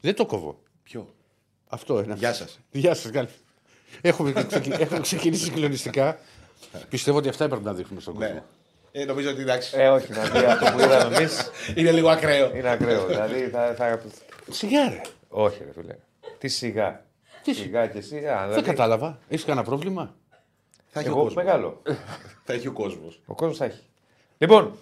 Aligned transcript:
Δεν 0.00 0.14
το 0.14 0.26
κόβω. 0.26 0.62
Ποιο; 0.82 1.14
Αυτό 1.68 2.02
είναι. 2.02 2.14
Γεια 2.14 2.32
σας. 2.32 2.60
Γεια 2.70 2.94
σας, 2.94 3.10
καλή. 3.10 3.28
Έχουμε, 4.00 4.44
ξεκι... 4.48 4.72
Έχουμε 4.82 5.00
ξεκινήσει 5.00 5.44
συγκλονιστικά. 5.44 6.18
Πιστεύω 6.88 7.18
ότι 7.18 7.28
αυτά 7.28 7.44
έπρεπε 7.44 7.64
να 7.64 7.72
δείχνουμε 7.74 8.00
στον 8.00 8.14
κόσμο. 8.14 8.28
Ναι. 8.32 8.42
Ε, 8.92 9.04
νομίζω 9.04 9.30
ότι 9.30 9.40
εντάξει. 9.40 9.74
Ε, 9.78 9.88
όχι, 9.88 10.06
δηλαδή 10.12 10.38
αυτό 10.44 10.70
που 10.72 10.78
είδαμε 10.80 11.16
εμείς 11.16 11.50
Είναι 11.76 11.92
λίγο 11.92 12.08
ακραίο. 12.08 12.56
είναι 12.56 12.68
ακραίο. 12.70 13.06
Δηλαδή 13.06 13.48
θα, 13.48 13.74
θα... 13.74 14.00
Σιγά, 14.50 14.88
ρε. 14.88 15.00
Όχι, 15.28 15.64
ρε 15.64 15.72
φίλε. 15.72 15.96
Τι 16.38 16.48
σιγά. 16.48 17.04
Τι 17.42 17.54
σιγά 17.54 17.86
και 17.86 17.98
εσύ. 17.98 18.16
Α, 18.28 18.38
Δεν 18.40 18.48
δηλαδή, 18.48 18.62
κατάλαβα. 18.66 19.18
Έχεις 19.28 19.44
κανένα 19.44 19.66
πρόβλημα; 19.66 20.14
Θα 20.86 21.00
έχει 21.00 21.08
ο 21.08 21.12
Εγώ 21.12 21.22
κόσμος. 21.22 21.44
μεγάλο. 21.44 21.82
Θα 22.44 22.52
έχει 22.52 22.66
ο 22.68 22.72
κόσμος. 22.72 23.20
Ο 23.26 23.34
κόσμος 23.34 23.56
θα 23.56 23.64
έχει. 23.64 23.82
Λοιπόν, 24.38 24.74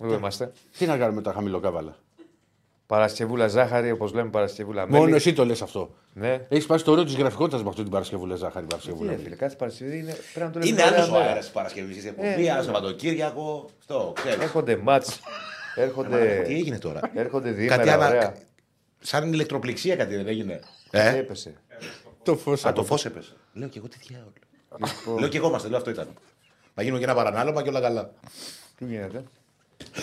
εδώ 0.00 0.14
είμαστε. 0.14 0.52
Τι 0.78 0.86
να 0.86 0.96
κάνουμε 0.96 1.14
με 1.16 1.22
τα 1.22 1.32
χαμηλοκάβαλα; 1.32 1.96
Παρασκευούλα 2.88 3.48
ζάχαρη, 3.48 3.90
όπως 3.90 4.12
λέμε 4.12 4.30
Παρασκευούλα 4.30 4.86
μέλι. 4.86 5.02
Μόνο 5.02 5.16
εσύ 5.16 5.32
το 5.32 5.44
λες 5.44 5.62
αυτό. 5.62 5.94
Ναι. 6.12 6.46
Έχεις 6.48 6.66
πάει 6.66 6.78
στο 6.78 6.92
όριο 6.92 7.04
της 7.04 7.14
γραφικότητας 7.16 7.62
με 7.62 7.68
αυτή 7.68 7.82
την 7.82 7.90
Παρασκευούλα 7.90 8.34
ζάχαρη. 8.36 8.66
Τι 8.66 8.70
Παρασκευούλα. 8.70 9.10
ρε 9.10 9.16
φίλε, 9.18 9.34
κάθε 9.34 9.56
Παρασκευή 9.56 9.98
είναι, 9.98 10.16
πρέπει 10.34 10.46
να 10.46 10.50
το 10.52 10.58
λέμε. 10.58 10.70
Είναι 10.70 10.82
ωραία 10.82 10.96
άλλος 10.96 11.08
ο 11.08 11.12
μέρα. 11.12 11.24
αέρα 11.24 11.38
της 11.40 11.48
Παρασκευής. 11.50 11.96
Είσαι 11.96 12.06
Ε, 12.08 12.10
εκπομπή, 12.10 12.48
άλλο 12.48 12.58
ναι. 12.58 12.64
Σαββατοκύριακο. 12.64 13.70
Αυτό 13.78 14.12
ξέρεις. 14.16 14.38
Έρχονται 14.42 14.76
μάτς, 14.76 15.20
έρχονται, 15.74 16.42
Τι 16.46 16.54
έγινε 16.54 16.78
τώρα; 16.78 17.00
έρχονται 17.14 17.48
Κάτι 17.48 17.58
διήμερα, 17.60 17.94
ανα... 17.94 18.06
ωραία. 18.08 18.34
Σαν 19.00 19.32
ηλεκτροπληξία 19.32 19.96
κάτι 19.96 20.16
δεν 20.16 20.26
έγινε; 20.28 20.60
Ε, 20.90 21.08
Ε, 21.08 21.18
Έπεσε. 21.18 21.54
Το 22.22 22.36
φως. 22.36 22.64
Α, 22.64 22.72
το 22.72 22.84
φως 22.84 23.04
έπεσε. 23.04 23.32
Λέω 23.52 23.68
και 23.68 23.78
εγώ 23.78 23.88
τι 23.88 23.98
διάολο. 24.08 24.32
Λέω 25.18 25.28
και 25.28 25.36
εγώ 25.36 25.48
είμαστε, 25.48 25.68
λέω 25.68 25.78
αυτό 25.78 25.90
ήταν. 25.90 26.08
Να 26.74 26.82
γίνουμε 26.82 26.98
και 26.98 27.06
ένα 27.06 27.14
παρανάλωμα 27.14 27.62
και 27.62 27.68
όλα 27.68 27.80
καλά. 27.80 28.10
Τι 28.78 28.84
γίνεται, 28.84 29.24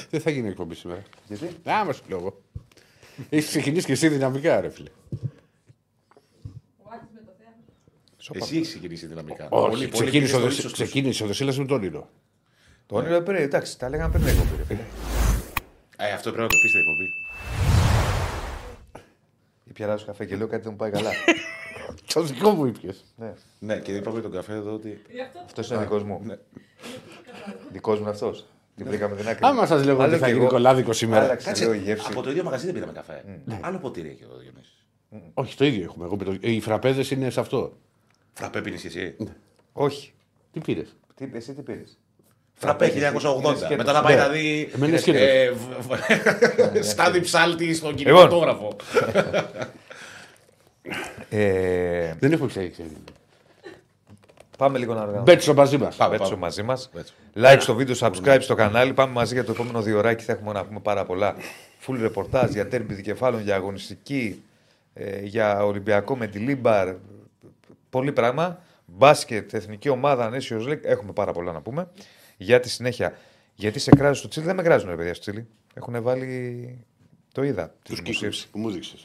Δεν 0.09 0.21
θα 0.21 0.29
γίνει 0.29 0.47
εκπομπή 0.47 0.75
σήμερα. 0.75 1.03
γιατί; 1.27 1.45
Α, 1.69 1.85
μα 1.85 1.93
σου 1.93 2.03
λέω 2.09 2.17
εγώ. 2.17 2.41
Έχεις 3.29 3.47
ξεκινήσει 3.47 3.85
και 3.85 3.91
εσύ 3.91 4.07
δυναμικά, 4.07 4.61
ρε 4.61 4.69
φίλε. 4.69 4.89
Εσύ 8.33 8.55
έχεις 8.55 8.69
ξεκινήσει 8.69 9.05
δυναμικά. 9.05 9.47
Όχι, 9.49 9.69
Πολύ- 9.69 9.87
πολύ 9.87 10.09
ξεκίνησε, 10.09 10.11
πήγες 10.11 10.33
ο 10.33 10.37
στο 10.37 10.39
Δεσ- 10.47 10.57
ύψος 10.57 10.71
τους. 10.73 10.81
ξεκίνησε 10.81 11.23
ο 11.23 11.27
Δεσίλας 11.27 11.57
με 11.57 11.65
τον 11.65 11.77
όνειρο. 11.77 12.09
Το 12.85 12.95
όνειρο 12.95 13.21
πριν, 13.21 13.41
εντάξει, 13.41 13.79
τα 13.79 13.89
λέγαμε 13.89 14.11
πριν 14.13 14.27
εκπομπή. 14.27 14.55
ρε 14.57 14.63
φίλε. 14.63 14.79
Ε, 15.97 16.11
αυτό 16.11 16.31
πρέπει 16.31 16.41
να 16.43 16.47
το 16.47 16.55
πεις 16.61 16.69
στην 16.69 16.79
εκπομπή. 16.81 17.05
Ή 19.63 19.71
πιαράζω 19.71 20.05
καφέ 20.05 20.25
και 20.25 20.35
λέω 20.35 20.47
κάτι 20.47 20.61
δεν 20.63 20.71
μου 20.71 20.77
πάει 20.77 20.91
καλά. 20.91 21.09
Το 22.13 22.21
δικό 22.23 22.49
μου 22.49 22.65
ήπιες. 22.65 23.05
ναι. 23.15 23.33
Ναι, 23.59 23.79
και 23.79 23.91
είπαμε 23.95 24.21
τον 24.21 24.31
καφέ 24.31 24.53
εδώ 24.53 24.73
ότι. 24.73 25.01
Αυτός 25.45 25.69
είναι 25.69 25.79
δικός 25.79 26.03
μου. 26.03 26.21
Ναι. 26.25 26.37
Δικός 27.71 27.95
μου 27.95 28.01
είναι 28.01 28.11
αυτός. 28.11 28.45
Την 28.75 28.85
βρήκαμε 28.87 29.15
την 29.15 29.27
άκρη. 29.27 29.39
Άμα 29.47 29.65
σας 29.65 29.85
λέγω 29.85 29.97
ότι 29.97 30.07
Άλλο 30.09 30.17
θα 30.17 30.25
κι 30.25 30.31
γίνει 30.31 30.43
εγώ. 30.43 30.53
κολλάδικο 30.53 30.93
σήμερα. 30.93 31.23
Άλλαξε 31.23 31.51
λίγο 31.57 31.73
η 31.73 31.77
γεύση. 31.77 32.07
από 32.11 32.21
το 32.21 32.29
ίδιο 32.29 32.43
μαγαζί 32.43 32.65
δεν 32.65 32.73
πήραμε 32.73 32.91
καφέ. 32.91 33.23
Άλλο 33.61 33.77
ποτήρι 33.77 34.09
έχει 34.09 34.23
εδώ 34.23 34.35
Διονύσης. 34.37 34.85
Όχι, 35.33 35.55
το 35.55 35.65
ίδιο 35.65 35.83
έχουμε. 35.83 36.05
Εγώ, 36.05 36.15
με 36.17 36.23
το- 36.23 36.37
Οι 36.39 36.59
φραπέδε 36.61 37.03
είναι 37.15 37.29
σε 37.29 37.39
αυτό. 37.39 37.77
Φραπέ 38.33 38.61
πίνεις 38.61 38.81
και 38.81 38.87
εσύ. 38.87 39.15
Όχι. 39.73 40.13
Τι 40.51 40.59
πήρες; 40.59 40.95
Τι, 41.15 41.29
εσύ 41.33 41.53
τι 41.53 41.61
πήρες; 41.61 41.97
Φραπέ 42.53 42.85
είναι 42.85 43.11
1980. 43.11 43.55
σκέτος. 43.55 43.77
Μετά 43.77 43.91
να 43.91 44.01
πάει 44.01 44.15
Ναι. 44.15 44.21
να 44.21 44.29
δει. 44.29 44.69
Εμένα 44.73 44.87
είναι 44.91 44.97
σκέτος. 45.01 45.21
ε, 45.21 45.51
β- 45.51 45.93
β- 45.93 46.83
Στάδι 46.91 47.19
ψάλτη 47.21 47.73
στον 47.73 47.95
κινηματόγραφο. 47.95 48.75
Ε, 51.29 52.13
Δεν 52.19 52.31
έχω 52.31 52.45
ξέρει. 52.47 52.73
Πάμε 54.57 54.77
λίγο 54.77 54.93
να 54.93 54.99
οργανώσουμε. 54.99 55.31
Betsson 55.31 55.53
μαζί 55.53 55.77
μας. 55.77 55.95
Πάμε, 55.95 56.11
Betsson 56.11 56.29
πάμε. 56.29 56.45
μαζί 56.45 56.63
μας. 56.63 56.89
Betsson. 56.93 57.13
Like 57.35 57.57
στο 57.59 57.75
βίντεο, 57.75 57.95
subscribe 57.99 58.37
στο 58.41 58.55
κανάλι. 58.55 58.93
Πάμε 58.93 59.11
μαζί 59.13 59.33
για 59.33 59.43
το 59.43 59.51
επόμενο 59.51 59.81
δύο 59.81 59.97
ώρακι. 59.97 60.23
Θα 60.23 60.31
έχουμε 60.31 60.51
να 60.51 60.65
πούμε 60.65 60.79
πάρα 60.79 61.05
πολλά. 61.05 61.35
Full 61.87 61.97
ρεπορτάζ 61.99 62.51
για 62.51 62.67
ντέρμπι 62.67 62.93
δικεφάλων, 62.93 63.41
για 63.41 63.55
αγωνιστική, 63.55 64.43
ε, 64.93 65.19
για 65.21 65.65
Ολυμπιακό 65.65 66.17
με 66.17 66.27
τη 66.27 66.39
Λίμπαρ. 66.39 66.95
Πολύ 67.89 68.11
πράγμα. 68.11 68.59
Μπάσκετ, 68.85 69.53
εθνική 69.53 69.89
ομάδα, 69.89 70.31
Nations 70.33 70.69
League. 70.69 70.83
Έχουμε 70.83 71.11
πάρα 71.11 71.31
πολλά 71.31 71.51
να 71.51 71.61
πούμε. 71.61 71.89
Για 72.37 72.59
τη 72.59 72.69
συνέχεια. 72.69 73.17
Γιατί 73.55 73.79
σε 73.79 73.91
κράζουν 73.91 74.15
στο 74.15 74.27
Τσίλι, 74.27 74.45
δεν 74.45 74.55
με 74.55 74.61
κράζουν 74.63 74.89
ρε 74.89 74.95
παιδιά 74.95 75.13
στο 75.13 75.21
Τσίλι. 75.21 75.47
Έχουν 75.73 76.01
βάλει. 76.01 76.85
Το 77.33 77.43
είδα. 77.43 77.73
Τους 77.83 78.01
κύκλους 78.01 78.45
που 78.45 78.59
μου 78.59 78.71
δείξε. 78.71 78.95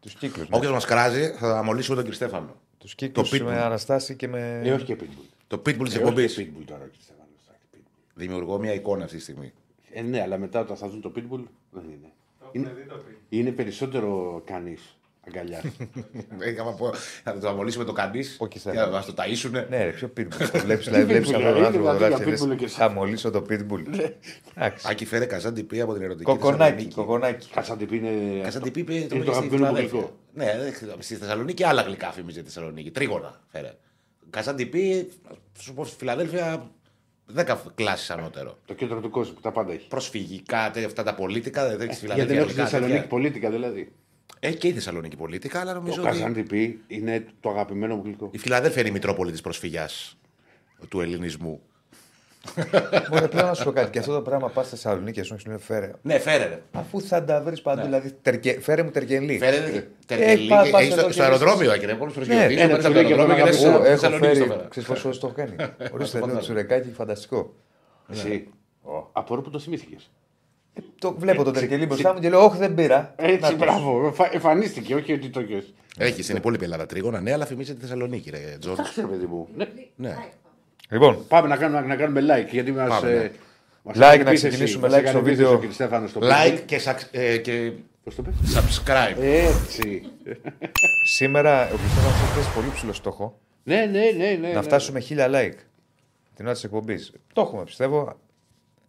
Τους 0.00 0.14
κύκλους. 0.14 0.46
Όποιος 0.50 0.72
μας 0.72 0.84
κράζει 0.84 1.28
θα 1.38 1.58
αμολύσουμε 1.58 1.96
τον 1.96 2.04
κύριο 2.04 2.26
Στέφανο. 2.26 2.56
Τους 2.78 2.94
κύκλου 2.94 3.24
pitbull. 3.26 3.40
με 3.40 3.56
αναστάση 3.60 4.16
και 4.16 4.28
με. 4.28 4.60
Ε, 4.64 4.72
όχι 4.72 4.84
και 4.84 4.96
pitbull. 5.00 5.24
Το 5.46 5.56
pitbull 5.56 5.84
της 5.84 5.94
Ε, 5.94 5.98
εκπομπής. 5.98 6.36
όχι 6.38 6.44
και 6.46 6.50
pitbull 6.58 6.64
τώρα. 6.66 6.80
όχι, 6.90 7.02
Στέφανο, 7.02 7.28
εντάξει, 7.46 7.66
pitbull. 7.74 8.10
Δημιουργώ 8.14 8.58
μια 8.58 8.74
εικόνα 8.74 9.04
αυτή 9.04 9.16
τη 9.16 9.22
στιγμή. 9.22 9.52
Ε, 9.92 10.02
ναι, 10.02 10.20
αλλά 10.22 10.38
μετά 10.38 10.60
όταν 10.60 10.76
θα 10.76 10.88
δουν 10.88 11.00
το 11.00 11.12
pitbull 11.16 11.42
δεν 11.70 11.84
είναι. 11.84 12.12
Είναι, 12.52 12.72
είναι 13.28 13.50
περισσότερο 13.50 14.42
κανείς 14.46 14.96
αγκαλιάς. 15.26 15.62
Είχαμε 16.52 16.74
πω 16.78 16.90
να 17.24 17.38
το 17.38 17.48
αμολύσουμε 17.48 17.84
το 17.84 17.92
κανείς. 17.92 18.36
Όχι, 18.40 18.58
Για 18.58 18.72
να 18.72 18.86
μα 18.90 19.02
το 19.04 19.14
ταΐσουν. 19.16 19.50
Ναι, 19.68 19.84
ρε, 19.84 19.90
ποιο 19.90 20.10
pitbull. 20.16 20.48
Το 20.52 20.58
βλέπεις, 20.58 20.84
δηλαδή, 20.86 21.04
βλέπεις 21.04 21.28
pitbull, 21.28 21.34
αυτόν 21.34 21.50
τον 21.52 21.56
είναι 21.56 21.66
άνθρωπο 21.66 21.92
δηλαδή 21.92 21.98
τώρα 21.98 22.08
για 22.08 22.24
και 22.36 22.42
pitbull 22.44 22.48
λες, 22.48 22.56
και 22.58 22.66
θα 22.66 22.88
μολύσω 22.90 23.30
το 23.30 23.44
pitbull. 23.50 24.10
Εντάξει. 24.54 24.86
Άκη 24.90 25.04
φέρε 25.04 25.24
καζάντι 25.26 25.80
από 25.80 25.92
την 25.92 26.02
ερωτική. 26.02 26.24
Κοκονάκι, 26.24 26.58
Θεσσαλονίκη. 26.62 26.94
κοκονάκι. 26.94 27.48
Κασαντιπί 27.54 27.96
είναι. 27.96 28.40
Καζάντι 28.42 28.70
πει 28.70 28.94
Είναι 28.94 29.00
το 29.02 29.08
το 29.08 29.14
είχε 29.16 29.22
στη 29.24 29.30
αγαπημένο 29.30 29.66
μου 29.66 29.74
Φιλαδέλφια. 29.74 29.98
γλυκό. 29.98 30.16
Ναι, 30.38 30.58
δεν- 30.58 30.96
στη 30.98 31.14
Θεσσαλονίκη 31.14 31.64
άλλα 31.64 31.82
γλυκά 31.82 32.12
φήμιζε 32.12 32.38
τη 32.40 32.44
Θεσσαλονίκη. 32.44 32.90
Τρίγωνα 32.90 33.40
φέρε. 33.48 33.74
Καζάντι 34.30 34.66
πει, 34.66 35.12
σου 35.58 35.74
πω 35.74 35.84
στη 35.84 35.96
Φιλαδέλφια 35.96 36.70
10 37.36 37.56
κλάσεις 37.74 38.10
ανώτερο. 38.10 38.58
Το 38.66 38.74
κέντρο 38.74 39.00
του 39.00 39.10
κόσμου, 39.10 39.34
τα 39.40 39.52
πάντα 39.52 39.72
έχει. 39.72 39.86
Προσφυγικά, 39.88 40.70
τέτοια, 40.70 40.86
αυτά 40.86 41.02
τα 41.02 41.14
πολίτικα, 41.14 41.68
δεν 41.68 41.80
έχει 41.88 41.94
στη 41.94 42.06
Γιατί 42.06 42.20
Φιλαδέλφια. 42.20 42.26
δεν 42.34 42.36
έχω 42.36 42.48
στη 42.48 42.54
γλυκά, 42.54 42.64
Θεσσαλονίκη 42.68 42.94
τέτοια. 43.00 43.08
πολίτικα 43.16 43.50
δηλαδή. 43.50 43.92
Έχει 44.40 44.56
και 44.56 44.68
η 44.68 44.72
Θεσσαλονίκη 44.72 45.16
πολίτικα, 45.16 45.60
αλλά 45.60 45.72
νομίζω 45.74 45.94
Το 46.02 46.08
ότι. 46.08 46.10
Καζαντιπί 46.18 46.80
είναι 46.86 47.26
το 47.40 47.50
αγαπημένο 47.50 47.96
μου 47.96 48.02
γλυκό. 48.04 48.28
Η 48.32 48.38
Φιλαδέλφια 48.38 48.80
είναι 48.80 48.90
η 48.90 48.92
Μητρόπολη 48.92 49.30
της 49.30 49.40
προσφυγιάς 49.40 50.16
του 50.88 51.00
ελληνισμού. 51.00 51.60
Μπορεί 53.10 53.28
πλέον 53.28 53.46
να 53.46 53.54
σου 53.54 53.64
πω 53.64 53.70
κάτι. 53.72 53.90
Και 53.90 53.98
αυτό 53.98 54.14
το 54.14 54.20
πράγμα 54.20 54.48
πας 54.48 54.66
στη 54.66 54.74
Θεσσαλονίκη 54.74 55.20
και 55.20 55.26
σου 55.26 55.36
λέει 55.46 55.56
φέρε. 55.58 55.90
Ναι, 56.02 56.18
φέρε. 56.18 56.44
ρε. 56.44 56.60
Αφού 56.72 57.00
θα 57.00 57.24
τα 57.24 57.40
βρεις 57.42 57.62
παντού, 57.62 57.82
δηλαδή 57.82 58.12
τερκε- 58.22 58.62
φέρε 58.62 58.82
μου 58.82 58.90
τεργελή. 58.90 59.38
Φέρε. 59.38 59.56
Ε, 59.56 59.88
Τερκελί. 60.06 60.48
πά- 60.48 60.64
και- 60.64 60.70
πας 60.70 60.80
Έχει 60.82 60.90
εδώ 60.92 60.98
στο- 61.00 61.06
και 61.06 61.12
στο 61.12 61.22
λες- 61.22 61.32
αεροδρόμιο, 61.32 61.76
κύριε. 61.76 61.94
Πολλού 61.94 62.10
Ναι, 62.10 62.24
προσγειωθείς. 62.24 62.60
ένα 62.60 62.70
στο 62.74 62.78
τσουρέκι 62.78 63.12
αεροδρόμιο 63.12 63.34
εδώ 63.34 63.34
και 63.34 63.40
να 63.40 63.46
λες, 63.50 63.64
Εγώ 63.64 63.74
έχω 63.74 63.84
Θεσσαλονίκη 63.84 64.34
στο 64.34 64.44
φέρει. 64.44 64.48
φέρα. 64.50 64.66
Ξέρεις 64.70 64.88
πόσο 64.88 65.00
φορές 65.00 65.18
το 65.18 65.26
έχω 65.26 65.36
κάνει. 65.36 65.54
Ορίστε, 65.92 66.18
λέω 66.18 66.38
τσουρεκάκι 66.38 66.92
φανταστικό. 66.92 67.54
Εσύ. 68.12 68.48
Απορώ 69.12 69.40
που 69.42 69.50
το 69.50 69.58
θυμήθηκες; 69.58 70.10
Ε, 70.74 70.80
Το 70.98 71.14
βλέπω 71.18 71.42
το 71.44 71.50
τερκελί 71.50 71.86
μπροστά 71.86 72.12
μου 72.14 72.20
και 72.20 72.28
λέω, 72.28 72.44
Όχι, 72.44 72.58
δεν 72.58 72.74
πήρα. 72.74 73.14
Έτσι, 73.16 73.40
Να 73.40 73.48
το. 73.50 73.56
μπράβο. 73.56 74.06
Εφα- 74.06 74.34
Εμφανίστηκε, 74.34 74.94
όχι 74.94 75.12
ότι 75.12 75.28
το 75.28 75.40
είχες. 75.40 75.72
Έχεις, 75.98 76.28
είναι 76.28 76.40
πολύ 76.40 76.58
πελάτα 76.58 76.86
τρίγωνα, 76.86 77.20
ναι, 77.20 77.32
αλλά 77.32 77.44
θυμίζει 77.44 77.74
τη 77.74 77.80
Θεσσαλονίκη, 77.80 78.30
ρε 78.30 78.56
Τζον. 78.60 78.72
Εντάξει, 78.72 79.00
ρε 79.00 79.06
παιδί 79.06 79.26
μου. 79.26 79.48
Ναι. 79.96 80.16
Ναι. 80.88 80.98
Λοιπόν, 80.98 81.26
Πάμε 81.28 81.48
να 81.48 81.56
κάνουμε, 81.56 81.80
να 81.80 81.96
κάνουμε 81.96 82.20
like 82.20 82.48
γιατί 82.50 82.72
μας. 82.72 82.88
Πάμε, 82.88 83.12
ναι. 83.12 83.30
Like, 83.94 84.22
να 84.24 84.34
ξεκινήσουμε, 84.34 84.88
like 84.90 85.06
στο 85.06 85.22
βίντεο. 85.22 85.62
Στο 86.06 86.20
Like 86.22 86.60
και, 86.66 86.78
σαξ- 86.78 87.08
ε, 87.10 87.36
και 87.36 87.72
Πώς 88.04 88.14
το 88.14 88.22
πες; 88.22 88.34
subscribe. 88.54 89.16
Έτσι. 89.20 90.02
σήμερα 91.04 91.62
ο 91.64 91.76
Χριστόφανο 91.76 92.14
έχει 92.24 92.34
θέσει 92.34 92.54
πολύ 92.54 92.70
ψηλό 92.74 92.92
στόχο 92.92 93.38
ναι, 93.62 93.84
ναι, 93.84 94.10
ναι, 94.16 94.38
ναι. 94.40 94.52
να 94.52 94.62
φτάσουμε 94.62 95.00
χίλια 95.00 95.26
like 95.30 95.54
την 96.34 96.44
ώρα 96.44 96.54
της 96.54 96.64
εκπομπής. 96.64 97.12
Το 97.32 97.40
έχουμε, 97.40 97.64
πιστεύω. 97.64 98.18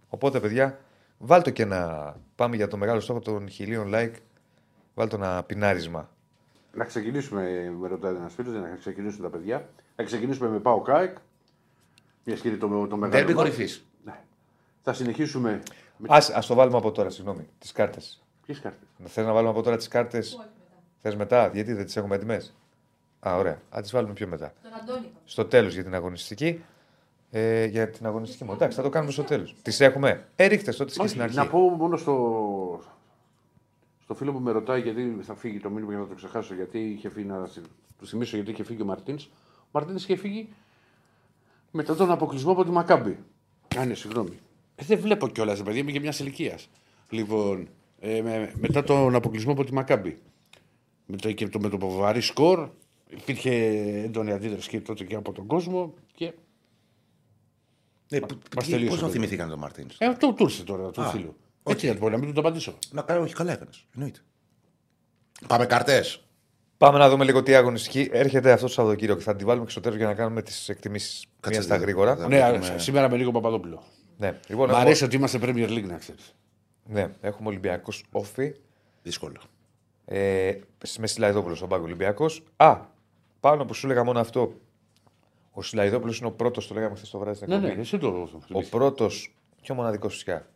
Οπότε, 0.07 0.39
παιδιά, 0.39 0.79
βάλτε 1.17 1.51
και 1.51 1.65
να 1.65 2.13
πάμε 2.35 2.55
για 2.55 2.67
το 2.67 2.77
μεγάλο 2.77 2.99
στόχο 2.99 3.19
των 3.19 3.49
χιλίων 3.49 3.91
like. 3.93 4.11
Βάλτε 4.93 5.15
ένα 5.15 5.43
πινάρισμα. 5.43 6.09
Να 6.73 6.83
ξεκινήσουμε, 6.83 7.73
με 7.79 7.87
ρωτάει 7.87 8.15
ένας 8.15 8.33
φίλος, 8.33 8.53
να 8.53 8.75
ξεκινήσουν 8.79 9.21
τα 9.21 9.29
παιδιά. 9.29 9.69
Να 9.95 10.03
ξεκινήσουμε 10.03 10.49
με 10.49 10.59
ΠΑΟΚ 10.59 10.81
ΑΕΚ. 10.81 11.17
Μια 12.23 12.35
και 12.35 12.47
είναι 12.47 12.57
το, 12.57 12.67
το 12.67 12.97
μεγάλο. 12.97 13.09
Δέρμπι 13.09 13.33
ματς. 13.33 13.49
κορυφής. 13.49 13.85
Ναι. 14.03 14.19
Θα 14.83 14.93
συνεχίσουμε 14.93 15.61
με 15.97 16.07
Ας, 16.11 16.29
ας 16.29 16.45
το 16.45 16.53
βάλουμε 16.55 16.77
από 16.77 16.91
τώρα, 16.91 17.09
συγγνώμη, 17.09 17.47
τις 17.59 17.71
κάρτες. 17.71 18.21
ποιες 18.45 18.59
κάρτες; 18.59 18.87
Θε 19.05 19.21
να 19.23 19.33
βάλουμε 19.33 19.51
από 19.51 19.61
τώρα 19.61 19.77
τις 19.77 19.87
κάρτες. 19.87 20.39
Θες 20.97 21.15
μετά, 21.15 21.51
γιατί 21.53 21.73
δεν 21.73 21.85
τις 21.85 21.95
έχουμε 21.97 22.15
έτοιμες; 22.15 22.53
Α, 23.19 23.35
ωραία. 23.35 23.61
Α 23.69 23.81
τις 23.81 23.91
βάλουμε 23.91 24.13
πιο 24.13 24.27
μετά. 24.27 24.53
Τον 24.63 24.71
Αντώνη. 24.81 25.11
Στο 25.25 25.45
τέλος 25.45 25.73
για 25.73 25.83
την 25.83 25.93
αγωνιστική. 25.95 26.63
Ε, 27.31 27.65
για 27.65 27.89
την 27.89 28.05
αγωνιστική 28.05 28.43
μου. 28.43 28.51
Εντάξει, 28.51 28.77
θα 28.77 28.83
το 28.83 28.89
κάνουμε 28.89 29.11
στο 29.11 29.23
τέλος. 29.23 29.55
Τις 29.61 29.79
έχουμε. 29.79 30.27
Ε, 30.35 30.45
ρίχτες 30.45 30.75
το 30.75 30.85
και 30.85 31.07
στην 31.07 31.21
αρχή. 31.21 31.35
Να 31.35 31.47
πω 31.47 31.59
μόνο 31.59 31.97
στο, 31.97 32.81
στο 34.03 34.13
φίλο 34.13 34.31
που 34.31 34.39
με 34.39 34.51
ρωτάει 34.51 34.81
γιατί 34.81 35.17
θα 35.21 35.35
φύγει 35.35 35.59
το 35.59 35.69
μήνυμα 35.69 35.91
για 35.91 35.99
να 36.01 36.07
το 36.07 36.15
ξεχάσω. 36.15 36.53
Γιατί 36.53 36.79
είχε 36.79 37.09
φύγει 37.09 37.27
να 37.27 37.47
του 37.99 38.07
θυμίσω 38.07 38.35
γιατί 38.35 38.51
είχε 38.51 38.63
φύγει 38.63 38.81
ο 38.81 38.85
Μαρτίνς. 38.85 39.23
Ο 39.57 39.67
Μαρτίνς 39.71 40.03
είχε 40.03 40.15
φύγει 40.15 40.49
μετά 41.71 41.95
τον 41.95 42.11
αποκλεισμό 42.11 42.51
από 42.51 42.63
τη 42.63 42.69
Μακάμπη. 42.71 43.17
Α, 43.77 43.85
ναι, 43.85 43.93
συγγνώμη. 43.93 44.39
Ε, 44.75 44.83
δεν 44.85 44.99
βλέπω 44.99 45.27
κιόλας, 45.27 45.63
παιδί, 45.63 45.79
είμαι 45.79 45.91
και 45.91 45.99
μιας 45.99 46.19
ηλικίας. 46.19 46.69
Λοιπόν, 47.09 47.67
ε, 47.99 48.21
με, 48.21 48.51
μετά 48.55 48.83
τον 48.83 49.15
αποκλεισμό 49.15 49.51
από 49.51 49.63
τη 49.63 49.73
Μακάμπη. 49.73 50.17
Με 51.05 51.17
το, 51.17 51.31
και 51.31 51.47
το, 51.47 51.59
με 51.59 51.69
το 51.69 51.89
βαρύ 51.89 52.21
σκορ, 52.21 52.69
υπήρχε 53.09 53.51
έντονη 54.03 54.31
αντίδραση 54.31 54.69
και 54.69 54.79
τότε 54.81 55.03
και 55.03 55.15
από 55.15 55.31
τον 55.31 55.45
κόσμο. 55.45 55.93
Και... 56.13 56.33
Ναι, 58.09 58.19
μας 58.55 58.67
τελείωσε 58.67 58.85
Πώ 58.85 58.93
το 58.93 58.99
τον 58.99 58.99
παιδί. 58.99 59.11
θυμηθήκαν 59.11 59.49
τον 59.49 59.59
Μαρτίν; 59.59 59.87
Ε, 59.97 60.05
αυτό 60.05 60.33
του 60.33 60.43
ήρθε 60.43 60.63
τώρα, 60.63 60.91
του 60.91 61.01
Α, 61.01 61.09
φίλου. 61.09 61.35
οκ. 61.63 61.73
Έτσι 61.73 61.87
να 61.87 61.93
το 61.93 61.99
πω, 61.99 62.09
να 62.09 62.17
μην 62.17 62.27
του 62.27 62.33
το 62.33 62.39
απαντήσω. 62.39 62.77
Να 62.91 63.01
κάνω, 63.01 63.21
όχι 63.21 63.33
καλά 63.33 63.51
έκανες. 63.51 63.85
Εννοείται. 63.95 64.19
Πάμε 65.47 65.65
κάρτες. 65.65 66.03
Πάμε 66.77 66.97
να 66.97 67.09
δούμε 67.09 67.23
λίγο 67.25 67.43
τι 67.43 67.55
αγωνιστική 67.55 68.09
έρχεται 68.11 68.51
αυτό 68.51 68.65
το 68.65 68.71
Σαββατοκύριακο 68.71 69.17
και 69.19 69.25
θα 69.25 69.35
τη 69.35 69.43
βάλουμε 69.45 69.65
και 69.65 69.71
στο 69.71 69.79
τέλος 69.79 69.97
για 69.97 70.07
να 70.07 70.13
κάνουμε 70.13 70.41
τις 70.41 70.69
εκτιμήσεις. 70.69 71.25
Μία 71.41 71.51
Κάτσε 71.51 71.61
στα 71.61 71.75
δύο. 71.75 71.83
γρήγορα. 71.83 72.15
Θα 72.15 72.27
Ναι, 72.27 72.51
πούμε- 72.59 72.79
σήμερα 72.79 73.09
με 73.09 73.17
λίγο 73.17 73.31
Παπαδόπουλο. 73.31 73.83
Ναι, 74.17 74.39
λοιπόν, 74.47 74.65
Μ' 74.65 74.69
έχουμε, 74.69 74.83
αρέσει 74.85 75.03
ότι 75.03 75.15
είμαστε 75.15 75.39
Premier 75.41 75.69
League, 75.69 75.83
να 75.87 75.97
ξέρεις. 75.97 76.35
ναι, 76.85 77.09
έχουμε 77.21 77.47
Ολυμπιακός 77.49 78.03
ΟΦΗ. 78.11 78.55
Δύσκολο. 79.03 79.35
Ε, 80.05 80.57
με 80.99 81.07
Σιλαϊδόπουλος 81.07 81.57
στον 81.57 81.69
πάγκο 81.69 81.83
Ολυμπιακός. 81.83 82.43
Α, 82.57 82.77
πάνω 83.39 83.65
που 83.65 83.73
σου 83.73 83.85
έλεγα 83.85 84.03
μόνο 84.03 84.19
αυτό. 84.19 84.53
Ο 85.51 85.61
Σιλαϊδόπουλος 85.61 86.17
είναι 86.19 86.27
ο 86.27 86.31
πρώτος, 86.31 86.67
το 86.67 86.73
λέγαμε 86.73 86.95
χθες 86.95 87.09
το 87.09 87.17
βράδυ 87.19 87.35
στην 87.35 87.49
Ναι, 87.49 87.55
εκπομπή. 87.55 87.73
ναι, 87.75 87.81
εσύ 87.81 87.97
το 87.97 88.29
Ο 88.51 88.61
πρώτος 88.69 89.35
και 89.61 89.71
ο 89.71 89.75
μοναδικός 89.75 90.13
φυσικά 90.13 90.47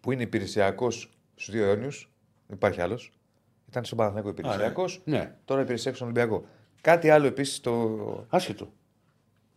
που 0.00 0.12
είναι 0.12 0.22
υπηρεσιακός 0.22 1.18
στους 1.34 1.54
δύο 1.54 1.64
αιώνιους. 1.64 2.10
Δεν 2.46 2.56
υπάρχει 2.56 2.80
άλλος. 2.80 3.12
Ήταν 3.68 3.84
στον 3.84 3.98
Παναθηναϊκό 3.98 4.28
υπηρεσιακός. 4.30 5.00
Ναι, 5.04 5.34
Τώρα 5.44 5.60
υπηρεσιακό 5.60 5.96
στον 5.96 6.08
Ολυμπιακό. 6.08 6.44
Κάτι 6.80 7.10
άλλο 7.10 7.26
επίσης 7.26 7.60
το. 7.60 8.26
άσχετο. 8.28 8.72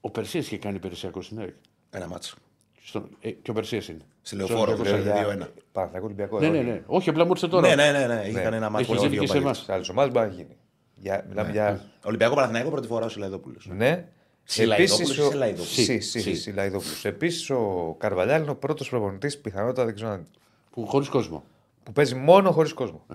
Ο 0.07 0.09
Περσίας 0.09 0.45
είχε 0.45 0.57
κάνει 0.57 0.75
υπηρεσιακό 0.75 1.21
στην 1.21 1.39
ΑΕΚ. 1.39 1.53
Ένα 1.89 2.07
μάτσο. 2.07 2.35
Στον- 2.83 3.09
ε, 3.19 3.29
και 3.31 3.51
ο 3.51 3.53
Περσίας 3.53 3.87
είναι. 3.87 4.01
Στη 4.21 4.35
λεωφόρο, 4.35 4.71
Στον 4.71 4.83
λέω, 4.85 4.93
Ολυμπιακό. 4.93 5.19
για- 5.19 5.27
2-1. 5.37 5.47
Παναθηναϊκό 5.71 6.05
Ολυμπιακό. 6.07 6.39
Ναι, 6.39 6.47
ναι, 6.49 6.61
ναι. 6.61 6.81
Όχι, 6.85 7.09
απλά 7.09 7.23
μου 7.25 7.31
ήρθε 7.31 7.47
τώρα. 7.47 7.75
Ναι, 7.75 7.91
ναι, 7.91 7.91
ναι. 7.91 8.05
ναι. 8.15 8.23
Είχαν 8.27 8.53
ένα 8.53 8.69
μάτσο. 8.69 8.93
Έχει 8.93 9.01
δύο 9.07 9.09
ζήσει 9.09 9.19
και 9.19 9.25
σε 9.27 9.33
παλιές. 9.33 9.43
εμάς. 9.43 9.57
Σε 9.65 9.73
άλλε 9.73 9.85
ομάδε 9.91 10.11
μπορεί 10.11 10.27
να 10.27 10.33
γίνει. 10.33 10.57
Για, 10.95 11.25
μιλάμε 11.29 11.51
για. 11.51 11.85
Ολυμπιακό 12.03 12.35
Παναθηναϊκό 12.35 12.69
πρώτη 12.69 12.87
φορά 12.87 13.05
ο 13.05 13.09
Σιλαϊδόπουλος. 13.09 13.69
Ναι. 13.75 14.05
Σιλαϊδόπουλος 14.43 14.99
Επίσης 14.99 15.17
ή 15.17 15.21
ο- 15.21 15.29
Σιλαϊδόπουλος; 15.29 15.71
Σι, 15.73 15.83
Σι, 15.83 15.99
Σι, 16.01 16.19
Σι. 16.21 16.35
Σιλαϊδόπουλος. 16.35 17.05
Επίσης 17.05 17.49
ο 17.49 17.95
Καρβαλιάλ 17.99 18.41
είναι 18.41 18.51
ο 18.51 18.55
πρώτος 18.55 18.89
προπονητής, 18.89 19.37
πιθανότατα 19.37 19.85
δεν 19.85 19.95
ξέρω 19.95 20.09
αν- 20.09 20.27
Που 20.71 20.85
χωρίς 20.87 21.09
κόσμο. 21.09 21.43
που 21.83 21.91
παίζει 21.91 22.15
μόνο 22.15 22.51
χωρίς 22.51 22.73
κόσμο. 22.73 23.05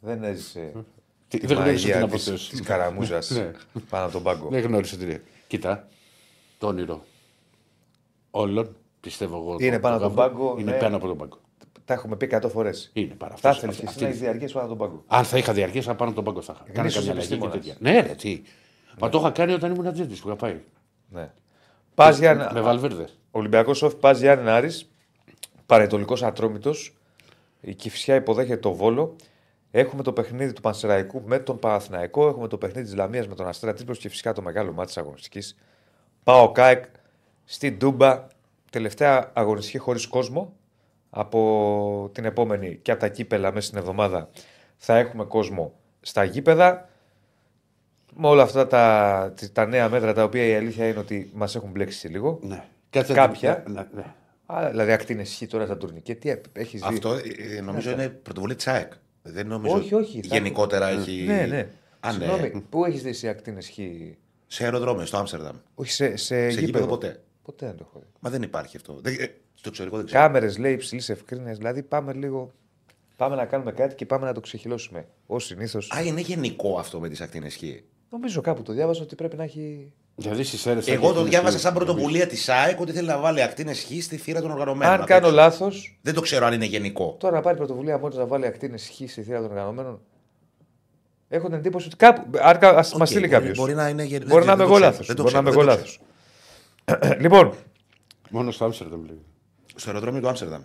Δεν 0.00 0.24
έζησε 0.24 0.72
Τι- 1.28 1.38
τη 1.38 1.46
δεν 1.46 1.56
γνώρισε 1.56 1.86
μαγεία 1.88 1.94
την 2.06 2.10
της, 2.10 2.14
αποθέωση. 2.28 2.50
της 2.50 2.60
καραμούζας 2.60 3.30
Ναι. 3.30 3.50
πάνω 3.88 4.04
από 4.04 4.12
τον 4.12 4.22
πάγκο. 4.22 4.48
Δεν 4.48 4.60
γνώρισε 4.62 4.96
την. 4.96 5.20
Κοίτα, 5.46 5.88
το 6.64 6.70
όνειρο 6.70 7.04
όλων, 8.30 8.76
πιστεύω 9.00 9.36
εγώ. 9.36 9.56
Είναι 9.60 9.74
το- 9.74 9.80
πάνω 9.80 9.98
το 9.98 10.04
από 10.06 10.14
τον 10.14 10.24
γάβρο, 10.24 10.38
πάγκο, 10.38 10.60
Είναι 10.60 10.70
ναι. 10.70 10.78
πάνω 10.78 10.96
από 10.96 11.06
τον 11.06 11.16
πάγκο. 11.16 11.38
Τα 11.84 11.94
έχουμε 11.94 12.16
πει 12.16 12.24
100 12.26 12.48
φορές. 12.48 12.90
Είναι 12.92 13.14
πάρα 13.14 13.34
Θα 13.36 13.48
αυτός- 13.48 13.56
ήθελες 13.56 13.76
και 13.76 13.86
αυτή- 13.86 14.04
εσύ 14.04 14.04
να 14.04 14.10
αυτή- 14.10 14.24
έχεις 14.24 14.38
διαρκές 14.38 14.52
πάνω 14.52 14.66
από 14.66 14.76
τον 14.76 14.86
πάγκο. 14.88 15.04
Αν 15.06 15.24
θα 15.24 15.38
είχα 15.38 15.52
διαρκέσει, 15.52 15.86
θα 15.86 15.94
πάνω 15.94 16.10
από 16.10 16.22
τον 16.22 16.24
πάγκο 16.24 16.42
θα 16.46 16.52
είχα. 16.56 16.72
Κάνα 16.72 16.86
ίσως 16.88 17.04
καμιά 17.04 17.12
αλλαγή 17.12 17.28
και 17.28 17.34
επιστήμονας. 17.34 17.78
τέτοια. 17.78 17.92
Ναι, 17.92 18.06
ρε, 18.08 18.14
τι. 18.14 18.42
Μα 19.00 19.08
το 19.08 19.18
είχα 19.18 19.30
κάνει 19.30 19.52
όταν 19.52 19.72
ήμουν 19.74 19.86
ατζέντη 19.86 20.14
που 20.14 20.26
είχα 20.28 20.36
πάει. 20.36 20.60
Ναι. 21.08 21.30
Πας 21.94 22.18
για 22.18 22.50
Με 22.52 22.60
Βαλβέρδες. 22.60 23.18
Ολυμπιακός 23.30 23.82
Όφη, 23.82 23.96
πας 23.96 24.20
Γιάννη 24.20 24.48
Άρης, 24.50 24.90
παρετολικός 25.66 26.22
Ατρόμητος, 26.22 26.96
η 27.60 27.74
Κηφισιά 27.74 28.14
υποδέχεται 28.14 28.56
το 28.60 28.72
Βόλο, 28.72 29.16
έχουμε 29.70 30.02
το 30.02 30.12
παιχνίδι 30.12 30.52
του 30.52 30.60
Πανσεραϊκού 30.60 31.22
με 31.26 31.38
τον 31.38 31.58
Παναθηναϊκό, 31.58 32.28
έχουμε 32.28 32.48
το 32.48 32.58
παιχνίδι 32.58 32.86
της 32.86 32.94
Λαμίας 32.96 33.28
με 33.28 33.34
τον 33.34 33.46
Αστέρα 33.46 33.74
Τρίπλος 33.74 33.98
και 33.98 34.08
φυσικά 34.08 34.32
το 34.32 34.42
μεγάλο 34.42 34.72
μάτι 34.72 34.86
της 34.86 34.96
αγωνιστικής. 34.98 35.56
Πάω 36.24 36.52
ΚΑΕΚ 36.52 36.84
στην 37.44 37.78
Τούμπα, 37.78 38.26
τελευταία 38.70 39.30
αγωνιστική 39.34 39.78
χωρίς 39.78 40.06
κόσμο, 40.06 40.52
από 41.10 42.10
την 42.14 42.24
επόμενη 42.24 42.78
και 42.82 42.90
από 42.90 43.00
τα 43.00 43.08
κύπελα 43.08 43.52
μέσα 43.52 43.66
στην 43.66 43.78
εβδομάδα 43.78 44.28
θα 44.76 44.96
έχουμε 44.98 45.24
κόσμο 45.24 45.72
στα 46.00 46.24
γήπεδα. 46.24 46.88
Με 48.16 48.26
όλα 48.28 48.42
αυτά 48.42 48.66
τα, 48.66 49.34
τα 49.52 49.66
νέα 49.66 49.88
μέτρα 49.88 50.12
τα 50.14 50.22
οποία 50.24 50.46
η 50.46 50.54
αλήθεια 50.54 50.88
είναι 50.88 50.98
ότι 50.98 51.30
μας 51.34 51.54
έχουν 51.54 51.70
μπλέξει 51.70 52.08
λίγο. 52.08 52.38
Ναι. 52.42 52.64
Κάτσε 52.90 53.12
Κάποια. 53.12 53.64
Ναι, 53.66 53.86
ναι. 53.94 54.04
Α, 54.46 54.68
δηλαδή 54.70 54.92
ακτίνε 54.92 55.24
χ 55.24 55.42
τώρα 55.48 55.64
στα 55.66 55.76
τουρνικέ. 55.76 56.14
Τι 56.14 56.30
έχεις 56.52 56.80
δει; 56.80 56.86
Αυτό 56.86 57.12
ε, 57.14 57.56
ε, 57.56 57.60
νομίζω 57.60 57.90
είναι 57.90 58.08
πρωτοβουλία 58.08 58.56
της 58.56 58.66
ΑΕΚ. 58.66 58.92
Δεν 59.22 59.46
νομίζω. 59.46 59.74
Όχι, 59.74 59.94
όχι. 59.94 60.20
θα- 60.22 60.34
Γενικότερα 60.34 60.88
έχει. 60.88 61.24
Ναι, 61.26 61.46
ναι. 61.46 61.68
Α, 62.00 62.12
ναι. 62.12 62.24
Συγγνώμη, 62.24 62.64
πού 62.70 62.84
έχεις 62.84 63.02
δει 63.02 63.08
εσύ 63.08 63.28
ακτίνε 63.28 63.62
χ. 63.62 63.78
Σε 64.46 64.64
αεροδρόμιο, 64.64 65.06
στο 65.06 65.16
Άμστερνταμ. 65.16 65.56
Όχι 65.74 65.90
σε, 65.92 66.16
σε, 66.16 66.50
Σε 66.50 66.60
γήπεδο 66.60 66.86
ποτέ. 66.86 67.22
Ποτέ 67.42 67.66
δεν 67.66 67.76
το 67.76 67.84
έχω 67.88 67.98
δει. 67.98 68.06
Μα 68.20 68.30
δεν 68.30 68.42
υπάρχει 68.42 68.76
αυτό. 68.76 68.98
Δεν- 69.02 69.12
ε, 69.20 69.24
στο 69.54 69.68
εξωτερικό 69.68 69.96
δεν 69.96 70.06
ξέρω. 70.06 70.22
Κάμερες 70.22 70.58
λέει 70.58 70.72
υψηλής 70.72 71.08
ευκρίνειας. 71.08 71.56
Δηλαδή 71.56 71.82
πάμε 71.82 72.12
λίγο. 72.12 72.52
Πάμε 73.16 73.36
να 73.36 73.44
κάνουμε 73.44 73.72
κάτι 73.72 73.94
και 73.94 74.06
πάμε 74.06 74.26
να 74.26 74.32
το 74.34 74.40
ξεχυλώσουμε. 74.40 75.06
Ω 75.26 75.38
συνήθως. 75.38 75.90
Α, 75.96 76.02
είναι 76.02 76.20
γενικό 76.20 76.78
αυτό 76.78 77.00
με 77.00 77.08
τις 77.08 77.20
ακτίνες 77.20 77.56
χ. 77.56 77.60
Νομίζω 78.10 78.40
κάπου 78.40 78.62
το 78.62 78.72
διάβασα 78.72 79.02
ότι 79.02 79.14
πρέπει 79.14 79.36
να 79.36 79.42
έχει. 79.42 79.92
Δηλαδή 80.16 80.42
στι 80.42 80.70
αίρες. 80.70 80.88
Εγώ 80.88 81.12
το 81.12 81.22
διάβασα 81.22 81.58
σαν 81.58 81.74
πρωτοβουλία 81.74 82.26
της 82.26 82.48
ΑΕΚ 82.48 82.80
ότι 82.80 82.92
θέλει 82.92 83.06
να 83.06 83.18
βάλει 83.18 83.42
ακτίνες 83.42 83.82
χ 83.82 84.02
στη 84.02 84.16
θύρα 84.16 84.40
των 84.40 84.50
οργανωμένων. 84.50 84.94
Αν 84.94 85.00
απ' 85.00 85.06
κάνω 85.06 85.26
έξω. 85.26 85.36
λάθο, 85.36 85.70
Δεν 86.02 86.14
το 86.14 86.20
ξέρω 86.20 86.46
αν 86.46 86.52
είναι 86.52 86.64
γενικό. 86.64 87.16
τώρα 87.18 87.34
να 87.34 87.40
πάρει 87.42 87.56
πρωτοβουλία 87.56 87.98
μόνος 87.98 88.16
να 88.16 88.26
βάλει 88.26 88.46
ακτίνες 88.46 88.88
χ 88.88 88.94
στη 89.10 89.22
θύρα 89.22 89.40
των 89.40 89.50
οργανωμένων. 89.50 90.00
Έχω 91.34 91.46
την 91.48 91.56
εντύπωση 91.56 91.86
ότι 91.86 91.96
κάπου. 91.96 92.22
Αν 92.42 92.58
κα- 92.58 92.76
ας 92.78 92.92
Οκ, 92.92 92.98
μας 92.98 93.08
στείλει 93.08 93.26
μπορεί- 93.26 93.38
κάποιος. 93.38 93.58
Μπορεί 93.58 93.74
να 93.74 93.88
είναι 93.88 94.02
γεν- 94.04 94.26
Μπορεί 94.26 94.44
δεν- 94.44 94.46
να 94.46 94.52
είμαι 94.52 94.56
δεν 94.56 94.56
το 94.56 94.62
εγώ 94.62 94.74
ξέρω, 94.74 94.90
λάθο. 94.90 95.04
δεν 95.04 95.16
το 95.16 95.22
Μπορεί 95.22 95.34
να 95.34 95.40
είμαι 95.40 95.50
ξέρω, 95.50 95.62
εγώ 95.62 95.74
δεν 95.74 95.84
το 96.86 96.96
λάθο. 97.08 97.14
Λοιπόν, 97.24 97.52
Μόνο 98.30 98.50
στο 98.50 98.64
Άμστερνταμ 98.64 99.00
λέει. 99.04 99.18
ξέρω. 99.66 99.78
Στο 99.80 99.88
αεροδρόμιο 99.90 100.20
του 100.20 100.28
Άμστερνταμ. 100.28 100.62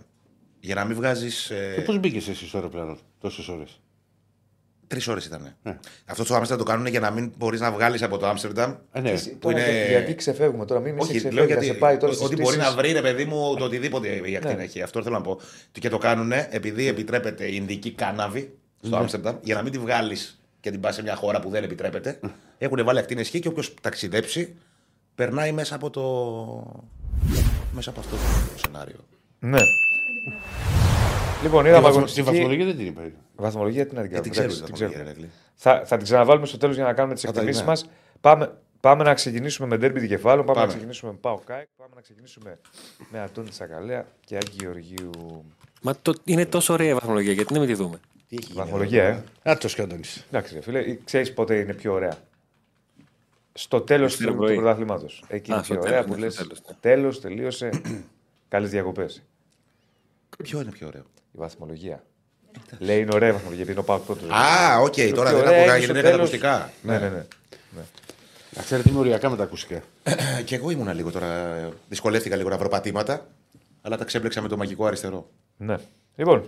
Για 0.60 0.74
να 0.74 0.84
μην 0.84 0.96
βγάζεις. 0.96 1.52
Και 1.74 1.80
πώς 1.80 1.98
μπήκες 1.98 2.28
εσύ 2.28 2.46
στο 2.46 2.56
αεροπλάνο 2.56 2.96
τόσες 3.20 3.48
ώρες; 3.48 3.80
Τρεις 4.86 5.08
ώρες 5.08 5.24
ήταν. 5.26 5.56
Ναι. 5.62 5.78
Αυτό 6.06 6.24
στο 6.24 6.34
Άμστερνταμ 6.34 6.66
το 6.66 6.72
κάνουν 6.72 6.86
για 6.86 7.00
να 7.00 7.10
μην 7.10 7.32
μπορείς 7.36 7.60
να 7.60 7.72
βγάλεις 7.72 8.02
από 8.02 8.18
το 8.18 8.26
Άμστερνταμ. 8.26 8.74
Ε, 8.92 9.00
ναι. 9.00 9.10
εσύ, 9.10 9.30
που 9.30 9.38
τώρα, 9.50 9.68
είναι- 9.68 9.88
γιατί 9.88 10.14
ξεφεύγουμε 10.14 10.64
τώρα, 10.64 10.80
μην 10.80 10.96
είσαι 10.96 11.02
Όχι, 11.02 11.12
λέω 11.12 11.20
ξεφεύγει, 11.20 11.40
θα 11.40 11.46
γιατί. 11.60 11.66
σε 11.66 11.72
πάει 11.74 11.96
τώρα 11.96 12.12
ότι 12.12 12.24
στις 12.24 12.40
μπορεί 12.40 12.56
να 12.56 12.62
πτήσεις. 12.62 12.76
βρει, 12.80 12.92
ρε 12.92 13.00
παιδί 13.00 13.24
μου, 13.24 13.54
το 13.56 13.64
οτιδήποτε 13.64 14.08
η 14.08 14.36
ακτίνα 14.36 14.54
Ναι. 14.54 14.62
έχει. 14.62 14.82
Αυτό 14.82 15.02
θέλω 15.02 15.14
να 15.14 15.20
πω. 15.20 15.40
Και 15.72 15.88
το 15.88 15.98
κάνουν 15.98 16.32
επειδή 16.32 16.86
επιτρέπεται 16.86 17.44
η 17.46 17.52
Ινδική 17.54 17.90
κάναβη 17.92 18.54
στο 18.82 18.88
Ναι. 18.88 18.96
Άμστερνταμ, 18.96 19.36
για 19.42 19.54
να 19.54 19.62
μην 19.62 19.72
τη 19.72 19.78
βγάλεις 19.78 20.39
και 20.60 20.70
την 20.70 20.80
πας 20.80 20.94
σε 20.94 21.02
μια 21.02 21.14
χώρα 21.14 21.40
που 21.40 21.50
δεν 21.50 21.64
επιτρέπεται. 21.64 22.20
Έχουν 22.58 22.84
βάλει 22.84 22.98
ακτίνες 22.98 23.24
Χ 23.24 23.28
και 23.30 23.48
όποιος 23.48 23.74
ταξιδέψει 23.80 24.54
περνάει 25.14 25.52
μέσα 25.52 25.74
από 25.74 25.90
το. 25.90 26.02
μέσα 27.72 27.90
από 27.90 28.00
αυτό 28.00 28.16
το 28.16 28.58
σενάριο. 28.66 28.96
Ναι. 29.38 29.58
Λοιπόν, 31.42 31.62
Τη 31.62 31.68
είδαμε 31.68 31.82
βαθμο- 31.84 32.04
Τη 32.04 32.12
αγωνιστική. 32.20 32.22
βαθμολογία 32.22 32.64
δεν 32.66 32.76
την 32.76 32.86
είπε. 32.86 33.12
Βαθμολογία 33.36 33.86
τι 33.86 33.94
να 33.94 34.00
την 34.02 34.10
Γιατί 34.10 34.30
κάνουμε. 34.30 34.52
ξέρεις 34.54 34.70
εντάξει, 34.70 34.72
τι 34.84 34.88
την 34.88 34.96
θα 34.96 35.02
ξέρουμε. 35.02 35.20
γίνει. 35.20 35.30
Θα, 35.54 35.82
θα 35.86 35.96
την 35.96 36.04
ξαναβάλουμε 36.04 36.46
στο 36.46 36.56
τέλος 36.56 36.74
για 36.74 36.84
να 36.84 36.92
κάνουμε 36.92 37.14
τις 37.14 37.22
Θα 37.22 37.32
τα 37.32 37.34
εκτιμήσεις 37.40 37.62
ναι. 37.62 37.68
μας. 37.68 37.88
Πάμε, 38.20 38.52
πάμε 38.80 39.04
να 39.04 39.14
ξεκινήσουμε 39.14 39.68
με 39.68 39.76
ντέρμπι 39.76 40.00
δικεφάλων. 40.00 40.44
Πάμε, 40.44 40.52
Πάμε. 40.52 40.60
να 40.66 40.72
ξεκινήσουμε 40.72 41.12
με 41.12 41.18
ΠΑΟΚ-ΑΕΚ. 41.20 41.66
Πάμε 41.76 41.90
να 41.94 42.00
ξεκινήσουμε 42.00 42.58
με 43.10 43.20
Αντώνη 43.20 43.48
Τσακαλέα 43.48 44.06
και 44.26 44.36
Άκη 44.36 44.56
Γεωργίου. 44.60 45.10
Μα 45.82 45.94
το, 46.02 46.14
είναι 46.24 46.46
τόσο 46.46 46.72
ωραία 46.72 46.88
η 46.88 46.94
βαθμολογία, 46.94 47.32
γιατί 47.32 47.52
να 47.52 47.58
μην 47.58 47.68
τη 47.68 47.74
δούμε; 47.74 48.00
Τι 48.30 48.36
έχει 48.36 48.44
γίνει 48.52 48.58
Βαθμολογία, 48.58 49.04
εδώ, 49.04 49.22
ε. 49.42 49.50
Α, 49.50 49.56
το 49.58 49.68
σκάντονι. 49.68 50.02
Εντάξει, 50.28 50.54
ρε 50.54 50.60
φίλε, 50.60 50.96
ξέρεις 51.04 51.32
πότε 51.32 51.54
είναι 51.58 51.72
πιο 51.74 51.92
ωραία. 51.92 52.16
Στο 53.52 53.80
τέλος 53.80 54.12
του 54.12 54.16
Δευτέρα 54.18 54.36
του 54.38 54.44
πρωί. 54.44 54.56
πρωταθλήματος. 54.56 55.24
Εκεί 55.28 55.52
Α, 55.52 55.54
είναι 55.54 55.64
στο 55.64 55.74
πιο 55.74 55.82
τέλος, 55.82 55.86
ωραία 55.86 56.00
ναι, 56.00 56.06
που 56.06 56.12
στο 56.12 56.20
λες. 56.24 56.34
τέλος, 56.36 56.60
ναι. 56.68 56.74
Τέλος, 56.80 57.20
τελείωσε. 57.20 57.70
Καλές 58.48 58.70
διακοπές. 58.70 59.22
Ποιο 60.42 60.60
είναι 60.60 60.70
πιο 60.70 60.86
ωραίο; 60.86 61.02
Η 61.32 61.38
βαθμολογία. 61.38 62.04
Λέει 62.78 63.00
είναι 63.00 63.10
ωραία 63.14 63.28
η 63.28 63.32
βαθμολογία, 63.32 63.62
επειδή 63.62 63.72
είναι 63.78 63.80
ο 63.90 63.94
Πάο 63.94 63.98
πρώτος. 63.98 64.30
Α, 64.30 64.78
οκ, 64.80 64.94
τώρα 65.14 65.30
δεν 65.30 65.40
ωραία 65.40 65.58
ακούγα 65.58 65.76
είναι 65.76 65.78
γιατί 65.78 65.84
στο 65.84 65.92
δεν 65.92 66.02
είχα 66.02 66.02
τα 66.02 66.10
τέλος. 66.10 66.16
ακουστικά. 66.18 66.72
Ναι, 66.82 66.98
ναι, 66.98 67.08
ναι. 67.08 67.24
Να 68.56 68.62
ξέρετε, 68.62 68.90
είμαι 68.90 68.98
οριακά 68.98 69.30
με 69.30 69.36
τα 69.36 69.42
ακουστικά. 69.42 69.82
Και 70.44 70.54
εγώ 70.54 70.70
ήμουνα 70.70 70.92
λίγο 70.92 71.10
τώρα. 71.10 71.54
Δυσκολεύτηκα 71.88 72.36
λίγο 72.36 72.48
να 72.48 72.58
βρω 72.58 72.68
πατήματα. 72.68 73.26
Αλλά 73.82 73.96
τα 73.96 74.04
ξέπλεξα 74.04 74.40
με 74.40 74.48
το 74.48 74.56
μαγικό 74.56 74.86
αριστερό. 74.86 75.30
ναι. 75.56 75.76
Λοιπόν, 76.16 76.44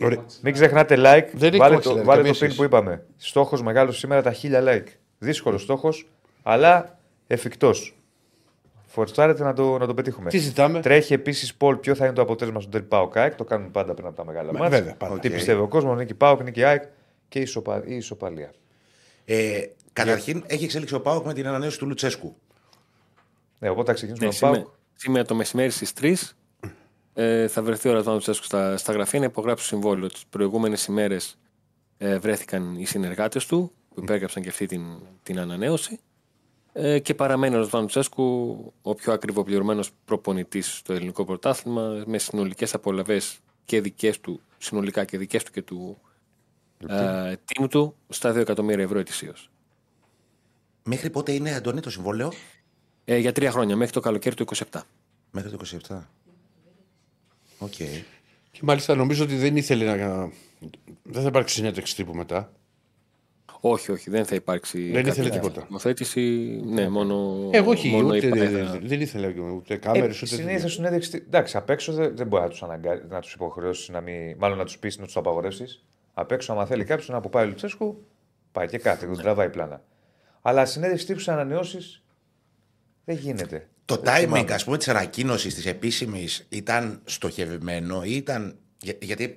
Ωραία. 0.00 0.24
Μην 0.42 0.52
ξεχνάτε 0.52 0.94
like. 0.98 1.28
Δεν 1.32 1.48
έχει 1.48 1.56
βάλε 1.56 1.74
όχι, 1.74 1.82
το, 1.84 1.88
δηλαδή, 1.90 2.06
βάλε 2.06 2.16
καμία 2.22 2.22
το 2.22 2.28
pin 2.30 2.34
σχέση. 2.34 2.56
που 2.56 2.64
είπαμε. 2.64 3.04
Στόχος 3.16 3.62
μεγάλος 3.62 3.98
σήμερα 3.98 4.22
τα 4.22 4.34
1000 4.42 4.64
like. 4.68 4.86
Δύσκολος 5.18 5.62
στόχος, 5.62 6.08
αλλά 6.42 6.98
εφικτός. 7.26 7.96
Φορτσάρετε 8.86 9.42
να 9.42 9.52
το, 9.52 9.78
να 9.78 9.86
το 9.86 9.94
πετύχουμε. 9.94 10.30
Τι 10.30 10.38
ζητάμε; 10.38 10.80
Τρέχει 10.80 11.12
επίσης 11.12 11.54
Πολ 11.54 11.76
ποιο 11.76 11.94
θα 11.94 12.04
είναι 12.04 12.14
το 12.14 12.22
αποτέλεσμα 12.22 12.60
στον 12.60 12.72
Τελ 12.72 12.82
Πάο 12.82 13.08
Κάικ. 13.08 13.34
Το 13.34 13.44
κάνουμε 13.44 13.68
πάντα 13.70 13.94
πριν 13.94 14.06
από 14.06 14.16
τα 14.16 14.24
μεγάλα 14.24 14.52
Μα, 14.52 14.58
μάτια. 14.58 14.78
βέβαια, 14.78 14.94
πάντα. 14.94 15.18
Τι 15.18 15.28
Οκ. 15.28 15.34
πιστεύει 15.34 15.60
ο 15.60 15.68
κόσμος, 15.68 15.96
νίκη 15.96 16.14
Πάο, 16.14 16.36
νίκη 16.42 16.64
ΑΕΚ 16.64 16.82
και 17.28 17.38
η, 17.38 17.42
ισοπα, 17.42 17.82
η 17.86 17.94
ισοπαλία. 17.96 18.50
Ε, 19.24 19.60
καταρχήν 19.92 20.44
έχει 20.46 20.64
εξέλιξει 20.64 20.94
ο 20.94 21.00
Πάοκ 21.00 21.26
με 21.26 21.34
την 21.34 21.46
ανανέωση 21.46 21.78
του 21.78 21.86
Λουτσέσκου. 21.86 22.36
Ναι, 23.58 23.68
οπότε 23.68 23.86
θα 23.86 23.92
ξεκινήσουμε 23.94 24.26
Ναι, 24.28 24.32
με 24.34 24.38
τον 24.40 24.48
σήμερα, 24.48 24.62
Πάο. 24.64 24.74
σήμερα 24.94 25.24
το 25.24 25.34
μεσημέρι 25.34 25.70
στις 25.70 25.92
3 26.00 26.14
ε, 27.18 27.48
θα 27.48 27.62
βρεθεί 27.62 27.88
ο 27.88 27.92
Ρασβάνο 27.92 28.18
Τσέσκου 28.18 28.44
στα, 28.44 28.76
στα 28.76 28.92
γραφεία 28.92 29.18
να 29.18 29.24
υπογράψει 29.24 29.68
το 29.68 29.76
συμβόλαιο. 29.76 30.08
Τις 30.08 30.24
προηγούμενες 30.30 30.86
ημέρες 30.86 31.38
ε, 31.98 32.18
βρέθηκαν 32.18 32.74
οι 32.76 32.84
συνεργάτες 32.84 33.46
του 33.46 33.72
που 33.94 34.00
υπέγραψαν 34.02 34.42
και 34.42 34.48
αυτή 34.48 34.66
την, 34.66 34.82
την 35.22 35.38
ανανέωση. 35.38 36.00
Ε, 36.72 36.98
και 36.98 37.14
παραμένει 37.14 37.54
ο 37.54 37.58
Ρασβάνο 37.58 37.86
Τσέσκου 37.86 38.24
ο 38.82 38.94
πιο 38.94 39.12
ακριβοπληρωμένος 39.12 39.90
προπονητής 40.04 40.76
στο 40.76 40.92
ελληνικό 40.92 41.24
πρωτάθλημα 41.24 42.02
με 42.06 42.18
συνολικές 42.18 42.74
απολαυές 42.74 43.38
και 43.64 43.80
δικές 43.80 44.20
του, 44.20 44.40
συνολικά 44.58 45.04
και 45.04 45.18
δικές 45.18 45.42
του 45.42 45.52
και 45.52 45.62
του 45.62 45.98
ε, 46.88 47.34
team 47.46 47.66
του 47.70 47.96
στα 48.08 48.32
2 48.32 48.36
εκατομμύρια 48.36 48.84
ευρώ 48.84 48.98
ετησίως. 48.98 49.50
Μέχρι 50.82 51.10
πότε 51.10 51.32
είναι, 51.32 51.54
Αντώνη, 51.54 51.80
το 51.80 51.90
συμβόλαιο; 51.90 52.32
Ε, 53.04 53.16
για 53.16 53.32
τρία 53.32 53.50
χρόνια, 53.50 53.76
μέχρι 53.76 53.92
το 53.92 54.00
καλοκαίρι 54.00 54.34
του 54.34 54.44
27. 54.70 54.80
Μέχρι 55.30 55.50
το 55.50 55.58
27. 55.88 55.98
Οκ. 57.58 57.70
Και 58.50 58.60
μάλιστα 58.62 58.94
νομίζω 58.94 59.24
ότι 59.24 59.36
δεν 59.36 59.56
ήθελε 59.56 59.84
να, 59.96 60.30
Δεν 61.02 61.22
θα 61.22 61.28
υπάρξει 61.28 61.54
συνέντευξη 61.54 61.94
τύπου 61.96 62.14
μετά. 62.14 62.52
Όχι, 63.60 63.92
όχι, 63.92 64.10
δεν 64.10 64.24
θα 64.24 64.34
υπάρξει. 64.34 64.82
Δεν 64.82 64.94
κάποια 64.94 65.12
ήθελε 65.12 65.28
τίποτα. 65.28 65.60
τοποθέτηση. 65.60 66.20
Ναι, 66.64 66.88
μόνο. 66.88 67.48
Εγώ 67.52 67.70
όχι, 67.70 67.88
μόνο 67.88 68.06
ούτε, 68.08 68.26
είπα, 68.26 68.36
δεν, 68.36 68.66
θα- 68.66 68.78
δεν 68.82 69.00
ήθελα 69.00 69.32
ούτε 69.56 69.76
κάμερες, 69.76 70.16
ούτε. 70.16 70.26
Συνήθως 70.26 70.52
τέτοια. 70.60 70.68
συνέντευξη. 70.68 71.16
Εντάξει, 71.26 71.56
απ' 71.56 71.70
έξω 71.70 71.92
δεν, 71.92 72.16
δεν 72.16 72.26
μπορεί 72.26 72.42
να 72.42 72.48
τους 72.48 72.62
αναγκα... 72.62 73.02
να 73.08 73.20
τους 73.20 73.32
υποχρεώσεις 73.32 73.88
να 73.88 74.00
μην. 74.00 74.36
Μάλλον 74.38 74.58
να 74.58 74.64
τους 74.64 74.78
πεις 74.78 74.98
να 74.98 75.04
τους 75.04 75.16
απαγορεύσεις. 75.16 75.84
Απ' 76.14 76.32
έξω, 76.32 76.52
άμα 76.52 76.66
θέλει 76.66 76.84
κάποιος 76.84 77.08
να 77.08 77.20
που 77.20 77.28
πάει 77.28 77.44
ο 77.44 77.48
Λουτσέσκου, 77.48 78.06
πάει 78.52 78.66
και 78.66 78.78
κάτι, 78.78 79.06
δεν 79.06 79.16
τραβάει 79.16 79.50
πλάνα. 79.50 79.82
Αλλά 80.42 80.64
συνέντευξη 80.64 81.06
τύπου 81.06 81.22
ανανεώσεις 81.26 82.02
δεν 83.04 83.16
γίνεται. 83.16 83.68
Το 83.86 84.02
timing, 84.04 84.50
ας 84.52 84.64
πούμε, 84.64 84.76
της 84.76 84.88
ανακοίνωσης 84.88 85.54
της 85.54 85.66
επίσημης 85.66 86.46
ήταν 86.48 87.00
στοχευμένο 87.04 88.02
ή 88.04 88.12
ήταν. 88.16 88.56
για- 88.80 88.96
γιατί 89.00 89.36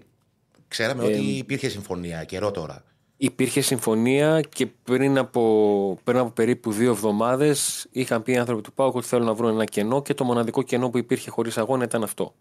ξέραμε 0.68 1.04
ότι 1.04 1.22
υπήρχε 1.22 1.70
συμφωνία 1.70 2.24
καιρό 2.24 2.52
τώρα. 2.52 2.84
Υπήρχε 3.18 3.62
συμφωνία 3.62 4.42
και 4.42 4.66
πριν 4.84 5.18
από, 5.18 5.98
πριν 6.04 6.18
από 6.18 6.30
περίπου 6.30 6.72
δύο 6.72 6.90
εβδομάδες 6.92 7.88
είχαν 7.92 8.24
πει 8.24 8.32
οι 8.32 8.38
άνθρωποι 8.38 8.62
του 8.62 8.74
ΠΑΟΚ 8.74 8.96
ότι 8.96 9.08
θέλουν 9.08 9.26
να 9.26 9.34
βρουν 9.34 9.50
ένα 9.54 9.66
κενό 9.66 10.02
και 10.02 10.14
το 10.14 10.24
μοναδικό 10.24 10.62
κενό 10.62 10.90
που 10.90 10.98
υπήρχε 10.98 11.30
χωρίς 11.30 11.58
αγώνα 11.58 11.84
ήταν 11.84 12.04
αυτό. 12.04 12.36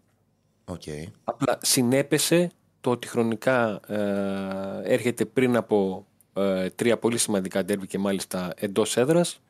Οκ. 0.65 0.81
Απλά 1.23 1.57
συνέπεσε 1.61 2.51
το 2.81 2.89
ότι 2.89 3.07
χρονικά 3.07 3.79
ε, 3.87 4.93
έρχεται 4.93 5.25
πριν 5.25 5.55
από 5.55 6.05
ε, 6.33 6.69
τρία 6.69 6.97
πολύ 6.97 7.17
σημαντικά 7.17 7.63
ντέρμπι 7.65 7.87
και 7.87 7.97
μάλιστα 7.97 8.53
εντός 8.55 8.97
έδρας. 8.97 9.41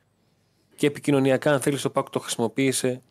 Και 0.80 0.88
επικοινωνιακά, 0.88 1.52
αν 1.52 1.60
θέλεις, 1.60 1.86
ο 1.86 1.92
ΠΑΟΚ 1.92 2.10
το 2.10 2.20
χρησιμοποίησε 2.20 3.02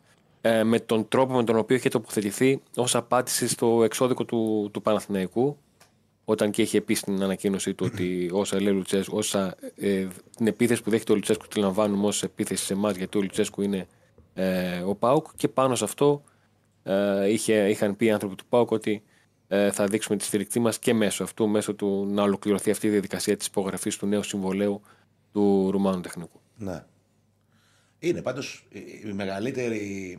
ε, 0.41 0.65
με 0.65 0.81
τον 0.81 1.09
τρόπο 1.09 1.35
με 1.35 1.45
τον 1.45 1.57
οποίο 1.57 1.77
είχε 1.77 1.89
τοποθετηθεί 1.89 2.63
ως 2.77 2.95
απάντηση 2.95 3.49
στο 3.49 3.83
εξώδικο 3.85 4.25
του, 4.25 4.71
του 4.73 4.83
Παναθηναϊκού. 4.83 5.57
Όταν 6.25 6.51
και 6.51 6.63
είχε 6.63 6.81
πει 6.81 6.95
στην 6.95 7.23
ανακοίνωσή 7.23 7.75
του 7.75 7.87
ότι 7.93 8.31
όσα 8.33 8.61
λέει 8.61 8.73
ο 8.73 8.77
Λουτσέσκου, 8.77 9.17
όσα, 9.17 9.55
ε, 9.77 10.07
την 10.37 10.47
επίθεση 10.47 10.83
που 10.83 10.91
δέχεται 10.91 11.13
ο 11.13 11.15
Λουτσέσκου 11.15 11.47
τη 11.47 11.59
λαμβάνουμε 11.59 12.07
ως 12.07 12.23
επίθεση 12.23 12.65
σε 12.65 12.73
εμάς, 12.73 12.97
γιατί 12.97 13.19
ο 13.19 13.21
Λουτσέσκου 13.21 13.63
είναι 13.63 13.87
ε, 14.35 14.79
ο 14.79 14.95
Πάουκ. 14.95 15.27
Και 15.37 15.49
πάνω 15.49 15.75
σε 15.75 15.85
αυτό 15.85 16.23
ε, 16.83 17.31
είχε, 17.31 17.69
είχαν 17.69 17.97
πει 17.97 18.05
οι 18.05 18.11
άνθρωποι 18.11 18.35
του 18.35 18.45
ΠΑΟΚ 18.49 18.71
ότι 18.71 19.03
ε, 19.49 19.71
θα 19.71 19.87
δείξουμε 19.87 20.17
τη 20.19 20.25
στήριξή 20.25 20.61
μας 20.61 20.79
και 20.79 20.95
μέσω 20.95 21.23
αυτού, 21.23 21.49
μέσω 21.49 21.75
του 21.75 22.07
να 22.11 22.23
ολοκληρωθεί 22.23 22.71
αυτή 22.71 22.87
η 22.87 22.91
διαδικασία 22.91 23.37
της 23.37 23.47
υπογραφής 23.47 23.97
του 23.97 24.07
νέου 24.07 24.23
συμβολέου 24.23 24.81
του 25.33 25.69
Ρουμάνου 25.71 26.01
τεχνικού. 26.01 26.41
Ναι. 26.57 26.85
Είναι 27.99 28.23
πάντως 28.23 28.67
η 29.09 29.13
μεγαλύτερη 29.13 30.19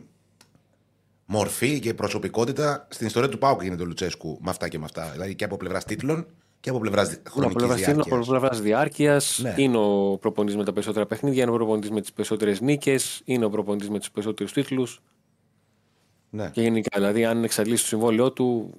μορφή 1.24 1.78
και 1.78 1.94
προσωπικότητα 1.94 2.86
στην 2.90 3.06
ιστορία 3.06 3.28
του 3.28 3.38
Πάουκ 3.38 3.62
γίνεται 3.62 3.82
ο 3.82 3.86
Λουτσέσκου 3.86 4.38
με 4.40 4.50
αυτά 4.50 4.68
και 4.68 4.78
με 4.78 4.84
αυτά. 4.84 5.10
Δηλαδή 5.12 5.34
και 5.34 5.44
από 5.44 5.56
πλευράς 5.56 5.84
τίτλων 5.84 6.26
και 6.60 6.70
από 6.70 6.78
πλευράς 6.78 7.08
Είναι 7.08 7.20
από 7.20 7.30
χρονικής 7.30 7.56
πλευράς 7.56 7.80
στήλου, 7.80 8.00
από 8.00 8.08
διάρκεια. 8.08 8.30
πλευράς 8.30 8.60
διάρκειας. 8.60 9.38
Ναι. 9.42 9.54
Είναι 9.56 9.76
ο 9.76 10.18
προπονητής 10.20 10.56
με 10.56 10.64
τα 10.64 10.72
περισσότερα 10.72 11.06
παιχνίδια, 11.06 11.42
είναι 11.42 11.50
ο 11.50 11.54
προπονητής 11.54 11.90
με 11.90 12.00
τις 12.00 12.12
περισσότερες 12.12 12.60
νίκες, 12.60 13.22
είναι 13.24 13.44
ο 13.44 13.50
προπονητής 13.50 13.90
με 13.90 13.98
τους 13.98 14.10
περισσότερους 14.10 14.52
τίτλους. 14.52 15.02
Ναι. 16.30 16.50
Και 16.52 16.62
γενικά, 16.62 16.98
δηλαδή, 16.98 17.24
αν 17.24 17.44
εξαντλήσει 17.44 17.82
το 17.82 17.88
συμβόλαιό 17.88 18.32
του, 18.32 18.74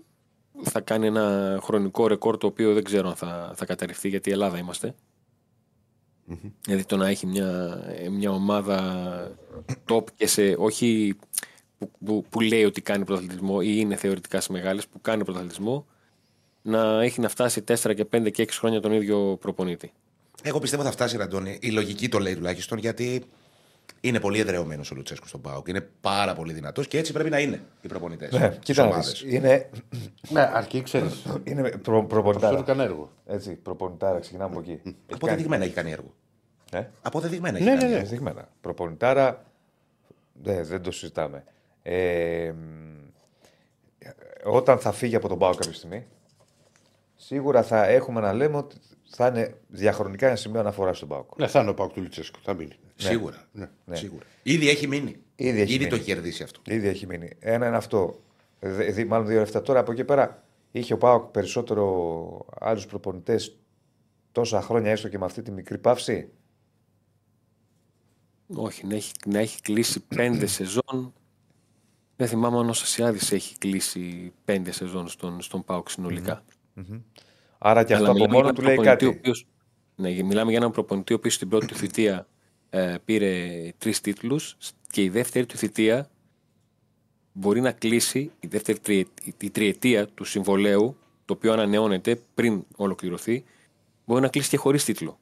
θα 0.62 0.82
κάνει 0.82 1.06
ένα 1.06 1.58
χρονικό 1.62 2.08
ρεκόρ 2.08 2.38
το 2.38 2.48
οποίο 2.48 2.74
δεν 2.74 2.84
ξέρω 2.84 3.10
αν 3.10 3.16
θα, 3.16 3.54
θα 3.56 3.66
καταρριφθεί, 3.66 4.10
γιατί 4.10 4.30
η 4.30 4.32
Ελλάδα 4.32 4.58
είμαστε. 4.58 4.96
Δηλαδή 6.66 6.86
το 6.86 6.98
να 6.98 7.08
έχει 7.08 7.28
μια, 7.28 7.80
μια 8.12 8.32
ομάδα 8.32 9.32
top 9.92 10.04
και 10.16 10.28
σε 10.28 10.56
όχι 10.58 11.16
που, 11.78 11.92
που, 12.06 12.26
που 12.30 12.40
λέει 12.42 12.64
ότι 12.64 12.82
κάνει 12.82 13.04
πρωταθλητισμό 13.06 13.58
ή 13.62 13.74
είναι 13.78 13.96
θεωρητικά 13.96 14.42
σε 14.42 14.52
μεγάλες 14.52 14.88
που 14.88 15.02
κάνει 15.02 15.24
πρωταθλητισμό 15.24 15.86
να 16.62 17.02
έχει 17.04 17.22
να 17.22 17.30
φτάσει 17.30 17.64
4 17.68 17.76
και 17.96 18.06
5 18.12 18.32
και 18.32 18.44
6 18.44 18.48
χρόνια 18.52 18.80
τον 18.80 18.92
ίδιο 18.92 19.38
προπονήτη. 19.42 19.92
Εγώ 20.44 20.60
πιστεύω 20.60 20.84
θα 20.84 20.92
φτάσει, 20.92 21.18
Ραντώνη. 21.18 21.58
Η 21.62 21.70
λογική 21.72 22.10
το 22.10 22.20
λέει 22.20 22.36
τουλάχιστον 22.36 22.78
γιατί 22.78 23.24
είναι 24.02 24.20
πολύ 24.20 24.40
εδρεωμένος 24.40 24.92
ο 24.92 24.96
Λουτσέσκου 24.96 25.28
στον 25.28 25.42
Πάουκ. 25.42 25.68
Είναι 25.68 25.88
πάρα 26.02 26.34
πολύ 26.34 26.54
δυνατός 26.54 26.88
και 26.88 26.98
έτσι 26.98 27.14
πρέπει 27.14 27.30
να 27.30 27.40
είναι 27.40 27.62
οι 27.82 27.88
προπονητές. 27.88 28.32
Ναι, 28.32 28.58
κοίτα 28.64 28.88
να 28.88 29.00
δεις. 29.00 29.24
Είναι, 29.28 29.70
Ναι, 30.30 30.50
αρκεί, 30.54 30.82
ξέρεις. 30.82 31.26
είναι 31.44 31.62
προ, 31.62 31.98
Αυτό 31.98 32.08
προπονητάρα. 32.08 32.58
έκανε 32.60 32.84
έργο. 32.84 33.12
Έτσι, 33.28 33.52
προπονητάρα, 33.54 34.20
ξεκινάμε 34.20 34.52
από 34.52 34.60
εκεί. 34.60 34.72
Έχει 34.72 34.82
κάνει- 34.84 34.96
Αποδεδειγμένα 35.14 35.64
έχει 35.64 35.74
κάνει 35.74 35.92
έργο. 35.92 36.14
Ε; 36.74 36.84
Αποδεδειγμένα 37.02 37.58
έχει 37.58 37.66
Ναι, 37.66 37.70
κάνει 37.72 37.82
ναι, 37.84 37.90
ναι. 37.90 37.96
έργο. 37.96 38.08
Δεδειγμένα. 38.10 38.50
Προπονητάρα 38.62 39.44
δεν, 40.34 40.66
δεν 40.66 40.82
το 40.82 40.92
συζητάμε. 40.92 41.44
Ε, 41.84 42.52
μ, 42.52 43.10
όταν 44.44 44.80
θα 44.80 44.92
φύγει 44.92 45.16
από 45.16 45.28
τον 45.28 45.38
Πάο 45.40 45.56
κάποια 45.56 45.74
στιγμή, 45.74 46.06
σίγουρα 47.16 47.64
θα 47.64 47.86
έχουμε 47.88 48.22
να 48.22 48.34
λέμε 48.34 48.58
ότι 48.58 48.76
θα 49.10 49.28
είναι 49.28 49.54
διαχρονικά 49.68 50.28
ένα 50.28 50.36
σημείο 50.36 50.60
αναφοράς 50.60 50.98
στον 50.98 51.10
Πάο. 51.10 51.26
Ναι, 51.38 51.48
θα 51.48 51.60
είναι 51.62 51.70
ο 51.70 51.74
Πάουκ 51.74 51.92
του 51.94 52.02
Λουτσέσκου. 52.02 52.40
Θα 52.44 52.54
μείνει. 52.54 52.76
Σίγουρα. 52.96 53.38
Ναι. 53.52 53.96
Σίγουρα. 53.96 54.26
Ήδη 54.44 54.70
έχει 54.70 54.88
μείνει. 54.88 55.16
Ήδη 55.36 55.62
έχει 55.62 55.70
Ήδη 55.70 55.78
μείνει. 55.78 55.90
το 55.90 55.96
έχει 55.96 56.04
κερδίσει 56.06 56.44
αυτό. 56.44 56.60
Ήδη 56.66 56.88
έχει 56.88 57.06
μείνει. 57.08 57.30
Ένα 57.40 57.68
είναι 57.68 57.76
αυτό. 57.76 58.20
Δε- 58.60 58.92
δι- 58.92 59.08
μάλλον 59.08 59.28
δύο 59.28 59.40
λεφτά. 59.40 59.62
Τώρα 59.62 59.80
από 59.80 59.92
εκεί 59.92 60.04
πέρα 60.04 60.44
είχε 60.72 60.94
ο 60.94 60.98
Πάοκ 60.98 61.24
περισσότερο 61.24 62.46
άλλους 62.60 62.86
προπονητές 62.86 63.58
τόσα 64.32 64.62
χρόνια 64.62 64.92
έστω 64.92 65.08
και 65.08 65.18
με 65.18 65.26
αυτή 65.26 65.42
τη 65.42 65.52
μικρή 65.52 65.78
παύση; 65.78 66.30
Όχι, 68.56 68.86
να 68.88 68.96
έχει, 68.96 69.12
να 69.26 69.40
έχει 69.40 69.62
κλείσει 69.62 70.04
5 70.16 70.42
σεζόν. 70.46 71.14
Δεν 72.16 72.28
θυμάμαι 72.28 72.58
αν 72.58 72.70
ο 72.70 72.74
Σασιάδης 72.74 73.32
έχει 73.32 73.58
κλείσει 73.58 74.34
5 74.46 74.62
σεζόν 74.70 75.08
στον, 75.08 75.42
στον 75.42 75.64
ΠΑΟΚ 75.64 75.90
συνολικά. 75.90 76.44
Άρα 77.58 77.84
και 77.84 77.94
αυτό 77.94 78.06
από 78.06 78.14
μιλάμε 78.14 78.34
μόνο 78.34 78.44
για 78.46 78.54
του 78.54 78.62
έναν 78.62 78.76
λέει 78.76 78.76
προπονητή 78.76 79.06
κάτι. 79.06 79.06
ο 79.06 79.10
οποίος- 79.20 79.46
ναι, 79.96 80.24
μιλάμε 80.24 80.50
για 80.50 80.60
έναν 80.60 80.72
προπονητή 80.72 81.14
ο 81.14 81.16
οποίος 81.16 81.34
στην 81.34 81.50
πρώτη 81.50 81.66
του 81.66 81.76
θητεία 81.76 82.28
ε, 82.70 82.96
πήρε 83.06 83.72
τρεις 83.78 84.02
τίτλους 84.02 84.58
και 84.92 85.04
η 85.04 85.10
δεύτερη 85.10 85.46
του 85.46 85.58
θητεία 85.58 86.10
μπορεί 87.34 87.62
να 87.62 87.72
κλείσει, 87.72 88.32
η 88.40 88.48
δεύτερη 88.48 88.80
τριε- 88.80 89.08
η 89.42 89.50
τριετία 89.50 90.08
του 90.08 90.24
συμβολαίου, 90.24 90.98
το 91.26 91.34
οποίο 91.34 91.54
ανανεώνεται 91.54 92.22
πριν 92.34 92.64
ολοκληρωθεί, 92.76 93.44
μπορεί 94.06 94.22
να 94.22 94.28
κλείσει 94.28 94.50
και 94.50 94.58
χωρίς 94.58 94.84
τίτλο. 94.86 95.20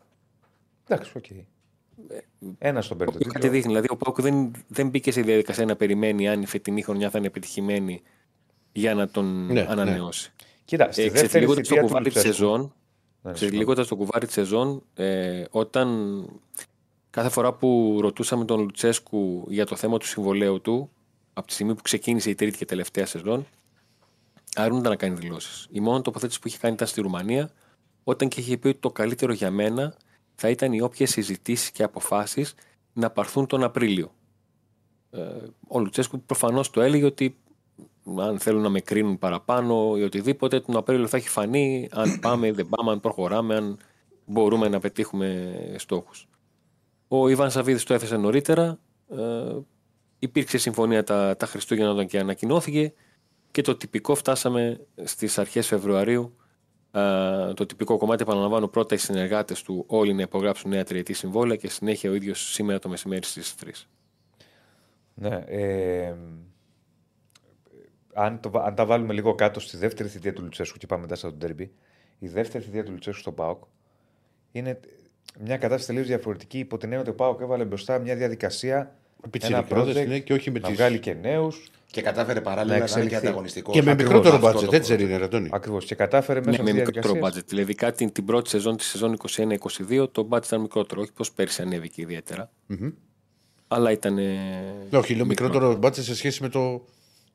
Εντάξει, 0.88 1.12
οκ. 1.18 1.26
Ένα 2.58 2.82
στον 2.82 2.98
παίρνει 2.98 3.14
το 3.14 3.20
Κάτι 3.20 3.34
τίτλο. 3.34 3.50
δείχνει. 3.52 3.68
Δηλαδή, 3.68 3.88
ο 3.90 3.96
ΠΑΟΚ 3.96 4.22
δεν, 4.22 4.52
δεν 4.68 4.90
μπήκε 4.90 5.12
σε 5.12 5.22
διαδικασία 5.22 5.66
να 5.66 5.76
περιμένει 5.76 6.30
αν 6.30 6.42
η 6.42 6.46
φετινή 6.46 6.82
χρονιά 6.82 7.10
θα 7.10 7.18
είναι 7.18 7.28
επιτυχημένη 7.28 8.02
για 8.72 8.94
να 8.96 9.08
τον 9.10 9.46
Ναι, 9.46 9.66
ανανεώσει. 9.70 10.32
Κοίτα, 10.66 10.92
στη 10.92 11.02
Ε, 11.02 11.10
δεύτερη 11.10 11.28
ξετυλίγοντας 11.28 11.68
το 11.68 11.76
θητεία 11.76 11.82
του 11.82 11.88
κουβάρι 11.88 12.06
της 12.06 12.16
Λουτσέσκου. 12.16 12.44
σεζόν, 12.44 12.74
Ναι, 13.22 13.32
ξετυλίγοντας 13.32 13.88
το 13.88 13.96
κουβάρι 13.96 14.26
της 14.26 14.34
σεζόν, 14.36 14.84
ε, 14.94 15.44
όταν 15.50 16.26
κάθε 17.10 17.30
φορά 17.30 17.54
που 17.54 17.98
ρωτούσαμε 18.02 18.46
τον 18.46 18.60
Λουτσέσκου 18.60 19.46
για 19.50 19.66
το 19.66 19.76
θέμα 19.76 19.98
του 19.98 20.06
συμβολέου 20.06 20.62
του, 20.62 20.90
από 21.34 21.48
τη 21.48 21.54
στιγμή 21.54 21.76
που 21.76 21.82
ξεκίνησε 21.82 22.30
η 22.30 22.36
τρίτη 22.36 22.58
και 22.58 22.66
τελευταία 22.66 23.06
σεζόν, 23.06 23.48
αρνούνταν 24.56 24.92
να 24.92 24.98
κάνει 24.98 25.16
δηλώσεις. 25.16 25.68
Η 25.72 25.80
μόνη 25.80 26.02
τοποθέτηση 26.02 26.40
που 26.40 26.48
είχε 26.48 26.58
κάνει 26.58 26.74
ήταν 26.74 26.88
στη 26.88 27.02
Ρουμανία, 27.02 27.52
όταν 28.04 28.28
και 28.28 28.40
είχε 28.40 28.58
πει 28.58 28.68
ότι 28.68 28.78
το 28.80 28.92
καλύτερο 28.92 29.34
για 29.34 29.52
μένα 29.52 29.96
θα 30.40 30.50
ήταν 30.50 30.74
οι 30.74 30.82
όποιες 30.82 31.10
συζητήσεις 31.10 31.72
και 31.72 31.84
αποφάσεις 31.84 32.54
να 32.94 33.10
πάρθουν 33.10 33.46
τον 33.46 33.64
Απρίλιο. 33.64 34.12
Ε, 35.12 35.20
ο 35.68 35.80
Λουτσέσκου 35.80 36.22
προφανώς 36.22 36.70
το 36.70 36.82
έλεγε 36.82 37.06
ότι 37.06 37.38
αν 38.20 38.40
θέλουν 38.40 38.62
να 38.62 38.70
με 38.70 38.80
κρίνουν 38.80 39.20
παραπάνω 39.20 39.94
ή 39.98 40.04
οτιδήποτε, 40.04 40.60
τον 40.60 40.78
Απρίλιο 40.78 41.08
θα 41.08 41.18
έχει 41.18 41.30
φανεί 41.30 41.90
αν 41.92 42.20
πάμε, 42.20 42.52
δεν 42.52 42.68
πάμε, 42.70 42.92
αν 42.92 43.00
προχωράμε, 43.00 43.56
αν 43.56 43.78
μπορούμε 44.26 44.68
να 44.68 44.80
πετύχουμε 44.80 45.54
στόχους. 45.78 46.28
Ο 47.08 47.30
Ιβάν 47.30 47.52
Σαββίδης 47.52 47.84
το 47.84 47.94
έθεσε 47.94 48.18
νωρίτερα. 48.18 48.80
Ε, 49.10 49.58
υπήρξε 50.20 50.58
συμφωνία 50.58 51.04
τα, 51.04 51.36
τα 51.38 51.46
Χριστούγεννα 51.46 51.92
όταν 51.92 52.08
και 52.08 52.20
ανακοινώθηκε 52.20 52.94
και 53.52 53.62
το 53.62 53.76
τυπικό 53.76 54.16
φτάσαμε 54.16 54.86
στις 55.04 55.38
αρχές 55.38 55.68
Φεβρουαρίου. 55.68 56.36
Ε, 56.92 57.54
το 57.54 57.66
τυπικό 57.66 57.98
κομμάτι, 57.98 58.22
επαναλαμβάνω, 58.24 58.68
πρώτα 58.68 58.96
οι 58.96 58.98
συνεργάτες 58.98 59.62
του 59.62 59.84
όλοι 59.88 60.14
να 60.14 60.22
υπογράψουν 60.22 60.70
νέα 60.70 60.84
τριετή 60.84 61.14
συμβόλαια 61.14 61.56
και 61.56 61.70
συνέχεια 61.70 62.10
ο 62.10 62.14
ίδιος 62.14 62.54
σήμερα 62.54 62.80
το 62.80 62.90
μεσημέρι 62.90 63.26
στις 63.26 63.56
3. 63.66 63.70
Ναι, 65.14 65.44
ε, 65.48 66.14
αν, 68.14 68.40
το, 68.40 68.50
βα- 68.50 68.64
αν 68.64 68.76
τα 68.76 68.86
βάλουμε 68.86 69.14
λίγο 69.14 69.36
κάτω 69.36 69.60
στη 69.60 69.78
δεύτερη 69.78 70.10
θητεία 70.10 70.34
του 70.34 70.42
Λουτσέσκου 70.44 70.78
και 70.78 70.88
πάμε 70.88 71.02
μετά 71.02 71.16
στο 71.16 71.32
Ντέρμπι, 71.32 71.72
η 72.20 72.28
δεύτερη 72.28 72.64
θητεία 72.64 72.84
του 72.84 72.92
Λουτσέσκου 72.92 73.20
στον 73.22 73.34
ΠΑΟΚ 73.34 73.64
είναι 74.52 74.80
μια 75.40 75.58
κατάσταση 75.58 75.88
τελείως 75.88 76.08
διαφορετική 76.08 76.60
υπό 76.60 76.78
την 76.78 76.88
έννοια 76.88 77.00
ότι 77.02 77.10
ο 77.10 77.16
ΠΑΟΚ 77.16 77.42
έβαλε 77.42 77.66
μπροστά 77.66 78.00
μια 78.00 78.16
διαδικασία. 78.16 78.78
Ένα 78.78 79.30
Πιτσιρικάδες, 79.32 79.96
project 80.04 80.08
ναι, 80.08 80.20
και 80.20 80.34
όχι 80.34 80.52
με 80.52 80.60
να 80.60 80.68
τις- 80.68 80.78
βγάλει 80.78 81.00
και 81.00 81.14
νέους. 81.14 81.70
Και 81.92 82.02
κατάφερε 82.02 82.42
παράλληλα 82.42 82.74
Να 82.78 82.80
να, 82.80 82.86
είναι 82.86 82.86
και 82.86 83.00
εξελιχθεί. 83.00 83.28
ανταγωνιστικός. 83.28 83.74
Και 83.76 83.82
με 83.82 83.92
Ακριβώς, 83.92 84.14
μικρότερο 84.14 84.36
αυτό 84.36 84.48
μπάτζετ, 84.52 84.70
το 84.70 84.76
έτσι 84.76 84.96
δεν 84.96 85.06
project. 85.06 85.10
είναι, 85.10 85.18
Ραντώνη. 85.18 85.50
Ακριβώς. 85.52 85.86
Και 85.86 85.96
κατάφερε 85.96 86.40
μέσα 86.40 86.50
Ναι, 86.52 86.56
από 86.56 86.64
με 86.64 86.70
τη 86.72 86.76
μικρότερο 86.78 87.14
διαδικασία. 87.14 87.42
budget. 87.42 87.46
Δηλαδή 87.48 87.76
κάτι 87.76 87.98
την, 87.98 88.12
την 88.12 88.26
πρώτη 88.26 88.50
σεζόν, 88.50 88.78
τη 88.78 88.84
σεζόν 88.84 89.18
21-22, 89.90 90.08
το 90.12 90.28
budget 90.32 90.46
ήταν 90.46 90.62
μικρότερο. 90.62 91.02
Όχι 91.02 91.12
πως 91.14 91.32
πέρσι 91.32 91.62
ανέβηκε 91.62 92.02
ιδιαίτερα. 92.02 92.52
Αλλά 93.68 93.92
ήταν. 93.92 94.14
Ναι, 94.14 94.98
Όχι, 94.98 95.16
λέω 95.16 95.26
μικρότερο 95.26 95.76
μπάτζετ 95.76 96.04
σε 96.04 96.16
σχέση 96.16 96.42
με 96.42 96.50
το, 96.50 96.86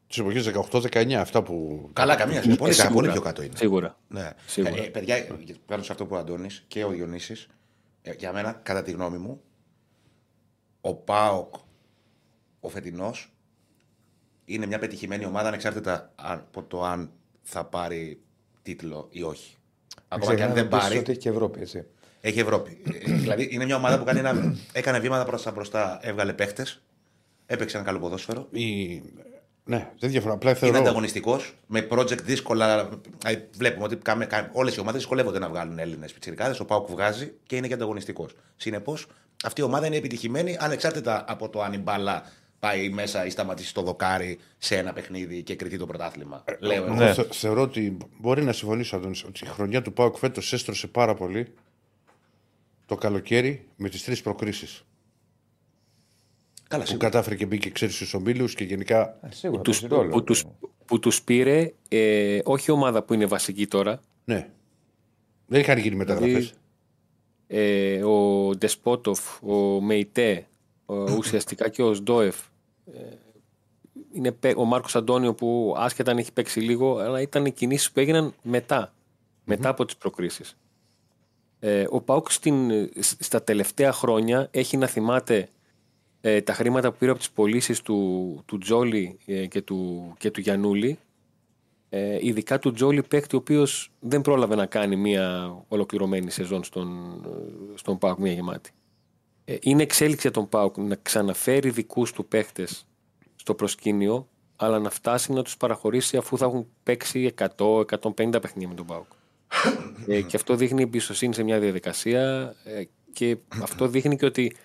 Τη 0.06 0.20
εποχή 0.20 0.50
18-19, 0.70 1.12
αυτά 1.12 1.42
που. 1.42 1.88
Καλά, 1.92 2.14
καμία 2.16 2.42
σχέση. 2.42 2.56
Πολύ, 2.56 2.72
σίγουρα. 2.72 2.94
πολύ 2.94 3.10
πιο 3.10 3.20
κάτω 3.20 3.42
είναι. 3.42 3.56
Σίγουρα. 3.56 3.98
Ναι. 4.08 4.30
Σίγουρα. 4.46 4.74
Ε, 4.76 4.80
ε, 4.84 4.88
παιδιά, 4.88 5.26
πάνω 5.66 5.82
σε 5.82 5.92
αυτό 5.92 6.06
που 6.06 6.14
ο 6.14 6.18
Αντώνης 6.18 6.64
και 6.68 6.84
ο 6.84 6.88
Διονύσης, 6.88 7.46
ε, 8.02 8.12
για 8.18 8.32
μένα, 8.32 8.52
κατά 8.62 8.82
τη 8.82 8.90
γνώμη 8.90 9.18
μου, 9.18 9.40
ο 10.80 10.94
Πάοκ, 10.94 11.54
ο 12.60 12.68
φετινός, 12.68 13.33
είναι 14.44 14.66
μια 14.66 14.78
πετυχημένη 14.78 15.24
ομάδα 15.24 15.48
ανεξάρτητα 15.48 16.12
από 16.14 16.62
το 16.62 16.84
αν 16.84 17.10
θα 17.42 17.64
πάρει 17.64 18.20
τίτλο 18.62 19.08
ή 19.10 19.22
όχι. 19.22 19.56
Ακόμα 20.08 20.34
και 20.34 20.42
αν 20.42 20.52
δεν 20.52 20.68
πάρει, 20.68 20.98
Ότι 20.98 21.10
έχει 21.10 21.20
και 21.20 21.28
Ευρώπη, 21.28 21.60
έτσι. 21.60 21.84
έχει 22.20 22.38
Ευρώπη. 22.40 22.82
Ε, 23.06 23.12
δηλαδή 23.12 23.48
είναι 23.50 23.64
μια 23.64 23.76
ομάδα 23.76 23.98
που 23.98 24.04
κάνει 24.04 24.18
ένα, 24.18 24.54
έκανε 24.72 24.98
βήματα 24.98 25.24
προς 25.24 25.42
τα 25.42 25.50
μπροστά, 25.50 25.98
έβγαλε 26.02 26.32
παίχτες, 26.32 26.80
έπαιξε 27.46 27.76
ένα 27.76 27.86
καλό 27.86 27.98
ποδόσφαιρο. 27.98 28.48
Η... 28.50 29.02
Ναι, 29.66 29.90
δεν 29.98 30.10
διαφορά. 30.10 30.34
Απλά 30.34 30.50
Είναι 30.50 30.58
θεωρώ. 30.58 30.78
ανταγωνιστικός, 30.78 31.54
με 31.66 31.86
project 31.90 32.22
δύσκολα. 32.22 32.88
ε, 33.26 33.36
Βλέπουμε 33.56 33.84
ότι 33.84 33.98
όλες 34.52 34.76
οι 34.76 34.80
ομάδες 34.80 35.00
δυσκολεύονται 35.00 35.38
να 35.38 35.48
βγάλουν 35.48 35.78
Έλληνες 35.78 36.12
πιτσιρικάδες. 36.12 36.60
Ο 36.60 36.64
Πάουκ 36.64 36.90
βγάζει 36.90 37.32
και 37.46 37.56
είναι 37.56 37.66
και 37.68 37.74
ανταγωνιστικός. 37.74 38.34
Συνεπώς, 38.56 39.06
αυτή 39.44 39.60
η 39.60 39.64
ομάδα 39.64 39.86
είναι 39.86 39.96
επιτυχημένη 39.96 40.56
ανεξάρτητα 40.60 41.24
από 41.28 41.48
το 41.48 41.62
αν 41.62 41.72
η 41.72 41.78
μπάλα 41.78 42.22
πάει 42.64 42.88
μέσα 42.90 43.26
ή 43.26 43.30
σταματήσει 43.30 43.68
στο 43.68 43.82
δοκάρι 43.82 44.38
σε 44.58 44.76
ένα 44.76 44.92
παιχνίδι 44.92 45.42
και 45.42 45.54
κρυθεί 45.56 45.78
το 45.78 45.86
πρωτάθλημα. 45.86 46.44
Λέω 46.60 46.84
εγώ. 46.84 47.02
Εγώ 47.02 47.14
θε- 47.14 47.32
θεωρώ 47.34 47.62
ότι 47.62 47.96
μπορεί 48.20 48.42
να 48.42 48.52
συμφωνήσω 48.52 48.96
Αντώνης, 48.96 49.24
ότι 49.24 49.44
η 49.44 49.46
χρονιά 49.46 49.82
του 49.82 49.92
Πάουκ 49.92 50.16
φέτος 50.16 50.52
έστρωσε 50.52 50.86
πάρα 50.86 51.14
πολύ 51.14 51.46
το 52.86 52.94
καλοκαίρι 52.94 53.68
με 53.76 53.88
τις 53.88 54.04
τρεις 54.04 54.20
προκρίσεις. 54.22 54.84
Καλά, 56.68 56.82
Που 56.82 56.88
σίγουρα. 56.88 57.08
κατάφερε 57.08 57.36
και 57.36 57.46
μπήκε 57.46 57.70
ξέρεις 57.70 57.94
στους 57.94 58.14
ομίλους 58.14 58.54
και 58.54 58.64
γενικά. 58.64 59.18
Ε, 59.22 59.28
Σίγουρα. 59.30 59.62
τους, 59.62 59.80
παίζει 59.80 59.94
ρόλο. 59.94 60.10
που, 60.10 60.24
τους, 60.24 60.44
που 60.86 60.98
τους 60.98 61.22
πήρε 61.22 61.72
ε, 61.88 62.38
όχι 62.44 62.70
ομάδα 62.70 63.02
που 63.02 63.14
είναι 63.14 63.26
βασική 63.26 63.66
τώρα. 63.66 64.00
Ναι. 64.24 64.48
Δεν 65.46 65.60
είχαν 65.60 65.78
γίνει 65.78 65.96
μεταγραφές. 65.96 66.54
Δηλαδή, 67.46 67.96
ε, 67.96 68.02
ο 68.04 68.50
Ντεσπότοφ, 68.56 69.42
ο 69.42 69.80
Μεϊτέ, 69.80 70.46
ο, 70.86 70.94
ουσιαστικά 71.12 71.68
και 71.68 71.82
ο 71.82 71.94
Σντόεφ. 71.94 72.36
Ε, 72.92 73.00
είναι 74.12 74.32
παί- 74.32 74.56
ο 74.56 74.64
Μάρκος 74.64 74.96
Αντώνιο 74.96 75.34
που 75.34 75.74
άσχετα 75.76 76.10
αν 76.10 76.18
έχει 76.18 76.32
παίξει 76.32 76.60
λίγο, 76.60 76.98
αλλά 76.98 77.20
ήταν 77.20 77.46
οι 77.46 77.52
κινήσεις 77.52 77.92
που 77.92 78.00
έγιναν 78.00 78.34
μετά, 78.42 78.92
μετά 79.44 79.68
από 79.68 79.84
τις 79.84 79.96
προκρίσεις. 79.96 80.56
Ε, 81.58 81.86
ο 81.90 82.00
Πάουκ 82.00 82.30
στην, 82.30 82.70
στα 83.00 83.42
τελευταία 83.42 83.92
χρόνια 83.92 84.48
έχει 84.50 84.76
να 84.76 84.86
θυμάται 84.86 85.48
ε, 86.20 86.40
τα 86.40 86.52
χρήματα 86.52 86.90
που 86.90 86.98
πήρε 86.98 87.10
από 87.10 87.20
τις 87.20 87.30
πωλήσεις 87.30 87.80
του, 87.80 88.42
του 88.46 88.58
Τζόλι 88.58 89.18
ε, 89.26 89.46
και, 89.46 89.62
του, 89.62 90.12
και 90.18 90.30
του 90.30 90.40
Γιαννούλη 90.40 90.98
ε, 91.88 92.18
ειδικά 92.20 92.58
του 92.58 92.72
Τζόλι 92.72 93.02
παίκτη 93.02 93.36
ο 93.36 93.38
οποίος 93.38 93.90
δεν 94.00 94.20
πρόλαβε 94.20 94.54
να 94.54 94.66
κάνει 94.66 94.96
μια 94.96 95.56
ολοκληρωμένη 95.68 96.30
σεζόν 96.30 96.64
στον, 96.64 97.20
ε, 97.26 97.76
στον 97.78 97.98
Πάουκ, 97.98 98.18
μια 98.18 98.32
γεμάτη. 98.32 98.70
Ε, 99.44 99.56
είναι 99.60 99.82
εξέλιξη 99.82 100.20
για 100.20 100.30
τον 100.30 100.48
Πάουκ 100.48 100.76
να 100.76 100.94
ξαναφέρει 101.02 101.70
δικούς 101.70 102.12
του 102.12 102.26
παίκτες 102.26 102.86
στο 103.36 103.54
προσκήνιο, 103.54 104.28
αλλά 104.56 104.78
να 104.78 104.90
φτάσει 104.90 105.32
να 105.32 105.42
τους 105.42 105.56
παραχωρήσει 105.56 106.16
αφού 106.16 106.38
θα 106.38 106.44
έχουν 106.44 106.66
παίξει 106.82 107.34
100-150 107.56 107.84
παιχνίδια 108.14 108.68
με 108.68 108.74
τον 108.74 108.86
Πάουκ. 108.86 109.06
ε, 110.06 110.20
και 110.20 110.36
αυτό 110.36 110.56
δείχνει 110.56 110.82
εμπιστοσύνη 110.82 111.34
σε 111.34 111.42
μια 111.42 111.58
διαδικασία 111.58 112.54
ε, 112.64 112.82
και 113.12 113.36
αυτό 113.62 113.88
δείχνει 113.88 114.16
και 114.16 114.26
ότι 114.26 114.56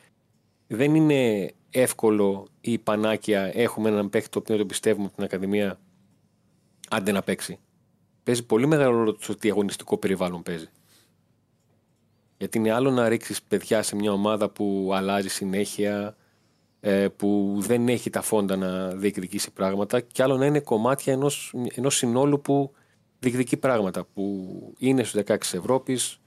δεν 0.68 0.96
είναι 0.96 1.54
εύκολο 1.70 2.48
ή 2.62 2.78
πανάκια 2.78 3.52
έχουμε 3.54 3.90
έναν 3.90 4.10
παίκτη 4.10 4.30
το 4.30 4.40
οποίο 4.40 4.58
τον 4.58 4.68
πιστεύουμε 4.68 5.06
από 5.06 5.16
την 5.16 5.24
Ακαδημία 5.24 5.80
άντε 6.90 7.12
να 7.12 7.22
παίξει. 7.22 7.60
Παίζει 8.24 8.46
πολύ 8.46 8.68
μεγάλο 8.68 8.98
ρόλο 8.98 9.18
στο 9.20 9.36
τι 9.36 9.50
αγωνιστικό 9.50 9.98
περιβάλλον 9.98 10.44
παίζει. 10.44 10.70
Γιατί 12.40 12.58
είναι 12.58 12.72
άλλο 12.72 12.92
να 12.92 13.10
ρίξεις 13.10 13.42
παιδιά 13.42 13.84
σε 13.84 13.96
μια 13.96 14.12
ομάδα 14.12 14.50
που 14.50 14.92
αλλάζει 14.94 15.28
συνέχεια, 15.28 16.16
ε, 16.80 17.08
που 17.08 17.56
δεν 17.60 17.88
έχει 17.88 18.10
τα 18.10 18.22
φόντα 18.22 18.56
να 18.56 18.88
διεκδικήσει 18.88 19.52
πράγματα, 19.52 20.00
και 20.00 20.24
άλλο 20.24 20.38
να 20.38 20.46
είναι 20.46 20.60
κομμάτια 20.60 21.14
ενός, 21.14 21.54
ενός 21.76 21.96
συνόλου 21.96 22.42
που 22.42 22.72
διεκδικεί 23.20 23.58
πράγματα, 23.58 24.06
που 24.14 24.48
είναι 24.78 25.04
στους 25.04 25.22
16 25.26 25.58
Ευρώπης, 25.58 26.20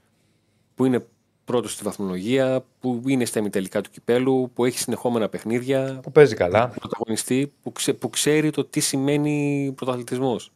που 0.75 0.85
είναι 0.85 1.05
πρώτος 1.45 1.73
στη 1.73 1.83
βαθμολογία, 1.83 2.65
που 2.79 3.01
είναι 3.07 3.25
στα 3.25 3.39
ημιτελικά 3.39 3.81
του 3.81 3.89
κυπέλου, 3.89 4.51
που 4.53 4.65
έχει 4.65 4.77
συνεχόμενα 4.79 5.29
παιχνίδια, 5.29 5.99
Που 6.03 6.11
παίζει 6.11 6.35
καλά. 6.35 6.67
πρωταγωνιστή 6.67 7.53
που, 7.61 7.71
ξε- 7.71 7.95
που 7.97 8.09
ξέρει 8.09 8.49
το 8.49 8.65
τι 8.65 8.79
σημαίνει 8.79 9.71
πρωταθλητισμός. 9.75 10.51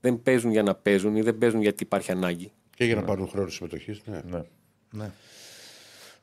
Δεν 0.00 0.22
παίζουν 0.22 0.50
για 0.50 0.62
να 0.62 0.74
παίζουν 0.74 1.16
ή 1.16 1.20
δεν 1.22 1.38
παίζουν 1.38 1.60
γιατί 1.62 1.82
υπάρχει 1.82 2.10
ανάγκη. 2.12 2.50
Και 2.76 2.84
για 2.84 2.94
να 2.94 3.02
πάρουν 3.02 3.28
χρόνο 3.28 3.48
συμμετοχής. 3.48 4.00
Ναι. 4.04 4.20
Ναι. 4.30 4.42
Ναι. 4.90 5.10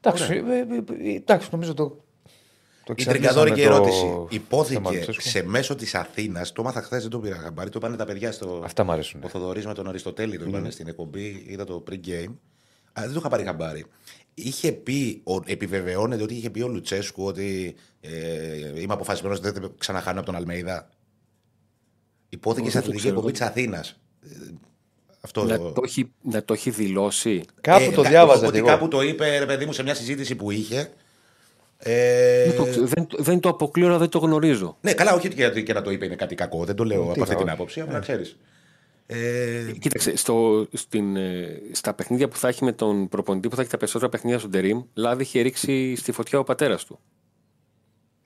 Εντάξει, 0.02 0.34
ε, 0.34 0.58
ε, 0.58 1.10
ε, 1.12 1.16
εντάξει, 1.16 1.48
νομίζω 1.52 1.74
το. 1.74 2.04
το 2.84 2.94
Η 2.98 3.04
τριγκαδόρικη 3.04 3.62
εξαντλήσαμε 3.62 3.90
το 3.90 3.90
ερώτηση. 3.90 4.00
θέμα 4.00 4.28
Υπόθηκε 4.30 4.80
του 4.80 5.12
Τσέσκου. 5.12 5.22
σε 5.22 5.44
μέσο 5.44 5.76
της 5.76 5.96
Αθήνας, 5.96 6.52
το 6.52 6.64
μάθα 6.64 6.82
χθες, 6.82 7.02
δεν 7.02 7.12
το 7.12 7.20
πήρα 7.20 7.36
χαμπάρι, 7.36 7.70
το 7.70 7.78
είπανε 7.82 7.96
τα 7.96 8.06
παιδιά 8.06 8.32
στο. 8.32 8.62
Αυτά 8.64 8.84
μου 8.84 8.92
αρέσουν. 8.92 9.24
Ο 9.24 9.28
Θοδωρή 9.28 9.66
με 9.66 9.74
τον 9.74 9.88
Αριστοτέλη 9.88 10.38
το 10.38 10.46
είπανε 10.48 10.70
στην 10.70 10.88
εκπομπή, 10.88 11.44
είδα 11.48 11.64
το 11.64 11.84
pre-game. 11.90 12.34
Α, 12.94 13.02
δεν 13.02 13.14
το 13.14 13.20
είχα 13.20 13.30
πάρει 13.30 13.44
χαμπάρι. 13.44 13.86
Είχε 14.34 14.72
πει, 14.72 15.22
ο, 15.24 15.36
επιβεβαιώνεται 15.46 16.24
ότι 16.24 16.34
είχε 16.34 16.50
πει 16.50 16.62
ο 16.62 16.68
Λουτσέσκου 16.68 17.24
ότι 17.24 17.76
ε, 18.00 18.82
είμαι 18.82 18.94
αποφασισμένος 18.94 19.38
ότι 19.38 19.50
δεν 19.50 19.62
θα 19.62 19.72
ξαναχάνω 19.78 20.18
από 20.18 20.26
τον 20.26 20.36
Αλμέιδα. 20.36 20.90
Υπόθηκε 22.30 22.70
σε 22.70 22.80
δεν 22.80 22.82
το 22.82 22.88
αθλητική 22.88 23.04
ξέρω. 23.04 23.16
εκπομπή 23.16 23.32
της 23.32 23.42
Αθήνας. 23.42 24.00
Αυτό 25.28 25.44
Να, 25.44 25.58
το 25.58 25.82
έχει, 25.86 26.12
να 26.22 26.44
το 26.44 26.54
έχει 26.54 26.70
δηλώσει. 26.70 27.44
Κάπου 27.62 27.92
το 27.92 28.02
κα- 28.02 28.10
διάβαζα 28.10 28.42
ότι 28.44 28.52
και 28.52 28.58
εγώ. 28.58 28.68
κάπου 28.68 28.88
το 28.88 29.02
είπε, 29.02 29.38
ρε 29.38 29.46
παιδί 29.46 29.66
μου, 29.66 29.72
σε 29.74 29.84
μια 29.84 29.94
συζήτηση 29.96 30.36
που 30.36 30.52
είχε. 30.52 30.90
Ε, 31.78 32.44
Δεν, 32.46 32.56
το, 32.56 32.66
δεν, 32.86 33.08
το- 33.08 33.24
δεν 33.24 33.40
το 33.40 33.50
αποκλείω, 33.50 33.88
αλλά 33.88 33.98
δεν 33.98 34.10
το 34.10 34.20
γνωρίζω. 34.20 34.78
Ναι, 34.82 34.94
καλά, 34.94 35.14
όχι 35.14 35.28
γιατί 35.36 35.64
και 35.64 35.74
να 35.74 35.82
το 35.82 35.92
είπε 35.92 36.06
είναι 36.06 36.16
κάτι 36.16 36.36
κακό. 36.36 36.64
Δεν 36.66 36.76
το 36.76 36.84
λέω 36.84 37.02
από 37.02 37.10
αυτή 37.12 37.20
να, 37.22 37.26
την 37.36 37.38
όχι. 37.38 37.50
άποψη, 37.50 37.80
αλλά 37.82 37.92
να 37.92 38.00
ξέρεις. 38.00 38.38
Ε, 39.06 39.72
Κοίταξε, 39.80 40.16
στο, 40.18 40.68
στην, 40.74 41.16
ε, 41.16 41.62
στα 41.72 41.94
παιχνίδια 41.94 42.28
που 42.28 42.38
θα 42.38 42.48
έχει 42.48 42.64
με 42.64 42.72
τον 42.72 43.08
προπονητή 43.10 43.48
που 43.48 43.56
θα 43.56 43.62
έχει 43.62 43.70
τα 43.72 43.78
περισσότερα 43.78 44.10
παιχνίδια 44.12 44.40
στον 44.40 44.52
Τερήμ, 44.52 44.82
Λάδι 44.94 45.24
είχε 45.24 45.42
ρίξει 45.42 45.96
στη 45.96 46.12
φωτιά 46.12 46.40
ο 46.40 46.44
πατέρας 46.44 46.86
του. 46.86 47.00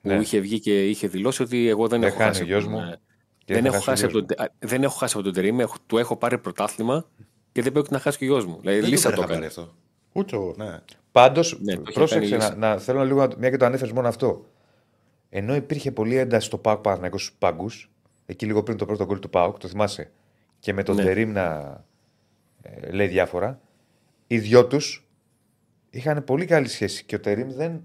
Ναι. 0.02 0.16
Που 0.16 0.22
είχε 0.22 0.40
βγει 0.40 0.60
και 0.60 0.88
είχε 0.90 1.08
δηλώσει 1.08 1.42
ότι 1.42 1.68
εγώ 1.68 1.88
δεν 1.88 2.00
Δεν 2.00 2.10
έχω 2.10 2.18
χάνει 2.18 2.30
χάσει. 2.30 2.44
ο 2.44 2.46
γιος 2.46 2.64
από 2.64 2.72
τον, 2.74 2.82
μου 2.84 2.90
ε, 2.92 2.96
και 2.96 3.11
δεν, 3.54 3.62
θα 3.72 3.76
έχω 3.76 3.84
χάσει 3.84 3.90
ο 3.90 3.92
χάσει 3.92 4.06
από 4.06 4.26
γιος 4.26 4.26
τον, 4.38 4.46
α, 4.46 4.50
δεν 4.60 4.84
έχω 4.84 4.98
χάσει 4.98 5.14
από 5.16 5.24
τον 5.24 5.34
Τερήμ, 5.34 5.60
έχω, 5.60 5.76
του 5.86 5.98
έχω 5.98 6.16
πάρει 6.16 6.38
πρωτάθλημα 6.38 7.06
και 7.52 7.62
δεν 7.62 7.72
πρέπει 7.72 7.88
να 7.92 8.00
χάσει 8.00 8.18
και 8.18 8.24
ο 8.24 8.28
γιος 8.28 8.46
μου. 8.46 8.58
Δηλαδή, 8.60 8.80
δεν 8.80 8.90
λύσα 8.90 9.10
το 9.10 9.16
το 9.16 9.22
πήρα 9.22 9.34
έκανε. 9.34 9.50
χαμπάρι 9.50 9.70
αυτό. 9.70 9.76
Ούτε 10.14 10.36
ο... 10.36 10.54
Ναι. 10.58 10.80
Πάντως, 11.12 11.58
Ναι, 11.62 11.76
το 11.76 11.82
είχε 11.82 11.94
πρόσεξε 11.94 12.30
κάνει 12.30 12.42
να, 12.42 12.48
λύση. 12.50 12.60
να, 12.60 12.78
θέλω 12.78 13.06
λίγο, 13.06 13.28
να- 13.28 13.36
μια 13.38 13.50
και 13.50 13.58
το 13.58 13.66
ανέφερες 13.66 13.94
μόνο 13.94 14.08
αυτό. 14.08 14.46
Ενώ 15.30 15.56
υπήρχε 15.56 15.92
πολλή 15.92 16.16
ένταση 16.16 16.46
στο 16.46 16.58
Πάουκ 16.58 16.82
Παναθηναϊκός 16.82 17.22
στους 17.24 17.36
πάγκους, 17.40 17.90
εκεί 18.26 18.46
λίγο 18.46 18.64
πριν 18.64 18.78
το 18.78 18.86
πρώτο 18.86 19.06
γκολ 19.06 19.20
του 19.20 19.30
Πάουκ, 19.30 19.58
το 19.58 19.68
θυμάσαι, 19.68 20.12
και 20.60 20.74
με 20.74 20.84
τον 20.84 20.96
Ναι. 20.96 21.04
Τερήμ 21.04 21.32
να 21.32 21.78
ε, 22.62 22.92
λέει 22.92 23.08
διάφορα, 23.08 23.60
οι 24.28 24.40
δυο 24.40 24.66
τους 24.68 25.08
είχαν 25.90 26.24
πολύ 26.24 26.46
καλή 26.46 26.68
σχέση 26.68 27.04
και 27.06 27.16
ο 27.16 27.20
Τερήμ 27.20 27.50
δεν, 27.52 27.84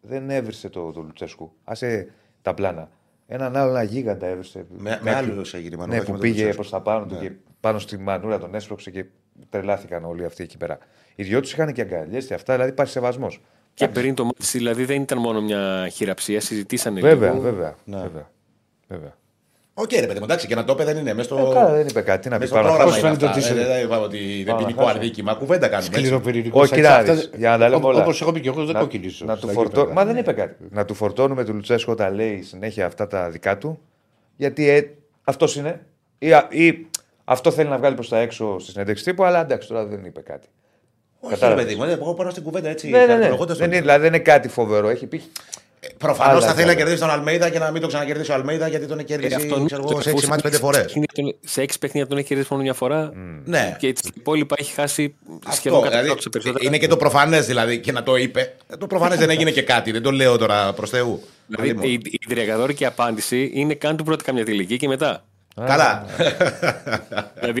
δεν 0.00 0.30
έβρισε 0.30 0.68
το, 0.68 0.92
το 0.92 1.00
Λουτσέσκου. 1.00 1.52
Άσε 1.64 2.08
τα 2.42 2.54
πλάνα. 2.54 2.90
Έναν 3.26 3.56
άλλο 3.56 3.70
ένα 3.70 3.82
γίγαντα 3.82 4.26
έβρισε. 4.26 4.66
Με, 4.78 5.00
με 5.02 5.14
άλλους 5.14 5.54
έγινε 5.54 5.76
μάλλον, 5.76 5.90
Ναι, 5.90 5.96
όχι 5.96 6.06
που 6.06 6.12
με 6.12 6.18
τον 6.18 6.26
πήγε 6.28 6.34
Λουτσέσκου. 6.44 6.56
προς 6.56 6.70
τα 6.70 6.80
πάνω 6.80 7.06
του 7.06 7.14
Ναι. 7.14 7.20
και 7.20 7.32
πάνω 7.60 7.78
στη 7.78 7.98
μανούρα 7.98 8.38
τον 8.38 8.54
έσπρωξε 8.54 8.90
και 8.90 9.04
τρελάθηκαν 9.48 10.04
όλοι 10.04 10.24
αυτοί 10.24 10.42
εκεί 10.42 10.56
πέρα. 10.56 10.78
Οι 11.14 11.22
δυο 11.22 11.40
τους 11.40 11.52
είχαν 11.52 11.72
και 11.72 11.80
αγκαλιές 11.80 12.26
και 12.26 12.34
αυτά, 12.34 12.52
δηλαδή 12.52 12.70
υπάρχει 12.70 12.92
σεβασμός. 12.92 13.40
Και 13.74 13.88
πριν 13.88 14.14
το 14.14 14.24
μάτι, 14.24 14.44
δηλαδή 14.58 14.84
δεν 14.84 15.02
ήταν 15.02 15.18
μόνο 15.18 15.42
μια 15.42 15.88
χειραψία, 15.92 16.40
συζητήσανε 16.40 17.00
Βέβαια, 17.00 17.30
λίγο. 17.30 17.42
βέβαια. 17.42 17.74
Ναι. 17.84 17.96
βέβαια. 18.00 18.30
βέβαια. 18.88 19.14
Οκ, 19.76 19.92
ρε 19.92 20.06
παιδί 20.06 20.18
μου, 20.18 20.24
εντάξει, 20.24 20.46
και 20.46 20.54
να 20.54 20.64
το 20.64 20.72
είπε 20.72 20.84
δεν 20.84 20.96
είναι. 20.96 21.14
Μέσα 21.14 21.34
στο, 21.34 21.48
Ε, 21.50 21.54
καλά, 21.54 21.70
δεν 21.72 21.86
είπε 21.86 22.00
κάτι. 22.00 22.22
Τι 22.22 22.28
να 22.28 22.34
πει 22.34 22.40
μες 22.40 22.48
στο 22.48 22.56
πάνω. 22.56 22.68
πρόγραμμα 22.68 22.90
Πώς 22.90 23.00
είναι 23.00 23.08
φαίνεται 23.08 23.26
αυτά. 23.26 23.38
ότι 23.38 23.46
είσαι- 23.46 23.54
Δεν 23.54 23.66
δεν 23.74 23.84
είπαμε 23.84 24.02
ότι 24.04 24.18
δεν 24.18 24.44
Πάμε 24.44 24.60
να 24.60 24.66
ποινικό 24.66 24.82
χάσουμε. 24.84 25.00
αδίκημα. 25.00 25.34
Κουβέντα 25.34 25.68
κάνουμε. 25.68 25.88
έτσι. 25.88 26.00
Σκληροπυρηνικό. 26.00 26.60
Όχι, 26.60 26.72
κύριε 26.74 26.88
Άρης, 26.88 27.30
για 27.36 27.50
να 27.50 27.58
τα 27.58 27.68
λέμε 27.68 27.86
όλα. 27.86 28.00
Όπως 28.02 28.20
έχω 28.20 28.32
πει 28.32 28.40
και 28.40 28.48
εγώ, 28.48 28.64
δεν 28.64 28.74
Να- 28.74 28.80
κοκκινίζω. 28.80 29.24
Να 29.24 29.34
του 29.36 29.40
στα 29.42 29.52
φορτώ... 29.52 29.80
γήπεδα. 29.80 29.94
Μα 29.94 30.04
δεν 30.04 30.16
είπε 30.16 30.32
κάτι. 30.32 30.54
Να 30.70 30.84
του 30.84 30.94
φορτώνουμε 30.94 31.44
του 31.44 31.54
Λουτσέσκο 31.54 31.92
όταν 31.92 32.14
λέει 32.14 32.42
συνέχεια 32.42 32.86
αυτά 32.86 33.06
τα 33.06 33.30
δικά 33.30 33.58
του. 33.58 33.80
Γιατί 34.36 34.68
ε, 34.68 34.90
αυτός 35.24 35.56
είναι. 35.56 35.80
Ή, 36.18 36.32
α- 36.32 36.46
ή 36.50 36.86
αυτό 37.24 37.50
θέλει 37.50 37.68
να 37.68 37.78
βγάλει 37.78 37.94
προς 37.94 38.08
τα 38.08 38.18
έξω 38.18 38.58
στη 38.58 38.70
συνέντευξη 38.70 39.04
τύπου, 39.04 39.24
αλλά 39.24 39.40
εντάξει 39.40 39.68
τώρα 39.68 39.84
δεν 39.86 40.04
είπε 40.04 40.20
κάτι. 40.20 40.46
Όχι, 41.20 41.34
ρε 41.34 41.40
Κατάλαβες. 41.40 41.64
παιδί 41.64 41.76
μου, 41.76 41.84
εγώ 41.84 42.14
πάω 42.14 42.30
στην 42.30 42.42
κουβέντα 42.42 42.68
έτσι. 42.68 42.88
Ναι, 42.88 42.98
ναι, 42.98 43.04
ναι. 43.04 43.10
χαριτολογώντας 43.12 43.56
Δεν 43.58 43.66
το. 43.68 43.72
είναι, 43.72 43.82
δηλαδή 43.82 44.00
δεν 44.02 44.14
είναι 44.14 44.22
κάτι 44.22 44.48
φοβερό. 44.48 44.88
Έχει 44.88 45.06
πει. 45.06 45.22
Προφανώς 45.98 46.36
Άλλα 46.36 46.46
θα 46.46 46.52
θέλει 46.54 46.66
να 46.66 46.72
καλά. 46.72 46.84
κερδίσει 46.84 47.00
τον 47.00 47.10
Αλμέιδα 47.10 47.48
και 47.50 47.58
να 47.58 47.70
μην 47.70 47.80
το 47.80 47.86
ξανακερδίσει 47.86 48.30
ο 48.30 48.34
Αλμέιδα 48.34 48.68
γιατί 48.68 48.86
τον 48.86 48.98
έχει 48.98 49.12
Ε, 49.12 49.16
κερδίσει 49.16 49.34
αυτό 49.34 49.64
ξέρω 49.64 49.82
το- 49.82 49.88
εγώ, 49.90 50.00
σε 50.00 50.08
αφού 50.10 50.18
6 50.18 50.28
μάτς 50.28 50.42
πέντε 50.42 50.54
έξι 50.56 50.60
φορές. 50.66 50.82
παιχνίδια 50.82 51.08
τον- 51.14 51.34
Σε 51.44 51.62
έξι 51.62 51.78
παιχνίδια 51.78 52.08
τον 52.08 52.18
έχει 52.18 52.26
κερδίσει 52.26 52.48
μόνο 52.50 52.62
μια 52.62 52.74
φορά. 52.74 53.12
Ναι. 53.44 53.76
Και 53.78 53.92
τα 53.92 54.00
υπόλοιπα 54.14 54.56
έχει 54.58 54.72
χάσει 54.72 55.14
Αυτό, 55.44 55.56
σχεδόν 55.56 55.78
κατά 55.82 55.90
δηλαδή, 56.00 56.08
δηλαδή, 56.08 56.30
περισσότερα. 56.30 56.64
είναι 56.66 56.78
και 56.78 56.86
το 56.88 56.96
προφανές 56.96 57.46
δηλαδή 57.46 57.78
και 57.78 57.92
να 57.92 58.02
το 58.02 58.16
είπε. 58.16 58.54
Ε, 58.72 58.76
Το 58.76 58.86
προφανές 58.86 59.18
δεν 59.18 59.30
έγινε 59.30 59.50
και 59.50 59.62
κάτι, 59.62 59.90
δεν 59.92 60.02
το 60.02 60.10
λέω 60.10 60.36
τώρα 60.38 60.72
προς 60.72 60.90
Θεού. 60.90 61.22
Δηλαδή 61.46 61.88
η, 61.88 61.92
η 61.92 62.20
δριακαδόρικη 62.28 62.84
απάντηση 62.84 63.50
είναι 63.54 63.74
καν 63.74 63.96
του 63.96 64.04
πρώτη 64.04 64.24
καμιά 64.24 64.44
τελική 64.44 64.76
και 64.76 64.88
μετά. 64.88 65.24
Καλά. 65.66 66.04
δηλαδή, 67.40 67.60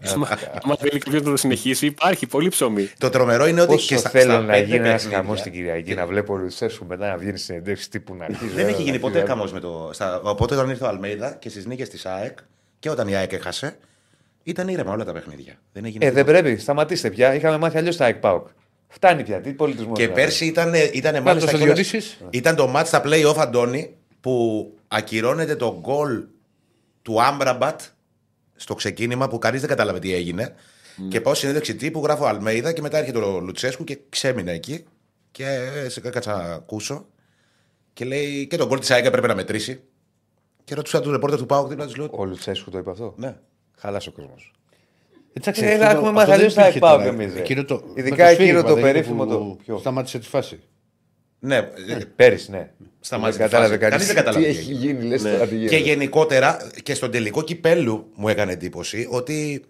άμα 0.62 0.76
θέλει 0.78 0.98
κάποιος 0.98 1.22
να 1.22 1.30
το 1.30 1.36
συνεχίσει, 1.36 1.86
υπάρχει 1.86 2.26
πολύ 2.26 2.48
ψωμί. 2.48 2.90
το 2.98 3.10
τρομερό 3.10 3.46
είναι 3.46 3.60
ότι 3.60 3.72
Πόσο 3.72 3.86
και 3.86 3.96
στα, 3.96 4.08
θέλω 4.08 4.30
στα 4.32 4.40
να 4.40 4.46
πέντε 4.52 4.64
γίνει 4.64 4.76
ένας 4.76 4.92
παιχνίδια- 4.92 5.16
χαμός 5.18 5.42
την 5.42 5.52
Κυριακή, 5.52 5.94
να 5.94 6.06
βλέπω 6.06 6.32
ο 6.32 6.36
Λουτσέσκου 6.36 6.86
μετά 6.86 7.08
να 7.08 7.16
βγαίνει 7.16 7.38
συνεντεύξει 7.38 7.90
τύπου 7.90 8.14
να 8.14 8.24
αρχίζει. 8.24 8.52
Δεν 8.54 8.68
έχει 8.68 8.82
γίνει 8.82 8.98
ποτέ 8.98 9.18
χαμό. 9.18 9.28
χαμός 9.28 9.52
με 9.52 9.60
το. 9.60 9.90
Στα, 9.92 10.20
οπότε 10.20 10.54
όταν 10.54 10.68
ήρθε 10.70 10.84
ο 10.84 10.88
Αλμέιδα 10.88 11.36
και 11.38 11.48
στις 11.48 11.66
νίκες 11.66 11.88
της 11.88 12.06
ΑΕΚ 12.06 12.38
και 12.78 12.90
όταν 12.90 13.08
η 13.08 13.14
ΑΕΚ 13.16 13.32
έχασε, 13.32 13.76
ήταν 14.42 14.68
ήρεμα 14.68 14.92
όλα 14.92 15.04
τα 15.04 15.12
παιχνίδια. 15.12 15.52
Δεν 15.72 15.84
έγινε 15.84 16.04
Ε, 16.04 16.10
δεν 16.10 16.24
τίποτα. 16.24 16.42
πρέπει, 16.42 16.60
σταματήστε 16.60 17.10
πια. 17.10 17.34
Είχαμε 17.34 17.58
μάθει 17.58 17.76
αλλιώς 17.78 17.96
τα 17.96 18.06
ΕΚΠΑΟΚ. 18.06 18.46
Φτάνει 18.88 19.22
πια, 19.22 19.40
τι 19.40 19.52
πολιτισμός. 19.52 19.98
Και 19.98 20.08
πέρσι 20.08 20.46
ήταν, 20.46 20.74
ήταν 20.74 20.82
μάλιστα. 20.92 21.20
Μάλιστα, 21.22 21.50
κιόλας- 21.50 21.64
Διονύσης. 21.66 22.18
Ήταν 22.30 22.56
το 22.56 22.72
match 22.76 22.82
στα 22.84 23.02
play-off, 23.04 23.36
Αντώνη, 23.38 23.94
που 24.20 24.66
ακυρώνεται 24.88 25.56
το 25.56 25.78
γκολ 25.80 26.22
του 27.04 27.22
Άμπραμπατ 27.22 27.80
στο 28.54 28.74
ξεκίνημα 28.74 29.28
που 29.28 29.38
κανείς 29.38 29.60
δεν 29.60 29.68
κατάλαβε 29.68 29.98
τι 29.98 30.14
έγινε. 30.14 30.54
Και 31.08 31.20
πάω 31.20 31.34
συνέντευξη 31.34 31.74
τύπου, 31.76 32.00
γράφω 32.04 32.24
Αλμέιδα 32.24 32.72
και 32.72 32.80
μετά 32.80 32.98
έρχεται 32.98 33.18
ο 33.18 33.40
Λουτσέσκου 33.40 33.84
και 33.84 33.98
ξέμεινε 34.08 34.52
εκεί. 34.52 34.84
Και 35.30 35.44
ε, 35.84 35.88
σε 35.88 36.00
κάτσα 36.00 36.36
να 36.36 36.54
ακούσω. 36.54 37.06
Και 37.92 38.04
λέει 38.04 38.46
και 38.46 38.56
τον 38.56 38.66
γκολ 38.68 38.78
της 38.78 38.90
ΑΕΚ 38.90 39.10
πρέπει 39.10 39.26
να 39.26 39.34
μετρήσει. 39.34 39.80
Και 40.64 40.74
ρώτησα 40.74 41.00
του 41.00 41.10
ρεπόρτερ 41.10 41.38
του 41.38 41.46
Πάουκ 41.46 41.68
δίπλα 41.68 41.86
του 41.86 41.94
λέω. 42.00 42.08
Ο 42.12 42.24
Λουτσέσκου 42.24 42.70
το 42.70 42.78
είπε 42.78 42.90
αυτό; 42.90 43.14
Ναι. 43.16 43.36
Χαλά 43.78 44.00
ο 44.08 44.10
κόσμος. 44.10 44.52
Εντάξει, 45.32 45.64
Ε, 45.64 45.72
αυτό 45.72 45.84
έχουμε 45.84 46.06
το- 46.06 46.12
μάθει 46.12 46.18
αυτό 46.18 46.24
δεν 46.30 46.34
αλλιώς 46.38 46.54
τα 46.54 46.60
υπήρχε 46.60 46.78
ΕΚΠΑΟΚ 46.78 46.98
τώρα. 47.00 47.12
εμείς, 47.12 47.34
ρε. 47.34 47.40
Εκείνο 47.40 47.64
το- 47.64 47.82
Ειδικά 47.94 48.24
με 48.24 48.30
εκείνο 48.30 48.34
σφύριγμα, 48.34 48.62
το 48.62 48.68
δεν 48.74 48.78
είναι 48.78 48.92
περίφημο 48.92 49.24
που 49.24 49.30
το- 49.30 49.56
ποιο; 49.64 49.78
Σταμάτησε 49.78 50.18
τη 50.18 50.26
φάση. 50.28 50.60
Ναι. 51.44 51.56
ε, 51.56 51.98
Πέρυσι, 52.16 52.50
ναι. 52.50 52.70
Σταμάτησε 53.00 53.38
Δεν 53.38 53.46
τη 53.48 53.52
κατάλαβε 53.54 53.78
φάση. 53.78 53.90
κανείς. 53.90 54.06
Κανείς 54.06 54.06
δεν 54.06 54.16
κατάλαβε 54.24 54.46
Τι 54.46 54.52
τι 54.52 54.58
έχει 54.58 54.70
έγινε. 54.70 54.92
γίνει, 54.92 55.04
λες 55.08 55.22
τώρα 55.22 55.38
τι 55.46 55.48
Και 55.48 55.54
γίνεται. 55.56 55.76
γενικότερα 55.76 56.70
και 56.82 56.94
στον 56.94 57.10
τελικό 57.10 57.42
κυπέλου 57.42 58.10
μου 58.14 58.28
έκανε 58.28 58.52
εντύπωση 58.52 59.08
ότι 59.10 59.64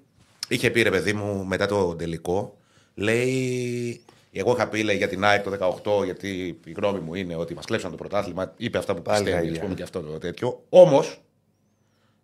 είχε 0.49 0.71
πει 0.71 0.83
ρε 0.83 0.91
παιδί 0.91 1.13
μου 1.13 1.45
μετά 1.45 1.67
το 1.67 1.95
τελικό, 1.97 2.57
λέει. 2.95 4.01
Εγώ 4.37 4.53
είχα 4.53 4.69
πει 4.69 4.83
λέει, 4.83 4.97
για 4.97 5.09
την 5.09 5.25
ΑΕΚ 5.25 5.43
το 5.43 5.81
18, 6.01 6.05
γιατί 6.05 6.59
η 6.65 6.73
γνώμη 6.77 6.99
μου 6.99 7.15
είναι 7.15 7.37
ότι 7.37 7.55
μας 7.55 7.65
κλέψαν 7.65 7.91
το 7.91 7.97
πρωτάθλημα. 7.97 8.55
Είπε 8.57 8.79
αυτά 8.79 8.95
που 8.95 9.03
Πάλι 9.03 9.25
πιστεύει, 9.25 9.47
ίδια. 9.47 9.57
ας 9.59 9.63
πούμε, 9.65 9.75
και 9.75 9.83
αυτό 9.83 10.01
το 10.01 10.19
τέτοιο. 10.19 10.65
Όμως 10.69 11.21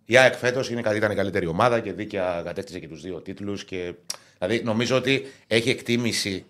η 0.05 0.17
ΑΕΚ 0.17 0.35
φέτος 0.35 0.71
ήταν 0.71 1.11
η 1.11 1.15
καλύτερη 1.15 1.47
ομάδα 1.47 1.81
και 1.81 1.93
δίκαια 1.93 2.43
κατέκτησε 2.45 2.79
και 2.79 2.89
τους 2.89 3.01
δύο 3.03 3.21
τίτλους. 3.21 3.65
Και... 3.65 3.95
Δηλαδή 4.39 4.63
νομίζω 4.65 4.97
ότι 4.97 5.27
έχει 5.47 5.71
εκτίμηση 5.71 6.45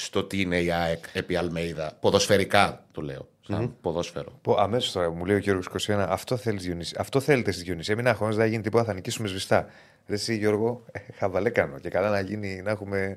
στο 0.00 0.24
τι 0.24 0.40
είναι 0.40 0.60
η 0.60 0.72
ΑΕΚ 0.72 1.04
επί 1.12 1.36
Αλμέιδα. 1.36 1.96
Ποδοσφαιρικά 2.00 2.84
το 2.92 3.00
λέω. 3.00 3.28
Σαν 3.46 3.76
ποδόσφαιρο. 3.80 4.40
Αμέσως 4.56 4.92
τώρα 4.92 5.10
μου 5.10 5.24
λέει 5.24 5.36
ο 5.36 5.38
Γιώργος 5.38 5.68
21, 5.86 6.06
αυτό, 6.08 6.36
θέλεις, 6.36 6.62
Διονύση. 6.62 6.94
αυτό 6.98 7.20
θέλετε 7.20 7.52
στι 7.52 7.62
Διονύση. 7.62 7.92
Έμεινα 7.92 8.10
αγώνα, 8.10 8.30
δεν 8.30 8.40
θα 8.40 8.46
γίνει 8.46 8.62
τίποτα, 8.62 8.84
θα 8.84 8.94
νικήσουμε 8.94 9.28
σβηστά. 9.28 9.66
Ρε 10.06 10.14
εσύ 10.14 10.36
Γιώργο, 10.36 10.84
ε, 10.92 10.98
χαβαλέ 11.14 11.50
κάνω. 11.50 11.78
Και 11.78 11.88
καλά 11.88 12.10
να 12.10 12.20
γίνει, 12.20 12.62
να 12.62 12.70
έχουμε 12.70 13.16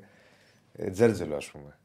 ε, 0.76 0.90
τζέρτζελο, 0.90 1.36
ας 1.36 1.46
πούμε. 1.46 1.78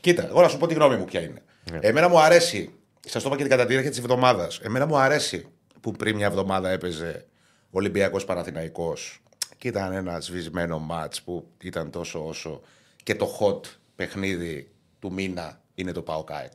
Κοίτα, 0.00 0.26
εγώ 0.28 0.40
να 0.40 0.48
σου 0.48 0.58
πω 0.58 0.66
τη 0.66 0.74
γνώμη 0.74 0.96
μου 0.96 1.04
ποια 1.04 1.20
είναι. 1.20 1.42
Εμένα 1.80 2.08
μου 2.08 2.20
αρέσει, 2.20 2.74
σας 3.06 3.22
το 3.22 3.28
είπα 3.28 3.42
και 3.42 3.48
κατά 3.48 3.62
τη 3.62 3.68
διάρκεια 3.68 3.90
της 3.90 3.98
εβδομάδας, 3.98 4.58
εμένα 4.58 4.86
μου 4.86 4.96
αρέσει 4.96 5.46
που 5.80 5.92
πριν 5.92 6.16
μια 6.16 6.26
εβδομάδα 6.26 6.70
έπαιζε 6.70 7.24
Ολυμπιακός 7.70 8.24
Παναθηναϊκός 8.24 9.22
και 9.58 9.68
ήταν 9.68 9.92
ένα 9.92 10.20
σβησμένο 10.20 10.78
ματ 10.78 11.14
που 11.24 11.46
ήταν 11.62 11.90
τόσο 11.90 12.26
όσο 12.26 12.60
και 13.02 13.14
το 13.14 13.38
hot 13.40 13.60
παιχνίδι 14.06 14.68
του 14.98 15.12
μήνα 15.12 15.60
είναι 15.74 15.92
το 15.92 16.02
ΠΑΟΚ 16.02 16.32
ΑΕΚ. 16.32 16.52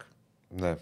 Ναι. 0.57 0.75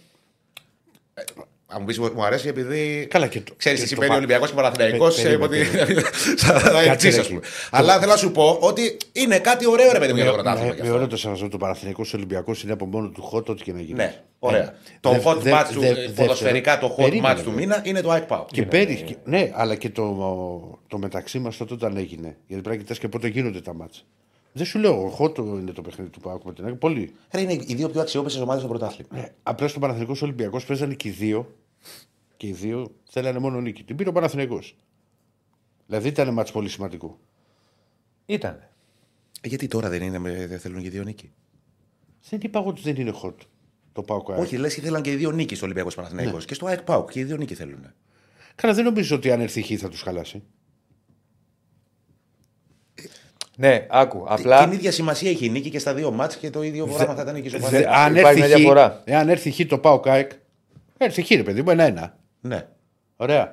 Αν 1.68 1.78
μου 1.80 1.86
πεις 1.86 2.00
μου 2.00 2.26
αρέσει 2.26 2.48
επειδή. 2.48 3.08
Καλά, 3.10 3.28
και 3.28 3.42
το- 3.42 3.54
Ξέρεις 3.58 3.80
και 3.80 3.84
τι 3.86 3.90
το 3.90 4.02
σημαίνει 4.02 4.12
πα- 4.12 4.18
Ολυμπιακός 4.18 4.50
και 4.50 4.56
Παναθυναϊκό. 4.56 5.08
Πε- 5.08 5.16
περίμενε, 5.24 5.64
Θα 6.38 6.82
εξή, 6.92 7.10
ρε, 7.10 7.20
ας 7.20 7.28
πούμε. 7.28 7.40
Αλλά 7.72 8.00
θέλω 8.00 8.12
να 8.12 8.18
σου 8.18 8.32
πω 8.32 8.58
ότι 8.62 8.98
είναι 9.12 9.40
κάτι 9.40 9.68
ωραίο 9.68 9.92
ρε 9.92 10.00
παιδί 10.00 10.12
μου 10.12 10.18
για 10.18 10.26
το 10.28 10.34
πρωτάθλημα. 10.34 10.70
κι 10.70 10.76
Με 10.76 10.82
αυτό. 10.82 10.94
ωραίο 10.96 11.08
το 11.08 11.18
σεβασμό 11.18 11.48
του 11.48 11.58
Παναθηναϊκού 11.58 12.06
Ολυμπιακός 12.16 12.64
είναι 12.64 12.72
από 12.72 12.86
μόνο 12.86 13.10
του 13.10 13.30
hot 13.34 13.46
ό,τι 13.46 13.64
και 13.64 13.74
να 13.74 13.82
γίνει. 13.82 13.94
Ναι, 13.98 14.22
ωραία. 14.40 14.74
το 15.00 15.12
Δε- 15.12 15.22
hot 15.26 15.38
δε- 15.38 15.52
match 15.54 15.66
του, 15.74 15.80
δε- 15.80 15.88
ε, 15.88 15.94
δεύτερο. 15.94 16.14
ποδοσφαιρικά 16.16 16.80
το 16.80 16.96
hot 16.98 17.04
Περίμενε, 17.04 17.34
match 17.34 17.38
του 17.44 17.50
βέβαια. 17.52 17.60
μήνα 17.60 17.82
είναι 17.86 18.02
το 18.02 18.10
ΑΕΚ 18.12 18.24
Πάο. 18.24 18.46
Και 18.52 18.64
πέρυσι, 18.64 19.04
και- 19.04 19.16
ναι, 19.24 19.52
αλλά 19.54 19.76
και 19.76 19.90
το, 19.90 20.80
το 20.88 20.98
μεταξύ 20.98 21.40
μας 21.40 21.58
τότε 21.58 21.74
όταν 21.74 21.98
έγινε. 21.98 22.38
Γιατί 22.48 22.64
πρέπει 22.64 22.70
να 22.78 22.84
κοιτάς 22.84 23.00
και 23.00 23.08
πότε 23.08 23.28
γίνονται 23.28 23.62
τα 23.62 23.74
μάτσα. 23.74 24.02
Δεν 24.58 24.66
σου 24.66 24.80
λέω, 24.80 25.18
hot 25.20 25.38
είναι 25.38 25.72
το 25.72 25.82
παιχνίδι 25.82 26.10
του 26.10 26.20
Πάουκ 26.20 26.44
με 26.44 26.54
την 26.54 26.66
ΑΕΚ. 26.66 26.76
Πολύ. 26.76 27.14
Ρε, 27.32 27.42
είναι 27.42 27.54
οι 27.54 27.74
δύο 27.76 27.90
πιο 27.90 28.02
αξιόπιστες 28.02 28.42
ομάδες 28.42 28.62
στο 28.62 28.70
πρωτάθλημα. 28.70 29.10
Ναι, 29.12 29.34
απλά 29.44 29.68
στο 29.68 29.80
Παναθηναϊκός 29.80 30.22
Ολυμπιακός 30.22 30.66
παίζανε 30.66 30.94
και 30.94 31.08
οι 31.08 31.12
δύο. 31.12 31.56
Και 32.38 32.48
οι 32.48 32.52
δύο 32.52 32.92
θέλανε 33.10 33.40
μόνο 33.40 33.62
νίκη. 33.62 33.84
Την 33.84 33.96
πήρε 33.96 34.10
ο 34.10 34.12
Παναθηναϊκός. 34.12 34.76
Δηλαδή 35.88 36.08
ήταν 36.08 36.34
μάτς 36.34 36.52
πολύ 36.52 36.70
σημαντικό. 36.70 37.20
Ήταν. 38.26 38.70
Ε, 39.42 39.48
γιατί 39.48 39.68
τώρα 39.68 39.90
δεν, 39.90 40.02
είναι, 40.02 40.18
με- 40.20 40.48
δεν 40.48 40.60
θέλουν 40.60 40.82
και 40.82 40.88
οι 40.88 40.90
δύο 40.90 41.04
νίκη; 41.04 41.32
Δεν 42.30 42.40
είπα 42.44 42.60
εγώ 42.60 42.70
ότι 42.70 42.82
δεν 42.82 42.96
είναι 42.96 43.14
hot 43.24 43.34
το 43.94 44.02
Πάουκ. 44.04 44.30
ΑΕΚ. 44.32 44.40
Όχι, 44.40 44.58
λες 44.58 44.74
και 44.76 44.82
θέλαν 44.82 45.02
και 45.02 45.12
οι 45.12 45.16
δύο 45.16 45.32
νίκη 45.32 45.56
στο 45.56 45.66
Ολυμπιακός 45.66 45.96
Παναθυναϊκό. 45.96 46.38
Ναι. 46.38 46.44
Και 46.44 46.54
στο 46.54 46.66
ΑΕΚ 46.66 46.82
Πάο 46.82 47.06
και 47.06 47.20
οι 47.20 47.24
δύο 47.24 47.38
νίκη 47.38 47.54
θέλουν. 47.56 47.86
Καλά, 48.56 48.74
δεν 48.74 48.84
νομίζω 48.84 49.16
ότι 49.16 49.32
αν 49.32 49.40
έρθει 49.42 49.60
η 49.60 49.64
Χ 49.64 49.80
θα 49.82 49.90
τους 49.90 50.02
χαλάσει. 50.02 50.44
Ναι, 53.58 53.86
άκου. 53.90 54.18
Την 54.18 54.28
Απλά. 54.30 54.70
ίδια 54.74 54.92
σημασία 54.92 55.30
έχει 55.30 55.46
η 55.46 55.50
νίκη 55.50 55.70
και 55.70 55.80
στα 55.80 55.94
δύο 55.94 56.12
μάτς 56.12 56.36
και 56.36 56.50
το 56.50 56.64
ίδιο 56.64 56.86
πράγμα 56.88 57.16
θα 57.16 57.22
ήταν 57.22 57.42
και 57.42 57.50
στο 57.50 57.58
δε- 57.58 57.64
Παναθηναϊκό. 57.82 58.00
αν, 58.02 58.16
υπάρχει 58.16 58.40
έρθει 58.42 58.48
μια 58.48 58.56
Χ, 58.56 58.60
διαφορά. 58.60 59.02
εάν 59.06 59.30
έρθει 59.30 59.52
Χ 59.52 59.60
το 59.68 59.78
Πάουκ 59.78 60.08
ΑΕΚ, 60.08 60.32
έρθει 60.98 61.22
Χ 61.24 61.30
ρε 61.30 61.44
παιδί 61.44 61.62
μου, 61.62 61.70
ένα-ένα. 61.70 62.18
Ναι. 62.42 62.66
Ωραία. 63.16 63.52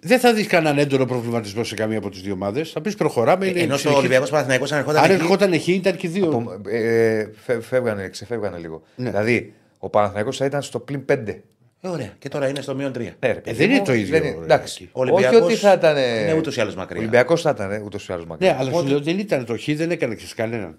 Δεν 0.00 0.18
θα 0.18 0.32
δεις 0.34 0.46
κανέναν 0.46 0.78
έντονο 0.78 1.06
προβληματισμό 1.06 1.64
σε 1.64 1.74
καμία 1.74 1.98
από 1.98 2.10
τις 2.10 2.20
δύο 2.20 2.32
ομάδες. 2.32 2.70
Θα 2.70 2.80
πεις 2.80 2.94
προχωράμε. 2.94 3.46
Είναι 3.46 3.58
Ενώ 3.60 3.68
στο 3.68 3.78
συνεχή- 3.78 3.98
Ολυμπιακό 3.98 4.26
Παναθυναϊκό 4.30 4.64
αν 4.70 4.78
ερχόταν. 4.78 5.04
Αν 5.04 5.10
εκεί- 5.10 5.20
ερχόταν 5.22 5.60
Χ 5.60 5.68
ήταν 5.68 5.96
και 5.96 6.08
δύο. 6.08 6.26
απο- 6.26 6.68
ε, 6.68 7.30
φε- 7.44 7.62
φεύγανε, 7.62 8.08
ξεφεύγανε 8.08 8.58
λίγο. 8.58 8.82
Ναι. 8.96 9.10
Δηλαδή, 9.10 9.54
ο 9.78 9.88
Παναθηναϊκός 9.88 10.36
θα 10.36 10.44
ήταν 10.44 10.62
στο 10.62 10.78
πλην 10.78 11.04
5. 11.04 11.42
Ε, 11.84 11.88
ωραία. 11.88 12.14
Και 12.18 12.28
τώρα 12.28 12.48
είναι 12.48 12.60
στο 12.60 12.74
μείον 12.74 12.92
3. 12.92 12.98
Ναι, 12.98 13.32
ρε, 13.32 13.34
παιδί 13.34 13.56
δεν 13.56 13.68
μου, 13.68 13.74
είναι 13.74 13.84
το 13.84 13.92
ίδιο, 13.92 14.18
δεν 14.18 14.24
είναι- 14.24 14.36
ρε, 14.38 14.44
εντάξει. 14.44 14.78
εκεί. 14.82 14.90
Ο 14.92 15.00
Ολυμπιακός 15.00 15.36
Όχι 15.40 15.44
ότι 15.44 15.54
θα 15.54 15.72
ήταν. 15.72 15.96
είναι 15.96 16.34
ούτως 16.38 16.56
ή 16.56 16.60
άλλως 16.60 16.74
μακριά. 16.74 16.96
Ο 16.96 17.00
Ολυμπιακός 17.02 17.42
θα 17.42 17.50
ήταν 17.50 17.82
ούτως 17.84 18.08
ή 18.08 18.12
άλλως 18.12 18.26
μακριά. 18.26 18.52
Ναι, 18.52 18.58
αλλά 18.58 18.72
σου 18.72 18.86
λέω 18.86 19.00
δεν 19.00 19.18
ήταν 19.18 19.44
το 19.44 19.56
Χ, 19.58 19.64
δεν 19.74 19.90
έκανε 19.90 20.14
και 20.14 20.26
σε 20.26 20.34
κανέναν 20.34 20.76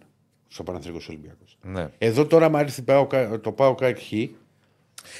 στο 0.47 0.63
Παναθρικό 0.63 0.97
Ολυμπιακός. 1.09 1.57
Ναι. 1.61 1.87
Εδώ 1.97 2.25
τώρα, 2.25 2.45
άμα 2.45 2.59
έρθει 2.59 2.81
ΠΑΟΚ- 2.81 3.37
το 3.41 3.51
Πάουκ 3.51 3.83
ΑΕΚ 3.83 3.97
Χ, 3.99 4.11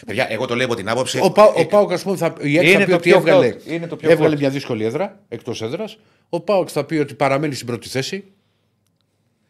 Παιδιά, 0.05 0.27
εγώ 0.29 0.45
το 0.45 0.55
λέω 0.55 0.65
από 0.65 0.75
την 0.75 0.89
άποψη. 0.89 1.19
ο, 1.23 1.31
Πα, 1.31 1.53
ε, 1.55 1.61
ο 1.61 1.65
Πάουκ, 1.65 1.91
ας 1.91 2.03
πούμε, 2.03 2.17
θα, 2.17 2.35
η 2.41 2.57
ΑΕΚ 2.57 2.67
Είναι 2.67 2.77
θα 2.79 2.85
πει 2.85 2.89
το 2.91 2.95
ότι 2.95 3.09
πιο 3.09 3.17
έβγαλε, 3.17 3.55
hot. 3.55 3.67
Είναι 3.69 3.87
το 3.87 3.95
πιο 3.95 4.09
έβγαλε 4.11 4.35
hot. 4.35 4.39
μια 4.39 4.49
δύσκολη 4.49 4.83
έδρα 4.83 5.19
εκτός 5.27 5.61
έδρας. 5.61 5.97
Ο 6.29 6.39
Πάουκ 6.39 6.69
θα 6.71 6.85
πει 6.85 6.95
ότι 6.95 7.13
παραμένει 7.13 7.53
στην 7.53 7.67
πρώτη 7.67 7.87
θέση. 7.89 8.23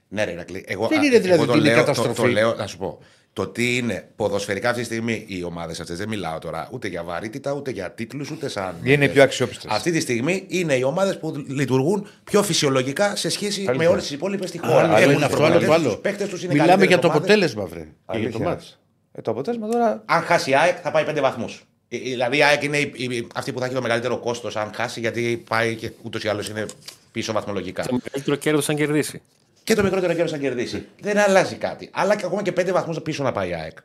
Ναι, 0.08 0.24
ρε, 0.24 0.32
Ηρακλή. 0.32 0.64
Εγώ, 0.68 0.88
Δεν 0.88 1.00
α, 1.00 1.04
είναι 1.06 1.20
δηλαδή 1.20 1.34
εγώ 1.44 1.46
το 1.46 1.52
ότι 1.52 1.60
είναι 1.60 1.68
λέω, 1.70 1.78
το, 1.78 1.86
καταστροφή. 1.86 2.22
το 2.22 2.28
λέω, 2.28 2.54
να 2.56 2.68
σου 2.68 2.78
πω. 2.78 3.00
Το 3.36 3.48
τι 3.48 3.78
είναι 3.78 4.08
ποδοσφαιρικά 4.16 4.70
αυτή 4.70 4.80
τη 4.82 4.86
στιγμή 4.88 5.24
οι 5.28 5.44
ομάδες 5.44 5.80
αυτές, 5.80 5.98
δεν 5.98 6.08
μιλάω 6.08 6.40
τώρα 6.40 6.70
ούτε 6.72 6.88
για 6.88 7.04
βαρύτητα, 7.04 7.52
ούτε 7.54 7.72
για 7.72 7.92
τίτλους, 7.92 8.32
ούτε 8.32 8.50
σαν. 8.50 8.76
Είναι 8.84 9.08
πιο 9.08 9.24
αξιόπιστες. 9.24 9.72
Αυτή 9.72 9.92
τη 9.92 10.00
στιγμή 10.00 10.46
είναι 10.48 10.74
οι 10.76 10.84
ομάδες 10.84 11.18
που 11.20 11.44
λειτουργούν 11.48 12.08
πιο 12.24 12.44
φυσιολογικά 12.44 13.16
σε 13.16 13.30
σχέση 13.30 13.62
με 13.62 13.70
Αλήθεια. 13.70 13.90
όλες 13.90 14.02
τις 14.04 14.12
υπόλοιπες 14.12 14.50
στη 14.50 14.58
χώρα. 14.58 14.80
Άλλο 14.80 14.96
Έχουν 14.98 15.12
είναι 15.14 15.26
αυτό, 15.26 15.44
άλλο 15.44 15.54
το 15.54 15.60
προπονητές, 15.60 15.70
άλλο. 15.76 15.90
τους 15.94 16.02
παίκτες 16.02 16.30
τους 16.30 16.44
είναι 16.44 16.52
Μιλάμε 16.52 16.70
καλύτερες 16.70 16.94
για 16.94 17.02
το 17.02 17.08
ομάδες. 17.08 17.30
αποτέλεσμα, 17.30 17.66
βρε. 17.66 17.80
Και 17.80 17.88
για 17.88 18.32
το 18.32 18.38
Αλήθεια. 18.38 18.46
μάτς. 18.46 18.80
Ε, 19.14 19.22
το 19.22 19.32
αποτέλεσμα 19.32 19.68
τώρα. 19.68 20.02
Αν 20.06 20.22
χάσει 20.22 20.50
η 20.50 20.56
ΑΕΚ 20.56 20.78
θα 20.84 20.92
πάει 20.92 21.04
πέντε 21.06 21.22
βαθμούς. 21.22 21.64
Δηλαδή 21.88 22.38
η 22.38 22.44
ΑΕΚ 22.44 22.64
είναι 22.64 22.78
η- 22.78 22.94
η- 22.98 23.28
αυτή 23.36 23.52
που 23.54 23.60
θα 23.60 23.66
έχει 23.66 23.74
το 23.76 23.82
μεγαλύτερο 23.82 24.18
κόστος 24.18 24.56
αν 24.56 24.72
χάσει, 24.76 25.00
γιατί 25.00 25.44
πάει 25.50 25.76
και 25.76 25.92
ούτως 26.02 26.24
ή 26.24 26.28
άλλως 26.28 26.48
είναι 26.50 26.66
πίσω 27.12 27.34
βαθμολογικά. 27.34 27.84
Το 27.84 27.98
μεγαλύτερο 28.04 28.36
κέρδος 28.36 28.70
αν 28.70 28.76
κερδίσει. 28.76 29.22
Και 29.66 29.76
το 29.76 29.84
μικρότερο 29.84 30.14
κέρδο 30.14 30.36
αν 30.36 30.42
κερδίσει. 30.42 30.86
Δεν 31.02 31.18
αλλάζει 31.18 31.56
κάτι. 31.56 31.90
Αλλά 31.94 32.16
και 32.16 32.26
ακόμα 32.26 32.42
και 32.42 32.52
πέντε 32.52 32.72
βαθμούς 32.72 33.02
πίσω 33.02 33.24
να 33.24 33.32
πάει 33.32 33.50
η 33.50 33.54
ΑΕΚ. 33.54 33.78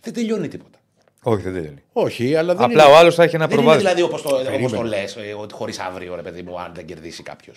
Δεν 0.00 0.12
τελειώνει 0.12 0.48
τίποτα. 0.48 0.78
Όχι, 1.22 1.42
δεν 1.42 1.52
τελειώνει. 1.52 1.82
Όχι, 1.92 2.34
αλλά 2.36 2.54
δεν 2.54 2.64
Απλά 2.64 2.84
είναι. 2.84 2.92
ο 2.92 2.96
άλλος 2.96 3.14
θα 3.14 3.22
έχει 3.22 3.34
ένα 3.34 3.46
Δεν 3.46 3.54
είναι 3.58 3.62
προβάδισμα. 3.66 3.92
δηλαδή 3.94 4.12
όπως 4.14 4.22
το, 4.22 4.28
όπως 4.34 4.44
Περίμενε. 4.46 4.76
το 4.76 4.82
λε, 4.82 5.04
ότι 5.40 5.54
χωρίς 5.54 5.78
αύριο, 5.78 6.14
ρε 6.14 6.22
παιδί 6.22 6.42
μου, 6.42 6.60
αν 6.60 6.72
δεν 6.74 6.84
κερδίσει 6.86 7.22
κάποιος. 7.22 7.56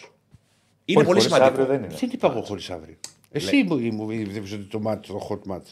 Είναι 0.86 1.00
Όχι, 1.00 1.08
πολύ 1.08 1.08
χωρίς 1.08 1.24
σημαντικό. 1.24 1.50
αύριο 1.50 1.66
δεν 1.66 1.84
είναι. 1.84 1.96
Δεν 2.00 2.10
είπα 2.14 2.28
εγώ 2.32 2.42
χωρίς 2.42 2.70
αύριο; 2.70 2.96
Εσύ 3.32 3.64
μου 3.68 3.76
μου 3.78 4.12
είπε 4.12 4.40
ότι 4.40 4.58
το 4.70 4.80
μάτι, 4.80 5.08
το 5.08 5.28
hot 5.30 5.52
match. 5.52 5.70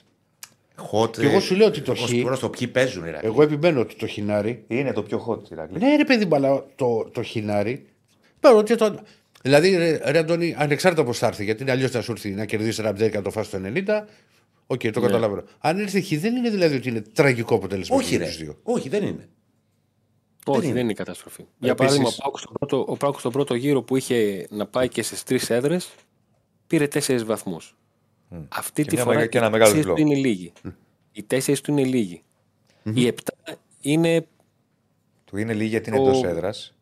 Hot, 0.91 1.11
Και 1.17 1.25
εγώ 1.25 1.39
σου 1.39 1.55
λέω 1.55 1.67
ότι 1.67 1.81
το 1.81 1.91
όπως 1.91 2.09
Χ- 2.11 2.21
Τώρα 2.23 2.35
στο 2.35 2.49
ποιοι 2.49 2.67
παίζουν, 2.67 3.03
ρε. 3.03 3.19
Εγώ 3.21 3.41
επιμένω 3.41 3.79
ότι 3.79 3.95
το 3.95 4.07
χινάρι. 4.07 4.63
Είναι 4.67 4.93
το 4.93 5.03
πιο 5.03 5.25
hot, 5.27 5.51
Ηρακλή. 5.51 5.77
Ναι, 5.79 5.95
ρε 5.95 6.03
παιδί 6.05 6.25
μου, 6.25 6.35
αλλά 6.35 6.65
το, 6.75 7.09
το 7.11 7.21
χινάρι. 7.23 7.85
Παίρνω 8.39 8.57
ότι 8.57 8.75
το. 8.75 8.95
Δηλαδή, 9.45 9.75
ρε, 9.75 10.11
ρε 10.11 10.17
Αντώνη, 10.19 10.55
ανεξάρτητα 10.57 11.03
πώς 11.03 11.17
θα 11.17 11.27
έρθει, 11.27 11.43
γιατί 11.43 11.71
αλλιώς 11.71 11.91
θα 11.91 12.01
σου 12.01 12.11
έρθει 12.11 12.29
να 12.31 12.45
κερδίσεις 12.45 12.79
ένα 12.79 12.91
μπτέρ 12.91 13.09
και 13.09 13.17
να 13.17 13.23
το 13.23 13.29
φάσει 13.31 13.51
το 13.51 13.57
90. 13.63 14.05
Οκ, 14.67 14.79
το 14.91 15.01
καταλαβαίνω. 15.01 15.43
Αν 15.59 15.79
έρθει 15.79 16.01
χ, 16.01 16.19
δεν 16.19 16.35
είναι 16.35 16.49
δηλαδή 16.49 16.75
ότι 16.75 16.89
είναι 16.89 17.01
τραγικό 17.01 17.55
αποτέλεσμα. 17.55 17.95
Όχι, 17.95 18.09
για 18.09 18.17
ρε. 18.17 18.25
τους 18.25 18.37
δύο. 18.37 18.59
Όχι, 18.63 18.89
δεν 18.89 19.03
είναι. 19.03 19.29
Όχι, 20.45 20.65
είναι. 20.65 20.73
δεν 20.73 20.81
είναι 20.83 20.91
η 20.91 20.95
καταστροφή. 20.95 21.45
Για 21.57 21.71
Επίσης- 21.71 21.77
παράδειγμα, 21.77 22.07
ο 22.09 22.21
Πάουκ 22.23 22.37
στον 22.39 22.53
πρώτο, 22.53 22.85
ο 22.87 22.97
Πάουκ 22.97 23.19
στον 23.19 23.31
πρώτο 23.31 23.55
γύρο 23.55 23.81
που 23.81 23.95
είχε 23.97 24.47
να 24.49 24.65
πάει 24.67 24.89
και 24.89 25.01
στις 25.01 25.23
τρεις 25.23 25.49
έδρες 25.49 25.89
πήρε 26.67 26.87
τέσσερις 26.87 27.23
βαθμούς. 27.23 27.75
Αυτή 28.49 28.81
Και 28.83 28.89
τη 28.89 28.95
μια 28.95 29.03
φορά 29.03 29.15
μεγα- 29.15 29.27
και 29.27 29.37
ένα 29.37 29.47
οι 29.47 29.51
μεγάλο 29.51 29.71
τέσσερις 29.71 29.85
διπλό. 29.95 30.05
του 30.05 30.11
είναι 30.11 30.27
λίγοι. 30.27 30.53
Οι 31.11 31.23
τέσσερις 31.23 31.61
του 31.61 31.71
είναι 31.71 31.83
λίγοι. 31.83 32.23
Οι 32.93 33.07
επτά 33.07 33.33
είναι 33.81 34.27
Του 35.25 35.37
είναι 35.37 35.53
λίγη 35.53 35.69
γιατί 35.69 35.89
είναι 35.89 35.97
Το- 35.99 36.03
εντός 36.05 36.23
έδρας. 36.23 36.73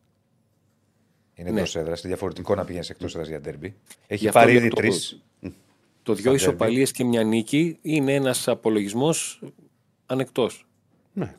Είναι 1.42 1.50
Ναι. 1.54 1.60
εντό 1.60 1.78
έδρας. 1.78 2.00
Είναι 2.00 2.08
διαφορετικό 2.08 2.54
να 2.54 2.64
πηγαίνεις 2.64 2.90
εκτός 2.90 3.12
έδρας 3.14 3.28
για 3.28 3.40
ντέρμπι. 3.40 3.74
Έχει 4.06 4.20
Γι' 4.22 4.28
αυτό 4.28 4.38
πάρει 4.40 4.52
λέω 4.52 4.60
ήδη 4.60 4.68
το- 4.68 4.76
τρεις. 4.76 5.22
το 6.02 6.12
δυο 6.14 6.22
Στα 6.24 6.32
ισοπαλίες 6.32 6.90
και 6.90 7.04
μια 7.04 7.22
νίκη 7.22 7.78
είναι 7.82 8.14
ένας 8.14 8.48
απολογισμός 8.48 9.40
ανεκτός. 10.06 10.66
Ναι. 11.12 11.34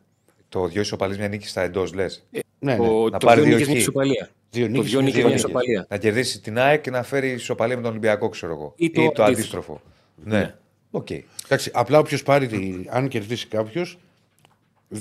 Το 0.50 0.68
δυο 0.68 0.82
ισοπαλεί 0.82 1.18
μια 1.18 1.28
νίκη 1.28 1.48
στα 1.48 1.62
εντός, 1.62 1.94
λες. 1.94 2.26
Ναι, 2.32 2.42
ναι. 2.60 2.78
Το, 2.78 3.10
Να 3.10 3.18
το 3.18 3.26
πάρει 3.26 3.42
δύο 3.42 3.50
δύο 3.50 3.56
νίκες 3.58 3.68
μια 3.68 3.78
χ. 3.78 3.80
ισοπαλία. 3.82 4.30
Δύο 4.52 4.66
Το 4.66 4.72
νίκες 4.72 4.90
δύο 4.90 5.00
και 5.00 5.06
νίκες 5.06 5.20
δύο 5.20 5.28
μια 5.28 5.36
νίκες. 5.36 5.50
ισοπαλία. 5.50 5.86
Να 5.90 5.98
κερδίσει 5.98 6.42
την 6.42 6.60
ΑΕΚ 6.60 6.82
και 6.82 6.90
να 6.92 7.04
φέρει 7.04 7.30
ισοπαλία 7.30 7.76
με 7.76 7.82
τον 7.82 7.92
Ολυμπιακό, 7.92 8.30
ξέρω 8.30 8.54
εγώ. 8.54 8.74
Ή 8.78 8.92
το 8.92 9.12
το 9.12 9.24
αντίστροφο. 9.24 9.26
αντίστροφο. 9.26 9.82
Ναι. 10.24 10.56
Οκ. 10.92 11.08
Εντάξει, 11.46 11.72
απλά 11.74 12.00
όποιος 12.00 12.24
πάρει, 12.24 12.48
τη, 12.48 12.74
αν 12.90 13.08
κερδίσει 13.08 13.48
κάποιος, 13.48 13.98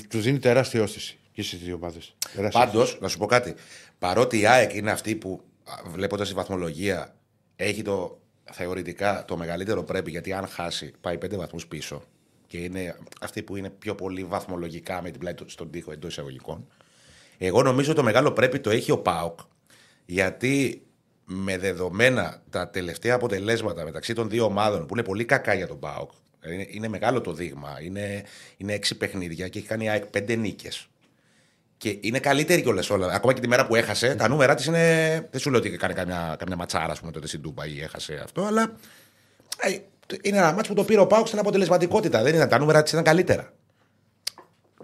τους 0.09 0.23
δίνει 0.23 0.39
τεράστια 0.39 0.83
ώθηση 0.83 1.19
και 1.33 1.43
στις 1.43 1.59
δύο 1.59 1.75
ομάδες. 1.75 2.15
Πάντως, 2.53 2.99
να 3.01 3.09
σου 3.09 3.19
πω 3.19 3.27
κάτι. 3.27 3.55
Παρότι 4.03 4.39
η 4.39 4.47
ΑΕΚ 4.47 4.75
είναι 4.75 4.91
αυτή 4.91 5.17
που 5.17 5.41
βλέποντας 5.93 6.29
τη 6.29 6.35
βαθμολογία 6.35 7.15
έχει 7.57 7.83
το 7.83 8.21
θεωρητικά 8.53 9.25
το 9.27 9.37
μεγαλύτερο 9.37 9.83
πρέπει, 9.83 10.11
γιατί 10.11 10.33
αν 10.33 10.47
χάσει 10.47 10.93
πάει 11.01 11.19
πέντε 11.19 11.37
βαθμούς 11.37 11.67
πίσω 11.67 12.03
και 12.47 12.59
είναι 12.59 12.97
αυτή 13.21 13.43
που 13.43 13.57
είναι 13.57 13.71
πιο 13.71 13.95
πολύ 13.95 14.25
βαθμολογικά 14.25 15.03
με 15.03 15.11
την 15.11 15.21
πλάτη 15.21 15.45
του 15.45 15.51
στον 15.51 15.71
τοίχο 15.71 15.93
εντός 15.93 16.11
εισαγωγικών. 16.11 16.67
Εγώ 17.39 17.63
νομίζω 17.63 17.95
το 17.95 18.03
μεγάλο 18.03 18.33
πρέπει 18.33 18.61
το 18.61 18.71
έχει 18.71 18.91
ο 18.91 18.99
ΠΑΟΚ 18.99 19.39
γιατί 20.07 20.83
με 21.25 21.59
δεδομένα 21.59 22.43
τα 22.51 22.69
τελευταία 22.69 23.15
αποτελέσματα 23.15 23.85
μεταξύ 23.85 24.15
των 24.15 24.29
δύο 24.29 24.45
ομάδων 24.45 24.87
που 24.87 24.95
είναι 24.95 25.05
πολύ 25.05 25.25
κακά 25.25 25.55
για 25.55 25.67
τον 25.67 25.79
ΠΑΟΚ. 25.79 26.11
Είναι, 26.47 26.67
είναι 26.71 26.89
μεγάλο 26.89 27.21
το 27.21 27.33
δείγμα. 27.33 27.79
Είναι, 27.83 28.25
είναι 28.57 28.73
έξι 28.73 28.97
παιχνίδια 28.97 29.49
και 29.49 29.59
έχει 29.59 29.69
κάνει 29.69 29.85
η 29.85 29.89
ΑΕΚ 29.89 30.07
πέντε 30.07 30.35
νίκες. 30.35 30.87
Και 31.83 31.99
είναι 32.01 32.19
καλύτερη 32.19 32.63
κιόλας 32.63 32.91
όλα. 32.91 33.07
Ακόμα 33.13 33.33
και 33.33 33.41
τη 33.41 33.49
μέρα 33.49 33.67
που 33.67 33.75
έχασε, 33.75 34.15
τα 34.15 34.29
νούμερα 34.29 34.55
της 34.55 34.67
είναι. 34.67 35.29
Δεν 35.31 35.41
σου 35.41 35.51
λέω 35.51 35.59
ότι 35.59 35.69
έκανε 35.69 35.93
καμιά, 35.93 36.37
καμιά 36.39 36.57
ματσάρα, 36.57 36.93
ας 36.93 37.01
πούμε, 37.01 37.13
τότε 37.13 37.27
στην 37.27 37.43
Τούμπα 37.43 37.67
ή 37.67 37.81
έχασε 37.81 38.21
αυτό, 38.25 38.45
αλλά. 38.45 38.75
ε, 39.61 39.77
είναι 40.23 40.37
ένα 40.37 40.53
μάτσο 40.53 40.73
που 40.73 40.79
το 40.79 40.85
πήρε 40.85 41.01
ο 41.01 41.07
Πάουκ 41.07 41.27
στην 41.27 41.39
αποτελεσματικότητα. 41.39 42.23
Δεν 42.23 42.35
ήταν, 42.35 42.49
τα 42.49 42.59
νούμερα 42.59 42.83
της 42.83 42.93
ήταν 42.93 43.05
καλύτερα. 43.05 43.53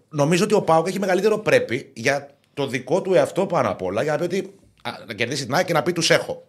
Νομίζω 0.08 0.44
ότι 0.44 0.54
ο 0.54 0.62
Πάουκ 0.62 0.86
έχει 0.86 0.98
μεγαλύτερο 0.98 1.38
πρέπει 1.38 1.92
για 1.94 2.30
το 2.54 2.66
δικό 2.66 3.02
του 3.02 3.14
εαυτό 3.14 3.46
πάνω 3.46 3.70
απ' 3.70 3.82
όλα, 3.82 4.02
για 4.02 4.12
να 4.12 4.18
πει 4.18 4.24
ότι. 4.24 4.54
α, 4.82 4.90
να 5.06 5.14
κερδίσει 5.14 5.44
την 5.44 5.54
ΑΕΚ 5.54 5.66
και 5.66 5.72
να 5.72 5.82
πει 5.82 5.92
τους 5.92 6.10
έχω. 6.10 6.46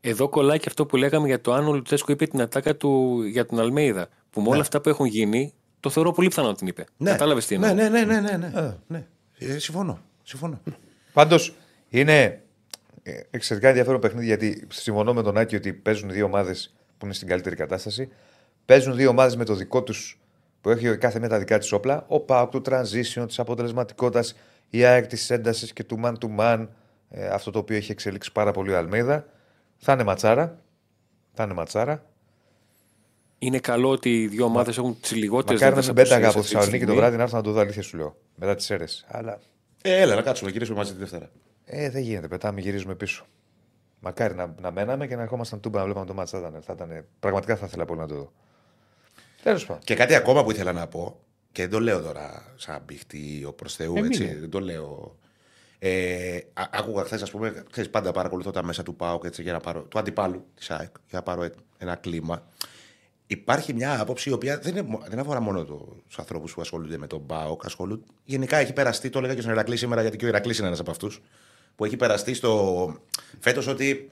Εδώ 0.00 0.28
κολλάει 0.28 0.58
και 0.58 0.68
αυτό 0.68 0.86
που 0.86 0.96
λέγαμε 0.96 1.26
για 1.26 1.40
το 1.40 1.52
αν 1.52 1.68
ο 1.68 1.72
Λουτσέσκο 1.72 2.12
είπε 2.12 2.26
την 2.26 2.40
ατάκα 2.40 2.76
του 2.76 3.22
για 3.22 3.46
τον 3.46 3.60
Αλμέιδα. 3.60 4.08
Που 4.30 4.40
με 4.40 4.48
όλα 4.48 4.60
αυτά 4.60 4.80
που 4.80 4.88
έχουν 4.88 5.06
γίνει, 5.06 5.54
το 5.80 5.90
θεωρώ 5.90 6.12
πολύ 6.12 6.28
πιθανό 6.28 6.48
να 6.48 6.54
την 6.54 6.66
είπε. 6.66 6.84
Κατάλαβες 7.04 7.46
τι 7.46 7.54
εννοώ. 7.54 7.74
Ναι, 7.74 7.88
ναι, 7.88 8.04
ναι, 8.04 8.20
ναι. 8.20 8.36
ναι, 8.36 8.36
ναι. 8.36 8.76
ναι. 8.86 9.06
Ε, 9.46 9.58
συμφωνώ. 9.58 10.00
συμφωνώ. 10.22 10.60
Πάντως 11.12 11.54
είναι 11.88 12.42
ε, 13.02 13.20
εξαιρετικά 13.30 13.68
ενδιαφέρον 13.68 14.00
παιχνίδι 14.00 14.26
γιατί 14.26 14.66
συμφωνώ 14.68 15.14
με 15.14 15.22
τον 15.22 15.36
Άκη 15.36 15.56
ότι 15.56 15.72
παίζουν 15.72 16.10
δύο 16.10 16.24
ομάδες 16.24 16.74
που 16.98 17.04
είναι 17.04 17.14
στην 17.14 17.28
καλύτερη 17.28 17.56
κατάσταση. 17.56 18.08
Παίζουν 18.64 18.96
δύο 18.96 19.08
ομάδες 19.08 19.36
με 19.36 19.44
το 19.44 19.54
δικό 19.54 19.82
τους 19.82 20.18
που 20.60 20.70
έχει 20.70 20.96
κάθε 20.96 21.18
μία 21.18 21.28
τα 21.28 21.38
δικά 21.38 21.58
της 21.58 21.72
όπλα. 21.72 22.04
Ο 22.08 22.20
Πάοκ 22.20 22.50
του 22.50 22.62
transition, 22.66 23.24
της 23.26 23.38
αποτελεσματικότητας, 23.38 24.36
η 24.70 24.84
ΑΕΚ 24.84 25.06
της 25.06 25.30
έντασης 25.30 25.72
και 25.72 25.84
του 25.84 26.00
man 26.04 26.12
to 26.12 26.38
man. 26.38 26.68
ε, 27.10 27.26
αυτό 27.26 27.50
το 27.50 27.58
οποίο 27.58 27.76
έχει 27.76 27.92
εξελίξει 27.92 28.32
πάρα 28.32 28.52
πολύ 28.52 28.72
ο 28.72 28.76
Αλμέιδα. 28.78 29.26
Θα 29.76 29.92
είναι 29.92 30.04
ματσάρα. 30.04 30.58
Θα 31.32 31.44
είναι 31.44 31.54
ματσάρα. 31.54 32.04
Είναι 33.44 33.58
καλό 33.58 33.90
ότι 33.90 34.22
οι 34.22 34.26
δύο 34.26 34.44
ομάδες 34.44 34.78
έχουν 34.78 35.00
τις 35.00 35.12
λιγότερες 35.14 35.60
Μακάρι 35.60 35.80
να 35.80 35.86
μην 35.86 35.94
πέταγα 35.94 36.28
από 36.28 36.42
Θεσσαλονίκη 36.42 36.84
το 36.86 36.94
βράδυ 36.94 37.16
να 37.16 37.22
έρθω 37.22 37.36
να 37.36 37.42
το 37.42 37.52
δω 37.52 37.60
αλήθεια 37.60 37.82
σου 37.82 37.96
λέω. 37.96 38.16
Μετά 38.34 38.54
τις 38.54 38.70
αίρες. 38.70 39.04
Αλλά 39.08 39.38
Ε, 39.82 40.00
έλα, 40.00 40.14
να 40.14 40.22
κάτσουμε, 40.22 40.50
γυρίσουμε 40.50 40.76
μαζί 40.76 40.92
τη 40.92 40.98
Δευτέρα. 40.98 41.30
ε, 41.64 41.90
δεν 41.90 42.02
γίνεται. 42.02 42.28
Πετάμε, 42.28 42.60
γυρίζουμε 42.60 42.94
πίσω. 42.94 43.26
Μακάρι 44.00 44.34
να, 44.34 44.54
να 44.60 44.70
μέναμε 44.70 45.06
και 45.06 45.16
να 45.16 45.22
ερχόμασταν 45.22 45.60
τούμπα 45.60 45.78
να 45.78 45.84
βλέπαμε 45.84 46.06
το 46.06 46.14
μάτσα. 46.14 46.40
Θα 46.40 46.48
ήταν, 46.48 46.62
θα 46.62 46.72
ήταν, 46.72 47.04
πραγματικά 47.20 47.56
θα 47.56 47.66
ήθελα 47.66 47.84
πολύ 47.84 48.00
να 48.00 48.06
το 48.06 48.14
δω. 48.14 48.32
Τέλος 49.42 49.66
πάντων. 49.66 49.82
Και 49.84 49.94
κάτι 49.94 50.14
ακόμα 50.14 50.44
που 50.44 50.50
ήθελα 50.50 50.72
να 50.72 50.86
πω, 50.86 51.20
και 51.52 51.62
δεν 51.62 51.70
το 51.70 51.80
λέω 51.80 52.00
τώρα 52.02 52.52
σαν 52.56 52.82
μπιχτή 52.86 53.44
ο 53.46 53.52
προς 53.52 53.74
Θεού, 53.74 53.92
Ε, 53.96 54.00
μην 54.00 54.04
έτσι. 54.10 54.24
είναι. 54.24 54.36
Δεν 54.40 54.50
το 54.50 54.60
λέω. 54.60 55.16
Ε, 55.78 56.36
α- 56.52 56.68
άκουγα 56.72 57.04
χθες, 57.04 57.22
ας 57.22 57.30
πούμε, 57.30 57.64
ξέρεις, 57.70 57.90
πάντα 57.90 58.12
παρακολουθώ 58.12 58.50
τα 58.50 58.62
μέσα 58.64 58.82
του 58.82 58.94
ΠΑΟΚ 58.96 59.24
έτσι, 59.24 59.42
για 59.42 59.52
να 59.52 59.60
πάρω, 59.60 59.80
του 59.82 59.98
αντιπάλου 59.98 60.44
της 60.54 60.70
ΑΕΚ, 60.70 60.90
για 61.08 61.18
να 61.18 61.22
πάρω 61.22 61.42
ε- 61.42 61.52
ένα 61.78 61.94
κλίμα. 61.94 62.46
Υπάρχει 63.26 63.72
μια 63.74 64.00
άποψη 64.00 64.30
η 64.30 64.32
οποία 64.32 64.58
δεν, 64.58 64.72
είναι, 64.76 64.82
μο- 64.88 65.02
δεν 65.08 65.18
αφορά 65.18 65.40
μόνο 65.40 65.64
τους 66.08 66.18
ανθρώπους 66.18 66.54
που 66.54 66.60
ασχολούνται 66.60 66.98
με 66.98 67.06
τον 67.06 67.26
ΠΑΟΚ. 67.26 67.64
Ασχολούνται, 67.64 68.04
γενικά 68.24 68.56
έχει 68.56 68.72
περαστεί, 68.72 69.10
το 69.10 69.18
έλεγα 69.18 69.34
και 69.34 69.40
στον 69.40 69.52
Ηρακλή 69.52 69.76
σήμερα, 69.76 70.00
γιατί 70.00 70.16
και 70.16 70.24
ο 70.24 70.28
Ηρακλής 70.28 70.58
είναι 70.58 70.66
ένας 70.66 70.80
από 70.80 70.90
αυτούς, 70.90 71.22
που 71.76 71.84
έχει 71.84 71.96
περαστεί 71.96 72.34
στο 72.34 72.96
φέτος 73.40 73.66
ότι 73.66 74.10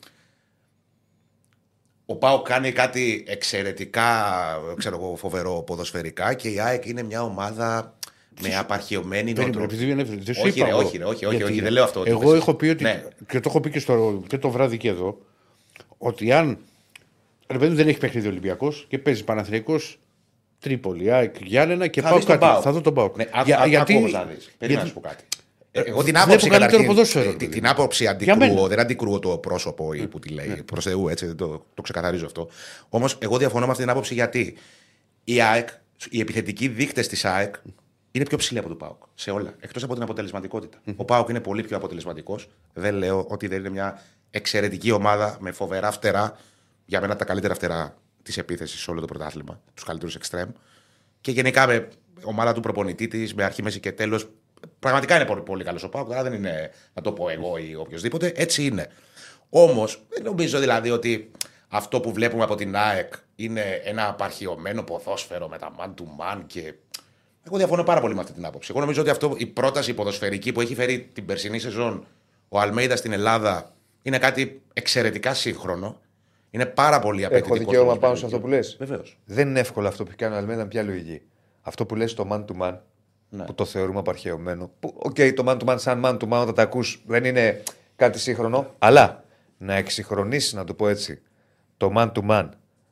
ο 2.07 2.16
Πάο 2.16 2.42
κάνει 2.42 2.72
κάτι 2.72 3.25
εξαιρετικά 3.27 4.35
ξέρω 4.77 4.96
εγώ, 4.96 5.16
φοβερό 5.16 5.62
ποδοσφαιρικά 5.62 6.35
και 6.35 6.48
η 6.48 6.61
ΑΕΚ 6.61 6.87
είναι 6.87 7.03
μια 7.03 7.22
ομάδα 7.22 7.98
με 8.40 8.57
απαρχαιωμένη 8.57 9.33
Περίμενε, 9.33 9.57
νοοτροπία. 9.59 9.77
επειδή 9.87 10.03
δεν, 10.11 10.20
δεν 10.25 10.35
σου 10.35 10.40
Όχι, 10.44 10.57
είπα 10.59 10.64
ρε, 10.64 10.70
εγώ. 10.70 10.81
όχι, 10.81 10.96
ρε, 10.96 11.05
όχι, 11.05 11.25
όχι, 11.25 11.37
Γιατί 11.37 11.53
όχι, 11.53 11.61
δεν 11.61 11.72
λέω 11.72 11.85
αυτό. 11.85 12.03
Εγώ 12.07 12.33
Τι 12.33 12.38
έχω 12.38 12.55
πει 12.55 12.68
ότι. 12.68 12.83
Ναι. 12.83 13.05
Και 13.29 13.40
το 13.40 13.48
έχω 13.48 13.61
πει 13.61 13.70
και, 13.70 13.79
στο, 13.79 14.22
και 14.27 14.38
το 14.38 14.51
βράδυ 14.51 14.77
και 14.77 14.88
εδώ. 14.88 15.18
Ότι 15.98 16.33
αν. 16.33 16.59
Ρε 17.53 17.59
παιδί 17.59 17.71
μου, 17.71 17.77
δεν 17.77 17.88
έχει 17.88 17.99
παιχνίδι 17.99 18.29
Ολυμπιακός 18.29 18.85
και 18.88 18.99
παίζει 18.99 19.25
Παναθηναϊκός 19.25 19.99
Τρίπολη, 20.59 21.12
ΑΕΚ, 21.12 21.35
Γιάννενα 21.43 21.87
και 21.87 22.01
Θα 22.01 22.09
πάω 22.09 22.17
δεις 22.17 22.27
τον 22.27 22.38
κάτι. 22.38 22.51
ΠΑΟΚ. 22.53 22.62
Θα 22.65 22.73
δω 22.73 22.81
τον 22.81 22.95
Πάοκ. 22.95 23.17
Ναι, 23.17 23.27
άκου- 23.33 23.53
άκου- 23.53 23.75
άκου 23.77 23.95
όμως 23.97 24.12
να 24.12 24.25
δεις. 24.25 24.51
Περίμενα 24.59 24.83
να 24.85 24.88
σου 24.88 24.95
πω 24.95 25.01
κάτι. 25.01 25.25
Ε, 25.75 25.81
Εγώ 25.81 26.03
την 26.03 26.05
βλέπω 26.05 26.19
άποψη, 26.19 26.49
καλύτερο 26.49 26.61
καταρχήν, 26.65 26.87
ποδόσφαιρο, 26.87 27.29
ε, 27.29 27.33
παιδί. 27.33 27.49
την 27.49 27.67
άποψη 27.67 28.03
Για 28.03 28.12
αντικρούω, 28.12 28.37
μένα. 28.37 28.61
Ναι. 28.61 28.69
δεν 28.69 28.81
αντικρούω 28.81 29.19
το 29.19 29.38
πρόσωπο 29.38 29.93
ή 29.93 30.07
που 30.07 30.19
τη 30.19 30.29
λέει. 30.29 30.62
Προς 30.65 30.85
Θεού, 30.85 31.09
έτσι, 31.09 31.27
δεν 31.27 31.37
το, 31.37 31.67
το 31.75 31.83
ξεκαθαρίζω 31.83 32.27
αυτό. 32.27 32.49
Όμως, 32.88 33.17
εγώ 33.21 33.38
διαφωνώ 33.38 33.65
με 33.65 33.71
αυτή 33.71 33.83
την 33.83 33.93
άποψη 33.93 34.15
γιατί 34.15 34.57
η 35.25 35.41
ΑΕΚ, 35.43 35.69
οι 36.11 36.21
επιθετικοί 36.21 36.69
δείκτες 36.69 37.09
της 37.09 37.25
ΑΕΚ 37.25 37.55
είναι 38.12 38.25
πιο 38.25 38.37
ψηλοί 38.37 38.59
από 38.59 38.69
του 38.69 38.77
ΠΑΟΚ. 38.77 39.03
Σε 39.15 39.31
όλα. 39.31 39.55
Εκτός 39.61 39.83
από 39.83 39.95
την 39.95 40.03
αποτελεσματικότητα. 40.03 40.79
Ο 40.97 41.05
ΠΑΟΚ 41.05 41.29
είναι 41.29 41.41
πολύ 41.41 41.62
πιο 41.62 41.77
αποτελεσματικός. 41.77 42.49
Δεν 42.73 42.95
λέω 42.95 43.27
ότι 43.29 43.47
δεν 43.47 43.59
είναι 43.59 43.71
μια 43.71 44.03
εξαιρετική 44.31 44.91
ομάδα 44.91 45.37
με 45.41 45.51
φοβερά 45.53 45.91
φτερά. 45.91 46.37
Για 46.85 47.01
μένα 47.01 47.16
τα 47.16 47.25
καλύτερα 47.25 47.55
φτερά 47.55 47.97
της 48.23 48.37
επίθεσης 48.37 48.81
σε 48.81 48.90
όλο 48.90 49.01
το 49.01 49.07
πρωτάθλημα. 49.07 49.61
Τους 49.75 49.85
καλύτερους 49.85 50.14
εξτρέμ. 50.14 50.49
Και 51.21 51.31
γενικά 51.31 51.66
με 51.66 51.88
ομάδα 52.23 52.53
του 52.53 52.61
προπονητή 52.61 53.09
της, 53.09 53.35
με 53.35 53.45
αρχή, 53.45 53.62
μέση 53.62 53.81
και 53.81 53.92
τέλος. 53.92 54.31
Πραγματικά 54.79 55.16
είναι 55.16 55.25
πολύ, 55.25 55.42
πολύ 55.42 55.64
καλός 55.64 55.83
ο 55.83 55.88
Πάουκ. 55.88 56.09
Τώρα 56.09 56.23
δεν 56.23 56.33
είναι 56.33 56.71
να 56.92 57.03
το 57.03 57.12
πω 57.12 57.29
εγώ 57.29 57.57
ή 57.57 57.75
οποιοδήποτε. 57.75 58.33
Έτσι 58.37 58.64
είναι. 58.64 58.87
Όμως 59.49 60.03
δεν 60.09 60.23
νομίζω 60.23 60.59
δηλαδή 60.59 60.90
ότι 60.90 61.31
αυτό 61.68 62.01
που 62.01 62.12
βλέπουμε 62.12 62.42
από 62.42 62.55
την 62.55 62.77
ΑΕΚ 62.77 63.14
είναι 63.37 63.81
ένα 63.85 64.09
απαρχαιωμένο 64.09 64.83
ποδόσφαιρο 64.83 65.49
με 65.49 65.59
τα 65.59 65.75
man 65.79 65.88
to 65.88 66.03
man 66.03 66.42
και. 66.47 66.75
Εγώ 67.42 67.57
διαφωνώ 67.57 67.83
πάρα 67.83 68.01
πολύ 68.01 68.14
με 68.14 68.21
αυτή 68.21 68.33
την 68.33 68.45
άποψη. 68.45 68.68
Εγώ 68.71 68.81
νομίζω 68.81 69.01
ότι 69.01 69.11
αυτό, 69.11 69.35
η 69.37 69.47
πρόταση 69.47 69.95
ποδοσφαιρική 69.95 70.53
που 70.53 70.61
έχει 70.61 70.75
φέρει 70.75 71.11
την 71.12 71.27
περσινή 71.27 71.59
σεζόν 71.59 72.07
ο 72.49 72.61
Αλμέιδα 72.61 72.98
στην 72.99 73.12
Ελλάδα 73.12 73.73
είναι 74.03 74.18
κάτι 74.18 74.62
εξαιρετικά 74.73 75.35
σύγχρονο. 75.35 76.01
Είναι 76.55 76.67
πάρα 76.67 76.99
πολύ 76.99 77.25
απαιτητικό. 77.25 77.55
Έχω 77.55 77.65
δικαίωμα 77.65 77.97
πάνω 77.99 78.15
σε 78.15 78.25
αυτό 78.25 78.41
που 78.41 78.47
λες. 78.47 78.77
Βεβαίως. 78.79 79.19
Δεν 79.25 79.49
είναι 79.49 79.61
εύκολο 79.61 79.88
αυτό 79.88 80.03
που 80.03 80.09
έχει 80.09 80.19
κάνει 80.19 80.35
ο 80.35 80.38
Αλμέιδα 80.38 80.62
με 80.62 80.69
ποια 80.69 80.83
λογική. 80.83 81.23
Αυτό 81.61 81.87
που 81.87 81.95
λες 81.97 82.15
το 82.15 82.29
man 82.31 82.45
to 82.45 82.62
man, 82.62 82.79
Ναι. 83.29 83.45
που 83.45 83.55
το 83.55 83.65
θεωρούμε 83.65 83.99
απαρχαιωμένο. 83.99 84.71
Που, 84.81 84.95
οκ, 84.97 85.15
το 85.35 85.45
man 85.47 85.59
to 85.59 85.65
man, 85.65 85.75
σαν 85.79 86.03
man 86.05 86.12
to 86.19 86.25
man, 86.29 86.41
όταν 86.43 86.55
τα 86.55 86.62
ακούς, 86.62 87.03
δεν 87.07 87.25
είναι 87.25 87.62
κάτι 87.97 88.19
σύγχρονο. 88.19 88.75
Αλλά 88.79 89.25
να 89.59 89.75
εκσυγχρονίσει, 89.75 90.55
να 90.57 90.65
το 90.65 90.75
πω 90.75 90.88
έτσι, 90.88 91.23
το 91.77 91.93
man 91.97 92.12
to 92.12 92.21
man, 92.31 92.49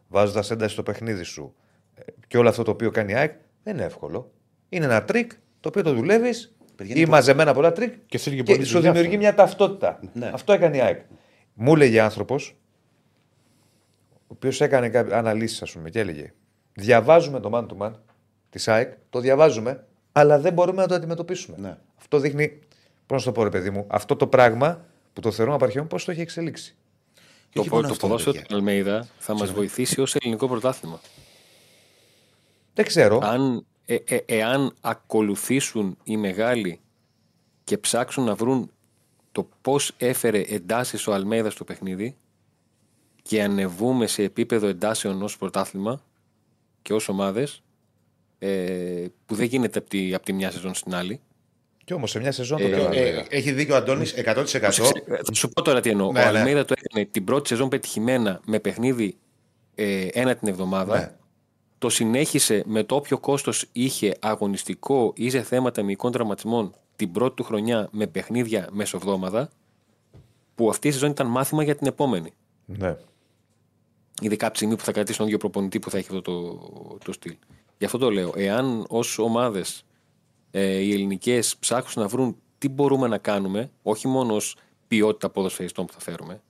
βάζοντας 0.09 0.51
ένταση 0.51 0.73
στο 0.73 0.83
παιχνίδι 0.83 1.23
σου 1.23 1.55
ε, 1.94 2.03
και 2.27 2.38
όλο 2.38 2.49
αυτό 2.49 2.62
το 2.62 2.70
οποίο 2.70 2.90
κάνει 2.90 3.12
η 3.12 3.14
ΑΕΚ, 3.14 3.33
δεν 3.62 3.75
είναι 3.75 3.85
εύκολο. 3.85 4.31
Είναι 4.68 4.85
ένα 4.85 5.05
τρίκ 5.05 5.31
το 5.61 5.68
οποίο 5.68 5.83
το 5.83 5.92
δουλεύεις 5.94 6.55
Παιδιά, 6.77 6.94
ή 6.94 6.99
είναι 7.01 7.11
μαζεμένα 7.11 7.55
πολλά 7.55 7.73
τρίκ 7.73 7.94
Και 8.07 8.18
θέλει 8.18 8.37
και 8.37 8.42
και 8.42 8.53
πολλή 8.53 8.64
σου 8.64 8.73
δουλειά 8.73 8.92
δημιουργεί 8.92 9.16
αυτό. 9.16 9.27
μια 9.27 9.35
ταυτότητα. 9.35 10.01
Ναι. 10.12 10.31
Αυτό 10.35 10.53
έκανε 10.53 10.77
η 10.77 10.81
ΑΕΚ. 10.81 11.01
Μου 11.55 11.73
έλεγε 11.75 12.01
άνθρωπος, 12.01 12.49
ο 12.51 12.60
οποίος 14.32 14.60
έκανε 14.60 15.06
αναλύσεις, 15.12 15.62
ας 15.62 15.72
πούμε, 15.72 15.90
και 15.90 15.98
έλεγε: 15.98 16.32
Διαβάζουμε 16.72 17.40
το 17.40 17.50
man 17.52 17.66
to 17.66 17.86
man 17.86 17.92
της 18.50 18.68
ΑΕΚ, 18.68 18.92
το 19.10 19.20
διαβάζουμε, 19.20 19.86
αλλά 20.12 20.38
δεν 20.38 20.52
μπορούμε 20.52 20.82
να 20.82 20.88
το 20.88 20.94
αντιμετωπίσουμε. 20.94 21.56
Ναι. 21.60 21.76
Αυτό 21.98 22.18
δείχνει, 22.18 22.48
πώς 22.48 22.60
να 23.10 23.18
σου 23.18 23.24
το 23.24 23.32
πω, 23.32 23.42
ρε 23.42 23.48
παιδί 23.50 23.70
μου, 23.70 23.84
αυτό 23.88 24.16
το 24.16 24.26
πράγμα 24.26 24.84
που 25.12 25.20
το 25.20 25.30
θεωρούμε 25.30 25.56
απαρχαιόν, 25.56 25.86
πώς 25.86 26.04
το 26.04 26.10
έχει 26.10 26.20
εξελίξει. 26.20 26.74
Το, 27.52 27.60
όχι 27.60 27.68
πο- 27.68 27.74
μόνο 27.74 27.86
το 27.86 27.92
αυτό, 27.92 28.06
ποδόσφαιρο 28.06 28.32
παιδιά. 28.32 28.48
του 28.48 28.56
Αλμέιδα 28.56 29.06
θα 29.18 29.34
μας 29.34 29.52
βοηθήσει 29.52 30.00
ως 30.00 30.14
ελληνικό 30.14 30.48
πρωτάθλημα. 30.48 31.00
Δεν 32.74 32.84
ξέρω. 32.84 33.18
Αν, 33.22 33.66
ε, 33.86 33.96
ε, 34.04 34.18
εάν 34.26 34.74
ακολουθήσουν 34.80 35.96
οι 36.04 36.16
μεγάλοι 36.16 36.80
και 37.64 37.78
ψάξουν 37.78 38.24
να 38.24 38.34
βρουν 38.34 38.70
το 39.32 39.48
πώς 39.60 39.92
έφερε 39.98 40.40
εντάσεις 40.40 41.06
ο 41.06 41.12
Αλμέιδας 41.14 41.52
στο 41.52 41.64
παιχνίδι 41.64 42.16
και 43.30 43.42
ανεβούμε 43.42 44.06
σε 44.06 44.22
επίπεδο 44.22 44.66
εντάσεων 44.66 45.22
ως 45.22 45.36
πρωτάθλημα 45.38 46.02
και 46.82 46.92
ως 46.92 47.08
ομάδες 47.08 47.62
ε, 48.38 49.06
που 49.26 49.34
δεν 49.34 49.46
γίνεται 49.46 49.78
από 49.78 49.88
τη, 49.88 50.14
απ' 50.14 50.24
τη 50.24 50.32
μια 50.32 50.50
σεζόν 50.50 50.74
στην 50.74 50.94
άλλη 50.94 51.20
Κι 51.84 51.92
όμως 51.92 52.10
σε 52.10 52.18
μια 52.18 52.32
σεζόν 52.32 52.58
το 52.58 52.66
Ε, 52.66 52.70
κάνει. 52.70 52.96
Ε, 52.96 53.24
έχει 53.28 53.52
δίκιο 53.52 53.74
ο 53.74 53.76
Αντώνη 53.76 54.04
100%. 54.06 54.32
Πρόσεξε, 54.34 54.92
ε, 55.06 55.16
Θα 55.24 55.34
σου 55.34 55.48
πω 55.48 55.62
τώρα 55.62 55.80
τι 55.80 55.90
εννοώ. 55.90 56.12
Ναι, 56.12 56.18
ο 56.18 56.30
ναι. 56.30 56.38
Αλμέιδα 56.38 56.64
το 56.64 56.74
έκανε 56.78 57.08
την 57.10 57.24
πρώτη 57.24 57.48
σεζόν 57.48 57.68
πετυχημένα 57.68 58.40
με 58.46 58.58
παιχνίδι 58.58 59.16
ε, 59.74 60.06
ένα 60.12 60.34
την 60.34 60.48
εβδομάδα. 60.48 60.98
Ναι. 60.98 61.12
Το 61.78 61.88
συνέχισε 61.88 62.62
με 62.66 62.84
το 62.84 62.94
όποιο 62.94 63.18
κόστος 63.18 63.66
είχε 63.72 64.14
αγωνιστικό 64.20 65.12
ή 65.16 65.30
σε 65.30 65.42
θέματα 65.42 65.82
μυϊκών 65.82 66.12
τραυματισμών 66.12 66.74
την 66.96 67.12
πρώτη 67.12 67.34
του 67.34 67.42
χρονιά 67.42 67.88
με 67.92 68.06
παιχνίδια 68.06 68.68
μεσοβδόμαδα. 68.72 69.50
Που 70.54 70.68
αυτή 70.68 70.88
η 70.88 70.90
σεζόν 70.90 71.10
ήταν 71.10 71.26
μάθημα 71.26 71.62
για 71.62 71.76
την 71.76 71.86
επόμενη. 71.86 72.32
Ναι. 72.66 72.96
Ειδικά 74.20 74.44
από 74.44 74.52
τη 74.52 74.59
στιγμή 74.59 74.76
που 74.76 74.85
θα 74.85 74.92
κρατήσει 74.92 75.18
τον 75.18 75.26
ίδιο 75.26 75.38
προπονητή 75.38 75.78
που 75.78 75.90
θα 75.90 75.98
έχει 75.98 76.06
αυτό 76.09 76.22
το, 76.22 76.68
το 77.04 77.12
στυλ. 77.12 77.37
Γι' 77.78 77.85
αυτό 77.85 77.98
το 77.98 78.11
λέω. 78.11 78.33
Εάν 78.37 78.85
ως 78.88 79.18
ομάδες 79.18 79.85
ε, 80.50 80.76
οι 80.78 80.92
ελληνικές 80.92 81.56
ψάχνουν 81.56 82.04
να 82.04 82.09
βρουν 82.09 82.37
τι 82.59 82.68
μπορούμε 82.68 83.09
να 83.09 83.18
κάνουμε, 83.18 83.70
όχι 83.83 84.09
μόνο 84.09 84.35
ως 84.35 84.56
ποιότητα 84.88 85.30
ποδοσφαιριστών 85.30 85.87
που 85.87 85.92
θα 85.92 86.00
φέρουμε, 86.00 86.42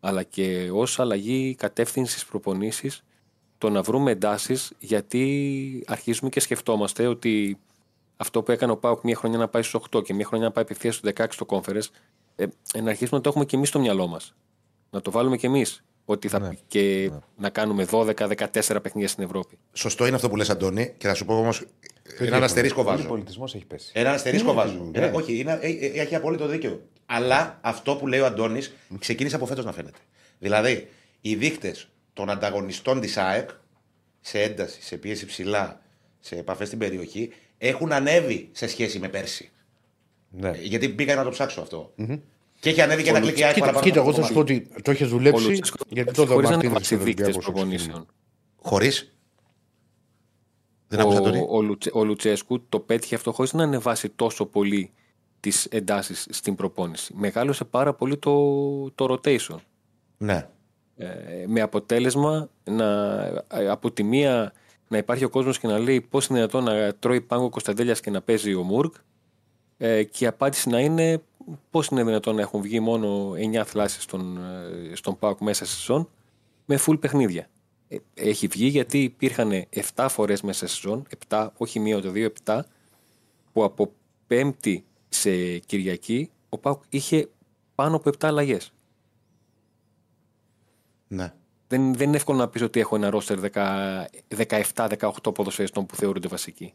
αλλά 0.00 0.22
και 0.22 0.70
ως 0.72 1.00
αλλαγή 1.00 1.54
κατεύθυνσης 1.54 2.24
προπονήσεις, 2.24 3.04
το 3.58 3.70
να 3.70 3.82
βρούμε 3.82 4.10
εντάσεις, 4.10 4.72
γιατί 4.78 5.84
αρχίζουμε 5.86 6.30
και 6.30 6.40
σκεφτόμαστε 6.40 7.06
ότι 7.06 7.58
αυτό 8.16 8.42
που 8.42 8.52
έκανε 8.52 8.72
ο 8.72 8.76
Πάουκ 8.76 9.02
μία 9.02 9.16
χρονιά 9.16 9.38
να 9.38 9.48
πάει 9.48 9.62
στους 9.62 9.80
8 9.90 10.02
και 10.04 10.14
μία 10.14 10.24
χρονιά 10.26 10.46
να 10.46 10.52
πάει 10.52 10.64
απευθείας 10.64 10.94
στους 10.94 11.10
16 11.16 11.26
στο 11.30 11.46
conference, 11.48 11.88
ε, 12.36 12.46
ε, 12.72 12.80
να 12.80 12.90
αρχίσουμε 12.90 13.16
να 13.16 13.20
το 13.20 13.28
έχουμε 13.28 13.44
και 13.44 13.56
εμείς 13.56 13.68
στο 13.68 13.78
μυαλό 13.78 14.06
μας. 14.06 14.34
Να 14.90 15.00
το 15.00 15.10
βάλουμε 15.10 15.36
και 15.36 15.46
εμείς. 15.46 15.84
Ότι 16.08 16.28
θα 16.28 16.56
και 16.66 17.10
να 17.36 17.50
κάνουμε 17.50 17.86
12-14 17.90 18.78
παιχνίδια 18.82 19.08
στην 19.08 19.24
Ευρώπη. 19.24 19.58
Σωστό 19.72 20.06
είναι 20.06 20.16
αυτό 20.16 20.28
που 20.28 20.36
λες, 20.36 20.50
Αντώνη, 20.50 20.94
και 20.98 21.06
θα 21.08 21.14
σου 21.14 21.24
πω 21.24 21.38
όμως. 21.38 21.64
Ένα 22.18 22.36
αστερίσκο 22.36 22.80
Ο 22.80 22.84
βάζω. 22.84 23.06
πολιτισμός 23.08 23.54
έχει 23.54 23.64
πέσει; 23.64 23.90
Ένα 23.94 24.10
αστερίσκο 24.12 24.48
Ναι, 24.48 24.54
βάζω. 24.56 24.90
ναι. 24.92 25.06
Ε, 25.06 25.10
όχι, 25.14 25.38
είναι, 25.38 25.58
ε, 25.62 25.68
ε, 25.68 26.00
έχει 26.00 26.14
απόλυτο 26.14 26.46
δίκιο. 26.46 26.88
Αλλά 27.06 27.58
αυτό 27.62 27.96
που 27.96 28.06
λέει 28.06 28.20
ο 28.20 28.26
Αντώνης 28.26 28.74
ξεκίνησε 28.98 29.36
από 29.36 29.46
φέτος 29.46 29.64
να 29.64 29.72
φαίνεται. 29.72 29.98
Δηλαδή, 30.38 30.88
οι 31.20 31.34
δείκτες 31.34 31.88
των 32.12 32.30
ανταγωνιστών 32.30 33.00
της 33.00 33.16
ΑΕΚ 33.16 33.50
σε 34.20 34.42
ένταση, 34.42 34.82
σε 34.82 34.96
πίεση 34.96 35.26
ψηλά, 35.26 35.80
σε 36.20 36.36
επαφές 36.36 36.66
στην 36.66 36.78
περιοχή 36.78 37.32
έχουν 37.58 37.92
ανέβει 37.92 38.48
σε 38.52 38.66
σχέση 38.66 38.98
με 38.98 39.08
πέρσι. 39.08 39.50
Ναι. 40.30 40.48
Ε, 40.48 40.58
Γιατί 40.62 40.88
πήγα 40.88 41.14
να 41.14 41.24
το 41.24 41.30
ψάξω 41.30 41.60
αυτό. 41.60 41.92
Και 42.66 42.72
έχει 42.72 42.80
ανέβει 42.82 43.02
και 43.02 43.08
ένα 43.10 43.20
κλικ 43.20 43.38
η 43.38 43.42
ΑΕΚ 43.44 43.52
Κοίτα, 43.54 43.66
παραπάνω. 43.66 43.86
κοίτα, 43.90 44.00
εγώ 44.00 44.12
θα 44.12 44.22
σου 44.22 44.32
πω 44.32 44.40
ότι 44.40 44.68
το 44.82 44.90
έχεις 44.90 45.06
Ο 45.06 45.08
δουλέψει. 45.08 45.44
Λουτσέσκο 45.46 45.76
Γιατί 45.88 46.12
το 46.12 46.26
χωρίς 46.26 46.48
να 46.50 46.56
Μαρτίνez 46.56 46.58
ανεβάσει 46.60 46.84
στον 46.84 46.98
δείκτες 47.04 47.24
Ολυμπιακό 47.26 47.52
προπονήσεων. 47.52 48.06
Χωρίς; 48.62 49.16
Δεν 50.88 51.00
άκουσα, 51.00 51.18
Αντώνη. 51.18 51.38
Ο, 51.38 51.46
ο, 51.56 51.62
Λουτσε- 51.62 51.94
ο 51.94 52.04
Λουτσέσκου 52.04 52.66
το 52.68 52.80
πέτυχε 52.80 53.14
αυτό 53.14 53.32
χωρίς 53.32 53.52
να 53.52 53.62
ανεβάσει 53.62 54.08
τόσο 54.08 54.46
πολύ 54.46 54.90
τις 55.40 55.64
εντάσεις 55.64 56.26
στην 56.30 56.54
προπόνηση. 56.54 57.12
Μεγάλωσε 57.16 57.64
πάρα 57.64 57.94
πολύ 57.94 58.16
το, 58.16 58.90
το 58.90 59.06
rotation. 59.24 59.56
Ναι. 60.18 60.48
Ε, 60.96 61.06
με 61.46 61.60
αποτέλεσμα 61.60 62.48
να, 62.64 63.14
ε, 63.48 63.68
από 63.68 63.90
τη 63.90 64.02
μία 64.02 64.52
να 64.88 64.96
υπάρχει 64.98 65.24
ο 65.24 65.28
κόσμος 65.28 65.58
και 65.58 65.66
να 65.66 65.78
λέει 65.78 66.00
πώς 66.00 66.26
είναι 66.26 66.38
δυνατόν 66.38 66.64
να 66.64 66.94
τρώει 66.94 67.20
πάγκο 67.20 67.44
ο 67.44 67.48
Κωνσταντέλιας 67.50 68.00
και 68.00 68.10
να 68.10 68.22
παίζει 68.22 68.54
ο 68.54 68.62
Μουρκ 68.62 68.94
ε, 69.76 70.02
και 70.04 70.24
η 70.24 70.26
απάντηση 70.26 70.68
να 70.68 70.80
είναι 70.80 71.22
πώς 71.70 71.86
είναι 71.86 72.04
δυνατόν 72.04 72.34
να 72.34 72.40
έχουν 72.40 72.62
βγει 72.62 72.80
μόνο 72.80 73.32
9 73.32 73.62
θλάσεις 73.64 74.02
στον, 74.02 74.38
ε, 74.90 74.94
στον 74.94 75.18
ΠΑΟΚ 75.18 75.40
μέσα 75.40 75.64
σε 75.64 75.76
σεζόν 75.76 76.08
με 76.64 76.78
full 76.86 77.00
παιχνίδια. 77.00 77.48
Ε, 77.88 77.96
έχει 78.14 78.46
βγει 78.46 78.66
γιατί 78.66 79.02
υπήρχαν 79.02 79.66
7 79.94 80.06
φορές 80.10 80.42
μέσα 80.42 80.66
σε 80.66 80.74
σεζόν, 80.74 81.06
7, 81.28 81.48
όχι 81.56 81.80
μία 81.80 81.96
ούτε 81.96 82.08
δύο, 82.08 82.32
7 82.44 82.60
που 83.52 83.64
από 83.64 83.92
Πέμπτη 84.26 84.84
σε 85.08 85.58
Κυριακή 85.58 86.30
ο 86.48 86.58
ΠΑΟΚ 86.58 86.82
είχε 86.88 87.28
πάνω 87.74 87.96
από 87.96 88.10
7 88.10 88.16
αλλαγές. 88.20 88.72
ναι. 91.08 91.32
Δεν, 91.68 91.94
δεν 91.94 92.06
είναι 92.08 92.16
εύκολο 92.16 92.38
να 92.38 92.48
πεις 92.48 92.62
ότι 92.62 92.80
έχω 92.80 92.96
ένα 92.96 93.10
ρόστερ 93.10 93.38
17-18 94.74 95.34
ποδοσφαιριστών 95.34 95.86
που 95.86 95.96
θεωρούνται 95.96 96.28
βασικοί. 96.28 96.74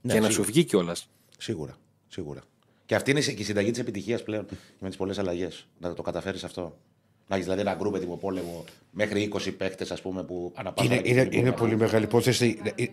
Ναι, 0.00 0.12
και 0.12 0.20
να 0.20 0.26
σίγουρα. 0.26 0.30
σου 0.30 0.52
βγει 0.52 0.64
κιόλας. 0.64 1.08
Σίγουρα. 1.42 1.76
Σίγουρα. 2.08 2.40
Και 2.86 2.94
αυτή 2.94 3.10
είναι 3.10 3.20
και 3.20 3.30
η 3.30 3.44
συνταγή 3.44 3.70
της 3.70 3.80
επιτυχίας 3.80 4.22
πλέον 4.22 4.46
και 4.46 4.54
με 4.78 4.88
τις 4.88 4.96
πολλές 4.96 5.18
αλλαγές. 5.18 5.66
Να 5.80 5.94
το 5.94 6.02
καταφέρεις 6.02 6.44
αυτό. 6.44 6.78
Να 7.26 7.34
έχεις 7.34 7.44
δηλαδή 7.46 7.60
ένα 7.60 7.74
γκρουπ 7.74 7.94
έτοιμο 7.94 8.16
πόλεμο 8.16 8.64
μέχρι 8.90 9.30
20 9.34 9.54
παίκτες, 9.56 9.90
ας 9.90 10.00
πούμε, 10.00 10.24
που 10.24 10.52
αναπάσχουν. 10.54 10.94
Είναι, 10.96 11.08
είναι, 11.08 11.28
είναι 11.30 11.52
πολύ 11.52 11.76
μεγάλη 11.76 12.04
υπόθεση. 12.04 12.60
Ε, 12.74 12.84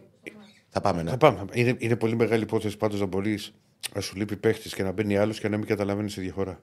Θα 0.70 0.82
πάμε, 0.82 1.04
ναι. 1.04 1.10
Θα 1.10 1.18
πάμε. 1.18 1.46
Είναι, 1.54 1.76
είναι 1.78 1.96
πολύ 1.96 2.16
μεγάλη 2.16 2.44
υπόθεση 2.44 2.78
πάντως 2.78 3.00
να 3.00 3.06
μπορείς 3.06 3.54
να 3.94 4.02
σου 4.02 4.16
λείπει 4.16 4.36
παίχτης 4.36 4.74
και 4.74 4.84
να 4.84 4.92
μπαίνει 4.92 5.18
άλλος 5.18 5.40
και 5.40 5.50
να 5.50 5.58
μην 5.58 5.68
καταλαβαίνεις 5.68 6.14
τη 6.14 6.22
διαφορά. 6.22 6.62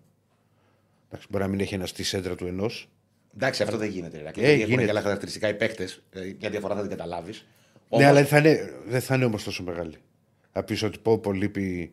Εντάξει, 1.07 1.27
μπορεί 1.31 1.44
να 1.44 1.51
μην 1.51 1.61
έχει 1.61 1.75
ένα 1.75 1.87
στη 1.87 2.03
σέντρα 2.03 2.35
του 2.35 2.46
ενός. 2.46 2.88
Εντάξει, 3.35 3.62
αυτό 3.62 3.77
δεν 3.77 3.88
γίνεται. 3.90 4.16
ρε. 4.16 4.22
Ε, 4.22 4.31
Γιατί 4.35 4.51
έχουν 4.51 4.64
γίνεται. 4.64 4.85
και 4.85 4.90
άλλα 4.90 5.01
χαρακτηριστικά 5.01 5.49
οι 5.49 5.55
παίκτες. 5.55 6.03
Μια 6.40 6.51
διαφορά 6.51 6.75
θα 6.75 6.81
την 6.81 6.90
καταλάβεις. 6.90 7.46
Ναι, 7.88 8.05
αλλά 8.05 8.14
δεν 8.14 8.27
θα 8.27 8.38
είναι, 8.38 8.72
δεν 8.87 9.01
θα 9.01 9.14
είναι 9.14 9.25
όμως 9.25 9.44
τόσο 9.44 9.62
μεγάλη. 9.62 9.96
Θα 10.59 10.64
πεις 10.64 10.83
ότι 10.83 10.99
πω, 10.99 11.19
πω 11.19 11.33
λείπει. 11.33 11.90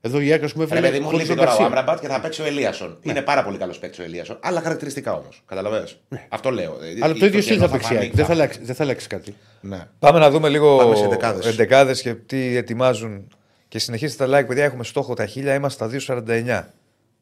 Εδώ 0.00 0.20
η 0.20 0.32
Άκρα, 0.32 0.46
ας 0.46 0.52
πούμε, 0.52 0.66
Ρε 0.72 0.80
παιδί 0.80 0.98
μου, 1.00 1.04
χωρίς 1.04 1.20
λείπει 1.20 1.28
τον 1.28 1.36
τώρα 1.36 1.50
ο 1.50 1.56
Γκαρσία. 1.58 1.78
Άμπραμπατ 1.78 2.00
και 2.00 2.06
θα 2.08 2.20
παίξει 2.20 2.42
ο 2.42 2.44
Ελίασον. 2.44 2.98
Είναι 3.02 3.22
πάρα 3.22 3.44
πολύ 3.44 3.58
καλός 3.58 3.78
παίκτης 3.78 3.98
ο 3.98 4.02
Ελίασον. 4.02 4.38
Άλλα 4.42 4.60
χαρακτηριστικά 4.60 5.12
όμως. 5.12 5.42
Καταλαβαίνω. 5.46 5.84
Αυτό 6.28 6.50
λέω. 6.50 6.76
Ναι. 6.80 7.04
Αλλά 7.04 7.14
το 7.14 7.26
ίδιο 7.26 7.40
στυλ 7.40 7.56
θα 7.60 7.68
παίξει. 7.68 7.86
η 7.92 7.94
φανεί. 7.94 8.00
ΑΕΚ. 8.06 8.14
Δεν 8.14 8.24
θα 8.24 8.32
αλλάξει- 8.32 8.62
δεν 8.64 8.74
θα 8.74 8.82
αλλάξει 8.82 9.06
κάτι. 9.06 9.34
Ναι. 9.60 9.86
Πάμε 9.98 10.18
να 10.18 10.30
δούμε 10.30 10.48
λίγο 10.48 10.76
Πάμε 10.76 10.96
σε 10.96 11.04
εντεκάδες. 11.04 11.46
εντεκάδες 11.46 12.02
και 12.02 12.14
τι 12.14 12.56
ετοιμάζουν. 12.56 13.28
Και 13.68 13.78
συνεχίστε 13.78 14.26
τα 14.26 14.38
like, 14.40 14.46
παιδιά. 14.46 14.64
Έχουμε 14.64 14.84
στόχο 14.84 15.14
τα 15.14 15.26
χίλια, 15.26 15.54
είμαστε 15.54 15.78
στα 15.78 15.88
2,49. 15.88 16.66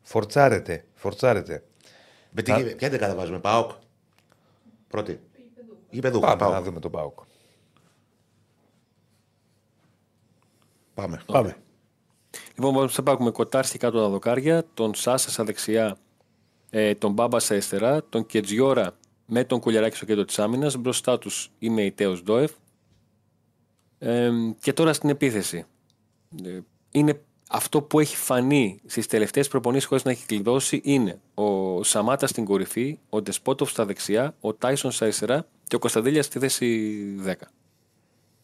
Φορτσάρετε, 0.03 0.85
φορτσάρετε. 0.95 1.63
Με 2.31 2.43
τι, 2.43 2.53
ποια 2.53 2.89
δεκάδα 2.89 3.15
βάζουμε, 3.15 3.39
Πάοκ. 3.39 3.71
Πρώτη. 4.89 5.21
Γηπεδούχο. 5.91 6.27
Πάμε 6.27 6.37
Πάοκ. 6.39 6.53
να 6.53 6.63
δούμε 6.63 6.81
τον 6.81 6.91
Πάουκ. 6.91 7.19
Πάμε. 10.99 11.21
Πάμε. 11.27 11.57
Λοιπόν, 12.55 12.89
θα 12.89 13.03
πάμε 13.03 13.31
κοτάρski 13.31 13.77
κάτω 13.79 14.01
τα 14.01 14.09
δοκάρια, 14.09 14.65
τον 14.75 14.95
Σάσα 14.95 15.31
στα 15.31 15.45
δεξιά, 15.45 15.97
ε, 16.71 16.95
τον 16.95 17.13
Μπάμπα 17.13 17.39
στα 17.39 17.55
αριστερά, 17.55 18.05
τον 18.09 18.27
Κετζιόρα 18.27 18.97
με 19.27 19.45
τον 19.45 19.61
Κουλιαράκη 19.61 19.97
στο 19.97 20.05
κέντρο 20.05 20.25
της 20.25 20.39
άμυνας. 20.39 20.77
Μπροστά 20.77 21.19
τους 21.19 21.51
είμαι 21.59 21.83
η 21.83 21.93
Τέος 21.93 22.23
Ντόεφ. 22.23 22.53
Ε, 23.99 24.31
και 24.61 24.73
τώρα 24.73 24.93
στην 24.93 25.09
επίθεση. 25.09 25.65
Ε, 26.45 26.59
είναι 26.91 27.21
αυτό 27.49 27.83
που 27.83 28.01
έχει 28.01 28.17
φανεί 28.17 28.81
στις 28.87 29.07
τελευταίες 29.07 29.49
προπονήσεις 29.49 29.87
χωρίς 29.89 30.05
να 30.05 30.11
έχει 30.11 30.27
κλειδώσει 30.27 30.81
είναι 30.85 31.21
ο 31.35 31.83
Σαμάτα 31.83 32.27
στην 32.27 32.45
κορυφή, 32.45 32.99
ο 33.09 33.23
Ντεσπότοφ 33.23 33.71
στα 33.71 33.85
δεξιά, 33.85 34.35
ο 34.41 34.55
Τάισον 34.55 34.91
στα 34.91 35.05
αριστερά 35.05 35.47
και 35.67 35.77
ο 35.77 35.79
Κωνσταντέλιας 35.79 36.25
στη 36.25 36.39
θέση 36.39 36.97
10. 37.25 37.35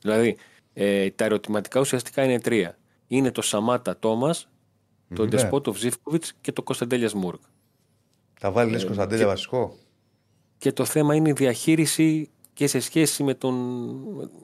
Δηλαδή, 0.00 0.36
ε, 0.74 1.10
τα 1.10 1.24
ερωτηματικά 1.24 1.80
ουσιαστικά 1.80 2.24
είναι 2.24 2.40
τρία. 2.40 2.78
Είναι 3.06 3.30
το 3.30 3.42
Σαμάτα 3.42 3.98
Τόμας, 3.98 4.48
τον 5.14 5.28
Ντεσπότοφ 5.28 5.78
Ζήφκοβιτ 5.78 6.24
και 6.40 6.52
το 6.52 6.62
Κωνσταντέλιας 6.62 7.14
Μούρκ. 7.14 7.40
Θα 8.38 8.50
βάλει 8.50 8.70
λες 8.70 8.84
Κωνσταντέλια 8.84 9.26
βασικό. 9.26 9.76
Και 10.58 10.72
το 10.72 10.84
θέμα 10.84 11.14
είναι 11.14 11.28
η 11.28 11.32
διαχείριση 11.32 12.30
και 12.52 12.66
σε 12.66 12.80
σχέση 12.80 13.22
με, 13.22 13.34
τον, 13.34 13.54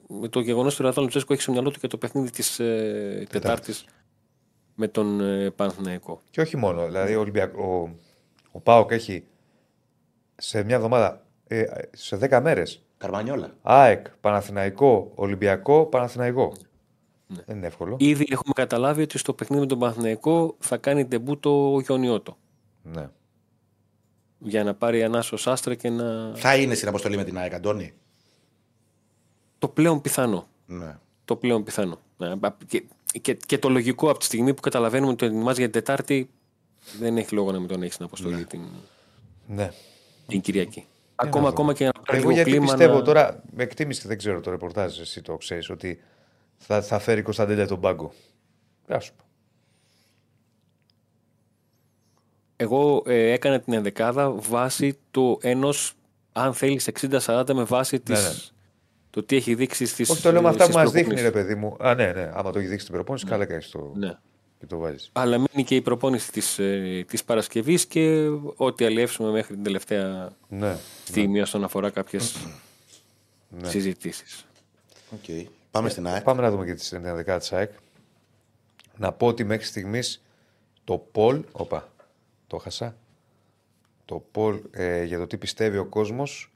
με 0.07 0.27
το 0.27 0.39
γεγονός 0.39 0.73
ότι 0.73 0.83
ο 0.83 0.85
Ραδόν 0.85 1.03
Λουτσέσκο 1.03 1.33
έχει 1.33 1.41
στο 1.41 1.51
μυαλό 1.51 1.71
του 1.71 1.79
και 1.79 1.87
το 1.87 1.97
παιχνίδι 1.97 2.29
της 2.29 2.59
ε, 2.59 3.25
Τετάρτης 3.29 3.85
με 4.75 4.87
τον 4.87 5.21
ε, 5.21 5.49
Παναθηναϊκό. 5.49 6.21
Και 6.29 6.41
όχι 6.41 6.57
μόνο. 6.57 6.85
Δηλαδή, 6.85 7.15
ο, 7.15 7.19
Ολυμπιακ... 7.19 7.57
ο, 7.57 7.95
ο 8.51 8.59
Πάοκ 8.59 8.91
έχει 8.91 9.23
σε 10.35 10.63
μια 10.63 10.75
εβδομάδα, 10.75 11.25
ε, 11.47 11.63
σε 11.91 12.17
10 12.21 12.39
μέρες, 12.41 12.81
Καρμανιόλα. 13.01 13.53
ΑΕΚ, 13.61 14.09
Παναθηναϊκό, 14.09 15.11
Ολυμπιακό, 15.15 15.85
Παναθηναϊκό. 15.85 16.53
Ναι. 17.27 17.41
Δεν 17.45 17.57
είναι 17.57 17.67
εύκολο. 17.67 17.95
Ήδη 17.99 18.27
έχουμε 18.29 18.53
καταλάβει 18.55 19.01
ότι 19.01 19.17
στο 19.17 19.33
παιχνίδι 19.33 19.61
με 19.61 19.67
τον 19.67 19.79
Παναθηναϊκό 19.79 20.55
θα 20.59 20.77
κάνει 20.77 21.05
ντεμπούτο 21.05 21.73
ο 21.73 21.79
Γιονιώτο. 21.79 22.37
Ναι. 22.83 23.09
Για 24.37 24.63
να 24.63 24.73
πάρει 24.73 25.03
ανάσο 25.03 25.37
άστρα 25.45 25.75
και 25.75 25.89
να. 25.89 26.35
Θα 26.35 26.55
είναι 26.55 26.75
στην 26.75 26.87
αποστολή 26.87 27.15
με 27.15 27.23
την 27.23 27.37
ΑΕΚ, 27.37 27.53
Αντώνη; 27.53 27.93
Το 29.57 29.67
πλέον 29.67 30.01
πιθανό. 30.01 30.47
Ναι. 30.65 30.97
Το 31.25 31.35
πλέον 31.35 31.63
πιθανό. 31.63 31.99
Ναι, 32.17 32.33
Και, 32.67 32.83
και, 33.21 33.33
και 33.33 33.57
το 33.57 33.69
λογικό 33.69 34.09
από 34.09 34.19
τη 34.19 34.25
στιγμή 34.25 34.53
που 34.53 34.61
καταλαβαίνουμε 34.61 35.11
ότι 35.11 35.17
το 35.17 35.25
ετοιμάζει 35.25 35.59
για 35.59 35.69
την 35.69 35.83
Τετάρτη, 35.83 36.29
δεν 36.99 37.17
έχει 37.17 37.35
λόγο 37.35 37.51
να 37.51 37.59
μην 37.59 37.67
τον 37.67 37.83
έχει 37.83 37.93
στην 37.93 38.05
αποστολή 38.05 38.45
την, 38.45 38.61
ναι. 39.47 39.71
την 40.27 40.41
Κυριακή. 40.41 40.85
Ακόμα, 41.23 41.47
ακόμα 41.49 41.73
και 41.73 41.85
να 41.85 41.91
πάρει 41.91 42.05
Εγώ 42.07 42.17
λίγο 42.17 42.31
γιατί 42.31 42.49
κλίμα 42.49 42.65
πιστεύω 42.65 42.95
να... 42.97 43.01
τώρα, 43.01 43.43
με 43.55 43.63
εκτίμηση 43.63 44.07
δεν 44.07 44.17
ξέρω 44.17 44.39
το 44.41 44.51
ρεπορτάζ, 44.51 44.99
εσύ 44.99 45.21
το 45.21 45.37
ξέρεις, 45.37 45.69
ότι 45.69 46.01
θα, 46.57 46.81
θα 46.81 46.99
φέρει 46.99 47.21
Κωνσταντέλια 47.21 47.67
τον 47.67 47.79
πάγκο. 47.79 48.13
Γεια 48.87 48.99
σου. 48.99 49.13
πω. 49.15 49.23
Εγώ 52.55 53.03
ε, 53.05 53.31
έκανα 53.31 53.59
την 53.59 53.73
ενδεκάδα 53.73 54.31
βάσει 54.31 54.97
το 55.11 55.37
ενός, 55.41 55.93
αν 56.31 56.53
θέλεις, 56.53 56.89
60-40 57.25 57.43
με 57.53 57.63
βάση 57.63 57.99
της, 57.99 58.21
Ναι, 58.21 58.27
ναι. 58.27 58.33
το 59.09 59.23
τι 59.23 59.35
έχει 59.35 59.55
δείξει 59.55 59.85
στις 59.85 60.09
Όχι, 60.09 60.21
το 60.21 60.31
λέω 60.31 60.41
με 60.41 60.47
αυτά 60.49 60.65
που 60.65 60.71
στις 60.71 60.75
μας 60.83 60.91
δείχνει, 60.91 61.13
προπονήσεις. 61.13 61.33
ρε 61.33 61.41
παιδί 61.41 61.55
μου. 61.59 61.75
Α, 61.79 61.93
ναι, 61.95 62.11
ναι. 62.11 62.31
Άμα 62.33 62.51
το 62.51 62.59
έχει 62.59 62.67
δείξει 62.67 62.83
στην 62.85 62.93
προπόνηση, 62.95 63.25
καλά 63.25 63.45
κάνει 63.45 63.63
το. 63.71 63.91
Ναι. 63.95 64.17
Και 64.61 64.67
το 64.67 64.77
βάζεις. 64.77 65.09
Αλλά 65.13 65.37
μείνει 65.37 65.63
και 65.67 65.75
η 65.75 65.81
προπόνηση 65.81 66.31
της, 66.31 66.59
ε, 66.59 67.05
της 67.07 67.23
Παρασκευής 67.23 67.85
και 67.85 68.27
ό,τι 68.55 68.85
αλλιεύσουμε 68.85 69.29
μέχρι 69.31 69.53
την 69.53 69.63
τελευταία 69.63 70.31
Ναι. 70.49 70.77
στιγμή 71.05 71.41
όσον 71.41 71.63
αφορά 71.63 71.89
κάποιες 71.89 72.35
συζητήσεις. 73.63 74.45
Οκ. 75.11 75.47
Πάμε 75.71 75.89
στην 75.89 76.07
ΑΕΚ. 76.07 76.23
Πάμε 76.23 76.41
να 76.41 76.51
δούμε 76.51 76.65
και 76.65 76.73
τη 76.73 76.89
11 76.91 77.37
της 77.39 77.53
ΑΕΚ. 77.53 77.71
Να 78.97 79.11
πω 79.11 79.27
ότι 79.27 79.43
μέχρι 79.43 79.65
στιγμής 79.65 80.23
το 80.83 80.97
poll. 80.97 81.43
Όπα, 81.51 81.91
το 82.47 82.57
'χασα. 82.57 82.95
Το 84.05 84.25
poll 84.31 84.59
ε, 84.71 85.03
για 85.03 85.17
το 85.17 85.27
τι 85.27 85.37
πιστεύει 85.37 85.77
ο 85.77 85.85
κόσμος 85.85 86.51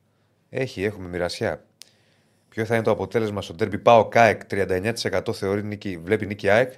έχει, 0.50 0.84
έχουμε 0.84 1.08
μοιρασιά. 1.08 1.66
Ποιο 2.50 2.66
θα 2.66 2.76
είναι 2.76 2.84
το 2.84 2.92
αποτέλεσμα 2.92 3.42
στο 3.42 3.54
ντέρμπι 3.54 3.78
ΠΑΟΚ 3.78 4.08
ΑΕΚ 4.08 4.42
39% 4.50 5.34
θεωρεί 5.34 5.64
νίκη, 5.64 5.98
βλέπει 5.98 6.26
νίκη 6.26 6.50
ΑΕΚ, 6.50 6.74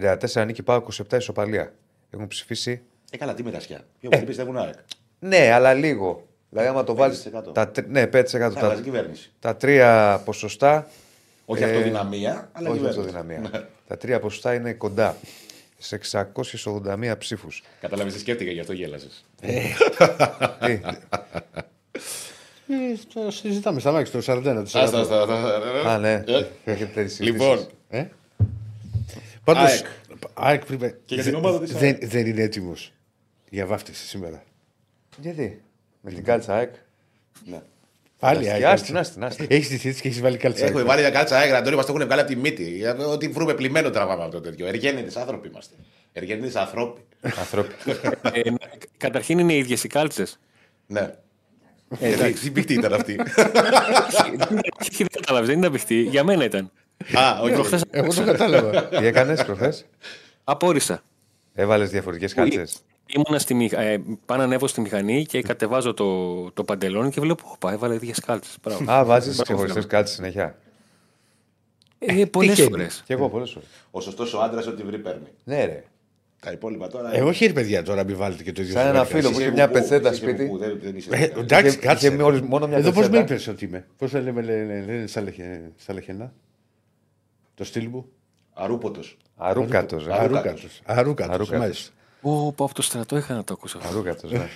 34 0.00 0.44
νίκη 0.46 0.62
ΠΑΟΚ 0.62 0.82
27 1.10 1.12
ισοπαλία. 1.18 1.72
Έχουν 2.10 2.26
ψηφίσει. 2.26 2.82
Ε, 3.10 3.16
καλά, 3.16 3.34
τι 3.34 3.42
μοιρασιά. 3.42 3.80
Πιο 4.00 4.08
πολύ 4.08 4.24
πιστεύουν 4.24 4.56
ΑΕΚ. 4.58 4.74
Ναι, 5.18 5.50
αλλά 5.52 5.74
λίγο. 5.74 6.26
Δηλαδή, 6.50 6.68
άμα 6.68 6.84
το 6.84 6.94
βάλεις. 6.94 7.28
5%. 7.48 7.54
Τα, 7.54 7.68
τρι- 7.68 7.88
ναι, 7.88 8.02
5%. 8.06 8.24
Θα 8.26 8.50
Τα, 8.50 8.60
αλλάζει 8.64 8.82
κυβέρνηση. 8.82 9.32
τα 9.38 9.56
τρία 9.56 10.22
ποσοστά 10.24 10.86
Όχι 11.44 11.62
Ε, 11.62 11.66
αυτοδυναμία, 11.66 12.48
αλλά 12.52 12.68
όχι 12.70 12.78
κυβέρνηση. 12.78 13.08
αυτοδυναμία. 13.08 13.68
τα 13.88 13.96
τρία 13.96 14.20
ποσοστά 14.20 14.54
είναι 14.54 14.72
κοντά. 14.72 15.16
Σε 15.78 15.94
681 15.94 17.16
ψήφους. 17.18 17.62
Κατάλαβε 17.80 18.10
τι 18.10 18.18
σκέφτηκα, 18.18 18.50
γι' 18.50 18.60
αυτό 18.60 18.72
γέλασες. 18.72 19.24
Ε, 22.72 22.94
το 23.14 23.30
συζητάμε 23.30 23.80
στα 23.80 23.92
μάξι 23.92 24.12
το 24.12 24.18
41. 24.26 24.42
Το 24.42 24.70
41. 25.82 25.86
Α, 25.86 25.98
ναι. 25.98 26.12
Ε, 26.26 26.44
Έχετε 26.64 26.90
τέτοιες 26.94 27.20
Λοιπόν, 27.20 27.66
συζητήσεις. 29.46 29.80
Ε; 29.80 29.84
Πάντως, 29.84 29.84
ΑΕΚ. 30.34 30.60
ΑΕΚ 30.60 30.64
πριν- 30.64 30.80
Και 30.80 31.14
για 31.14 31.16
δεν- 31.16 31.24
την 31.24 31.34
ομάδα 31.34 31.60
της 31.60 31.72
δεν, 31.72 31.98
δεν 32.02 32.26
είναι 32.26 32.42
έτοιμος 32.42 32.92
για 33.50 33.66
βάφτιση 33.66 34.06
σήμερα. 34.06 34.42
Γιατί; 35.16 35.62
Με 36.00 36.10
την 36.10 36.24
κάλτσα 36.24 36.54
ΑΕΚ; 36.54 36.74
ναι. 37.44 37.60
Πάλι 38.18 38.38
Άστη, 38.38 38.50
ΑΕΚ. 38.50 38.64
άστη, 38.64 38.96
άστη, 38.96 39.18
άστη. 39.24 39.46
Έχεις 39.50 39.68
τη 39.68 39.76
θέση 39.76 40.00
και 40.00 40.08
έχεις 40.08 40.20
βάλει 40.20 40.36
κάλτσα. 40.36 40.64
Έχω 40.64 40.84
βάλει 40.84 41.00
μια 41.00 41.10
κάλτσα 41.10 41.36
ΑΕΚ, 41.38 41.52
Αντώνη, 41.52 41.76
μας 41.76 41.86
το 41.86 41.92
έχουν 41.92 42.04
βγάλει 42.04 42.20
από 42.20 42.30
τη 42.30 42.36
μύτη. 42.36 42.64
Για 42.70 42.96
το 42.96 43.10
Ότι 43.10 43.28
βρούμε 43.28 43.54
πλημμένο 43.54 43.90
τραβάμε 43.90 44.22
από 44.22 44.32
το 44.32 44.40
τέτοιο. 44.40 44.66
Εργέννητες 44.66 45.16
άνθρωποι 45.16 45.48
είμαστε. 45.48 45.74
Εργέννητες 46.12 46.56
ανθρώποι. 46.56 47.00
Ανθρώποι. 47.38 47.74
Ε, 48.32 48.40
καταρχήν 48.96 49.38
είναι 49.38 49.52
οι 49.52 49.58
ίδιες 49.58 49.84
οι 49.84 49.88
κάλτσες. 49.88 50.38
Ναι. 50.86 51.14
Ε, 52.00 52.14
Τι- 52.16 52.32
Τι 52.32 52.50
πηχτή 52.50 52.74
ήταν 52.74 52.92
αυτή. 52.92 53.16
Όχι, 54.80 54.96
δεν 55.04 55.08
κατάλαβες, 55.12 55.48
δεν 55.48 55.58
ήταν 55.58 55.72
παιχτή. 55.72 56.00
Για 56.02 56.24
μένα 56.24 56.44
ήταν. 56.44 56.70
Α, 57.18 57.40
όχι. 57.42 57.52
Προχθές 57.52 57.84
Εγώ 57.90 58.14
το 58.14 58.24
κατάλαβα. 58.24 58.84
Τι 58.88 59.06
έκανες 59.06 59.44
προχθές; 59.44 59.86
απόρρισα. 60.44 61.02
Έβαλες 61.54 61.90
διαφορετικές 61.90 62.34
κάλτσες. 62.34 62.76
Ήμουνα 63.06 63.38
στη 63.38 63.54
μηχα... 63.54 63.80
ε, 63.80 64.02
πάνω 64.26 64.42
ανέβω 64.42 64.66
στη 64.66 64.80
μηχανή 64.80 65.24
και 65.24 65.42
κατεβάζω 65.42 65.94
το, 65.94 66.50
το 66.50 66.64
παντελόνι 66.64 67.10
και 67.10 67.20
βλέπω, 67.20 67.42
όπα, 67.54 67.72
έβαλε 67.72 67.94
ίδιες 67.94 68.20
κάλτσες. 68.20 68.56
Α, 68.90 69.04
βάζεις 69.04 69.42
ξεχωριστές 69.42 69.86
κάλτσες 69.86 70.14
συνέχεια. 70.14 70.58
Ε, 71.98 72.24
Πολλές 72.24 72.54
τυχαίνει. 72.54 72.70
φορές. 72.70 73.02
Κι 73.06 73.12
εγώ 73.12 73.28
πολλές 73.28 73.50
φορές. 73.50 73.68
Ο 73.90 74.00
σωστός 74.00 74.34
ο 74.34 74.40
άντρας 74.40 74.66
ό,τι 74.66 74.82
βρει 74.82 74.98
παίρνει. 74.98 75.26
Ναι, 75.44 75.64
ρε. 75.64 75.84
Τα 76.40 76.50
υπόλοιπα 76.52 76.88
τώρα. 76.88 77.14
Εγώ 77.16 77.28
όχι 77.28 77.46
ρε 77.46 77.52
παιδιά 77.52 77.82
τώρα 77.82 78.04
μην 78.04 78.16
βάλετε 78.16 78.42
και 78.42 78.52
το 78.52 78.62
ίδιο. 78.62 78.74
Σαν 78.74 78.82
στο 78.82 78.90
ένα 78.96 79.04
podcast. 79.04 79.08
φίλο 79.10 79.30
που 79.30 79.40
είχε 79.40 79.50
μια 79.50 79.66
κουκού, 79.66 79.78
πετσέτα 79.78 80.08
είσαι 80.10 80.18
σπίτι. 80.22 80.44
κουκού, 80.46 80.58
δεν- 80.58 80.78
δεν 80.82 80.96
είσαι 80.96 81.08
Ε, 81.12 81.18
τέτοιο. 81.18 81.40
Εντάξει, 81.40 81.66
Είχε- 81.66 81.86
κάτσε. 81.86 82.06
είχε 82.06 82.16
μόλις- 82.16 82.40
μόνο 82.40 82.66
μια 82.66 82.76
Εδώ 82.76 82.92
πώς 82.92 83.08
με 83.08 83.18
πετσέτα. 83.18 83.34
είπες 83.34 83.48
ότι 83.48 83.64
είμαι; 83.64 83.86
Πώς 83.98 84.10
θα 84.10 84.20
λέμε, 84.20 84.42
λένε, 84.42 84.84
λένε 84.86 85.06
στα, 85.06 85.20
λεχε, 85.22 85.60
στα 85.76 85.92
λεχενά; 85.92 86.32
Το 87.60 87.66
στυλ 87.66 87.88
μου. 87.88 88.06
Αρούποτος. 88.52 89.16
Αρούκατος. 89.36 90.06
Αρούκατος. 90.08 90.80
Αρούκατος. 90.84 91.30
Αρούκατος. 91.34 91.50
Μάλιστα. 91.50 91.92
Ω, 92.22 92.52
πω 92.52 92.64
από 92.64 92.74
το 92.74 92.82
στρατό 92.82 93.16
είχα 93.16 93.34
να 93.34 93.44
το 93.44 93.52
ακούσω. 93.52 93.78
αυτό. 93.78 93.88
Αρούκατος. 93.90 94.30
Ναι. 94.32 94.48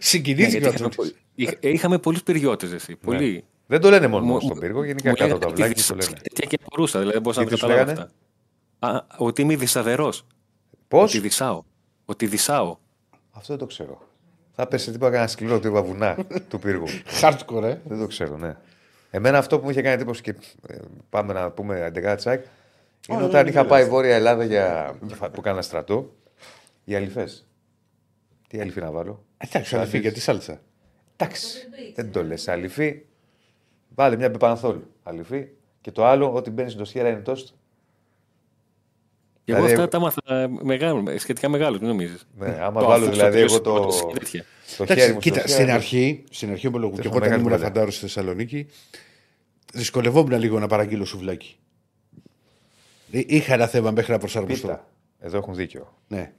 Συγκινήθηκε 0.00 0.56
ο 0.56 0.60
Γιατί 0.60 0.74
είχαμε, 0.74 0.88
Τσούτης. 0.90 1.12
πο- 1.12 1.18
είχα- 1.34 1.56
ε, 1.60 1.68
είχαμε 1.68 1.98
πολλούς 1.98 2.22
περιότε, 2.22 2.66
εσύ. 2.74 2.96
Πολύ. 2.96 3.44
Δεν 3.66 3.80
το 3.80 3.90
λένε 3.90 4.06
μόνο 4.06 4.24
Μου- 4.24 4.40
στον 4.40 4.58
πύργο, 4.58 4.84
γενικά 4.84 5.08
μου 5.08 5.14
κάτω 5.16 5.28
λέγανε 5.28 5.32
από 5.32 5.40
τα 5.40 5.46
ότι 5.50 5.62
βλάκια 5.62 5.84
το 5.88 5.94
δυσ- 5.94 6.08
λένε. 6.10 6.20
τέτοια 6.22 6.46
και 6.46 6.58
απορούσα, 6.64 6.92
δηλαδή 6.98 7.12
δεν 7.12 7.22
μπορούσα 7.22 7.40
να 7.42 7.46
Τι 7.48 7.50
τα 7.52 7.58
τους 7.58 7.68
καταλάβω 7.68 7.90
λέγανε; 7.92 8.10
αυτά. 8.80 8.96
Α, 8.98 9.06
ότι 9.26 9.42
είμαι 9.42 9.56
δυσαδερό. 9.56 10.12
Πώς; 10.88 11.10
Ότι 11.10 11.20
δυσάω. 11.20 11.62
Ότι 12.04 12.26
δυσάω. 12.26 12.76
Αυτό 13.30 13.46
δεν 13.48 13.58
το 13.58 13.66
ξέρω. 13.66 13.98
Θα 14.52 14.66
πέσει 14.66 14.90
τίποτα 14.90 15.10
κανένα 15.10 15.28
σκληρό 15.28 15.60
τύπα 15.60 15.82
βουνά 15.82 16.16
του 16.48 16.58
πύργου. 16.58 16.86
Hardcore, 17.20 17.62
ε. 17.62 17.78
Δεν 17.84 17.98
το 17.98 18.06
ξέρω, 18.06 18.36
ναι. 18.36 18.56
Εμένα 19.10 19.38
αυτό 19.38 19.58
που 19.58 19.64
μου 19.64 19.70
είχε 19.70 19.82
κάνει 19.82 19.94
εντύπωση 19.94 20.22
και 20.22 20.34
ε, 20.68 20.76
πάμε 21.10 21.32
να 21.32 21.50
πούμε 21.50 21.84
αντεγά 21.84 22.14
τσάκ 22.14 22.44
είναι 23.08 23.22
όταν 23.22 23.46
είχα 23.46 23.64
πάει 23.64 23.84
Βόρεια 23.84 24.14
Ελλάδα 24.14 24.44
για, 24.44 24.98
που 25.32 25.40
κάνα 25.40 25.62
στρατό, 25.62 26.14
οι 26.84 26.94
αληφέ. 26.94 27.28
Τι 28.48 28.60
αληφή 28.60 28.80
να 28.80 28.90
βάλω; 28.90 29.24
Εντάξει, 29.36 29.74
αδερφή, 29.76 29.98
γιατί 29.98 30.20
σάλτσα. 30.20 30.60
Εντάξει, 31.16 31.68
δεν 31.94 32.12
το 32.12 32.24
λες. 32.24 32.48
Αληφή, 32.48 33.02
βάλε 33.88 34.16
μια 34.16 34.28
μπεπανθόλ. 34.28 34.78
Αληφή. 35.02 35.48
Και 35.80 35.90
το 35.90 36.06
άλλο, 36.06 36.32
ότι 36.32 36.50
μπαίνει 36.50 36.70
στο 36.70 36.84
σχέρα 36.84 37.08
είναι 37.08 37.20
τόστ. 37.20 37.48
Και 39.48 39.54
εγώ 39.54 39.64
Δηλαδή, 39.64 39.82
αυτά 39.82 39.98
τα 39.98 40.04
μάθα 40.04 40.48
μεγάλο, 40.62 41.18
σχετικά 41.18 41.48
μεγάλο, 41.48 41.78
μην 41.78 41.88
νομίζεις. 41.88 42.26
Ναι, 42.38 42.58
άμα 42.60 42.82
βάλω 42.82 43.10
δηλαδή 43.10 43.38
εγώ 43.40 43.60
το, 43.60 43.74
το 43.86 43.92
χέρι 44.26 44.44
Εντάξει, 44.78 45.12
μου 45.12 45.18
κοίτα, 45.18 45.38
στο 45.38 45.48
στην 45.48 45.60
σχέρα, 45.62 45.74
αρχή, 45.74 46.24
στην 46.30 46.50
αρχή 46.50 46.66
ομολογώ 46.66 46.92
και 46.94 47.00
Έχω 47.00 47.08
εγώ 47.08 47.16
όταν 47.16 47.28
μεγάλη 47.28 47.40
ήμουν 47.42 47.52
κουβέντα. 47.52 47.72
φαντάρο 47.72 47.90
στη 47.90 48.00
Θεσσαλονίκη, 48.00 48.66
δυσκολευόμουν 49.72 50.38
λίγο 50.38 50.58
να 50.58 50.66
παραγγείλω 50.66 51.04
σουβλάκι. 51.04 51.56
Ε, 53.12 53.22
Είχα 53.26 53.54
ένα 53.54 53.66
θέμα 53.66 53.90
μέχρι 53.90 54.12
να 54.12 54.18
προσαρμοστώ. 54.18 54.66
Πίτα. 54.66 54.88
Εδώ 55.18 55.36
έχουν 55.36 55.54
δίκιο. 55.54 55.94
Ναι. 56.08 56.32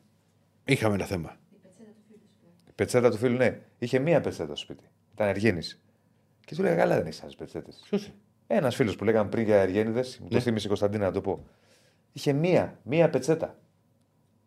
Είχαμε 0.66 0.96
ένα 0.96 1.06
θέμα. 1.06 1.36
Η 2.68 2.72
πετσέτα 2.76 3.10
του 3.12 3.18
φίλου, 3.18 3.38
ναι. 3.38 3.60
Είχε 3.80 4.00
μία 4.00 4.22
πετσέτα 4.22 4.46
στο 4.56 4.56
σπίτι. 4.56 4.84
Ήταν 5.14 5.28
Εργένη. 5.28 5.62
Και 6.46 6.56
του 6.56 6.62
λέγα, 6.62 6.76
καλά 6.76 6.96
δεν 6.98 7.06
έχει 7.08 7.20
άλλε 7.24 7.34
πετσέτες. 7.38 7.82
Ποιος 7.90 8.12
Ένας 8.48 8.76
φίλος 8.76 8.96
που 8.96 9.04
λέγαμε 9.04 9.30
πριν 9.30 9.44
για 9.44 9.56
Εργένιδε, 9.62 10.04
μου 10.22 10.28
το 10.30 10.36
Ναι. 10.36 10.42
θύμισε 10.42 10.66
η 10.66 10.68
Κωνσταντίνα 10.68 11.06
να 11.06 11.12
το 11.12 11.22
πω. 11.22 11.46
Είχε 12.14 12.34
μία, 12.34 12.78
μία 12.84 13.10
πετσέτα. 13.10 13.56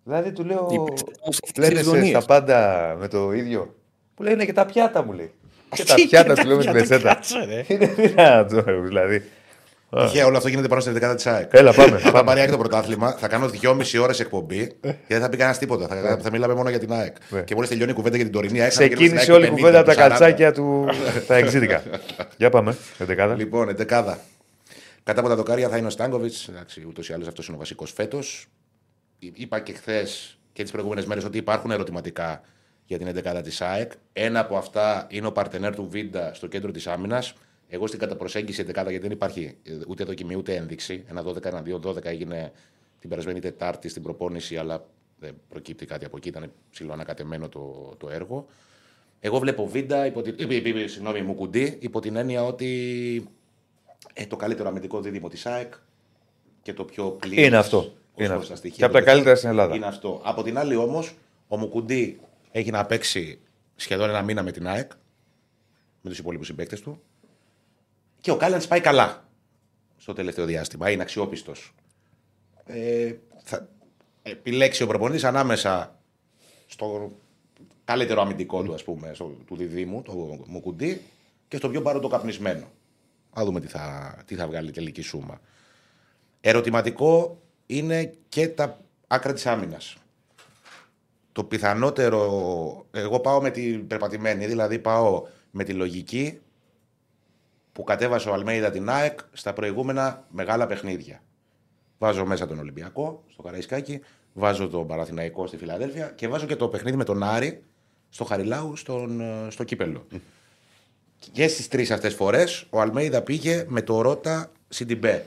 Δηλαδή 0.05 0.33
του 0.33 0.45
λέω. 0.45 0.69
Η 0.73 0.79
πετσέτα 0.89 1.13
όμως 1.21 1.39
έχει 1.43 1.53
Λένε 1.61 1.73
τις 1.75 1.83
σε 1.85 1.91
γωνίες. 1.91 2.09
στα 2.09 2.25
πάντα 2.25 2.97
με 2.99 3.09
το 3.09 3.33
ίδιο. 3.33 3.75
Μου 4.19 4.25
λέει 4.25 4.33
είναι 4.35 4.45
και 4.45 4.53
τα 4.53 4.67
πιάτα 4.67 5.05
μου 5.05 5.13
λέει. 5.13 5.33
Και 5.75 5.85
τα 5.85 5.95
Τι, 5.95 6.07
πιάτα 6.07 6.35
και 6.35 6.41
του 6.43 6.47
λέω 6.49 6.57
με 6.57 6.65
τα 6.65 6.73
την 6.73 6.87
πιάτα, 6.87 6.99
πετσέτα. 6.99 7.15
κάτσε, 7.15 7.45
ρε. 7.45 7.65
Είναι 7.75 7.87
δυνατό, 7.87 8.81
δηλαδή. 8.83 9.23
Τυχαία 9.97 10.27
όλο 10.27 10.37
αυτό 10.37 10.49
γίνεται 10.49 10.69
πάνω 10.69 10.81
στη 10.81 10.91
δεκάδα 10.91 11.15
της 11.15 11.27
ΑΕΚ. 11.27 11.49
Έλα, 11.53 11.73
πάμε. 11.73 11.97
Αν 11.97 12.03
τα 12.03 12.11
πάμε. 12.11 12.25
πάρει 12.25 12.39
η 12.39 12.43
ΑΕΚ 12.43 12.51
το 12.51 12.59
πρωτάθλημα, 12.59 13.13
θα 13.13 13.29
κάνω 13.29 13.49
δυόμιση 13.49 13.99
ώρες 13.99 14.21
εκπομπή 14.21 14.67
και 14.81 14.95
δεν 15.09 15.21
θα 15.21 15.29
πει 15.29 15.37
κανένας 15.37 15.59
τίποτα. 15.59 15.87
Θα, 15.87 16.19
θα 16.23 16.31
μιλάμε 16.31 16.55
μόνο 16.55 16.69
για 16.71 16.79
την 16.79 16.93
ΑΕΚ. 16.93 17.17
Ναι. 17.29 17.41
Και 17.43 17.55
μόλις 17.55 17.69
τελειώνει 17.69 17.91
η 17.91 17.95
κουβέντα 17.95 18.17
για 18.17 18.25
την 18.25 18.35
τωρινή 18.35 18.61
ΑΕΚ. 18.61 18.73
θα 18.75 18.85
γυρίσουμε 18.85 19.21
στην 19.21 19.31
Ξεκίνησε 19.31 19.33
ΑΕΚ 19.33 19.41
όλη 19.41 19.47
η 19.47 19.51
του 19.51 19.57
κουβέντα 19.57 19.79
από 19.79 19.87
τα 19.87 19.95
50, 19.95 19.97
του 19.97 20.03
40. 20.05 20.09
καλτσάκια 20.09 20.53
του. 20.53 20.87
τα 21.27 21.37
εξήδικα. 21.37 21.83
Για 22.39 22.51
πάμε. 22.51 22.77
Εντεκάδα. 22.99 23.35
Λοιπόν, 23.35 23.69
εντεκάδα. 23.69 24.19
Κατά 25.03 25.21
από 25.21 25.29
τα 25.29 25.37
δοκάρια 25.37 25.69
θα 25.69 25.77
είναι 25.77 25.87
ο 25.87 25.91
Στάνκοβιτς. 25.91 26.51
Ούτως 26.89 27.09
ή 27.09 27.13
άλλως 27.13 27.27
αυτός 27.29 27.47
είναι 27.47 27.57
ο 27.57 27.59
βασικός 27.59 27.93
φέτος. 27.93 28.47
Είπα 29.19 29.61
και 29.61 29.73
χθες 29.73 30.39
και 30.53 30.63
τις 30.63 30.73
προηγούμενες 30.73 31.07
μέρες 31.07 31.25
ότι 31.25 31.39
υπάρχουν 31.39 31.71
ερωτηματικά 31.71 32.43
για 32.85 32.99
την 32.99 33.07
εντεκάδα 33.07 33.41
της 33.41 33.61
ΑΕΚ. 33.61 33.93
Ένα 34.13 34.41
από 34.41 34.57
αυτά 34.57 35.07
είναι 35.11 35.27
ο 35.27 35.33
παρτενέρ 35.33 35.75
του 35.75 35.89
Βίντα 35.89 36.35
στο 36.35 36.47
κέντρο 36.47 36.71
της 36.71 36.87
άμυνας. 36.87 37.35
Εγώ 37.69 37.87
στην 37.87 37.99
καταπροσέγγιση 37.99 38.61
εντεκάδα, 38.61 38.91
γιατί 38.91 39.05
δεν 39.07 39.17
υπάρχει 39.17 39.57
ε, 39.63 39.73
ούτε 39.89 40.05
δοκιμή 40.05 40.37
ούτε 40.37 40.55
ένδειξη. 40.55 41.05
Ένα 41.09 41.25
12, 41.25 41.45
ένα 41.45 41.63
2, 41.67 41.81
12 41.81 42.05
έγινε 42.05 42.53
την 42.99 43.09
περασμένη 43.09 43.41
Τετάρτη 43.41 43.89
στην 43.89 44.03
προπόνηση, 44.03 44.57
αλλά 44.57 44.87
δεν 45.19 45.35
προκύπτει 45.49 45.87
κάτι 45.87 46.05
από 46.05 46.17
εκεί. 46.17 46.29
Ήταν 46.29 46.53
ψηλό 46.71 46.93
ανακατεμένο 46.93 47.49
το, 47.49 47.95
το 47.99 48.11
έργο. 48.11 48.47
Εγώ 49.21 49.39
βλέπω 49.39 49.67
Βίντα, 49.67 50.07
υπό 50.07 50.23
την, 50.23 50.51
ε, 50.51 50.55
ε, 50.55 50.83
ε, 50.83 50.87
συγγνώμη, 50.87 51.23
μου 51.23 51.35
κουντί, 51.35 51.77
υπό 51.81 52.01
την 52.01 52.17
έννοια 52.17 52.45
ότι 52.45 53.31
ε, 54.13 54.27
το 54.27 54.37
καλύτερο 54.37 54.69
αμυντικό 54.69 55.01
δίδυμο 55.01 55.29
της 55.29 55.47
ΑΕΚ 55.47 55.75
και 56.63 56.73
το 56.73 56.85
πιο 56.85 57.11
πλήρες. 57.11 57.47
Είναι 57.47 57.57
αυτό. 57.57 57.93
Είναι 58.17 58.35
αυτό. 58.35 58.69
Και 58.69 58.85
από 58.85 58.93
τα 58.93 59.03
καλύτερα 59.03 59.35
στην 59.35 59.49
Ελλάδα. 59.49 59.75
Είναι 59.75 59.87
αυτό. 59.87 60.21
Από 60.25 60.43
την 60.43 60.59
άλλη 60.59 60.77
όμως, 60.77 61.15
ο 61.49 61.57
Μουκουντή 61.57 62.21
έχει 62.51 62.71
να 62.71 62.87
παίξει 62.87 63.39
σχεδόν 63.77 64.09
ένα 64.09 64.23
μήνα 64.23 64.43
με 64.43 64.53
την 64.53 64.67
ΑΕΚ, 64.67 64.93
με 66.01 66.11
τους 66.11 66.19
υπόλοιπους 66.19 66.47
συμπαίκτες 66.47 66.81
του. 66.81 67.03
Και 68.21 68.31
ο 68.31 68.37
Κάλιαν 68.37 68.63
πάει 68.69 68.81
καλά 68.81 69.25
στο 69.97 70.13
τελευταίο 70.13 70.45
διάστημα. 70.45 70.91
Είναι 70.91 71.03
αξιόπιστος. 71.03 71.75
Ε, 72.65 73.15
θα 73.43 73.69
επιλέξει 74.23 74.83
ο 74.83 74.87
προπονητής 74.87 75.25
ανάμεσα 75.25 75.99
στο 76.67 77.13
καλύτερο 77.85 78.21
αμυντικό 78.21 78.63
του, 78.63 78.75
ας 78.75 78.85
πούμε, 78.85 79.15
στο, 79.15 79.37
του 79.47 79.57
διδήμου, 79.57 80.03
το 80.03 80.13
Μουκουντή, 80.47 81.03
και 81.49 81.57
στο 81.57 81.69
πιο 81.69 81.83
παρόν 81.83 82.01
το 82.01 82.09
καπνισμένο. 82.09 82.67
Να 83.37 83.45
δούμε 83.45 83.61
τι 83.61 83.67
θα, 83.67 84.17
τι 84.27 84.35
θα 84.35 84.47
βγάλει 84.47 84.69
η 84.69 84.73
τελική 84.73 85.03
σούμα. 85.03 85.41
Ερωτηματικό 86.41 87.41
είναι 87.67 88.15
και 88.29 88.49
τα 88.49 88.81
άκρα 89.07 89.33
της 89.33 89.47
άμυνας. 89.47 89.97
Το 91.33 91.45
πιθανότερο, 91.45 92.87
εγώ 92.91 93.21
πάω 93.21 93.41
με 93.41 93.51
την 93.51 93.87
περπατημένη, 93.87 94.47
δηλαδή 94.47 94.79
πάω 94.79 95.27
με 95.51 95.65
τη 95.65 95.73
λογική 95.73 96.41
που 97.73 97.85
κατέβασε 97.85 98.29
ο 98.29 98.33
Αλμέιδα 98.33 98.71
την 98.71 98.89
ΑΕΚ 98.89 99.19
στα 99.33 99.53
προηγούμενα 99.53 100.25
μεγάλα 100.31 100.67
παιχνίδια. 100.67 101.23
Βάζω 101.99 102.27
μέσα 102.27 102.47
τον 102.47 102.59
Ολυμπιακό 102.59 103.25
στο 103.29 103.43
Καραϊσκάκι, 103.43 104.01
βάζω 104.33 104.69
τον 104.69 104.87
Παραθυναϊκό 104.87 105.47
στη 105.47 105.57
Φιλαδέλφια 105.57 106.07
και 106.09 106.29
βάζω 106.29 106.47
και 106.47 106.57
το 106.57 106.69
παιχνίδι 106.69 106.97
με 106.97 107.05
τον 107.05 107.23
Άρη 107.23 107.63
στο 108.09 108.25
Χαριλάου 108.25 108.77
στον, 108.77 109.21
ε, 109.21 109.51
στο 109.51 109.65
κύπελο. 109.65 110.07
Και 111.33 111.49
στις 111.49 111.69
τρεις 111.69 111.91
αυτές 111.91 112.15
φορές 112.15 112.67
ο 112.71 112.81
Αλμέιδα 112.81 113.23
πήγε 113.23 113.65
με 113.69 113.83
το 113.83 114.01
Ρότα 114.01 114.53
Σιντιμπέ. 114.69 115.27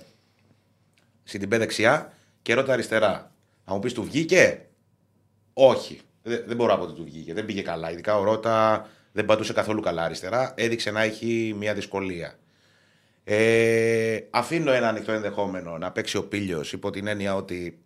Σιντιμπέ 1.23 1.57
δεξιά 1.57 2.13
και 2.41 2.53
Ρότα 2.53 2.73
αριστερά. 2.73 3.31
Αν 3.65 3.75
μου 3.75 3.79
πεις 3.79 3.93
του 3.93 4.03
βγήκε, 4.03 4.65
όχι. 5.53 5.99
Δεν, 6.23 6.43
δεν 6.47 6.55
μπορώ 6.55 6.71
να 6.71 6.77
πω 6.77 6.83
ότι 6.83 6.93
του 6.93 7.03
βγήκε. 7.03 7.33
Δεν 7.33 7.45
πήγε 7.45 7.61
καλά. 7.61 7.91
Ειδικά 7.91 8.17
ο 8.17 8.23
Ρότα 8.23 8.87
δεν 9.11 9.25
πατούσε 9.25 9.53
καθόλου 9.53 9.81
καλά 9.81 10.03
αριστερά. 10.03 10.53
Έδειξε 10.57 10.91
να 10.91 11.01
έχει 11.01 11.55
μια 11.57 11.73
δυσκολία. 11.73 12.35
Ε, 13.23 14.19
αφήνω 14.29 14.71
ένα 14.71 14.87
ανοιχτό 14.87 15.11
ενδεχόμενο 15.11 15.77
να 15.77 15.91
παίξει 15.91 16.17
ο 16.17 16.27
Πίλιος 16.27 16.73
υπό 16.73 16.89
την 16.89 17.07
έννοια 17.07 17.35
ότι 17.35 17.79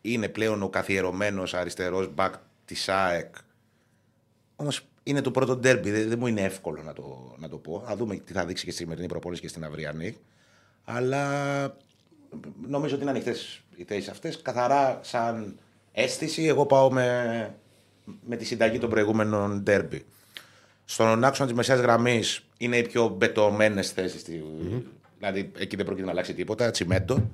είναι 0.00 0.28
πλέον 0.28 0.62
ο 0.62 0.68
καθιερωμένος 0.68 1.54
αριστερός 1.54 2.14
μπακ 2.14 2.34
της 2.64 2.88
ΑΕΚ. 2.88 3.34
Όμως 4.56 4.88
είναι 5.08 5.20
το 5.20 5.30
πρώτο 5.30 5.56
ντέρμπι, 5.56 5.90
δεν, 5.90 6.08
δεν 6.08 6.18
μου 6.18 6.26
είναι 6.26 6.40
εύκολο 6.40 6.82
να 6.82 6.92
το, 6.92 7.34
να 7.38 7.48
το 7.48 7.56
πω. 7.56 7.82
Θα 7.86 7.96
δούμε 7.96 8.16
τι 8.16 8.32
θα 8.32 8.46
δείξει 8.46 8.64
και 8.64 8.70
στη 8.70 8.82
σημερινή 8.82 9.06
προπόνηση 9.06 9.40
και 9.40 9.48
στην 9.48 9.64
αυριανή. 9.64 10.16
Αλλά 10.84 11.22
νομίζω 12.66 12.94
ότι 12.94 13.02
είναι 13.02 13.10
ανοιχτές 13.10 13.62
οι 13.76 13.84
θέσεις 13.84 14.08
αυτές. 14.08 14.42
Καθαρά 14.42 15.00
σαν 15.02 15.58
αίσθηση, 15.92 16.44
εγώ 16.44 16.66
πάω 16.66 16.92
με, 16.92 17.54
με 18.26 18.36
τη 18.36 18.44
συνταγή 18.44 18.78
των 18.78 18.90
προηγούμενων 18.90 19.62
ντέρμπι. 19.62 20.04
Στον 20.84 21.24
άξονα 21.24 21.48
της 21.48 21.56
μεσαίας 21.56 21.80
γραμμής 21.80 22.46
είναι 22.58 22.76
οι 22.76 22.82
πιο 22.82 23.08
μπετωμένες 23.08 23.90
θέσεις. 23.90 24.24
Mm-hmm. 24.28 24.82
Δηλαδή 25.18 25.50
εκεί 25.58 25.76
δεν 25.76 25.84
πρόκειται 25.84 26.06
να 26.06 26.12
αλλάξει 26.12 26.34
τίποτα. 26.34 26.70
Τσιμέντο, 26.70 27.30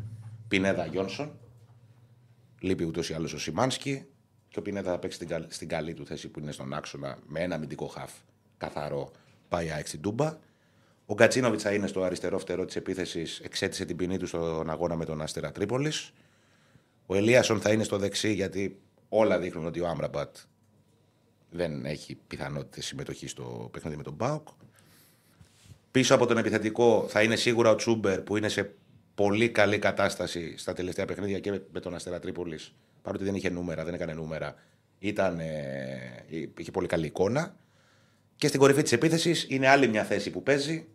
Πινέδα 0.48 0.86
Γιόνσον. 0.86 1.32
Λείπει 2.60 2.84
ούτως 2.84 3.10
ή 3.10 3.14
άλλως 3.14 3.32
ο 3.32 3.38
Σιμάνσκι. 3.38 4.04
Και 4.54 4.60
ο 4.60 4.62
Πινέδα 4.62 4.90
θα 4.90 4.98
παίξει 4.98 5.16
στην, 5.16 5.28
καλ- 5.28 5.52
στην 5.52 5.68
καλή 5.68 5.94
του 5.94 6.06
θέση 6.06 6.28
που 6.28 6.38
είναι 6.38 6.52
στον 6.52 6.72
άξονα 6.72 7.18
με 7.26 7.40
ένα 7.40 7.54
αμυντικό 7.54 7.86
χαφ 7.86 8.12
καθαρό. 8.58 9.10
Πάει 9.48 9.70
ΑΕΚ 9.70 9.86
στην 9.86 10.00
Τούμπα. 10.00 10.38
Ο 11.06 11.14
Γκατσίνοβιτ 11.14 11.60
θα 11.62 11.72
είναι 11.72 11.86
στο 11.86 12.02
αριστερό 12.02 12.38
φτερό 12.38 12.64
της 12.64 12.76
επίθεσης. 12.76 13.40
Εξέτησε 13.40 13.84
την 13.84 13.96
ποινή 13.96 14.18
του 14.18 14.26
στον 14.26 14.70
αγώνα 14.70 14.96
με 14.96 15.04
τον 15.04 15.22
Αστέρα 15.22 15.52
Τρίπολης. 15.52 16.12
Ο 17.06 17.14
Ελίασον 17.14 17.60
θα 17.60 17.72
είναι 17.72 17.84
στο 17.84 17.98
δεξί 17.98 18.32
γιατί 18.32 18.80
όλα 19.08 19.38
δείχνουν 19.38 19.66
ότι 19.66 19.80
ο 19.80 19.86
Άμραμπατ 19.86 20.36
δεν 21.50 21.84
έχει 21.84 22.18
πιθανότητε 22.26 22.80
συμμετοχή 22.80 23.26
στο 23.26 23.68
παιχνίδι 23.72 23.96
με 23.96 24.02
τον 24.02 24.14
Μπάουκ. 24.14 24.48
Πίσω 25.90 26.14
από 26.14 26.26
τον 26.26 26.38
επιθετικό 26.38 27.06
θα 27.08 27.22
είναι 27.22 27.36
σίγουρα 27.36 27.70
ο 27.70 27.74
Τσούμπερ 27.74 28.20
που 28.20 28.36
είναι 28.36 28.48
σε 28.48 28.74
πολύ 29.14 29.48
καλή 29.50 29.78
κατάσταση 29.78 30.56
στα 30.56 30.72
τελευταία 30.72 31.04
παιχνίδια 31.04 31.40
και 31.40 31.60
με 31.72 31.80
τον 31.80 31.94
Αστέρα 31.94 32.18
Τρίπολης. 32.18 32.74
Παρότι 33.04 33.24
δεν 33.24 33.34
είχε 33.34 33.50
νούμερα, 33.50 33.84
δεν 33.84 33.94
έκανε 33.94 34.12
νούμερα, 34.12 34.54
ήταν, 34.98 35.38
ε, 35.40 36.24
είχε 36.58 36.70
πολύ 36.70 36.86
καλή 36.86 37.06
εικόνα. 37.06 37.56
Και 38.36 38.46
στην 38.46 38.60
κορυφή 38.60 38.82
της 38.82 38.92
επίθεσης 38.92 39.46
είναι 39.48 39.68
άλλη 39.68 39.88
μια 39.88 40.04
θέση 40.04 40.30
που 40.30 40.42
παίζει. 40.42 40.86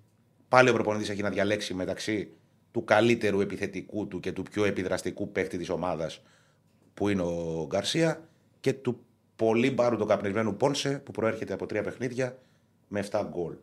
Πάλι 0.49 0.70
ο 0.70 0.74
προπονητής 0.74 1.10
έχει 1.10 1.22
να 1.22 1.30
διαλέξει 1.30 1.74
μεταξύ 1.74 2.32
του 2.72 2.84
καλύτερου 2.84 3.41
επιθετικού 3.41 4.07
του 4.07 4.20
και 4.20 4.32
του 4.32 4.43
πιο 4.43 4.66
επιδραστικού 4.66 5.32
παίκτη 5.32 5.57
της 5.57 5.70
ομάδας 5.70 6.22
που 6.93 7.10
είναι 7.10 7.22
ο 7.22 7.66
Γκαρσία 7.68 8.30
και 8.60 8.74
του 8.74 8.99
πολύ 9.36 9.72
μπάρου 9.72 10.05
καπνισμένου 10.05 10.55
Πόνσε 10.55 11.01
που 11.05 11.12
προέρχεται 11.12 11.53
από 11.53 11.66
τρία 11.66 11.84
παιχνίδια 11.84 12.38
με 12.88 13.03
7 13.12 13.26
γκολ. 13.30 13.53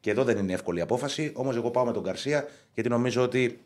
Και 0.00 0.10
εδώ 0.10 0.24
δεν 0.24 0.38
είναι 0.38 0.52
εύκολη 0.52 0.80
απόφαση, 0.80 1.32
όμως 1.34 1.56
εγώ 1.56 1.70
πάω 1.70 1.84
με 1.84 1.92
τον 1.92 2.02
Γκαρσία 2.02 2.48
γιατί 2.74 2.88
νομίζω 2.88 3.22
ότι 3.22 3.60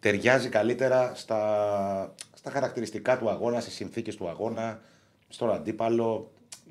ταιριάζει 0.00 0.48
καλύτερα 0.48 1.12
στα, 1.14 2.14
στα 2.34 2.50
χαρακτηριστικά 2.50 3.18
του 3.18 3.30
αγώνα, 3.30 3.60
στις 3.60 3.74
συνθήκες 3.74 4.16
του 4.16 4.28
αγώνα, 4.28 4.80
στον 5.28 5.52
αντίπαλο 5.52 6.30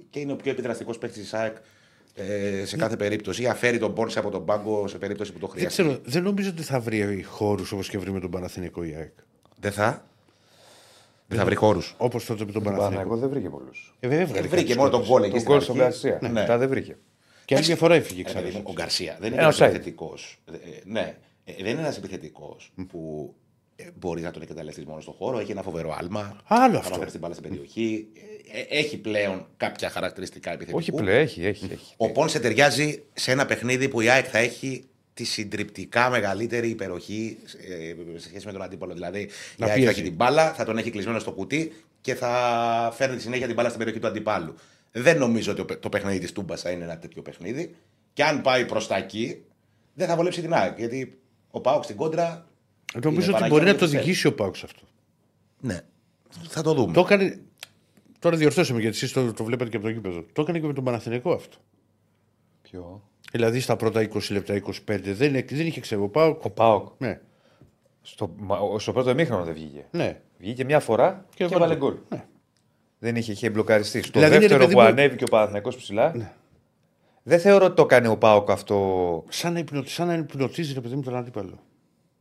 και 0.10 0.20
είναι 0.20 0.32
ο 0.32 0.36
πιο 0.36 0.52
επιδραστικός 0.52 0.98
παίκτης 0.98 1.22
της 1.22 1.34
ΑΕΚ 1.34 1.56
ε, 2.16 2.66
σε 2.66 2.78
κάθε 2.78 2.96
περίπτωση. 2.96 3.42
Ή 3.42 3.48
αφαίρει 3.48 3.78
τον 3.78 3.94
Πόνσε 3.94 4.20
από 4.20 4.30
τον 4.30 4.46
πάγκο 4.46 4.88
σε 4.88 4.98
περίπτωση 4.98 5.34
που 5.34 5.40
το 5.40 5.48
Δεν 5.48 5.56
χρειάζεται. 5.56 5.84
ξέρω, 5.84 6.00
δεν 6.06 6.24
νομίζω 6.24 6.50
ότι 6.50 6.64
θα 6.64 6.80
βρει 6.80 7.24
χώρους 7.24 7.72
όπως 7.72 7.90
και 7.90 7.98
βρει 7.98 8.12
με 8.12 8.20
τον 8.20 8.30
Παναθηνικό 8.32 8.84
η 8.84 8.96
ΑΕΚ. 8.96 9.12
Δεν 9.60 9.72
θα. 9.72 10.04
Δεν 11.28 11.38
θα 11.38 11.46
βρει 11.46 11.56
χώρους. 11.56 11.96
Όπως 11.98 12.26
τότε 12.26 12.46
με 12.46 12.52
τον 12.52 12.64
Τον 12.64 12.74
Παναγιώτο 12.74 12.90
Παναθηνικό. 12.96 13.20
δεν 13.20 13.30
βρήκε 13.30 13.50
πολλούς. 13.50 13.96
Ε, 14.00 14.08
βέβαια, 14.08 14.24
έβγαλε 14.24 14.48
Βρήκε 14.48 14.56
κάποιους 14.56 14.76
μόνο 14.76 14.90
τον 14.90 15.00
κόντρες. 15.06 15.10
γκολ 15.10 15.24
εκεί 15.24 15.32
Τον 15.32 15.40
στην 15.40 15.52
γκολ 15.52 15.62
στον 15.62 15.82
αρχή. 15.82 16.08
Γκαρσία. 16.08 16.30
Ναι. 16.32 16.40
Μετά 16.40 16.58
δεν 16.58 16.70
βρήκε. 16.70 16.98
Και 17.46 17.56
άλλη 17.56 17.66
μια 17.66 17.76
φορά 17.76 17.96
έφυγε 17.96 18.24
Ρε 18.28 18.34
παιδί 18.34 18.46
ξανά. 18.48 18.58
μου, 18.58 18.64
Ο 18.68 18.72
Γκαρσία 18.74 19.18
δεν 19.20 19.32
είναι 19.32 19.42
Ένα 19.42 19.48
ένα 19.48 19.58
offside. 19.58 19.70
επιθετικό. 19.70 20.14
Ναι, 20.84 21.00
Ε, 21.00 21.16
δεν 21.58 21.72
είναι 21.72 21.80
ένας 21.82 21.98
επιθετικός 21.98 22.72
που 22.88 23.34
ε, 23.76 23.84
μπορεί 24.00 24.22
να 24.22 24.32
τον 24.32 24.42
εκμεταλλευτείς 24.42 24.86
μόνο 24.86 25.02
στον 25.02 25.14
χώρο. 25.14 25.40
Έχει 25.40 25.52
ένα 25.52 25.62
φοβερό 25.62 25.96
άλμα. 26.00 26.42
Άλλο 26.48 26.74
Θα 26.74 26.80
αυτό. 26.80 26.98
φέρει 26.98 27.12
την 27.12 27.20
μπάλα 27.20 27.34
στην 27.34 27.50
περιοχή. 27.50 28.08
Ε, 28.54 28.60
ε, 28.60 28.80
Έχει 28.80 28.98
πλέον 28.98 29.48
κάποια 29.58 29.90
χαρακτηριστικά 29.90 30.50
επιθετικού. 30.50 30.78
Όχι 30.78 30.92
πλέον, 30.92 31.18
έχει, 31.22 31.46
έχει. 31.46 31.66
έχει. 31.72 31.94
Ο 31.98 32.12
Πόνσε 32.12 32.40
ταιριάζει 32.40 33.04
σε 33.14 33.32
ένα 33.32 33.46
παιχνίδι 33.46 33.88
που 33.88 34.02
η 34.02 34.10
ΑΕΚ 34.10 34.26
θα 34.32 34.38
έχει 34.38 34.84
τη 35.14 35.24
συντριπτικά 35.24 36.10
μεγαλύτερη 36.10 36.70
υπεροχή 36.70 37.38
ε, 37.70 38.18
σε 38.20 38.28
σχέση 38.28 38.46
με 38.46 38.52
τον 38.52 38.62
αντίπαλο. 38.62 38.94
Δηλαδή, 38.94 39.30
Να 39.58 39.66
η 39.68 39.70
ΑΕΚ 39.70 39.70
θα 39.70 39.74
πιέσει. 39.76 39.90
έχει 40.00 40.02
την 40.02 40.14
μπάλα, 40.16 40.54
θα 40.54 40.66
τον 40.66 40.78
έχει 40.78 40.90
κλεισμένο 40.90 41.20
στο 41.20 41.32
κουτί 41.32 41.72
και 42.02 42.16
θα 42.16 42.92
φέρνει 42.96 43.16
τη 43.16 43.22
συνέχεια 43.22 43.46
την 43.46 43.56
μπάλα 43.56 43.68
στην 43.68 43.80
περιοχή 43.80 44.02
του 44.02 44.08
αντιπάλου. 44.08 44.56
Δεν 44.92 45.18
νομίζω 45.18 45.52
ότι 45.52 45.78
το 45.78 45.90
παιχνίδι 45.90 46.20
της 46.20 46.32
Τούμπας 46.32 46.62
θα 46.62 46.70
είναι 46.72 46.84
ένα 46.84 46.98
τέτοιο 46.98 47.22
παιχνίδι. 47.22 47.76
Και 48.14 48.24
αν 48.24 48.42
πάει 48.42 48.66
προς 48.66 48.88
τα 48.88 48.98
εκεί, 48.98 49.44
δεν 49.94 50.08
θα 50.08 50.16
βολέψει 50.16 50.42
την 50.42 50.54
ΑΕΚ. 50.54 50.78
Γιατί 50.78 51.19
ο 51.52 51.60
Πάοξ 51.62 51.86
στην 51.86 51.98
κόντρα. 51.98 52.48
Νομίζω 52.94 53.10
είναι 53.12 53.20
ότι 53.20 53.32
Παναγιώτη 53.32 53.50
μπορεί 53.54 53.66
να 53.66 53.72
και 53.72 53.78
το 53.80 53.86
ξέρει. 53.86 54.04
διηγήσει 54.04 54.28
ο 54.28 54.34
Πάουξ 54.34 54.64
αυτό. 54.64 54.82
Ναι, 55.60 55.80
θα 56.48 56.62
το 56.62 56.74
δούμε. 56.74 56.94
Το 56.94 57.00
έκανε. 57.00 57.40
Τώρα 58.20 58.38
διορθώσαμε 58.38 58.80
γιατί 58.80 58.96
εσείς 58.96 59.12
το, 59.14 59.34
το 59.34 59.44
βλέπατε 59.44 59.70
και 59.70 59.76
από 59.78 59.86
το 59.86 59.92
γήπεδο. 59.92 60.26
Το 60.34 60.42
έκανε 60.42 60.60
και 60.60 60.68
με 60.68 60.74
τον 60.74 60.84
Παναθηνικό 60.84 61.32
αυτό. 61.34 61.58
Ποιο; 62.62 63.02
Δηλαδή 63.32 63.60
στα 63.60 63.76
πρώτα 63.76 64.02
20 64.14 64.32
λεπτά, 64.32 64.62
25 64.66 64.72
δεν, 64.88 65.16
δεν 65.50 65.66
είχε 65.68 65.80
ξέρω. 65.80 66.04
Ο 66.04 66.08
Πάουκ. 66.08 66.46
Ο 66.46 66.50
Πάοκ. 66.50 66.88
Ναι, 66.98 67.20
Στο, 68.02 68.34
μα- 68.38 68.80
στο 68.80 68.94
πρώτο 68.94 69.10
εμίχρονο 69.10 69.44
δεν 69.44 69.54
βγήκε. 69.54 69.86
ναι. 69.92 70.22
Βγήκε 70.40 70.64
μια 70.66 70.80
φορά 70.80 71.26
και, 71.36 71.44
έβαλε 71.44 71.60
βάλε 71.60 71.76
γκολ. 71.76 71.92
γκολ. 71.94 72.00
Ναι. 72.10 72.26
Δεν 73.00 73.16
είχε, 73.16 73.32
είχε 73.32 73.50
μπλοκαριστεί. 73.50 74.02
Στο 74.02 74.12
Δηλαδή 74.12 74.32
είναι, 74.36 74.40
δεύτερο 74.40 74.60
ρε 74.60 74.66
παιδί 74.66 74.76
που 74.76 74.82
μου- 74.82 74.88
ανέβηκε 74.88 75.24
ο 75.24 75.28
Παναθηναϊκός 75.28 75.76
ψηλά. 75.76 76.36
Δεν 77.30 77.40
θεωρώ 77.40 77.66
ότι 77.66 77.76
το 77.76 77.86
κάνει 77.86 78.08
ο 78.08 78.18
Πάοκ 78.18 78.50
αυτό. 78.52 79.24
Σαν 79.30 79.54
να, 79.54 79.60
υπνο, 79.60 79.84
σαν 79.86 80.08
να 80.08 80.14
υπνοτίζεις 80.14 80.74
ρε 80.74 80.80
παιδί 80.82 80.96
μου 80.96 81.02
τον 81.02 81.16
αντίπαλο. 81.16 81.60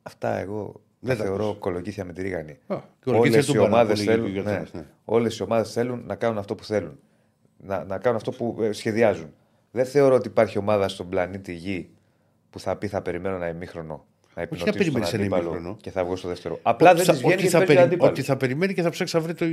Αυτά 0.02 0.38
εγώ 0.38 0.80
Δεν 1.00 1.16
τα 1.16 1.22
τα 1.22 1.28
θεωρώ 1.28 1.44
ακούς. 1.46 1.58
κολοκύθια 1.58 2.04
με 2.04 2.12
τη 2.12 2.22
ρίγανη. 2.22 2.58
Α, 2.66 2.76
κολοκύθια 3.04 3.32
Όλες 3.36 3.46
του 3.46 3.52
οι 3.54 3.58
Μπάνα, 3.58 3.68
ομάδες 3.74 3.98
που 4.00 4.04
λέγει 4.06 4.18
θέλουν, 4.20 4.24
ο 4.36 4.42
ναι, 4.42 4.50
Γιώργος, 4.50 4.72
ναι. 4.72 4.84
όλες 5.04 5.36
οι 5.38 5.42
ομάδες 5.42 5.72
θέλουν 5.72 6.02
να 6.06 6.14
κάνουν 6.14 6.38
αυτό 6.38 6.54
που 6.54 6.64
θέλουν. 6.64 6.98
Να, 7.58 7.84
να 7.84 7.98
κάνουν 7.98 8.16
αυτό 8.16 8.30
που 8.30 8.56
ε, 8.62 8.72
σχεδιάζουν. 8.72 9.32
Δεν 9.70 9.84
θεωρώ 9.86 10.14
ότι 10.14 10.28
υπάρχει 10.28 10.58
ομάδα 10.58 10.88
στον 10.88 11.08
πλανήτη 11.08 11.52
Γη 11.54 11.88
που 12.50 12.60
θα 12.60 12.76
πει 12.76 12.86
θα 12.88 13.02
περιμένω 13.02 13.34
ένα 13.36 13.48
ημίχρονο 13.48 14.04
να 14.34 14.42
υπνοτήσω 14.42 14.70
τον 14.70 14.78
περιμένεις 14.78 15.12
ένα 15.12 15.22
αντίπαλο 15.22 15.48
ημίχρονο. 15.48 15.76
και 15.80 15.90
θα 15.90 16.04
βγω 16.04 16.16
στο 16.16 16.28
δεύτερο. 16.28 16.58
Απλά 16.62 16.94
δεν 16.94 17.04
θα- 17.04 17.12
τη 17.12 17.18
βγαίνει 17.18 17.32
ότι, 17.34 17.42
και 17.42 17.48
θα 17.48 17.58
παίζει 17.58 17.72
περι- 17.74 17.86
αντίπαλο. 17.86 18.10
ότι 18.10 18.22
θα 18.22 18.36
περιμένει 18.36 18.74
και 18.74 18.82
θα 18.82 18.90
ψάξει 18.90 19.16
να 19.16 19.22
βρει 19.22 19.34
το. 19.34 19.44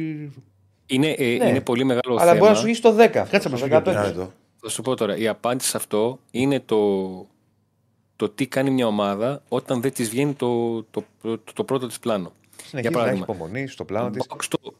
Είναι, 0.85 1.09
ε, 1.17 1.37
Ναι. 1.37 1.49
είναι 1.49 1.61
πολύ 1.61 1.83
μεγάλο 1.83 2.13
Αλλά 2.15 2.23
θέμα. 2.25 2.35
μπορεί 2.37 2.49
να 2.51 2.55
σου 2.57 2.63
γίνει 2.65 2.75
στο 2.75 2.91
10. 2.91 3.19
αυτό, 3.21 3.31
Κάτσε 3.31 3.39
στο 3.39 3.49
μας 3.49 3.61
πει 4.65 4.69
15. 4.69 4.69
Ένα 4.69 4.69
λεπτό. 4.69 4.69
Θα 4.69 4.69
σου 4.69 4.81
πω 4.81 4.95
τώρα, 4.95 5.17
η 5.17 5.27
απάντηση 5.27 5.69
σε 5.69 5.77
αυτό 5.77 6.19
είναι 6.31 6.59
το, 6.59 7.27
το 8.15 8.29
τι 8.29 8.47
κάνει 8.47 8.69
μια 8.69 8.87
ομάδα 8.87 9.43
όταν 9.47 9.81
δεν 9.81 9.93
της 9.93 10.09
βγαίνει 10.09 10.33
το, 10.33 10.83
το, 10.83 11.03
το, 11.21 11.39
το 11.53 11.63
πρώτο 11.63 11.87
της 11.87 11.99
πλάνο. 11.99 12.31
Συνεχίζει 12.65 12.93
να 12.93 13.09
έχει 13.09 13.21
υπομονή 13.21 13.67
στο 13.67 13.85
πλάνο 13.85 14.09
της. 14.09 14.27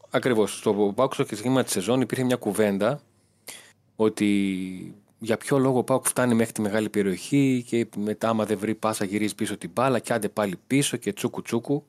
Ακριβώς. 0.09 0.57
Στο 0.57 0.93
Πάουκ 0.95 1.13
στο 1.13 1.25
ξεκίνημα 1.25 1.63
της 1.63 1.71
σεζόν 1.71 2.01
υπήρχε 2.01 2.23
μια 2.23 2.35
κουβέντα 2.35 2.99
ότι 3.95 4.95
για 5.19 5.37
ποιο 5.37 5.57
λόγο 5.57 5.77
ο 5.77 5.83
Πάουκ 5.83 6.05
φτάνει 6.05 6.33
μέχρι 6.33 6.53
τη 6.53 6.61
μεγάλη 6.61 6.89
περιοχή 6.89 7.63
και 7.67 7.87
μετά, 7.97 8.29
άμα 8.29 8.45
δεν 8.45 8.57
βρει 8.57 8.75
πάσα, 8.75 9.05
γυρίζει 9.05 9.35
πίσω 9.35 9.57
την 9.57 9.69
μπάλα 9.73 9.99
και 9.99 10.13
άντε 10.13 10.29
πάλι 10.29 10.59
πίσω 10.67 10.97
και 10.97 11.13
τσούκου 11.13 11.41
τσούκου. 11.41 11.85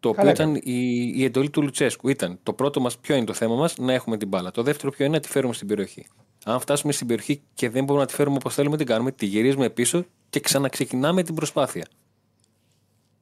Το 0.00 0.08
οποίο 0.08 0.22
Καλά 0.22 0.34
ήταν 0.34 0.54
η, 0.54 1.12
η 1.16 1.24
εντολή 1.24 1.50
του 1.50 1.62
Λουτσέσκου. 1.62 2.08
Ήταν 2.08 2.38
το 2.42 2.52
πρώτο 2.52 2.80
μας, 2.80 2.98
ποιο 2.98 3.16
είναι 3.16 3.24
το 3.24 3.32
θέμα 3.32 3.54
μας, 3.54 3.78
να 3.78 3.92
έχουμε 3.92 4.16
την 4.16 4.28
μπάλα. 4.28 4.50
Το 4.50 4.62
δεύτερο, 4.62 4.90
ποιο 4.90 5.04
είναι 5.04 5.14
να 5.14 5.20
τη 5.20 5.28
φέρουμε 5.28 5.54
στην 5.54 5.66
περιοχή. 5.66 6.06
Αν 6.48 6.60
φτάσουμε 6.60 6.92
στην 6.92 7.06
περιοχή 7.06 7.42
και 7.54 7.70
δεν 7.70 7.84
μπορούμε 7.84 8.00
να 8.04 8.06
τη 8.10 8.14
φέρουμε 8.14 8.36
όπως 8.36 8.54
θέλουμε, 8.54 8.76
την 8.76 8.86
κάνουμε, 8.86 9.12
τη 9.12 9.26
γυρίζουμε 9.26 9.70
πίσω 9.70 10.04
και 10.30 10.40
ξαναξεκινάμε 10.40 11.22
την 11.22 11.34
προσπάθεια. 11.34 11.86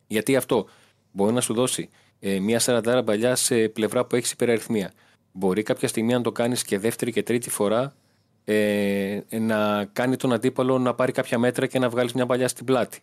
Γιατί 0.06 0.36
αυτό 0.36 0.68
μπορεί 1.12 1.32
να 1.32 1.40
σου 1.40 1.54
δώσει 1.54 1.88
ε, 2.20 2.38
μια 2.38 2.58
σαραντάρα 2.58 3.04
παλιά 3.04 3.34
σε 3.34 3.68
πλευρά 3.68 4.04
που 4.04 4.16
έχεις 4.16 4.30
υπεραριθμία. 4.30 4.92
Μπορεί 5.32 5.62
κάποια 5.62 5.88
στιγμή 5.88 6.12
να 6.12 6.20
το 6.20 6.32
κάνεις 6.32 6.64
και 6.64 6.78
δεύτερη 6.78 7.12
και 7.12 7.22
τρίτη 7.22 7.50
φορά 7.50 7.94
ε, 8.44 9.20
να 9.30 9.84
κάνει 9.84 10.16
τον 10.16 10.32
αντίπαλο 10.32 10.78
να 10.78 10.94
πάρει 10.94 11.12
κάποια 11.12 11.38
μέτρα 11.38 11.66
και 11.66 11.78
να 11.78 11.88
βγάλεις 11.88 12.12
μια 12.12 12.26
παλιά 12.26 12.48
στην 12.48 12.64
πλάτη. 12.64 13.00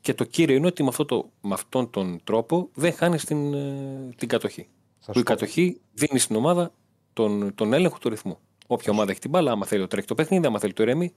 Και 0.00 0.14
το 0.14 0.24
κύριο 0.24 0.56
είναι 0.56 0.66
ότι 0.66 0.82
με, 0.82 0.88
αυτό 0.88 1.04
το, 1.04 1.30
με 1.40 1.54
αυτόν 1.54 1.90
τον 1.90 2.20
τρόπο 2.24 2.68
δεν 2.74 2.92
χάνεις 2.92 3.24
την, 3.24 3.54
ε, 3.54 4.08
την 4.16 4.28
κατοχή. 4.28 4.68
Θα 4.98 5.12
Που 5.12 5.18
η 5.18 5.20
σου 5.20 5.24
πω. 5.24 5.32
κατοχή 5.32 5.80
δίνει 5.92 6.18
στην 6.18 6.36
ομάδα 6.36 6.72
τον, 7.12 7.54
τον 7.54 7.72
έλεγχο 7.72 7.98
του 7.98 8.08
ρυθμού. 8.08 8.38
Όποια 8.66 8.92
ομάδα 8.92 9.10
έχει 9.10 9.20
την 9.20 9.30
μπάλα, 9.30 9.50
άμα 9.52 9.66
θέλει 9.66 9.80
το 9.80 9.86
τρέχει 9.86 10.06
το 10.06 10.14
παιχνίδι, 10.14 10.46
άμα 10.46 10.58
θέλει 10.58 10.72
το 10.72 10.84
ρέμι, 10.84 11.12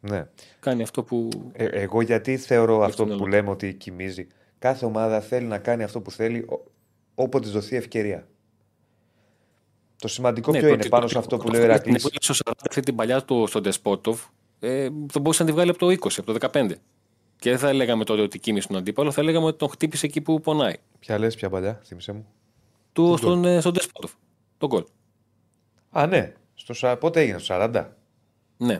Ναι. 0.00 0.26
κάνει 0.60 0.82
αυτό 0.82 1.02
που. 1.02 1.28
Ε, 1.52 1.64
εγώ 1.64 2.00
γιατί 2.02 2.36
θεωρώ 2.36 2.80
αυτό 2.80 2.92
στο 2.92 3.02
που 3.04 3.08
μυαλό. 3.08 3.26
λέμε 3.26 3.50
ότι 3.50 3.74
κοιμίζει. 3.74 4.26
Κάθε 4.58 4.84
ομάδα 4.84 5.20
θέλει 5.20 5.46
να 5.46 5.58
κάνει 5.58 5.82
αυτό 5.82 6.00
που 6.00 6.10
θέλει 6.10 6.38
ό- 6.48 6.64
όποτε 7.14 7.44
της 7.44 7.52
δοθεί 7.52 7.76
ευκαιρία. 7.76 8.26
Το 9.96 10.08
σημαντικό 10.08 10.50
Ναι, 10.50 10.58
ποιο 10.58 10.66
το 10.66 10.72
είναι 10.72 10.82
ότι- 10.82 10.90
πάνω 10.90 11.02
το- 11.02 11.08
σε 11.08 11.18
αυτό 11.18 11.36
το- 11.36 11.42
που 11.42 11.50
το- 11.50 11.52
λέει 11.52 11.60
ο 11.60 11.64
το- 11.66 11.72
Ηρακλής. 11.72 12.02
που 12.02 12.08
έλεγε 12.08 12.24
στο 12.24 12.34
Σαράντα 12.34 12.62
αυτή 12.68 12.80
την 12.80 12.94
παλιά 12.96 13.22
του 13.24 13.46
στον 13.46 13.62
Ντεσπότοβ, 13.62 14.20
ε, 14.60 14.88
θα 15.12 15.20
μπορούσε 15.20 15.42
να 15.42 15.48
τη 15.48 15.54
βγάλει 15.54 15.70
από 15.70 15.78
το 15.78 15.90
20, 15.90 16.18
από 16.20 16.26
το 16.26 16.32
15. 16.32 16.76
Και 17.36 17.50
δεν 17.50 17.58
θα 17.58 17.72
λέγαμε 17.72 18.04
τότε 18.04 18.22
ότι 18.22 18.38
κίνησε 18.38 18.68
τον 18.68 18.76
αντίπαλο, 18.76 19.10
θα 19.10 19.22
λέγαμε 19.22 19.46
ότι 19.46 19.58
τον 19.58 19.68
χτύπησε 19.68 20.06
εκεί 20.06 20.20
που 20.20 20.40
πονάει. 20.40 20.74
Ποια 20.98 21.18
λες, 21.18 21.34
ποια 21.34 21.50
παλιά, 21.50 21.80
θύμισε 21.84 22.12
μου. 22.12 22.26
Του, 22.92 23.14
στον, 23.16 23.44
ε, 23.44 23.60
στον 23.60 23.72
Ντεσπότοβ. 23.72 24.10
Τον 24.58 24.68
γκολ. 24.68 24.84
Α, 25.92 26.06
ναι. 26.06 26.32
Στο, 26.54 26.74
σα- 26.74 26.96
πότε 26.96 27.20
έγινε, 27.20 27.38
στο 27.38 27.54
40. 27.58 27.86
Ναι. 28.56 28.78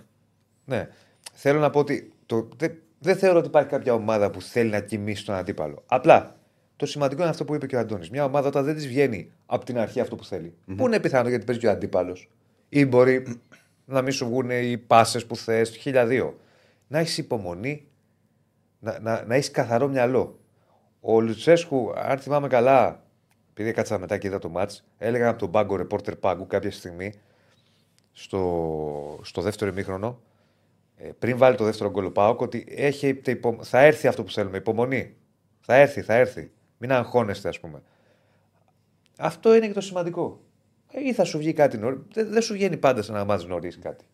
Ναι. 0.64 0.88
Θέλω 1.32 1.60
να 1.60 1.70
πω 1.70 1.78
ότι 1.78 2.12
το, 2.26 2.48
δεν, 2.56 2.72
δεν 2.98 3.16
θεωρώ 3.16 3.38
ότι 3.38 3.46
υπάρχει 3.46 3.68
κάποια 3.68 3.94
ομάδα 3.94 4.30
που 4.30 4.42
θέλει 4.42 4.70
να 4.70 4.80
κοιμήσει 4.80 5.24
τον 5.24 5.34
αντίπαλο. 5.34 5.82
Απλά 5.86 6.36
το 6.76 6.86
σημαντικό 6.86 7.20
είναι 7.20 7.30
αυτό 7.30 7.44
που 7.44 7.54
είπε 7.54 7.66
και 7.66 7.76
ο 7.76 7.78
Αντώνης. 7.78 8.10
Μια 8.10 8.24
ομάδα 8.24 8.48
όταν 8.48 8.64
δεν 8.64 8.74
της 8.74 8.86
βγαίνει 8.86 9.32
από 9.46 9.64
την 9.64 9.78
αρχή 9.78 10.00
αυτό 10.00 10.16
που 10.16 10.24
θελει 10.24 10.54
Πού 10.76 10.86
είναι 10.86 11.00
πιθανό 11.00 11.28
γιατί 11.28 11.44
παίζει 11.44 11.60
και 11.60 11.66
ο 11.66 11.70
αντίπαλος. 11.70 12.30
Ή 12.68 12.86
μπορεί 12.86 13.40
να 13.84 14.02
μην 14.02 14.12
σου 14.12 14.26
βγουν 14.26 14.50
οι 14.50 14.78
πάσες 14.78 15.26
που 15.26 15.36
θες, 15.36 15.76
χιλιαδίο. 15.76 16.38
Να 16.88 16.98
έχεις 16.98 17.18
υπομονή, 17.18 17.86
να, 18.78 18.98
να, 19.00 19.24
να 19.26 19.34
έχεις 19.34 19.50
καθαρό 19.50 19.88
μυαλό. 19.88 20.38
Ο 21.00 21.20
Λουτσέσκου, 21.20 21.92
αν 21.96 22.18
θυμάμαι 22.18 22.48
καλά, 22.48 23.02
επειδή 23.52 23.68
έκατσα 23.68 23.98
μετά 23.98 24.18
και 24.18 24.26
είδα 24.26 24.38
το 24.38 24.48
μάτς, 24.48 24.84
έλεγαν 24.98 25.28
από 25.28 25.38
τον 25.38 25.50
πάγκο 25.50 25.76
ρεπόρτερ 25.76 26.16
πάγκου 26.16 26.46
κάποια 26.46 26.70
στιγμή 26.70 27.12
στο, 28.12 29.20
στο 29.22 29.42
δεύτερο 29.42 29.70
ημίχρονο, 29.70 30.20
ε, 30.96 31.10
πριν 31.18 31.36
βάλει 31.36 31.56
το 31.56 31.64
δεύτερο 31.64 31.90
γκολ 31.90 32.04
ο 32.04 32.10
Πάοκ, 32.10 32.40
ότι 32.40 32.64
έχετε 32.68 33.30
υπο... 33.30 33.58
θα 33.62 33.80
έρθει 33.80 34.06
αυτό 34.06 34.24
που 34.24 34.30
θέλουμε. 34.30 34.56
Υπομονή. 34.56 35.16
Θα 35.60 35.74
έρθει, 35.74 36.02
θα 36.02 36.14
έρθει. 36.14 36.50
Μην 36.78 36.92
αγχώνεστε, 36.92 37.48
ας 37.48 37.60
πούμε. 37.60 37.82
Αυτό 39.18 39.54
είναι 39.54 39.66
και 39.66 39.72
το 39.72 39.80
σημαντικό. 39.80 40.40
Ε, 40.92 41.00
ή 41.06 41.12
θα 41.12 41.24
σου 41.24 41.38
βγει 41.38 41.52
κάτι 41.52 41.78
νωρί. 41.78 42.02
Δεν, 42.12 42.28
δεν 42.32 42.42
σου 42.42 42.52
βγαίνει 42.52 42.76
πάντα 42.76 43.02
σε 43.02 43.12
ένα 43.12 43.24
μάτς 43.24 43.46
νωρίς 43.46 43.78
κάτι. 43.78 44.04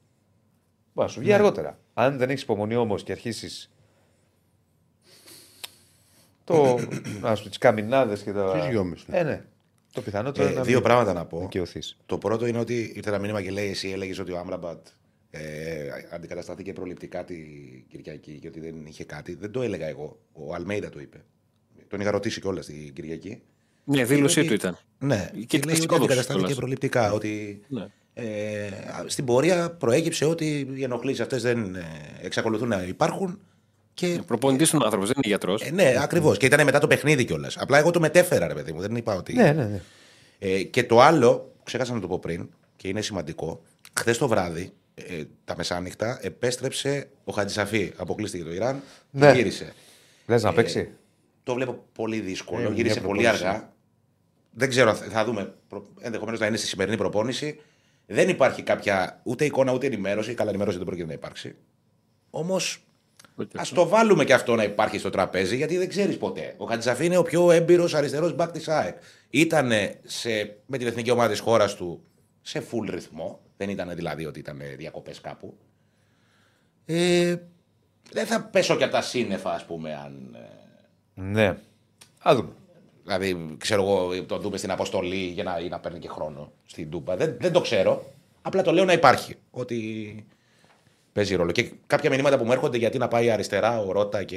Μπορεί 0.93 1.09
να 1.09 1.15
σου 1.15 1.21
βγει 1.21 1.33
αργότερα. 1.33 1.79
Αν 1.95 2.19
δεν 2.19 2.31
έχεις 2.31 2.43
υπομονή 2.43 2.77
όμως 2.77 3.03
και 3.03 3.13
αρχίσεις. 3.13 3.73
Το, 6.49 6.79
να 7.21 7.35
σου 7.35 7.49
τις 7.49 7.59
καμινάδες 7.59 8.23
και 8.23 8.33
τα. 8.33 8.53
Τις 8.53 8.71
γιόμες, 8.71 9.05
ναι. 9.09 9.19
Ε, 9.19 9.23
ναι. 9.23 9.45
Το 9.93 10.01
πιθανότερο 10.01 10.47
Ε, 10.47 10.51
είναι 10.51 10.59
να 10.59 10.65
δύο 10.65 10.75
μην 10.75 10.83
πράγματα 10.83 11.13
να 11.13 11.25
πω. 11.25 11.41
δικαιωθείς. 11.41 11.97
Το 12.07 12.19
πρώτο 12.19 12.47
είναι 12.47 12.59
ότι 12.59 12.93
ήρθε 12.95 13.09
ένα 13.09 13.19
μήνυμα 13.19 13.43
και 13.43 13.51
λέει: 13.51 13.69
Εσύ 13.71 13.89
έλεγες 13.91 14.19
ότι 14.19 14.33
ο 14.33 14.39
Άμραμπατ 14.39 14.87
ε, 15.31 15.41
αντικαταστάθηκε 16.13 16.73
προληπτικά 16.73 17.25
την 17.25 17.37
Κυριακή 17.89 18.39
και 18.39 18.49
ότι 18.49 18.61
δεν 18.61 18.75
είχε 18.87 19.05
κάτι. 19.05 19.35
Δεν 19.35 19.51
το 19.51 19.63
έλεγα 19.63 19.87
εγώ. 19.87 20.19
Ο 20.33 20.55
Αλμέιδα 20.55 20.89
το 20.89 21.01
είπε. 21.01 21.25
Τον 21.89 22.01
είχα 22.01 22.11
ρωτήσει 22.11 22.41
κιόλας 22.41 22.67
την 22.67 22.93
Κυριακή. 22.93 23.43
Ναι, 23.85 24.05
δήλωσή 24.05 24.39
ότι- 24.39 24.49
του 24.49 24.55
ήταν. 24.55 24.79
Ναι, 24.99 25.31
Και 25.33 25.45
και, 25.45 25.57
ήταν 25.57 25.61
λέει 25.61 25.61
ότι 25.61 25.71
αισιόδοξος 25.71 25.97
αντικαταστάθηκε 25.97 26.39
κιόλας. 26.39 26.57
προληπτικά. 26.59 27.13
Ότι 27.13 27.61
Ναι. 27.69 27.87
ε, 28.15 28.69
στην 29.07 29.25
πορεία 29.25 29.71
προέκυψε 29.71 30.25
ότι 30.25 30.69
οι 30.75 30.83
ενοχλήσεις 30.83 31.21
αυτές 31.21 31.43
δεν 31.43 31.75
ε, 31.75 31.83
εξακολουθούν 32.23 32.69
να 32.69 32.83
υπάρχουν. 32.83 33.41
Και, 33.99 34.21
Προπονητής 34.27 34.71
είναι 34.71 34.83
ο 34.83 34.85
άνθρωπος, 34.85 35.09
δεν 35.09 35.17
είναι 35.19 35.29
γιατρός. 35.29 35.63
ε, 35.63 35.71
ναι, 35.71 35.95
ακριβώς. 36.03 36.37
Και 36.39 36.47
ήταν 36.47 36.65
μετά 36.65 36.79
το 36.79 36.87
παιχνίδι 36.87 37.25
κιόλας. 37.25 37.57
Απλά 37.57 37.79
εγώ 37.79 37.91
το 37.91 38.01
μετέφερα, 38.01 38.47
ρε 38.47 38.55
παιδί 38.55 38.73
μου. 38.73 38.81
Δεν 38.81 38.97
είπα 38.97 39.15
ότι. 39.15 39.33
Ναι, 39.35 39.53
ναι, 39.53 39.65
ναι. 39.65 39.81
Ε, 40.39 40.63
και 40.63 40.85
το 40.85 41.01
άλλο, 41.01 41.53
ξέχασα 41.65 41.95
να 41.95 42.01
το 42.01 42.07
πω 42.07 42.19
πριν 42.19 42.49
και 42.77 42.89
είναι 42.89 43.01
σημαντικό. 43.01 43.63
Χθες 43.99 44.19
το 44.19 44.29
βράδυ, 44.29 44.73
ε, 44.95 45.23
τα 45.45 45.57
μεσάνυχτα, 45.57 46.19
επέστρεψε 46.23 47.09
ο 47.25 47.33
Χατζησαφή. 47.33 47.93
Αποκλείστηκε 47.97 48.45
το 48.45 48.53
Ιράν 48.53 48.83
Ναι. 49.11 49.31
και 49.31 49.37
γύρισε. 49.37 49.73
Λες 50.27 50.43
να 50.43 50.53
παίξει. 50.53 50.91
Το 51.43 51.55
βλέπω 51.55 51.85
πολύ 51.93 52.21
δύσκολο. 52.21 52.61
Ε, 52.61 52.65
μια 52.65 52.75
γύρισε 52.75 53.01
πολύ 53.01 53.23
προπόνηση. 53.23 53.47
αργά. 53.47 53.73
Δεν 54.51 54.69
ξέρω, 54.69 54.95
θα 54.95 55.05
θα 55.11 55.25
δούμε. 55.25 55.55
Ενδεχομένως 56.01 56.41
να 56.41 56.47
είναι 56.47 56.57
στη 56.57 56.67
σημερινή 56.67 56.97
προπόνηση. 56.97 57.61
Δεν 58.07 58.29
υπάρχει 58.29 58.63
κάποια 58.63 59.21
ούτε 59.23 59.45
εικόνα 59.45 59.73
ούτε 59.73 59.87
ενημέρωση. 59.87 60.35
Καλά, 60.35 60.49
ενημέρωση 60.49 60.77
δεν 60.77 60.87
πρόκειται 60.87 61.07
να 61.07 61.13
υπάρξει. 61.13 61.55
Όμως 62.31 62.83
Α 63.43 63.63
το 63.75 63.89
βάλουμε 63.89 64.25
και 64.25 64.33
αυτό 64.35 64.55
να 64.55 64.63
υπάρχει 64.63 64.99
στο 64.99 65.11
τραπέζι, 65.11 65.57
γιατί 65.57 65.77
δεν 65.77 65.89
ξέρεις 65.89 66.17
ποτέ. 66.17 66.55
Ο 66.57 66.65
Χατζησαφή 66.65 67.05
είναι 67.05 67.17
ο 67.17 67.23
πιο 67.23 67.51
έμπειρος 67.51 67.95
αριστερός 67.95 68.35
μπακ 68.35 68.51
της 68.51 68.69
ΑΕΚ. 68.69 68.97
Ήταν 69.31 69.67
με 70.67 70.79
την 70.79 70.87
εθνική 70.87 71.11
ομάδα 71.11 71.31
της 71.31 71.41
χώρας 71.41 71.75
του 71.75 72.03
σε 72.43 72.63
full 72.71 72.91
ρυθμό. 72.91 73.41
Δεν 73.57 73.69
ήταν 73.69 73.95
δηλαδή 73.95 74.27
ότι 74.27 74.39
ήταν 74.39 74.63
διακοπές 74.77 75.21
κάπου. 75.21 75.57
Ε, 76.85 77.37
δεν 78.11 78.27
θα 78.27 78.43
πέσω 78.43 78.77
και 78.77 78.85
από 78.85 78.93
τα 78.93 79.03
σύννεφα, 79.03 79.51
ας 79.53 79.65
πούμε, 79.65 79.95
αν. 79.95 80.37
ε, 81.15 81.21
Ναι. 81.23 81.57
Α 82.23 82.35
δούμε. 82.35 82.53
Δηλαδή, 83.05 83.57
ξέρω 83.59 83.83
εγώ, 83.83 84.25
το 84.25 84.39
δούμε 84.39 84.57
στην 84.57 84.71
αποστολή 84.71 85.17
για 85.17 85.43
να, 85.45 85.59
ή 85.59 85.69
να 85.69 85.79
παίρνει 85.81 85.99
και 85.99 86.09
χρόνο 86.09 86.53
στην 86.67 86.91
Τούπα. 86.91 87.17
Δεν, 87.17 87.37
δεν 87.41 87.53
το 87.53 87.61
ξέρω. 87.61 88.13
Απλά 88.43 88.63
το 88.63 88.73
λέω 88.73 88.85
να 88.85 88.93
υπάρχει. 88.93 89.35
Ότι 89.51 90.27
παίζει 91.19 91.35
ρόλο. 91.35 91.53
Και 91.53 91.71
κάποια 91.87 92.11
μηνύματα 92.11 92.39
που 92.39 92.45
μου 92.45 92.53
έρχονται 92.53 92.77
γιατί 92.79 92.99
να 92.99 93.09
πάει 93.09 93.31
αριστερά 93.31 93.81
ο 93.81 93.93
Ρότα 93.93 94.23
και. 94.23 94.37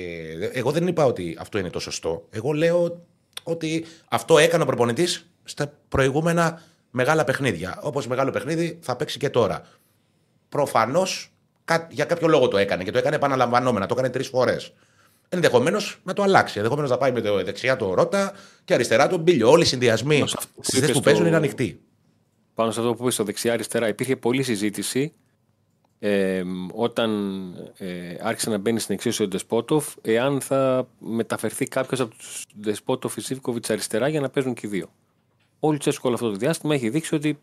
Εγώ 0.53 0.71
δεν 0.71 0.87
είπα 0.87 1.05
ότι 1.05 1.37
αυτό 1.39 1.57
είναι 1.57 1.69
το 1.69 1.79
σωστό. 1.79 2.27
Εγώ 2.29 2.51
λέω 2.51 3.05
ότι 3.43 3.85
αυτό 4.09 4.37
έκανε 4.37 4.63
ο 4.63 4.65
προπονητής 4.65 5.29
στα 5.43 5.73
προηγούμενα 5.89 6.61
μεγάλα 6.91 7.23
παιχνίδια. 7.23 7.79
Όπως 7.81 8.07
μεγάλο 8.07 8.31
παιχνίδι 8.31 8.79
θα 8.81 8.95
παίξει 8.95 9.17
και 9.17 9.29
τώρα. 9.29 9.61
Προφανώς 10.49 11.31
για 11.89 12.05
κάποιο 12.05 12.27
λόγο 12.27 12.47
το 12.47 12.57
έκανε 12.57 12.83
και 12.83 12.91
το 12.91 12.97
έκανε 12.97 13.15
επαναλαμβανόμενα. 13.15 13.85
Το 13.85 13.93
έκανε 13.97 14.09
τρεις 14.09 14.27
φορές. 14.27 14.73
Ενδεχομένως 15.29 15.99
να 16.03 16.13
το 16.13 16.21
αλλάξει. 16.23 16.57
Ενδεχομένως 16.57 16.89
να 16.89 16.97
πάει 16.97 17.11
με 17.11 17.21
το 17.21 17.43
δεξιά 17.43 17.75
το 17.75 17.93
Ρότα 17.93 18.33
και 18.65 18.73
αριστερά 18.73 19.07
τον 19.07 19.19
Μπίλιο. 19.19 19.49
Όλοι 19.51 19.63
οι 19.63 19.65
συνδυασμοί 19.65 20.15
Όμως 20.15 20.35
αυτό 20.35 20.47
που 20.55 20.63
στις 20.63 20.73
θέσει 20.79 20.83
είπες 20.83 20.97
που 20.97 21.03
παίζουν 21.03 21.21
στο- 21.21 21.29
είναι 21.29 21.37
ανοιχτοί. 21.37 21.81
Πάνω 22.53 22.71
σε 22.71 22.79
αυτό 22.79 22.93
που 22.93 23.01
είπες 23.01 23.13
στο 23.13 23.23
δεξιά-αριστερά, 23.23 23.87
υπήρχε 23.87 24.15
πολλή 24.15 24.43
συζήτηση 24.43 25.13
ε, 26.03 26.43
όταν 26.73 27.09
ε, 27.77 28.15
άρχισε 28.21 28.49
να 28.49 28.57
μπαίνει 28.57 28.79
στην 28.79 28.95
εξίσωση 28.95 29.23
ο 29.23 29.27
Ντεσπότοφ, 29.27 29.95
εάν 30.01 30.41
θα 30.41 30.87
μεταφερθεί 30.99 31.65
κάποιος 31.65 31.99
από 31.99 32.15
τους 32.15 32.45
Ντεσπότοφ 32.59 33.17
ή 33.17 33.21
Σίβκοβιτς 33.21 33.69
αριστερά 33.69 34.07
για 34.07 34.21
να 34.21 34.29
παίζουν 34.29 34.53
και 34.53 34.67
οι 34.67 34.69
δύο. 34.69 34.91
Ο 35.59 35.71
Λουτσέσκο 35.71 36.01
όλο 36.07 36.15
αυτό 36.15 36.31
το 36.31 36.35
διάστημα 36.35 36.73
έχει 36.73 36.89
δείξει 36.89 37.15
ότι 37.15 37.39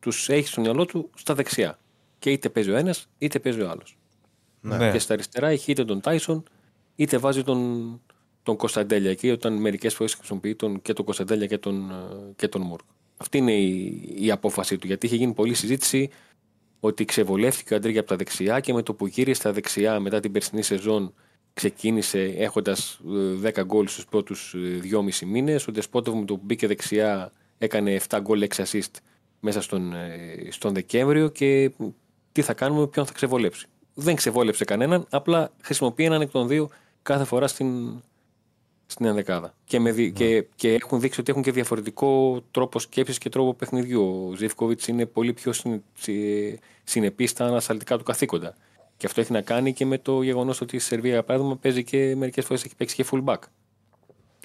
τους 0.00 0.28
έχει 0.28 0.46
στο 0.46 0.60
μυαλό 0.60 0.84
του 0.84 1.10
στα 1.14 1.34
δεξιά. 1.34 1.78
Και 2.18 2.30
είτε 2.30 2.48
παίζει 2.48 2.70
ο 2.70 2.76
ένας 2.76 3.08
είτε 3.18 3.38
παίζει 3.38 3.60
ο 3.60 3.70
άλλος. 3.70 3.98
Ναι. 4.60 4.90
Και 4.90 4.98
στα 4.98 5.12
αριστερά 5.12 5.48
έχει 5.48 5.70
είτε 5.70 5.84
τον 5.84 6.00
Τάισον 6.00 6.42
είτε 6.96 7.18
βάζει 7.18 7.42
τον, 7.42 8.00
τον 8.42 8.56
Κωνσταντέλια 8.56 9.10
εκεί, 9.10 9.30
όταν 9.30 9.52
μερικές 9.52 9.94
φορές 9.94 10.14
χρησιμοποιεί 10.14 10.54
τον, 10.54 10.82
και 10.82 10.92
τον 10.92 11.04
Κωνσταντέλια 11.04 11.46
και 11.46 11.58
τον, 11.58 11.90
ε, 11.90 12.32
και 12.36 12.48
τον 12.48 12.62
Μουρκ. 12.62 12.84
Αυτή 13.16 13.38
είναι 13.38 13.52
η, 13.52 14.02
η 14.16 14.30
απόφαση 14.30 14.78
του. 14.78 14.86
Γιατί 14.86 15.06
είχε 15.06 15.16
γίνει 15.16 15.32
πολλή 15.32 15.54
συζήτηση 15.54 16.10
ότι 16.80 17.04
ξεβολεύτηκε 17.04 17.74
ο 17.74 17.76
Αντρίγια 17.76 18.00
από 18.00 18.08
τα 18.08 18.16
δεξιά 18.16 18.60
και 18.60 18.72
με 18.72 18.82
το 18.82 18.94
που 18.94 19.06
γύρισε 19.06 19.40
στα 19.40 19.52
δεξιά 19.52 20.00
μετά 20.00 20.20
την 20.20 20.32
περσινή 20.32 20.62
σεζόν 20.62 21.14
ξεκίνησε 21.54 22.34
έχοντας 22.36 23.00
10 23.42 23.62
γκολ 23.64 23.86
στους 23.88 24.04
πρώτους 24.04 24.54
2,5 24.82 25.26
μήνες. 25.26 25.66
Ο 25.66 25.72
Ντεσπότοβ 25.72 26.14
με 26.14 26.24
το 26.24 26.34
που 26.34 26.42
μπήκε 26.44 26.66
δεξιά 26.66 27.32
έκανε 27.58 28.00
7 28.08 28.18
γκολ 28.20 28.42
6 28.42 28.64
assist 28.64 28.90
μέσα 29.40 29.60
στον, 29.60 29.92
ε, 29.92 30.48
στον 30.50 30.74
Δεκέμβριο 30.74 31.28
και 31.28 31.70
τι 32.32 32.42
θα 32.42 32.54
κάνουμε, 32.54 32.86
ποιον 32.86 33.06
θα 33.06 33.12
ξεβολέψει. 33.12 33.66
Δεν 33.94 34.14
ξεβόλεψε 34.14 34.64
κανέναν, 34.64 35.06
απλά 35.10 35.52
χρησιμοποιεί 35.60 36.04
έναν 36.04 36.20
εκ 36.20 36.30
των 36.30 36.48
δύο 36.48 36.68
κάθε 37.02 37.24
φορά 37.24 37.46
στην, 37.46 38.02
στην 38.86 39.06
ενδεκάδα. 39.06 39.54
Και, 39.64 39.80
με, 39.80 39.92
δι- 39.92 40.12
και, 40.16 40.46
και 40.56 40.72
έχουν 40.74 41.00
δείξει 41.00 41.20
ότι 41.20 41.30
έχουν 41.30 41.42
και 41.42 41.52
διαφορετικό 41.52 42.40
τρόπο 42.50 42.78
σκέψης 42.78 43.18
και 43.18 43.28
τρόπο 43.28 43.54
παιχνιδιού. 43.54 44.28
Ο 44.30 44.34
Ζήφκοβιτς 44.34 44.88
είναι 44.88 45.06
πολύ 45.06 45.32
πιο 45.32 45.52
συν, 45.52 45.82
συνεπής 46.84 47.30
στα 47.30 47.46
ανασταλτικά 47.46 47.98
του 47.98 48.04
καθήκοντα. 48.04 48.54
Και 48.96 49.06
αυτό 49.06 49.20
έχει 49.20 49.32
να 49.32 49.40
κάνει 49.40 49.72
και 49.72 49.86
με 49.86 49.98
το 49.98 50.22
γεγονός 50.22 50.60
ότι 50.60 50.76
η 50.76 50.78
Σερβία, 50.78 51.12
για 51.12 51.22
παράδειγμα, 51.22 51.56
παίζει 51.56 51.84
και 51.84 52.16
μερικές 52.16 52.44
φορές 52.44 52.64
έχει 52.64 52.76
παίξει 52.76 52.94
και 52.94 53.04
fullback. 53.10 53.38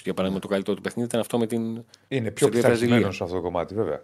Για 0.02 0.14
παράδειγμα, 0.14 0.40
το 0.40 0.48
καλύτερο 0.48 0.76
του 0.76 0.82
παιχνίδι 0.82 1.08
ήταν 1.08 1.20
αυτό 1.20 1.38
με 1.38 1.46
την. 1.46 1.84
Είναι 2.08 2.30
πιο 2.30 2.46
Σερβία-Βραζιλία. 2.46 2.96
πειθαρχημένο 2.96 3.12
σε 3.12 3.22
αυτό 3.24 3.36
το 3.36 3.42
κομμάτι, 3.42 3.74
βέβαια. 3.74 4.02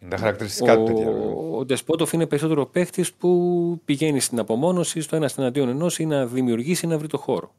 Είναι 0.00 0.10
τα 0.10 0.16
χαρακτηριστικά 0.16 0.76
του 0.76 0.84
τέτοια. 0.84 1.04
βέβαια. 1.04 1.26
Ο, 1.28 1.58
ο 1.58 1.64
Ντεσπότοφ 1.64 2.12
είναι 2.12 2.26
περισσότερο 2.26 2.66
παίχτη 2.66 3.04
που 3.18 3.80
πηγαίνει 3.84 4.20
στην 4.20 4.38
απομόνωση, 4.38 5.00
στο 5.00 5.16
ένα 5.16 5.30
εναντίον 5.36 5.68
ενός 5.68 5.98
ή 5.98 6.06
να 6.06 6.26
δημιουργήσει 6.26 6.86
ή 6.86 6.88
να 6.88 6.98
βρει 6.98 7.06
το 7.06 7.18
χώρο. 7.18 7.54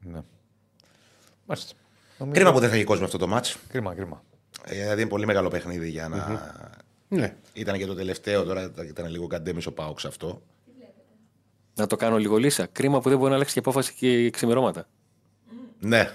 Ναι. 0.00 0.20
Μάλιστα. 1.50 1.72
Νομίζω- 2.18 2.36
Κρίμα 2.38 2.52
που 2.52 2.58
δεν 2.60 2.68
θα 2.68 2.74
έχει 2.74 2.84
κόσμος 2.84 3.06
αυτό 3.06 3.18
το 3.18 3.26
μάτς. 3.26 3.56
Κρίμα, 3.68 3.94
κρίμα. 3.94 4.22
Ε, 4.64 4.74
Δηλαδή 4.74 5.00
είναι 5.00 5.10
πολύ 5.10 5.26
μεγάλο 5.26 5.48
παιχνίδι 5.48 5.88
για 5.90 6.08
να. 6.08 6.40
Ναι. 7.08 7.36
Ήταν 7.52 7.78
και 7.78 7.86
το 7.86 7.94
τελευταίο, 7.94 8.44
τώρα 8.44 8.70
ήταν 8.88 9.10
λίγο 9.10 9.26
καντέμις 9.26 9.66
ο 9.66 9.72
Πάοξ 9.72 10.04
αυτό. 10.04 10.42
Να 11.74 11.86
το 11.86 11.96
κάνω 11.96 12.18
λίγο 12.18 12.36
λύσα. 12.36 12.66
Κρίμα 12.66 13.00
που 13.00 13.08
δεν 13.08 13.18
μπορεί 13.18 13.28
να 13.30 13.34
αλλάξει 13.34 13.52
και 13.54 13.58
απόφαση 13.58 13.94
και 13.94 14.30
ξημερώματα. 14.30 14.86
Ναι. 15.80 16.10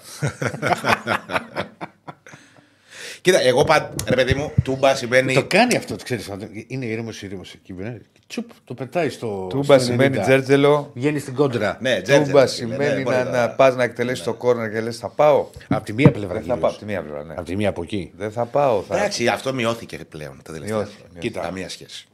Κοίτα, 3.26 3.42
εγώ 3.42 3.64
πάντα. 3.64 3.94
Ρε 4.08 4.16
παιδί 4.16 4.34
μου, 4.34 4.52
τούμπα 4.64 4.96
σημαίνει. 4.96 5.34
Το 5.34 5.44
κάνει 5.48 5.76
αυτό, 5.76 5.96
ξέρεις. 6.04 6.32
Είναι 6.68 6.86
ήρεμος 6.86 7.22
ήρεμος 7.22 7.54
εκεί. 7.54 7.76
ε. 7.82 8.02
Τσουπ, 8.28 8.50
το 8.64 8.74
πετάει 8.74 9.10
στο. 9.10 9.48
Τούμπα 9.50 9.78
στο 9.78 9.92
σημαίνει 9.92 10.18
90. 10.18 10.22
Τζέρτζελο. 10.22 10.92
Βγαίνει 10.94 11.20
στην 11.20 11.36
κόντρα. 11.36 11.78
Ναι, 11.82 12.02
τζέρτζελ, 12.02 12.26
Τούμπα 12.26 12.48
φίλε, 12.48 12.48
σημαίνει 12.48 12.94
δεν 12.94 13.02
μπορεί 13.02 13.16
να, 13.16 13.24
να 13.24 13.50
πας 13.50 13.76
να 13.76 13.84
εκτελέσεις 13.84 14.24
το 14.24 14.34
κόρνερ 14.34 14.72
και 14.72 14.82
λες 14.82 14.98
θα 14.98 15.10
πάω. 15.10 15.48
Από 15.68 15.86
τη 15.86 15.94
μία 15.94 16.12
πλευρά. 16.12 16.34
Δεν 16.34 16.36
θα 16.36 16.42
κυρίως. 16.42 16.60
πάω 16.60 16.70
από 16.70 16.80
τη 16.80 16.86
μία 16.86 17.02
πλευρά. 17.02 17.24
Ναι. 17.24 17.34
Από 17.34 17.44
τη 17.44 17.56
μία 17.56 17.70
από 17.70 17.84
εκεί. 17.84 18.12
Δεν 18.18 18.32
θα 18.32 18.46
πάω. 18.46 18.82
Θα... 18.82 18.96
Εντάξει, 18.98 19.28
αυτό 19.28 19.54
μειώθηκε 19.54 19.98
πλέον 20.10 20.40
τα 20.44 20.54
τελευταία 20.54 20.78
Μειώθηκε, 20.78 20.98
χρόνια. 21.02 21.20
Κοίτα. 21.20 21.42
Καμία 21.42 21.70
σχέση. 21.70 22.08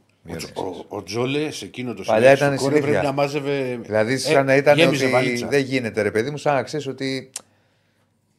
Ο, 0.54 0.96
ο 0.96 1.02
Τζόλε 1.02 1.50
σε 1.50 1.64
εκείνο 1.64 1.94
το 1.94 2.02
Παλιά 2.06 2.36
σημείο 2.36 2.46
ήταν 2.46 2.58
στο 2.58 2.62
κόρνερ 2.64 2.82
συνήθεια. 2.82 3.00
πρέπει 3.00 3.16
να 3.16 3.22
μάζευε. 3.22 3.78
Δηλαδή, 3.82 4.12
ε, 4.12 4.16
σαν 4.16 4.46
να 4.46 4.56
ήταν 4.56 4.76
γέμιζε 4.78 5.04
ότι 5.04 5.12
βαλίτσα. 5.12 5.46
δεν 5.46 5.60
γίνεται, 5.60 6.02
ρε 6.02 6.10
παιδί 6.10 6.30
μου, 6.30 6.36
σαν 6.36 6.54
να 6.54 6.62
ξέρεις 6.62 6.86
ότι 6.86 7.30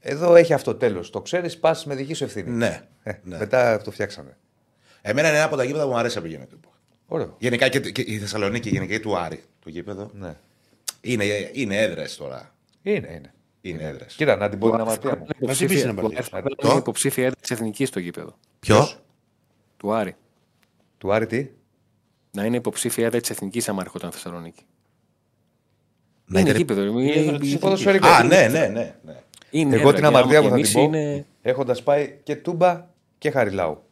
εδώ 0.06 0.36
έχει 0.36 0.54
αυτό 0.54 0.76
τέλος. 0.76 1.10
Το 1.10 1.22
ξέρεις, 1.22 1.58
πας 1.60 1.86
με 1.86 1.96
δική 1.96 2.14
σου 2.14 2.24
ευθύνη. 2.24 2.50
Ναι. 2.50 2.82
Ε, 3.04 3.12
ναι. 3.24 3.38
Μετά 3.38 3.82
το 3.82 3.92
φτιάξαμε. 3.92 4.38
Εμένα 5.02 5.28
είναι 5.28 5.38
ένα 5.38 5.46
από 5.46 5.56
τα 5.56 5.64
γήπεδα 5.64 5.84
που 5.84 5.90
μου 5.90 5.98
αρέσει 5.98 6.16
να 6.16 6.22
πηγαίνω. 6.22 6.46
Ωραίο. 7.08 7.36
Γενικά 7.40 7.70
και, 7.70 7.80
και 7.80 8.02
η 8.02 8.18
Θεσσαλονίκη, 8.18 8.70
γενικά 8.70 8.94
και 8.94 9.00
του 9.00 9.18
Άρη, 9.18 9.44
το 9.64 9.70
γήπεδο. 9.70 10.10
Ναι. 10.14 10.36
Είναι, 11.02 11.50
είναι 11.54 11.82
έδρες 11.82 12.16
τώρα. 12.18 12.54
Είναι, 12.82 13.08
είναι. 13.16 13.34
Είναι 13.62 13.84
έδρες. 13.84 14.14
Κοίτα, 14.14 14.36
να 14.36 14.50
την 14.50 14.60
πω 14.60 14.72
την 14.72 14.80
αμαρτία 14.80 15.16
μου. 15.18 15.26
Μα 15.48 15.54
τι 15.54 15.66
πεις 15.66 15.86
να 15.86 15.94
μαρτύρεις. 15.94 16.30
Το; 16.30 16.42
Είναι 16.64 16.78
υποψήφια 16.78 17.24
έδρα 17.26 17.40
τη 17.42 17.54
εθνικής 17.54 17.88
στο 17.88 18.00
γήπεδο. 18.00 18.38
Ποιο; 18.60 18.88
Του 19.78 19.94
Άρη. 19.94 20.16
Του 20.98 21.14
Άρη 21.14 21.26
τι; 21.26 21.48
Να 22.32 22.46
είναι 22.46 22.56
υποψήφια 22.56 23.06
έδρα 23.06 23.20
τη 23.22 23.28
εθνικής 23.32 23.70
άμα 23.70 23.82
έρχονταν 23.82 24.12
Θεσσαλονίκη. 24.12 24.64
Να 26.26 26.40
είναι 26.40 26.50
ήταν- 26.50 26.62
γήπεδο. 26.62 26.82
Είναι, 26.84 27.12
έδρα 27.14 27.38
της 27.38 27.50
είναι- 27.50 27.60
Ποδοσφαιρικό. 27.60 28.08
Α, 28.08 28.24
ναι, 28.24 28.48
ναι, 28.48 28.68
ναι. 28.68 28.96
Ναι. 29.54 29.60
είναι 29.62 29.76
Εγώ 29.76 29.82
έδρα 29.90 29.92
την 29.94 30.02
και 30.02 30.08
αμαρτία 30.08 30.38
άμα 30.40 30.48
μου 30.48 30.54
θα 30.54 30.58
και 30.62 30.64
την 30.64 30.74
πω. 30.74 30.80
εμείς 30.80 30.96
είναι- 31.00 31.26
Έχοντας 31.42 31.84
πάει 31.84 32.20
και 32.24 32.36
τούμπα 32.36 32.86
και 33.18 33.32
χαριλάου. 33.32 33.84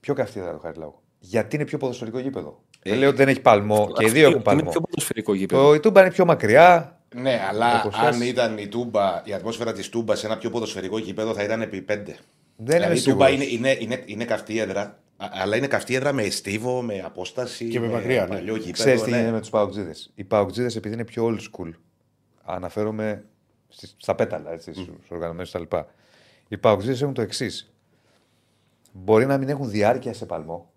Πιο 0.00 0.14
καυτή 0.14 0.40
έδρα 0.40 0.52
του 0.52 0.60
χαριλάου. 0.60 0.94
Γιατί 1.18 1.56
είναι 1.56 1.64
πιο 1.64 1.78
ποδοσφαιρικό 1.78 2.18
γήπεδο. 2.18 2.60
Δεν 2.82 2.98
λέω 2.98 3.08
ότι 3.08 3.16
δεν 3.16 3.28
έχει 3.28 3.40
παλμό. 3.40 3.90
Και 3.92 4.04
οι 4.04 4.08
δύο 4.10 4.22
έχουν 4.22 4.34
Είναι 4.34 4.42
παλμό. 4.42 4.70
πιο 4.70 4.80
ποδοσφαιρικό 4.80 5.34
γήπεδο. 5.34 5.62
Το 5.68 5.74
η 5.74 5.80
τούμπα 5.80 6.00
είναι 6.00 6.10
πιο 6.10 6.24
μακριά. 6.24 6.98
Ναι, 7.14 7.40
αλλά 7.48 7.78
Υποστάσεις. 7.78 8.20
αν 8.22 8.28
ήταν 8.28 8.58
η, 8.58 8.68
τούμπα, 8.68 9.22
η 9.24 9.32
ατμόσφαιρα 9.32 9.72
της 9.72 9.88
Τούμπας 9.88 10.18
σε 10.18 10.26
ένα 10.26 10.38
πιο 10.38 10.50
ποδοσφαιρικό 10.50 10.98
γήπεδο 10.98 11.34
θα 11.34 11.42
ήταν 11.42 11.62
επί 11.62 11.82
πέντε. 11.82 12.16
Δεν 12.56 12.76
είμαι 12.76 12.86
δηλαδή, 12.86 12.98
η 13.10 13.12
Τούμπα 13.12 13.26
σίγουρος. 13.26 13.52
είναι, 13.52 13.68
είναι, 13.68 13.76
είναι, 13.80 14.02
είναι 14.06 14.24
καυτή 14.24 14.58
έδρα, 14.58 14.82
α- 15.16 15.28
αλλά 15.42 15.56
είναι 15.56 15.66
καυτή 15.66 15.94
έδρα 15.94 16.12
με 16.12 16.28
στίβο, 16.28 16.82
με 16.82 17.02
απόσταση. 17.04 17.64
Και 17.68 17.80
με 17.80 17.88
μακριά, 17.88 18.22
ναι. 18.22 18.28
Παλιό 18.28 18.54
γήπεδο, 18.56 18.72
Ξέρεις 18.72 19.02
τι 19.02 19.10
ναι. 19.10 19.16
γίνεται 19.16 19.32
με 19.34 19.40
τους 19.40 19.50
παουτζίδε. 19.50 19.94
Οι 20.14 20.24
παουτζίδε, 20.24 20.70
επειδή 20.76 20.94
είναι 20.94 21.04
πιο 21.04 21.26
old 21.26 21.38
school, 21.40 21.70
αναφέρομαι 22.44 23.10
στις- 23.12 23.29
στα 23.96 24.14
πέταλα, 24.14 24.52
έτσι, 24.52 24.72
στους 24.72 25.10
οργανωμένους 25.10 25.50
κτλ. 25.50 25.76
Οι 26.48 26.58
παουτζίδε 26.58 27.02
έχουν 27.02 27.14
το 27.14 27.22
εξής. 27.22 27.72
Μπορεί 28.92 29.26
να 29.26 29.38
μην 29.38 29.48
έχουν 29.48 29.70
διάρκεια 29.70 30.12
σε 30.12 30.26
παλμό. 30.26 30.72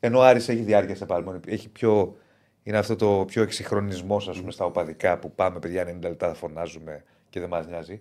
Ενώ 0.00 0.18
ο 0.18 0.22
Άρης 0.22 0.48
έχει 0.48 0.62
διάρκεια 0.62 0.96
σε 0.96 1.06
παλμό. 1.06 1.40
Έχει 1.46 1.68
πιο, 1.68 2.16
είναι 2.62 2.78
αυτό 2.78 2.96
το 2.96 3.24
πιο 3.26 3.42
εξυγχρονισμός, 3.42 4.28
ας 4.28 4.38
πούμε, 4.38 4.50
στα 4.50 4.64
οπαδικά 4.64 5.18
που 5.18 5.32
πάμε, 5.32 5.58
παιδιά, 5.58 5.82
90 5.84 6.00
λεπτά 6.00 6.28
θα 6.28 6.34
φωνάζουμε 6.34 7.04
και 7.30 7.40
δεν 7.40 7.48
μας 7.48 7.66
νοιάζει. 7.66 8.00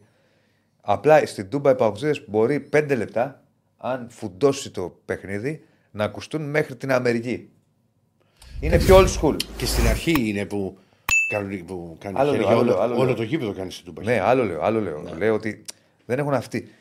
Απλά 0.81 1.25
στην 1.25 1.49
Τούμπα 1.49 1.71
οι 1.71 1.75
παουτζίδε 1.75 2.23
μπορεί 2.27 2.69
5 2.73 2.95
λεπτά, 2.97 3.43
αν 3.77 4.07
φουντώσει 4.09 4.71
το 4.71 4.99
παιχνίδι, 5.05 5.65
να 5.91 6.03
ακουστούν 6.03 6.49
μέχρι 6.49 6.75
την 6.75 6.91
Αμερική. 6.91 7.49
Είναι 8.59 8.77
πιο 8.77 8.97
old 8.97 9.07
school. 9.07 9.35
Και 9.57 9.65
στην 9.65 9.87
αρχή 9.87 10.29
είναι 10.29 10.45
που, 10.45 10.77
κάνουν, 11.27 11.65
που 11.65 11.97
κάνει 11.99 12.19
Άλλο 12.19 12.31
χέρια, 12.31 12.47
λέω, 12.47 12.57
άλλο 12.57 12.61
όλο, 12.61 12.71
λέω, 12.71 12.81
άλλο 12.81 12.95
όλο 12.95 13.05
λέω. 13.05 13.15
το 13.15 13.23
γήπεδο 13.23 13.53
κάνεις 13.53 13.73
στην 13.73 13.85
Τούμπα. 13.85 14.03
Ναι, 14.03 14.19
άλλο 14.19 14.43
λέω. 14.43 14.61
Άλλο 14.61 14.79
λέω. 14.81 15.03
λέω 15.17 15.33
ότι 15.33 15.63
δεν 16.05 16.19
έχουν 16.19 16.33
αυτή 16.33 16.71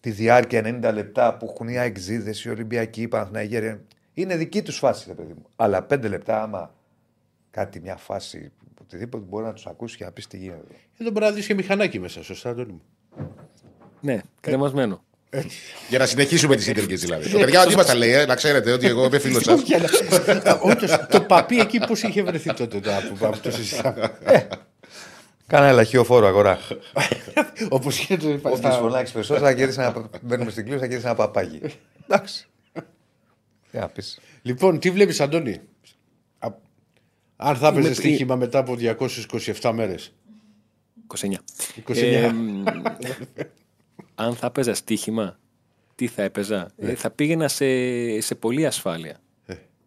τη 0.00 0.10
διάρκεια 0.10 0.80
90 0.82 0.92
λεπτά 0.94 1.36
που 1.36 1.46
έχουν 1.52 1.68
οι 1.68 1.78
αεξίδες, 1.78 2.44
οι 2.44 2.50
Ολυμπιακοί, 2.50 3.02
οι 3.02 3.08
Παναθηναϊκοί. 3.08 3.80
Είναι 4.14 4.36
δική 4.36 4.62
τους 4.62 4.78
φάση, 4.78 5.04
ρε 5.08 5.14
παιδί 5.14 5.32
μου. 5.32 5.46
Αλλά 5.56 5.86
5 5.90 6.08
λεπτά, 6.08 6.42
άμα 6.42 6.74
κάτι, 7.50 7.80
μια 7.80 7.96
φάση, 7.96 8.52
οτιδήποτε 8.80 9.24
μπορεί 9.28 9.44
να 9.44 9.52
τους 9.52 9.66
ακούσει 9.66 9.96
και 9.96 10.04
να 10.04 10.10
πεις 10.10 10.26
τι 10.26 10.36
γίνεται. 10.36 10.74
Εδώ 10.98 11.10
μπορεί 11.10 11.24
να 11.24 11.30
δεις 11.32 11.46
και 11.46 11.54
μηχανάκι 11.54 11.98
μέσα, 11.98 12.22
σωστά, 12.22 12.50
Αντώνη 12.50 12.72
μου. 12.72 12.82
Ναι, 14.00 14.20
κρεμασμένο. 14.40 15.04
Για 15.88 15.98
να 15.98 16.06
συνεχίσουμε 16.06 16.56
τις 16.56 16.66
ίντερνετ 16.66 16.98
δηλαδή. 16.98 17.28
Το 17.30 17.38
παιδιά 17.38 17.62
όχι 17.62 17.76
μας 17.76 17.86
τα 17.86 17.94
λέει, 17.94 18.12
ε, 18.12 18.26
να 18.26 18.34
ξέρετε 18.34 18.72
ότι 18.72 18.86
εγώ 18.86 19.04
είμαι 19.04 19.18
φίλος 19.18 19.42
σας. 19.42 19.62
Όντως, 20.60 20.90
το 21.10 21.20
παπί 21.20 21.58
εκεί 21.58 21.78
πώς 21.78 22.02
είχε 22.02 22.22
βρεθεί 22.22 22.54
τότε 22.54 22.80
το 22.80 22.90
που 23.08 23.16
που 23.30 23.38
το 23.42 23.50
συζητάμε. 23.50 24.18
Κάνα 25.46 25.66
ελαχείο 25.66 26.04
φόρο 26.04 26.26
αγορά. 26.26 26.58
Όπως 27.68 27.98
γίνεται. 27.98 28.32
Όποιος 28.34 28.58
στα- 28.58 28.70
φωνάξει 28.70 29.12
περισσότερο, 29.12 29.46
θα 29.46 29.54
κερδίσει 29.54 29.80
ένα. 29.80 30.10
Μπαίνουμε 30.22 30.50
στην 30.50 30.62
κλήρωση, 30.62 30.82
θα 30.84 30.88
κερδίσει 30.90 31.06
ένα 31.08 31.16
παπάκι. 31.16 31.60
Εντάξει. 32.08 32.46
Τι 33.70 33.78
να 33.78 33.88
πεις. 33.88 34.18
Λοιπόν, 34.42 34.78
τι 34.78 34.90
βλέπεις, 34.90 35.20
Αντώνη; 35.20 35.60
Α- 36.38 36.52
Αν 37.36 37.56
θα 37.56 37.66
έπαιζες 37.68 37.84
Είμαι- 37.84 37.94
στοίχημα 37.94 38.36
μετά 38.36 38.58
από 38.58 38.76
227 38.76 39.72
μέρες. 39.72 40.12
29. 41.06 41.38
29. 41.74 42.62
Ε, 44.16 44.22
μ, 44.22 44.26
αν 44.26 44.34
θα 44.34 44.46
έπαιζα 44.46 44.74
στοίχημα, 44.74 45.38
τι 45.94 46.06
θα 46.06 46.22
έπαιζα. 46.22 46.70
Ε, 46.76 46.94
θα 46.94 47.10
πήγαινα 47.10 47.48
σε, 47.48 47.66
σε 48.20 48.34
πολλή 48.34 48.66
ασφάλεια. 48.66 49.18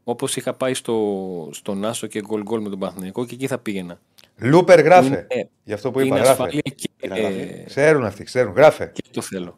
Όπως 0.04 0.36
είχα 0.36 0.54
πάει 0.54 0.74
στο, 0.74 1.50
στο 1.54 1.74
Νάσο 1.74 2.08
και 2.08 2.22
γκολ 2.22 2.42
γκολ 2.44 2.62
με 2.62 2.70
τον 2.70 2.80
Παναθηναϊκό 2.80 3.26
και 3.26 3.34
εκεί 3.34 3.48
θα 3.48 3.58
πήγαινα. 3.58 4.00
Λούπερ 4.38 4.80
γράφε. 4.82 5.08
Είναι- 5.08 5.50
Γι' 5.64 5.74
αυτό 5.74 5.92
που 5.92 6.00
είπα, 6.00 6.08
είναι 6.08 6.18
γράφε. 6.26 6.32
ασφάλεια 6.32 6.62
και, 6.76 6.90
ε, 7.00 7.64
Ξέρουν 7.66 8.04
αυτοί, 8.06 8.24
ξέρουν. 8.24 8.54
Γράφε. 8.54 8.92
και 8.94 9.02
το 9.12 9.22
θέλω. 9.22 9.58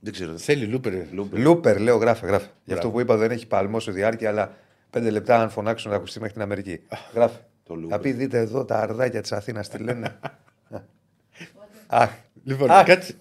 Δεν 0.00 0.12
ξέρω. 0.12 0.36
Θέλει 0.38 0.64
Λούπερ. 0.66 0.94
Λούπερ, 1.32 1.80
λέω, 1.80 1.96
γράφε, 1.96 2.26
γράφε. 2.26 2.48
Γι' 2.64 2.72
αυτό 2.72 2.90
που 2.90 3.00
είπα 3.00 3.16
δεν 3.16 3.30
έχει 3.30 3.46
παλμό 3.46 3.80
σε 3.80 3.90
διάρκεια, 3.92 4.28
αλλά 4.28 4.56
πέντε 4.90 5.10
λεπτά 5.10 5.40
αν 5.42 5.50
φωνάξουν 5.50 5.90
να 5.90 5.96
ακουστεί 5.96 6.18
μέχρι 6.18 6.32
την 6.34 6.42
Αμερική. 6.42 6.80
Γράφε. 7.14 7.38
Looper. 7.68 7.86
Θα 7.88 7.98
πει, 7.98 8.12
δείτε 8.12 8.38
εδώ 8.38 8.64
τα 8.64 8.78
αρδάκια 8.80 9.20
της 9.20 9.32
Αθήνας 9.32 9.68
τι 9.68 9.78
λένε. 9.78 10.18
Αχ, 11.86 12.10
Λοιπόν, 12.48 12.70
Α. 12.70 12.82
κάτσε, 12.82 13.14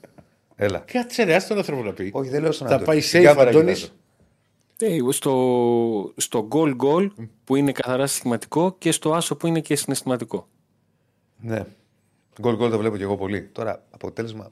έλα. 0.56 0.80
κάτσε 0.80 1.24
ρε, 1.24 1.36
άστο 1.36 1.48
τον 1.50 1.58
άνθρωπο 1.58 1.84
να 1.84 1.94
πει. 1.94 2.10
Όχι, 2.14 2.30
δεν 2.30 2.42
λέω 2.42 2.52
στον 2.52 2.68
Θα 2.68 2.74
Αντώνη. 2.74 2.88
πάει 2.90 3.02
Στην 3.02 3.20
safe, 3.22 3.24
κάμερα 3.24 3.50
Αντώνης. 3.50 3.94
κοιτάζω. 4.78 5.08
Ε, 5.08 5.12
στο, 5.12 6.14
στο 6.18 6.48
goal 6.52 6.76
goal 6.84 7.08
που 7.44 7.56
είναι 7.56 7.72
καθαρά 7.72 8.08
συστηματικό 8.08 8.76
και 8.78 8.92
στο 8.92 9.14
άσο 9.14 9.36
που 9.36 9.48
είναι 9.48 9.60
και 9.60 9.76
συναισθηματικό. 9.76 10.48
Ναι. 11.40 11.66
Γκολ 12.42 12.56
γκολ 12.56 12.70
το 12.72 12.78
βλέπω 12.78 12.98
και 12.98 13.04
εγώ 13.04 13.18
πολύ. 13.18 13.42
Τώρα 13.52 13.84
αποτέλεσμα. 13.92 14.52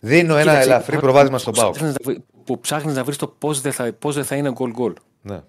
Δίνω 0.00 0.32
ένα 0.36 0.42
Κοίταξε, 0.42 0.68
ελαφρύ 0.68 0.94
που 0.94 1.00
προβάδισμα 1.00 1.38
στον 1.38 1.52
Πάο. 1.54 1.70
ψάχνεις 1.70 1.92
να 1.92 1.98
βρει- 2.04 2.20
Που 2.44 2.60
ψάχνεις 2.60 2.94
να 2.94 3.04
βρεις 3.04 3.16
το 3.16 3.26
πώς 3.28 3.60
δεν, 3.60 3.72
θα- 3.72 3.92
πώς 3.92 4.14
δεν 4.14 4.24
θα 4.24 4.36
είναι 4.36 4.52
goal 4.58 4.72
goal. 4.80 4.92
Ναι. 5.22 5.40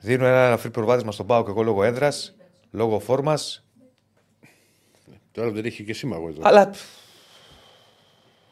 Δίνω 0.00 0.26
ένα 0.26 0.38
ελαφρύ 0.46 0.70
προβάδισμα 0.70 1.12
στον 1.12 1.26
Πάο 1.26 1.44
και 1.44 1.50
εγώ 1.50 1.62
λόγω 1.62 1.84
έδρας, 1.84 2.34
λόγω 2.70 2.98
φόρμας. 2.98 3.64
Τώρα 5.32 5.50
δεν 5.50 5.64
έχει 5.64 5.84
και 5.84 5.94
σήμα 5.94 6.16
εδώ. 6.16 6.40
Αλλά. 6.42 6.70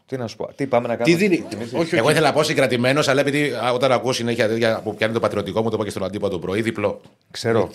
Τι 0.07 0.17
να 0.17 0.27
σου 0.27 0.37
πω, 0.37 0.53
τι 0.55 0.67
πάμε 0.67 0.89
να 0.89 0.97
Τι 0.97 1.03
κάνουμε; 1.13 1.29
δίνει. 1.29 1.47
Όχι, 1.63 1.75
Εγώ 1.75 1.79
όχι. 2.05 2.11
ήθελα 2.13 2.21
να 2.29 2.33
πω 2.33 2.43
συγκρατημένος, 2.43 3.09
αλλά 3.09 3.21
επειδή 3.21 3.53
α, 3.53 3.73
όταν 3.73 3.93
ακούω 3.93 4.13
συνέχεια 4.13 4.49
τέτοια 4.49 4.81
που 4.83 4.95
πιάνει 4.95 5.13
το 5.13 5.21
πατριωτικό 5.21 5.63
μου, 5.63 5.69
το 5.69 5.75
είπα 5.75 5.85
και 5.85 5.91
στον 5.91 6.05
αντίπατο 6.05 6.33
το 6.33 6.39
πρωί, 6.39 6.63
διπλό. 6.63 7.01
Ξέρω. 7.31 7.71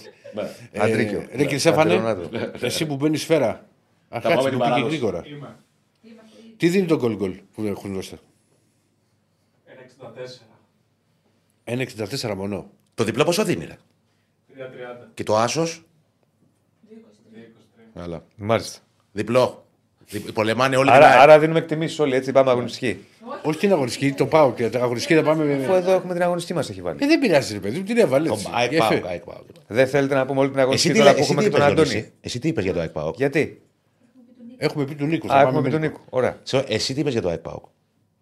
Αντρίκιο. 0.78 1.28
Ε, 1.30 1.36
Ρε 1.38 1.45
Κυρσέφανε, 1.45 1.95
Πατερονάτο. 1.97 2.66
εσύ 2.66 2.86
που 2.86 2.95
μπαίνεις 2.95 3.22
σφαίρα. 3.22 3.47
πάμε 4.10 4.24
Αρχάτσε 4.26 4.49
την 4.49 4.58
που 4.58 4.64
πήγε 4.64 4.70
παράδοση. 4.70 4.88
γρήγορα. 4.88 5.24
Τι 6.58 6.68
δίνει 6.70 6.86
το 6.86 6.97
γκολ 6.97 7.16
γκολ 7.16 7.39
που 7.56 7.64
έχουν 7.64 7.93
δώσει; 7.93 8.18
1,64 11.64 12.36
μόνο. 12.36 12.70
Το 12.93 13.03
διπλό 13.03 13.24
πόσο 13.24 13.43
δίνει, 13.43 13.66
ρε; 13.66 13.78
Και 15.14 15.24
το 15.24 15.38
άσος; 15.38 15.84
Αλλά. 17.93 18.24
Μάλιστα. 18.36 18.80
Διπλό. 19.16 19.66
Δι- 20.09 20.32
Πολεμάνε 20.32 20.76
όλοι 20.78 20.91
Άρα, 20.91 21.09
την 21.11 21.20
άρα 21.20 21.39
δίνουμε 21.39 21.59
εκτιμήσεις 21.59 21.99
όλοι, 21.99 22.16
έτσι 22.16 22.32
πάμε 22.32 22.51
αγωνιστική. 22.51 23.05
Όχι 23.43 23.59
την 23.59 23.72
αγωνιστική, 23.72 24.11
το 24.13 24.26
πάω 24.26 24.53
και 24.53 24.70
την 24.70 24.82
αγωνιστική 24.82 25.16
θα 25.16 25.24
πάμε. 25.24 25.53
Αφού 25.53 25.72
με- 25.72 25.78
εδώ 25.78 25.91
έχουμε 25.91 26.13
την 26.13 26.22
αγωνιστική 26.24 26.53
μας 26.53 26.70
έχει 26.70 26.82
βάλει. 26.82 27.03
Ε, 27.03 27.07
δεν 27.07 27.20
πειράζει, 27.20 27.53
ρε 27.53 27.59
παιδί 27.59 27.78
μου, 27.78 27.84
την 27.84 27.97
έβαλε. 27.97 28.28
Το 28.28 28.34
έτσι. 28.34 28.47
ΑΕΚ 28.53 28.70
Και 28.70 28.78
ΠΑΟΚ, 28.78 28.91
έφε. 28.91 29.07
ΑΕΚ 29.07 29.24
ΠΑΟΚ. 29.24 29.45
Δεν 29.68 29.88
θέλετε 29.88 30.13
να 30.16 30.26
πούμε 30.26 30.39
όλη 30.39 30.47
την 30.49 30.57
Εσύ 30.57 30.66
αγωνιστική 30.66 30.93
τι 30.93 30.99
τώρα 30.99 31.11
λέ- 31.11 31.18
που 31.18 31.24
εσύ 31.24 31.32
έχουμε 31.32 31.47
τι 31.47 31.53
και 31.55 31.57
τον 31.61 31.68
είπες, 31.72 31.82
Αντώνη; 31.82 31.99
Γιώργη, 31.99 32.13
Εσύ 32.22 32.39
τι 32.39 32.47
είπες 32.47 32.63
για 32.63 32.74
το 32.74 32.80
ΑΕΚ 32.80 32.89
ΠΑΟΚ. 32.91 33.16
Γιατί; 33.18 33.61
Έχουμε 34.57 34.86
πει 34.86 34.95
του 34.95 35.05
Νίκου. 35.05 35.28
Α, 35.28 35.30
θα 35.30 35.36
έχουμε 35.39 35.51
πάμε 35.53 35.66
με 35.68 35.70
τον 35.74 35.80
με- 35.82 35.88
Νίκο. 35.88 35.99
Ωραία. 36.09 36.38
Σε- 36.43 36.66
Εσύ 36.68 36.93
τι 36.93 36.99
είπες 36.99 37.13
για 37.13 37.22
το 37.22 37.30
ΑΕΚ 37.30 37.39
ΠΑΟΚ. 37.39 37.66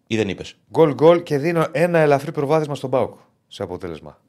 Ή 0.06 0.16
δεν 0.16 0.28
είπες; 0.28 0.56
Γκολ 0.70 0.94
γκολ 0.94 1.22
και 1.22 1.38
δίνω 1.38 1.66
ένα 1.72 1.98
ελαφρύ 1.98 2.32
προβάδισμα 2.32 2.74
στον 2.74 2.90
Πάοκ 2.90 3.18
σε 3.48 3.62
αποτέλεσμα. 3.62 4.20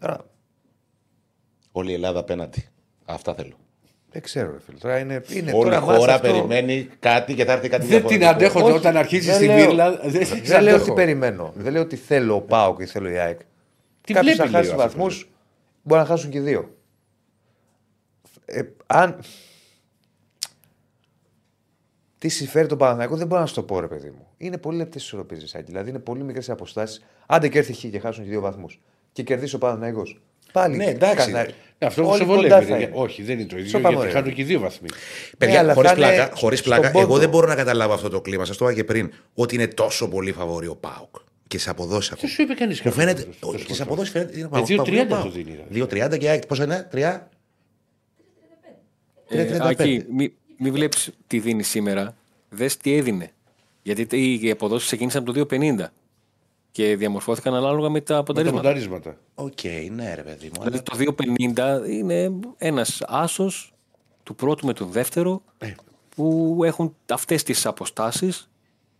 Τώρα 0.00 0.24
Όλη 1.72 1.90
η 1.90 1.94
Ελλάδα 1.94 2.18
απέναντι. 2.20 2.68
Αυτά 3.04 3.34
θέλω. 3.34 3.54
Δεν 4.10 4.22
ξέρω, 4.22 4.52
ρε 4.52 4.58
φίλε. 4.60 4.78
Τώρα 4.78 4.98
είναι. 4.98 5.22
είναι 5.28 5.52
Όλη 5.52 5.60
η 5.60 5.70
τώρα 5.70 5.80
μάτς 5.80 5.98
χώρα 5.98 6.14
αυτό. 6.14 6.26
περιμένει 6.28 6.88
κάτι 7.00 7.34
και 7.34 7.44
θα 7.44 7.52
έρθει 7.52 7.68
κάτι 7.68 7.86
Δεν 7.86 8.06
την 8.06 8.18
διαφορετικό. 8.18 8.46
αντέχω 8.58 8.66
Όχι, 8.68 8.76
όταν 8.76 8.96
αρχίζεις 8.96 9.26
δεν 9.26 9.34
στη 9.34 9.46
λέω- 9.46 9.66
Μύρλα. 9.66 9.90
Δεν 9.90 10.10
Δεν 10.10 10.26
την 10.42 10.44
λέω 10.48 10.58
αντέχω. 10.58 10.82
ότι 10.82 10.92
περιμένω. 10.92 11.52
Δεν 11.56 11.72
λέω 11.72 11.82
ότι 11.82 11.96
θέλω 11.96 12.34
ο 12.34 12.40
Πάοκ 12.40 12.80
ή 12.80 12.86
θέλω 12.86 13.08
η 13.08 13.18
ΑΕΚ. 13.18 13.38
Τι 14.00 14.12
Κάποιο 14.12 14.32
βλέπει, 14.32 14.36
θα 14.36 14.44
λέει 14.44 14.52
χάσει 14.52 14.68
ο 14.68 14.82
άνθρωπος. 14.82 14.94
βαθμούς, 14.94 15.30
μπορεί 15.82 16.00
να 16.00 16.06
χάσουν 16.06 16.30
και 16.30 16.40
δύο. 16.40 16.74
Ε, 18.44 18.62
αν. 18.86 19.18
Τι 22.18 22.28
συμφέρει 22.28 22.66
τον 22.66 22.78
Παναθηναϊκό 22.78 23.16
δεν 23.16 23.26
μπορώ 23.26 23.40
να 23.40 23.46
σου 23.46 23.54
το 23.54 23.62
πω, 23.62 23.80
ρε 23.80 23.88
παιδί 23.88 24.10
μου. 24.10 24.26
Είναι 24.36 24.58
πολύ 24.58 24.76
λεπτές 24.76 25.02
ισορροπίες, 25.02 25.54
Δηλαδή 25.64 25.90
είναι 25.90 25.98
πολύ 25.98 26.22
μικρές 26.22 26.50
αποστάσεις. 26.50 27.04
Άντε 27.26 27.48
και 27.48 27.58
έρθει 27.58 27.72
χ 27.72 27.78
και 27.90 27.98
χάσουν 27.98 28.24
και 28.24 28.30
δύο 28.30 28.40
βαθμούς. 28.40 28.80
Και 29.12 29.22
κερδίσει 29.22 29.54
ο 29.54 29.58
Παναθηναϊκός. 29.58 30.20
Πάλι. 30.60 30.76
Ναι, 30.76 30.84
εντάξει. 30.84 31.30
καθαρι- 31.30 31.54
Ναι, 31.78 31.86
Αυτό 31.86 32.02
που 32.02 32.08
όλοι 32.08 32.18
σε 32.18 32.24
κοντά 32.24 32.36
βολεύει. 32.40 32.64
θα 32.70 32.76
ρε. 32.76 32.82
είναι. 32.82 32.90
Όχι, 32.94 33.22
δεν 33.22 33.38
είναι 33.38 33.48
το 33.48 33.56
ίδιο. 33.56 33.68
Σοπα, 33.70 33.80
Γιατί 33.88 33.94
μωρέ. 34.04 34.10
χάνουν 34.10 34.34
και 34.34 34.44
δύο 34.44 34.60
βαθμοί. 34.60 34.88
Παιδιά, 35.38 35.58
αλλά 35.58 35.74
χωρίς 35.74 35.90
θα 35.90 35.96
είναι 35.96 36.06
πλάκα, 36.06 36.30
χωρίς 36.36 36.58
στον 36.58 36.72
πλάκα 36.72 36.90
πόντο. 36.90 37.04
εγώ 37.06 37.18
δεν 37.18 37.28
μπορώ 37.28 37.46
να 37.46 37.54
καταλάβω 37.54 37.92
αυτό 37.94 38.08
το 38.08 38.20
κλίμα. 38.20 38.44
Σας 38.44 38.56
το 38.56 38.64
είπα 38.64 38.74
και 38.74 38.84
πριν. 38.84 39.12
Ότι 39.34 39.54
είναι 39.54 39.66
τόσο 39.66 40.08
πολύ 40.08 40.32
φαβορή 40.32 40.66
ο 40.66 40.76
Πάοκ. 40.76 41.14
Και 41.46 41.58
σε 41.58 41.70
αποδόσεις 41.70 42.14
Δεν 42.20 42.30
σου 42.30 42.42
είπε 42.42 42.54
κανείς 42.54 42.80
Μου 42.82 42.92
φαίνεται. 42.92 43.26
Και 43.66 43.74
σε 43.74 43.82
αποδόσεις 43.82 44.12
φαίνεται. 44.12 44.38
είναι 44.38 44.48
Με 44.52 44.60
2.30 44.66 45.06
ΠΑΟΚ. 45.08 45.22
το 45.24 45.30
δίνει, 45.30 45.50
ρε. 45.54 45.84
2.30 45.84 46.16
και 46.18 46.28
ΑΕΚ 46.28 46.46
πόσο 46.46 46.62
είναι, 46.62 46.88
3. 46.92 47.28
Ε, 49.28 49.44
3.35. 49.44 49.60
Άκη, 49.62 50.04
μην 50.10 50.32
μη 50.58 50.70
βλέπεις 50.70 51.10
τι 51.26 51.38
δίνει 51.38 51.62
σήμερα. 51.62 52.14
Δες 52.48 52.76
τι 52.76 52.94
έδινε. 52.96 53.30
Γιατί 53.82 54.06
τε- 54.06 54.18
οι 54.42 54.50
αποδόσεις 54.50 54.86
ξεκίνησαν 54.86 55.22
από 55.22 55.32
το 55.32 55.46
2,50 55.50 55.92
και 56.78 56.96
διαμορφώθηκαν 56.96 57.54
ανάλογα 57.54 57.88
με 57.88 58.00
τα 58.00 58.00
Με 58.00 58.02
τα 58.02 58.18
αποτελέσματα. 58.18 58.62
πονταρίσματα. 58.68 59.16
Οκ, 59.34 59.62
ναι, 59.94 60.14
ρε 60.14 60.22
παιδί 60.22 60.46
μου. 60.46 60.62
Δηλαδή 60.64 60.68
αλλά- 60.68 60.82
το 60.82 60.96
2,50 60.96 61.90
είναι 61.90 62.32
ένας 62.58 63.02
άσος 63.06 63.72
του 64.22 64.34
πρώτου 64.34 64.66
με 64.66 64.72
τον 64.72 64.88
δεύτερο 64.90 65.42
Ε. 65.58 65.72
που 66.16 66.58
έχουν 66.64 66.94
αυτές 67.12 67.42
τις 67.42 67.66
αποστάσεις 67.66 68.50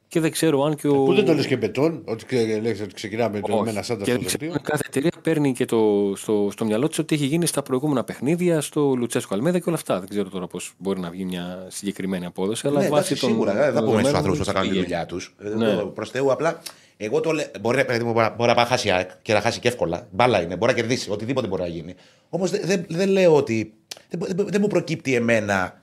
και 0.08 0.20
δεν 0.20 0.30
ξέρω 0.30 0.62
αν 0.64 0.76
και 0.76 0.88
ο. 0.88 1.04
Πού 1.04 1.14
δεν 1.14 1.24
το 1.24 1.34
λες 1.34 1.46
και 1.46 1.56
μπετόν, 1.56 2.02
ότι 2.04 2.24
ξε- 2.24 2.62
λες 2.62 2.80
ότι 2.80 2.94
ξεκινάμε 2.94 3.40
το- 3.40 3.62
με 3.62 3.70
ένα 3.70 3.82
σάντα 3.82 4.04
και 4.04 4.10
στο 4.10 4.18
δεν 4.20 4.26
ξέρω 4.28 4.38
δελτίο. 4.40 4.52
αν 4.52 4.60
κάθε 4.62 4.82
εταιρεία 4.86 5.10
παίρνει 5.22 5.52
και 5.52 5.64
το, 5.64 6.12
στο, 6.16 6.48
στο 6.52 6.64
μυαλό 6.64 6.88
της 6.88 6.98
ότι 6.98 7.14
έχει 7.14 7.24
γίνει 7.26 7.46
στα 7.46 7.62
προηγούμενα 7.62 8.04
παιχνίδια, 8.04 8.60
στο 8.60 8.94
Λουτσέσκο 8.94 9.34
Αλμέδα 9.34 9.58
και 9.58 9.64
όλα 9.66 9.76
αυτά. 9.76 9.98
Δεν 9.98 10.08
ξέρω 10.08 10.28
τώρα 10.28 10.46
πώς 10.46 10.72
μπορεί 10.78 11.00
να 11.00 11.10
βγει 11.10 11.24
μια 11.24 11.66
συγκεκριμένη 11.68 12.24
απόδοση. 12.26 12.66
Αλλά 12.66 12.80
Ναι, 12.80 12.88
βάσει 12.88 13.04
εντάξει, 13.06 13.20
των. 13.20 13.30
σίγουρα. 13.30 13.52
Δεν 13.52 13.62
θα 13.62 13.68
πούμε 13.70 13.78
στους 13.80 13.84
δεδομένων 13.92 14.14
ανθρώπους 14.16 14.38
που 14.38 14.44
θα 14.44 14.52
κάνουν 14.52 14.68
τη 14.68 14.74
πήγε. 14.74 14.86
δουλειά 14.86 15.06
τους. 15.06 15.34
Ναι. 15.56 15.74
Προς 15.84 16.10
Θεού, 16.10 16.32
απλά 16.32 16.60
εγώ 17.00 17.20
το 17.20 17.32
λέω. 17.32 17.46
Μπορεί, 17.60 17.84
παιδί 17.84 18.04
μου, 18.04 18.12
μπορεί, 18.12 18.26
μπορεί 18.36 18.48
να 18.48 18.54
πάει 18.54 18.64
να 18.64 18.70
χάσει 18.70 18.88
η 18.88 18.90
ΑΕΚ 18.90 19.10
και 19.22 19.32
να 19.32 19.40
χάσει 19.40 19.60
και 19.60 19.68
εύκολα. 19.68 20.08
Μπάλα 20.10 20.42
είναι, 20.42 20.56
μπορεί 20.56 20.72
να 20.72 20.78
κερδίσει. 20.78 21.10
Οτιδήποτε 21.10 21.46
μπορεί 21.46 21.62
να 21.62 21.68
γίνει. 21.68 21.94
Όμως 22.28 22.50
δεν 22.50 22.60
δεν- 22.64 22.84
δεν 22.88 23.08
λέω 23.08 23.34
ότι. 23.36 23.72
Δεν, 24.08 24.20
δεν- 24.36 24.46
δεν 24.50 24.60
μου 24.60 24.66
προκύπτει 24.66 25.14
εμένα 25.14 25.82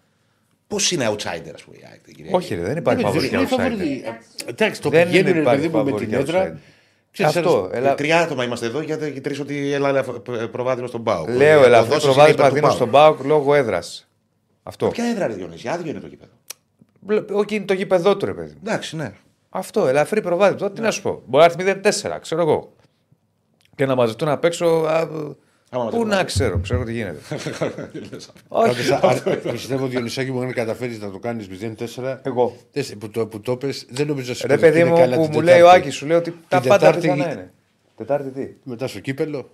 πώς 0.67 0.91
είναι 0.91 1.07
outsider, 1.09 1.51
ας 1.53 1.63
πούμε, 1.63 1.77
η 1.77 1.83
ΑΕΚ. 1.91 2.01
την 2.01 2.13
Κυριακή. 2.15 2.35
Όχι, 2.35 2.55
ρε, 2.55 2.61
δεν 2.61 2.77
υπάρχει 2.77 3.01
Ναι, 3.01 3.07
φαβορή 3.07 3.27
δεν 3.27 3.39
για 3.39 3.39
είναι 3.39 3.63
outsider. 3.63 3.77
φαβορή. 3.77 4.03
Εντάξει, 4.45 4.81
το 4.81 4.89
Δεν 4.89 5.05
πηγαίνουν 5.05 5.27
είναι 5.31 5.37
ρε 5.39 5.43
παιδί 5.45 5.55
υπάρχει 5.65 5.67
μου 5.77 5.83
με 5.83 5.83
φαβορή 5.83 6.05
την 6.05 6.09
για 6.13 6.17
έδρα. 6.19 6.53
outsider. 6.53 6.57
Ξέρεις, 7.11 7.35
Αυτό. 7.35 7.69
ένας- 7.73 7.77
Ελα... 7.85 7.95
Τρία 7.95 8.19
άτομα 8.19 8.43
είμαστε 8.43 8.65
εδώ 8.65 8.81
γιατί 8.81 9.05
οι 9.05 9.21
τρεις 9.21 9.39
ότι 9.39 9.71
έλα 9.73 10.03
προβάδισμα 10.51 10.87
στον 10.87 11.03
Πάο. 11.03 11.25
Λέω 11.27 11.63
ελαφρύ 11.63 11.99
προβάδισμα 12.01 12.45
Αθήνα 12.45 12.69
στον 12.69 12.89
Πάοκ 12.91 13.23
λόγω 13.23 13.53
έδρας. 13.55 14.07
Αυτό. 14.63 14.87
Ποια 14.87 15.05
έδρα 15.05 15.27
ρε 15.27 15.33
Διονύση, 15.33 15.67
άδειο 15.67 15.89
είναι 15.91 15.99
το 15.99 16.07
γήπεδο. 16.07 16.31
Βλέ- 16.99 17.31
Όχι, 17.31 17.55
είναι 17.55 17.65
το 17.65 17.73
γήπεδό 17.73 18.17
του, 18.17 18.25
ρε 18.25 18.33
παιδί 18.33 18.51
μου. 18.51 18.59
Εντάξει, 18.65 18.95
ναι. 18.95 19.11
Αυτό, 19.57 19.87
ελαφρύ 19.87 20.21
προβάδισμα. 20.21 20.57
Τώρα 20.59 20.73
τι 20.73 20.81
να 20.81 20.91
σου 20.91 21.01
πω. 21.01 21.21
Μπορεί 21.25 21.53
να 21.57 21.63
έρθει 21.63 21.81
0-4, 22.15 22.17
ξέρω 22.21 22.41
εγώ. 22.41 22.73
Και 23.75 23.85
να 23.85 23.95
μαζευτούν 23.95 24.27
απ' 24.27 24.43
έξω. 24.45 24.65
α, 24.65 25.07
Πού 25.07 25.77
μαζευτούν 25.77 26.07
να 26.07 26.19
απ' 26.19 26.25
ξέρω, 26.25 26.59
ξέρω 26.59 26.83
τι 26.83 26.93
γίνεται. 26.93 27.19
Πάντως, 28.49 28.77
Όχι. 28.79 28.91
α- 28.93 28.99
α- 29.03 29.51
Πιστεύω 29.51 29.87
Διονυσάκη 29.87 30.31
μου 30.31 30.41
αν 30.41 30.53
καταφέρεις 30.53 30.99
να 30.99 31.11
το 31.11 31.19
κάνεις 31.19 31.47
0-4. 31.47 32.19
Εγώ. 32.23 32.55
τεσ- 32.71 32.95
Που 32.97 33.09
το, 33.09 33.27
που 33.27 33.39
το 33.41 33.57
πες, 33.57 33.85
δεν 33.89 34.07
νομίζω 34.07 34.27
να 34.27 34.33
Ρε 34.33 34.39
σηκωθεί 34.39 34.59
παιδί 34.59 34.79
είναι 34.79 34.89
μου 34.89 34.95
καλά 34.95 35.15
που 35.15 35.21
την 35.23 35.31
μου 35.33 35.41
λέει 35.41 35.55
ο 35.55 35.57
Τετάρτη. 35.65 35.79
Άκης, 35.81 35.95
σου 35.95 36.05
λέει 36.05 36.17
ότι 36.17 36.33
τα 36.47 36.59
Την 36.59 36.69
πάντα 36.69 36.85
Τετάρτη- 36.91 37.11
πιθανά 37.11 37.31
είναι. 37.33 37.53
Τετάρτη 37.97 38.29
τι; 38.29 38.53
Μετά 38.63 38.87
στο 38.87 38.99
κύπελο. 38.99 39.49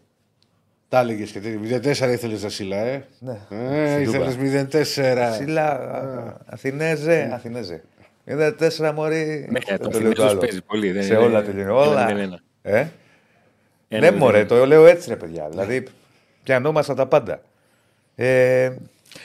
Τα 0.89 0.99
έλεγες 0.99 1.32
και 1.32 1.39
τέτοια. 1.39 1.60
0-4 2.08 2.12
ήθελες 2.12 2.43
να 2.43 2.49
σιλά, 2.49 2.78
ε; 2.78 3.06
Ναι. 3.20 3.39
Ε, 3.49 3.88
Στην 3.91 4.02
ήθελες 4.02 4.36
0-4. 4.38 5.30
Ψηλά. 5.32 5.70
α, 5.72 6.38
Αθηνέζε, 6.45 7.30
Αθηνέζε. 7.34 7.84
Είναι 8.26 8.51
τέσσερα 8.51 8.91
μωρή. 8.93 9.47
Ναι, 9.51 9.59
δεν 9.67 9.78
το 9.80 9.88
το 9.89 9.99
λέω 9.99 10.13
το 10.13 10.24
Αθηνέζος 10.24 10.30
άλλο. 10.32 10.39
παίζει 10.39 10.61
πολύ, 10.61 10.91
δεν 10.91 11.03
Σε 11.03 11.07
είναι- 11.13 11.17
όλα 11.24 11.43
τελειώνει. 11.43 11.63
ένα 11.69 11.74
Όλα. 11.74 12.05
μηδέν 12.05 12.17
ένα. 12.24 12.39
Ε; 12.61 12.78
Ένα 12.80 12.89
Ναι, 13.88 13.97
μηδέν 13.99 14.13
μωρέ, 14.13 14.38
ένα. 14.39 14.47
το 14.47 14.65
λέω 14.65 14.86
έτσι, 14.86 15.09
ρε 15.09 15.15
παιδιά. 15.15 15.47
Δηλαδή, 15.49 15.84
πιανόμασταν 16.43 16.95
τα 16.95 17.05
πάντα. 17.07 17.41
Ε, 18.15 18.72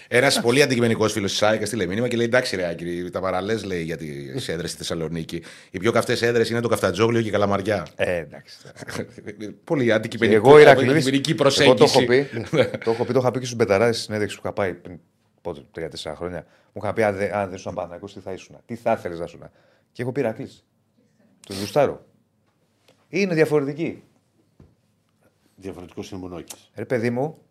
Ένας 0.09 0.41
πολύ 0.41 0.63
αντικειμενικός 0.63 1.13
φίλος 1.13 1.31
της 1.31 1.43
ΑΕΚ 1.43 1.61
έστειλε 1.63 1.87
μήνυμα 1.87 2.09
και 2.09 2.17
λέει: 2.17 2.27
Εντάξει, 2.27 2.57
ρε 2.57 2.69
Άκη, 2.69 3.09
τα 3.13 3.21
παραλές 3.21 3.65
λέει 3.65 3.83
για 3.83 3.97
τι 3.97 4.07
έδρε 4.47 4.67
στη 4.67 4.77
Θεσσαλονίκη. 4.77 5.43
Οι 5.71 5.79
πιο 5.79 5.93
καυτές 5.93 6.23
έδρε 6.23 6.43
είναι 6.51 6.61
το 6.61 6.69
Καφτατζόγλιο 6.69 7.23
και 7.23 7.29
η 7.29 7.31
Καλαμαριά. 7.31 7.87
ε, 7.97 8.17
εντάξει. 8.17 8.57
πολύ 9.65 9.85
Και 9.85 9.93
αντικειμενικό. 9.93 10.49
εγώ 10.49 10.59
Ηρακλής, 10.61 10.91
αντικειμενική 10.91 11.31
εγώ 11.31 11.39
προσέγγιση. 11.43 11.77
το 11.77 11.85
έχω 11.85 12.05
πει, 12.05 12.29
το 12.85 12.91
έχω 12.91 13.05
πει, 13.05 13.13
το 13.13 13.19
είχα 13.19 13.31
πει 13.31 13.39
και 13.39 13.45
στους 13.45 13.57
Μπεταράδες 13.57 13.97
στη 13.97 14.05
συνέντευξη 14.05 14.37
που 14.37 14.43
είχα 14.45 14.53
πάει 14.55 14.73
πριν 14.75 14.99
πότε, 15.47 15.67
τρία-τέσσερα 15.71 16.17
χρόνια. 16.17 16.47
Μου 16.73 16.81
είχα 16.83 16.93
πει: 16.93 17.03
Αν 17.03 17.17
δεν, 17.17 17.35
αν 17.35 17.47
δεν 17.47 17.55
ήσουν 17.55 17.75
Παναγιώ, 17.75 18.09
τι 18.09 18.21
θα 18.21 18.33
ήσουν, 18.33 18.57
τι 18.67 18.75
θα 18.75 18.93
ήθελες 18.93 19.19
να 19.19 19.25
ήσουν. 19.25 19.43
Και 19.93 20.03
έχω 20.03 20.13
πει 20.13 20.21
Ηρακλής. 20.21 20.65
Του 21.47 21.55
γουστάρω. 21.59 22.07
Είναι 23.09 23.35
διαφορετικοί. 23.35 24.03
Διαφορετικός 25.57 26.11
είναι 26.11 26.21
μόνο 26.21 26.39
εκεί. 26.39 26.57
Ρε 26.75 26.85
παιδί 26.85 27.11
μου, 27.11 27.25
Ωραία, 27.25 27.46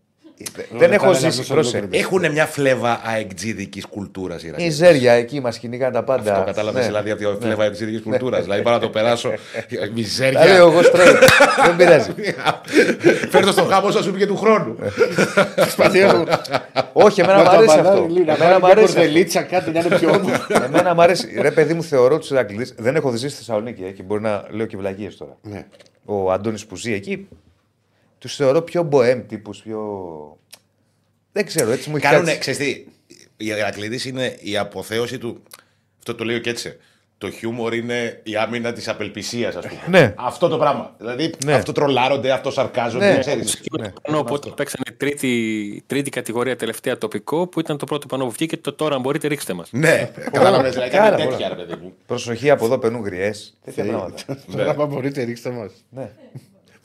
δεν 0.78 0.92
έχω 0.92 1.06
καλά, 1.06 1.18
ζήσει. 1.18 1.40
αυτό 1.42 1.54
Πρόσε. 1.54 1.78
ολόκληρο. 1.78 2.04
Έχουν 2.04 2.32
μια 2.32 2.46
φλέβα 2.46 3.02
αεκτζίδικης 3.06 3.86
κουλτούρας 3.86 4.44
οι 4.44 4.48
Ηρακλείς. 4.48 4.68
Μιζέρια 4.68 5.12
εκεί 5.14 5.40
μας 5.42 5.58
κυνηγάνε 5.58 5.94
τα 5.94 6.04
πάντα. 6.04 6.32
Αυτό 6.32 6.46
κατάλαβες 6.46 6.82
Ναι. 6.82 6.88
δηλαδή 6.88 7.12
από 7.12 7.36
τη 7.36 7.46
φλέβα 7.46 7.64
αεκτζίδικης 7.64 8.02
κουλτούρας. 8.02 8.44
Δηλαδή 8.44 8.62
πάω 8.62 8.74
να 8.74 8.80
το 8.80 8.90
περάσω. 8.90 9.30
Τα 9.30 9.36
λέω 9.80 9.92
Μιζέρια. 9.94 10.42
εγώ 10.42 10.80
straight. 10.80 11.16
δεν 11.66 11.76
πειράζει. 11.78 12.10
Φέρνω 13.32 13.52
στον 13.52 13.68
χάμο 13.68 13.92
σα 13.92 14.04
σου 14.04 14.12
πει 14.12 14.18
και 14.20 14.26
του 14.28 14.38
χρόνου. 14.38 14.76
Όχι, 16.94 17.22
εμένα 17.22 17.42
μου 17.44 17.50
αρέσει 17.50 17.80
αυτό. 17.80 18.08
Εμένα 18.28 18.60
μου 18.60 18.66
αρέσει. 18.66 18.84
αυτό. 18.86 18.94
κορδελίτσα 18.96 19.42
κάτι 19.42 19.72
να 19.72 19.80
είναι 19.80 19.98
πιο 19.98 20.10
όμορφο. 20.10 20.54
Εμένα 20.64 20.94
μου 20.94 21.02
αρέσει. 21.02 21.38
Ρε 21.42 21.52
παιδί 21.52 21.74
μου, 21.74 21.84
θεωρώ 21.84 22.18
τους 22.20 22.30
Ηρακλήδε. 22.30 22.66
Δεν 22.78 22.96
έχω 22.96 23.12
ζήσει 23.12 23.28
στη 23.28 23.38
Θεσσαλονίκη 23.38 23.84
ε, 23.84 23.90
και 23.92 24.04
μπορεί 24.04 24.22
να 24.22 24.44
λέω 24.50 24.66
και 24.66 24.78
βλαγίε 24.78 25.10
τώρα. 25.18 25.38
Ναι. 25.42 25.66
Ο 26.06 26.32
Αντώνης 26.32 26.66
που 26.66 26.76
ζει 26.76 26.94
εκεί, 26.94 27.28
τους 28.26 28.36
θεωρώ 28.36 28.62
πιο 28.62 28.84
μποέμ 28.84 29.26
τύπους, 29.28 29.62
πιο. 29.62 29.80
Δεν 31.32 31.46
ξέρω, 31.46 31.72
έτσι 31.72 31.90
μου 31.90 31.96
έχει 31.96 32.06
Κάνουνε, 32.06 32.32
κάτσει. 32.34 32.40
ξέρεις 32.40 32.60
τι, 32.60 32.86
η 33.38 33.46
Ηρακλήδης 33.46 34.06
είναι 34.06 34.38
η 34.40 34.58
αποθέωση 34.58 35.18
του. 35.18 35.44
Αυτό 35.98 36.16
το 36.16 36.24
λέει 36.24 36.36
ο 36.36 36.40
Κέτσε. 36.40 36.78
Το 37.18 37.32
χιούμορ 37.32 37.74
είναι 37.74 38.20
η 38.24 38.36
άμυνα 38.36 38.74
της 38.74 38.88
απελπισίας, 38.88 39.56
ας 39.56 39.66
πούμε. 39.68 39.82
Ναι. 40.00 40.14
Αυτό 40.18 40.48
το 40.48 40.58
πράγμα. 40.58 40.96
Δηλαδή 40.98 41.34
Ναι. 41.46 41.54
αυτό 41.54 41.72
τρολάρονται, 41.72 42.32
αυτό 42.32 42.52
σαρκάζονται. 42.52 43.12
Ναι. 43.14 43.20
ξέρεις. 43.20 43.62
Ναι. 43.80 43.94
Πανό, 44.02 44.18
οπότε 44.20 44.50
παίξανε 44.50 44.84
τρίτη, 44.98 45.84
τρίτη 45.88 46.10
κατηγορία 46.10 46.56
τελευταία 46.56 46.98
τοπικό 46.98 47.48
που 47.48 47.60
ήταν 47.60 47.78
το 47.78 47.86
πρώτο 47.86 48.08
πανό 48.08 48.26
που 48.26 48.32
βγήκε. 48.32 48.58
Το 48.58 48.74
τώρα 48.74 48.96
αν 48.96 49.02
μπορείτε 49.02 49.28
ρίξτε 49.28 49.54
μας. 49.54 49.70
Ναι, 49.72 50.12
κατάλαβες. 50.32 50.72
Δηλαδή 50.74 50.90
Κάρα 50.92 51.10
κάτι 51.10 51.24
πολλά. 51.24 51.38
τέτοια, 51.38 51.50
ρε 51.56 51.56
παιδί 51.64 51.82
μου. 51.82 51.94
Προσοχή 52.06 52.50
από 52.50 52.66
εδώ 52.66 52.78
περνούν 52.78 53.02
γριές. 53.04 53.58
Τέτοια 53.66 53.84
πράγματα. 53.86 54.38
Τώρα 54.52 54.70
άμα 54.72 54.86
μπορείτε 54.86 55.24
ρίξτε 55.24 55.50
μας. 55.50 55.72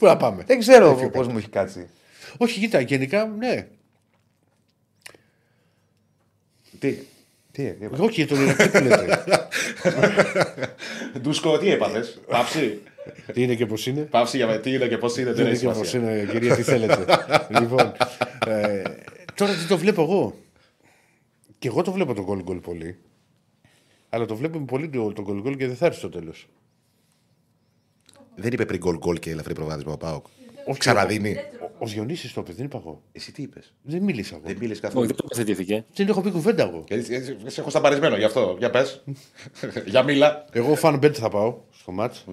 Ναι. 0.01 0.07
Πού 0.07 0.07
να 0.07 0.17
πάμε; 0.17 0.43
Δεν 0.47 0.59
ξέρω 0.59 1.11
πώς 1.13 1.29
μου 1.29 1.39
έχει 1.39 1.49
κάτσει. 1.49 1.89
Όχι, 2.37 2.61
κοίτα, 2.61 2.81
γενικά 2.81 3.27
ναι. 3.39 3.69
Τι. 6.79 6.93
Τι, 7.53 7.73
τι 7.73 7.85
είπα; 7.85 7.99
Όχι, 7.99 8.27
τον 8.27 8.43
Ηρακλή 8.43 8.69
που 8.69 8.79
λέτε. 8.85 9.25
Ντούσκο, 11.21 11.59
τι 11.59 11.71
έπαθε. 11.71 12.05
Πάψη; 12.27 12.81
Τι 13.33 13.43
είναι 13.43 13.55
και 13.55 13.67
πώς 13.67 13.87
είναι; 13.87 14.01
Πάψη 14.01 14.37
για 14.37 14.61
τι 14.61 14.73
είναι 14.73 14.89
και 14.89 14.99
πώς 14.99 15.17
είναι, 15.17 15.31
Τι 15.31 15.37
δεν 15.37 15.45
είναι 15.45 15.55
έχει 15.55 15.67
και 15.67 15.73
πώς 15.73 15.89
σημασία. 15.89 16.21
είναι, 16.23 16.33
κυρία, 16.33 16.55
τι 16.55 16.63
θέλετε. 16.63 17.05
λοιπόν, 17.61 17.93
ε, 18.47 18.83
τώρα 19.35 19.53
τι 19.53 19.67
το 19.67 19.79
βλέπω 19.79 20.03
εγώ. 20.03 20.35
Και 21.59 21.69
εγώ 21.69 21.83
το 21.83 21.93
βλέπω 21.93 22.15
το 22.15 22.23
γκολ 22.23 22.43
γκολ 22.43 22.59
πολύ. 22.59 22.99
Αλλά 24.09 24.27
το 24.27 24.37
βλέπουμε 24.37 24.65
πολύ 24.65 24.89
το, 24.89 25.13
το 25.13 25.23
γκολ 25.23 25.41
γκολ 25.41 25.57
και 25.57 25.67
δεν 25.67 25.77
θα 25.77 25.87
έρθει 25.87 25.99
στο 25.99 26.09
τέλος. 26.09 26.49
Δεν 28.41 28.53
είπε 28.53 28.65
πριν 28.67 28.81
γκολ 28.81 28.97
γκολ 28.99 29.19
και 29.19 29.31
ελαφρύ 29.31 29.55
προβάδισμα 29.55 29.93
ο 29.93 29.97
Πάοκ. 29.97 30.27
Όχι, 30.67 30.79
Ξαναδίνει. 30.79 31.37
Ο 31.79 31.87
Διονύσης 31.87 32.33
το 32.33 32.41
είπε, 32.41 32.53
δεν 32.53 32.65
είπα 32.65 32.79
εγώ. 32.79 33.03
Εσύ 33.13 33.33
τι 33.33 33.43
είπες; 33.43 33.75
Δεν 33.83 34.03
μίλησα 34.03 34.35
εγώ. 34.35 34.45
Δεν 34.47 34.57
μίλησες 34.57 34.77
Όχι, 34.77 34.81
καθόλου. 34.87 35.07
δεν 35.07 35.17
τοποθετήθηκε. 35.17 35.85
Δεν 35.95 36.09
έχω 36.09 36.21
πει 36.21 36.31
κουβέντα 36.31 36.63
εγώ. 36.63 36.85
Γιατί 36.89 37.15
έτσι, 37.15 37.39
σε 37.47 37.61
έχω 37.61 37.71
σταμπαρισμένο 37.71 38.17
γι' 38.17 38.25
αυτό. 38.25 38.57
Για 38.59 38.71
πες. 38.71 39.05
Για 39.87 40.03
μίλα. 40.03 40.45
Εγώ 40.53 40.77
fan 40.83 40.95
bet 40.95 41.13
θα 41.13 41.29
πάω 41.29 41.61
στο 41.71 41.93
μάτς. 41.93 42.25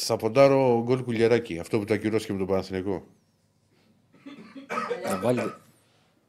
Θα 0.00 0.16
ποντάρω 0.16 0.82
γκολ 0.84 1.04
κουλιαράκι, 1.04 1.58
αυτό 1.58 1.78
που 1.78 1.84
το 1.84 1.94
ακυρώσει 1.94 2.32
με 2.32 2.38
τον 2.38 2.46
Παναθηναϊκό. 2.46 3.06
να 5.04 5.18
βάλει. 5.18 5.52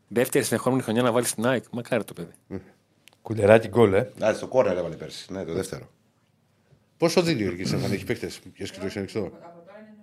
Δεύτερη 0.08 0.46
συνεχόμενη 0.46 0.82
χρονιά 0.82 1.02
να 1.02 1.12
βάλει 1.12 1.26
στην 1.26 1.46
ΑΕΚ. 1.46 1.64
Μακάρι 1.72 2.04
το 2.04 2.14
παιδί. 2.14 2.32
Κουλεράκι 3.22 3.68
γκολ, 3.68 3.94
ε. 3.94 4.12
Να 4.18 4.38
το 4.38 4.48
κόρνερ 4.48 4.78
έβαλε 4.78 4.96
πέρσι. 4.96 5.34
Ναι, 5.34 5.44
το 5.46 5.54
δεύτερο. 5.54 5.90
Πόσο 6.98 7.22
δίνει 7.22 7.42
ο 7.42 7.44
Γιώργης 7.44 7.74
αν 7.74 7.92
έχει 7.92 8.04
παίκτες, 8.06 8.40
ποιος 8.54 8.72
και 8.72 8.80
το 8.80 8.86
έχει 8.86 8.98
ανοιχτό. 8.98 9.32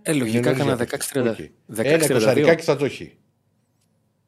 Ε, 0.02 0.12
λογικά 0.12 0.38
Είναι 0.38 0.50
έκανα 0.50 0.74
νωρίς 0.74 1.10
για 1.12 1.22
16-32. 1.22 1.30
Όχι. 1.30 1.50
Ένα 1.76 2.04
16-32. 2.04 2.12
κοσαρικάκι 2.12 2.64
θα 2.64 2.76
το 2.76 2.84
έχει. 2.84 3.16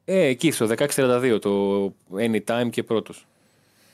Ε, 0.05 0.21
εκεί 0.27 0.51
στο 0.51 0.69
16-32 0.77 1.39
το 1.41 1.85
anytime 2.19 2.71
και 2.71 2.83
πρώτο. 2.83 3.15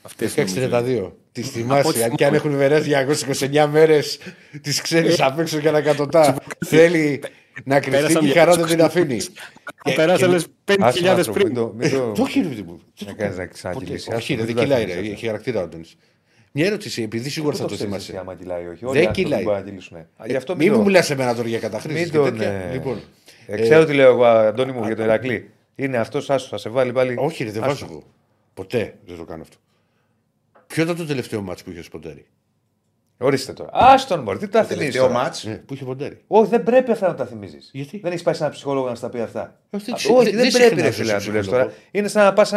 Αυτέ 0.01 0.31
16-32. 0.35 0.35
Τι 0.35 0.51
Από 0.61 1.11
ό,τι 1.31 1.41
θυμάσαι, 1.41 2.03
αν 2.03 2.15
και 2.15 2.25
αν 2.25 2.31
θυμάμαι. 2.31 2.35
έχουν 2.37 2.57
περάσει 2.57 2.91
229 3.51 3.67
μέρε, 3.71 3.99
τι 4.61 4.81
ξέρει 4.81 5.15
απ' 5.19 5.39
έξω 5.39 5.59
και 5.59 5.67
ανακατοτά. 5.67 6.37
Θέλει 6.65 7.21
Να 7.63 7.79
κρυφτεί 7.79 7.97
Πέρασαν 8.01 8.21
και 8.23 8.27
η 8.27 8.31
χαρά 8.31 8.55
δεν 8.55 8.65
την 8.65 8.81
αφήνει. 8.81 9.19
Πέρασαν 9.95 10.29
λες 10.31 10.47
5.000 10.65 10.77
Άσο, 10.81 11.31
πριν. 11.31 11.45
Μην 11.47 11.55
το, 11.55 11.73
μην 11.77 11.89
το... 11.91 12.11
Το 12.11 12.21
όχι, 12.21 12.41
ρε 12.41 12.47
παιδί 12.47 12.61
μου. 12.61 12.79
Να 13.05 13.13
κάνεις 13.13 13.37
να 13.37 13.45
ξανακυλήσει. 13.45 14.05
Ποτέ. 14.05 14.15
Όχι, 14.17 14.33
Άσο, 14.33 14.41
ρε, 14.41 14.45
μην 14.47 14.55
δεν 14.55 14.55
το 14.55 14.61
κυλάει, 14.61 14.77
αφήνεις 14.83 14.93
ρε. 14.95 14.99
έτσι. 15.01 15.11
Έχει 15.11 15.25
χαρακτήρα 15.25 15.59
ο 15.59 15.63
Αντώνη. 15.63 15.83
Μια 16.51 16.65
ερώτηση, 16.65 17.01
επειδή 17.01 17.29
σίγουρα 17.29 17.51
Πού 17.51 17.57
θα 17.57 17.65
το 17.67 17.73
ξέρεις 17.75 17.93
εσύ 17.95 18.05
θυμάσαι. 18.05 18.21
άμα 18.29 18.35
κυλάει 18.35 18.63
ή 18.63 18.67
όχι. 18.67 18.79
Δεν 18.79 18.89
Όλοι 18.89 18.97
οι 18.97 19.05
άνθρωποι 19.05 19.21
κυλάει. 19.23 19.43
μπορούν 19.43 19.59
να 19.59 19.65
κυλήσουν. 19.65 19.97
Α, 19.97 20.05
Γι' 20.25 20.35
αυτό 20.35 20.55
Μην 20.55 20.65
μιλώ. 20.67 20.77
μου 20.77 20.83
μιλάς 20.85 21.09
εμένα 21.09 21.35
τώρα 21.35 21.47
για 21.47 21.59
καταχρήσεις. 21.59 22.11
Μην 22.11 22.11
τον. 22.11 22.41
ε, 22.41 22.69
Λοιπόν, 22.73 22.99
ε, 23.47 23.61
Ξέρω 23.61 23.85
τι 23.85 23.93
λέω 23.93 24.09
εγώ, 24.11 24.25
Αντώνη 24.25 24.71
μου, 24.71 24.85
για 24.85 24.95
τον 24.95 25.05
Ηρακλή. 25.05 25.49
Είναι 25.75 25.97
αυτός, 25.97 26.29
άσος, 26.29 26.49
θα 26.49 26.57
σε 26.57 26.69
βάλει 26.69 26.91
πάλι. 26.91 27.15
όχι, 27.17 27.43
ρε, 27.43 27.51
δεν 27.51 27.63
Άσο. 27.63 27.71
βάζω 27.71 27.85
εγώ. 27.91 28.03
Ποτέ 28.53 28.95
δεν 29.05 29.17
το 29.17 29.23
κάνω 29.25 29.41
αυτό. 29.41 29.57
Ποιο 30.67 30.83
ήταν 30.83 30.95
το 30.95 31.05
τελευταίο 31.05 31.41
μάτσο 31.41 31.63
που 31.63 31.71
είχε 31.71 31.83
ποντέρι. 31.91 32.25
Ορίστε 33.17 33.53
τώρα. 33.53 33.69
Άστον 33.73 34.23
μπορεί, 34.23 34.37
τι 34.37 34.47
τα 34.47 34.63
θυμίζει. 34.63 34.91
Τελευταίο 34.91 35.09
μάτς. 35.09 35.43
Ναι, 35.43 35.53
που 35.53 35.73
είχε 35.73 35.85
ποντέρι. 35.85 36.17
Όχι, 36.27 36.49
δεν 36.49 36.63
πρέπει 36.63 36.91
αυτά 36.91 37.07
να 37.07 37.15
τα 37.15 37.25
θυμίζεις. 37.25 37.69
Γιατί; 37.73 37.99
Δεν 38.03 38.11
έχεις 38.11 38.23
πάει 38.23 38.33
σε 38.33 38.39
έναν 38.41 38.53
ψυχολόγο 38.53 38.87
να 38.89 38.95
στα 38.95 39.09
πει 39.09 39.19
αυτά. 39.19 39.55
Όχι, 39.69 39.91
Α, 39.91 39.95
δεν- 40.07 40.15
Όχι, 40.15 40.29
δεν 40.29 40.41
δεν 40.41 40.51
σε 40.51 40.57
πρέπει, 40.57 40.75
ρε 40.75 40.81
χρειάζεσαι 40.81 41.01
φίλε, 41.03 41.13
να 41.13 41.19
του 41.19 41.31
λες 41.31 41.41
ψυχολόγο. 41.41 41.65
τώρα. 41.65 41.77
Είναι 41.91 42.07
σαν 42.07 42.23
να 42.23 42.33
πας 42.33 42.53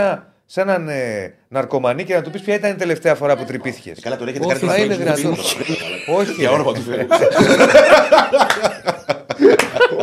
σε 0.51 0.61
έναν 0.61 0.89
ε, 0.89 1.35
ναρκωμανί 1.49 2.05
και 2.05 2.15
να 2.15 2.23
του 2.23 2.31
πεις 2.31 2.41
ποια 2.41 2.55
ήταν 2.55 2.71
η 2.71 2.75
τελευταία 2.75 3.15
φορά 3.15 3.37
που 3.37 3.45
τρυπήθηκες. 3.45 4.01
Καλά, 4.01 4.17
τον 4.17 4.29
έχετε 4.29 4.45
Όχι, 4.47 4.55
κάνει 4.55 4.67
μα 4.67 4.75
το 4.77 4.83
είναι 4.83 4.95
Facebook, 4.95 4.99
δυνατόν. 4.99 5.23
είναι 5.69 6.19
Όχι, 6.19 6.33
Για 6.33 6.49
ρε. 6.49 6.55
όνομα 6.55 6.73
του 6.73 6.81
Θεού. 6.81 7.07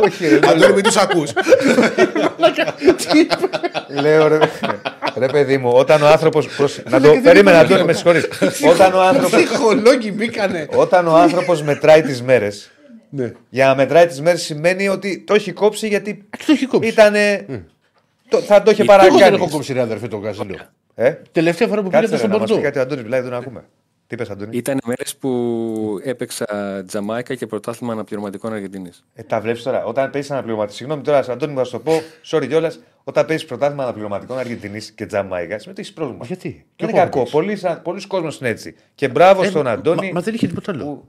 όχι, 0.04 0.28
ρε, 0.28 0.38
Αντώνη, 0.48 0.72
μην 0.72 0.82
τους 0.82 0.96
ακούς. 0.96 1.32
Λέω 4.00 4.28
ρε, 4.28 4.38
ρε 5.18 5.26
παιδί 5.26 5.58
μου, 5.58 5.70
όταν 5.74 6.02
ο 6.02 6.06
άνθρωπος. 6.06 6.48
Να 6.90 7.00
το 7.00 7.12
περίμενα, 7.22 7.58
Αντώνη, 7.58 7.84
με 7.84 7.92
συγχωρείς. 7.92 8.28
Όταν 8.70 8.94
ο 8.94 9.00
άνθρωπο. 9.00 9.36
Ψυχολόγοι 9.36 10.12
μπήκανε. 10.14 10.66
Όταν 10.74 11.06
ο 11.06 11.14
άνθρωπος 11.16 11.62
μετράει 11.62 12.02
τις 12.02 12.22
μέρες. 12.22 12.70
Ναι. 13.10 13.32
Για 13.48 13.66
να 13.66 13.74
μετράει 13.74 14.06
τις 14.06 14.20
μέρες 14.20 14.42
σημαίνει 14.42 14.88
ότι 14.88 15.24
το 15.26 15.34
έχει 15.34 15.52
κόψει 15.52 15.88
γιατί 15.88 16.24
Το 16.30 16.44
έχει 16.52 16.66
κόψει. 16.66 16.88
ήτανε. 16.88 17.46
το- 18.28 18.38
θα 18.40 18.62
το 18.62 18.70
είχε 18.70 18.82
Εγώ 18.82 18.92
δεν 18.92 19.06
έχω 19.06 19.16
παρακάνει. 19.18 19.48
κόψει 19.50 19.72
ρε 19.72 19.80
αδερφέ 19.80 20.08
τον 20.08 20.22
Καζίνο. 20.22 20.54
Ε, 20.94 21.14
Τελευταία 21.32 21.68
φορά 21.68 21.82
που 21.82 21.88
πήγατε 21.88 22.06
κάτσε 22.08 22.22
ρε, 22.22 22.28
στον 22.28 22.30
να 22.30 22.38
μας 22.38 22.46
πει 22.48 22.52
Πορτό. 22.54 22.68
κάτι 22.68 22.78
ο 22.78 22.82
Αντώνης 22.82 23.04
μιλάει, 23.04 23.20
δεν 23.20 23.30
τον 23.30 23.38
ακούμε. 23.38 23.64
Τι 24.06 24.14
είπες 24.14 24.30
Αντώνη; 24.30 24.56
Ήταν 24.56 24.78
μέρες 24.86 25.16
που 25.16 26.00
έπαιξα 26.04 26.46
Τζαμάικα 26.86 27.34
και 27.34 27.46
πρωτάθλημα 27.46 27.92
αναπληρωματικών 27.92 28.52
Αργεντινή. 28.52 28.90
Ε, 29.14 29.22
τα 29.22 29.40
βλέπεις 29.40 29.62
τώρα. 29.62 29.84
Όταν 29.84 30.10
παίζει 30.10 30.32
αναπληρωματικό. 30.32 30.76
Συγγνώμη 30.76 31.02
τώρα, 31.02 31.24
Αντώνη, 31.28 31.52
μου 31.52 31.58
θα 31.58 31.64
σου 31.64 31.70
το 31.70 31.78
πω. 31.78 32.02
Sorry 32.30 32.46
κιόλας. 32.48 32.80
Όταν 33.08 33.26
παίζεις 33.26 33.46
πρωτάθλημα 33.46 33.82
αναπληρωματικών 33.82 34.38
Αργεντινής 34.38 34.90
και 34.92 35.06
Τζαμάικας, 35.06 35.60
σημαίνει 35.62 35.70
ότι 35.70 35.80
έχεις 35.80 35.92
πρόβλημα. 35.92 36.24
Γιατί; 36.24 36.48
Δεν 36.48 36.64
Και 36.76 36.84
είναι 36.84 36.92
εγώ 36.92 37.00
κακό. 37.04 37.18
έπαιξα. 37.18 37.36
Πολλοί, 37.38 37.56
σαν- 37.56 37.82
πολλοί 37.82 38.06
κόσμος 38.06 38.38
είναι 38.38 38.48
έτσι. 38.48 38.74
Και 38.94 39.08
μπράβο 39.08 39.42
Ε, 39.42 39.46
στον 39.46 39.66
Αντώνη. 39.66 40.06
Μα, 40.06 40.12
μα 40.12 40.20
δεν 40.20 40.34
είχε 40.34 40.46
τίποτα 40.46 40.72
άλλο. 40.72 40.84
που... 40.84 41.04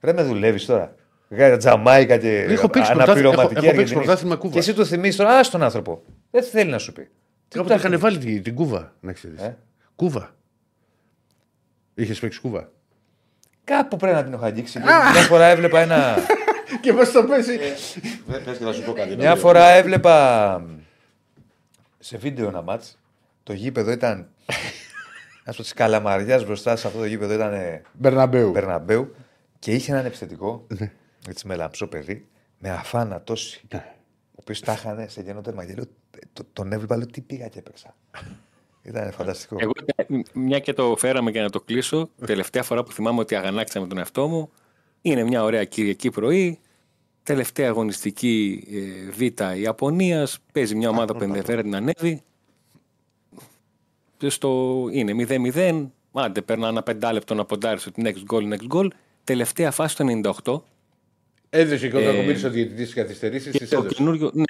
Ρε 0.00 0.12
με 0.12 0.22
δουλεύεις 0.22 0.66
τώρα. 0.66 0.94
Για 1.28 1.56
Τζαμάικα 1.56 2.16
και 2.16 2.40
Έχω 2.40 2.68
παίξει 2.68 2.90
αναπληρωματική 2.92 3.22
πρωτάθλημα- 3.22 3.32
έχω- 3.32 3.40
έχω 3.40 3.48
παίξει 3.48 3.68
Αργεντινής. 3.68 3.92
πρωτάθλημα 3.92 4.36
Κούβας. 4.36 4.52
Και 4.54 4.58
εσύ 4.70 4.74
του 4.78 4.86
θυμίζεις 4.86 5.16
τώρα, 5.16 5.30
α 5.38 5.40
τον 5.50 5.62
άνθρωπο. 5.62 6.02
Δεν 6.30 6.42
θέλει 6.42 6.70
να 6.70 6.78
σου 6.78 6.92
πει. 6.92 7.08
Κάποτε 7.48 7.74
είχαν 7.74 7.98
βάλει 7.98 8.18
την, 8.18 8.42
την 8.42 8.54
κούβα, 8.54 8.92
να 9.00 9.12
ξέρεις. 9.12 9.40
Ε; 9.40 9.56
Κούβα. 9.96 10.34
Είχες 11.94 12.18
παίξει 12.18 12.40
κούβα. 12.40 12.70
Κάπου 13.64 13.96
πρέπει 13.96 14.14
να 14.16 14.24
την 14.24 14.32
έχω 14.32 14.44
αγγίξει. 14.44 14.78
Μια 15.12 15.22
φορά 15.22 15.44
έβλεπα 15.46 15.80
ένα. 15.80 16.16
Και 16.80 16.92
μα 16.92 17.04
το 17.10 17.24
παίζει. 17.24 17.56
Πες 17.58 18.56
και 18.58 18.64
θα 18.64 18.72
σου 18.72 18.82
πω 18.82 18.92
κάτι. 18.92 19.16
Μια 19.16 19.34
φορά 19.36 19.68
έβλεπα 19.68 20.62
σε 22.06 22.16
βίντεο 22.16 22.48
ένα 22.48 22.62
μάτς. 22.62 22.98
Το 23.42 23.52
γήπεδο 23.52 23.90
ήταν. 23.90 24.28
Α 25.44 25.52
πω 25.52 25.62
της 25.62 25.72
καλαμαριάς 25.72 26.44
μπροστά 26.44 26.76
σε 26.76 26.86
αυτό 26.86 26.98
το 26.98 27.04
γήπεδο 27.04 27.34
ήταν 27.34 27.52
ε, 27.54 27.82
Μπερναμπέου. 27.92 28.50
Μπερναμπέου 28.50 29.14
και 29.58 29.74
είχε 29.74 29.92
έναν 29.92 30.04
επιθετικό, 30.06 30.66
έτσι 31.28 31.46
με 31.46 31.54
λαμψό 31.56 31.86
παιδί, 31.86 32.28
με 32.58 32.70
αφάνα 32.70 33.22
τόση. 33.22 33.62
Ο 33.72 33.78
οποίος 34.40 34.60
τα 34.60 34.72
είχαν 34.72 35.08
σε 35.08 35.20
γένο 35.22 35.40
τέρμα. 35.40 35.64
Και 35.64 35.74
λέω, 35.74 35.84
«Ε, 36.10 36.18
το- 36.32 36.46
τον 36.52 36.72
έβλεπα, 36.72 36.96
λέω 36.96 37.06
τι 37.06 37.20
πήγα 37.20 37.48
και 37.48 37.58
έπαιξα. 37.58 37.94
Ήταν 38.82 39.12
φανταστικό. 39.12 39.56
Εγώ, 39.60 39.72
μια 40.32 40.58
και 40.58 40.72
το 40.72 40.96
φέραμε 40.96 41.30
για 41.30 41.42
να 41.42 41.50
το 41.50 41.60
κλείσω, 41.60 42.10
τελευταία 42.26 42.62
φορά 42.62 42.82
που 42.82 42.92
θυμάμαι 42.92 43.20
ότι 43.20 43.34
αγανάκτησα 43.34 43.80
με 43.80 43.86
τον 43.86 43.98
εαυτό 43.98 44.28
μου, 44.28 44.50
είναι 45.00 45.22
μια 45.22 45.42
ωραία 45.42 45.64
Κυριακή 45.64 46.10
πρωί. 46.10 46.60
Τελευταία 47.26 47.68
αγωνιστική 47.68 48.64
ε, 48.70 49.10
Β 49.10 49.40
Ιαπωνίας. 49.60 50.38
Παίζει 50.52 50.74
μια 50.74 50.88
ομάδα 50.88 51.16
που 51.16 51.22
ενδιαφέρεται 51.22 51.68
να 51.68 51.76
ανέβει. 51.76 52.22
Στο, 54.26 54.84
είναι 54.92 55.26
0-0. 55.54 55.86
Άντε, 56.12 56.42
παίρνω 56.42 56.66
ένα 56.66 56.82
πεντάλεπτο 56.82 57.34
να 57.34 57.44
ποντάρει 57.44 57.80
ότι 57.88 58.02
next 58.04 58.32
goal, 58.34 58.52
next 58.52 58.68
goal. 58.76 58.88
Τελευταία 59.24 59.70
φάση 59.70 59.96
το 59.96 60.32
98. 60.44 60.60
Έδωσε 61.50 61.88
και 61.88 61.96
όταν 61.96 62.14
Ε, 62.14 62.18
κομπήρε 62.18 62.46
ο 62.46 62.50
διαιτητής 62.50 62.88
τι 62.88 62.94
καθυστερήσει, 62.94 63.50
Και 63.50 63.58
τι 63.58 63.66
το 63.68 63.76
έδωσε. 63.78 63.94
καινούριο, 63.94 64.30
ναι. 64.34 64.44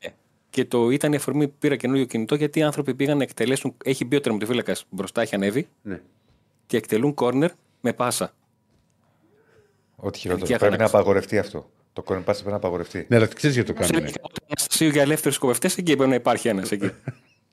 Και 0.50 0.64
το 0.64 0.90
ήταν 0.90 1.12
η 1.12 1.16
αφορμή 1.16 1.48
που 1.48 1.54
πήρα 1.58 1.76
καινούριο 1.76 2.04
κινητό 2.04 2.34
γιατί 2.34 2.58
οι 2.58 2.62
άνθρωποι 2.62 2.94
πήγαν 2.94 3.16
να 3.16 3.22
εκτελέσουν. 3.22 3.74
Έχει 3.84 4.04
μπει 4.04 4.16
ο 4.16 4.20
τερματοφύλακας 4.20 4.84
μπροστά, 4.90 5.22
έχει 5.22 5.34
ανέβει 5.34 5.68
Ναι. 5.82 6.00
και 6.66 6.76
εκτελούν 6.76 7.14
κόρνερ 7.14 7.50
με 7.80 7.92
πάσα. 7.92 8.34
Ό,τι 9.96 10.18
χειρότερο. 10.18 10.46
Τελική 10.46 10.46
Πρέπει 10.46 10.60
να 10.62 10.66
αγανάκτηση. 10.66 10.96
απαγορευτεί 10.96 11.38
αυτό. 11.38 11.70
Το 11.96 12.02
κόρνπάσι 12.02 12.38
πρέπει 12.38 12.50
να 12.50 12.56
απαγορευτεί. 12.56 13.06
Ναι, 13.08 13.16
αλλά 13.16 13.26
ξέρεις 13.26 13.56
γιατί 13.56 13.72
το 13.72 13.82
Σε 13.82 13.90
κάνουμε. 13.90 14.08
λέει 14.10 14.14
το 14.20 14.28
Αναστασίου 14.48 14.88
για 14.88 15.02
ελεύθερους 15.02 15.34
σκοπευτέ, 15.36 15.66
εκεί 15.66 15.82
πρέπει 15.96 16.08
να 16.08 16.14
υπάρχει 16.14 16.48
ένας 16.48 16.70
εκεί. 16.70 16.84
Ε, 16.84 16.92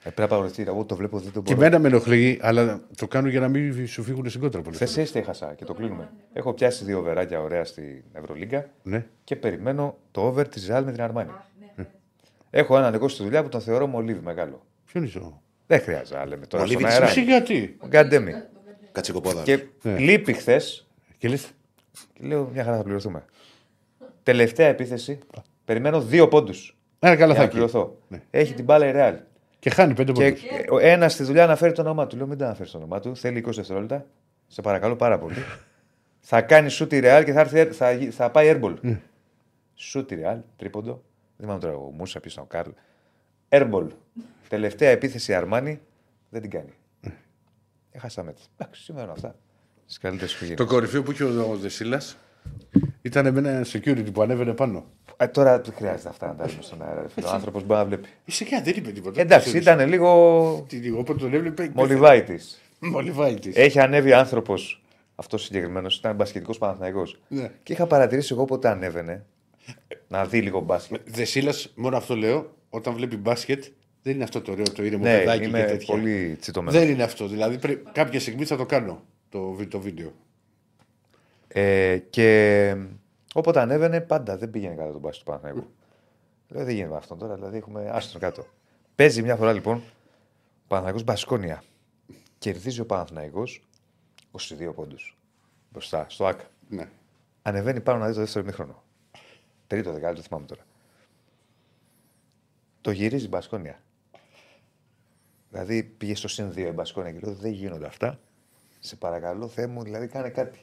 πρέπει 0.01 0.19
να 0.19 0.25
απαγορευτεί. 0.25 0.63
Εγώ 0.67 0.85
το 0.85 0.95
βλέπω, 0.95 1.19
δεν 1.19 1.31
το 1.31 1.41
Και 1.41 1.53
μπορώ. 1.53 1.65
εμένα 1.65 1.81
με 1.81 1.87
ενοχλεί, 1.87 2.39
αλλά 2.41 2.81
το 2.97 3.07
κάνουν 3.07 3.29
για 3.29 3.39
να 3.39 3.47
μην 3.47 3.87
σου 3.87 4.03
φύγουν 4.03 4.29
στην 4.29 4.41
κόντρα 4.41 4.61
πολλέ 4.61 4.75
Χθε 4.75 5.01
έτσι 5.01 5.19
έχασα 5.19 5.53
και 5.57 5.65
το 5.65 5.73
κλείνουμε. 5.73 6.09
Έχω 6.33 6.53
πιάσει 6.53 6.83
δύο 6.83 7.01
βεράκια 7.01 7.41
ωραία 7.41 7.63
στην 7.65 8.03
Ευρωλίγκα 8.13 8.69
Ναι. 8.83 9.05
και 9.23 9.35
περιμένω 9.35 9.97
το 10.11 10.21
over 10.21 10.43
της 10.49 10.67
Real 10.71 10.81
με 10.85 10.91
την 10.91 11.01
Αρμάνη. 11.01 11.31
Έχω 12.49 12.77
έναν 12.77 12.93
εγώ 12.93 13.07
στη 13.07 13.23
δουλειά 13.23 13.43
που 13.43 13.49
τον 13.49 13.61
θεωρώ 13.61 13.87
μολύβι 13.87 14.19
μεγάλο. 14.23 14.65
Ποιο 14.85 14.99
είναι 14.99 15.09
αυτό. 15.15 15.41
Δεν 15.67 15.79
χρειάζεται 15.81 16.17
να 16.17 16.25
λέμε 16.25 16.45
τώρα 16.45 16.63
Μολύβι 16.63 16.79
στον 16.81 16.89
της 16.91 16.99
αέρα. 16.99 17.09
Εσύ 17.11 17.23
γιατί; 17.23 17.77
Γκαντέμι. 17.87 18.33
Κατσικοπόδα. 18.91 19.43
Και 19.43 19.59
Ναι. 19.81 19.97
λείπει 19.97 20.33
χθες 20.33 20.87
Και 21.17 21.27
λες. 21.27 21.51
και 22.13 22.25
λέω 22.25 22.49
μια 22.53 22.63
χαρά 22.63 22.77
θα 22.77 22.83
πληρωθούμε. 22.83 23.25
Τελευταία 24.23 24.67
επίθεση. 24.67 25.19
Περιμένω 25.65 26.01
δύο 26.01 26.27
πόντους. 26.27 26.77
Ένα 26.99 27.15
καλά 27.15 27.25
Για 27.25 27.33
θα 27.33 27.39
να 27.39 27.43
έχει. 27.43 27.51
πληρωθώ. 27.51 27.97
Ναι. 28.07 28.21
Έχει 28.31 28.53
την 28.53 28.65
μπάλα 28.65 28.87
η 28.87 28.91
Real. 28.95 29.19
Και 29.59 29.69
χάνει 29.69 29.93
πέντε 29.93 30.11
Και 30.11 30.23
πόντους. 30.31 30.43
ο 30.71 30.77
ένας 30.79 31.13
στη 31.13 31.23
δουλειά 31.23 31.43
αναφέρει 31.43 31.73
το 31.73 31.81
όνομά 31.81 32.07
του. 32.07 32.17
Λέω 32.17 32.27
μην 32.27 32.37
τα 32.37 32.45
αναφέρεις 32.45 32.71
το 32.71 32.77
όνομά 32.77 32.99
του. 32.99 33.15
Θέλει 33.15 33.37
20 33.47 33.51
δευτερόλεπτα. 33.55 34.05
Σε 34.47 34.61
παρακαλώ 34.61 34.95
πάρα 34.95 35.17
πολύ. 35.19 35.35
θα 36.19 36.41
κάνει 36.41 36.69
σούτ 36.69 36.91
η 36.93 36.99
Real 37.03 37.21
και 37.25 37.31
θα, 37.33 37.39
έρθει, 37.39 37.63
θα, 37.65 37.91
γι- 37.91 38.09
θα 38.09 38.31
πάει 38.31 38.53
airball. 38.61 38.73
Ναι. 38.81 38.99
Σούτ 39.75 40.11
η 40.11 40.17
Real, 40.23 40.37
τρίποντο. 40.57 40.91
Δεν 41.37 41.45
θυμάμαι 41.45 41.59
τώρα 41.59 41.75
ο 41.75 41.91
Μούσα, 41.91 42.19
ποιος 42.19 42.33
ήταν 42.33 42.43
ο 42.43 42.47
Κάρλ. 42.47 42.69
Airball. 43.49 43.87
Τελευταία 44.47 44.89
επίθεση 44.89 45.33
Αρμάνι 45.33 45.79
δεν 46.29 46.41
την 46.41 46.49
κάνει. 46.49 46.73
Έχασα 47.91 48.23
μέτρη. 48.23 48.43
Εντάξει, 48.57 48.83
σημαίνουν 48.83 49.09
αυτά. 49.09 49.35
Στις 49.85 49.97
καλύτερες 49.97 50.31
Το 50.31 50.37
οικογένειες. 50.45 50.67
κορυφαίο 50.69 51.03
που 51.03 51.11
είχε 51.11 51.23
ο 51.23 51.55
Δεσίλας 51.57 52.17
ήταν 53.05 53.33
με 53.33 53.39
ένα 53.49 53.65
security 53.73 54.13
που 54.13 54.21
ανέβαινε 54.21 54.53
πάνω. 54.53 54.85
Ε, 55.17 55.27
τώρα 55.27 55.61
δεν 55.61 55.73
χρειάζεται 55.73 56.09
αυτά 56.09 56.27
να 56.27 56.35
τα 56.35 56.45
λέμε 56.45 56.61
στον 56.61 56.81
αέρα. 56.81 57.01
ρε 57.01 57.07
φίλε. 57.09 57.27
Ο 57.27 57.29
άνθρωπος 57.29 57.63
μπορεί 57.65 57.79
να 57.79 57.85
βλέπει. 57.85 58.07
Είσαι 58.25 58.43
και 58.43 58.61
δεν 58.63 58.73
είπε 58.77 58.91
τίποτα. 58.91 59.21
Εντάξει, 59.21 59.47
Ξέρεις. 59.47 59.65
ήταν 59.67 59.89
λίγο 59.89 60.65
Τι 60.67 60.75
λίγο, 60.75 60.99
όποτε 60.99 61.19
τον 61.19 61.33
έβλεπε. 61.33 61.71
μολυβάητης. 61.73 62.61
Μολυβάει 62.79 63.33
τη. 63.39 63.51
Έχει 63.53 63.79
ανέβει 63.79 64.13
άνθρωπος, 64.13 64.81
αυτός 65.15 65.43
συγκεκριμένος, 65.43 65.97
ήταν 65.97 66.15
μπασκετικός 66.15 66.57
Παναθηναϊκός. 66.57 67.19
Ναι. 67.27 67.51
Και 67.63 67.73
είχα 67.73 67.85
παρατηρήσει 67.87 68.33
εγώ 68.33 68.45
πότε 68.45 68.67
ανέβαινε 68.69 69.25
να 70.07 70.25
δει 70.25 70.41
λίγο 70.41 70.59
μπάσκετ. 70.59 71.01
Δεσίλα, 71.05 71.53
μόνο 71.75 71.97
αυτό 71.97 72.15
λέω, 72.15 72.53
όταν 72.69 72.93
βλέπει 72.93 73.15
μπάσκετ, 73.17 73.63
δεν 74.03 74.13
είναι 74.13 74.23
αυτό 74.23 74.41
το 74.41 74.51
ωραίο 74.51 74.65
το 74.73 74.83
ήρεμο 74.83 75.03
Ναι, 75.03 75.17
παιδάκι 75.17 75.39
και 75.39 75.45
είμαι 75.47 75.63
τέτοια. 75.63 75.93
πολύ 75.95 76.37
τσιτωμένος. 76.39 76.79
Δεν 76.79 76.89
είναι 76.89 77.03
αυτό. 77.03 77.27
Δηλαδή, 77.27 77.57
πρέ... 77.57 77.77
κάποια 77.91 78.19
στιγμή 78.19 78.45
θα 78.45 78.57
το 78.57 78.65
κάνω 78.65 79.01
το, 79.29 79.51
βι- 79.51 79.69
το 79.69 79.79
βίντεο. 79.79 80.11
Ε, 81.55 81.97
και 81.97 82.75
όποτε 83.33 83.59
ανέβαινε, 83.59 84.01
πάντα 84.01 84.37
δεν 84.37 84.49
πήγαινε 84.49 84.75
καλά 84.75 84.91
το 84.91 84.99
μπάσκετ 84.99 85.25
του 85.25 85.31
Παναθηναϊκού. 85.31 85.71
Λέω, 86.47 86.65
δεν 86.65 86.73
γίνεται 86.73 86.91
με 86.91 86.97
αυτόν 86.97 87.17
τώρα, 87.17 87.35
δηλαδή 87.35 87.57
έχουμε 87.57 87.89
άστον 87.89 88.21
κάτω. 88.21 88.45
Παίζει 88.95 89.21
μια 89.21 89.35
φορά 89.35 89.53
λοιπόν 89.53 89.77
ο 89.77 89.81
Παναθηναϊκός 90.67 91.03
Μπασκόνια. 91.03 91.63
Κερδίζει 92.37 92.79
ο 92.79 92.85
Παναθηναϊκός 92.85 93.67
22 94.31 94.71
πόντους. 94.75 95.17
Μπροστά, 95.69 96.05
στο 96.09 96.25
ΑΚ. 96.25 96.39
Ναι. 96.69 96.89
Ανεβαίνει 97.41 97.81
πάνω 97.81 97.99
να 97.99 98.07
δει 98.07 98.13
το 98.13 98.19
δεύτερο 98.19 98.45
μήχρονο. 98.45 98.83
Τρίτο 99.67 99.91
δεκάλεπτο, 99.91 100.21
θυμάμαι 100.21 100.45
τώρα. 100.45 100.61
Το 102.81 102.91
γυρίζει 102.91 103.25
η 103.25 103.29
Μπασκόνια. 103.31 103.79
Δηλαδή 105.49 105.83
πήγε 105.83 106.15
στο 106.15 106.27
συν 106.27 106.51
2 106.51 106.57
η 106.57 106.71
Μπασκόνια 106.71 107.11
και 107.11 107.19
λέω: 107.23 107.33
Δεν 107.33 107.51
γίνονται 107.51 107.85
αυτά. 107.85 108.19
Σε 108.79 108.95
παρακαλώ, 108.95 109.47
Θεέ 109.47 109.67
μου, 109.67 109.83
δηλαδή 109.83 110.07
κάνε 110.07 110.29
κάτι. 110.29 110.59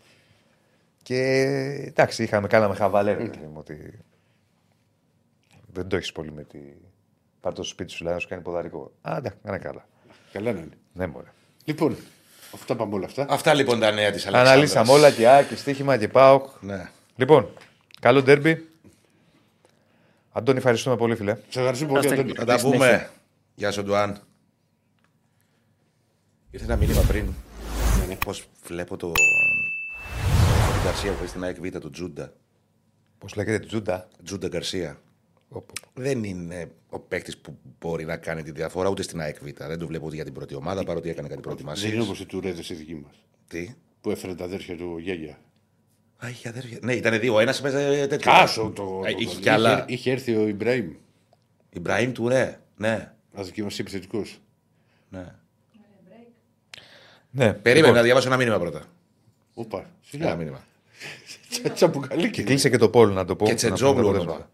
Και 1.02 1.16
εντάξει, 1.86 2.22
είχαμε, 2.22 2.46
κάναμε 2.48 2.74
χαβαλέ, 2.74 3.12
ρε 3.12 3.24
παιδί 3.24 3.46
μου, 3.46 3.56
ότι 3.56 3.98
δεν 5.72 5.88
το 5.88 5.96
έχεις 5.96 6.12
πολύ 6.12 6.32
με 6.32 6.44
τη. 6.44 6.58
Πάρ' 7.40 7.52
το 7.52 7.62
σπίτι 7.62 7.92
σου, 7.92 8.04
λέει, 8.04 8.12
να 8.12 8.18
σου 8.18 8.28
κάνει 8.28 8.42
ποδαρικό. 8.42 8.92
Α, 9.02 9.14
εντάξει, 9.16 9.38
κάνε 9.44 9.58
καλά. 9.58 9.88
Καλά 10.32 10.52
να 10.52 10.58
είναι. 10.58 10.78
Ναι, 10.92 11.06
μωρέ. 11.06 11.26
Λοιπόν, 11.64 11.96
αυτά 12.54 12.76
πάμε 12.76 12.94
όλα 12.94 13.06
αυτά. 13.06 13.26
Αυτά 13.28 13.54
λοιπόν 13.54 13.80
τα 13.80 13.90
νέα 13.90 14.10
της 14.10 14.26
Αλεξάνδρας. 14.26 14.52
Αναλύσαμε 14.52 14.90
όλα 14.92 15.10
και 15.10 15.28
Α 15.28 15.42
και 15.42 15.56
στοίχημα 15.56 15.96
και 15.98 16.08
ΠΑΟΚ. 16.08 16.46
Ναι. 16.60 16.88
Λοιπόν, 17.16 17.48
καλό 18.00 18.22
ντέρμπι. 18.22 18.68
Αντώνη, 20.32 20.58
ευχαριστούμε 20.58 20.96
πολύ, 20.96 21.16
φίλε. 21.16 21.36
Σε 21.48 21.58
ευχαριστώ 21.58 21.86
πολύ, 21.86 21.98
Άστε- 21.98 22.12
Αντώνη. 22.12 22.32
Θα 22.34 22.44
τα 22.44 22.58
συνέχεια. 22.58 22.78
πούμε. 22.78 23.10
Γεια 23.54 23.70
σου, 23.70 23.82
Ντουάν. 23.84 24.20
Ήρθε 26.50 26.64
ένα 26.64 26.76
μήνυμα 26.76 27.00
πριν. 27.00 27.26
Πώς 28.24 28.48
βλέπω 28.66 28.96
το. 28.96 29.12
Την 30.80 30.88
Γκαρσία 30.88 31.10
που 31.12 31.18
έχει 31.20 31.28
στην 31.28 31.44
ΑΕΚ 31.44 31.60
Β, 31.60 31.78
του 31.78 31.90
Τζούντα. 31.90 32.32
Πώς 33.18 33.34
λέγεται, 33.34 33.58
Τζούντα; 33.66 34.08
Τζούντα 34.24 34.48
Γκαρσία. 34.48 35.00
Δεν 35.94 36.24
είναι 36.24 36.70
ο 36.88 36.98
παίκτης 36.98 37.38
που 37.38 37.58
μπορεί 37.78 38.04
να 38.04 38.16
κάνει 38.16 38.42
τη 38.42 38.50
διαφορά 38.50 38.88
ούτε 38.88 39.02
στην 39.02 39.20
ΑΕΚ 39.20 39.36
Β. 39.42 39.46
Δεν 39.66 39.78
το 39.78 39.86
βλέπω 39.86 40.06
ούτε 40.06 40.14
για 40.14 40.24
την 40.24 40.32
πρώτη 40.32 40.54
ομάδα 40.54 40.84
παρότι 40.84 41.08
έκανε 41.08 41.28
κάτι 41.28 41.40
Δεν 41.42 41.52
είναι 41.54 41.62
προετοιμασία. 41.64 42.02
όπως 42.02 42.20
οι 42.20 42.26
Τουρέδε 42.26 42.62
οι 42.68 42.74
δικοί 42.74 42.94
μας. 42.94 43.12
Τι; 43.48 43.74
Που 44.00 44.10
έφερε 44.10 44.34
τα 44.34 44.44
αδέρφια 44.44 44.76
του 44.76 44.98
Γέγια. 44.98 45.38
Α, 46.24 46.28
είχε 46.28 46.48
αδέρφια. 46.48 46.78
Ναι, 46.82 46.94
ήταν 46.94 47.20
δύο. 47.20 47.38
Ένας 47.40 47.60
παίζε 47.60 48.06
τέτοιο. 48.06 48.32
Κάσο 48.32 48.70
το. 48.74 49.02
Ε, 49.04 49.10
το- 49.12 49.18
είχε 49.20 49.34
το- 49.34 49.40
κι 49.40 49.48
άλλα. 49.48 49.72
Είχε, 49.74 49.84
είχε 49.88 50.10
έρθει 50.10 50.36
ο 50.36 50.46
Ιμπραήμ. 50.46 50.92
Ιμπραήμ 51.70 52.12
Τουρέ. 52.12 52.60
Ναι. 52.76 53.12
Αδική 53.34 53.62
μα 53.62 53.68
επιθετικού. 53.78 54.24
ναι. 55.08 55.34
Ναι, 57.32 57.52
Περίμενε 57.52 57.76
λοιπόν, 57.78 57.94
να 57.94 58.02
διαβάσω 58.02 58.26
ένα 58.28 58.36
μήνυμα 58.36 58.58
πρώτα. 58.58 58.84
Όπα. 59.54 59.78
Ένα 59.78 59.88
Σιγά. 60.00 60.34
μήνυμα. 60.36 60.64
Τσαμπουκαλίκι. 61.74 62.42
Κλείσε 62.42 62.68
και 62.68 62.78
το 62.78 62.88
πόλ 62.88 63.12
να 63.12 63.24
το 63.24 63.36
πω. 63.36 63.44
Και 63.44 63.50
να 63.50 63.56
Τσετζόγλου 63.56 63.94
πούμε 64.02 64.02
τα 64.04 64.08
όνομα. 64.08 64.22
αποτελέσματα. 64.22 64.50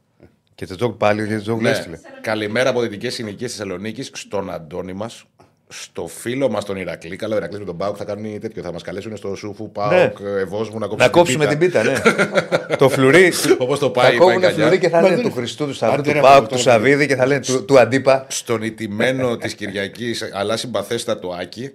Και 0.55 0.65
Τσετζόγλου 0.65 0.97
πάλι, 0.97 1.23
ο 1.23 1.27
Τσετζόγλου 1.27 1.63
Ναι. 1.63 1.71
έστειλε. 1.71 1.99
Καλημέρα 2.21 2.71
από 2.71 2.81
δυτικές 2.81 3.15
συνοικίες 3.15 3.51
Θεσσαλονίκης 3.51 4.11
στον 4.15 4.51
Αντώνη 4.51 4.93
μας, 4.93 5.25
στο 5.69 6.07
φίλο 6.07 6.49
μας 6.51 6.65
τον 6.65 6.77
Ηρακλή. 6.77 7.17
Καλό 7.17 7.37
Ηρακλής 7.37 7.59
με 7.59 7.65
τον 7.67 7.77
Πάουκ 7.77 7.95
θα 7.99 8.05
κάνει 8.05 8.39
τέτοιο. 8.39 8.63
Θα 8.63 8.73
μας 8.73 8.83
καλέσουν 8.83 9.17
στο 9.17 9.35
Σούφου 9.35 9.73
Πάουκ, 9.73 10.21
ναι. 10.21 10.31
Ευόσμου 10.41 10.79
να 10.79 10.87
κόψουμε, 10.87 11.05
Να 11.05 11.09
κόψουμε 11.11 11.47
την 11.47 11.59
πίτα, 11.59 11.83
ναι. 11.83 11.93
το 12.79 12.89
φλουρί. 12.89 13.33
Όπως 13.59 13.79
το 13.79 13.87
Θα 13.87 13.93
πάει, 13.93 14.17
κόβουν 14.17 14.41
πάει 14.41 14.53
φλουρί 14.53 14.79
και 14.79 14.89
θα 14.89 14.97
Μα 14.97 15.03
λένε 15.09 15.15
δεν- 15.23 15.25
του 15.25 15.33
Χριστού, 15.33 15.67
του 15.67 15.75
Σταυρού, 15.75 15.95
Άντε 16.01 16.09
του 16.09 16.15
ρε, 16.15 16.21
Πάουκ, 16.21 16.43
αυτό 16.43 16.57
του 16.57 16.63
τώρα 16.63 16.77
Σαββίδη 16.77 17.07
και 17.07 17.17
θα 17.17 17.27
λένε 17.27 17.41
του- 17.41 17.65
του 17.65 17.79
Αντίπα. 17.79 18.27
Στον 18.29 18.63
ηττημένο 18.63 19.37
της 19.37 19.55
Κυριακής, 19.55 20.31
αλλά 20.33 20.57
συμπαθέστατο 20.57 21.29
Άκη. 21.41 21.71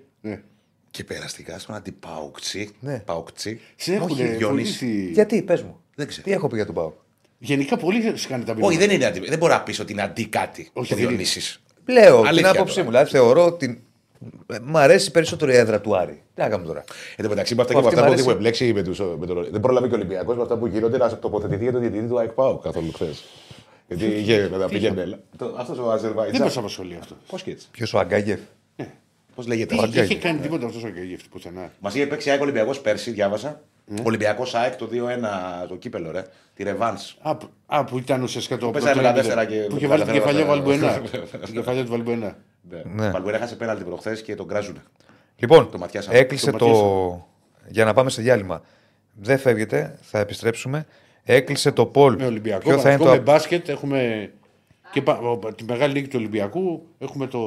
Ναι. 0.91 1.03
Και 1.03 1.03
περαστικά 1.13 1.59
στον 1.59 1.75
αντιπάουκτσι. 1.75 2.69
Ναι. 2.79 2.99
Παουκτσι. 3.05 3.59
Σε 3.75 3.93
έχουν 3.93 4.11
Όχι, 4.11 4.23
Διονύσης. 4.23 4.77
βοηθήσει. 4.79 5.11
Γιατί, 5.13 5.41
πες 5.41 5.61
μου. 5.61 5.79
Δεν 5.95 6.07
ξέρω. 6.07 6.23
Τι 6.25 6.31
έχω 6.31 6.47
πει 6.47 6.55
για 6.55 6.65
τον 6.65 6.75
Πάουκ. 6.75 6.93
Γενικά 7.37 7.77
πολύ 7.77 8.17
σε 8.17 8.27
κάνει 8.27 8.43
τα 8.43 8.51
Όχι, 8.51 8.61
μηνύματα. 8.61 8.85
δεν 8.85 8.95
είναι 8.95 9.05
αντι... 9.05 9.19
Δεν 9.19 9.37
μπορώ 9.37 9.53
να 9.53 9.61
πει 9.61 9.81
ότι 9.81 9.91
είναι 9.91 10.01
αντί 10.01 10.25
κάτι. 10.27 10.69
Όχι, 10.73 10.93
ο 10.93 10.95
δεν 10.95 11.03
είναι. 11.05 11.07
Διονύσης. 11.15 11.61
Λέω 11.85 12.17
την 12.19 12.27
Αλήθεια 12.27 12.49
άποψή 12.49 12.73
τώρα. 12.73 12.85
μου. 12.85 12.91
Δηλαδή 12.91 13.09
θεωρώ 13.11 13.45
ότι 13.45 13.83
ε, 14.53 14.57
μ' 14.63 14.77
αρέσει 14.77 15.11
περισσότερο 15.11 15.51
η 15.51 15.55
έδρα 15.55 15.81
του 15.81 15.95
Άρη. 15.97 16.21
Τι 16.35 16.41
να 16.41 16.49
κάνουμε 16.49 16.67
τώρα; 16.67 16.83
Εν 17.15 17.23
τω 17.23 17.29
μεταξύ, 17.29 17.55
με 17.55 17.61
αυτά, 17.61 17.77
Αυτή 17.77 17.89
και 17.89 17.95
με 17.95 18.01
αυτά 18.01 18.01
μ' 18.01 18.05
που 18.05 18.11
αρέσει. 18.11 18.21
έχουμε 18.23 18.39
μπλέξει 18.39 18.73
με, 18.73 18.83
τους, 18.83 18.99
με 19.19 19.25
τον. 19.25 19.47
Δεν 19.51 19.59
πρόλαβε 19.61 19.87
και 19.87 19.93
ο 19.93 19.97
Ολυμπιακός 19.97 20.35
με 20.35 20.41
αυτά 20.41 20.57
που 20.57 20.67
γίνονται 20.67 20.97
να 20.97 21.17
τοποθετηθεί 21.19 21.63
για 21.63 21.71
τον 21.71 21.81
διαιτητή 21.81 22.07
του 22.07 22.19
ΑΕΚΠΑΟ 22.19 22.57
καθόλου 22.57 22.91
χθες. 22.93 23.23
Γιατί 23.87 24.05
είχε 24.05 24.49
να 24.57 24.67
πήγαινε. 24.67 25.19
Αυτός 25.57 25.77
ο 25.77 25.91
Αζερβαϊτζάν. 25.91 26.37
Δεν 26.37 26.41
μας 26.47 26.57
απασχολεί 26.57 26.97
αυτό. 26.99 27.15
Πώς 27.27 27.43
και 27.43 27.51
έτσι. 27.51 27.67
Ποιος 27.71 27.93
ο 27.93 27.99
Αγκάγεφ; 27.99 28.39
Πώς 29.35 29.47
λέγεται. 29.47 29.75
Δεν 29.75 29.83
Αγκάγια. 29.83 30.03
είχε 30.03 30.15
κάνει 30.15 30.39
τίποτα 30.39 30.65
αυτός 30.65 30.83
ο 30.83 30.87
Αγκαγεύτη 30.87 31.29
πουθενά. 31.29 31.71
Μας 31.79 31.95
είχε 31.95 32.07
παίξει 32.07 32.29
ΑΕΚ 32.29 32.41
Ολυμπιακός 32.41 32.79
πέρσι, 32.81 33.11
διάβασα. 33.11 33.61
Ναι. 33.85 34.01
Ολυμπιακός 34.05 34.55
ΑΕΚ 34.55 34.75
το 34.75 34.87
2-1 34.91 35.67
το 35.67 35.75
κύπελο, 35.75 36.11
ρε. 36.11 36.23
Τη 36.53 36.63
Ρεβάν. 36.63 36.97
Α, 37.21 37.35
που- 37.35 37.49
Α, 37.65 37.83
που 37.83 37.97
ήταν 37.97 38.21
ουσιαστικά 38.23 38.57
το 38.57 38.69
πέσανε 38.71 38.91
πρώτο 38.93 39.07
τα 39.07 39.13
τέσσερα 39.13 39.41
επίπεδο. 39.41 39.61
και- 39.63 39.69
Που 39.69 39.77
είχε 39.77 39.87
βάλει 39.87 40.03
την 40.03 40.13
καταφέραμε 40.13 40.41
κεφαλιά 40.49 40.79
να- 40.79 40.99
Βαλμπουενά. 40.99 41.39
Την 41.45 41.53
κεφαλιά 41.53 41.83
του 41.83 41.89
Βαλμπουενά. 41.91 42.37
Ναι. 42.95 43.09
Βαλμπουέρα 43.09 43.37
έχασε 43.37 43.55
πέναλτι 43.55 43.83
προχθές 43.83 44.21
και 44.21 44.35
τον 44.35 44.47
κράζουν. 44.47 44.77
Λοιπόν, 45.35 45.71
Το 45.71 45.77
ματιάσαμε. 45.77 46.17
έκλεισε 46.17 46.51
Το 46.51 46.57
το. 46.57 46.65
ματιάσαμε. 46.67 47.23
Για 47.67 47.85
να 47.85 47.93
πάμε 47.93 48.09
σε 48.09 48.21
διάλειμμα. 48.21 48.61
Δεν 49.13 49.37
φεύγετε, 49.37 49.97
θα 50.01 50.19
επιστρέψουμε. 50.19 50.85
Έκλεισε 51.23 51.71
το 51.71 51.85
Πολ. 51.85 52.15
Με 52.15 52.25
Ολυμπιακό, 52.25 52.59
Ποιο 52.59 52.69
θα 52.69 52.89
είναι 52.89 52.97
Παναθηναϊκό, 52.97 53.03
το. 53.03 53.31
με 53.31 53.31
μπάσκετ 53.31 53.69
έχουμε 53.69 54.31
και 54.91 55.01
πα- 55.01 55.17
ο- 55.19 55.37
τη 55.53 55.63
μεγάλη 55.63 55.93
νίκη 55.93 56.07
του 56.07 56.15
Ολυμπιακού. 56.19 56.87
Έχουμε 56.99 57.27
το 57.27 57.39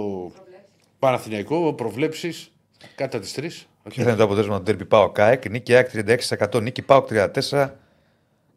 Παναθηναϊκό, 1.05 1.73
προβλέψεις 1.73 2.51
κατά 2.95 3.19
τις 3.19 3.35
3. 3.35 3.41
Ποιο 3.89 4.03
θα 4.03 4.09
είναι 4.11 4.19
το 4.19 4.25
αποτέλεσμα 4.25 4.63
του 4.63 4.73
Derby 4.73 4.89
Πάο 4.89 5.11
ΚΑΕΚ. 5.11 5.51
Νίκη 5.51 5.75
ΑΕΚ 5.75 5.89
36%, 5.93 6.63
νίκη 6.63 6.83
Πάο 6.83 7.05
34%. 7.51 7.69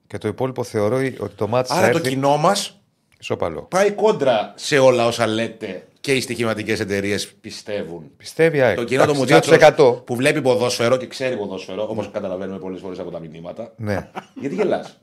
Και 0.07 0.17
το 0.17 0.27
υπόλοιπο 0.27 0.63
θεωρώ 0.63 0.95
ότι 0.97 1.33
το 1.35 1.47
μάτι 1.47 1.67
θα 1.69 1.75
Άρα 1.75 1.89
το 1.91 1.97
έρθει 1.97 2.09
κοινό 2.09 2.37
μας 2.37 2.79
ισόπαλο. 3.19 3.61
πάει 3.61 3.91
κόντρα 3.91 4.53
σε 4.55 4.77
όλα 4.77 5.05
όσα 5.05 5.27
λέτε 5.27 5.87
και 5.99 6.13
οι 6.13 6.21
στοιχηματικές 6.21 6.79
εταιρείες 6.79 7.27
πιστεύουν. 7.41 8.11
Πιστεύει 8.17 8.57
η 8.57 8.61
ΑΕΚ. 8.61 8.75
Το 8.77 8.83
κοινό 8.83 9.05
το 9.05 9.11
Εντάξει, 9.11 9.19
μουτσάτσο 9.33 9.51
2%. 9.99 10.03
που 10.05 10.15
βλέπει 10.15 10.41
ποδόσφαιρο 10.41 10.97
και 10.97 11.07
ξέρει 11.07 11.37
ποδόσφαιρο, 11.37 11.87
όπως 11.89 12.09
καταλαβαίνουμε 12.11 12.59
πολλές 12.59 12.79
φορές 12.81 12.99
από 12.99 13.11
τα 13.11 13.19
μηνύματα. 13.19 13.73
Ναι. 13.77 14.09
Γιατί 14.35 14.55
γελάς; 14.55 14.99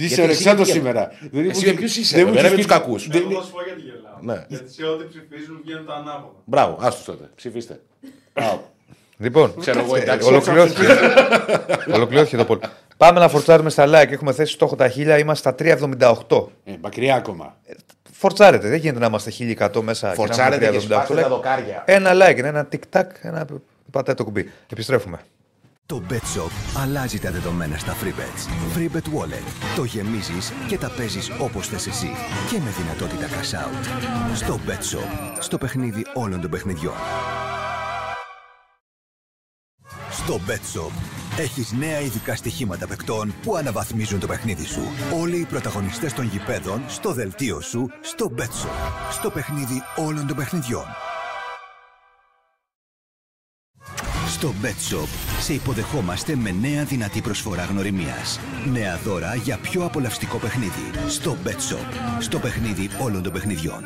Είσαι 0.00 0.06
Γιατί 0.06 0.20
ο 0.20 0.24
εσύ 0.24 0.30
Αλεξάνδρος 0.48 0.66
γιατί- 0.66 0.80
σήμερα. 0.80 1.12
Δεν 1.30 1.50
Εσύ 1.50 1.60
μου- 1.66 1.72
με 1.72 1.78
ποιους 1.78 1.96
είσαι, 1.96 2.16
δεν 2.16 2.24
ρε, 2.24 2.30
μου 2.30 2.34
με 2.36 2.40
έχεις 2.40 2.52
τους 2.56 2.62
πει- 2.66 2.72
κακούς. 2.72 3.08
δεν- 3.08 3.22
Εγώ 3.30 3.40
θα 3.40 3.46
σου 3.46 3.52
πω 3.52 3.62
γιατί 3.64 3.80
γελάω. 3.80 3.97
Ναι. 4.22 4.44
Γιατί 4.48 4.72
σε 4.72 4.84
ό,τι 4.86 5.04
ψηφίζουν 5.04 5.60
βγαίνουν 5.64 5.86
τα 5.86 5.94
ανάποδα. 5.94 6.34
Μπράβο, 6.44 6.76
άστος 6.80 7.04
τότε. 7.04 7.30
Ψηφίστε. 7.34 7.80
Μπράβο. 8.34 8.70
Λοιπόν, 9.20 9.54
Ξέρω 9.60 9.80
εγώ, 9.80 9.96
ε, 9.96 10.00
εντάξει. 10.00 10.28
ολοκληρώθηκε. 10.28 10.86
ολοκληρώθηκε 11.94 12.36
το 12.36 12.44
Πολ. 12.44 12.58
Πάμε 12.96 13.20
να 13.20 13.28
φορτσάρουμε 13.28 13.70
στα 13.70 13.84
like. 13.86 14.12
Έχουμε 14.12 14.32
θέσει 14.32 14.52
στόχο 14.52 14.76
τα 14.76 14.88
1000, 14.88 15.18
είμαστε 15.20 15.34
στα 15.34 15.54
378. 16.28 16.46
Ε, 16.64 16.72
Μακριά 16.80 17.14
ακόμα. 17.14 17.56
Φορτσάρετε, 18.12 18.68
δεν 18.68 18.78
γίνεται 18.78 18.98
να 19.00 19.06
είμαστε 19.06 19.30
1100 19.30 19.80
μέσα. 19.82 20.00
και 20.00 20.06
να 20.08 20.14
Φορτσάρετε 20.14 20.66
έχουμε 20.66 20.80
και 20.80 20.86
378 20.86 20.90
σπάστε 20.90 21.14
τα 21.14 21.26
like. 21.26 21.28
δοκάρια. 21.30 21.82
Ένα 21.86 22.10
like, 22.14 22.36
ένα 22.42 22.68
tic-tac, 22.72 23.04
ένα 23.20 23.46
πατάει 23.90 24.14
το 24.14 24.24
κουμπί. 24.24 24.50
Επιστρέφουμε. 24.72 25.18
Το 25.92 26.02
Bet 26.10 26.14
Shop 26.14 26.50
αλλάζει 26.76 27.18
τα 27.18 27.30
δεδομένα 27.30 27.76
στα 27.78 27.94
FreeBets. 27.94 28.76
FreeBet 28.76 28.96
Wallet. 28.96 29.74
Το 29.76 29.84
γεμίζεις 29.84 30.52
και 30.68 30.78
τα 30.78 30.90
παίζεις 30.90 31.30
όπως 31.40 31.68
θες 31.68 31.86
εσύ. 31.86 32.10
Και 32.50 32.58
με 32.58 32.70
δυνατότητα 32.70 33.26
cash 33.26 33.54
out. 33.54 34.34
Στο 34.34 34.60
Bet 34.66 34.96
Shop. 34.96 35.36
Στο 35.38 35.58
παιχνίδι 35.58 36.06
όλων 36.14 36.40
των 36.40 36.50
παιχνιδιών. 36.50 36.94
Στο 40.10 40.40
Bet 40.46 40.78
Shop 40.78 40.92
έχεις 41.38 41.72
νέα 41.72 42.00
ειδικά 42.00 42.36
στοιχήματα 42.36 42.86
παικτών 42.86 43.34
που 43.42 43.56
αναβαθμίζουν 43.56 44.20
το 44.20 44.26
παιχνίδι 44.26 44.64
σου. 44.64 44.82
Όλοι 45.20 45.36
οι 45.36 45.44
πρωταγωνιστές 45.44 46.12
των 46.12 46.24
γηπέδων 46.24 46.82
στο 46.88 47.12
δελτίο 47.12 47.60
σου 47.60 47.88
στο 48.00 48.32
Bet 48.38 48.42
Shop. 48.42 49.10
Στο 49.10 49.30
παιχνίδι 49.30 49.82
όλων 49.96 50.26
των 50.26 50.36
παιχνιδιών. 50.36 50.86
Στο 54.38 54.54
Bet 54.62 54.94
Shop 54.94 55.08
σε 55.40 55.52
υποδεχόμαστε 55.52 56.36
με 56.36 56.50
νέα 56.50 56.84
δυνατή 56.84 57.20
προσφορά 57.20 57.64
γνωριμίας. 57.64 58.40
Νέα 58.72 58.98
δώρα 59.04 59.34
για 59.34 59.58
πιο 59.58 59.84
απολαυστικό 59.84 60.38
παιχνίδι. 60.38 60.90
Στο 61.08 61.36
Bet 61.44 61.48
Shop. 61.48 62.20
Στο 62.20 62.38
παιχνίδι 62.38 62.90
όλων 63.00 63.22
των 63.22 63.32
παιχνιδιών. 63.32 63.84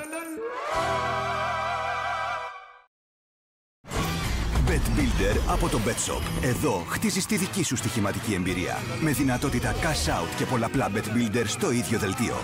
Bet 4.66 4.98
Builder 4.98 5.36
από 5.48 5.68
το 5.68 5.78
Bet 5.86 6.10
Shop. 6.10 6.22
Εδώ 6.42 6.84
χτίζεις 6.88 7.26
τη 7.26 7.36
δική 7.36 7.64
σου 7.64 7.76
στοιχηματική 7.76 8.34
εμπειρία. 8.34 8.78
Με 9.00 9.10
δυνατότητα 9.10 9.74
cash 9.74 10.10
out 10.10 10.34
και 10.36 10.44
πολλαπλά 10.44 10.90
Bet 10.94 11.06
Builder 11.16 11.44
στο 11.46 11.70
ίδιο 11.70 11.98
δελτίο. 11.98 12.36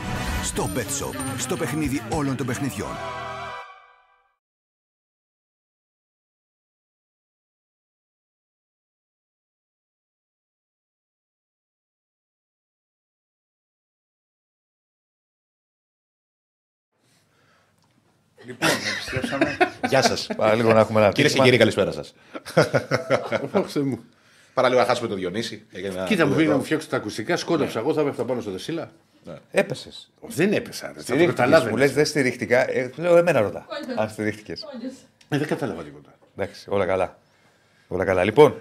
Στο 0.43 0.71
Bet 0.75 0.79
Shop. 0.79 1.15
Στο 1.39 1.57
παιχνίδι 1.57 2.03
όλων 2.11 2.37
των 2.37 2.47
παιχνιδιών. 2.47 3.28
Λοιπόν, 18.49 18.69
επιστρέψαμε. 18.93 19.57
Γεια 19.89 20.03
σας. 20.03 20.27
Παραλίγο 20.37 20.73
να 20.73 20.81
έχουμε 20.81 21.01
ένα 21.01 21.09
Κυρίε 21.09 21.23
και 21.23 21.29
τύχημα. 21.29 21.45
κύριοι, 21.45 21.57
καλησπέρα 21.59 21.93
σας. 21.93 22.15
Ω, 23.53 23.63
Θεέ 23.63 23.83
μου. 23.83 24.05
Παραλίγο 24.55 24.81
να 24.81 24.87
χάσουμε 24.87 25.09
τον 25.09 25.17
Διονύση. 25.19 25.67
Έγινε 25.73 25.95
ένα 25.95 26.05
Κοίτα, 26.05 26.23
μου 26.27 26.31
κουβέντο. 26.33 26.37
πήγε 26.37 26.49
να 26.51 26.57
μου 26.57 26.63
φτιάξω 26.63 26.89
τα 26.89 26.97
ακουστικά, 26.97 27.37
σκόνταψα. 27.37 27.79
Εγώ 27.79 27.93
θα 27.95 28.01
έπεφτα 28.01 28.25
πάνω 28.25 28.41
στο 28.41 28.51
δεσίλα. 28.51 28.91
Έπεσες. 29.51 30.11
Δεν 30.27 30.53
έπεσα. 30.53 30.87
ρε, 30.87 30.93
Θα 30.93 30.99
το 30.99 31.03
Στηρίχτηκε. 31.03 31.31
Μου 31.31 31.37
καταλάβαινε. 31.37 31.77
λες 31.77 31.93
δεν 31.93 32.05
στηρίχτηκα. 32.07 32.71
Ε, 32.71 32.91
λέω 32.97 33.17
εμένα 33.17 33.41
ρωτά. 33.41 33.67
Αν 33.97 34.09
στηρίχτηκες. 34.09 34.63
Ε, 35.29 35.37
Δεν 35.39 35.47
κατάλαβα 35.49 35.83
τίποτα. 35.83 36.15
Εντάξει, 36.37 36.67
όλα 36.71 36.87
καλά. 36.87 37.19
Όλα 37.89 38.05
καλά. 38.05 38.25
Λοιπόν. 38.25 38.55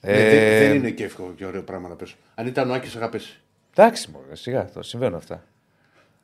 Ε, 0.00 0.12
δεν- 0.30 0.38
ε, 0.38 0.58
Δεν 0.68 0.74
είναι 0.76 0.90
και 0.90 1.04
εύκολο 1.04 1.32
και 1.36 1.46
ωραίο 1.46 1.62
πράγμα 1.62 1.88
να 1.88 1.94
πέσω. 1.94 2.14
Αν 2.34 2.46
ήταν 2.46 2.70
ο 2.70 2.74
Άκης, 2.74 2.92
θα 2.92 2.98
είχα 2.98 3.08
πέσει. 3.08 3.40
Εντάξει, 3.76 4.10
μωρέ, 4.10 4.36
σιγά, 4.36 4.70
το 4.74 4.82
συμβαίνουν 4.82 5.14
αυτά. 5.16 5.44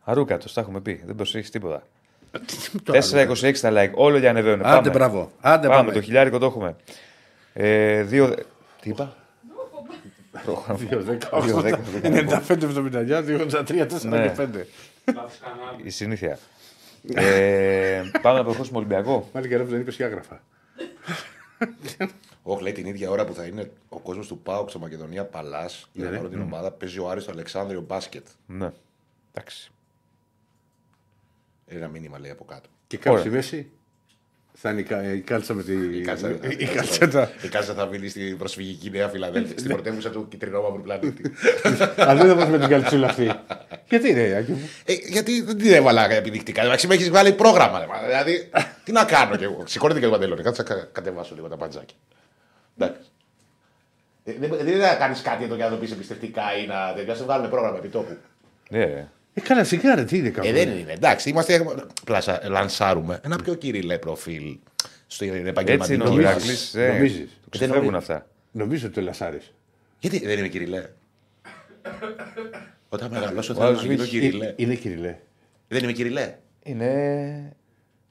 Αρούκατος, 0.04 0.52
τα 0.52 0.60
έχουμε 0.60 0.80
πει. 0.80 1.02
Δεν 1.06 1.14
προσέχεις 1.14 1.50
τίποτα. 1.50 1.82
4-26 2.92 3.58
τα 3.60 3.70
like. 3.72 3.90
Όλο 3.94 4.18
για 4.18 4.30
ανεβαίνουν. 4.30 4.64
Άντε, 4.66 4.76
πάμε. 4.76 4.90
μπράβο. 4.90 5.30
Άντε, 5.40 5.66
πάμε. 5.68 5.80
πάμε. 5.80 5.92
Το 5.92 6.00
χιλιάρικο 6.00 6.38
το 6.38 6.46
έχουμε. 6.46 6.76
Ε, 7.52 8.02
δύο... 8.02 8.34
Τι 8.80 8.90
είπα; 8.90 9.16
95-79, 10.42 10.46
283, 12.02 13.86
4 13.86 14.02
Ναι. 14.02 14.28
και 14.28 14.32
5. 14.36 14.66
Λάθος 15.14 15.38
κανάλι. 15.40 15.82
Η 15.82 15.90
συνήθεια. 15.90 16.38
ε, 17.14 18.02
πάμε 18.22 18.38
να 18.38 18.44
προχωρήσουμε 18.44 18.78
Ολυμπιακό. 18.78 19.10
Μάλιστα 19.32 19.54
καιρό 19.54 19.64
που 19.64 19.70
δεν 19.70 19.80
είπες 19.80 19.96
και 19.96 20.04
άγραφα. 20.04 20.40
Όχι, 22.42 22.62
λέει 22.62 22.72
την 22.72 22.86
ίδια 22.86 23.10
ώρα 23.10 23.24
που 23.24 23.34
θα 23.34 23.44
είναι 23.44 23.70
ο 23.88 23.98
κόσμος 23.98 24.26
του 24.26 24.38
Πάουκ 24.38 24.70
στο 24.70 24.78
Μακεδονία 24.78 25.24
Παλάς 25.24 25.88
για 25.92 26.04
Ναι, 26.04 26.10
να 26.10 26.10
ναι. 26.10 26.16
πάρω 26.16 26.28
την 26.28 26.40
ομάδα. 26.42 26.70
Παίζει 26.70 26.98
ο 26.98 27.08
Άρης 27.10 27.22
στο 27.22 27.32
Αλεξάνδριο 27.32 27.80
μπάσκετ. 27.80 28.26
Ναι. 28.46 28.70
Εντάξει. 29.32 29.70
Ένα 31.76 31.88
μήνυμα 31.88 32.18
λέει 32.18 32.30
από 32.30 32.44
κάτω. 32.44 32.68
Και 32.86 32.96
κάπου 32.96 33.10
Ωραία. 33.10 33.24
στη 33.24 33.30
μέση 33.34 33.70
θα 34.54 34.70
είναι 34.70 34.80
η 34.80 34.84
κα- 34.84 35.12
η 35.12 35.20
κάλτσα 35.20 35.54
με 35.54 35.62
τη. 35.62 35.72
Η 35.98 36.00
κάλτσα, 36.00 36.30
η 36.58 36.64
καλτσέτα. 36.66 37.30
η 37.42 37.48
κάλτσα 37.48 37.74
θα 37.74 37.86
μείνει 37.86 38.08
στην 38.08 38.38
προσφυγική 38.38 38.90
Νέα 38.90 39.08
Φιλαδέλφια, 39.08 39.58
στην 39.58 39.70
πρωτεύουσα 39.72 40.10
του 40.10 40.28
κυτρινόμαυρου 40.28 40.82
πλανήτη. 40.82 41.22
Αν 41.96 42.16
δεν 42.18 42.26
θα 42.28 42.34
πας 42.36 42.48
με 42.48 42.58
την 42.58 42.68
καλτσούλα 42.68 43.06
αυτή. 43.06 43.32
Γιατί 43.88 44.12
ρε, 44.12 44.36
Άκη 44.36 44.50
μου; 44.50 44.68
Ε, 44.84 44.92
γιατί 44.92 45.42
δεν 45.42 45.56
την 45.58 45.72
έβαλα 45.72 46.10
επιδεικτικά. 46.10 46.62
Εντάξει, 46.62 46.86
με 46.86 46.94
έχεις 46.94 47.08
βγάλει 47.08 47.32
πρόγραμμα. 47.32 47.78
ρε, 47.78 47.86
μα, 47.86 48.02
Δηλαδή, 48.06 48.50
τι 48.84 48.92
να 48.92 49.04
κάνω 49.04 49.36
κι 49.36 49.44
εγώ. 49.44 49.62
Σηκώνεται 49.66 49.98
και 49.98 50.04
το 50.04 50.10
παντελόνι. 50.12 50.42
Κάτσε 50.42 50.62
να 50.62 50.74
κα- 50.74 50.88
κατεβάσω 50.92 51.34
λίγο 51.34 51.48
τα 51.48 51.56
παντζάκια. 51.56 51.96
Εντάξει. 52.78 53.00
Ε, 54.24 54.32
δεν 54.38 54.50
δεν 54.56 54.66
είναι 54.66 54.76
να 54.76 54.94
κάνεις 54.94 55.22
κάτι 55.22 55.44
εδώ 55.44 55.56
και 55.56 55.62
να 55.62 55.70
το 55.70 55.76
πεις 55.76 55.90
εμπιστευτικά 55.92 56.42
ή 56.62 56.66
να. 56.66 56.92
Δεν 57.04 57.16
σε 57.16 57.24
βγάλουν 57.24 57.50
πρόγραμμα 57.50 57.78
επί 57.78 57.88
τόπου. 57.88 58.16
Ναι. 58.68 59.08
Ε, 59.34 59.40
καλά, 59.40 59.64
σιγά 59.64 59.94
ρε, 59.94 60.04
τι 60.04 60.18
είναι 60.18 60.28
κάπου. 60.30 60.46
Ε, 60.48 60.52
δεν 60.52 60.68
είναι. 60.68 60.92
Εντάξει, 60.92 61.28
είμαστε. 61.30 61.64
Πλάσα, 62.04 62.40
λανσάρουμε 62.48 63.20
ένα 63.24 63.36
πιο 63.36 63.54
κυριλέ 63.54 63.98
προφίλ 63.98 64.58
στο 65.06 65.24
Έτσι 65.24 65.42
επαγγελματικό. 65.46 65.94
είναι 65.94 66.02
ο 66.02 66.06
Νομίζεις. 66.06 66.30
Ηρακλής. 66.30 66.74
ε, 66.74 66.92
Νομίζεις. 66.92 67.30
του 67.42 67.48
Ξεφεύγουν 67.50 67.94
αυτά. 67.94 68.26
Νομίζω 68.52 68.86
ότι 68.86 68.94
το 68.94 69.00
λασάρεις. 69.00 69.52
Γιατί 69.98 70.18
δεν 70.26 70.38
είμαι 70.38 70.48
κυριλέ; 70.48 70.88
Όταν 72.88 73.10
μεγαλώσω 73.10 73.52
Ο 73.52 73.56
θα 73.56 73.66
άλλος 73.66 73.82
γίνω 73.84 74.02
βγήκε. 74.02 74.18
κυριλέ. 74.26 74.46
Ε, 74.46 74.54
Είναι 74.56 74.74
κυριλέ. 74.74 75.16
Δεν 75.68 75.82
είμαι 75.82 75.92
κυριλέ. 75.92 76.34
Είναι. 76.62 76.86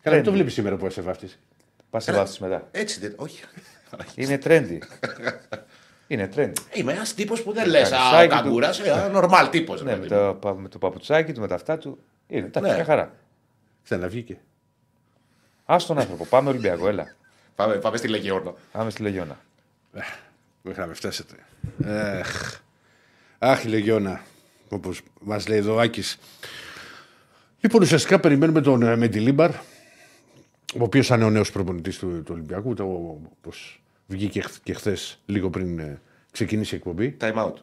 Καλά, 0.01 0.15
δεν 0.15 0.25
το 0.25 0.31
Trendy. 0.31 0.33
βλέπεις 0.33 0.53
σήμερα 0.53 0.75
που 0.75 0.89
σε 0.89 1.01
βάφτισε. 1.01 1.35
Πας 1.89 2.03
σε 2.03 2.11
βάθος 2.11 2.39
μετά. 2.39 2.67
Έτσι 2.71 2.99
δεν. 2.99 3.13
Όχι. 3.15 3.43
Είναι 4.15 4.39
trendy. 4.43 4.77
Είναι 6.11 6.29
trendy. 6.35 6.53
Είμαι 6.73 6.91
ένας 6.93 7.13
τύπος 7.13 7.43
που 7.43 7.53
δεν 7.53 7.67
λες. 7.67 7.91
Α, 7.91 7.97
ο 8.07 8.11
Καρισάκι 8.11 8.27
του. 8.37 8.43
καγκούρας. 8.43 8.81
Νορμάλ 9.11 9.49
τύπος. 9.49 9.83
Ναι, 9.83 9.97
με 9.97 10.05
το, 10.05 10.37
πα- 10.41 10.55
με 10.55 10.67
το 10.69 10.77
παπουτσάκι 10.77 11.31
του, 11.33 11.39
με 11.41 11.47
τα 11.47 11.55
αυτά 11.55 11.77
του. 11.77 11.97
Είναι, 12.27 12.45
εντάξει, 12.45 12.69
Ναι. 12.69 12.75
μια 12.75 12.85
χαρά. 12.85 13.13
Ξαναβγήκε. 13.83 14.37
Α 15.65 15.75
τον 15.87 15.99
άνθρωπο, 15.99 16.25
πάμε 16.25 16.49
Ολυμπιακό, 16.49 16.87
έλα. 16.87 17.15
Πάμε, 17.55 17.75
πάμε 17.75 17.97
στη 17.97 18.07
Λεγιώνα. 18.07 18.53
Πάμε 18.71 18.89
στη 18.89 19.01
Λεγιώνα. 19.01 19.39
Μέχρι 20.61 20.81
να 20.81 20.87
με 20.87 20.93
φτάσετε. 20.93 21.35
Αχ, 22.19 22.59
Αχ, 23.39 23.63
η 23.63 23.67
Λεγιώνα, 23.67 24.21
όπως 24.69 25.01
μας 25.21 25.47
λέει 25.47 25.57
εδώ 25.57 25.75
ο 25.75 25.79
Άκης. 25.79 26.17
Λοιπόν, 27.59 27.81
ουσιαστικά 27.81 28.19
περιμένουμε 28.19 28.61
τον 28.61 28.81
ε, 28.81 28.95
Μεντιλίμπαρ, 28.95 29.49
ο 29.49 30.83
οποίος 30.83 31.07
θα 31.07 31.15
είναι 31.15 31.23
ο 31.25 31.29
νέος 31.29 31.51
προπονητής 31.51 31.97
του, 31.97 32.07
του 32.23 32.31
Ολυμπιακού. 32.33 32.73
Όπως 33.39 33.80
βγήκε 34.11 34.41
χθ- 34.41 34.63
και 34.63 34.73
χθες, 34.73 35.19
λίγο 35.25 35.49
πριν 35.49 35.79
ε, 35.79 35.99
ξεκινήσει 36.31 36.73
η 36.73 36.77
εκπομπή. 36.77 37.17
Time 37.21 37.33
out. 37.45 37.53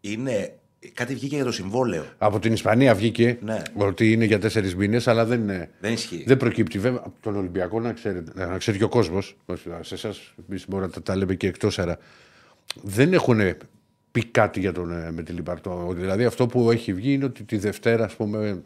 Είναι. 0.00 0.54
Κάτι 0.94 1.14
βγήκε 1.14 1.34
για 1.34 1.44
το 1.44 1.52
συμβόλαιο. 1.52 2.04
Από 2.18 2.38
την 2.38 2.52
Ισπανία 2.52 2.94
βγήκε 2.94 3.38
Ναι. 3.42 3.62
ότι 3.76 4.12
είναι 4.12 4.24
για 4.24 4.38
τέσσερις 4.38 4.76
μήνες, 4.76 5.08
αλλά 5.08 5.24
δεν, 5.24 5.40
είναι- 5.40 5.70
Δεν 5.80 5.92
ισχύει. 5.92 6.24
δεν 6.26 6.36
προκύπτει. 6.36 6.78
Βέβαια, 6.78 7.00
από 7.04 7.14
τον 7.20 7.36
Ολυμπιακό 7.36 7.80
να, 7.80 7.92
ξέρετε, 7.92 8.46
να 8.46 8.58
ξέρει 8.58 8.78
και 8.78 8.84
ο 8.84 8.88
κόσμος, 8.88 9.36
σε 9.80 9.94
εσάς 9.94 10.34
μπορεί 10.68 10.82
να 10.84 10.90
τα, 10.90 11.02
τα 11.02 11.16
λέμε 11.16 11.34
και 11.34 11.46
εκτός 11.46 11.78
αέρα, 11.78 11.98
δεν 12.82 13.12
έχουν 13.12 13.40
πει 14.12 14.24
κάτι 14.24 14.60
για 14.60 14.72
τον 14.72 14.92
ε, 14.92 15.10
Μεντιλίμπαρ. 15.12 15.60
Το- 15.60 15.92
Δηλαδή, 15.96 16.24
αυτό 16.24 16.46
που 16.46 16.70
έχει 16.70 16.92
βγει 16.94 17.12
είναι 17.12 17.24
ότι 17.24 17.42
τη 17.42 17.56
Δευτέρα, 17.56 18.04
ας 18.04 18.14
πούμε, 18.14 18.62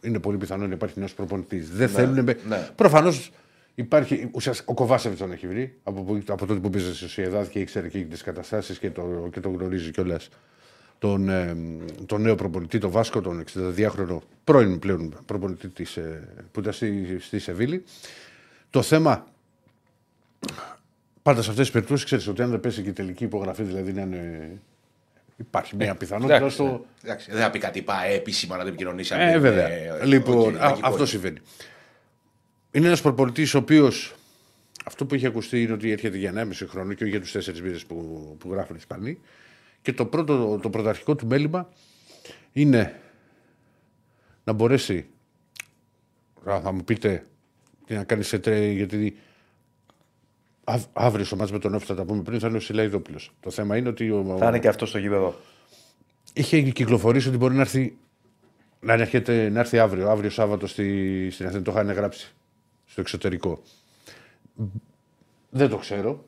είναι 0.00 0.18
πολύ 0.18 0.36
πιθανό 0.36 0.66
να 0.66 0.74
υπάρχει 0.74 0.98
νέο 0.98 1.08
προπονητής. 1.16 1.70
Δεν 1.70 1.88
θέλουν. 1.88 2.24
ναι. 2.24 2.68
Προφανώς 2.74 3.30
υπάρχει. 3.74 4.28
Ουσιαστικά, 4.32 4.70
ο 4.72 4.74
Κοβάσεβιτς 4.74 5.20
τον 5.20 5.32
έχει 5.32 5.46
βρει 5.46 5.78
από, 5.82 6.02
που- 6.02 6.22
από 6.28 6.46
τότε 6.46 6.60
που 6.60 6.70
πήγε 6.70 6.84
στη 6.84 6.94
Σοσιαδάδ 6.94 7.48
και 7.48 7.58
ήξερε 7.58 7.88
και 7.88 7.98
τις 7.98 8.22
καταστάσεις 8.22 8.78
και 8.78 8.90
το, 8.90 9.28
και 9.32 9.40
το 9.40 9.48
γνωρίζει 9.48 9.90
κιόλας. 9.90 10.28
Τον, 10.98 11.28
ε, 11.28 11.56
τον 12.06 12.22
νέο 12.22 12.34
προπονητή, 12.34 12.78
τον 12.78 12.90
Βάσκο, 12.90 13.20
τον 13.20 13.44
62χρονο 13.54 14.18
πρώην 14.44 14.78
πλέον 14.78 15.14
προπονητή 15.26 15.68
της, 15.68 15.96
ε, 15.96 16.28
που 16.52 16.60
ήταν 16.60 16.72
στη, 16.72 17.16
στη 17.20 17.38
Σεβίλη. 17.38 17.84
Το 18.70 18.82
θέμα 18.82 19.26
πάντα 21.22 21.42
σε 21.42 21.50
αυτές 21.50 21.64
τις 21.64 21.72
περιπτώσεις 21.74 22.04
ξέρεις 22.04 22.26
ότι 22.28 22.42
αν 22.42 22.50
δεν 22.50 22.60
πέσει 22.60 22.82
και 22.82 22.88
η 22.88 22.92
τελική 22.92 23.24
υπογραφή, 23.24 23.62
δηλαδή 23.62 23.92
να 23.92 24.02
είναι. 24.02 24.50
Υπάρχει 25.36 25.76
μια 25.76 25.94
πιθανότητα 25.94 26.36
εντάξει, 26.36 26.54
στο. 26.54 26.84
Εντάξει, 27.04 27.30
δεν 27.30 27.40
θα 27.40 27.50
πει 27.50 27.58
κάτι 27.58 27.82
πά 27.82 28.04
επίσημα 28.04 28.56
να 28.56 28.62
το 28.62 28.68
επικοινωνήσει. 28.68 29.14
Ε, 29.18 29.38
βέβαια. 29.38 29.68
λοιπόν, 30.04 30.56
α, 30.56 30.76
αυτό 30.82 31.06
συμβαίνει. 31.06 31.38
Είναι 32.72 32.86
ένας 32.86 33.00
προπολιτή 33.02 33.42
ο 33.56 33.58
οποίος 33.58 34.14
αυτό 34.84 35.06
που 35.06 35.14
έχει 35.14 35.26
ακουστεί 35.26 35.62
είναι 35.62 35.72
ότι 35.72 35.90
έρχεται 35.90 36.16
για 36.16 36.32
1,5 36.36 36.66
χρόνο 36.68 36.92
και 36.92 37.02
όχι 37.04 37.10
για 37.16 37.20
τους 37.20 37.32
4 37.32 37.60
μήνες 37.62 37.84
που, 37.84 38.36
που 38.38 38.50
γράφουν 38.52 38.74
οι 38.74 38.78
Ισπανοί. 38.80 39.18
Και 39.82 39.92
το 39.92 40.06
πρώτο, 40.06 40.58
το 40.62 40.70
πρωταρχικό 40.70 41.14
του 41.16 41.26
μέλημα 41.26 41.68
είναι 42.52 43.00
να 44.44 44.52
μπορέσει. 44.52 45.06
Α, 46.50 46.60
θα 46.60 46.72
μου 46.72 46.84
πείτε 46.84 47.26
τι 47.86 47.94
να 47.94 48.04
κάνεις 48.04 48.26
σε 48.28 48.38
τρέ, 48.38 48.66
γιατί 48.70 49.16
αυ- 50.64 50.88
αύριο 50.92 51.24
στο 51.24 51.36
μάτς 51.36 51.52
με 51.52 51.58
τον 51.58 51.74
Όφη 51.74 51.86
θα 51.86 51.94
τα 51.94 52.04
πούμε 52.04 52.22
πριν 52.22 52.40
θα 52.40 52.48
είναι 52.48 52.56
ο 52.56 52.60
Σιλαϊδόπουλος. 52.60 53.32
Το 53.40 53.50
θέμα 53.50 53.76
είναι 53.76 53.88
ότι 53.88 54.10
ο, 54.10 54.36
Θα 54.38 54.48
είναι 54.48 54.58
και 54.58 54.68
αυτός 54.68 54.88
στο 54.88 54.98
γήπεδο. 54.98 55.34
είχε 56.32 56.62
κυκλοφορήσει 56.62 57.28
ότι 57.28 57.36
μπορεί 57.36 57.54
να 57.54 57.60
έρθει, 57.60 57.96
να 58.80 58.92
έρχεται, 58.92 59.48
να 59.48 59.60
έρθει 59.60 59.78
αύριο, 59.78 60.08
αύριο 60.10 60.30
Σάββατο 60.30 60.66
στη, 60.66 61.28
στην 61.30 61.46
Αθήνα. 61.46 61.62
Το 61.62 61.70
είχαν 61.70 61.90
γράψει 61.90 62.34
στο 62.92 63.00
εξωτερικό. 63.00 63.62
Δεν 65.50 65.68
το 65.68 65.76
ξέρω. 65.76 66.24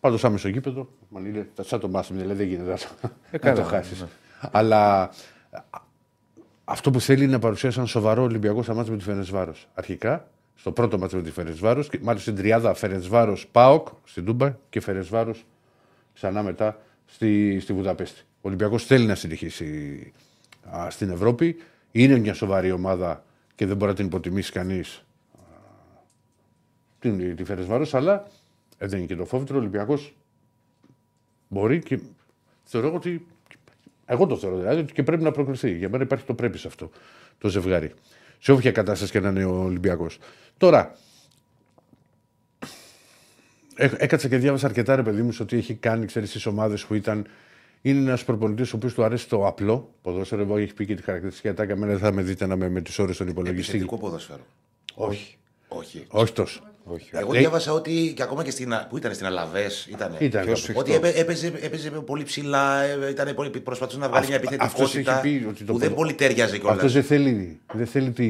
Πάντως 0.00 0.24
άμεσα 0.24 0.38
στο 0.38 0.48
γήπεδο, 0.48 0.88
μα 1.08 1.20
είναι 1.20 1.48
σαν 1.60 1.80
το 1.80 1.88
μάσιμ, 1.88 2.16
δηλαδή 2.16 2.38
δεν 2.38 2.46
γίνεται 2.48 2.70
να 2.70 2.76
το- 2.76 2.86
να 3.02 3.10
Ε, 3.30 3.38
καλά, 3.38 3.56
το 3.56 3.62
χάσει. 3.62 4.06
Αλλά 4.40 5.02
α, 5.50 5.60
αυτό 6.64 6.90
που 6.90 7.00
θέλει 7.00 7.22
είναι 7.22 7.32
να 7.32 7.38
παρουσιάσει 7.38 7.78
ένα 7.78 7.86
σοβαρό 7.86 8.22
Ολυμπιακό 8.22 8.62
στα 8.62 8.74
μάτια 8.74 8.92
με 8.92 8.98
τη 8.98 9.04
Φερενσβάρος. 9.04 9.68
Αρχικά, 9.74 10.28
στο 10.54 10.72
πρώτο 10.72 10.98
μάτι 10.98 11.16
με 11.16 11.22
τη 11.22 11.30
Φερενσβάρος, 11.30 11.88
και 11.88 11.98
μάλιστα 12.02 12.30
στην 12.30 12.42
τριάδα 12.42 12.74
Φερενσβάρος 12.74 13.46
Πάοκ 13.52 13.88
στην 14.04 14.24
Τούμπα 14.24 14.56
και 14.70 14.80
Φερενσβάρος 14.80 15.44
ξανά 16.14 16.42
μετά 16.42 16.80
στη, 17.06 17.60
στη 17.60 17.72
Βουδαπέστη. 17.72 18.20
Ο 18.20 18.48
Ολυμπιακός 18.48 18.84
θέλει 18.84 19.06
να 19.06 19.14
συνεχίσει 19.14 20.12
α, 20.76 20.90
στην 20.90 21.10
Ευρώπη. 21.10 21.56
Είναι 21.92 22.18
μια 22.18 22.34
σοβαρή 22.34 22.70
ομάδα 22.70 23.24
και 23.54 23.66
δεν 23.66 23.76
μπορεί 23.76 23.90
να 23.90 23.96
την 23.96 24.06
υποτιμήσει 24.06 24.52
κανείς 24.52 25.05
την, 26.98 27.36
τη 27.36 27.44
Φερενσβάρο, 27.44 27.86
αλλά 27.92 28.26
ε, 28.78 28.86
δεν 28.86 28.98
είναι 28.98 29.06
και 29.06 29.16
το 29.16 29.24
φόβητρο. 29.24 29.56
Ο 29.56 29.58
Ολυμπιακός 29.58 30.14
μπορεί 31.48 31.78
και 31.78 31.98
θεωρώ 32.64 32.94
ότι. 32.94 33.26
Εγώ 34.06 34.26
το 34.26 34.36
θεωρώ 34.36 34.56
δηλαδή 34.56 34.80
ότι 34.80 34.92
και 34.92 35.02
πρέπει 35.02 35.22
να 35.22 35.30
προκριθεί. 35.30 35.76
Για 35.76 35.88
μένα 35.88 36.02
υπάρχει 36.02 36.24
το 36.24 36.34
πρέπει 36.34 36.58
σε 36.58 36.66
αυτό 36.66 36.90
το 37.38 37.48
ζευγάρι. 37.48 37.92
Σε 38.38 38.52
όποια 38.52 38.72
κατάσταση 38.72 39.12
και 39.12 39.20
να 39.20 39.28
είναι 39.28 39.44
ο 39.44 39.62
Ολυμπιακός. 39.62 40.18
Τώρα, 40.56 40.96
Έ- 43.76 43.94
Έκατσα 44.02 44.28
και 44.28 44.36
διάβασα 44.36 44.66
αρκετά 44.66 44.96
ρε 44.96 45.02
παιδί 45.02 45.22
μου 45.22 45.32
σε 45.32 45.42
ότι 45.42 45.56
έχει 45.56 45.74
κάνει 45.74 46.06
ξέρεις, 46.06 46.28
στις 46.28 46.46
ομάδες 46.46 46.84
που 46.84 46.94
ήταν. 46.94 47.26
Είναι 47.82 48.00
ένας 48.00 48.24
προπονητής 48.24 48.72
ο 48.72 48.76
οποίος 48.76 48.94
του 48.94 49.04
αρέσει 49.04 49.28
το 49.28 49.46
απλό 49.46 49.94
ποδόσφαιρο. 50.02 50.42
Εγώ 50.42 50.56
έχει 50.56 50.74
πει 50.74 50.86
και 50.86 50.94
τη 50.94 51.02
χαρακτηριστική 51.02 51.48
ατάκα. 51.48 51.72
Εμένα 51.72 51.92
δεν 51.92 52.00
θα 52.00 52.12
με 52.12 52.22
δείτε 52.22 52.46
να 52.46 52.56
με 52.56 52.68
με 52.68 52.80
τις 52.80 52.98
ώρες 52.98 53.14
στον 53.14 53.28
υπολογιστή. 53.28 53.70
Επιθετικό 53.70 53.98
ποδόσφαιρο. 53.98 54.46
Όχι. 54.94 55.36
Όχι. 55.68 56.04
Όχι 56.08 56.32
τόσο. 56.32 56.62
Όχι. 56.88 57.10
Εγώ 57.12 57.34
Ε, 57.34 57.38
διάβασα 57.38 57.72
ότι 57.72 58.12
και 58.16 58.22
ακόμα 58.22 58.44
και 58.44 58.50
στην. 58.50 58.72
Πού 58.88 58.96
ήταν, 58.96 59.14
στην 59.14 59.26
Αλαβές. 59.26 59.86
Ήτανε. 59.90 60.16
Ήταν 60.20 60.44
Ποιος 60.44 60.66
κάπου. 60.66 60.78
Ότι 60.78 60.92
έπαι- 60.94 61.16
έπαιζε, 61.18 61.46
έπαιζε 61.60 61.90
πολύ 61.90 62.22
ψηλά, 62.22 62.82
ε, 62.82 63.10
ήταν 63.10 63.34
πολύ, 63.34 63.50
προσπαθούσε 63.60 63.98
να 63.98 64.08
βγάλει 64.08 64.34
Αυτό- 64.34 64.48
μια 64.50 64.58
αυτός 64.62 64.80
επιθετικότητα 64.94 65.26
έχει 65.26 65.38
πει 65.38 65.46
ότι 65.48 65.64
το 65.64 65.72
που 65.72 65.78
δεν 65.78 65.88
ποδο- 65.88 66.02
πολύ 66.02 66.14
τέριαζε 66.14 66.58
κιόλας. 66.58 66.76
Αυτός 66.76 66.92
δεν 66.92 67.02
θέλει, 67.02 67.60
δεν 67.74 67.86
θέλει 67.86 68.10
τη. 68.10 68.26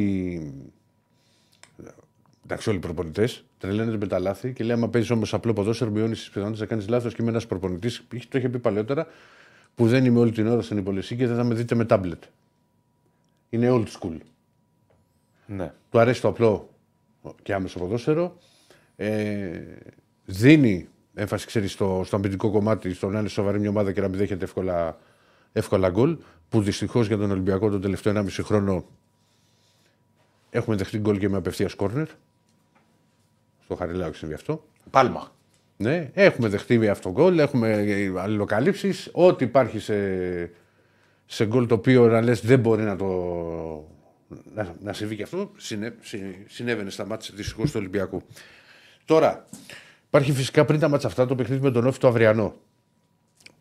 Εντάξει, 2.44 2.68
όλοι 2.68 2.78
οι 2.78 2.80
προπονητές 2.80 3.44
τρελαίνονται 3.58 3.96
με 3.96 4.06
τα 4.06 4.18
λάθη 4.18 4.52
και 4.52 4.64
λέει: 4.64 4.76
Άμα 4.76 4.88
παίζεις 4.88 5.10
όμως 5.10 5.34
απλό 5.34 5.52
ποδόσφαιρο, 5.52 5.90
μειώνεις 5.90 6.18
τις 6.18 6.26
πιθανότητες 6.28 6.60
να 6.60 6.66
κάνεις 6.66 6.88
λάθος. 6.88 7.14
Και 7.14 7.22
είμαι 7.22 7.30
ένας 7.30 7.46
προπονητής, 7.46 8.04
το 8.28 8.38
είχε 8.38 8.48
πει 8.48 8.58
παλαιότερα, 8.58 9.06
που 9.74 9.88
δεν 9.88 10.04
είμαι 10.04 10.18
όλη 10.18 10.30
την 10.30 10.46
ώρα 10.46 10.62
στην 10.62 10.76
υπολογιστή 10.78 11.16
και 11.16 11.26
δεν 11.26 11.36
θα 11.36 11.44
με 11.44 11.54
δείτε 11.54 11.74
με 11.74 11.84
τάμπλετ. 11.84 12.22
Είναι 13.50 13.70
old 13.72 13.86
school. 14.00 14.16
Ναι. 15.46 15.72
Του 15.90 15.98
αρέσει 15.98 16.20
το 16.20 16.28
απλό; 16.28 16.68
Και 17.42 17.54
άμεσο 17.54 17.78
ποδόσφαιρο. 17.78 18.38
Ε, 18.96 19.60
δίνει 20.24 20.88
έμφαση 21.14 21.46
ξέρεις, 21.46 21.72
στο, 21.72 22.02
στο 22.04 22.16
αμυντικό 22.16 22.50
κομμάτι, 22.50 22.94
στο 22.94 23.08
να 23.08 23.18
είναι 23.18 23.28
σοβαρή 23.28 23.58
μια 23.60 23.68
ομάδα 23.68 23.92
και 23.92 24.00
να 24.00 24.08
μην 24.08 24.18
δέχεται 24.18 24.44
εύκολα, 24.44 24.98
εύκολα 25.52 25.88
γκολ. 25.88 26.16
Που 26.48 26.62
δυστυχώς 26.62 27.06
για 27.06 27.16
τον 27.16 27.30
Ολυμπιακό 27.30 27.70
τον 27.70 27.80
τελευταίο 27.80 28.12
1,5 28.16 28.28
χρόνο 28.42 28.84
έχουμε 30.50 30.76
δεχτεί 30.76 30.98
γκολ 30.98 31.18
και 31.18 31.28
με 31.28 31.36
απευθείας 31.36 31.74
κόρνερ. 31.74 32.06
Στο 33.64 33.74
Χαριλάου 33.74 34.08
έχει 34.08 34.16
συμβεί 34.16 34.34
αυτό. 34.34 34.64
Πάλμα. 34.90 35.30
Ναι, 35.76 36.10
έχουμε 36.14 36.48
δεχτεί 36.48 36.78
με 36.78 36.88
αυτό 36.88 37.10
γκολ, 37.10 37.38
έχουμε 37.38 37.84
αλληλοκαλύψεις. 38.16 39.10
Ό,τι 39.12 39.44
υπάρχει 39.44 39.78
σε, 39.78 39.96
σε 41.26 41.46
γκολ 41.46 41.66
το 41.66 41.74
οποίο 41.74 42.06
να 42.06 42.20
λες 42.20 42.40
δεν 42.40 42.58
μπορεί 42.58 42.82
να 42.82 42.96
το. 42.96 43.06
Να, 44.54 44.74
να 44.82 44.92
συμβεί 44.92 45.16
και 45.16 45.22
αυτό, 45.22 45.50
συνέ, 45.56 45.94
συ- 46.00 46.46
συνέβαινε 46.48 46.90
στα 46.90 47.06
μάτια 47.06 47.34
δυστυχώς 47.34 47.70
του 47.70 47.76
Ολυμπιακού. 47.78 48.22
Τώρα, 49.04 49.46
υπάρχει 50.06 50.32
φυσικά 50.32 50.64
πριν 50.64 50.80
τα 50.80 50.88
μάτια 50.88 51.08
αυτά 51.08 51.26
το 51.26 51.34
παιχνίδι 51.34 51.62
με 51.62 51.70
τον 51.70 51.86
Όφη 51.86 51.98
το 51.98 52.08
Αυριανό. 52.08 52.54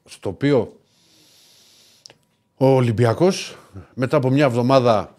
Στο 0.05 0.29
οποίο 0.29 0.79
Ο 2.57 2.65
Ολυμπιακός 2.65 3.57
μετά 3.93 4.17
από 4.17 4.29
μια 4.29 4.45
εβδομάδα 4.45 5.17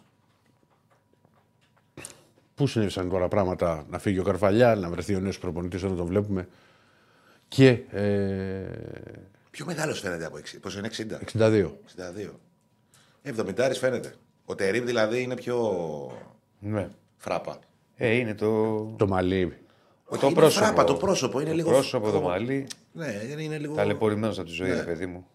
που 2.55 2.67
συνέβησαν 2.67 3.09
τώρα 3.09 3.29
πράγματα 3.29 3.87
να 3.91 3.99
φύγει 3.99 4.19
ο 4.19 4.23
Καρβαλιά, 4.23 4.75
να 4.75 4.89
βρεθεί 4.91 5.15
ο 5.15 5.21
νέος 5.21 5.39
προπονητής 5.39 5.83
όταν 5.83 5.97
τον 5.97 6.07
βλέπουμε 6.07 6.49
και 7.49 7.69
ε, 7.91 8.67
Πιο 9.51 9.65
μεγάλος 9.67 10.01
φαίνεται 10.01 10.25
από 10.25 10.37
60. 10.37 10.41
Πόσο 10.61 10.79
είναι 10.79 10.91
60. 11.33 11.39
62. 11.39 11.71
62. 13.25 13.35
70 13.67 13.71
φαίνεται. 13.79 14.15
Ο 14.49 14.55
Τερήμ 14.55 14.85
δηλαδή 14.85 15.23
είναι 15.23 15.35
πιο 15.35 15.59
Ναι. 16.59 16.89
φράπα. 17.17 17.59
Ε, 17.97 18.09
είναι 18.15 18.35
το. 18.35 18.77
Το 18.97 19.07
μαλλί. 19.07 19.57
Όχι, 20.05 20.21
Το 20.21 20.27
είναι 20.27 20.37
πρόσωπο. 20.37 20.65
Φράπα, 20.67 20.85
το 20.85 20.95
πρόσωπο 20.95 21.41
είναι 21.41 21.51
το 21.51 21.57
λίγο. 21.57 21.71
πρόσωπο, 21.71 22.11
το 22.11 22.19
φ- 22.19 22.25
μαλλί. 22.25 22.67
Ναι, 22.93 23.07
είναι 23.39 23.59
λίγο. 23.59 23.75
Ταλαιπωρημένος 23.75 24.39
από 24.39 24.49
τη 24.49 24.53
ζωή, 24.55 24.69
Ναι. 24.69 24.75
ρε 24.75 24.83
παιδί 24.83 25.07
μου. 25.07 25.27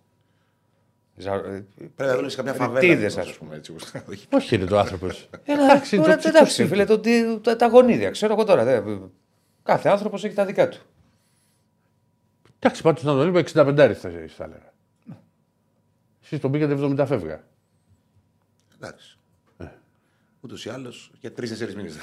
Ζα- 1.16 1.34
ε, 1.34 1.66
Πρέπει 1.78 1.94
να 2.12 2.16
δούλεψε 2.16 2.36
καμιά 2.36 2.54
φαβέλα. 2.54 2.80
Ρητίδες, 2.80 3.16
λοιπόν, 3.16 3.30
ας 3.32 3.38
πούμε 3.38 3.56
έτσι. 3.56 3.76
όχι. 4.10 4.28
Όχι 4.34 4.56
είναι 4.56 4.66
το 4.66 4.78
άνθρωπος. 4.80 5.30
Εντάξει, 5.46 5.98
τώρα, 5.98 6.18
το- 6.18 6.28
εντάξει, 6.28 6.68
φίλε, 6.68 6.86
το, 6.86 7.00
τι- 7.00 7.40
τα, 7.42 7.56
τα 7.56 7.68
γονίδια, 7.68 8.10
ξέρω 8.10 8.34
εγώ 8.34 8.44
τώρα. 8.44 8.64
δε- 8.64 8.82
κάθε 9.64 9.90
άνθρωπος 9.90 10.24
έχει 10.24 10.36
τα 10.36 10.46
δικά 10.46 10.70
του. 10.70 10.78
Εντάξει, 12.60 12.82
πάντως 12.82 13.04
να 13.04 13.14
τον 13.14 13.28
είπα 13.28 13.40
65 13.40 13.94
θα, 13.94 14.10
θα 14.36 14.44
έλεγα. 14.44 14.74
Εσείς 16.24 16.40
τον 16.40 16.52
πήγατε 16.52 16.74
70 16.74 17.06
φεύγα. 17.08 17.44
Εντάξει. 18.84 19.16
Ούτως 20.44 20.66
ή 20.66 20.70
άλλως 20.70 21.12
για 21.20 21.32
τρει-τέσσερι 21.32 21.76
μήνες. 21.76 21.94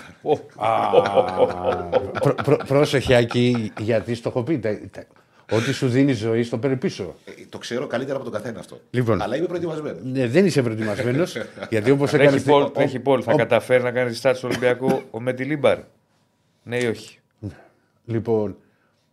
Προ, 2.20 2.34
προ, 2.44 2.56
πρόσεχε 2.66 3.14
Άκη, 3.14 3.72
γιατί 3.78 4.14
στο 4.14 4.28
έχω 4.28 4.42
πει. 4.42 4.58
τα- 4.58 4.80
τα- 4.90 5.06
Ό,τι 5.50 5.72
σου 5.72 5.88
δίνει 5.88 6.12
ζωή, 6.12 6.42
στο 6.42 6.58
παίρνει 6.58 6.76
πίσω. 6.76 7.14
το 7.48 7.58
ξέρω 7.58 7.86
καλύτερα 7.86 8.16
από 8.16 8.24
τον 8.24 8.32
καθένα 8.32 8.58
αυτό. 8.58 8.80
Λοιπόν. 8.90 9.22
Αλλά 9.22 9.36
είμαι 9.36 9.46
προετοιμασμένος. 9.46 10.00
Ναι, 10.04 10.26
δεν 10.26 10.46
είσαι 10.46 10.62
προετοιμασμένος, 10.62 11.36
γιατί 11.70 11.90
όπως 11.90 12.12
έκανε. 12.12 12.30
Τρέχει 12.30 12.44
Πολ, 12.44 12.70
τρέχει 12.72 12.98
Πολ. 12.98 13.20
Θα 13.24 13.34
καταφέρει 13.34 13.82
να 13.82 13.90
κάνει 13.90 14.18
start 14.22 14.32
στο 14.36 14.46
Ολυμπιακό 14.48 15.02
ο 15.10 15.20
Μετιλίμπαρ. 15.20 15.78
Ναι 16.62 16.76
ή 16.78 16.86
όχι; 16.86 17.18
Λοιπόν, 18.04 18.56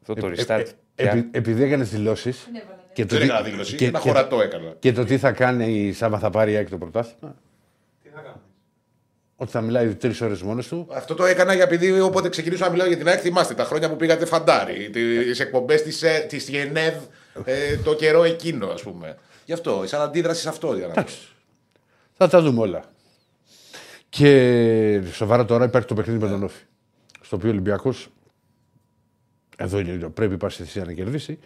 Αυτό 0.01 0.13
το 0.13 0.27
ε, 0.27 0.31
restart. 0.37 0.65
ε, 0.95 1.07
επει- 1.09 1.35
επειδή 1.35 1.63
έκανες 1.63 1.89
δηλώσεις. 1.89 2.49
Και, 2.93 3.05
το 3.05 3.15
Δεν 3.15 3.19
τι- 3.27 3.31
έκανα 3.33 3.49
δήλωση. 3.49 3.75
και- 3.75 3.85
Ένα 3.85 3.99
και- 3.99 4.07
χωρατό 4.09 4.41
έκανα. 4.41 4.75
και 4.79 4.91
το 4.91 5.03
τι 5.03 5.17
θα 5.17 5.31
κάνει 5.31 5.73
η 5.73 5.93
Σάμα 5.93 6.19
θα 6.19 6.29
πάρει 6.29 6.51
η 6.51 6.57
Άκη 6.57 6.69
το 6.69 6.77
πρωτάθλημα. 6.77 7.35
Τι 8.15 8.21
θα 8.21 8.27
κάνεις. 8.27 8.41
Ότι 9.35 9.51
θα 9.51 9.61
μιλάει 9.61 9.95
τρεις 9.95 10.21
ώρες 10.21 10.41
μόνος 10.41 10.67
του. 10.67 10.87
Αυτό 10.91 11.13
το 11.13 11.25
έκανα 11.25 11.53
για 11.53 11.63
επειδή 11.63 11.99
όποτε 11.99 12.29
ξεκινήσω 12.29 12.65
να 12.65 12.71
μιλάω 12.71 12.87
για 12.87 12.97
την 12.97 13.07
ΑΕΚ, 13.07 13.19
θυμάστε 13.21 13.53
τα 13.53 13.63
χρόνια 13.63 13.89
που 13.89 13.95
πήγατε 13.95 14.25
φαντάρι, 14.25 14.89
τις 14.89 15.39
εκπομπές 15.39 15.83
της 16.27 16.49
Γενέβ, 16.49 16.95
ε, 17.43 17.77
το 17.77 17.95
καιρό 17.95 18.23
εκείνο, 18.23 18.67
ας 18.67 18.81
πούμε. 18.81 19.17
Γι' 19.45 19.53
αυτό, 19.53 19.83
σαν 19.85 20.01
αντίδραση 20.01 20.41
σε 20.41 20.49
αυτό. 20.49 20.75
Για 20.75 20.87
να... 20.87 20.93
πω. 20.93 21.03
Θα 22.13 22.27
τα 22.27 22.41
δούμε 22.41 22.61
όλα. 22.61 22.83
Και 24.09 25.01
σοβαρά 25.11 25.45
τώρα 25.45 25.65
υπάρχει 25.65 25.87
το 25.87 25.93
παιχνίδι 25.93 26.23
με 26.23 26.29
τον 26.29 26.43
Όφη. 26.43 26.63
Στο 27.21 27.35
οποίο 27.35 27.49
ο 27.49 27.51
Ολυμπιακός. 27.51 28.09
Εδώ 29.57 29.79
είναι, 29.79 30.09
πρέπει 30.09 30.33
η 30.33 30.37
πάση 30.37 30.63
θυσία 30.63 30.85
να 30.85 30.93
κερδίσει. 30.93 31.39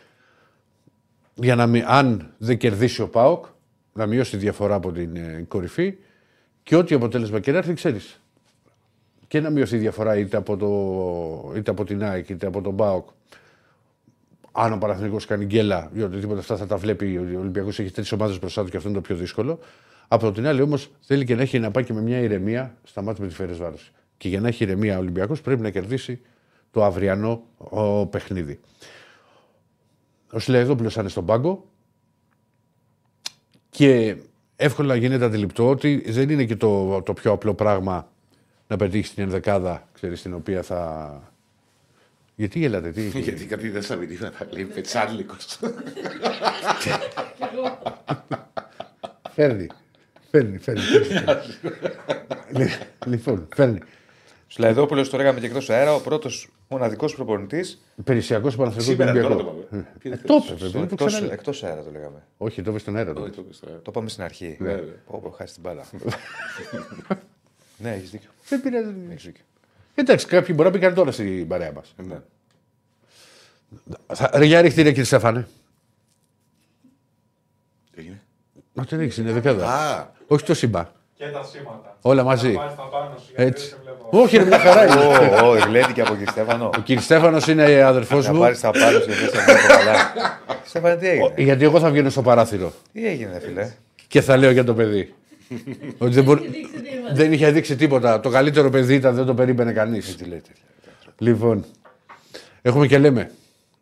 Για 1.34 1.56
να 1.56 1.68
μην, 1.68 1.84
αν 1.88 2.34
δεν 2.38 2.58
κερδίσει 2.58 3.02
ο 3.02 3.10
Πάοκ, 3.10 3.46
να 3.94 4.06
μειώσει 4.06 4.32
τη 4.32 4.38
διαφορά 4.38 4.76
από 4.76 4.92
την 4.92 5.16
ε, 5.16 5.46
κορυφή 5.48 5.98
και 6.64 6.76
ό,τι 6.76 6.96
αποτέλεσμα 6.96 7.40
και 7.40 7.52
να 7.52 7.58
έρθει, 7.58 7.74
ξέρεις. 7.74 8.22
Και 9.28 9.40
να 9.40 9.50
μειωθεί 9.50 9.76
η 9.76 9.80
διαφορά 9.80 10.18
είτε 10.18 10.38
από, 10.38 10.58
το, 10.58 11.58
είτε 11.58 11.72
από 11.72 11.84
την 11.84 12.04
ΑΕΚ 12.04 12.30
είτε 12.30 12.48
από 12.48 12.62
τον 12.62 12.76
Πάοκ. 12.76 13.10
Αν 14.52 14.74
ο 14.74 14.78
Παναθηναϊκός 14.78 15.26
κάνει 15.26 15.46
γκέλα 15.46 15.92
ή 15.94 16.02
οτιδήποτε 16.02 16.40
αυτά 16.40 16.58
θα 16.58 16.66
τα 16.66 16.78
βλέπει, 16.78 17.18
ο 17.18 17.40
Ολυμπιακός 17.40 17.80
έχει 17.80 17.92
τρεις 17.92 18.12
ομάδες 18.12 18.40
μπροστά 18.40 18.64
του 18.64 18.70
και 18.70 18.78
αυτό 18.78 18.90
είναι 18.90 18.98
το 18.98 19.04
πιο 19.04 19.16
δύσκολο. 19.16 19.60
Από 20.08 20.32
την 20.32 20.48
άλλη 20.48 20.62
όμως 20.62 20.92
θέλει 21.00 21.26
και 21.26 21.36
να 21.36 21.42
έχει 21.42 21.60
να 21.60 21.72
πάει 21.72 21.84
και 21.84 21.94
με 21.94 22.02
μια 22.02 22.20
ηρεμία 22.20 22.78
στα 22.84 23.02
μάτια 23.02 23.24
με 23.24 23.30
τη 23.30 23.36
Φέρες 23.36 23.58
Βάρος. 23.58 23.92
Και 24.18 24.30
για 24.30 24.42
να 24.42 24.48
έχει 24.48 24.64
ηρεμία 24.64 24.98
ο 24.98 25.00
Ολυμπιακός 25.00 25.42
πρέπει 25.42 25.62
να 25.62 25.70
κερδίσει 25.70 26.22
το 26.72 26.84
αυριανό 26.84 27.44
ο, 27.58 28.06
παιχνίδι. 28.06 28.60
Ο 30.32 30.40
Σιλαϊδόπουλο 30.40 30.92
είναι 31.00 31.10
στον 31.10 31.26
πάγκο 31.26 31.66
και 33.70 34.18
εύκολα 34.62 34.96
γίνεται 34.96 35.26
αντιληπτό 35.26 35.70
ότι 35.70 36.04
δεν 36.12 36.30
είναι 36.30 36.46
και 36.46 36.56
το, 36.56 37.02
το 37.02 37.14
πιο 37.14 37.32
απλό 37.32 37.54
πράγμα 37.54 38.12
να 38.68 38.76
πετύχεις 38.76 39.14
την 39.14 39.24
ενδεκάδα, 39.24 39.88
ξέρεις, 39.94 40.22
την 40.22 40.34
οποία 40.34 40.62
θα. 40.62 41.22
Γιατί 42.36 42.60
γελάτε, 42.60 42.92
τι. 42.92 43.02
Γιατί 43.20 43.46
κάτι 43.46 43.70
δεν 43.70 43.82
στα 43.82 43.96
μηνύματα 43.96 44.48
λέει 44.52 44.64
πετσάλικο. 44.64 45.36
Φέρνει. 49.34 49.68
Φέρνει, 50.32 50.58
φέρνει. 50.58 50.82
φέρνει. 50.82 51.42
Λι- 52.58 52.80
λοιπόν, 53.06 53.48
φέρνει. 53.56 53.80
Σλαϊδόπουλος 54.48 55.10
το 55.10 55.18
λέγαμε 55.18 55.40
και 55.40 55.46
εκτός 55.46 55.70
αέρα, 55.70 55.94
ο 55.96 56.00
πρώτος 56.00 56.50
μοναδικός 56.74 57.16
προπονητής. 57.16 57.82
Υπηρεσιακός 57.96 58.56
Παναθηναϊκός 58.56 58.94
Σήμερα 58.96 59.12
τώρα 59.22 59.28
το 59.28 59.34
Ολυμπιακό. 59.44 59.66
πάμε. 59.70 59.82
Ποιο 60.00 60.12
Ε, 60.12 60.16
είναι 60.16 60.18
Το 60.18 60.28
το- 60.28 60.44
είπε, 60.48 60.54
παιδί, 60.60 60.72
το 60.72 60.80
Εκτό 60.80 61.06
ξαναλέω. 61.06 61.34
εκτός 61.34 61.64
αέρα 61.64 61.84
το 61.84 61.92
λέγαμε. 61.92 62.24
Όχι, 62.38 62.62
το 62.62 62.70
είπες 62.70 62.82
στον 62.82 62.96
αέρα. 62.96 63.12
Όχι, 63.12 63.20
τότε. 63.20 63.32
το 63.36 63.42
πες 63.42 63.60
τώρα. 63.60 63.74
Το 63.76 63.82
είπαμε 63.88 64.10
στην 64.10 64.24
αρχή. 64.24 64.58
Ναι, 64.60 64.74
ναι. 64.74 64.82
Πω, 64.82 65.20
πω, 65.24 65.30
χάσεις 65.30 65.54
την 65.54 65.64
μπάλα. 65.64 65.84
ναι, 67.82 67.94
έχεις 67.94 68.10
δίκιο. 68.10 68.30
Δεν 68.50 68.62
πειράζει. 68.62 68.94
Έχεις 69.10 69.24
δίκιο. 69.26 69.44
Εντάξει, 69.96 70.26
κάποιοι 70.26 70.54
μπορεί 70.58 70.70
να 70.70 70.76
μπήκαν 70.76 70.94
τώρα 70.94 71.12
στην 71.12 71.48
παρέα 71.48 71.72
μας. 71.72 71.94
Ναι. 72.08 72.20
Ρε 74.34 74.46
για 74.46 74.62
ρίχτη 74.62 74.82
ρε 74.82 74.90
κύριε 74.90 75.04
Στέφανε. 75.04 75.48
Τι 77.92 78.00
έγινε; 78.02 78.22
Μα 78.74 78.86
την 78.86 78.98
ρίξει, 78.98 79.22
είναι 79.22 79.32
δεκάδα. 79.32 79.68
Α, 79.74 80.08
Όχι 80.28 80.46
το 80.46 80.54
σύμπα. 80.54 80.92
Και 81.20 81.26
τα 81.34 81.44
σήματα. 81.44 81.98
Όλα 82.02 82.24
μαζί. 82.24 82.52
Θα 82.54 82.60
πάρεις 82.60 82.76
τα 82.76 82.84
πάνω 82.92 83.14
σου, 83.18 83.32
γιατί 83.36 83.44
Έτσι. 83.50 83.70
δεν 83.70 83.78
σε 83.78 83.78
βλέπω. 83.84 84.22
Όχι, 84.24 84.36
είναι 84.36 84.46
μια 84.46 84.60
χαρά. 84.60 84.84
είναι. 84.86 85.40
Ω, 85.44 85.48
ω, 85.50 85.56
γλέντηκε 85.58 86.02
από 86.02 86.14
εκεί, 86.14 86.26
Στέφανο. 86.32 86.70
Ο 86.78 86.82
κύριε 86.82 87.02
Στέφανος 87.02 87.48
είναι 87.48 87.84
αδερφός 87.84 88.26
Θα 88.26 88.34
μου. 88.34 88.40
πάρεις 88.40 88.60
τα 88.60 88.72
πάνω 88.72 89.00
σου 89.00 89.06
γιατί 89.12 89.38
σε 89.38 89.44
βλέπω 89.44 89.68
καλά. 89.68 89.96
Στέφανε, 90.66 90.96
τι 90.96 91.08
έγινε; 91.08 91.34
Γιατί 91.38 91.64
εγώ 91.64 91.80
θα 91.80 91.90
βγαίνω 91.90 92.10
στο 92.10 92.22
παράθυρο 92.22 92.74
Τι 92.94 93.08
έγινε, 93.08 93.32
ρε 93.34 93.40
φίλε; 93.40 93.72
και 94.08 94.22
θα 94.22 94.38
λέω 94.38 94.52
για 94.52 94.64
το 94.64 94.74
παιδί. 94.74 95.14
Ότι 95.98 96.14
δεν, 96.14 96.24
μπορεί- 96.24 96.42
δεν 97.14 97.34
είχε 97.34 97.52
δείξει 97.52 97.76
τίποτα. 97.76 98.20
Το 98.20 98.30
καλύτερο 98.30 98.70
παιδί 98.70 98.94
ήταν, 98.96 99.16
δεν 99.16 99.26
το 99.26 99.34
περίμενε 99.34 99.72
κανείς. 99.72 100.16
Τι 100.16 100.24
λέει 100.26 100.40
τέτοια. 100.48 100.64
Λοιπόν, 101.18 101.66
έχουμε 102.62 102.88
και 102.88 102.98
λέμε. 102.98 103.32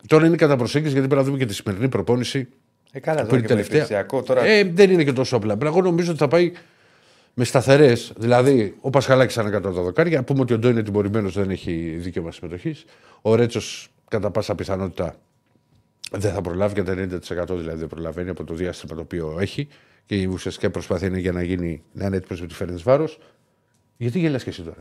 Τώρα 0.07 0.25
είναι 0.25 0.35
κατά 0.35 0.55
προσέγγιση 0.55 0.91
γιατί 0.93 1.07
πρέπει 1.07 1.21
να 1.21 1.27
δούμε 1.27 1.37
και 1.43 1.45
τη 1.45 1.53
σημερινή 1.53 1.89
προπόνηση. 1.89 2.47
Ε, 2.91 2.99
καλά, 2.99 3.15
τώρα 3.17 3.27
Πριν 3.29 3.41
και 3.41 3.47
με 3.47 3.53
τελευταία. 3.53 3.77
υπηρεσιακό. 3.77 4.21
Τώρα 4.23 4.45
Ε, 4.45 4.63
δεν 4.73 4.91
είναι 4.91 5.03
και 5.03 5.13
τόσο 5.13 5.35
απλά. 5.35 5.57
Εγώ 5.63 5.81
νομίζω 5.81 6.09
ότι 6.09 6.19
θα 6.19 6.27
πάει 6.27 6.51
με 7.39 7.43
σταθερές. 7.43 8.13
Δηλαδή, 8.17 8.75
ο 8.81 8.89
Πασχαλάκης 8.89 9.37
ανά 9.37 9.49
κάτω 9.49 9.67
από 9.67 9.77
τα 9.77 9.83
δοκάρια. 9.83 10.23
Πούμε 10.23 10.41
ότι 10.41 10.53
ο 10.53 10.57
Ντό 10.57 10.69
είναι 10.69 10.83
τιμωρημένος, 10.83 11.33
δεν 11.33 11.49
έχει 11.49 11.95
δικαίωμα 11.97 12.31
συμμετοχής. 12.31 12.85
Ο 13.21 13.35
Ρέτσος, 13.35 13.89
κατά 14.07 14.31
πάσα 14.31 14.55
πιθανότητα, 14.55 15.15
δεν 16.11 16.33
θα 16.33 16.41
προλάβει 16.41 16.73
και 16.73 16.83
τα 16.83 16.93
90% 16.93 17.55
δηλαδή 17.57 17.79
δεν 17.79 17.87
προλαβαίνει 17.87 18.29
από 18.29 18.43
το 18.43 18.53
διάστημα 18.53 18.95
το 18.95 19.01
οποίο 19.01 19.37
έχει. 19.39 19.67
Και 20.05 20.15
η 20.15 20.25
ουσιαστική 20.25 20.69
προσπάθεια 20.69 21.07
είναι 21.07 21.19
για 21.19 21.31
να 21.31 21.43
γίνει 21.43 21.83
να 21.93 22.05
είναι 22.05 22.15
έτοιμος 22.15 22.41
με 22.41 22.47
τη 22.47 22.53
Φέρνη 22.53 22.81
Βάρος. 22.83 23.19
Γιατί 23.97 24.19
γελάς 24.19 24.43
και 24.43 24.49
εσύ 24.49 24.61
τώρα; 24.61 24.77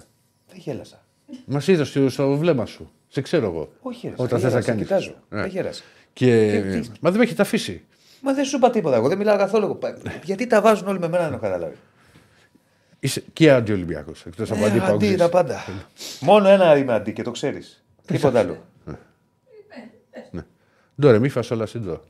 δεν 0.48 0.58
γέλασα. 0.58 1.04
Μας 1.46 1.68
είδα 1.68 1.84
στο, 1.84 2.08
στο 2.08 2.36
βλέμμα 2.36 2.66
σου. 2.66 2.90
Σε 3.08 3.20
ξέρω 3.20 3.46
εγώ. 3.46 3.72
Όχι, 3.80 4.06
ρε. 4.08 4.14
Όταν 4.16 4.40
δεν 4.40 4.50
θες 4.50 4.52
να 4.52 4.60
γέλασα, 4.60 4.70
κάνεις. 4.70 4.82
Κοιτάζω. 4.86 5.14
Ναι. 5.28 5.40
Δεν 5.40 5.50
γέλασα. 5.50 5.82
Και... 6.12 6.50
Και 6.50 6.78
τι- 6.80 6.88
Μα 7.00 7.10
δεν 7.10 7.18
με 7.18 7.24
έχετε 7.24 7.42
αφήσει. 7.42 7.82
Μα 8.22 8.34
δεν 8.34 8.44
σου 8.44 8.56
είπα 8.56 8.70
τίποτα. 8.70 8.96
Εγώ 8.96 9.08
δεν 9.08 9.18
μιλάω 9.18 9.36
καθόλου. 9.36 9.78
Γιατί 10.24 10.46
τα 10.46 10.60
βάζουν 10.60 10.88
όλοι 10.88 10.98
με 10.98 11.08
μένα, 11.08 11.22
δεν 11.24 11.32
έχω 11.32 11.42
καταλάβει. 11.42 11.74
Είσαι 13.06 13.24
και 13.32 13.50
αντιολυμπιακό. 13.50 14.12
Εκτός 14.26 14.50
από 14.50 14.64
Ε, 14.64 14.66
αντίπαλο. 14.66 14.94
αντί 14.94 15.16
τα 15.16 15.28
πάντα. 15.28 15.64
Μόνο 16.20 16.48
ένα 16.48 16.76
είμαι 16.76 16.92
αντί 16.94 17.12
και 17.12 17.22
το 17.22 17.30
ξέρεις. 17.30 17.84
Τίποτα 18.06 18.38
άλλο. 18.38 18.56
Ντόρε, 21.00 21.18
μη 21.18 21.28
φας 21.28 21.50
όλα 21.50 21.66
συντό. 21.66 22.00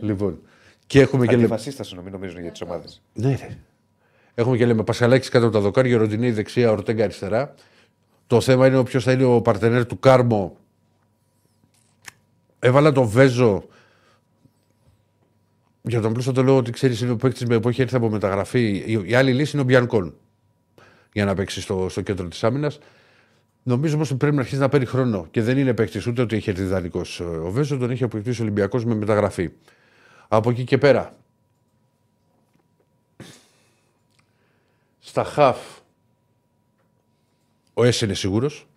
Λοιπόν. 0.00 0.40
Και 0.86 1.00
έχουμε 1.00 1.26
και 1.26 1.30
λέμε. 1.32 1.44
Αντιφασίστα 1.44 1.82
σου 1.82 1.94
νομίζω 1.96 2.16
νομίζουν 2.16 2.40
για 2.40 2.50
τις 2.50 2.60
ομάδες. 2.62 3.02
Ναι, 3.12 3.28
ναι. 3.28 3.58
Έχουμε 4.34 4.56
και 4.56 4.66
λέμε 4.66 4.82
Πασχαλάκης 4.84 5.28
κάτω 5.28 5.44
από 5.46 5.54
τα 5.54 5.60
δοκάρια, 5.60 5.98
Ροντινέη 5.98 6.30
δεξιά, 6.30 6.70
Ορτέγκα 6.70 7.04
αριστερά. 7.04 7.54
Το 8.26 8.40
θέμα 8.40 8.66
είναι 8.66 8.84
ποιος 8.84 9.04
θα 9.04 9.12
είναι 9.12 9.24
ο 9.24 9.40
παρτενέρ 9.40 9.86
του 9.86 9.98
Κάρμο. 9.98 10.56
Έβαλα 12.58 12.92
τον 12.92 13.06
Βέζο. 13.06 13.64
Για 15.82 16.00
τον 16.00 16.12
πλούσιο 16.12 16.32
το 16.32 16.42
λέω 16.42 16.56
ότι 16.56 16.70
ξέρεις 16.70 17.00
είναι 17.00 17.10
ο 17.10 17.16
παίκτη 17.16 17.60
που 17.60 17.68
έχει 17.68 17.82
έρθει 17.82 17.96
από 17.96 18.10
μεταγραφή. 18.10 18.82
Η, 18.86 19.02
η 19.04 19.14
άλλη 19.14 19.32
λύση 19.32 19.50
είναι 19.52 19.62
ο 19.62 19.64
Μπιανκόν. 19.64 20.14
Για 21.16 21.24
να 21.24 21.34
παίξει 21.34 21.60
στο, 21.60 21.88
στο 21.88 22.00
κέντρο 22.02 22.28
της 22.28 22.44
άμυνας. 22.44 22.78
Νομίζω 23.62 23.94
όμως 23.94 24.08
ότι 24.08 24.18
πρέπει 24.18 24.34
να 24.34 24.40
αρχίσει 24.40 24.60
να 24.60 24.68
παίρνει 24.68 24.86
χρόνο. 24.86 25.26
Και 25.30 25.42
δεν 25.42 25.58
είναι 25.58 25.74
παίκτης 25.74 26.06
ούτε 26.06 26.22
ότι 26.22 26.36
έχει 26.36 26.50
έρθει 26.50 26.62
δανεικό 26.64 27.02
ο 27.44 27.50
Βέζο, 27.50 27.76
τον 27.76 27.90
έχει 27.90 28.04
αποκτήσει 28.04 28.40
ο 28.40 28.44
Ολυμπιακός 28.44 28.84
με 28.84 28.94
μεταγραφή. 28.94 29.50
Από 30.28 30.50
εκεί 30.50 30.64
και 30.64 30.78
πέρα. 30.78 31.16
Στα 34.98 35.24
χαφ. 35.24 35.58
Ο 37.74 37.84
Έσ 37.84 38.00
είναι 38.00 38.14
σίγουρος. 38.14 38.68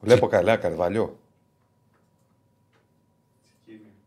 Βλέπω 0.00 0.26
καλά, 0.26 0.56
Καρβαλιό. 0.56 1.18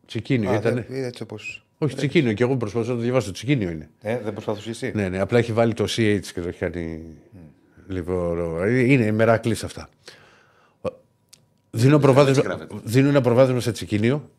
Τσικίνιο 0.06 0.50
Α, 0.50 0.56
ήταν. 0.56 0.74
δεν- 0.74 0.86
είδα 0.90 1.08
έτσι 1.08 1.24
όπω. 1.24 1.38
Όχι, 1.84 1.96
τσικίνιο. 1.96 2.34
Και 2.34 2.44
εγώ 2.44 2.58
προσπαθώ 2.58 2.90
να 2.90 2.96
το 2.96 3.02
διαβάσω. 3.02 3.32
Τσικίνιο 3.32 3.70
είναι. 3.70 3.90
Ε, 4.02 4.20
δεν 4.24 4.34
προσπαθούσες 4.34 4.82
εσύ; 4.82 4.92
Ναι, 4.96 5.10
ναι, 5.10 5.20
απλά 5.20 5.38
έχει 5.38 5.52
βάλει 5.54 5.74
το 5.74 5.84
CH 5.84 6.20
και 6.34 6.42
το 6.42 6.48
έχει 6.48 6.58
κάνει. 6.60 7.04
Λοιπόν, 7.88 8.38
είναι 8.68 9.06
η 9.06 9.12
μεράκλη 9.12 9.52
αυτά. 9.64 9.90
Δίνω, 11.72 12.00
προβάδισμα, 12.00 12.44
γράφεται. 12.44 12.76
δίνω 12.84 13.10
ένα 13.10 13.22
προβάδισμα 13.22 13.60
σε 13.60 13.72
τσικίνιο. 13.72 14.30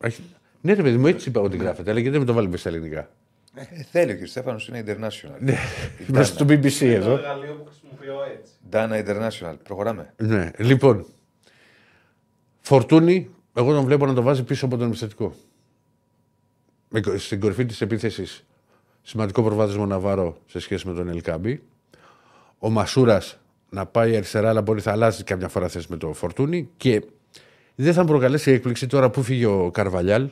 Έχει- 0.00 0.22
Ναι, 0.60 0.72
ρε 0.72 0.82
παιδί 0.82 0.96
μου, 0.96 1.06
έτσι 1.06 1.28
είπα 1.28 1.40
ότι 1.40 1.56
γράφεται, 1.56 1.90
αλλά 1.90 2.00
γιατί 2.00 2.10
δεν 2.18 2.26
με 2.26 2.32
το 2.32 2.32
βάλει 2.32 2.56
στα 2.56 2.68
ελληνικά; 2.68 3.10
Ε, 3.54 3.62
θέλει 3.90 4.12
ο 4.12 4.18
κ. 4.22 4.26
Στέφανος 4.26 4.68
είναι 4.68 4.82
international. 4.86 5.36
Ναι, 5.40 5.54
είμαστε 6.08 6.34
στο 6.34 6.44
BBC 6.48 6.78
Το 6.78 6.86
εδώ. 6.86 7.12
εργαλείο 7.12 7.54
που 7.54 7.64
χρησιμοποιώ 7.70 8.14
έτσι. 8.38 8.52
Dana 8.70 9.04
International. 9.06 9.54
Προχωράμε. 9.62 10.14
Ναι, 10.16 10.50
λοιπόν. 10.58 11.06
Φορτούνη, 12.60 13.30
εγώ 13.54 13.72
τον 13.74 13.84
βλέπω 13.84 14.06
να 14.06 14.14
το 14.14 14.22
βάζει 14.22 14.42
πίσω 14.44 14.66
από 14.66 14.76
τον 14.76 14.86
επιθετικό. 14.88 15.34
Με- 16.90 17.18
Στην 17.18 17.40
κορυφή 17.40 17.66
της 17.66 17.80
επίθεσης, 17.80 18.44
σημαντικό 19.02 19.42
προβάδισμα 19.42 19.86
Ναβάρο 19.86 20.38
σε 20.46 20.58
σχέση 20.58 20.86
με 20.88 20.94
τον 20.94 21.08
Ελκάμπη. 21.08 21.62
Ο 22.58 22.70
Μασούρας 22.70 23.38
να 23.70 23.86
πάει 23.86 24.16
αριστερά, 24.16 24.48
αλλά 24.48 24.62
μπορεί 24.62 24.80
θα 24.80 24.90
αλλάζει 24.90 25.24
καμιά 25.24 25.48
φορά 25.48 25.68
θέση 25.68 25.86
με 25.90 25.96
το 25.96 26.12
Φορτούνη. 26.12 26.68
Και 26.76 27.02
δεν 27.74 27.92
θα 27.92 28.00
μου 28.02 28.08
προκαλέσει 28.08 28.50
έκπληξη 28.50 28.86
τώρα 28.86 29.10
που 29.10 29.22
φύγει 29.22 29.44
ο 29.44 29.70
Καρβαλιάλ 29.70 30.30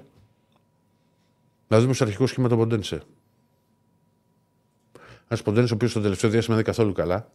να 1.68 1.80
δούμε 1.80 1.92
στο 1.92 2.04
αρχικό 2.04 2.26
σχήμα 2.26 2.48
τον 2.48 2.58
Ποντένσε. 2.58 3.02
Ένας 5.28 5.42
Ποντένσε 5.42 5.72
ο 5.72 5.74
οποίος 5.76 5.90
στο 5.90 6.00
τελευταίο 6.00 6.30
διάστημα 6.30 6.56
δεν 6.56 6.64
είναι 6.64 6.74
καθόλου 6.76 6.94
καλά. 6.94 7.30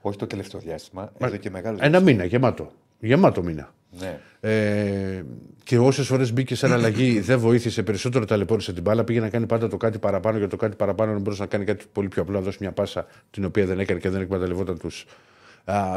Όχι 0.00 0.16
το 0.18 0.26
τελευταίο 0.26 0.60
διάστημα, 0.60 1.12
εδώ 1.18 1.36
και 1.36 1.50
μεγάλο. 1.50 1.78
Ένα 1.80 2.00
μήνα, 2.00 2.24
γεμάτο. 2.24 2.72
Γεμάτο 3.02 3.42
μήνα. 3.42 3.74
Ναι. 3.90 4.20
Ε, 4.40 5.24
και 5.64 5.78
όσες 5.78 6.06
φορές 6.06 6.32
μπήκε 6.32 6.54
σε 6.54 6.72
αλλαγή, 6.72 7.20
δεν 7.30 7.38
βοήθησε 7.38 7.82
περισσότερο, 7.82 8.24
ταλαιπώρησε 8.24 8.72
την 8.72 8.82
μπάλα. 8.82 9.04
Πήγε 9.04 9.20
να 9.20 9.28
κάνει 9.28 9.46
πάντα 9.46 9.68
το 9.68 9.76
κάτι 9.76 9.98
παραπάνω 9.98 10.38
για 10.38 10.48
το 10.48 10.56
κάτι 10.56 10.76
παραπάνω. 10.76 11.12
Να 11.12 11.18
μπορούσε 11.18 11.42
να 11.42 11.48
κάνει 11.48 11.64
κάτι 11.64 11.84
πολύ 11.92 12.08
πιο 12.08 12.22
απλό, 12.22 12.34
να 12.34 12.44
δώσει 12.44 12.56
μια 12.60 12.72
πάσα 12.72 13.06
την 13.30 13.44
οποία 13.44 13.66
δεν 13.66 13.78
έκανε 13.78 14.00
και 14.00 14.10
δεν 14.10 14.20
εκμεταλλευόταν 14.20 14.78
τους 14.78 15.06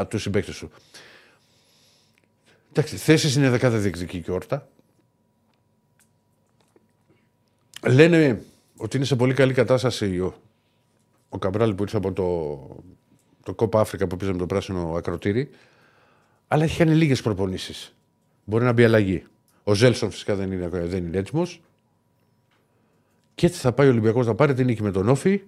τους 0.08 0.22
συμπαίκτες 0.22 0.58
του. 0.58 0.70
Εντάξει, 2.70 2.96
θέσεις 2.96 3.36
είναι 3.36 3.50
δεκάδα 3.50 3.78
διεκδική 3.78 4.20
και 4.20 4.30
όρτα. 4.30 4.68
Λένε 7.86 8.42
ότι 8.76 8.96
είναι 8.96 9.06
σε 9.06 9.16
πολύ 9.16 9.34
καλή 9.34 9.52
κατάσταση 9.52 10.18
ο, 10.20 10.34
ο 11.28 11.38
Καμπράλ 11.38 11.74
που 11.74 11.82
ήρθε 11.82 11.96
από 11.96 12.12
το, 12.12 12.82
το 13.42 13.54
Κόπα 13.54 13.80
Αφρικα 13.80 14.06
που 14.06 14.16
πήγαμε 14.16 14.38
το 14.38 14.46
πράσινο 14.46 14.94
ακροτήρι. 14.96 15.50
Αλλά 16.48 16.64
έχει 16.64 16.78
κάνει 16.78 16.94
λίγες 16.94 17.22
προπονήσεις. 17.22 17.96
Μπορεί 18.44 18.64
να 18.64 18.72
μπει 18.72 18.84
αλλαγή. 18.84 19.24
Ο 19.64 19.74
Ζέλσον 19.74 20.10
φυσικά 20.10 20.34
δεν 20.34 20.52
είναι, 20.52 20.68
δεν 20.68 21.06
είναι 21.06 21.18
έτοιμος. 21.18 21.60
Και 23.34 23.46
έτσι 23.46 23.60
θα 23.60 23.72
πάει 23.72 23.86
ο 23.86 23.90
Ολυμπιακός 23.90 24.26
να 24.26 24.34
πάρει 24.34 24.54
την 24.54 24.64
νίκη 24.64 24.82
με 24.82 24.90
τον 24.90 25.08
Όφη, 25.08 25.42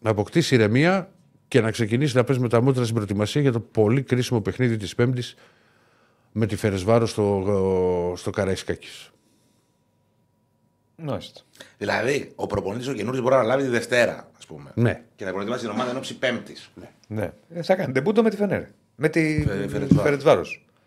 να 0.00 0.10
αποκτήσει 0.10 0.54
ηρεμία 0.54 1.12
και 1.48 1.60
να 1.60 1.70
ξεκινήσει 1.70 2.16
να 2.16 2.24
παίζει 2.24 2.42
με 2.42 2.48
τα 2.48 2.60
μούτρα 2.60 2.82
στην 2.82 2.94
προετοιμασία 2.94 3.40
για 3.40 3.52
το 3.52 3.60
πολύ 3.60 4.02
κρίσιμο 4.02 4.40
παιχνίδι 4.40 4.76
της 4.76 4.94
Πέμπτης 4.94 5.34
με 6.32 6.46
τη 6.46 6.56
Φερεσβάρο 6.56 7.06
στο, 7.06 8.12
στο 8.16 8.30
Καραϊσκάκης. 8.30 9.10
Μάλιστα. 10.96 11.40
Δηλαδή, 11.78 12.32
ο 12.34 12.46
προπονητής 12.46 12.88
ο 12.88 12.92
καινούριος 12.92 13.22
μπορεί 13.22 13.34
να 13.34 13.42
λάβει 13.42 13.62
τη 13.62 13.68
Δευτέρα, 13.68 14.30
ας 14.38 14.46
πούμε. 14.46 14.70
Ναι. 14.74 15.02
Και 15.16 15.24
να 15.24 15.30
προετοιμάσει 15.30 15.62
την 15.62 15.70
ομάδα 15.70 15.90
εν 15.90 15.96
ώψη 15.96 16.18
Πέμπτης. 16.18 16.70
Ναι. 17.08 17.32
Ε, 17.48 17.62
θα 17.62 17.74
κάνει 17.74 17.92
τεμπούτο 17.92 18.22
με 18.22 18.30
τη 18.30 18.36
Φενέρ. 18.36 18.62
Με 18.96 19.08
τη 19.08 19.42
Φερετσβάρος. 19.46 20.02
Φερετσβάρο. 20.02 20.42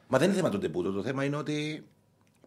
Μα 0.08 0.18
δεν 0.18 0.28
είναι 0.28 0.38
θέμα 0.38 0.50
του 0.50 0.58
τεμπούτο. 0.58 0.92
Το 0.92 1.04
θέμα 1.04 1.24
είναι 1.24 1.36
ότι. 1.36 1.84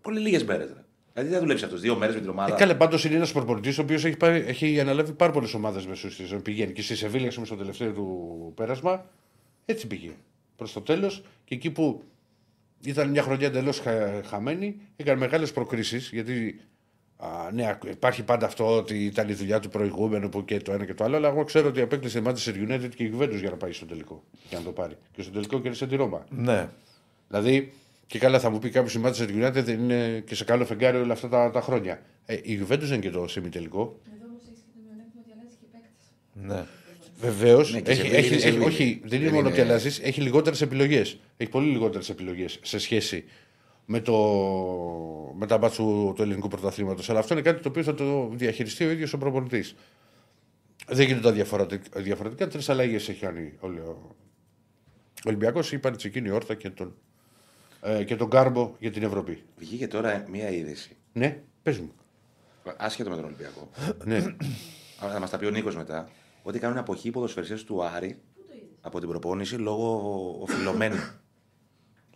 Πολύ 0.01 0.21
λίγες 0.21 0.45
μέρες. 0.45 0.67
Δηλαδή, 1.13 1.31
δεν 1.31 1.33
θα 1.33 1.39
δουλέψει 1.41 1.65
αυτός 1.65 1.81
δύο 1.81 1.97
μέρες 1.97 2.15
με 2.15 2.21
την 2.21 2.31
ομάδα. 2.31 2.55
Ε, 2.55 2.59
Κάλε 2.59 2.75
πάντως 2.75 3.05
είναι 3.05 3.15
ένας 3.15 3.33
προπονητής 3.33 3.79
ο 3.79 3.83
οποίος 3.83 4.05
έχει, 4.05 4.17
πάρει- 4.17 4.45
έχει 4.47 4.81
αναλάβει 4.81 5.13
πάρα 5.13 5.33
πολλές 5.33 5.55
ομάδες 5.55 5.87
μέσω 5.87 6.09
τη 6.09 6.25
ζωή. 6.25 6.39
Πηγαίνει 6.41 6.73
και 6.73 6.83
στη 6.83 6.97
Σεβίλια, 6.97 7.29
ας 7.29 7.35
πούμε, 7.35 7.47
στο 7.47 7.57
τελευταίο 7.57 7.93
του 7.93 8.53
πέρασμα. 8.57 9.07
Έτσι 9.65 9.87
πήγε. 9.87 10.11
Προς 10.57 10.73
το 10.73 10.81
τέλος 10.81 11.23
και 11.45 11.55
εκεί 11.55 11.71
που 11.71 12.03
ήταν 12.85 13.11
μια 13.11 13.23
χρονιά 13.23 13.47
εντελώς 13.47 13.83
χαμένη, 14.27 14.77
έκανε 14.97 15.19
μεγάλες 15.19 15.53
προκρίσεις. 15.53 16.11
Γιατί 16.13 16.61
α, 17.25 17.51
ναι, 17.53 17.79
υπάρχει 17.91 18.23
πάντα 18.23 18.47
αυτό 18.47 18.77
ότι 18.77 19.05
ήταν 19.05 19.29
η 19.29 19.33
δουλειά 19.33 19.61
του 19.61 19.69
προηγούμενου 19.69 20.29
που 20.29 20.45
και 20.45 20.57
το 20.61 20.73
ένα 20.73 20.85
και 20.85 20.95
το 20.95 21.05
άλλο. 21.05 21.17
Αλλά 21.17 21.29
εγώ 21.29 21.45
ξέρω 21.45 21.69
ότι 21.69 21.81
απέκλεισε 21.81 22.19
η 22.19 22.23
Manchester 22.27 22.55
United 22.69 22.89
και 22.97 23.05
η 23.05 23.15
Juventus 23.19 23.37
για 23.41 23.51
να 23.51 23.57
πάει 23.57 23.73
στο 23.73 23.87
τελικό. 23.87 24.23
Για 24.49 24.59
να 24.59 24.65
το 24.65 24.71
πάρει. 24.71 24.95
Και 25.13 25.23
στο 25.23 25.31
τελικό 25.33 25.61
κέρδισε 25.61 25.87
τη 25.87 25.97
Ρώμα. 25.97 26.27
Ναι. 26.31 26.69
Δηλαδή, 27.29 27.73
και 28.07 28.19
καλά 28.19 28.39
θα 28.41 28.51
μου 28.51 28.59
πει 28.59 28.71
κάποιος 28.71 28.95
η 28.95 29.01
Manchester 29.05 29.45
United 29.47 29.63
δεν 29.65 29.79
είναι 29.81 30.23
και 30.27 30.35
σε 30.35 30.45
καλό 30.45 30.65
φεγγάρι 30.65 30.97
όλα 30.97 31.13
αυτά 31.13 31.29
τα, 31.29 31.51
τα 31.51 31.61
χρόνια. 31.61 32.01
Ε, 32.27 32.35
η 32.43 32.61
Juventus 32.63 32.67
δεν 32.79 32.87
είναι 32.87 32.97
και 32.99 33.11
το 33.11 33.27
σεμιτελικό. 33.29 34.01
Εδώ 34.17 34.25
όμως 34.29 34.43
έχεις 34.49 34.61
και 34.65 34.71
το 34.75 34.81
μειονέκτημα 34.87 35.23
ότι 35.25 35.33
αλλάζεις 35.33 35.57
και 35.61 35.67
παίκτη. 35.73 36.55
ναι. 36.55 36.67
Βεβαίως. 37.21 37.73
Ναι, 37.73 37.81
και 37.81 37.91
έχει, 37.91 38.01
σε 38.01 38.07
έχει, 38.17 38.29
Βίλη, 38.29 38.35
έχει, 38.43 38.53
σε 38.53 38.59
όχι, 38.59 38.85
Βίλη. 38.85 39.01
δεν 39.05 39.19
είναι 39.21 39.25
Δεν 39.29 39.35
μόνο 39.35 39.49
είναι- 39.49 39.59
ότι 39.61 39.61
αλλάζεις, 39.69 39.99
έχει 40.01 40.21
λιγότερες 40.21 40.61
επιλογές. 40.61 41.19
Έχει 41.37 41.51
πολύ 41.51 41.71
λιγότερες 41.71 42.09
επιλογές 42.09 42.59
σε 42.63 42.79
σχέση 42.79 43.25
με, 43.87 44.01
το, 44.01 44.17
με 45.35 45.47
τα 45.47 45.59
μπάτς 45.59 45.77
του, 45.77 46.13
του 46.17 46.23
ελληνικού 46.23 46.49
πρωταθλήματος. 46.49 47.11
Αλλά 47.11 47.19
αυτό 47.19 47.35
είναι 47.35 47.43
κάτι 47.43 47.63
το 47.63 47.69
οποίο 47.69 47.83
θα 47.83 47.95
το 47.95 48.29
διαχειριστεί 48.33 48.85
ο 48.85 48.91
ίδιος 48.91 49.13
ο 49.13 49.19
προπονητής. 49.19 49.75
Δεν 50.89 51.07
γίνονται 51.07 51.27
τα 51.27 51.33
διαφορετικά. 51.33 52.01
διαφορετικά 52.01 52.49
Τρεις 52.49 52.69
αλλαγές 52.69 53.09
έχει 53.09 53.21
κάνει 53.21 53.53
ο, 53.61 53.67
ο 53.67 54.17
Ολυμπιακός. 55.25 55.73
Είπαν 55.73 55.97
τσεκίνη 55.97 56.31
όρθα 56.31 56.55
και 56.55 56.71
τον, 56.71 56.95
ε, 57.83 58.05
και 58.05 58.17
τον 58.17 58.31
Κάρμπο 58.31 58.75
για 58.79 58.91
την 58.91 59.03
Ευρώπη. 59.03 59.43
Βγήκε 59.57 59.89
τώρα 59.89 60.25
μία 60.31 60.51
είδηση. 60.51 60.97
Ναι, 61.13 61.43
πες 61.63 61.79
μου. 61.79 61.93
Άσχετο 62.77 63.11
με 63.11 63.17
τον 63.17 63.25
Ολυμπιακό. 63.25 63.71
ναι. 64.05 64.17
Αλλά 65.01 65.13
θα 65.13 65.21
μας 65.21 65.31
τα 65.31 65.39
πει 65.39 65.45
ο 65.47 65.51
Νίκος 65.51 65.77
μετά. 65.77 66.09
Ότι 66.43 66.59
κάνουν 66.59 66.79
αποχή 66.79 67.11
ποδοσφαιριστές 67.11 67.65
του 67.65 67.85
Άρη 67.85 68.21
από 68.81 69.01
την 69.01 69.09
προπόνηση 69.09 69.55
λόγω 69.55 70.01
οφειλωμένου. 70.41 70.97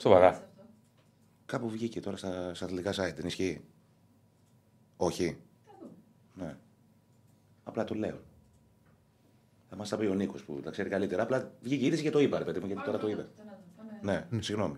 Σοβαρά. 0.00 0.45
Κάπου 1.46 1.68
βγήκε 1.68 2.00
τώρα 2.00 2.16
στα, 2.16 2.54
στα 2.54 2.64
αθλητικά 2.64 2.90
site. 2.90 3.14
Δεν 3.16 3.26
ισχύει; 3.26 3.60
Όχι. 4.96 5.36
Ναι. 6.34 6.56
Απλά 7.64 7.84
το 7.84 7.94
λέω. 7.94 8.18
Θα 9.68 9.76
μας 9.76 9.88
τα 9.88 9.96
πει 9.96 10.06
ο 10.06 10.14
Νίκος 10.14 10.42
που 10.42 10.60
τα 10.60 10.70
ξέρει 10.70 10.88
καλύτερα. 10.88 11.22
Απλά 11.22 11.52
βγήκε 11.60 11.82
η 11.84 11.86
είδηση 11.86 12.02
και 12.02 12.10
το 12.10 12.18
είπα, 12.18 12.38
ρε 12.38 12.44
παιδί 12.44 12.60
μου, 12.60 12.66
γιατί 12.66 12.82
τώρα 12.82 12.98
το 12.98 13.08
είδα. 13.08 13.28
Ναι, 14.02 14.26
συγγνώμη. 14.40 14.76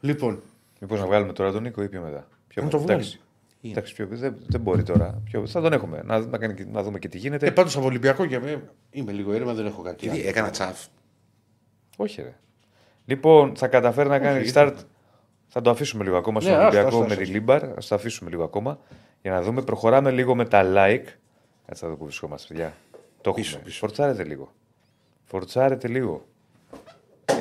Λοιπόν, 0.00 0.42
Μήπως 0.80 1.00
να 1.00 1.06
βγάλουμε 1.06 1.32
τώρα 1.32 1.52
τον 1.52 1.62
Νίκο 1.62 1.82
ή 1.82 1.88
πιο 1.88 2.00
μετά. 2.02 2.28
Πιο 2.48 2.62
Να 2.62 2.66
μετά. 2.66 2.76
το 2.76 2.82
βγάλουμε. 2.82 3.04
Εντάξει. 3.04 3.20
Εντάξει, 3.62 3.94
πιο, 3.94 4.06
δεν, 4.10 4.36
δεν 4.46 4.60
μπορεί 4.60 4.82
τώρα. 4.82 5.22
Πιο, 5.24 5.46
θα 5.46 5.60
τον 5.60 5.72
έχουμε. 5.72 6.02
Να, 6.04 6.26
να, 6.26 6.38
κάνει, 6.38 6.64
να 6.64 6.82
δούμε 6.82 6.98
και 6.98 7.08
τι 7.08 7.18
γίνεται. 7.18 7.46
ε, 7.46 7.50
πάντως 7.50 7.76
από 7.76 7.86
Ολυμπιακό 7.86 8.24
για 8.24 8.40
μένα 8.40 8.62
είμαι 8.90 9.12
λίγο 9.12 9.32
έρευνα, 9.32 9.54
δεν 9.54 9.66
έχω 9.66 9.82
κάτι. 9.82 9.96
Τι, 9.96 10.08
άλλο. 10.08 10.28
έκανα 10.28 10.50
τσαφ. 10.50 10.86
Όχι, 11.96 12.22
ρε. 12.22 12.34
Λοιπόν, 13.04 13.56
θα 13.56 13.68
καταφέρει 13.68 14.08
να 14.08 14.18
κάνει 14.18 14.38
Όχι, 14.40 14.52
start. 14.54 14.74
Θα 15.48 15.60
το 15.60 15.70
αφήσουμε 15.70 16.04
λίγο 16.04 16.16
ακόμα 16.16 16.40
στον 16.40 16.52
Ναι, 16.52 16.58
άστο, 16.58 16.68
Ολυμπιακό 16.68 16.88
άστο, 16.96 17.06
με 17.08 17.12
άστο. 17.12 17.24
τη 17.24 17.30
Λίμπαρ. 17.30 17.64
Α 17.64 17.74
το 17.88 17.94
αφήσουμε 17.94 18.30
λίγο 18.30 18.44
ακόμα 18.44 18.78
για 19.22 19.30
να 19.32 19.42
δούμε. 19.42 19.62
Προχωράμε 19.62 20.10
λίγο 20.10 20.34
με 20.34 20.44
τα 20.44 20.62
like. 20.64 21.04
Κάτσε 21.66 21.84
να 21.84 21.90
δω 21.90 21.96
που 21.96 22.04
βρισκόμαστε, 22.04 22.54
παιδιά. 22.54 22.72
Το 23.20 23.32
Πίσω, 23.32 23.48
έχουμε. 23.50 23.64
πίσω. 23.64 23.78
Φορτσάρετε 23.78 24.24
λίγο. 24.24 24.52
Φορτσάρετε 25.24 25.88
λίγο. 25.88 26.26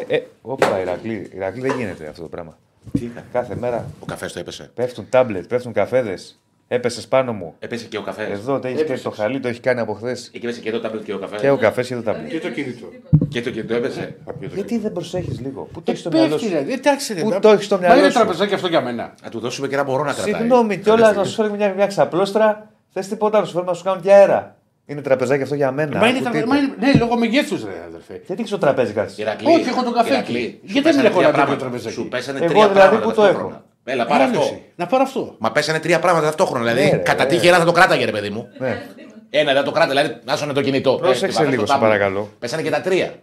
Ε, 0.08 0.16
ε, 0.16 0.24
όπα, 0.42 0.80
Ηρακλή. 0.82 1.30
Ηρακλή 1.34 1.62
δεν 1.68 1.78
γίνεται 1.78 2.08
αυτό 2.08 2.22
το 2.22 2.28
πράγμα. 2.28 2.58
Τι 2.92 3.06
έκανα. 3.06 3.26
Κάθε 3.32 3.56
μέρα 3.56 3.88
Ο 4.00 4.06
καφές 4.06 4.34
το 4.34 4.40
έπεσε. 4.40 4.72
πέφτουν 4.74 5.10
τάμπλετ, 5.10 5.48
πέφτουν 5.48 5.74
καφέδες. 5.74 6.40
Έπεσες 6.70 7.08
πάνω 7.08 7.34
μου. 7.34 7.56
Έπεσε 7.60 7.86
και 7.86 7.98
ο 7.98 8.02
καφές. 8.02 8.28
Εδώ 8.30 8.60
το 8.60 8.68
έχεις 8.68 8.84
και 8.84 8.98
το 8.98 9.10
χαλί, 9.10 9.40
το 9.40 9.48
έχεις 9.48 9.60
κάνει 9.60 9.80
από 9.80 9.94
χθες. 9.94 10.32
Εκεί 10.34 10.46
έπεσε 10.46 10.62
και 10.62 10.72
το 10.72 10.80
τάμπλετ 10.80 11.04
και 11.04 11.14
ο 11.14 11.18
καφές. 11.18 11.42
Και 11.42 11.50
ο 11.50 11.58
καφές 11.58 11.88
και 11.88 11.96
το 11.96 12.02
τάμπλετ. 12.02 12.30
Και 12.30 12.40
το 12.40 12.50
κινητό. 12.50 12.88
Και 13.30 13.42
το 13.42 13.50
κινητό 13.50 13.74
έπεσε. 13.76 14.16
Γιατί 14.54 14.78
δεν 14.78 14.92
προσέχεις 14.92 15.40
λίγο; 15.40 15.62
Πού 15.74 15.82
το 15.82 15.92
έχεις 15.92 16.00
στο 16.00 16.10
μυαλό 16.12 16.28
Πέφτει, 16.30 16.46
σου; 16.48 16.52
ρε. 16.54 16.74
Εντάξει, 16.74 17.14
ρε. 17.14 17.22
Πού 17.22 17.30
να- 17.30 17.40
το 17.40 17.50
έχεις 17.50 17.66
στο 17.66 17.76
Μα 17.76 17.82
μυαλό 17.82 18.00
είναι 18.00 18.10
σου; 18.10 18.14
τραπεζάκι 18.18 18.54
αυτό 18.54 18.68
για 18.68 18.82
μένα. 18.82 19.14
Να 19.24 19.30
του 19.30 19.40
δώσουμε 19.40 19.68
και 19.68 19.74
ένα 19.76 19.84
μπορώ 19.84 20.04
να 20.04 20.14
κρατάει. 20.14 20.34
Συγγνώμη 20.34 20.78
κιόλας 20.78 21.16
να 21.16 21.24
σου 21.24 21.34
φέρει 21.34 21.52
μια, 21.52 21.74
μια 21.74 21.88
ξαπλώστρα. 21.88 22.72
Θες 22.94 23.08
τίποτα 23.08 23.40
να 23.40 23.46
σου 23.46 23.54
φέρει 23.54 23.66
να 23.66 23.74
σου 23.74 23.84
κάνουν 23.84 24.02
και 24.02 24.12
αέρα. 24.14 24.56
Είναι 24.86 25.02
τραπεζάκι 25.02 25.42
αυτό 25.44 25.56
για 25.56 25.72
μένα. 25.72 26.00
Μα 26.00 26.08
είναι 26.08 26.18
Πού 26.18 26.24
τραπεζάκι. 26.24 26.50
τίποτα. 26.52 26.62
Μα 26.78 26.84
είναι- 26.86 26.94
Ναι, 26.94 27.00
λόγω 27.00 27.18
μεγέθους, 27.18 27.64
ρε 27.64 27.72
αδερφέ. 27.88 28.14
Γιατί 28.26 28.42
έχεις 28.42 28.50
το 28.52 28.58
τραπέζι 28.58 28.94
κάτι. 28.94 29.22
Ηρακλή, 29.22 29.48
Όχι, 29.54 29.70
έχω 29.70 29.84
τον 29.84 29.94
καφέ 29.94 30.14
Ηρακλή, 30.14 30.38
εκεί. 30.38 30.46
σου 30.50 30.58
Γιατί 30.74 30.74
δεν 30.74 30.84
πέσανε 30.84 31.08
έχω 31.08 31.18
τρία 31.18 31.28
ένα 31.28 31.38
τέτοιο 31.38 31.46
πράγματα. 31.46 31.64
τραπεζάκι; 31.64 31.94
Σου 31.96 32.08
πέσανε 32.08 32.38
Εγώ 32.38 32.48
τρία 32.48 32.68
δηλαδή 32.68 32.80
πράγματα 32.80 33.04
που 33.08 33.14
το 33.16 33.22
ταυτόχρονα. 33.22 33.56
έχω. 33.56 33.64
Έλα, 33.90 34.06
πάρε 34.06 34.24
αυτό. 34.24 34.40
Άνοιξε. 34.40 34.62
Να 34.76 34.86
πάρω 34.88 35.04
αυτό. 35.04 35.36
Μα 35.40 35.52
πέσανε 35.52 35.80
τρία 35.80 36.00
πράγματα 36.00 36.26
ταυτόχρονα. 36.26 36.66
Δηλαδή, 36.66 36.84
Ναι, 36.90 36.90
ρε, 36.90 36.98
κατά 36.98 37.24
ναι. 37.24 37.30
τύχη 37.30 37.48
ένα 37.48 37.58
θα 37.58 37.66
το 37.66 37.72
κράταγε, 37.72 38.06
ρε 38.06 38.12
παιδί 38.12 38.30
μου. 38.30 38.48
Ναι. 38.60 38.86
Ένα 39.30 39.54
δεν 39.54 39.64
το 39.64 39.72
κράτα, 39.72 39.90
δηλαδή, 39.90 40.20
να 40.26 40.36
σώνε 40.36 40.54
το 40.54 40.62
κινητό. 40.62 40.96
Πρόσεξε 40.96 41.26
Ε, 41.26 41.28
χτυπάμε 41.30 41.50
λίγο, 41.50 41.62
το 41.62 41.68
σε 41.68 41.74
tablet. 41.78 41.80
παρακαλώ. 41.82 42.30
Πέσανε 42.40 42.62
και 42.62 42.70
τα 42.70 42.82
τρία. 42.82 43.06
Ρε 43.08 43.20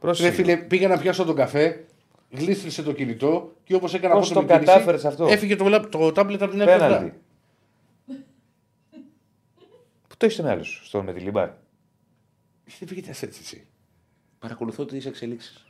Πρόσεχε. 0.00 0.30
φίλε, 0.30 0.56
πήγα 0.56 0.88
να 0.88 0.98
πιάσω 0.98 1.24
τον 1.24 1.34
καφέ, 1.36 1.84
γλίστρησε 2.30 2.82
το 2.82 2.92
κινητό 2.92 3.52
και 3.64 3.74
όπως 3.74 3.94
έκανα 3.94 4.14
Πώς 4.14 4.30
πρώτη 4.30 4.46
το 4.46 4.52
με 4.52 4.58
κίνηση, 4.58 4.72
κατάφερες 4.72 5.04
αυτό; 5.04 5.26
Έφυγε 5.26 5.56
το, 5.56 5.68
λαπ- 5.68 5.88
το 5.90 6.12
τάμπλετ 6.12 6.42
από 6.42 6.50
την 6.50 6.60
άλλη 6.62 6.70
πλευρά. 6.70 6.86
Πέναλτι. 6.96 7.12
Πού 10.08 10.14
το 10.16 10.24
έχεις 10.24 10.34
στο 10.34 10.42
μυαλό 10.42 10.62
σου, 10.62 10.84
στο 10.84 11.02
με 11.02 11.12
τη 11.12 11.20
Λίμπαρ. 11.20 11.48
Δεν 12.78 12.88
πήγε 12.88 13.10
έτσι 13.10 13.28
εσύ. 13.40 13.66
Παρακολουθώ 14.38 14.84
τις 14.84 15.06
εξελίξεις. 15.06 15.64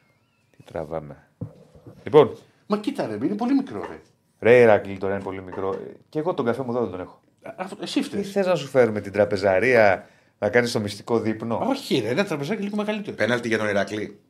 Τι 0.57 0.63
τραβάμε. 0.63 1.17
Λοιπόν, 2.05 2.37
Μα 2.67 2.79
κοίτα 2.79 3.07
ρε, 3.07 3.15
είναι 3.27 3.35
πολύ 3.35 3.55
μικρό 3.55 3.81
ρε. 3.91 4.01
Ρε 4.41 4.61
Ηρακλή 4.61 4.97
τώρα 4.99 5.15
είναι 5.15 5.23
πολύ 5.23 5.43
μικρό. 5.43 5.73
Ε, 5.73 5.93
Και 6.09 6.19
εγώ 6.19 6.35
τον 6.35 6.45
καφέ 6.45 6.63
μου 6.63 6.71
εδώ 6.71 6.81
δεν 6.81 6.91
τον 6.91 7.01
έχω. 7.01 7.21
Αυτό, 7.57 7.77
εσύ 7.81 8.01
Τι 8.01 8.07
φταίει. 8.07 8.23
θες 8.23 8.47
να 8.47 8.55
σου 8.55 8.67
φέρουμε 8.67 9.01
την 9.01 9.13
τραπεζαρία 9.13 10.09
να 10.39 10.49
κάνεις 10.51 10.73
το 10.73 10.81
μυστικό 10.81 11.19
δείπνο; 11.21 11.59
Όχι, 11.69 11.99
ρε, 11.99 12.09
ένα 12.09 12.25
τραπεζάκι 12.25 12.63
λίγο 12.63 12.77
μεγαλύτερο. 12.77 13.17
Πέναλτι 13.17 13.49
για 13.49 13.59
τον 13.59 13.69
Ηρακλή. 13.69 14.21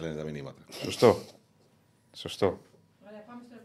Λένε 0.00 0.14
τα 0.14 0.24
μηνύματα. 0.24 0.62
Σωστό. 0.68 1.16
Σωστό. 2.12 2.58
Ωραία, 3.08 3.24
πάμε 3.26 3.40
στο 3.46 3.56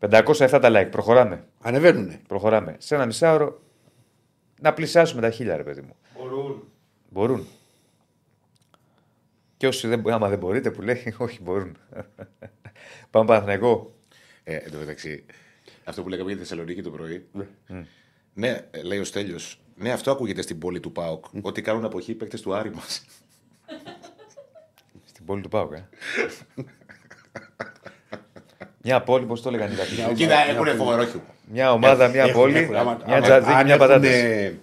ρεπορτάζ. 0.00 0.58
507 0.58 0.60
τα 0.60 0.70
like. 0.72 0.90
Προχωράμε. 0.90 1.44
Ανεβαίνουνε. 1.62 2.20
Προχωράμε. 2.28 2.76
Σε 2.78 2.94
ένα 2.94 3.06
μισάωρο 3.06 3.60
να 4.60 4.72
πλησιάσουμε 4.74 5.20
τα 5.20 5.30
χίλια, 5.30 5.56
ρε 5.56 5.62
παιδί 5.62 5.80
μου. 5.80 5.96
Μπορούν. 6.18 6.68
Μπορούν. 7.08 7.46
Και 9.56 9.66
όσοι 9.66 9.88
δεν, 9.88 10.10
άμα 10.10 10.28
δεν 10.28 10.38
μπορείτε 10.38 10.70
που 10.70 10.82
λέει, 10.82 11.14
όχι 11.18 11.42
μπορούν. 11.42 11.76
Πάμε 13.10 13.26
Παναθηναϊκό. 13.26 13.92
Ε, 14.50 14.56
εν 14.56 14.70
τω 14.70 14.78
μεταξύ, 14.78 15.24
αυτό 15.84 16.02
που 16.02 16.08
λέγαμε 16.08 16.28
για 16.28 16.38
τη 16.40 16.46
Θεσσαλονίκη 16.46 16.82
το 16.82 16.90
πρωί. 16.90 17.26
Ναι, 18.34 18.60
ε, 18.70 18.82
λέει 18.82 18.98
ο 18.98 19.04
Στέλιος, 19.04 19.60
Ναι, 19.76 19.92
αυτό 19.92 20.10
ακούγεται 20.10 20.42
στην 20.42 20.58
πόλη 20.58 20.80
του 20.80 20.92
ΠΑΟΚ. 20.92 21.24
Ότι 21.42 21.62
κάνουν 21.62 21.84
αποχή 21.84 22.10
οι 22.10 22.14
παίκτες 22.14 22.40
του 22.40 22.54
Άρη 22.54 22.70
μας. 22.74 23.04
Στην 25.04 25.24
πόλη 25.24 25.42
του 25.42 25.48
Πάουκ, 25.48 25.72
ε. 25.72 25.88
μια 28.82 29.02
πόλη, 29.02 29.24
πώς 29.26 29.42
το 29.42 29.48
έλεγαν 29.48 29.70
οι 29.70 29.74
Ηρακλήδες. 29.74 30.16
Κοίτα, 30.18 30.34
έχουν 30.48 30.66
φοβερό 30.76 31.04
χιούμορ. 31.04 31.26
Μια 31.52 31.72
ομάδα, 31.72 32.08
μια 32.08 32.22
Έχουν, 32.22 32.32
πόλη, 32.40 32.58
έχουν, 32.58 32.74
άμα- 32.76 33.02
μια 33.06 33.16
άμα- 33.16 33.24
τζαδί, 33.26 33.52
αν 33.52 33.64
μια 33.64 33.74
έχουν, 33.74 33.86
πατάτες. 33.86 34.10
ε, 34.14 34.58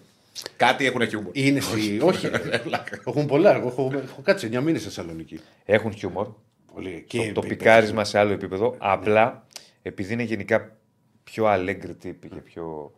Κάτι 0.58 0.86
έχουν 0.86 1.08
χιούμορ. 1.08 1.32
Είναι 1.36 1.60
στη. 1.60 2.00
Όχι. 2.02 2.30
Έχουν 3.08 3.26
πολλά. 3.26 3.56
Εγώ 3.56 3.68
έχω, 3.68 3.92
έχω 4.04 4.22
κάτσει 4.22 4.48
9 4.54 4.60
μήνες 4.62 4.82
στη 4.82 4.90
Θεσσαλονίκη. 4.90 5.40
Έχουν 5.66 5.94
χιούμορ. 5.94 6.28
Πολύ. 6.74 7.06
το, 7.08 7.32
το 7.34 7.42
πικάρισμα 7.42 8.04
σε 8.04 8.20
άλλο 8.20 8.32
επίπεδο. 8.32 8.76
Απλά 8.78 9.46
επειδή 9.88 10.14
είναι 10.14 10.24
γενικά 10.24 10.76
πιο 11.24 11.46
αλέγκρι 11.46 11.96
τύποι 11.96 12.30
και 12.30 12.40
πιο. 12.42 12.94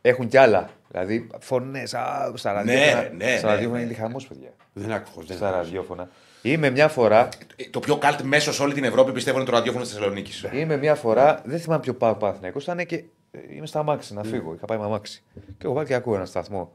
Έχουν 0.00 0.28
κι 0.28 0.36
άλλα. 0.36 0.70
Δηλαδή 0.88 1.26
φωνές. 1.40 1.88
Στα 2.34 2.52
ραδιόφωνα. 2.52 3.10
ναι, 3.12 3.36
στα 3.36 3.46
ναι, 3.48 3.52
ραδιόφωνα 3.54 3.78
ναι. 3.78 3.84
είναι 3.84 3.94
χαμό, 3.94 4.16
παιδιά. 4.28 4.52
Δεν 4.72 4.92
άκουγα. 4.92 5.26
Δεν 5.26 5.36
Στα 5.36 5.46
άκουγα. 5.46 5.62
ραδιόφωνα. 5.62 6.08
Είμαι 6.42 6.70
μια 6.70 6.88
φορά. 6.88 7.28
Ε, 7.56 7.64
Το 7.70 7.80
πιο 7.80 7.98
καλτ 7.98 8.20
μέσο 8.20 8.52
σε 8.52 8.62
όλη 8.62 8.74
την 8.74 8.84
Ευρώπη 8.84 9.12
πιστεύω 9.12 9.36
είναι 9.36 9.46
το 9.46 9.52
ραδιόφωνο 9.52 9.84
της 9.84 9.92
Θεσσαλονίκης. 9.92 10.46
Είμαι 10.52 10.76
μια 10.76 10.94
φορά. 10.94 11.42
Δεν 11.44 11.58
θυμάμαι 11.60 11.80
ποιο 11.80 11.94
πάω 11.94 12.14
Παναθυναϊκό. 12.14 12.58
Ήταν 12.58 12.86
και. 12.86 13.04
ε, 13.30 13.54
Είμαι 13.54 13.66
στα 13.66 13.78
αμάξι 13.78 14.14
να 14.14 14.22
φύγω. 14.22 14.54
Είχα 14.54 14.66
πάει 14.66 14.78
με 14.78 14.84
αμάξι. 14.84 15.22
Και 15.34 15.64
εγώ 15.66 15.74
πάω 15.74 15.84
και 15.84 15.94
ακούω 15.94 16.14
ένα 16.14 16.24
σταθμό. 16.26 16.72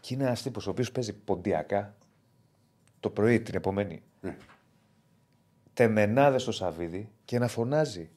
Και 0.00 0.14
είναι 0.14 0.24
ένας 0.24 0.42
τύπος 0.42 0.66
ο 0.66 0.70
οποίος 0.70 0.92
παίζει 0.92 1.12
ποντιακά 1.12 1.94
το 3.00 3.10
πρωί 3.10 3.40
την 3.40 3.54
επομένη. 3.54 4.02
Ναι. 4.20 4.36
Τεμενάδες 5.74 6.42
στο 6.42 6.52
Σαββίδι 6.52 7.08
και 7.24 7.38
να 7.38 7.48
φωνάζει. 7.48 8.10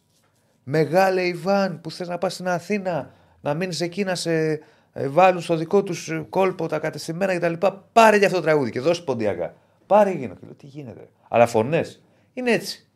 Μεγάλε 0.63 1.21
Ιβάν 1.25 1.81
που 1.81 1.91
θες 1.91 2.07
να 2.07 2.17
πας 2.17 2.33
στην 2.33 2.47
Αθήνα, 2.47 3.11
να 3.41 3.53
μείνεις 3.53 3.81
εκεί 3.81 4.03
να 4.03 4.15
σε 4.15 4.51
ε, 4.93 5.07
βάλουν 5.07 5.41
στο 5.41 5.55
δικό 5.55 5.83
τους 5.83 6.11
κόλπο 6.29 6.67
τα 6.67 6.79
κατεστημένα 6.79 7.37
κτλ. 7.37 7.67
Πάρε 7.93 8.17
για 8.17 8.27
αυτό 8.27 8.37
το 8.39 8.43
τραγούδι 8.43 8.71
και 8.71 8.79
δώσει 8.79 9.03
ποντιακά. 9.03 9.53
Πάρε 9.87 10.11
γίνω. 10.11 10.33
Και 10.33 10.39
λέω 10.43 10.53
τι 10.53 10.65
γίνεται. 10.67 11.07
Αλλά 11.27 11.47
φωνές 11.47 12.01
είναι 12.33 12.51
έτσι. 12.51 12.87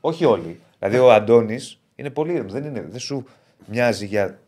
Όχι 0.00 0.24
όλοι. 0.24 0.60
Δηλαδή 0.78 0.98
ο 0.98 1.12
Αντώνης 1.12 1.80
είναι 1.94 2.10
πολύ 2.10 2.32
ήρεμος. 2.32 2.52
Δεν, 2.52 2.64
είναι, 2.64 2.86
δεν 2.88 3.00
σου 3.00 3.24
μοιάζει 3.66 4.06
για. 4.06 4.38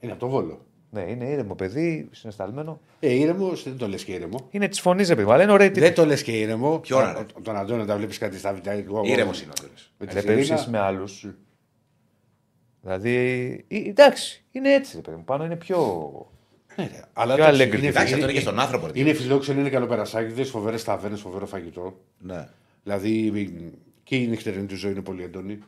Είναι 0.00 0.12
από 0.12 0.20
το 0.20 0.28
βόλο. 0.28 0.64
Ναι, 0.90 1.00
είναι 1.00 1.24
ήρεμο 1.24 1.54
παιδί, 1.54 2.08
συναισθαλμένο. 2.12 2.80
Ε, 3.00 3.12
ήρεμο, 3.12 3.52
δεν 3.64 3.76
το 3.76 3.88
λες 3.88 4.04
και 4.04 4.12
ήρεμο. 4.12 4.46
Είναι 4.50 4.68
της 4.68 4.80
φωνής, 4.80 5.08
ρε 5.08 5.14
παιδί 5.14 5.26
μου, 5.26 5.32
αλλά 5.32 5.42
είναι 5.42 5.52
ωραίοι 5.52 5.66
τύποι. 5.68 5.80
Δεν 5.80 5.94
το 5.94 6.06
λες 6.06 6.22
και 6.22 6.32
ήρεμο. 6.40 6.78
Ποιο 6.78 6.98
να 7.00 7.04
Α, 7.06 7.10
είναι; 7.10 7.26
Τον 7.42 7.56
Αντώνη 7.56 7.84
τα 7.84 7.96
βλέπεις 7.96 8.18
κάτι 8.18 8.38
στα 8.38 8.52
βιντεά. 8.52 8.72
εγώ- 8.72 9.02
Ήρεμος 9.04 9.40
είναι 9.42 9.50
ο 9.50 9.54
Αντώνης. 9.60 9.92
Με 9.98 10.06
τη 10.06 10.14
Δεν 10.14 10.24
παίζει 10.24 10.42
Σιρήνα. 10.44 10.66
με 10.70 10.78
άλλους. 10.78 11.26
Δηλαδή. 12.82 13.14
ε, 13.68 13.76
εντάξει, 13.76 14.44
είναι 14.50 14.72
έτσι, 14.74 14.96
ρε 14.96 15.02
παιδί 15.02 15.16
μου. 15.16 15.24
Πάνω 15.24 15.44
είναι 15.44 15.56
πιο. 15.56 15.78
Ναι, 16.76 16.84
ρε. 16.92 17.02
Αλλά 17.12 17.34
Πιο 17.34 17.42
εντάξει, 17.44 17.62
αλέγκρι. 17.62 17.78
είναι, 17.78 17.88
Εντάξει, 17.88 18.04
αυτό 18.04 18.16
είναι, 18.16 18.24
είναι 18.24 18.32
και 18.32 18.40
στον 18.40 18.58
άνθρωπο. 18.60 18.86
ρε. 18.86 18.92
είναι 19.00 19.12
φιλόξενοι, 19.12 19.60
είναι 19.60 19.68
καλοπερασάκιδε, 19.70 20.44
φοβερές 20.44 20.84
ταβέρνες, 20.84 21.20
φοβερό 21.20 21.46
φαγητό. 21.46 22.00
Ναι, 22.18 22.48
Δηλαδή 22.82 23.32
και 24.02 24.16
η 24.16 24.26
νυχτερινή 24.26 24.66
του 24.66 24.76
ζωή 24.76 24.90
είναι 24.92 25.00
πολύ 25.02 25.22
έντονη. 25.22 25.58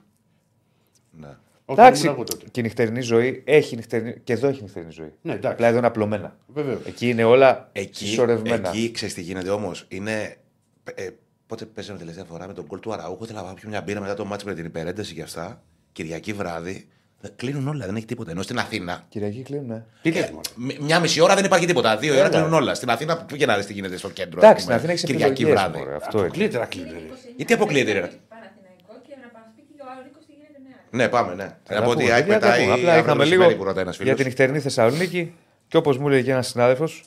ναι. 1.10 1.36
Όχι, 1.66 1.80
Εντάξει, 1.80 2.02
ήμουν 2.06 2.14
εγώ 2.14 2.24
τότε. 2.24 2.46
και 2.50 2.60
η 2.60 2.62
νυχτερινή 2.62 3.00
ζωή 3.00 3.42
έχει 3.46 3.76
νυχτερινή. 3.76 4.20
και 4.24 4.32
εδώ 4.32 4.48
έχει 4.48 4.62
νυχτερινή 4.62 4.92
ζωή. 4.92 5.12
Ναι, 5.22 5.32
εντάξει. 5.32 5.48
Απλά 5.52 5.66
εδώ 5.66 5.78
είναι 5.78 5.86
απλωμένα. 5.86 6.36
Βεβαίως. 6.46 6.80
Εκεί 6.86 7.08
είναι 7.08 7.24
όλα 7.24 7.68
Εκεί, 7.72 8.06
συσσωρευμένα. 8.06 8.68
εκεί 8.68 8.90
ξέρεις 8.90 9.14
τι 9.14 9.22
γίνεται 9.22 9.50
όμως. 9.50 9.84
Είναι. 9.88 10.36
Ε, 10.94 11.08
πότε 11.46 11.64
παίζαμε 11.64 11.98
τελευταία 11.98 12.24
φορά 12.24 12.46
με 12.46 12.52
τον 12.52 12.66
κολ 12.66 12.80
του 12.80 12.92
Αραούχου. 12.92 13.24
Ήθελα 13.24 13.38
να 13.38 13.44
πάω 13.44 13.54
πιω 13.54 13.68
μια 13.68 13.80
μπύρα 13.82 14.00
μετά 14.00 14.14
το 14.14 14.24
μάτσο 14.24 14.46
με 14.46 14.54
την 14.54 14.64
υπερένταση 14.64 15.14
και 15.14 15.22
αυτά. 15.22 15.62
Κυριακή 15.92 16.32
βράδυ. 16.32 16.88
Δεν- 17.20 17.32
Κλείνουν 17.36 17.68
όλα, 17.68 17.86
δεν 17.86 17.96
έχει 17.96 18.04
τίποτα. 18.04 18.30
Ενώ 18.30 18.42
στην 18.42 18.58
Αθήνα. 18.58 19.04
Κυριακή 19.08 19.42
κλείνουν, 19.42 19.66
ναι. 19.66 19.82
Τι 20.02 20.10
λες, 20.12 20.30
μωρέ. 20.30 20.40
μ- 20.54 20.78
Μια 20.80 21.00
μισή 21.00 21.20
ώρα 21.20 21.34
δεν 21.34 21.44
υπάρχει 21.44 21.66
τίποτα. 21.66 21.96
Δύο 21.96 22.12
ώρα 22.12 22.20
Έλα. 22.20 22.28
κλείνουν 22.28 22.52
όλα. 22.52 22.74
Στην 22.74 22.90
Αθήνα 22.90 23.16
πήγε 23.16 23.46
να 23.46 23.56
δεις 23.56 23.66
τι 23.66 23.72
γίνεται 23.72 23.96
στο 23.96 24.10
κέντρο. 24.10 24.38
Εντάξει, 24.38 24.54
ας 24.54 24.62
στην 24.62 24.64
πούμε, 24.64 24.76
Αθήνα 24.76 24.92
έχεις 24.92 25.04
Κυριακή 25.04 25.42
επιλογές, 25.42 25.60
βράδυ. 25.62 25.78
μωρέ, 25.78 25.94
Αυτό 25.94 26.18
είναι. 26.18 26.26
Αποκλείται 26.26 26.58
να 26.58 26.66
κλείνει. 26.66 26.90
ρε. 26.90 26.98
Γιατί 27.36 27.52
αποκλείεται, 27.52 27.92
ρε. 27.92 28.00
Παναθηναϊκό 28.00 28.94
και 29.06 29.14
να 29.22 29.28
μας 29.38 29.46
πει 29.56 29.62
και 29.76 29.82
ο 29.82 30.02
Νίκος 30.04 30.24
τι 30.26 30.32
γίνεται 30.32 30.58
με 30.64 30.68
άλλο. 30.74 30.88
Ναι, 30.90 31.08
πάμε, 31.08 31.34
ναι. 31.34 31.48
Θα 31.62 31.74
Να 31.74 31.80
τα 31.80 31.84
πω 31.84 31.90
ότι 31.90 32.00
η 32.02 32.02
πούμε, 32.02 32.14
ΑΕΚ 32.14 32.24
παιδιά, 32.24 32.40
τα 32.40 32.46
πετάει. 32.46 32.60
πούμε. 32.62 32.72
Απλά 32.74 32.88
αύριο 32.88 33.04
είχαμε 33.04 33.18
μεσημέρι 33.24 33.48
λίγο 33.50 33.58
που 33.60 33.64
ρωτάει 33.68 33.82
ένας 33.82 33.94
για 33.96 34.04
φίλος. 34.04 34.18
την 34.18 34.26
νυχτερινή 34.28 34.60
Θεσσαλονίκη 34.60 35.34
και 35.68 35.76
όπως 35.76 35.98
μου 35.98 36.08
έλεγε 36.08 36.32
ένας 36.32 36.46
συνάδελφος, 36.48 37.04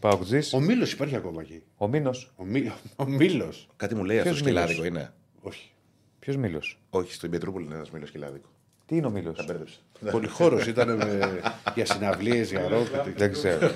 Παοκτζή, 0.00 0.40
Ο 0.52 0.60
Μήλος 0.60 0.92
υπάρχει 0.92 1.16
ακόμα 1.16 1.40
εκεί. 1.40 1.62
ο 1.76 1.88
Μήνος. 1.88 2.32
Ο, 2.36 2.44
Μí... 2.44 2.72
ο 2.96 3.04
Μήλος. 3.04 3.68
Κάτι 3.76 3.94
μου 3.94 4.04
λέει 4.04 4.16
αυτός 4.18 4.32
Ποιος 4.32 4.44
σκυλάδικο 4.44 4.82
Μήλος; 4.82 4.96
είναι. 4.98 5.12
Όχι. 5.40 5.70
Ποιος 6.18 6.36
Μήλος; 6.36 6.80
Όχι, 6.90 7.12
στην 7.14 7.30
Πετρούπολη 7.30 7.64
είναι 7.64 7.74
ένας 7.74 7.90
μήλος 7.90 8.08
σκυλάδικο. 8.08 8.48
Τι 8.90 8.96
είναι 8.96 9.06
ο 9.06 9.10
Μήλος; 9.10 9.36
Τα 9.36 9.44
μπέρδεψα. 9.46 9.76
Πολυχώρος 10.10 10.66
ήταν 10.66 10.96
με... 10.96 11.40
για 11.74 11.84
συναυλίες, 11.86 12.50
για 12.50 12.68
ροκ. 12.68 12.86
Δεν 13.16 13.32
ξέρω. 13.32 13.70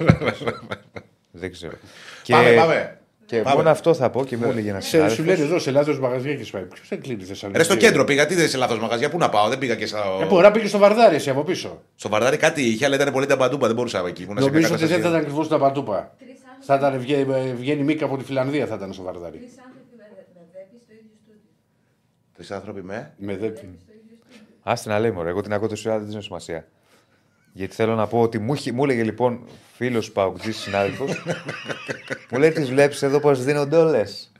Δεν 1.30 1.52
ξέρω. 1.52 1.72
Και, 2.22 2.32
Πάμε, 2.32 2.54
πάμε. 2.54 2.98
και 3.26 3.40
Πάμε. 3.40 3.56
μόνο 3.56 3.70
αυτό 3.70 3.94
θα 3.94 4.10
πω 4.10 4.24
και 4.24 4.36
μου 4.36 4.44
έλεγε 4.50 4.70
ένας 4.70 4.84
Σε, 4.86 4.90
σου 4.90 4.98
λένε 5.00 5.10
συνάδελφο. 5.14 5.42
εδώ 5.44 5.58
σε 5.58 5.70
λάθο 5.70 5.98
μαγαζιά 6.00 6.32
έχεις 6.32 6.50
πάει. 6.50 6.62
Ποιος 6.62 6.88
δεν 6.88 7.00
κλείνει 7.02 7.22
Θεσσαλονίκη; 7.24 7.58
Ρε 7.68 7.74
στο 7.74 7.76
κέντρο 7.86 8.04
πήγα, 8.04 8.26
τι 8.26 8.34
δεν 8.34 8.48
σε 8.48 8.56
λάθο 8.56 8.76
μαγαζιά, 8.76 9.10
πού 9.10 9.18
να 9.18 9.28
πάω, 9.28 9.48
δεν 9.48 9.58
πήγα 9.58 9.74
και 9.74 9.86
στο. 9.86 9.98
Ε, 10.22 10.26
μπορεί 10.26 10.42
να 10.42 10.50
πήγε 10.50 10.66
στο 10.66 10.78
Βαρδάρι 10.78 11.14
εσύ 11.14 11.30
από 11.30 11.42
πίσω. 11.44 11.82
Στο 11.96 12.08
Βαρδάρι 12.08 12.36
κάτι 12.36 12.62
είχε, 12.62 12.84
αλλά 12.84 12.94
ήταν 12.94 13.12
πολύ 13.12 13.26
τα 13.26 13.36
παντούπα, 13.36 13.66
δεν 13.66 13.76
μπορούσα 13.76 14.04
εκεί. 14.06 14.22
Ήμουν 14.22 14.36
σε 14.38 14.44
Νομίζω 14.44 14.58
μια 14.68 14.68
ότι 14.68 14.76
δεν 14.78 14.88
θα 14.88 14.94
κατάσταση- 14.94 15.00
ήταν 15.00 15.14
ακριβώς 15.14 15.48
τα 15.48 15.58
παντούπα. 15.58 16.14
Τρεις 16.18 16.30
άνθρωποι, 16.50 16.64
Θα 16.66 16.74
ήταν 16.74 16.98
βγαίνει, 17.00 17.52
βγαίνει 17.54 17.82
Μίκα 17.82 18.04
από 18.04 18.16
τη 18.16 18.24
Φιλανδία 18.24 18.66
θα 18.66 18.74
ήταν 18.74 18.92
στο 18.92 19.02
Βαρδάρι. 19.02 19.38
τρεις 22.36 22.50
άνθρωποι 22.50 22.82
με, 22.82 23.12
με 23.16 23.36
δέπη 23.36 23.68
Άστε 24.66 24.88
να 24.88 24.98
λέει 24.98 25.10
μωρέ, 25.10 25.28
εγώ 25.28 25.40
την 25.40 25.52
ακούω 25.52 25.68
τόση 25.68 25.86
ώρα 25.88 25.94
δεν 25.96 26.02
της 26.04 26.12
δίνω 26.12 26.24
σημασία. 26.24 26.66
Γιατί 27.52 27.74
θέλω 27.74 27.94
να 27.94 28.06
πω 28.06 28.20
ότι 28.20 28.38
μου, 28.38 28.54
είχε- 28.54 28.72
μου 28.72 28.84
έλεγε 28.84 29.02
λοιπόν 29.02 29.40
φίλος 29.72 30.12
Παοκτζής 30.12 30.56
συνάδελφος, 30.56 31.22
μου 32.30 32.38
λέει 32.38 32.50
τις 32.50 32.68
βλέπεις 32.68 33.02
εδώ 33.02 33.20
πώ 33.20 33.34
δίνονται 33.34 33.76
όλες. 33.76 34.32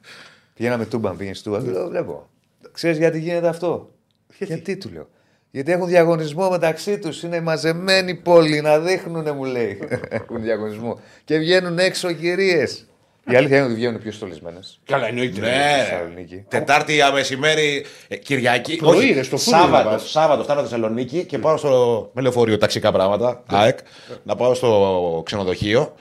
Πηγαίναμε 0.55 0.87
τούμπαν, 0.87 1.17
πήγαινε 1.17 1.37
τούμπαν. 1.43 1.65
Του 1.65 1.71
λέω, 1.71 1.89
βλέπω. 1.89 2.29
Ξέρεις 2.73 2.99
γιατί 2.99 3.19
γίνεται 3.21 3.49
αυτό; 3.49 3.91
Γιατί; 4.39 4.77
του 4.77 4.91
λέω. 4.93 5.09
Γιατί 5.51 5.73
έχουν 5.73 5.87
διαγωνισμό 5.87 6.51
μεταξύ 6.51 6.99
τους. 6.99 7.23
Είναι 7.23 7.41
μαζεμένη 7.41 8.15
πόλη 8.15 8.61
να 8.61 8.79
δείχνουνε, 8.81 9.33
μου 9.33 9.45
λέει. 9.45 9.89
έχουν 10.09 10.43
διαγωνισμό. 10.43 11.01
Και 11.25 11.39
βγαίνουν 11.39 11.79
έξω 11.79 12.13
κυρίες. 12.13 12.87
Η 13.31 13.37
αλήθεια 13.37 13.57
είναι 13.57 13.67
ότι 13.67 13.75
βγαίνουν 13.75 14.01
πιο 14.03 14.13
στολισμένες. 14.13 14.81
Καλά, 14.87 15.07
εννοείται. 15.09 15.41
Ναι, 15.41 15.85
Θεσσαλονίκη. 15.89 16.45
Τετάρτη 16.49 17.01
α, 17.03 17.13
μεσημέρι, 17.13 17.85
ε, 18.09 18.17
Κυριακή. 18.17 18.77
Πρωί, 18.77 18.97
όχι, 18.97 19.13
ρε, 19.13 19.23
στο 19.23 19.37
φούρνο 19.37 19.59
να 19.59 19.65
Σάββατο, 19.67 19.89
πας. 19.89 20.11
Σάββατο 20.11 20.43
φτάνω 20.43 20.61
Θεσσαλονίκη 20.63 21.25
και 21.25 21.39
πάω 21.39 21.57
στο. 21.57 22.11
με 22.15 22.23
λεωφορείο, 22.23 22.59
ταξικά 22.59 22.93
πράγματα. 22.93 23.43
ΑΕΚ. 23.47 23.79
Να 24.23 24.37
πάω 24.37 24.55
στο 24.55 25.23
ξενοδοχείο. 25.25 25.95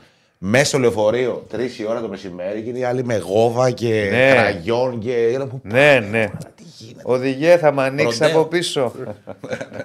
Μέσα 0.45 0.65
στο 0.65 0.79
λεωφορείο, 0.79 1.45
τρεις 1.49 1.79
η 1.79 1.85
ώρα 1.85 2.01
το 2.01 2.07
μεσημέρι 2.07 2.61
και 2.61 2.69
οι 2.79 2.83
άλλοι 2.83 3.03
με 3.03 3.17
γόβα 3.17 3.71
και 3.71 4.07
Ναι. 4.11 4.31
κραγιόν 4.31 4.99
και. 4.99 5.39
Ναι, 5.61 5.99
ναι. 6.09 6.25
Οδηγέ 7.03 7.57
θα 7.57 7.71
με 7.73 7.83
ανοίξεις 7.83 8.19
Ροντέο. 8.19 8.39
από 8.39 8.47
πίσω. 8.49 8.91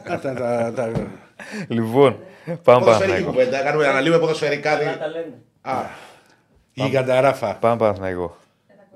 Τα- 0.06 0.19
τα- 0.19 0.35
τα- 0.35 0.73
τα- 0.77 0.93
λοιπόν, 1.69 2.16
πάμε 2.44 2.78
Ποδοσφαιρική 2.85 2.85
Παναθηναϊκό. 2.85 3.31
κουβέντα, 3.31 3.59
κάνουμε 3.59 3.86
αναλύουμε 3.86 4.19
ποδοσφαιρικά. 4.19 4.70
Δι- 6.82 6.92
Η 6.92 6.94
Γανταράφα. 6.96 7.55
Πάμε 7.56 7.76
Παναθηναϊκό. 7.76 8.36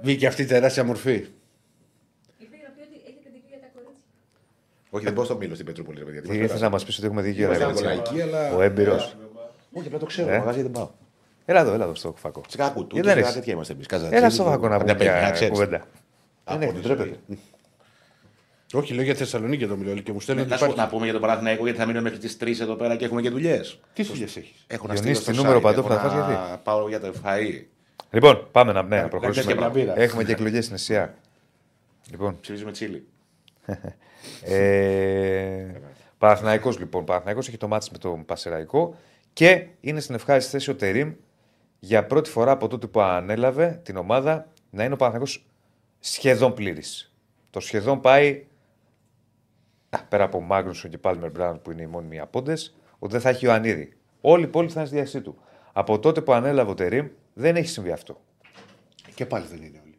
Βγήκε 0.02 0.26
αυτή 0.26 0.42
η 0.42 0.44
τεράστια 0.46 0.84
μορφή. 0.84 1.10
Ήρθε 1.12 1.28
να 2.64 2.70
πει 2.74 2.80
ότι 2.80 3.00
έχετε 3.06 3.28
δίκιο 3.32 3.48
για 3.48 3.59
τα 3.60 3.66
κορίτσια. 3.74 4.04
Όχι, 4.90 5.04
δεν 5.04 5.14
πάω 5.14 5.24
στο 5.24 5.36
Μήλο 5.36 5.54
στην 5.54 5.66
Πετρούπολη, 5.66 5.98
ρε 5.98 6.04
παιδιά. 6.04 6.20
τι 6.20 6.26
Τι 6.26 6.28
μας 6.28 6.36
ήθελε 6.36 6.46
πειράζει. 6.48 6.62
να 6.64 6.70
μας 6.70 6.84
πεις 6.84 6.96
ότι 6.98 7.06
έχουμε 7.06 7.22
δίκιο. 7.22 7.44
Είμαστε 7.44 7.64
ρε 7.64 7.72
κορίτσια. 7.72 7.94
λαϊκοί, 7.94 8.20
αλλά- 8.22 8.56
Ο 8.56 8.60
έμπειρος. 8.62 9.16
Όχι, 9.72 9.86
απλά 9.86 9.98
το 9.98 10.06
ξέρω. 10.06 10.30
Ε. 10.32 10.38
Μαγαζί 10.38 10.62
δεν 10.62 10.70
πάω. 10.70 10.90
Έλα 11.44 11.60
εδώ, 11.60 11.72
έλα 11.72 11.84
εδώ 11.84 11.94
στο 11.94 12.14
φακό. 12.16 12.40
Τσικά 12.48 12.68
κουτού, 12.68 12.94
Γιατί 12.94 13.00
δεν 13.00 13.12
τσικά 13.16 13.20
έχεις. 13.28 13.34
τέτοια 13.34 13.52
είμαστε 13.52 13.72
εμείς. 13.72 13.86
Έλα 14.12 14.30
στο 14.30 14.44
φακό 14.44 14.68
να 14.68 14.78
πούμε 14.78 14.94
παιδιά, 14.94 15.18
μια 15.18 15.30
ξέρεις. 15.30 15.52
κουβέντα. 15.59 15.86
Από 16.44 16.59
Δεν 16.59 16.68
τη 16.68 16.74
έχει, 16.78 16.82
ντρέπεται. 16.86 17.18
Όχι, 18.72 18.94
λέω 18.94 19.04
για 19.04 19.14
Θεσσαλονίκη 19.14 19.66
το 19.66 19.76
μιλάω 19.76 19.94
και 19.94 20.12
μου 20.12 20.20
στέλνουν 20.20 20.42
ότι 20.44 20.52
Να 20.52 20.58
σου 20.58 20.64
υπάρχει. 20.64 20.82
να 20.82 20.88
πούμε 20.88 21.04
για 21.04 21.12
τον 21.12 21.22
Παναθηναϊκό 21.22 21.64
γιατί 21.64 21.78
θα 21.78 21.86
μείνουμε 21.86 22.02
μέχρι 22.02 22.18
τις 22.18 22.36
3 22.40 22.60
εδώ 22.60 22.74
πέρα 22.74 22.96
και 22.96 23.04
έχουμε 23.04 23.20
και 23.22 23.30
δουλειές. 23.30 23.78
Τι 23.94 24.02
δουλειές 24.02 24.36
έχεις; 24.36 24.64
Έχω 24.66 24.86
Διονύση, 24.88 25.02
στείλω 25.02 25.14
στο 25.22 25.30
τι 25.30 25.36
νούμερο 25.36 25.58
site, 25.58 25.62
παντόφλα 25.62 25.94
έχω 25.94 26.08
θα 26.08 26.14
να 26.16 26.22
φας, 26.24 26.28
γιατί; 26.36 26.60
Πάω 26.62 26.88
για 26.88 27.00
το 27.00 27.12
φαΐ. 27.24 27.62
Λοιπόν, 28.10 28.48
πάμε 28.52 28.72
να, 28.72 28.82
ναι, 28.82 28.96
να 28.96 29.02
να 29.02 29.08
προχωρήσουμε. 29.08 29.44
πιάσεις 29.54 29.60
και 29.70 29.78
μια 29.80 29.84
μπύρα. 29.92 30.00
Έχουμε 30.02 30.24
και 30.24 30.32
εκλογές 30.32 30.64
στην 30.64 30.76
Εσία. 30.76 31.14
Λοιπόν, 32.10 32.38
Ψηφίζουμε 32.40 32.72
τσίλι. 32.72 33.06
ε, 34.44 35.66
Παναθηναϊκός 36.18 36.78
λοιπόν. 36.78 37.04
Παναθηναϊκός 37.04 37.48
έχει 37.48 37.56
το 37.56 37.68
μάτι 37.68 37.88
με 37.92 37.98
τον 37.98 38.24
Πασεραϊκό 38.24 38.96
και 39.32 39.66
είναι 39.80 40.00
στην 40.00 40.14
ευχάριστη 40.14 40.50
θέση 40.50 40.70
ο 40.70 40.74
Τερήμ 40.74 41.12
για 41.78 42.04
πρώτη 42.06 42.30
φορά 42.30 42.50
από 42.50 42.68
τότε 42.68 42.86
που 42.86 43.00
ανέλαβε 43.00 43.80
την 43.82 43.96
ομάδα 43.96 44.48
να 44.70 44.84
είναι 44.84 44.94
ο 44.94 44.96
Παναθηναϊκός 44.96 45.44
σχεδόν 46.00 46.54
πλήρης. 46.54 47.12
Το 47.50 47.60
σχεδόν 47.60 48.00
πάει 48.00 48.30
α, 48.30 48.36
πέρα 50.01 50.24
από 50.24 50.40
Μάγνουσον 50.40 50.90
και 50.90 50.98
Πάλμερ 50.98 51.31
Μπράουν 51.31 51.62
που 51.62 51.70
είναι 51.70 51.82
οι 51.82 51.86
μόνιμοι 51.86 52.19
απόντες, 52.20 52.77
ότι 52.98 53.12
δεν 53.12 53.20
θα 53.20 53.28
έχει 53.28 53.47
ο 53.47 53.52
Ανίδη. 53.52 53.97
Όλοι 54.20 54.43
οι 54.43 54.47
υπόλοιποι 54.47 54.73
θα 54.73 54.78
είναι 54.78 54.89
στη 54.89 54.97
διάθεσή 54.97 55.20
του. 55.20 55.39
Από 55.73 55.98
τότε 55.98 56.20
που 56.20 56.32
ανέλαβε 56.32 56.70
ο 56.70 56.74
Τερήμ 56.74 57.09
δεν 57.35 57.56
έχει 57.56 57.69
συμβεί 57.69 57.90
αυτό. 57.90 58.20
Και 59.14 59.27
πάλι 59.27 59.47
δεν 59.47 59.62
είναι 59.62 59.81
όλοι. 59.85 59.98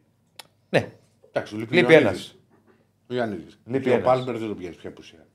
Ναι, 0.70 0.92
Εντάξει, 1.32 1.54
λείπει, 1.56 1.74
Λείπει 1.74 1.86
ο 1.86 1.90
Ιωαννίδης. 1.90 2.28
ένας. 2.28 2.36
Ο 3.10 3.14
Ιωαννίδης. 3.14 3.58
Λείπει 3.64 3.82
Και 3.84 3.90
ο 3.90 3.92
ένας. 3.92 4.04
Πάλμερ 4.06 4.38
δεν 4.38 4.48
το 4.48 4.54
πιάνει 4.54 4.74
πια 4.74 4.90
απουσία. 4.90 5.26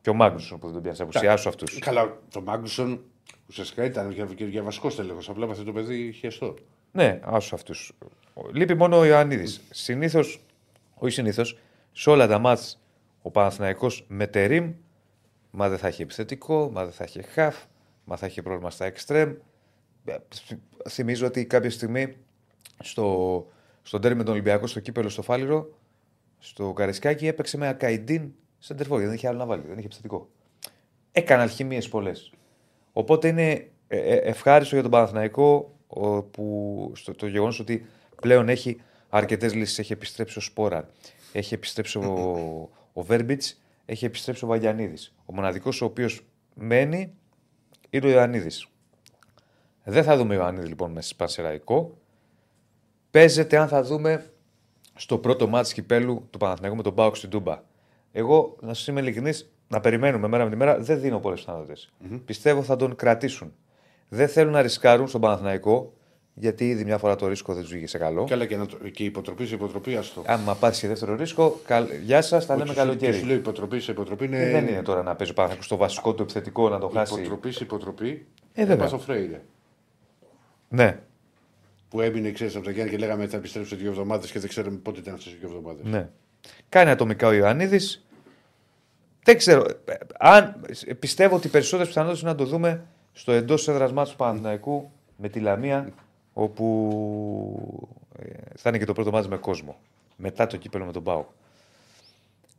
και 0.00 0.10
ο 0.10 0.14
Μάγνουσον 0.14 0.58
που 0.58 0.64
δεν 0.66 0.74
τον 0.74 0.82
πιάσει. 0.82 1.02
Απουσιάσου 1.02 1.48
αυτούς. 1.48 1.78
Καλά, 1.78 2.18
το 2.30 2.40
Μάγκουσον 2.40 3.00
ουσιαστικά 3.48 3.84
ήταν 3.84 4.10
για, 4.10 4.28
για, 4.36 4.46
για 4.46 4.62
βασικό 4.62 4.88
τέλεχος. 4.88 5.28
Απλά 5.28 5.46
αυτό 5.50 5.64
το 5.64 5.72
παιδί 5.72 6.12
χεστό. 6.12 6.54
Ναι, 6.92 7.20
άσου 7.22 7.54
αυτούς. 7.54 7.92
Λείπει 8.52 8.74
μόνο 8.74 8.98
ο 8.98 9.04
Ιωαννίδη. 9.04 9.46
Συνήθως, 9.70 10.40
όχι 10.94 11.12
συνήθως, 11.14 11.58
σε 11.92 12.10
όλα 12.10 12.26
τα 12.26 12.38
μάτς 12.38 12.80
ο 13.26 13.30
Παναθηναϊκός 13.30 14.04
με 14.08 14.26
τερίμ, 14.26 14.72
μα 15.50 15.68
δεν 15.68 15.78
θα 15.78 15.86
έχει 15.86 16.02
επιθετικό, 16.02 16.70
μα 16.72 16.84
δεν 16.84 16.92
θα 16.92 17.04
έχει 17.04 17.22
χαφ, 17.22 17.56
μα 18.04 18.16
θα 18.16 18.26
έχει 18.26 18.42
πρόβλημα 18.42 18.70
στα 18.70 18.84
εξτρέμ. 18.84 19.34
Ε, 20.04 20.16
Θυμίζω 20.88 21.26
ότι 21.26 21.46
κάποια 21.46 21.70
στιγμή 21.70 22.16
στο, 22.78 23.46
στο 23.82 23.98
τέρμι 23.98 24.16
με 24.16 24.24
τον 24.24 24.32
Ολυμπιακό, 24.32 24.66
στο 24.66 24.80
κύπελο 24.80 25.08
στο 25.08 25.22
Φάληρο, 25.22 25.68
στο 26.38 26.72
Καρισκάκι 26.72 27.26
έπαιξε 27.26 27.56
με 27.56 27.68
Ακαϊντίν 27.68 28.32
σεντερφόρ, 28.58 28.98
γιατί 28.98 29.08
δεν 29.08 29.16
είχε 29.16 29.28
άλλο 29.28 29.38
να 29.38 29.46
βάλει, 29.46 29.62
δεν 29.66 29.78
είχε 29.78 29.86
επιθετικό. 29.86 30.28
Έκανε 31.12 31.42
αλχημίες 31.42 31.88
πολλές. 31.88 32.32
Οπότε 32.92 33.28
είναι 33.28 33.70
ε, 33.88 33.98
ε, 33.98 34.16
ευχάριστο 34.16 34.74
για 34.74 34.82
τον 34.82 34.92
Παναθηναϊκό 34.92 35.74
ο, 35.86 36.22
που, 36.22 36.92
στο, 36.94 37.14
το 37.14 37.26
γεγονός 37.26 37.60
ότι 37.60 37.86
πλέον 38.20 38.48
έχει 38.48 38.80
αρκετές 39.08 39.54
λύσεις. 39.54 39.78
Έχει 39.78 39.92
επιστρέψει 39.92 40.38
ο 40.38 40.40
Σπόραν, 40.40 40.88
έχει 41.32 41.54
επιστρέψει 41.54 41.98
ο, 41.98 42.70
ο 42.98 43.02
Βέρμπιτς, 43.02 43.60
έχει 43.86 44.04
επιστρέψει 44.04 44.44
ο 44.44 44.48
Βαγιανίδης. 44.48 45.14
Ο 45.24 45.34
μοναδικός 45.34 45.80
ο 45.80 45.84
οποίος 45.84 46.26
μένει 46.54 47.14
είναι 47.90 48.06
ο 48.06 48.10
Ιωαννίδης. 48.10 48.66
Δεν 49.84 50.04
θα 50.04 50.16
δούμε 50.16 50.34
Ιωαννίδη 50.34 50.66
λοιπόν 50.66 50.92
με 50.92 51.02
Σπανσεραϊκό. 51.02 51.98
Παίζεται 53.10 53.56
αν 53.56 53.68
θα 53.68 53.82
δούμε 53.82 54.30
στο 54.94 55.18
πρώτο 55.18 55.48
μάτι 55.48 55.74
κυπέλου 55.74 56.26
του 56.30 56.38
Παναθηναϊκού 56.38 56.76
με 56.76 56.82
τον 56.82 56.94
Πάοξ 56.94 57.18
στην 57.18 57.30
Τούμπα. 57.30 57.62
Εγώ, 58.12 58.56
να 58.60 58.74
σας 58.74 58.86
είμαι 58.86 59.00
ειλικρινής, 59.00 59.52
να 59.68 59.80
περιμένουμε 59.80 60.28
μέρα 60.28 60.44
με 60.44 60.50
τη 60.50 60.56
μέρα, 60.56 60.78
δεν 60.78 61.00
δίνω 61.00 61.18
πολλές 61.20 61.40
πιθανότητες. 61.40 61.92
Πιστεύω 62.24 62.62
θα 62.62 62.76
τον 62.76 62.96
κρατήσουν. 62.96 63.54
Δεν 64.08 64.28
θέλουν 64.28 64.52
να 64.52 64.62
ρισκάρουν 64.62 65.08
στον 65.08 65.20
Παναθηναϊκό, 65.20 65.92
γιατί 66.38 66.68
ήδη 66.68 66.84
μια 66.84 66.98
φορά 66.98 67.16
το 67.16 67.26
ρίσκο 67.28 67.52
δεν 67.52 67.62
τους 67.62 67.70
βγήκε 67.72 67.86
σε 67.86 67.98
καλό. 67.98 68.24
Και, 68.24 68.32
άλλα 68.34 68.46
και, 68.46 68.56
να 68.56 68.66
το, 68.66 68.76
και 68.76 69.02
η 69.02 69.06
υποτροπή 69.06 69.46
σε 69.46 69.54
υποτροπή, 69.54 69.96
άστο. 69.96 70.22
Άμα 70.26 70.54
πάθει 70.54 70.80
και 70.80 70.88
δεύτερο 70.88 71.14
ρίσκο, 71.16 71.60
καλ... 71.66 71.86
γεια 72.04 72.22
σας, 72.22 72.46
τα 72.46 72.54
λέμε 72.56 72.64
Και 72.66 72.70
σου 72.74 72.78
καλοκαίρι. 72.78 73.22
λέω 73.22 73.36
υποτροπή 73.36 73.80
σε 73.80 73.90
υποτροπή 73.90 74.24
είναι. 74.24 74.42
Ε, 74.42 74.50
Δεν 74.50 74.66
είναι 74.66 74.82
τώρα 74.82 75.02
να 75.02 75.14
παίζει 75.16 75.32
ο 75.32 75.34
Παναθηναϊκός 75.34 75.66
στο 75.66 75.76
βασικό 75.76 76.14
του 76.14 76.22
επιθετικό 76.22 76.68
να 76.68 76.78
το 76.78 76.88
χάσει. 76.88 77.14
Υποτροπή 77.14 77.52
σε 77.52 77.64
υποτροπή. 77.64 78.26
Ε, 78.52 78.60
βέβαια. 78.60 78.76
Πας 78.76 78.88
στο 78.88 78.98
Φρέιρε. 78.98 79.40
Ναι, 80.68 80.98
Που 81.88 82.00
έμεινε, 82.00 82.30
ξέρεις, 82.30 82.56
από 82.56 82.64
τα 82.64 82.70
Γιάννη 82.70 82.90
και 82.90 82.98
λέγαμε 82.98 83.26
θα 83.26 83.36
επιστρέψει 83.36 83.70
σε 83.70 83.76
δύο 83.76 83.90
εβδομάδες 83.90 84.30
και 84.30 84.38
δεν 84.38 84.48
ξέρουμε 84.48 84.76
πότε 84.76 84.98
ήταν 85.00 85.14
αυτέ 85.14 85.30
οι 85.30 85.36
δύο 85.40 85.48
εβδομάδες. 85.48 85.84
ναι. 85.84 86.08
Κάνει 86.68 86.90
ατομικά 86.90 87.26
ο 87.26 87.32
Ιωαννίδης. 87.32 88.06
Δεν 89.22 89.36
ξέρω. 89.36 89.64
ε, 89.84 89.94
Αν, 90.18 90.64
ε, 90.86 90.92
πιστεύω 90.94 91.36
ότι 91.36 91.46
οι 91.46 91.50
περισσότερες 91.50 91.86
πιθανότητες 91.88 92.22
είναι 92.22 92.30
να 92.30 92.36
το 92.36 92.44
δούμε 92.44 92.84
στο 93.12 93.32
εντός 93.32 93.68
έδρας 93.68 93.92
μάτς 93.92 94.10
του 94.10 94.16
Παναθηναϊκού 94.16 94.90
με 95.16 95.28
τη 95.28 95.40
Λαμία, 95.40 95.88
όπου 96.38 97.96
ε, 98.18 98.32
θα 98.56 98.68
είναι 98.68 98.78
και 98.78 98.84
το 98.84 98.92
πρώτο 98.92 99.10
μάτς 99.10 99.28
με 99.28 99.36
κόσμο. 99.36 99.76
Μετά 100.16 100.46
το 100.46 100.56
κύπελο 100.56 100.84
με 100.84 100.92
τον 100.92 101.02
Πάο. 101.02 101.24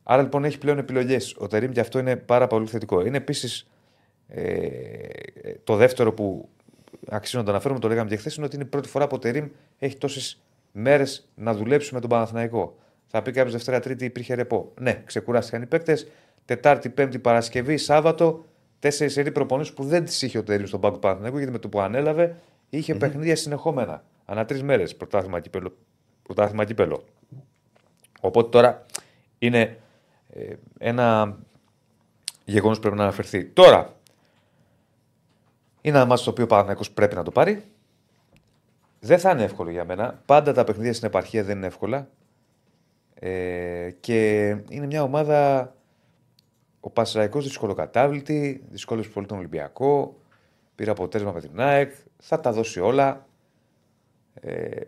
Άρα 0.02 0.22
λοιπόν 0.22 0.44
έχει 0.44 0.58
πλέον 0.58 0.78
επιλογές. 0.78 1.34
Ο 1.38 1.46
Τερήμ 1.46 1.72
και 1.72 1.80
αυτό 1.80 1.98
είναι 1.98 2.16
πάρα 2.16 2.46
πολύ 2.46 2.66
θετικό. 2.66 3.06
Είναι 3.06 3.16
επίσης 3.16 3.68
ε, 4.28 4.52
το 5.64 5.76
δεύτερο 5.76 6.12
που 6.12 6.48
αξίζει 7.08 7.36
να 7.36 7.42
το 7.42 7.50
αναφέρουμε, 7.50 7.80
το 7.80 7.88
λέγαμε 7.88 8.08
και 8.08 8.16
χθες, 8.16 8.36
είναι 8.36 8.46
ότι 8.46 8.54
είναι 8.54 8.64
η 8.64 8.68
πρώτη 8.68 8.88
φορά 8.88 9.06
που 9.06 9.16
ο 9.16 9.18
Τερήμ 9.18 9.48
έχει 9.78 9.96
τόσες 9.96 10.40
μέρες 10.72 11.28
να 11.34 11.54
δουλέψει 11.54 11.94
με 11.94 12.00
τον 12.00 12.10
Παναθηναϊκό. 12.10 12.76
Θα 13.06 13.22
πει 13.22 13.30
κάποιος 13.30 13.52
Δευτέρα 13.52 13.80
Τρίτη 13.80 14.04
υπήρχε 14.04 14.34
ρεπό. 14.34 14.72
Ναι, 14.80 15.02
ξεκουράστηκαν 15.04 15.62
οι 15.62 15.66
παίκτες. 15.66 16.06
Τετάρτη, 16.44 16.88
Πέμπτη, 16.88 17.18
Παρασκευή, 17.18 17.76
Σάββατο. 17.76 18.44
Τέσσερις 18.78 19.12
σερή 19.12 19.32
προπονήσεις 19.32 19.74
που 19.74 19.84
δεν 19.84 20.04
τις 20.04 20.22
είχε 20.22 20.38
ο 20.38 20.42
Τερήμ 20.42 20.66
στον 20.66 20.80
πάγκο 20.80 20.94
του 20.94 21.00
Παναθηναϊκού 21.00 21.36
γιατί 21.36 21.52
με 21.52 21.58
το 21.58 21.68
που 21.68 21.80
ανέλαβε 21.80 22.36
είχε 22.70 22.94
παιχνίδια 22.94 23.36
συνεχόμενα. 23.36 24.04
Ανά 24.24 24.44
τρεις 24.44 24.62
μέρες 24.62 24.96
πρωτάθλημα 24.96 25.40
κύπελο. 25.40 25.76
Πρωτάθλημα 26.22 26.64
κύπελο. 26.64 27.04
Οπότε 28.20 28.48
τώρα 28.48 28.86
είναι 29.38 29.78
ε, 30.32 30.54
ένα 30.78 31.38
γεγονός 32.44 32.76
που 32.76 32.82
πρέπει 32.82 32.96
να 32.96 33.02
αναφερθεί. 33.02 33.44
Τώρα, 33.44 33.94
είναι 35.80 35.96
ένα 35.96 36.06
μάτι 36.06 36.24
το 36.24 36.30
οποίο 36.30 36.44
ο 36.44 36.46
Παναθηναϊκός 36.46 36.90
πρέπει 36.90 37.14
να 37.14 37.22
το 37.22 37.30
πάρει. 37.30 37.64
Δεν 39.00 39.18
θα 39.18 39.30
είναι 39.30 39.42
εύκολο 39.42 39.70
για 39.70 39.84
μένα. 39.84 40.22
Πάντα 40.26 40.52
τα 40.52 40.64
παιχνίδια 40.64 40.92
στην 40.92 41.06
επαρχία 41.06 41.44
δεν 41.44 41.56
είναι 41.56 41.66
εύκολα. 41.66 42.08
Ε, 43.14 43.90
και 44.00 44.46
είναι 44.68 44.86
μια 44.86 45.02
ομάδα. 45.02 45.72
Ο 46.80 46.90
Πασραϊκός 46.90 47.44
δυσκολοκατάβλητη, 47.44 48.64
δυσκόλεψε 48.70 49.10
πολύ 49.10 49.26
τον 49.26 49.38
Ολυμπιακό. 49.38 50.16
Πήρε 50.74 50.90
αποτέλεσμα 50.90 51.32
με 51.32 51.40
την 51.40 51.60
ΑΕΚ. 51.60 51.92
Θα 52.22 52.40
τα 52.40 52.52
δώσει 52.52 52.80
όλα. 52.80 53.26
Ε, 54.34 54.80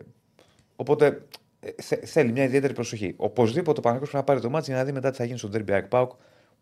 οπότε 0.75 1.21
ε, 1.59 1.69
θε- 1.81 2.05
θέλει 2.07 2.31
μια 2.31 2.43
ιδιαίτερη 2.43 2.73
προσοχή. 2.73 3.13
Οπωσδήποτε 3.17 3.79
ο 3.79 3.81
Παναθηναϊκός 3.81 4.09
πρέπει 4.09 4.17
να 4.17 4.23
πάρει 4.23 4.39
το 4.39 4.49
μάτι 4.49 4.65
για 4.71 4.75
να 4.79 4.83
δει 4.85 4.91
μετά 4.91 5.11
τι 5.11 5.17
θα 5.17 5.23
γίνει 5.23 5.37
στον 5.37 5.51
Derby 5.53 5.71
ΑΕΚ 5.71 5.85
Πάουκ. 5.87 6.11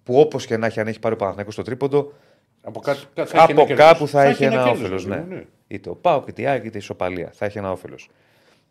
Που 0.03 0.19
όπως 0.19 0.45
και 0.45 0.57
να 0.57 0.65
έχει, 0.65 0.79
αν 0.79 0.87
έχει 0.87 0.99
πάρει 0.99 1.13
ο 1.13 1.17
Παναθηναϊκός 1.17 1.53
στο 1.53 1.63
τρίποντο, 1.63 2.13
Από, 2.61 2.79
κάτω, 2.79 2.99
θα 3.13 3.21
έχει 3.21 3.33
ένα 3.35 3.43
από 3.61 3.65
κέρδος. 3.65 3.85
κάπου 3.85 4.07
θα, 4.07 4.23
έχει 4.23 4.43
ένα 4.43 4.55
κέρδος, 4.55 4.71
όφελος. 4.79 5.05
βέβαια, 5.05 5.25
Ναι. 5.25 5.43
Είτε 5.67 5.89
ο 5.89 5.95
Πάουκ, 5.95 6.27
είτε 6.27 6.41
η 6.41 6.45
ΑΕΚ, 6.45 6.63
είτε 6.63 6.75
η 6.77 6.79
Ισοπαλία. 6.79 7.29
Θα 7.33 7.45
έχει 7.45 7.57
ένα 7.57 7.71
όφελος. 7.71 8.09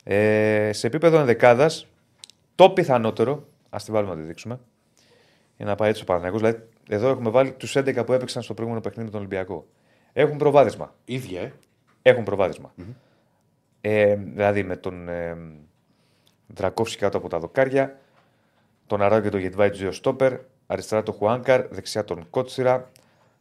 Ε, 0.04 0.70
σε 0.72 0.86
επίπεδο 0.86 1.18
ενδεκάδας, 1.18 1.86
το 2.54 2.70
πιθανότερο, 2.70 3.46
ας 3.70 3.84
τη 3.84 3.92
βάλουμε 3.92 4.14
να 4.14 4.20
τη 4.20 4.26
δείξουμε, 4.26 4.58
είναι 5.56 5.68
να 5.70 5.74
πάει 5.76 5.90
έτσι 5.90 6.02
ο 6.02 6.04
Παναθηναϊκός. 6.04 6.40
Δηλαδή, 6.42 6.68
εδώ 6.88 7.08
έχουμε 7.08 7.30
βάλει 7.30 7.52
τους 7.52 7.76
11 7.76 8.04
που 8.04 8.12
έπαιξαν 8.12 8.42
στο 8.42 8.54
προηγούμενο 8.54 8.82
παιχνίδι 8.84 9.04
με 9.04 9.10
τον 9.10 9.20
Ολυμπιακό. 9.20 9.66
Έχουν 10.12 10.36
προβάδισμα. 10.36 10.94
Ίδια, 11.04 11.40
ε. 11.40 11.52
Έχουν 12.02 12.24
προβάδισμα. 12.24 12.74
Ε, 13.80 14.14
δηλαδή 14.14 14.62
με 14.62 14.76
τον 14.76 15.08
ε, 15.08 15.36
Δρακόφσκι 16.46 16.98
κάτω 16.98 17.18
από 17.18 17.28
τα 17.28 17.38
δοκάρια, 17.38 17.98
τον 18.86 19.02
Αράου 19.02 19.22
και 19.22 19.28
τον 19.28 19.40
Γετβάη 19.40 19.70
τους 19.70 19.78
δύο 19.78 19.92
στόπερ, 19.92 20.32
αριστερά 20.66 21.02
τον 21.02 21.14
Χουάνκαρ, 21.14 21.66
δεξιά 21.68 22.04
τον 22.04 22.26
Κότσιρα, 22.30 22.90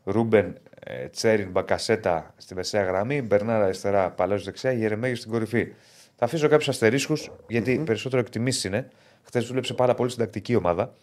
Ρούμπεν 0.03 0.57
ε, 0.79 1.07
Τσέριν 1.07 1.51
Μπακασέτα 1.51 2.34
στη 2.38 2.55
μεσαία 2.55 2.84
γραμμή, 2.84 3.21
Μπερνάρα 3.21 3.63
αριστερά, 3.63 4.11
Παλάζο 4.11 4.43
δεξιά, 4.43 4.71
Γερεμέγιο 4.71 5.15
στην 5.15 5.31
κορυφή. 5.31 5.73
Θα 6.15 6.25
αφήσω 6.25 6.47
κάποιους 6.47 6.69
αστερίσκους, 6.69 7.31
γιατί 7.47 7.77
περισσότερο 7.85 8.21
εκτιμήσεις 8.21 8.63
είναι. 8.63 8.89
Χθες 9.23 9.47
δούλεψε 9.47 9.73
πάρα 9.73 9.93
πολύ 9.93 10.09
στην 10.09 10.23
τακτική 10.23 10.55
ομάδα. 10.55 10.93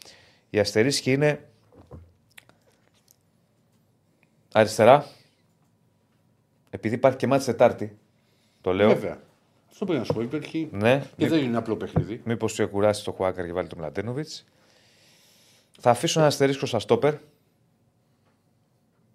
Οι 0.50 0.58
αστερίσκοι 0.58 1.12
είναι 1.12 1.40
αριστερά, 4.52 5.06
επειδή 6.74 6.94
υπάρχει 6.94 7.18
και 7.18 7.26
μάτι 7.26 7.44
Τετάρτη. 7.44 7.98
Το 8.60 8.72
λέω. 8.72 8.88
Βέβαια. 8.88 9.22
Αυτό 9.70 9.84
πρέπει 9.84 9.98
να 9.98 10.04
σου 10.04 10.12
πω. 10.12 10.20
Υπάρχει... 10.20 10.68
Ναι, 10.72 11.04
Και 11.16 11.28
δεν 11.28 11.44
είναι 11.44 11.56
απλό 11.56 11.76
παιχνίδι. 11.76 12.20
Μήπως 12.24 12.52
σου 12.52 12.68
κουράσει 12.68 13.04
το 13.04 13.12
Χουάκαρ 13.12 13.46
και 13.46 13.52
βάλει 13.52 13.68
τον 13.68 13.78
Μλαντένοβιτς. 13.78 14.44
Θα 15.80 15.90
αφήσω 15.90 16.18
ένα 16.18 16.28
αστερίσκο 16.28 16.66
στα 16.66 16.78
στόπερ. 16.78 17.14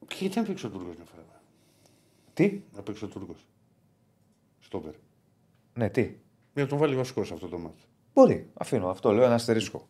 Και 0.07 0.15
γιατί 0.19 0.39
να 0.39 0.43
παίξει 0.43 0.65
ο 0.65 0.69
Τούρκος 0.69 0.95
μια 0.95 1.05
φορά. 1.05 1.23
Τι; 2.33 2.61
Να 2.75 2.81
παίξει 2.81 3.05
ο 3.05 3.07
Τούρκος. 3.07 3.45
Στόπερ. 4.59 4.93
Ναι, 5.73 5.89
τι; 5.89 6.01
Μια 6.53 6.63
να 6.63 6.67
τον 6.67 6.77
βάλει 6.77 6.95
βασικός 6.95 7.27
σε 7.27 7.33
αυτό 7.33 7.47
το 7.47 7.57
μάτι. 7.57 7.83
Μπορεί. 8.13 8.49
Αφήνω 8.53 8.89
αυτό. 8.89 9.11
Λέω 9.11 9.23
ένα 9.23 9.33
αστερίσκο. 9.33 9.87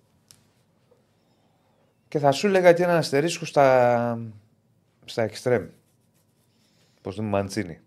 Και 2.07 2.19
θα 2.19 2.31
σου 2.31 2.47
έλεγα 2.47 2.73
και 2.73 2.83
ένα 2.83 2.97
αστερίσκο 2.97 3.45
στα, 3.45 4.19
στα 5.05 5.21
εξτρέμ. 5.21 5.67
Πώς 7.01 7.15
δούμε 7.15 7.29
Μαντσίνη. 7.29 7.79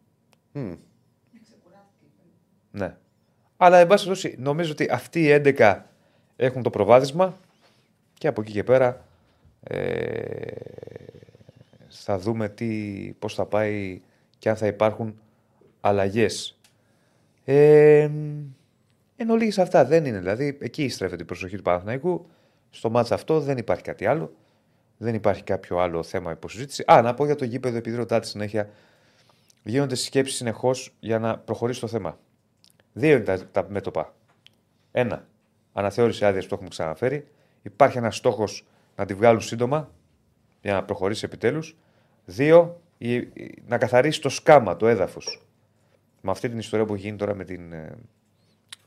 Ναι. 2.70 2.96
Αλλά 3.56 3.78
εν 3.78 3.86
πάση 3.86 4.04
περιπτώσει, 4.04 4.36
νομίζω 4.38 4.72
ότι 4.72 4.88
αυτοί 4.90 5.22
οι 5.22 5.42
11 5.44 5.82
έχουν 6.36 6.62
το 6.62 6.70
προβάδισμα 6.70 7.38
και 8.14 8.28
από 8.28 8.40
εκεί 8.40 8.52
και 8.52 8.64
πέρα 8.64 9.04
ε, 9.62 10.46
θα 11.88 12.18
δούμε 12.18 12.48
τι, 12.48 12.68
πώς 13.18 13.34
θα 13.34 13.46
πάει 13.46 14.00
και 14.38 14.48
αν 14.48 14.56
θα 14.56 14.66
υπάρχουν 14.66 15.20
αλλαγές. 15.80 16.58
Ε, 17.44 18.10
εν 19.16 19.30
ολίγης 19.30 19.58
αυτά 19.58 19.84
δεν 19.84 20.04
είναι. 20.04 20.18
Δηλαδή 20.18 20.58
εκεί 20.60 20.88
στρέφεται 20.88 21.22
η 21.22 21.26
προσοχή 21.26 21.56
του 21.56 21.62
Παναθηναϊκού. 21.62 22.26
Στο 22.70 22.90
μάτς 22.90 23.12
αυτό 23.12 23.40
δεν 23.40 23.58
υπάρχει 23.58 23.82
κάτι 23.82 24.06
άλλο. 24.06 24.32
Δεν 24.98 25.14
υπάρχει 25.14 25.42
κάποιο 25.42 25.78
άλλο 25.78 26.02
θέμα 26.02 26.30
υποσυζήτηση. 26.30 26.84
Α, 26.86 27.02
να 27.02 27.14
πω 27.14 27.24
για 27.24 27.34
το 27.34 27.44
γήπεδο, 27.44 27.76
επειδή 27.76 27.96
ρωτάτε 27.96 28.26
συνέχεια. 28.26 28.70
Γίνονται 29.62 29.94
σκέψει 29.94 30.34
συνεχώς 30.34 30.94
για 31.00 31.18
να 31.18 31.38
προχωρήσει 31.38 31.80
το 31.80 31.86
θέμα. 31.86 32.18
Δύο 32.92 33.14
είναι 33.14 33.24
τα, 33.24 33.46
τα 33.46 33.66
μέτωπα. 33.68 34.14
Ένα, 34.92 35.26
αναθεώρηση 35.72 36.24
άδειας 36.24 36.42
που 36.42 36.48
το 36.48 36.54
έχουμε 36.54 36.70
ξαναφέρει. 36.70 37.28
Υπάρχει 37.62 37.98
ένας 37.98 38.16
στόχος 38.16 38.66
να 38.96 39.04
τη 39.04 39.14
βγάλουν 39.14 39.40
σύντομα 39.40 39.90
για 40.62 40.72
να 40.72 40.84
προχωρήσει 40.84 41.24
επιτέλους. 41.24 41.76
Δύο, 42.24 42.80
η- 42.98 43.14
η- 43.14 43.62
να 43.66 43.78
καθαρίσει 43.78 44.20
το 44.20 44.28
σκάμα, 44.28 44.76
το 44.76 44.88
έδαφος. 44.88 45.46
Με 46.20 46.30
αυτή 46.30 46.48
την 46.48 46.58
ιστορία 46.58 46.86
που 46.86 46.94
έχει 46.94 47.02
γίνει 47.02 47.16
τώρα 47.16 47.34
με 47.34 47.44
την, 47.44 47.72
ε, 47.72 47.94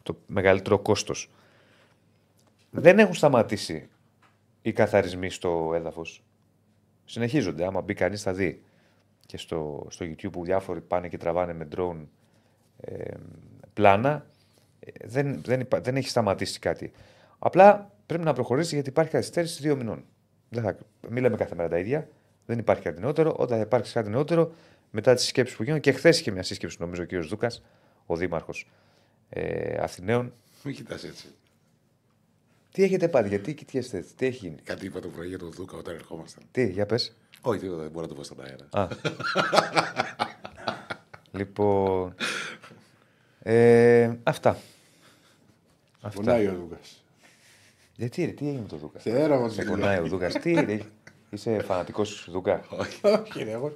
το 0.03 0.17
μεγαλύτερο 0.27 0.79
κόστος. 0.79 1.29
Δεν 2.71 2.99
έχουν 2.99 3.13
σταματήσει 3.13 3.89
οι 4.61 4.71
καθαρισμοί 4.73 5.29
στο 5.29 5.71
έδαφος. 5.75 6.23
Συνεχίζονται. 7.05 7.65
Άμα 7.65 7.81
μπει 7.81 7.93
κανείς, 7.93 8.21
θα 8.21 8.33
δει. 8.33 8.61
Και 9.25 9.37
στο, 9.37 9.87
στο 9.89 10.05
YouTube 10.05 10.31
που 10.31 10.43
διάφοροι 10.43 10.81
πάνε 10.81 11.07
και 11.07 11.17
τραβάνε 11.17 11.53
με 11.53 11.67
drone 11.75 12.05
ε, 12.79 13.13
πλάνα. 13.73 14.25
Ε, 14.79 14.91
δεν, 15.07 15.41
δεν, 15.41 15.59
υπά- 15.59 15.83
δεν 15.83 15.95
έχει 15.95 16.09
σταματήσει 16.09 16.59
κάτι. 16.59 16.91
Απλά 17.39 17.91
πρέπει 18.05 18.23
να 18.23 18.33
προχωρήσει 18.33 18.73
γιατί 18.73 18.89
υπάρχει 18.89 19.11
καθυστέρηση 19.11 19.61
δύο 19.61 19.75
μηνών. 19.75 20.05
Δεν 20.49 20.63
θα, 20.63 20.77
μην 21.09 21.23
λέμε 21.23 21.37
κάθε 21.37 21.55
μέρα 21.55 21.69
τα 21.69 21.77
ίδια. 21.79 22.09
Δεν 22.45 22.59
υπάρχει 22.59 22.83
κάτι 22.83 23.01
νεότερο. 23.01 23.35
Όταν 23.37 23.57
θα 23.57 23.63
υπάρξει 23.63 23.93
κάτι 23.93 24.09
νεότερο, 24.09 24.53
μετά 24.91 25.13
τις 25.13 25.25
σκέψει 25.25 25.55
που 25.55 25.63
γίνονται, 25.63 25.81
και 25.81 25.91
χθες 25.91 26.19
είχε 26.19 26.31
μια 26.31 26.43
σύσκεψη, 26.43 26.77
νομίζω, 26.79 27.03
ο 27.03 27.05
κ. 27.05 27.15
Δούκας, 27.15 27.63
ο 28.05 28.15
Δήμαρχος 28.15 28.69
ε, 29.29 29.77
Αθηναίων. 29.83 30.33
Μην 30.63 30.75
κοιτάς 30.75 31.03
έτσι. 31.03 31.27
Τι 32.71 32.83
έχετε 32.83 33.07
πάρει, 33.07 33.27
γιατί 33.27 33.53
κοιτιέστε 33.53 33.97
έτσι, 33.97 34.15
τι 34.15 34.25
έχει 34.25 34.47
γίνει; 34.47 34.61
Κάτι 34.63 34.85
είπα 34.85 34.99
το 34.99 35.07
πρωί 35.07 35.27
για 35.27 35.37
τον 35.37 35.51
Δούκα 35.51 35.77
όταν 35.77 35.95
ερχόμασταν. 35.95 36.43
Τι, 36.51 36.69
για 36.69 36.85
πες. 36.85 37.15
Όχι, 37.47 37.59
τίποτα, 37.59 37.81
δεν 37.81 37.91
μπορώ 37.91 38.01
να 38.01 38.07
το 38.07 38.13
πω 38.13 38.23
στον 38.23 38.37
αέρα. 38.41 38.67
Α. 38.71 38.87
λοιπόν. 41.37 42.15
Ε, 43.39 44.11
αυτά. 44.23 44.57
Αυτά. 46.01 46.21
Πονάει 46.21 46.47
ο 46.47 46.53
Δούκα. 46.53 46.77
Γιατί 47.95 48.25
ρε, 48.25 48.31
τι 48.31 48.47
έγινε 48.47 48.61
με 48.61 48.67
το 48.67 48.75
Δούκα. 48.75 48.99
Ξέρω 48.99 49.33
εγώ 49.33 49.47
τι 49.47 49.53
Σε 49.53 49.63
πονάει 49.63 49.99
ο 49.99 50.07
Δούκα. 50.07 50.27
τι 50.27 50.53
ρε, 50.53 50.79
είσαι 51.29 51.59
φανατικός 51.59 52.27
Δούκα. 52.31 52.61
Όχι, 53.25 53.43
ρε, 53.43 53.51
εγώ. 53.51 53.75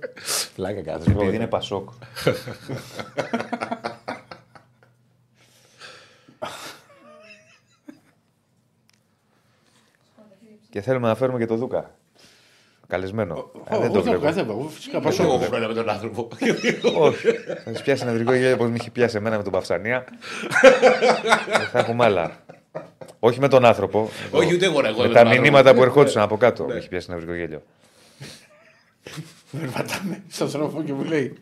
Πλάκα 0.56 0.82
κάτω. 0.82 1.12
Επειδή 1.12 1.36
είναι 1.36 1.48
Πασόκ. 1.48 1.90
και 10.70 10.82
θέλουμε 10.82 11.08
να 11.08 11.16
φέρουμε 11.16 11.38
και 11.40 11.46
το 11.46 11.56
Δούκα. 11.56 11.98
Καλεσμένο. 12.90 13.52
Ε, 13.70 13.78
δεν 13.78 13.92
το 13.92 14.00
Όχι, 14.00 14.08
βλέπω. 14.08 14.24
κάθε 14.26 14.40
εγώ 14.40 14.70
φυσικά 14.74 15.00
Πόσο 15.00 15.24
πάω. 15.24 15.32
έχω 15.36 15.38
πρόβλημα 15.46 15.68
με 15.68 15.74
τον 15.74 15.90
άνθρωπο. 15.90 16.28
Όχι. 16.98 17.28
Θα 17.66 17.72
τη 17.72 17.82
πιάσει 17.82 18.06
νευρικό 18.06 18.34
γέλιο 18.34 18.54
όπω 18.54 18.64
με 18.64 18.76
είχε 18.80 18.90
πιάσει 18.92 19.18
εμένα 19.18 19.38
με 19.38 19.44
τον 19.44 19.52
Παυσανία. 19.52 20.06
Ε, 21.52 21.60
θα 21.72 21.80
έχουμε 21.80 22.06
άλλα. 22.06 22.44
Όχι 23.20 23.40
με 23.40 23.48
τον 23.48 23.66
άνθρωπο. 23.66 24.10
Όχι, 24.32 24.54
ούτε 24.54 24.66
εγώ. 24.66 24.86
εγώ 24.86 25.02
Με 25.02 25.08
με 25.08 25.14
τα 25.14 25.22
τον 25.22 25.32
μηνύματα 25.32 25.58
άνθρωπο. 25.58 25.78
που 25.80 25.84
ερχόντουσαν 25.84 26.22
από 26.24 26.38
κάτω. 26.38 26.66
Με 26.66 26.76
είχε 26.76 26.88
πιάσει 26.88 27.12
νευρικό 27.12 27.34
γέλιο. 27.34 27.64
Περπατάμε 29.60 30.24
στον 30.30 30.52
τρόπο 30.52 30.84
και 30.84 30.94
μου 30.94 31.04
λέει. 31.04 31.38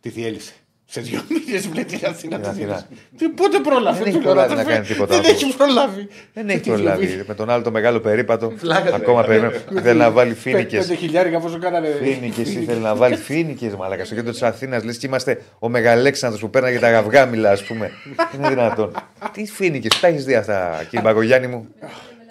Τι 0.00 0.08
διέλυσε. 0.08 0.52
Σε 0.88 1.00
δύο 1.00 1.20
μήνες 1.28 1.66
μου 1.66 1.72
λέει 1.74 1.84
την 1.84 2.06
Αθήνα. 2.06 2.34
Την 2.36 2.42
τι 2.44 2.48
Αθήνα. 2.48 2.66
διέλυσε. 2.66 2.86
Τι- 3.16 3.28
Πότε 3.28 3.58
πρόλαβε. 3.58 3.98
Δεν 3.98 4.06
έχει 4.06 4.16
του 4.16 4.22
λέω, 4.22 4.32
προλάβει 4.32 4.54
να 4.54 4.60
αδερφέ, 4.60 4.72
κάνει 4.72 4.86
τίποτα 4.86 5.06
Δεν 5.06 5.16
άνθρωπος. 5.18 5.42
έχει 5.42 5.56
προλάβει. 5.56 6.08
Δεν 6.32 6.48
έχει 6.48 6.58
Τι 6.58 6.64
δύο 6.64 6.72
προλάβει. 6.74 7.06
μήνες. 7.06 7.26
Με 7.26 7.34
τον 7.34 7.50
άλλο 7.50 7.62
το 7.62 7.70
μεγάλο 7.70 8.00
περίπατο. 8.00 8.52
Φλάκα, 8.56 8.94
Ακόμα 8.94 9.20
ρε. 9.22 9.26
περιμένω. 9.26 9.52
Θέλει 9.82 9.98
να 9.98 10.10
βάλει 10.10 10.34
Πέντε 10.34 10.40
φίνικες. 10.40 10.86
χιλιάρικα 10.98 11.38
πόσο 11.40 11.58
κάνανε; 11.58 11.88
Φίνικες, 12.02 12.54
ήθελε 12.54 12.80
να 12.80 12.94
βάλει 12.94 13.16
φίνικες, 13.16 13.74
μαλάκα. 13.74 14.04
Στο 14.04 14.14
κέντρο 14.14 14.30
της 14.32 14.42
Αθήνας 14.42 14.84
λες 14.84 14.96
και 14.98 15.06
είμαστε 15.06 15.42
ο 15.58 15.68
Μεγαλέξανδρος 15.68 16.40
που 16.40 16.50
πέρναγε 16.50 16.78
τα 16.78 16.90
γαυγάμιλα, 16.90 17.50
ας 17.50 17.62
πούμε. 17.64 17.90
Είναι 18.34 18.48
δυνατόν. 18.48 18.92
Τι 19.32 19.46
φίνικες, 19.46 19.90
πού 19.94 20.00
τα 20.00 20.06
έχεις 20.06 20.24
δει 20.24 20.34
αυτά, 20.34 20.86
κύριε 20.90 21.04
Μπαγκογιάννη 21.04 21.46
μου; 21.46 21.68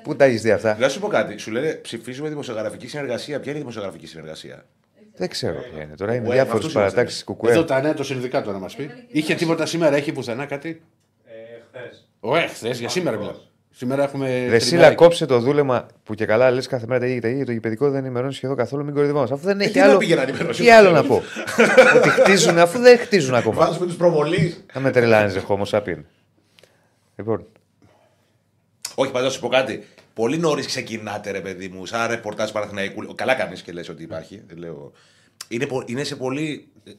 Πού 0.04 0.16
τα 0.16 0.26
έχεις 0.26 0.42
δει 0.42 0.52
αυτά; 0.52 0.78
Να 0.80 0.90
σου 0.90 1.00
πω 1.00 1.08
κάτι. 1.08 1.38
Σου 1.38 1.52
λένε 1.52 1.80
ψηφίζουμε 1.82 2.30
δημοσιογραφική 2.30 2.88
συνεργασία. 2.88 3.40
Ποια 3.40 3.50
είναι 3.50 3.58
η 3.60 3.62
δημοσιογραφική 3.62 4.08
συνεργασία; 4.08 4.66
Δεν 5.18 5.30
ξέρω 5.30 5.56
ποια 5.74 5.84
είναι. 5.84 5.96
Τώρα 5.98 6.16
είναι 6.16 6.28
Ουέ, 6.28 6.34
διάφορες 6.34 6.58
αυτούς 6.60 6.74
παρατάξεις 6.74 7.22
Εδώ 7.22 7.34
κουκουέ. 7.34 7.64
τα 7.64 7.82
νέα 7.82 7.94
το 7.94 8.04
συνδικάτο 8.04 8.52
να 8.52 8.58
μας 8.58 8.76
πει. 8.76 8.90
Είχε 9.08 9.36
τίποτα 9.36 9.66
σήμερα, 9.66 9.96
έχει 9.96 10.12
πουθενά 10.12 10.46
κάτι; 10.46 10.82
Ε, 11.26 11.32
χθες. 11.70 12.08
Ωε, 12.20 12.48
χθες 12.48 12.80
για 12.80 12.90
σήμερα 12.90 13.18
μιλάω. 13.18 13.36
Σήμερα 13.78 14.04
έχουμε. 14.04 14.28
Ρεσίλα, 14.28 14.60
τριμεράκι. 14.70 14.96
κόψε 14.96 15.26
το 15.26 15.40
δούλεμα 15.40 15.86
που 16.04 16.14
και 16.14 16.26
καλά 16.26 16.52
λες 16.52 16.68
κάθε 16.68 16.86
μέρα 16.88 17.00
τα 17.00 17.06
ίδια 17.06 17.20
και 17.20 17.26
τα 17.26 17.34
ίδια. 17.34 17.46
Το 17.46 17.52
γηπαιδικό 17.52 17.90
δεν 17.90 18.04
ενημερώνεις 18.04 18.36
σχεδόν 18.36 18.56
καθόλου. 18.56 18.84
Μην 18.86 18.94
κορυδευόμαστε. 18.94 19.36
Αφού 19.36 19.46
δεν 19.46 19.60
έχει 19.62 19.72
τι 19.72 19.80
να 19.80 19.86
άλλο. 19.86 19.98
πήγε 19.98 20.16
να 20.16 20.22
ενημερώσει 20.22 20.62
Τι 20.64 20.70
ο 20.70 20.76
άλλο 20.76 20.90
να 20.92 21.02
Θεός. 21.02 21.08
πω. 21.08 21.22
Ότι 21.98 22.10
χτίζουν 22.10 22.58
αφού 22.60 22.80
δεν 22.80 22.98
χτίζουν 22.98 23.36
ακόμα. 23.36 23.66
Βάζουμε 23.66 23.86
τους 23.86 23.96
προβολείς. 23.96 24.64
Θα 24.72 24.80
με 24.80 24.92
τρελάνιζε 24.92 25.40
χώμο 25.40 25.66
σαπίν. 25.66 26.06
Λοιπόν, 27.16 27.46
Όχι, 28.96 29.12
πάντως 29.12 29.28
να 29.28 29.34
σου 29.34 29.40
πω 29.40 29.48
κάτι. 29.48 29.86
Πολύ 30.16 30.38
νωρίς 30.38 30.66
ξεκινάτε, 30.66 31.32
ρε 31.32 31.42
παιδί 31.42 31.68
μου, 31.68 31.86
σαν 31.86 32.08
ρεπορτάζ 32.08 32.52
Παναθηναϊκού. 32.52 33.16
Καλά 33.16 33.34
κάνεις 33.36 33.62
και 33.62 33.72
λες 33.72 33.90
ότι 33.90 34.04
υπάρχει. 34.04 34.44
Δεν 34.48 34.58
λέω. 34.58 34.92
Είναι, 35.48 35.66
πο- 35.66 35.84
είναι 35.86 36.04
σε 36.04 36.16
πολύ 36.16 36.68
ε, 36.84 36.92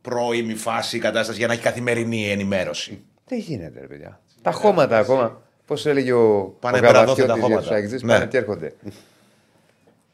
πρώιμη 0.00 0.54
φάση 0.54 0.96
η 0.96 1.00
κατάσταση 1.00 1.38
για 1.38 1.46
να 1.46 1.52
έχει 1.52 1.62
καθημερινή 1.62 2.30
ενημέρωση. 2.30 3.02
δεν 3.26 3.38
γίνεται, 3.38 3.80
ρε 3.80 3.86
παιδιά. 3.86 4.20
Τα 4.42 4.50
χώματα 4.52 4.98
ακόμα. 4.98 5.42
Πώς 5.66 5.86
έλεγε 5.86 6.12
ο, 6.12 6.44
Πάνε 6.60 6.76
ο 6.76 6.80
πέρα 6.80 6.92
Γαβαθιώτης 6.92 7.24
δόθε 7.24 7.26
τα 7.26 7.34
για 7.34 7.42
χώματα. 7.42 7.60
τους 7.62 7.70
Αγγλίδες, 7.70 8.02
Ναι. 8.02 8.12
πάνε 8.12 8.26
και 8.26 8.36
έρχονται. 8.36 8.74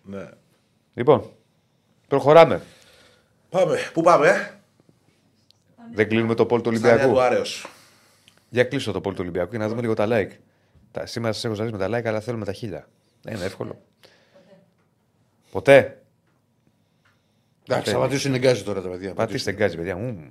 Ναι. 0.03 0.29
Λοιπόν, 0.95 1.31
προχωράμε. 2.09 2.61
Πάμε. 3.49 3.77
Πού 3.93 4.03
πάμε, 4.03 4.29
ε; 4.29 4.51
Δεν 5.95 6.09
κλείνουμε 6.09 6.35
το 6.35 6.47
poll 6.47 6.61
του 6.61 6.71
Στα 6.77 6.81
νέα 6.81 6.91
Ολυμπιακού. 6.93 7.15
του 7.15 7.21
Άρεος. 7.23 7.67
Για 8.49 8.65
κλείσω 8.65 8.93
το 8.93 9.01
poll 9.01 9.13
του 9.13 9.19
Ολυμπιακού 9.23 9.51
και 9.51 9.59
να 9.59 9.69
δούμε 9.69 9.81
λίγο 9.81 9.95
τα 9.95 10.07
like. 10.11 10.31
Τα, 10.93 11.07
σήμερα 11.07 11.33
σας 11.33 11.45
έχω 11.45 11.55
ζαλίσει 11.55 11.77
με 11.77 11.89
τα 11.89 11.99
like, 11.99 12.05
αλλά 12.07 12.21
θέλουμε 12.21 12.45
τα 12.45 12.53
χίλια. 12.53 12.89
Δεν 13.23 13.35
είναι 13.35 13.45
εύκολο. 13.45 13.81
Ποτέ. 15.51 16.03
Εντάξει, 17.69 17.91
σταματήσουν 17.91 18.35
γκάζι 18.35 18.63
τώρα 18.63 18.83
τα 18.83 18.89
παιδιά. 18.89 19.15
Πατήστε 19.15 19.53
γκάζι, 19.53 19.77
παιδιά. 19.77 19.97
Μμμ. 19.97 20.31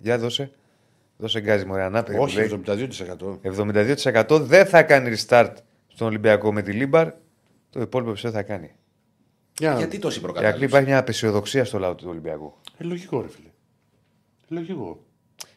Για 0.00 0.18
δώσε. 0.18 0.50
Δώσε 1.16 1.40
γκάζι, 1.40 1.64
μωρέ, 1.64 1.82
ανάπηρη. 1.82 2.16
που 2.16 2.22
Όχι, 2.22 2.36
λέει. 2.36 2.62
72%. 2.66 3.38
72% 3.42 4.40
δεν 4.40 4.66
θα 4.66 4.82
κάνει 4.82 5.16
restart 5.26 5.52
στον 5.88 6.06
Ολυμπιακό 6.06 6.52
με 6.52 6.62
τη 6.62 6.72
Λίμπαρ. 6.72 7.12
Το 7.70 7.80
υπόλοιπο 7.80 8.12
ψεύδο 8.12 8.36
θα 8.36 8.42
κάνει. 8.42 8.72
Για 9.58 9.70
να- 9.72 9.78
Γιατί 9.78 9.98
τόση 9.98 10.18
Για 10.18 10.26
να 10.26 10.32
προκατάληψη. 10.32 10.64
υπάρχει 10.68 10.88
μια 10.88 10.98
απεσιοδοξία 10.98 11.64
στο 11.64 11.78
λαό 11.78 11.94
του 11.94 12.04
Ολυμπιακού. 12.08 12.54
Ε, 12.78 12.84
λογικό, 12.84 13.20
ρε 13.20 13.28
φίλε. 13.28 13.48
Λογικό. 14.48 15.04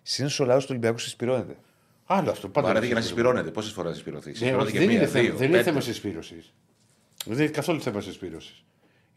Συνήθως 0.01 0.39
ο 0.39 0.45
λαός 0.45 0.61
του 0.63 0.67
Ολυμπιακού 0.72 0.97
συσπηρώνεται. 0.97 1.55
Άλλο 2.06 2.30
αυτό. 2.32 2.48
Πάντα 2.49 2.68
Παραδείγει 2.68 2.94
να 2.94 3.02
συσπηρώνει. 3.02 3.26
συσπηρώνεται. 3.27 3.52
Πόσες 3.53 3.72
φορές 3.72 3.90
θα 3.90 3.95
συσπηρωθείς; 3.95 4.26
Ναι, 4.27 4.34
Συσπηρώνεται 4.34 4.64
όχι, 4.64 4.72
και 4.73 4.80
δεν 4.80 4.88
μία, 4.88 4.98
είναι, 4.98 5.07
θέμα, 5.07 5.23
δύο, 5.23 5.34
δεν 5.36 5.48
είναι 5.48 5.57
πέντε. 5.57 5.69
θέμα 5.69 5.82
συσπήρωσης. 5.82 6.53
Δεν 7.26 7.38
είναι 7.40 7.48
καθόλου 7.48 7.82
θέμα 7.82 8.02
συσπήρωσης. 8.02 8.64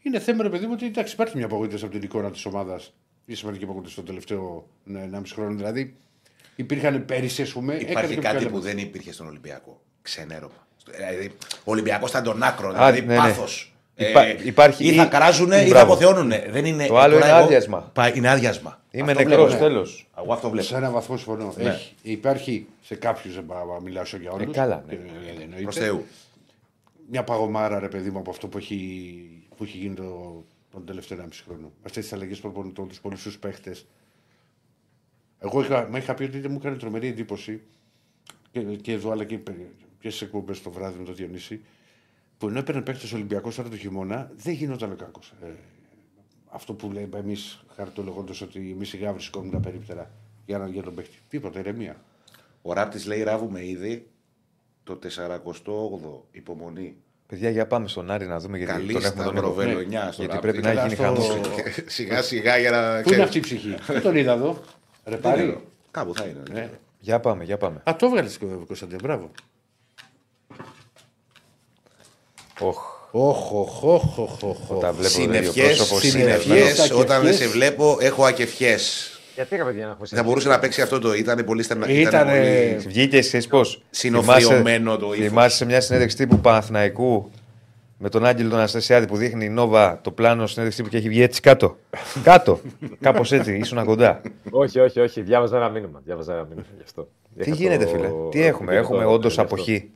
Είναι 0.01 0.19
θέμα, 0.19 0.43
ρε 0.43 0.49
παιδί 0.49 0.65
μου, 0.65 0.71
ότι 0.75 0.85
εντάξει, 0.85 1.13
υπάρχει 1.13 1.37
μια 1.37 1.45
απογοήτευση 1.45 1.83
από 1.85 1.93
την 1.93 2.03
εικόνα 2.03 2.31
της 2.31 2.45
ομάδας. 2.45 2.93
Η 3.25 3.35
σημαντική 3.35 3.63
απογοήτευση 3.63 3.95
τον 3.95 4.05
τελευταίο 4.05 4.67
ναι, 4.83 5.09
1,5 5.13 5.21
χρόνο. 5.33 5.55
Δηλαδή, 5.55 5.95
υπήρχαν 6.55 7.05
πέρυσι, 7.05 7.41
ας 7.41 7.51
πούμε. 7.51 7.73
έκανες 7.73 7.91
Υπάρχει 7.91 8.15
και 8.15 8.21
κάτι 8.21 8.37
πιο 8.37 8.47
που 8.47 8.53
καλά. 8.59 8.65
δεν 8.65 8.77
υπήρχε 8.77 9.11
στον 9.13 9.27
Ολυμπιακό. 9.27 9.81
Ξενέρωμα. 10.01 10.67
Δηλαδή, 10.95 11.31
ο 11.63 11.71
Ολυμπιακός 11.71 12.09
ήταν 12.09 12.23
τον 12.23 12.43
άκρο. 12.43 12.67
Α, 12.69 12.71
Δηλαδή, 12.73 13.01
ναι, 13.01 13.05
ναι. 13.13 13.17
πάθος. 13.19 13.73
Υπά- 13.95 14.45
υπάρχει 14.45 14.85
ή 14.87 14.93
θα 14.93 15.03
ή- 15.03 15.07
κράζουνε 15.07 15.55
ή 15.55 15.63
θα 15.63 15.69
Μπράβο. 15.69 15.93
αποθεώνουνε. 15.93 16.45
Δεν 16.49 16.65
είναι, 16.65 16.87
Το 16.87 16.97
άλλο 16.99 17.13
τώρα 17.13 17.25
είναι 17.27 17.35
εγώ- 17.35 17.45
άδειασμα. 17.45 17.91
Πα- 17.93 18.15
Είναι 18.15 18.29
άδειασμα. 18.29 18.78
Είμαι 18.91 19.11
Αυτό 19.11 19.23
νεκρός, 19.23 19.47
βλέπω, 19.47 19.63
ναι. 19.63 19.69
τέλος. 19.69 20.07
Εγώ 20.17 20.33
αυτό 20.33 20.49
βλέπω. 20.49 20.67
Σε 20.67 20.75
έναν 20.75 20.91
βαθμό 20.91 21.17
συμφωνώ. 21.17 21.53
Ναι. 21.57 21.63
Έχει, 21.63 21.95
υπάρχει 22.01 22.67
σε 22.81 22.95
κάποιους, 22.95 23.35
δεν 23.35 23.45
πάω 23.45 23.73
να 23.73 23.79
μιλάω 23.79 24.03
για 24.21 24.31
όλους. 24.31 24.47
Ε, 24.47 24.51
καλά, 24.51 24.83
ναι. 24.87 25.61
Προς 25.61 25.75
Θεού. 25.75 26.05
Μια 27.09 27.23
παγωμάρα, 27.23 27.79
ρε 27.79 27.87
παιδί 27.87 28.09
μου, 28.09 28.19
από 28.19 28.29
αυτό 28.29 28.47
που 28.47 28.57
έχει, 28.57 29.43
που 29.57 29.63
έχει 29.63 29.77
γίνει 29.77 29.95
το, 29.95 30.43
τον 30.71 30.85
τελευταίο 30.85 31.17
1,5 31.17 31.27
χρόνο. 31.45 31.71
Αυτές 31.85 32.03
τις 32.03 32.13
αλλαγές 32.13 32.39
προπονητών, 32.39 32.87
τους 32.87 32.99
πολλούς 32.99 33.23
τους 33.23 33.37
παίχτες. 33.37 33.85
Εγώ 35.39 35.61
είχα, 35.61 35.87
μα 35.89 35.97
είχα 35.97 36.13
πει 36.13 36.23
ότι 36.23 36.47
μου 36.47 36.57
έκανε 36.59 36.75
τρομερή 36.75 37.07
εντύπωση 37.07 37.61
και, 38.51 38.61
και 38.61 38.91
εδώ 38.91 39.11
αλλά 39.11 39.23
και, 39.23 39.37
και 39.99 40.09
στις 40.09 40.21
εκπομπές 40.21 40.61
το 40.61 40.71
βράδυ 40.71 40.99
με 40.99 41.05
το 41.05 41.13
Διονύση 41.13 41.61
που 42.37 42.47
ενώ 42.47 42.59
έπαιρνε 42.59 42.81
παίχτες 42.81 43.13
Ολυμπιακός 43.13 43.55
τώρα 43.55 43.69
το 43.69 43.77
χειμώνα 43.77 44.31
δεν 44.35 44.53
γινόταν 44.53 44.91
ο 44.91 44.95
κακός. 44.95 45.33
Ε, 45.43 45.47
αυτό 46.49 46.73
που 46.73 46.91
λέμε 46.91 47.17
εμείς 47.17 47.59
χαρτολογώντα 47.75 48.33
ότι 48.43 48.71
εμείς 48.75 48.93
οι 48.93 48.97
γάβροι 48.97 49.21
σηκώνουμε 49.21 49.51
τα 49.51 49.59
περίπτερα 49.59 50.11
για, 50.45 50.57
να- 50.57 50.67
για 50.67 50.83
τον 50.83 50.93
παίχτη. 50.95 51.17
Τίποτα, 51.29 51.59
ηρεμία. 51.59 51.95
Ο 52.61 52.73
Ράπτης 52.73 53.05
λέει 53.05 53.23
ράβουμε 53.23 53.65
ήδη 53.65 54.07
το 54.83 54.99
48ο 55.01 56.23
υπομονή. 56.31 56.95
Παιδιά, 57.27 57.49
για 57.49 57.67
πάμε 57.67 57.87
στον 57.87 58.11
Άρη 58.11 58.25
να 58.27 58.39
δούμε 58.39 58.57
γιατί 58.57 58.71
Καλή 58.73 58.93
τον 58.93 59.03
έχουμε 59.03 59.23
τον 59.23 59.33
είδο. 59.35 59.41
σταυροβελονιά 59.51 60.11
στο 60.11 60.21
Γιατί 60.23 60.25
Ράπτη. 60.35 60.39
πρέπει 60.51 60.57
να 60.63 60.69
Καλά, 60.73 60.81
γίνει 60.81 60.93
στο- 60.93 61.03
χαμός. 61.03 61.39
Σιγά 61.95 62.21
σιγά 62.21 62.57
για 62.57 62.71
να. 62.71 62.79
Πού 62.81 62.93
είναι 62.93 63.01
ξέρεις. 63.03 63.23
αυτή 63.23 63.37
η 63.37 63.41
ψυχή, 63.41 63.75
δεν 63.87 64.01
τον 64.01 64.15
είδα 64.15 64.31
εδώ; 64.31 64.53
Ρε 65.05 65.11
Δεν 65.11 65.19
πάρει. 65.19 65.41
ξέρω. 65.41 65.61
Κάπου 65.91 66.15
θα 66.15 66.25
είναι. 66.25 66.43
Ναι. 66.51 66.69
Για 66.99 67.19
πάμε, 67.19 67.43
για 67.43 67.57
πάμε. 67.57 67.81
Α, 67.89 67.95
το 67.95 68.05
έβγαλες 68.05 68.37
Κωνσταντέ, 68.67 68.95
μπράβο. 69.01 69.31
Οχ. 70.47 70.67
Όχ, 72.61 72.79
οχ, 72.81 72.98
οχ, 73.11 73.51
οχ, 73.53 73.83
οχ, 73.83 74.17
οχ. 74.43 74.79
Τα 74.79 74.91
βλέπω 74.91 75.09
Συνευχέ, 75.09 75.45
τέτοιο 75.47 75.63
πρόσωπο 75.63 75.99
συνευχές. 75.99 76.41
συνευχές. 76.41 76.73
συνευχέ. 76.73 76.93
Όταν 76.93 77.21
δεν 77.21 77.33
σε 77.33 77.43
Ακευχές. 77.43 77.47
βλέπω, 77.51 77.97
έχω 77.99 78.25
ακευχέ. 78.25 78.77
Γιατί 79.35 79.55
ρε 79.55 79.63
παιδιά 79.63 79.85
να 79.85 79.91
έχουμε 79.91 80.07
Θα 80.07 80.23
μπορούσε 80.23 80.47
να 80.47 80.59
παίξει 80.59 80.81
αυτό 80.81 80.99
το. 80.99 81.13
Ήταν 81.13 81.43
πολύ 81.45 81.63
στενά. 81.63 81.87
Ήτανε- 81.89 82.71
πολύ 82.73 82.87
Βγήκε 82.87 83.17
εσύ 83.17 83.47
πώς; 83.47 83.81
συνοφριωμένο 83.89 84.97
το 84.97 85.13
ύφος. 85.13 85.27
Θυμάσαι 85.27 85.55
σε 85.55 85.65
μια 85.65 85.81
συνέντευξη 85.81 86.17
τύπου 86.17 86.39
Παναθηναϊκού 86.39 87.31
με 87.97 88.09
τον 88.09 88.25
Άγγελο 88.25 88.49
τον 88.49 88.57
Αναστασιάδη 88.57 89.05
που 89.07 89.17
δείχνει 89.17 89.45
η 89.45 89.49
Νόβα 89.49 89.99
το 90.01 90.11
πλάνο 90.11 90.47
συνέντευξη 90.47 90.77
τύπου 90.81 90.89
και 90.93 90.97
έχει 90.97 91.09
βγει 91.09 91.21
έτσι 91.21 91.41
κάτω. 91.41 91.77
κάτω. 92.23 92.59
Κάπως 93.01 93.31
έτσι, 93.31 93.55
ήσουν 93.55 93.85
κοντά. 93.85 94.21
Όχι, 94.49 94.79
όχι, 94.79 94.99
όχι. 94.99 95.21
Διάβαζα 95.21 95.57
ένα 95.57 95.69
μήνυμα. 95.69 96.01
Διάβαζα 96.05 96.33
ένα 96.33 96.43
μήνυμα 96.43 96.65
γι' 96.75 96.83
αυτό. 96.83 97.07
Τι 97.37 97.43
Είχα 97.49 97.55
γίνεται, 97.55 97.83
το- 97.85 97.89
φίλε; 97.91 98.07
Τι 98.31 98.41
έχουμε, 98.43 98.71
το- 98.71 98.77
έχουμε 98.77 99.03
το- 99.03 99.11
όντως 99.11 99.33
γι' 99.33 99.41
αυτό. 99.41 99.53
αποχή. 99.55 99.89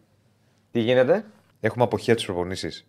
Τι 0.72 0.80
γίνεται; 0.80 1.26
Έχουμε 1.60 1.84
αποχή 1.84 2.11
από 2.11 2.19
τι 2.19 2.26
προπονήσεις. 2.26 2.85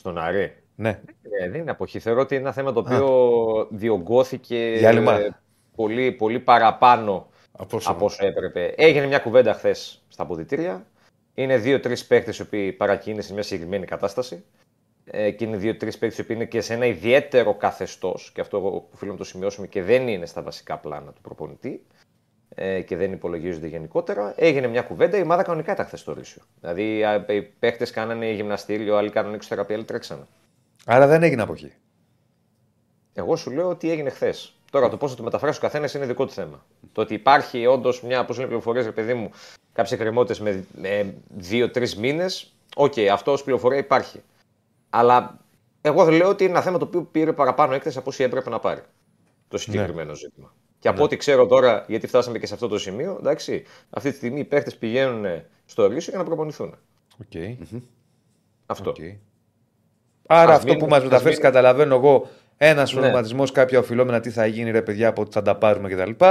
Στον 0.00 0.18
Άρη. 0.18 0.52
Ναι. 0.74 1.00
Ε, 1.40 1.48
δεν 1.50 1.60
είναι 1.60 1.70
αποχή. 1.70 1.98
Θεωρώ 1.98 2.20
ότι 2.20 2.34
είναι 2.34 2.42
ένα 2.42 2.52
θέμα 2.52 2.72
το 2.72 2.80
οποίο 2.80 3.68
διωγγώθηκε 3.70 4.74
Διάλειμμα. 4.78 5.18
ε, 5.20 5.30
πολύ, 5.76 6.12
πολύ 6.12 6.40
παραπάνω 6.40 7.28
Από 7.52 7.76
όσο- 7.76 7.90
από 7.90 8.04
όσο 8.04 8.26
έπρεπε. 8.26 8.74
Έγινε 8.76 9.06
μια 9.06 9.18
κουβέντα 9.18 9.52
χθες 9.54 10.04
στα 10.08 10.22
αποδητήρια. 10.22 10.86
Είναι 11.34 11.56
δύο-τρεις 11.56 12.06
παίκτες 12.06 12.38
οι 12.38 12.42
οποίοι 12.42 12.72
παρακίνησαν 12.72 13.24
σε 13.24 13.32
μια 13.32 13.42
συγκεκριμένη 13.42 13.86
κατάσταση. 13.86 14.44
Ε, 15.04 15.30
και 15.30 15.44
είναι 15.44 15.56
δύο-τρεις 15.56 15.98
παίκτες 15.98 16.18
οι 16.18 16.20
οποίοι 16.20 16.36
είναι 16.38 16.48
και 16.48 16.60
σε 16.60 16.74
ένα 16.74 16.86
ιδιαίτερο 16.86 17.54
καθεστώς. 17.54 18.30
Και 18.34 18.40
αυτό 18.40 18.56
εγώ 18.56 18.88
οφείλω 18.94 19.12
να 19.12 19.18
το 19.18 19.24
σημειώσουμε 19.24 19.66
και 19.66 19.82
δεν 19.82 20.08
είναι 20.08 20.26
στα 20.26 20.42
βασικά 20.42 20.78
πλάνα 20.78 21.12
του 21.12 21.20
προπονητή. 21.20 21.86
Ε, 22.54 22.80
και 22.80 22.96
δεν 22.96 23.12
υπολογίζονται 23.12 23.66
γενικότερα. 23.66 24.34
Έγινε 24.36 24.66
μια 24.66 24.82
κουβέντα. 24.82 25.18
Η 25.18 25.22
ομάδα 25.22 25.42
κανονικά 25.42 25.72
ήταν 25.72 25.86
χθες 25.86 26.00
στο 26.00 26.12
Ρύσιο. 26.12 26.42
Δηλαδή 26.60 27.04
α, 27.04 27.24
οι 27.28 27.42
παίκτες 27.42 27.90
κάνανε 27.90 28.30
γυμναστήριο, 28.30 28.96
άλλοι 28.96 29.10
κάνανε 29.10 29.34
εξωθεραπεία, 29.34 29.76
άλλοι 29.76 29.84
τρέξανε. 29.84 30.26
Άρα 30.84 31.06
δεν 31.06 31.22
έγινε 31.22 31.42
αποχή. 31.42 31.72
Εγώ 33.12 33.36
σου 33.36 33.50
λέω 33.50 33.68
ότι 33.68 33.90
έγινε 33.90 34.10
χθες. 34.10 34.54
Τώρα 34.70 34.88
το 34.88 34.96
πώς 34.96 35.10
θα 35.10 35.16
το 35.16 35.22
μεταφράσει 35.22 35.58
ο 35.58 35.60
καθένας 35.60 35.94
είναι 35.94 36.06
δικό 36.06 36.26
του 36.26 36.32
θέμα. 36.32 36.64
Το 36.92 37.00
ότι 37.00 37.14
υπάρχει 37.14 37.66
όντως 37.66 38.02
μια, 38.02 38.24
πώ 38.24 38.32
λένε 38.32 38.46
πληροφορίες, 38.46 38.84
ρε 38.84 38.92
παιδί 38.92 39.14
μου, 39.14 39.30
κάποιες 39.72 39.92
εκκρεμότητες 39.92 40.40
με, 40.40 40.64
με 40.74 41.14
δύο-τρεις 41.28 41.98
μήνες, 41.98 42.52
οκ, 42.76 42.94
αυτό 43.12 43.32
ως 43.32 43.42
πληροφορία 43.42 43.78
υπάρχει. 43.78 44.22
Αλλά 44.90 45.38
εγώ 45.80 46.10
λέω 46.10 46.28
ότι 46.28 46.44
είναι 46.44 46.52
ένα 46.52 46.62
θέμα 46.62 46.78
το 46.78 46.84
οποίο 46.84 47.02
πήρε 47.02 47.32
παραπάνω 47.32 47.74
έκθεση 47.74 47.98
από 47.98 48.10
όσο 48.10 48.22
έπρεπε 48.22 48.50
να 48.50 48.58
πάρει. 48.58 48.82
Το 49.48 49.58
συγκεκριμένο 49.58 50.14
ζήτημα. 50.14 50.54
Και 50.80 50.88
από 50.88 51.02
ό,τι 51.02 51.16
ξέρω 51.16 51.46
τώρα, 51.46 51.84
γιατί 51.88 52.06
φτάσαμε 52.06 52.38
και 52.38 52.46
σε 52.46 52.54
αυτό 52.54 52.68
το 52.68 52.78
σημείο, 52.78 53.16
εντάξει, 53.20 53.64
αυτή 53.90 54.10
τη 54.10 54.16
στιγμή 54.16 54.40
οι 54.40 54.44
παίχτες 54.44 54.76
πηγαίνουν 54.76 55.42
στο 55.66 55.86
Ρύσιο 55.86 56.10
για 56.10 56.18
να 56.18 56.24
προπονηθούν. 56.24 56.74
Οκ. 57.20 57.42
Αυτό. 58.66 58.90
οκ. 58.90 58.96
Άρα 60.26 60.50
Ας 60.50 60.56
αυτό 60.56 60.66
μείνουμε- 60.66 60.78
που 60.84 60.88
μας 60.88 60.98
ας 60.98 61.04
μεταφέρεις, 61.04 61.38
μείνουμε- 61.38 61.54
καταλαβαίνω 61.60 61.94
εγώ, 61.94 62.28
ένας 62.56 62.92
Ναι. 62.92 63.00
ονοματισμό, 63.00 63.48
κάποια 63.48 63.78
οφειλόμενα, 63.78 64.20
τι 64.20 64.30
θα 64.30 64.46
γίνει, 64.46 64.70
ρε 64.70 64.82
παιδιά, 64.82 65.08
από 65.08 65.22
ότι 65.22 65.30
θα 65.32 65.42
τα 65.42 65.56
πάρουμε 65.56 65.88
κτλ. 65.88 66.24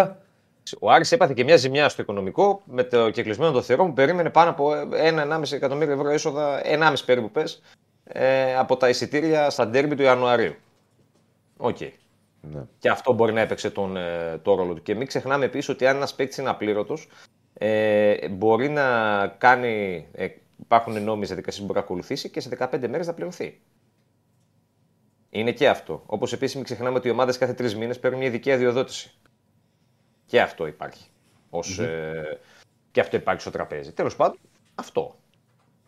Ο 0.79 0.91
Άρης 0.91 1.11
έπαθε 1.11 1.33
και 1.33 1.43
μια 1.43 1.55
ζημιά 1.57 1.89
στο 1.89 2.01
οικονομικό 2.01 2.61
με 2.65 2.83
το 2.83 3.09
κεκλεισμένο 3.09 3.51
των 3.51 3.63
θυρών 3.63 3.87
που 3.87 3.93
περίμενε 3.93 4.29
πάνω 4.29 4.49
από 4.49 4.71
1,5 4.91 5.55
εκατομμύριο 5.55 5.93
ευρώ 5.93 6.09
έσοδα, 6.09 6.61
1,5 6.67 7.05
περίπου 7.05 7.31
πες, 7.31 7.61
ε, 8.03 8.55
από 8.55 8.77
τα 8.77 8.89
εισιτήρια 8.89 9.49
στα 9.49 9.67
ντέρμπι 9.67 9.95
του 9.95 10.01
Ιανουαρίου. 10.01 10.53
Οκ. 11.57 11.77
Ναι. 12.41 12.65
Και 12.79 12.89
αυτό 12.89 13.13
μπορεί 13.13 13.33
να 13.33 13.41
έπαιξε 13.41 13.69
τον, 13.69 13.97
ε, 13.97 14.37
το 14.37 14.55
ρόλο 14.55 14.73
του. 14.73 14.81
Και 14.81 14.95
μην 14.95 15.07
ξεχνάμε 15.07 15.45
επίσης 15.45 15.69
ότι 15.69 15.87
αν 15.87 15.95
ένας 15.95 16.15
παίκτης 16.15 16.37
είναι 16.37 16.49
απλήρωτος, 16.49 17.09
ε, 17.53 18.29
μπορεί 18.29 18.69
να 18.69 19.27
κάνει. 19.27 20.07
Ε, 20.11 20.27
υπάρχουν 20.59 21.03
νόμιμες 21.03 21.25
διαδικασίες 21.25 21.59
που 21.59 21.65
μπορεί 21.65 21.79
να 21.79 21.85
ακολουθήσει 21.85 22.29
και 22.29 22.39
σε 22.39 22.49
15 22.49 22.87
μέρες 22.87 23.07
να 23.07 23.13
πληρωθεί. 23.13 23.61
Είναι 25.29 25.51
και 25.51 25.69
αυτό. 25.69 26.03
Όπως 26.05 26.33
επίσης 26.33 26.55
μην 26.55 26.63
ξεχνάμε 26.63 26.97
ότι 26.97 27.07
οι 27.07 27.11
ομάδες 27.11 27.37
κάθε 27.37 27.53
τρεις 27.53 27.75
μήνες 27.75 27.99
παίρνουν 27.99 28.19
μια 28.19 28.29
ειδική 28.29 28.51
αδειοδότηση. 28.51 29.11
Και 30.25 30.41
αυτό 30.41 30.67
υπάρχει. 30.67 31.07
Ως, 31.49 31.79
ε, 31.79 32.39
και 32.91 32.99
αυτό 32.99 33.15
υπάρχει 33.15 33.41
στο 33.41 33.51
τραπέζι. 33.51 33.91
Τέλος 33.91 34.15
πάντων, 34.15 34.39
αυτό. 34.75 35.15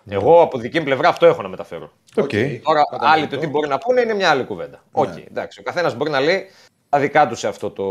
Εγώ 0.09 0.41
από 0.41 0.57
δική 0.57 0.77
μου 0.79 0.85
πλευρά 0.85 1.07
αυτό 1.09 1.25
έχω 1.25 1.41
να 1.41 1.47
μεταφέρω. 1.47 1.91
Οκ. 2.15 2.29
Τώρα, 2.63 2.81
άλλοι 2.99 3.27
το 3.27 3.37
τι 3.37 3.47
μπορεί 3.47 3.67
να 3.67 3.77
πούνε 3.77 4.01
είναι 4.01 4.13
μια 4.13 4.29
άλλη 4.29 4.43
κουβέντα. 4.43 4.83
Οκ, 4.91 5.17
εντάξει. 5.27 5.59
Ο 5.59 5.63
καθένας 5.63 5.95
μπορεί 5.95 6.09
να 6.11 6.19
λέει 6.19 6.45
τα 6.89 6.99
δικά 6.99 7.27
του 7.27 7.35
σε 7.35 7.47
αυτό 7.47 7.69
το, 7.71 7.85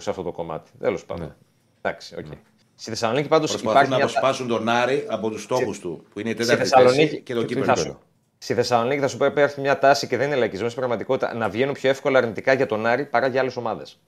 σε 0.00 0.10
αυτό 0.10 0.22
το 0.22 0.32
κομμάτι. 0.32 0.70
Τέλος 0.80 1.04
πάντων. 1.04 1.34
Εντάξει, 1.82 2.14
οκ. 2.18 2.26
Στη 2.74 2.90
Θεσσαλονίκη 2.90 3.28
πάντως 3.28 3.50
υπάρχει 3.50 3.64
Προσπαθούν 3.66 3.90
να 3.90 3.96
μια. 3.96 4.04
αποσπάσουν 4.04 4.48
τον 4.48 4.68
Άρη 4.68 5.06
από 5.08 5.30
τους 5.30 5.42
στόχους 5.42 5.78
του, 5.80 6.04
που 6.12 6.20
είναι 6.20 6.28
η 6.28 6.32
Στη 6.32 6.42
τέταρτη 6.42 6.62
Θεσσαλονίκη 6.68 7.06
θέση 7.08 7.20
και 7.20 7.34
το 7.34 7.40
θα 7.40 7.46
κύπελο. 7.46 7.76
σου- 7.76 7.98
Στη 8.38 8.54
Θεσσαλονίκη 8.54 9.00
θα 9.00 9.08
σου 9.08 9.16
πω 9.16 9.24
υπάρχει 9.24 9.60
μια 9.60 9.78
τάση 9.78 10.06
και 10.06 10.16
δεν 10.16 10.26
είναι 10.26 10.36
λαϊκισμός 10.36 10.66
στην 10.68 10.78
πραγματικότητα 10.78 11.34
να 11.34 11.48
βγαίνουν 11.48 11.74
πιο 11.74 11.90
εύκολα 11.90 12.18
αρνητικά 12.18 12.52
για 12.52 12.66
τον 12.66 12.86
Άρη 12.86 13.04
παρά 13.04 13.26
για 13.26 13.40
άλλες 13.40 13.56
ομάδες. 13.56 13.98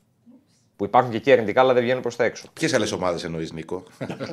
Που 0.83 0.89
υπάρχουν 0.89 1.11
και 1.11 1.17
εκεί 1.17 1.33
αρνητικά, 1.33 1.61
αλλά 1.61 1.73
δεν 1.73 1.83
βγαίνουν 1.83 2.03
προς 2.03 2.17
τα 2.17 2.25
έξω. 2.25 2.45
Ποιες 2.53 2.75
άλλες 2.75 2.93
ομάδες 2.93 3.25
εννοείς, 3.25 3.53
Νίκο; 3.53 3.83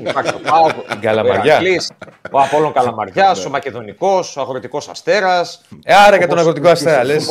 Υπάρχει 0.07 0.33
ο 0.33 0.39
Πάοκ, 0.49 0.71
Καλαμαριά. 1.01 1.41
ο 1.41 1.45
Ηρακλής, 1.45 1.91
ο 2.31 2.39
Απόλλων 2.39 2.73
Καλαμαριάς, 2.73 3.45
ο 3.45 3.49
Μακεδονικός, 3.49 4.37
ο 4.37 4.41
Αγροτικός 4.41 4.89
Αστέρας. 4.89 5.61
Ε, 5.83 5.93
άρα 5.93 6.17
και 6.17 6.27
τον 6.27 6.37
αγροτικό 6.39 6.69
αστέρα, 6.69 7.03
λες. 7.03 7.27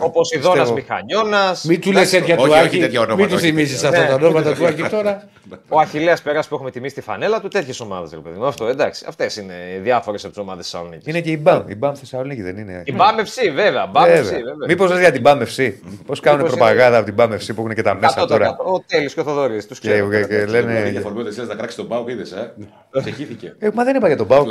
Ο 0.00 0.10
Ποσειδώνας 0.10 0.72
Μηχανιώνας. 0.72 1.64
Μην 1.64 1.80
του 1.80 1.92
λες 1.92 2.10
τέτοια 2.10 2.34
όχι, 2.36 2.44
του 2.46 2.50
όχι 2.52 2.60
Άκη. 2.66 2.78
τέτοια 2.78 3.00
ονόματα, 3.00 3.20
Μην 3.22 3.28
τους 3.30 3.36
όχι 3.42 3.46
θυμίσει 3.46 3.80
τέτοια. 3.80 3.88
αυτά 3.88 4.12
τα 4.12 4.18
Ναι. 4.18 4.24
ονόματα 4.26 4.54
του 4.54 4.66
Άκη 4.66 4.82
τώρα. 4.82 5.28
Ο 5.68 5.78
Αχηλέα 5.80 6.16
Περά 6.22 6.40
που 6.48 6.54
έχουμε 6.54 6.70
τιμήσει 6.70 6.94
τη 6.94 7.00
φανέλα 7.00 7.40
του, 7.40 7.48
τέτοιες 7.48 7.80
ομάδες. 7.80 8.10
Αυτό 8.46 8.66
εντάξει. 8.66 9.04
Αυτές 9.08 9.36
είναι 9.36 9.54
διάφορες 9.82 10.24
από 10.24 10.32
τις 10.32 10.42
ομάδες 10.42 10.62
της 10.62 10.70
Θεσσαλονίκης. 10.72 11.06
Είναι 11.06 11.20
και 11.20 11.30
η 11.30 11.42
BAM. 11.46 11.62
Η 11.66 11.76
BAM 11.80 11.92
Θεσσαλονίκη 11.94 12.42
δεν 12.42 12.56
είναι. 12.56 12.82
Η 12.86 12.94
BAM 12.98 13.20
FC, 13.20 13.52
βέβαια. 13.54 13.90
BAM 13.94 14.04
FC, 14.06 14.22
βέβαια. 14.22 14.66
Μήπως 14.66 14.90
λες 14.90 14.98
για 15.00 15.12
την 15.12 15.22
BAM 15.26 15.42
FC. 15.56 15.72
Πώς 16.06 16.20
κάνουν 16.20 16.40
Μήπως 16.40 16.56
προπαγάνδα 16.56 16.96
από 16.98 17.06
την 17.06 17.14
BAM 17.18 17.28
FC 17.32 17.46
που 17.54 17.60
έχουν 17.62 17.74
και 17.74 17.82
τα 17.82 17.94
μέσα 17.94 18.22
100%. 18.22 18.26
τώρα; 18.26 18.56
Ο 18.66 18.80
Τέλειο 18.86 19.08
και 19.08 19.20
ο 19.20 19.22
Θοδωρής. 19.22 19.66
Τους 19.66 19.78
Και, 19.78 19.90
ξέρω. 19.90 20.10
και, 20.10 20.24
και 20.24 20.34
Για 20.34 20.48
λένε. 20.48 21.00
φορμή 21.02 21.20
ότι 21.20 21.40
να 21.40 21.54
κράξεις 21.54 21.74
τον 21.76 21.88
Πάο, 21.88 22.04
είδες, 22.08 22.32
ε. 22.32 22.52
Ξεχύθηκε. 23.00 23.54
Ε, 23.58 23.68
μα 23.74 23.84
δεν 23.84 23.96
είπα 23.96 24.06
για 24.06 24.16
τον 24.16 24.26
Πάο. 24.26 24.46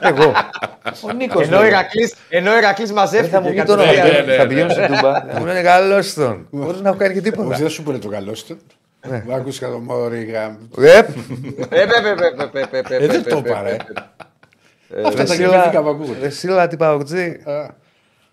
Εγώ. 0.00 0.32
Ο 1.08 1.12
Νίκος. 1.12 1.46
Ενώ 1.46 1.58
ο 1.58 1.64
Ηρακλής- 1.64 2.14
Ενώ 2.28 2.50
ο 2.52 2.56
Ηρακλής 2.56 2.86
Δεν 2.88 2.96
μαζεύτηκε. 2.96 3.34
θα 3.34 3.40
μου 3.40 3.48
πει 3.48 3.54
κάτι 3.54 3.66
το 3.66 3.72
όνομα. 3.72 3.92
τέτοιο. 3.92 4.24
θα- 4.24 4.34
Θα 4.38 4.46
πηγαίνω 4.46 4.68
στην 4.70 4.86
Τούμπα. 4.86 5.24
Μου 5.38 5.44
λένε 5.46 5.62
καλό 5.62 6.02
τον. 6.14 6.46
Χωρί 6.64 6.78
να 6.80 6.88
έχω 6.88 6.98
κάνει 6.98 7.12
και 7.12 7.18
Όχι, 7.20 7.30
τίποτα. 7.30 7.56
δεν 7.56 7.68
σου 7.68 7.82
πούνε 7.82 7.98
το 7.98 8.08
καλό 8.08 8.34
σου. 8.34 8.58
Μ' 9.26 9.32
άκουσα 9.34 9.68
το 9.70 9.78
μόρι 9.78 10.24
γάμ. 10.24 10.54
Ε, 10.78 10.98
Ε, 10.98 11.02
πε, 11.02 11.84
πε, 12.02 12.14
πε, 12.36 12.46
πε, 12.52 12.66
πε, 12.70 12.82
πε, 12.88 12.94
Ε, 12.94 13.06
δεν 13.06 13.22
πε, 13.22 13.30
το 13.30 13.42
πε, 13.42 13.48
είπα, 13.48 13.62
ρε. 13.62 13.76
Ε, 14.94 15.02
Αυτά 15.06 15.24
τα 15.24 15.32
Σύλλα- 15.32 15.48
γελέφικα 15.48 15.82
που 15.82 15.88
ακούγονται. 15.88 16.18
Ρε 16.20 16.28
Σύλλα, 16.28 16.68
τι 16.68 16.76
παουτζή. 16.76 17.40
Α, 17.44 17.52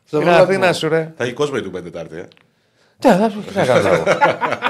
Στο 0.06 0.18
Στην 0.18 0.20
βράδυ 0.22 0.42
Αθήνα 0.42 0.68
μου. 0.68 0.74
σου, 0.74 0.90
ρε. 0.90 1.14
Θα 1.18 1.24
έχει 1.24 1.34
κόσμο 1.34 1.56
η 1.58 1.62
του 1.62 1.72
πέντε 1.72 1.90
Τετάρτη, 1.90 2.18
ε. 2.18 2.24
Τι 3.00 3.08
θα 3.08 3.32
τι 3.46 3.52
θα 3.54 3.66
κάνω 3.66 3.88
εγώ. 3.88 4.04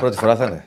Πρώτη 0.00 0.16
φορά 0.16 0.36
θα 0.36 0.44
είναι. 0.44 0.64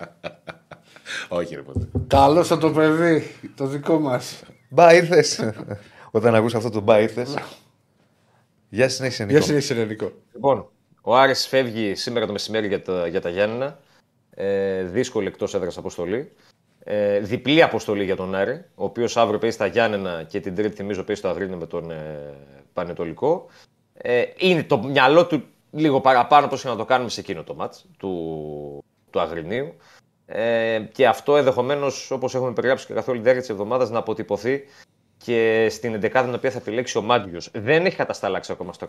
Όχι, 1.29 1.55
ρε 1.55 1.61
ποτέ. 1.61 1.87
Καλό 2.07 2.43
θα 2.43 2.57
το 2.57 2.71
παιδί, 2.71 3.35
το 3.55 3.65
δικό 3.65 3.99
μας. 3.99 4.43
Μπα 4.69 4.93
ήρθες. 4.93 5.53
Όταν 6.11 6.35
ακούς 6.35 6.55
αυτό 6.55 6.69
το 6.69 6.79
μπα 6.79 6.99
ήρθες. 6.99 7.35
Γεια 8.69 8.89
συνέχισε 8.89 9.23
Γεια 9.23 9.39
Νίκο. 9.39 9.45
σας, 9.51 9.69
Ελληνικό. 9.69 10.11
Λοιπόν, 10.33 10.69
ο 11.01 11.15
Άρης 11.15 11.47
φεύγει 11.47 11.95
σήμερα 11.95 12.25
το 12.25 12.31
μεσημέρι 12.31 12.67
για 12.67 12.81
τα, 12.81 13.07
για 13.07 13.21
τα 13.21 13.29
Γιάννενα. 13.29 13.79
Ε, 14.29 14.83
δύσκολη 14.83 15.27
εκτός 15.27 15.53
έδρας 15.53 15.77
αποστολή. 15.77 16.31
Ε, 16.83 17.19
διπλή 17.19 17.61
αποστολή 17.63 18.03
για 18.03 18.15
τον 18.15 18.35
Άρη, 18.35 18.65
ο 18.75 18.83
οποίος 18.83 19.17
αύριο 19.17 19.39
παίζει 19.39 19.55
στα 19.55 19.65
Γιάννενα 19.65 20.23
και 20.23 20.39
την 20.39 20.55
Τρίτη, 20.55 20.75
θυμίζω, 20.75 21.03
παίζει 21.03 21.21
στο 21.21 21.29
Αγρίνιο 21.29 21.57
με 21.57 21.65
τον 21.65 21.91
ε, 21.91 22.33
Πανετολικό. 22.73 23.45
Ε, 23.93 24.23
είναι 24.37 24.63
το 24.63 24.83
μυαλό 24.83 25.25
του 25.25 25.43
λίγο 25.71 26.01
παραπάνω 26.01 26.47
πώ 26.47 26.57
να 26.63 26.75
το 26.75 26.85
κάνουμε 26.85 27.09
σε 27.09 27.19
εκείνο 27.19 27.43
το 27.43 27.55
μάτς 27.55 27.85
του, 27.97 28.83
του 29.13 29.19
Αγρινίου. 29.19 29.75
Ε, 30.25 30.79
και 30.91 31.07
αυτό 31.07 31.37
ενδεχομένως, 31.37 32.11
όπως 32.11 32.35
έχουμε 32.35 32.53
περιγράψει 32.53 32.85
και 32.85 32.93
καθ' 32.93 33.07
όλη 33.07 33.17
τη 33.17 33.23
διάρκεια 33.23 33.41
της 33.41 33.51
εβδομάδας, 33.51 33.89
να 33.89 33.99
αποτυπωθεί 33.99 34.63
και 35.17 35.67
στην 35.69 35.95
11η 35.95 36.23
την 36.23 36.33
οποία 36.33 36.51
θα 36.51 36.57
επιλέξει 36.57 36.97
ο 36.97 37.01
Μάντιο. 37.01 37.39
Δεν 37.51 37.85
έχει 37.85 37.95
κατασταλάξει 37.95 38.51
ακόμα 38.51 38.73
στο 38.73 38.87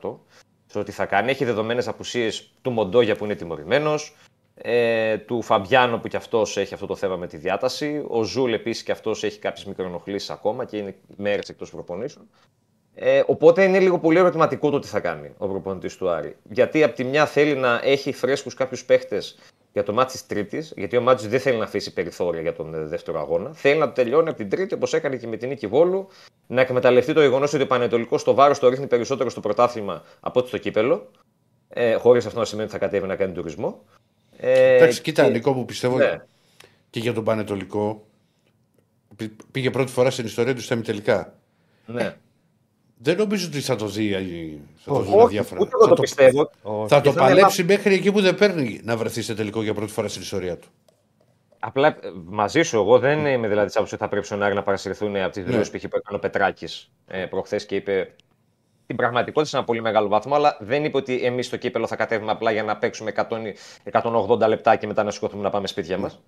100% 0.00 0.18
στο 0.66 0.82
τι 0.82 0.92
θα 0.92 1.06
κάνει. 1.06 1.30
Έχει 1.30 1.44
δεδομένες 1.44 1.88
απουσίες 1.88 2.50
του 2.62 2.70
Μοντόγια 2.70 3.16
που 3.16 3.24
είναι 3.24 3.34
τιμωρημένος, 3.34 4.16
ε, 4.54 5.16
του 5.18 5.42
Φαμπιάνο 5.42 5.98
που 5.98 6.08
κι 6.08 6.16
αυτός 6.16 6.56
έχει 6.56 6.74
αυτό 6.74 6.86
το 6.86 6.96
θέμα 6.96 7.16
με 7.16 7.26
τη 7.26 7.36
διάταση. 7.36 8.04
Ο 8.08 8.22
Ζούλ 8.22 8.52
επίσης 8.52 8.82
κι 8.82 8.92
αυτός 8.92 9.24
έχει 9.24 9.38
κάποιες 9.38 9.64
μικροενοχλήσεις 9.64 10.30
ακόμα 10.30 10.64
και 10.64 10.76
είναι 10.76 10.94
μέρες 11.16 11.48
εκτός 11.48 11.70
προπονήσεων. 11.70 12.28
Ε, 12.94 13.22
οπότε 13.26 13.64
είναι 13.64 13.78
λίγο 13.78 13.98
πολύ 13.98 14.18
ερωτηματικό 14.18 14.70
το 14.70 14.78
τι 14.78 14.86
θα 14.86 15.00
κάνει 15.00 15.30
ο 15.38 15.48
προπονητής 15.48 15.96
του 15.96 16.08
Άρη. 16.08 16.36
Γιατί 16.50 16.82
από 16.82 16.94
τη 16.94 17.04
μια 17.04 17.26
θέλει 17.26 17.54
να 17.54 17.80
έχει 17.82 18.12
φρέσκους 18.12 18.54
κάποιους 18.54 18.84
παίχτες 18.84 19.38
για 19.76 19.84
το 19.84 19.92
μάτι 19.92 20.12
της 20.12 20.26
Τρίτης, 20.26 20.72
γιατί 20.76 20.96
ο 20.96 21.00
Μάτζης 21.00 21.28
δεν 21.28 21.40
θέλει 21.40 21.58
να 21.58 21.64
αφήσει 21.64 21.92
περιθώρια 21.92 22.40
για 22.40 22.52
τον 22.52 22.74
ε, 22.74 22.78
δεύτερο 22.84 23.20
αγώνα. 23.20 23.52
Θέλει 23.54 23.78
να 23.78 23.86
το 23.86 23.92
τελειώνει 23.92 24.28
από 24.28 24.36
την 24.36 24.48
Τρίτη, 24.48 24.74
όπως 24.74 24.94
έκανε 24.94 25.16
και 25.16 25.26
με 25.26 25.36
την 25.36 25.48
νίκη 25.48 25.66
Βόλου, 25.66 26.08
να 26.46 26.60
εκμεταλλευτεί 26.60 27.12
το 27.12 27.20
γεγονός 27.20 27.52
ότι 27.54 27.62
ο 27.62 27.66
Πανετολικός 27.66 28.20
στο 28.20 28.34
βάρος 28.34 28.58
το 28.58 28.68
ρίχνει 28.68 28.86
περισσότερο 28.86 29.30
στο 29.30 29.40
πρωτάθλημα 29.40 30.02
από 30.20 30.38
ότι 30.40 30.48
στο 30.48 30.58
κύπελο. 30.58 31.10
Ε, 31.68 31.94
Χωρίς 31.94 32.26
αυτό 32.26 32.38
να 32.38 32.44
σημαίνει 32.44 32.68
ότι 32.68 32.78
θα 32.78 32.84
κατέβει 32.86 33.06
να 33.06 33.16
κάνει 33.16 33.32
τουρισμό. 33.32 33.84
Ε, 34.36 34.76
Εντάξει, 34.76 35.00
κοίτα, 35.00 35.24
και- 35.24 35.30
Νικό, 35.30 35.52
που 35.54 35.64
πιστεύω 35.64 35.96
Ναι. 35.96 36.20
και 36.90 37.00
για 37.00 37.12
τον 37.12 37.24
Πανετολικό. 37.24 38.06
πη- 39.16 39.40
Πήγε 39.50 39.70
πρώτη 39.70 39.92
φορά 39.92 40.10
στην 40.10 40.24
ιστορία 40.24 40.54
του 40.54 40.60
στα 40.62 40.80
τελικά. 40.80 41.34
Ναι. 41.86 42.16
Δεν 42.98 43.16
νομίζω 43.16 43.46
ότι 43.46 43.60
θα 43.60 43.76
το 43.76 43.86
δει, 43.86 44.10
θα 44.76 44.92
το 44.92 44.98
δουν 45.00 45.14
Όχι, 45.14 45.22
αδιάφορα. 45.24 45.60
ούτε 45.60 45.70
εγώ 45.74 45.82
Θα 45.82 45.88
το 45.88 45.94
το, 45.94 46.00
πιστεύω. 46.02 46.50
θα 46.62 47.00
το 47.00 47.10
Και 47.10 47.16
θα 47.18 47.24
είναι 47.24 47.34
παλέψει 47.34 47.64
μέχρι 47.64 47.94
εκεί 47.94 48.12
που 48.12 48.20
δεν 48.20 48.34
παίρνει 48.34 48.80
να 48.82 48.96
βρεθεί 48.96 49.22
σε 49.22 49.34
τελικό 49.34 49.62
για 49.62 49.74
πρώτη 49.74 49.92
φορά 49.92 50.08
στην 50.08 50.22
ιστορία 50.22 50.56
του. 50.56 50.68
Απλά 51.58 51.86
ε, 51.88 51.94
μαζί 52.24 52.62
σου, 52.62 52.76
εγώ 52.76 52.98
δεν 52.98 53.26
είμαι 53.26 53.48
δηλαδή 53.48 53.66
τη 53.66 53.72
άποψη 53.76 53.94
ότι 53.94 54.02
θα 54.02 54.08
πρέπει 54.08 54.26
στον 54.26 54.42
Άρη 54.42 54.54
να 54.54 54.62
παρασυρθούν 54.62 55.16
από 55.16 55.32
τις 55.32 55.44
Ναι. 55.44 55.50
δηλώσει 55.50 55.70
που 55.70 55.76
είχε 55.76 55.88
κάνει 55.88 56.16
ο 56.16 56.18
Πετράκης 56.18 56.90
ε, 57.06 57.24
προχθές 57.26 57.66
και 57.66 57.74
είπε 57.74 58.14
την 58.86 58.96
πραγματικότητα 58.96 59.44
σε 59.50 59.56
ένα 59.56 59.64
πολύ 59.64 59.80
μεγάλο 59.80 60.08
βαθμό, 60.08 60.34
αλλά 60.34 60.56
δεν 60.60 60.84
είπε 60.84 60.96
ότι 60.96 61.24
εμείς 61.24 61.46
στο 61.46 61.56
κύπελο 61.56 61.86
θα 61.86 61.96
κατέβουμε 61.96 62.30
απλά 62.30 62.50
για 62.52 62.62
να 62.62 62.76
παίξουμε 62.76 63.12
100, 63.16 63.24
180 64.38 64.48
λεπτά 64.48 64.76
και 64.76 64.86
μετά 64.86 65.02
να 65.04 65.10
σηκωθούμε 65.10 65.42
να 65.42 65.50
πάμε 65.50 65.66
σπίτια 65.66 65.98
μας. 65.98 66.20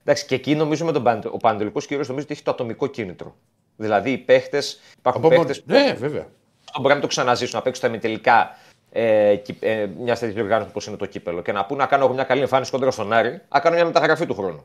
Εντάξει, 0.00 0.26
και 0.26 0.34
εκεί 0.34 0.54
νομίζω 0.54 0.84
με 0.84 0.92
τον 0.92 1.02
Παν- 1.02 1.26
ο 1.32 1.36
Παντελικός 1.36 1.86
κύριος 1.86 2.06
νομίζω 2.08 2.24
ότι 2.26 2.34
έχει 2.34 2.44
το 2.44 2.50
ατομικό 2.50 2.86
κίνητρο. 2.86 3.36
Δηλαδή 3.80 4.10
οι 4.10 4.18
παίχτες, 4.18 4.80
υπάρχουν 4.98 5.24
Από 5.24 5.34
μόνο- 5.34 5.46
παίχτες 5.46 5.62
που 5.64 5.72
Ναι, 5.72 5.92
βέβαια. 5.98 6.26
αυτό 6.68 6.80
μπορεί 6.80 6.94
να 6.94 7.00
το 7.00 7.06
ξαναζήσουν, 7.06 7.56
να 7.56 7.62
παίξουν 7.62 7.82
τα 7.82 7.88
ημιτελικά 7.88 8.56
ε, 8.92 9.36
κυ- 9.36 9.62
ε, 9.64 9.88
μια 9.98 10.14
τέτοια 10.14 10.34
διοργάνωση 10.34 10.68
όπως 10.70 10.86
είναι 10.86 10.96
το 10.96 11.06
κύπελο 11.06 11.42
και 11.42 11.52
να 11.52 11.64
πούνε 11.64 11.80
να 11.82 11.86
κάνω 11.88 12.04
εγώ 12.04 12.14
μια 12.14 12.24
καλή 12.24 12.40
εμφάνιση 12.40 12.70
κόντρα 12.70 12.90
στον 12.90 13.12
Άρη, 13.12 13.40
να 13.48 13.60
κάνω 13.60 13.76
μια 13.76 13.84
μεταγραφή 13.84 14.26
του 14.26 14.34
χρόνου. 14.34 14.64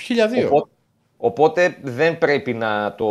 Χίλια 0.00 0.28
δύο. 0.28 0.46
Οπότε, 0.46 0.70
οπότε 1.16 1.76
δεν 1.82 2.18
πρέπει 2.18 2.54
να 2.54 2.94
το. 2.94 3.06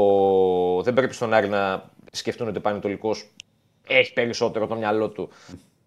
Δεν 0.82 0.94
πρέπει 0.94 1.14
στον 1.14 1.34
Άρη 1.34 1.48
να 1.48 1.84
σκεφτούν 2.12 2.48
ότι 2.48 2.58
ο 2.58 2.62
Πανετολικός 2.62 3.32
έχει 3.88 4.14
περισσότερο 4.14 4.68
το 4.68 4.76
μυαλό 4.76 5.10
του 5.10 5.30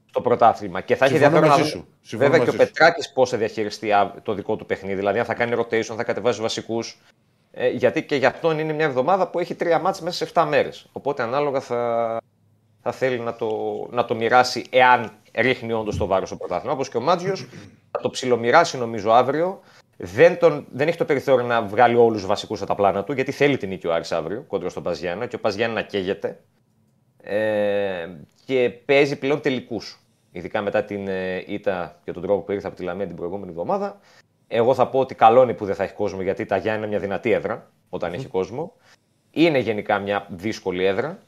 στο 0.09 0.21
πρωτάθλημα. 0.21 0.81
Και 0.81 0.97
θα 0.97 1.05
έχει 1.05 1.15
Συμφωνώ 1.17 1.37
ενδιαφέρον 1.37 1.59
να 1.59 1.65
μαζί 1.65 1.77
δούμε 1.79 1.85
σου. 2.01 2.09
Συμφωνώ 2.09 2.31
βέβαια 2.31 2.45
και 2.47 2.51
ο 2.51 2.55
μαζί 2.57 2.67
σου. 2.67 2.73
Πετράκης 2.73 3.13
πώς 3.13 3.31
θα 3.31 3.37
διαχειριστεί 3.37 3.93
α, 3.93 4.15
το 4.23 4.33
δικό 4.35 4.57
του 4.57 4.67
παιχνίδι. 4.67 4.95
Δηλαδή, 4.95 5.19
αν 5.19 5.25
θα 5.25 5.35
κάνει 5.35 5.53
rotation, 5.57 5.95
θα 5.97 6.05
κατεβάζει 6.05 6.41
βασικούς. 6.41 7.01
Ε, 7.52 7.68
γιατί 7.68 8.02
και 8.02 8.16
για 8.16 8.28
αυτόν 8.28 8.59
είναι 8.59 8.72
μια 8.72 8.85
εβδομάδα 8.85 9.28
που 9.28 9.39
έχει 9.39 9.55
τρία 9.55 9.78
μάτς 9.78 10.01
μέσα 10.01 10.27
σε 10.27 10.32
7 10.35 10.47
μέρες. 10.48 10.89
Οπότε 10.93 11.22
ανάλογα 11.22 11.60
θα, 11.60 12.16
θα 12.82 12.93
θέλει 12.93 13.18
να 13.18 13.35
το, 13.36 13.48
να 13.90 14.05
το 14.05 14.14
μοιράσει 14.14 14.64
εάν 14.70 15.12
ρίχνει 15.35 15.72
όντως 15.72 15.97
το 15.97 16.06
βάρος 16.06 16.28
στο 16.28 16.36
πρωτάθλημα. 16.36 16.72
Όπως 16.72 16.89
και 16.89 16.97
ο 16.97 17.01
Μάτζιος 17.01 17.48
θα 17.90 18.01
το 18.01 18.10
ψιλομοιράσει 18.10 18.78
νομίζω 18.78 19.10
αύριο. 19.10 19.60
Δεν, 19.97 20.39
τον, 20.39 20.66
δεν 20.72 20.89
έχει 20.89 20.97
το 20.97 21.05
περιθώριο 21.05 21.47
να 21.47 21.62
βγάλει 21.62 21.97
όλους 21.97 22.18
τους 22.18 22.27
βασικούς 22.27 22.59
από 22.59 22.68
τα 22.68 22.74
πλάνα 22.74 23.05
του, 23.05 23.12
γιατί 23.12 23.32
θέλει 23.32 23.56
την 23.56 23.68
νίκη 23.68 23.86
ο 23.86 23.94
Άρης 23.94 24.12
αύριο 24.12 24.44
κόντρα 24.47 24.68
στον 24.68 24.82
Παζιάννα 24.82 25.27
και 25.27 25.36
ο 25.36 25.39
Παζιάννα 25.39 25.82
καίγεται. 25.82 26.40
Ε, 27.22 28.09
και 28.44 28.70
παίζει 28.85 29.18
πλέον 29.18 29.40
τελικούς. 29.40 30.01
Ειδικά 30.32 30.62
μετά 30.62 30.85
την 30.85 31.09
ε, 31.09 31.44
ήττα 31.47 32.01
και 32.05 32.12
τον 32.12 32.22
τρόπο 32.22 32.40
που 32.43 32.52
ήρθε 32.52 32.66
από 32.66 32.77
τη 32.77 32.82
Λαμία 32.82 33.06
την 33.06 33.16
προηγούμενη 33.16 33.51
εβδομάδα. 33.51 34.01
Εγώ 34.52 34.74
θα 34.74 34.89
πω 34.89 34.98
ότι 34.98 35.14
καλό 35.14 35.43
είναι 35.43 35.55
που 35.55 35.64
δεν 35.64 35.74
θα 35.74 35.82
έχει 35.82 35.93
κόσμο, 35.93 36.22
γιατί 36.22 36.47
τα 36.47 36.56
Γιάννη 36.56 36.78
είναι 36.78 36.89
μια 36.89 36.98
δυνατή 36.98 37.31
έδρα 37.31 37.70
όταν 37.89 38.12
έχει 38.12 38.27
κόσμο. 38.27 38.72
Είναι 39.31 39.59
γενικά 39.59 39.98
μια 39.98 40.27
δύσκολη 40.31 40.85
έδρα. 40.85 41.18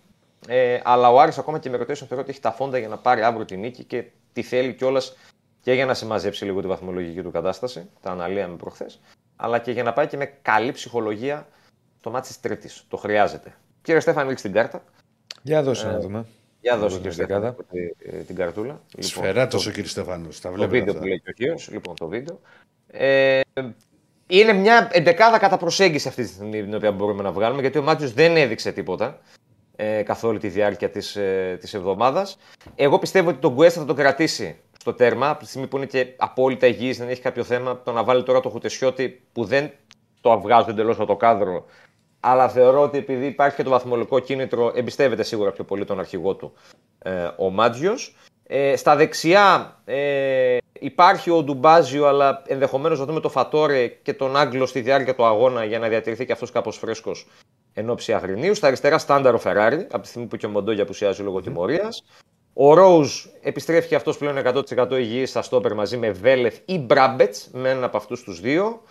Ε, 0.48 0.80
αλλά 0.84 1.10
ο 1.10 1.20
Άρης 1.20 1.38
ακόμα 1.38 1.58
και 1.58 1.70
με 1.70 1.76
ρωτήσεων 1.76 2.08
θεωρώ 2.08 2.22
ότι 2.22 2.32
έχει 2.32 2.40
τα 2.40 2.52
φόντα 2.52 2.78
για 2.78 2.88
να 2.88 2.98
πάρει 2.98 3.22
αύριο 3.22 3.44
τη 3.44 3.56
νίκη 3.56 3.84
και 3.84 4.04
τη 4.32 4.42
θέλει 4.42 4.74
κιόλας 4.74 5.16
και 5.60 5.72
για 5.72 5.86
να 5.86 5.94
συμμαζέψει 5.94 6.44
λίγο 6.44 6.60
τη 6.60 6.66
βαθμολογική 6.66 7.22
του 7.22 7.30
κατάσταση. 7.30 7.88
Τα 8.00 8.10
αναλύαμε 8.10 8.56
προχθές. 8.56 9.00
Αλλά 9.36 9.58
και 9.58 9.70
για 9.70 9.82
να 9.82 9.92
πάει 9.92 10.06
και 10.06 10.16
με 10.16 10.24
καλή 10.42 10.72
ψυχολογία 10.72 11.48
το 12.00 12.10
μάτι 12.10 12.26
της 12.26 12.40
Τρίτης. 12.40 12.84
Το 12.88 12.96
χρειάζεται. 12.96 13.54
Κύριε 13.82 14.00
Στέφαν, 14.00 14.28
ρίξει 14.28 14.44
την 14.44 14.52
κάρτα. 14.52 14.84
Για 15.42 15.62
δώσε 15.62 15.86
να 15.86 15.98
δούμε. 15.98 16.26
Για 16.60 16.78
δώσε 16.78 17.00
την 17.00 17.10
κύριε 17.10 17.24
Στέφαν 17.24 17.40
δεκάδα. 17.40 17.64
την, 17.98 18.26
την 18.26 18.36
καρτούλα. 18.36 18.80
Σφαιρά 18.98 19.46
τόσο 19.46 19.70
κύριε 19.70 19.88
Στεφάνο. 19.88 20.28
Τα 20.42 20.48
το 20.48 20.54
βλέπετε 20.54 20.78
βίντεο 20.78 20.92
αυτά. 20.92 21.00
που 21.00 21.06
λέει 21.06 21.20
και 21.20 21.30
ο 21.30 21.32
κύριος, 21.32 21.68
λοιπόν 21.70 21.94
το 21.94 22.08
βίντεο. 22.08 22.40
Ε, 22.93 23.40
είναι 24.27 24.52
μια 24.52 24.89
εντεκάδα 24.93 25.39
κατά 25.39 25.56
προσέγγιση 25.56 26.09
αυτή 26.09 26.23
τη 26.23 26.28
στιγμή 26.28 26.62
την 26.62 26.74
οποία 26.74 26.93
μπορούμε 26.93 27.23
να 27.23 27.32
βγάλουμε 27.32 27.60
γιατί 27.60 27.78
ο 27.78 27.82
Μάτιος 27.82 28.12
δεν 28.12 28.36
έδειξε 28.36 28.73
τίποτα 28.73 29.19
ε, 29.77 30.02
καθ' 30.02 30.24
όλη 30.24 30.39
τη 30.39 30.48
διάρκεια 30.48 30.90
της 30.90 31.16
ε, 31.16 31.56
της 31.60 31.74
εβδομάδας. 31.74 32.39
Εγώ 32.74 32.98
πιστεύω 32.98 33.28
ότι 33.28 33.39
τον 33.39 33.52
Γκουέστα 33.52 33.81
θα 33.81 33.86
τον 33.86 33.97
κρατήσει 33.97 34.56
στο 34.78 34.93
τέρμα 34.93 35.28
από 35.28 35.43
τη 35.43 35.48
στιγμή 35.48 35.66
που 35.66 35.77
είναι 35.77 35.86
και 35.86 36.06
απόλυτα 36.16 36.66
υγιής, 36.66 36.98
δεν 36.98 37.09
έχει 37.09 37.20
κάποιο 37.20 37.44
θέμα. 37.44 37.82
Το 37.85 37.93
να 37.93 38.05
βάλει 38.05 38.23
τώρα 38.23 38.40
το 38.40 38.48
Χουτεσιώτη 38.48 39.23
που 39.32 39.44
δεν 39.44 39.70
το 40.20 40.40
βγάζω 40.40 40.70
εντελώς 40.70 40.97
από 40.97 41.06
το 41.06 41.16
κάδρο 41.16 41.66
αλλά 42.24 42.48
θεωρώ 42.48 42.81
ότι 42.82 42.98
επειδή 42.98 43.27
υπάρχει 43.27 43.56
και 43.56 43.62
το 43.62 43.70
βαθμολογικό 43.70 44.19
κίνητρο, 44.19 44.73
εμπιστεύεται 44.74 45.23
σίγουρα 45.23 45.51
πιο 45.51 45.64
πολύ 45.64 45.85
τον 45.85 45.98
αρχηγό 45.98 46.35
του 46.35 46.52
ε, 46.98 47.31
ο 47.36 47.51
Μάτζιο. 47.51 47.94
Ε, 48.47 48.77
στα 48.77 48.97
δεξιά 48.97 49.77
ε, 49.85 50.56
υπάρχει 50.80 51.30
ο 51.30 51.42
Ντουμπάζιο, 51.42 52.06
αλλά 52.06 52.42
ενδεχομένως 52.46 52.98
να 52.98 53.04
δούμε 53.04 53.20
το 53.20 53.28
Φατόρε 53.28 53.86
και 53.86 54.14
τον 54.14 54.36
Άγγλο 54.36 54.66
στη 54.66 54.80
διάρκεια 54.80 55.14
του 55.14 55.24
αγώνα 55.24 55.64
για 55.64 55.78
να 55.78 55.88
διατηρηθεί 55.88 56.26
και 56.26 56.32
αυτός 56.32 56.50
κάπως 56.50 56.76
φρέσκος 56.76 57.26
εν 57.72 57.90
ώψη 57.90 58.12
Αγρινίου. 58.12 58.54
Στα 58.54 58.66
αριστερά, 58.66 58.98
Στάνταρο 58.98 59.38
Φεράρι, 59.38 59.86
από 59.90 60.02
τη 60.02 60.08
στιγμή 60.08 60.26
που 60.26 60.36
και 60.36 60.46
ο 60.46 60.48
Μοντόγια 60.48 60.82
απουσιάζει 60.82 61.22
λόγω 61.22 61.40
τιμωρίας. 61.40 62.04
Ο 62.52 62.74
Ρόουζ 62.74 63.24
επιστρέφει 63.42 63.88
και 63.88 63.94
αυτός 63.94 64.18
πλέον 64.18 64.36
100% 64.36 64.90
υγιής 64.90 65.30
στα 65.30 65.42
στόπερ 65.42 65.74
μαζί 65.74 65.96
με 65.96 66.10
Βέλεθ 66.10 66.58
ή 66.64 66.78
Μπράμπετς, 66.78 67.48
με 67.52 67.70
έναν 67.70 67.84
από 67.84 67.96
αυτούς 67.96 68.22
τους 68.22 68.40
δύο. 68.40 68.82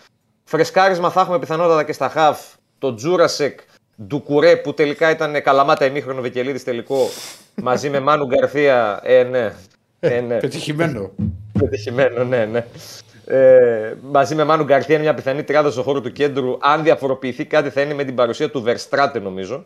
Φρεσκάρισμα 0.43 1.09
θα 1.09 1.21
έχουμε 1.21 1.39
πιθανότατα 1.39 1.83
και 1.83 1.93
στα 1.93 2.09
χαφ 2.09 2.53
το 2.79 2.93
Τζούρασεκ 2.93 3.59
Ντουκουρέ 4.03 4.55
που 4.55 4.73
τελικά 4.73 5.09
ήταν 5.09 5.41
καλαμάτα 5.41 5.85
ημίχρονο 5.85 6.21
Βικελίδης 6.21 6.63
τελικό 6.63 7.07
μαζί 7.55 7.89
με 7.89 7.99
Μάνου 7.99 8.25
Γκαρθία. 8.25 8.99
Ε, 9.03 9.23
ναι. 9.23 9.53
Ε, 9.99 10.21
ναι. 10.21 10.37
Πετυχημένο. 10.37 11.11
Πετυχημένο, 11.63 12.23
ναι, 12.23 12.45
ναι. 12.45 12.65
Ε, 13.25 13.95
μαζί 14.01 14.35
με 14.35 14.43
Μάνου 14.43 14.63
Γκαρθία 14.63 14.95
είναι 14.95 15.03
μια 15.03 15.13
πιθανή 15.13 15.43
τριάδα 15.43 15.71
στο 15.71 15.83
χώρο 15.83 16.01
του 16.01 16.11
κέντρου. 16.11 16.57
Αν 16.61 16.83
διαφοροποιηθεί 16.83 17.45
κάτι 17.45 17.69
θα 17.69 17.81
είναι 17.81 17.93
με 17.93 18.03
την 18.03 18.15
παρουσία 18.15 18.49
του 18.49 18.61
Βερστράτε 18.61 19.19
νομίζω 19.19 19.65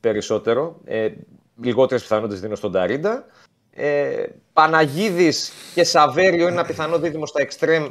περισσότερο. 0.00 0.80
Ε, 0.84 1.08
Λιγότερες 1.62 2.02
πιθανότητες 2.02 2.40
δίνω 2.40 2.54
στον 2.54 2.72
Ταρίντα. 2.72 3.26
Ε, 3.70 4.24
Παναγίδης 4.52 5.52
και 5.74 5.84
Σαβέριο 5.84 6.42
είναι 6.42 6.52
ένα 6.52 6.64
πιθανό 6.64 6.98
δίδυμο 6.98 7.26
στα 7.26 7.40
εξτρέμ 7.40 7.88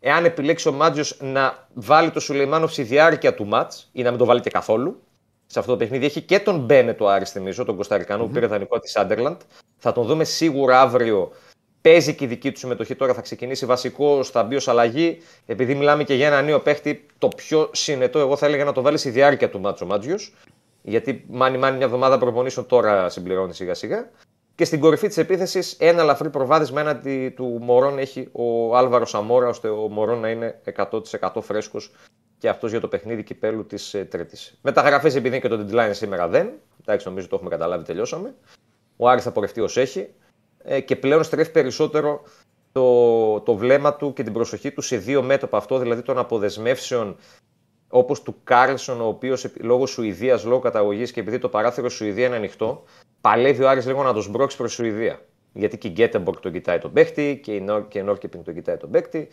εάν 0.00 0.24
επιλέξει 0.24 0.68
ο 0.68 0.72
Μάντζιος 0.72 1.16
να 1.20 1.68
βάλει 1.74 2.10
το 2.10 2.20
Σουλεϊμάνοφ 2.20 2.72
στη 2.72 2.82
διάρκεια 2.82 3.34
του 3.34 3.46
μάτς 3.46 3.88
ή 3.92 4.02
να 4.02 4.10
μην 4.10 4.18
το 4.18 4.24
βάλει 4.24 4.40
και 4.40 4.50
καθόλου. 4.50 5.02
Σε 5.46 5.58
αυτό 5.58 5.72
το 5.72 5.78
παιχνίδι 5.78 6.04
έχει 6.04 6.20
και 6.20 6.40
τον 6.40 6.58
Μπένετ 6.58 7.00
ο 7.00 7.08
Άρης, 7.08 7.30
θυμίζω, 7.30 7.64
τον 7.64 7.74
Κωνσταντινό 7.74 8.24
που 8.24 8.30
πήρε 8.30 8.46
δανεικό 8.46 8.78
της 8.78 8.96
Σάντερλαντ. 8.96 9.40
Θα 9.76 9.92
τον 9.92 10.06
δούμε 10.06 10.24
σίγουρα 10.24 10.80
αύριο. 10.80 11.32
Παίζει 11.82 12.14
και 12.14 12.24
η 12.24 12.26
δική 12.26 12.52
του 12.52 12.58
συμμετοχή 12.58 12.94
τώρα, 12.94 13.14
θα 13.14 13.20
ξεκινήσει 13.20 13.66
βασικό, 13.66 14.24
θα 14.24 14.42
μπει 14.42 14.56
ως 14.56 14.60
αλλαγή. 14.66 15.18
Επειδή 15.46 15.74
μιλάμε 15.74 16.04
και 16.04 16.14
για 16.14 16.26
ένα 16.26 16.42
νέο 16.42 16.60
παίχτη, 16.60 17.06
το 17.18 17.28
πιο 17.28 17.70
συνετό, 17.72 18.18
εγώ 18.18 18.36
θα 18.36 18.46
έλεγα 18.46 18.64
να 18.64 18.72
το 18.72 18.82
βάλει 18.82 18.98
στη 18.98 19.10
διάρκεια 19.10 19.50
του 19.50 19.60
ματς 19.60 19.84
ο 19.84 19.88
Μάντζιος. 19.88 20.34
Γιατί 20.82 21.24
μάνι 21.28 21.58
μάνι 21.58 21.76
μια 21.76 21.86
εβδομάδα 21.86 22.18
προπονήσεων 22.18 22.66
τώρα 22.66 23.08
συμπληρώνει 23.08 23.54
σιγά 23.54 23.74
σιγά. 23.74 24.10
Και 24.54 24.64
στην 24.64 24.80
κορυφή 24.80 25.08
της 25.08 25.16
επίθεσης, 25.16 25.76
ένα 25.78 26.02
ελαφρύ 26.02 26.30
προβάδισμα 26.30 26.80
έναντι 26.80 27.32
του 27.36 27.58
Μωρόν 27.60 27.98
έχει 27.98 28.28
ο 28.32 28.76
Άλβαρο 28.76 29.10
Ζαμόρα, 29.10 29.48
ώστε 29.48 29.68
ο 29.68 29.88
Μωρόν 29.88 30.18
να 30.18 30.28
είναι 30.28 30.60
100% 31.20 31.30
φρέσκος 31.40 31.92
και 32.38 32.48
αυτός 32.48 32.70
για 32.70 32.80
το 32.80 32.88
παιχνίδι 32.88 33.22
κυπέλου 33.22 33.66
της 33.66 33.94
ε, 33.94 34.04
Τρίτης. 34.04 34.58
Μεταγραφές, 34.62 35.14
επειδή 35.14 35.36
είναι 35.36 35.48
και 35.48 35.48
το 35.48 35.66
deadline 35.68 35.90
σήμερα 35.92 36.28
δεν. 36.28 36.50
Εντάξει, 36.80 37.08
νομίζω 37.08 37.28
το 37.28 37.34
έχουμε 37.34 37.50
καταλάβει, 37.50 37.84
τελειώσαμε. 37.84 38.34
Ο 38.96 39.08
Άρης 39.08 39.24
θα 39.24 39.30
πορευτεί 39.30 39.60
ως 39.60 39.76
έχει 39.76 39.98
ε, 39.98 40.06
και 40.84 40.96
πλέον 40.96 41.24
στρέφει 41.24 41.50
περισσότερο 41.50 42.22
το, 42.72 43.40
το 43.40 43.54
βλέμμα 43.54 43.94
του 43.94 44.12
και 44.12 44.22
την 44.22 44.32
προσοχή 44.32 44.70
του 44.72 44.80
σε 44.80 44.96
δύο 44.96 45.22
μέτωπα 45.22 45.56
αυτό, 45.56 45.78
δηλαδή 45.78 46.02
των 46.02 46.18
αποδεσμεύσεων 46.18 47.16
όπως 47.88 48.22
του 48.22 48.36
Κάρλσον, 48.44 49.00
ο 49.00 49.06
οποίος 49.06 49.46
λόγω 49.60 49.86
Σουηδίας, 49.86 50.44
λόγω 50.44 50.60
καταγωγής 50.60 51.12
και 51.12 51.20
επειδή 51.20 51.38
το 51.38 51.48
παράθυρο 51.48 51.88
Σουηδίας 51.88 52.26
είναι 52.26 52.36
ανοιχτό, 52.36 52.84
παλεύει 53.20 53.62
ο 53.62 53.68
Άρης 53.68 53.86
λίγο 53.86 54.02
να 54.02 54.12
τον 54.12 54.22
σπρώξει 54.22 54.56
προς 54.56 54.72
Σουηδία. 54.72 55.20
Γιατί 55.52 55.78
και 55.78 55.88
η 55.88 55.90
Γκέτεμποργκ 55.90 56.40
τον 56.40 56.52
κοιτάει 56.52 56.78
τον 56.78 56.92
παίχτη 56.92 57.40
και 57.42 57.52
η, 57.52 57.60
Νόρ, 57.60 57.88
και 57.88 57.98
η 57.98 58.02
Νόρκεπινγκ 58.02 58.44
τον 58.44 58.54
κοιτάει 58.54 58.76
τον 58.76 58.90
παίχτη. 58.90 59.28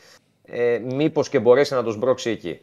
Ε, 0.45 0.81
Μήπως 0.83 1.29
και 1.29 1.39
μπορέσει 1.39 1.73
να 1.73 1.83
τον 1.83 1.91
σμπρώξει 1.91 2.29
εκεί. 2.29 2.59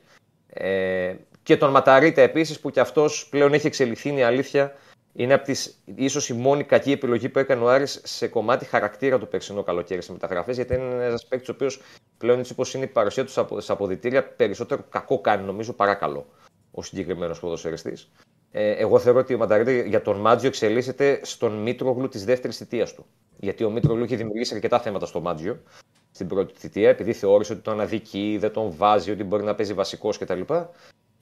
Ε, 0.48 1.14
και 1.43 1.56
τον 1.56 1.70
Ματαρίτα 1.70 2.22
επίσης, 2.22 2.60
που 2.60 2.70
κι 2.70 2.80
αυτός 2.80 3.28
πλέον 3.30 3.52
έχει 3.52 3.66
εξελιχθεί, 3.66 4.09
είναι 4.09 4.20
η 4.20 4.22
αλήθεια. 4.22 4.74
Είναι 5.18 5.34
από 5.34 5.44
τις, 5.44 5.82
ίσως 5.94 6.28
η 6.28 6.34
μόνη 6.34 6.64
κακή 6.64 6.93
επιλογή 6.93 7.28
που 7.28 7.38
έκανε 7.38 7.62
ο 7.62 7.68
Άρης 7.68 8.01
σε 8.05 8.28
κομμάτι 8.28 8.64
χαρακτήρα 8.64 9.18
του 9.18 9.28
περσινό 9.28 9.62
καλοκαίρι 9.62 10.02
σε 10.02 10.12
μεταγραφές, 10.12 10.56
γιατί 10.56 10.74
είναι 10.74 11.05
ένας 11.05 11.26
παίκτης 11.26 11.48
ο 11.48 11.52
οποίος 11.52 11.80
πλέον 12.18 12.38
έτσι 12.38 12.52
όπως 12.52 12.74
είναι 12.74 12.84
η 12.84 12.88
παρουσία 12.88 13.24
του 13.24 13.30
στα 13.60 13.72
αποδητήρια, 13.72 14.24
περισσότερο 14.24 14.84
κακό 14.88 15.20
κάνει 15.20 15.44
νομίζω 15.44 15.72
παρά 15.72 15.94
καλό 15.94 16.26
ο 16.70 16.82
συγκεκριμένος 16.82 17.40
ποδοσφαιριστής. 17.40 18.10
Ε, 18.51 18.70
εγώ 18.70 18.98
θεωρώ 18.98 19.18
ότι 19.18 19.34
ο 19.34 19.38
Μανταρίτα 19.38 19.72
για 19.72 20.02
τον 20.02 20.16
Μάτζιο 20.16 20.48
εξελίσσεται 20.48 21.20
στον 21.22 21.62
Μήτρογλου 21.62 22.09
της 22.09 22.24
δεύτερης 22.24 22.56
θητείας 22.56 22.94
του. 22.94 23.06
Γιατί 23.36 23.64
ο 23.64 23.70
Μήτρογλου 23.70 24.05
έχει 24.05 24.16
δημιουργήσει 24.16 24.55
αρκετά 24.55 24.80
θέματα 24.80 25.06
στο 25.06 25.20
Μάτζιο 25.20 25.62
στην 26.10 26.28
πρώτη 26.28 26.55
θητεία, 26.56 26.88
επειδή 26.88 27.12
θεώρησε 27.12 27.52
ότι 27.52 27.62
τον 27.62 27.80
αδικεί, 27.80 28.36
δεν 28.40 28.52
τον 28.52 28.72
βάζει, 28.76 29.10
ότι 29.10 29.24
μπορεί 29.24 29.43
να 29.43 29.55
παίζει 29.55 29.72
βασικός 29.72 30.18
κτλ. 30.18 30.40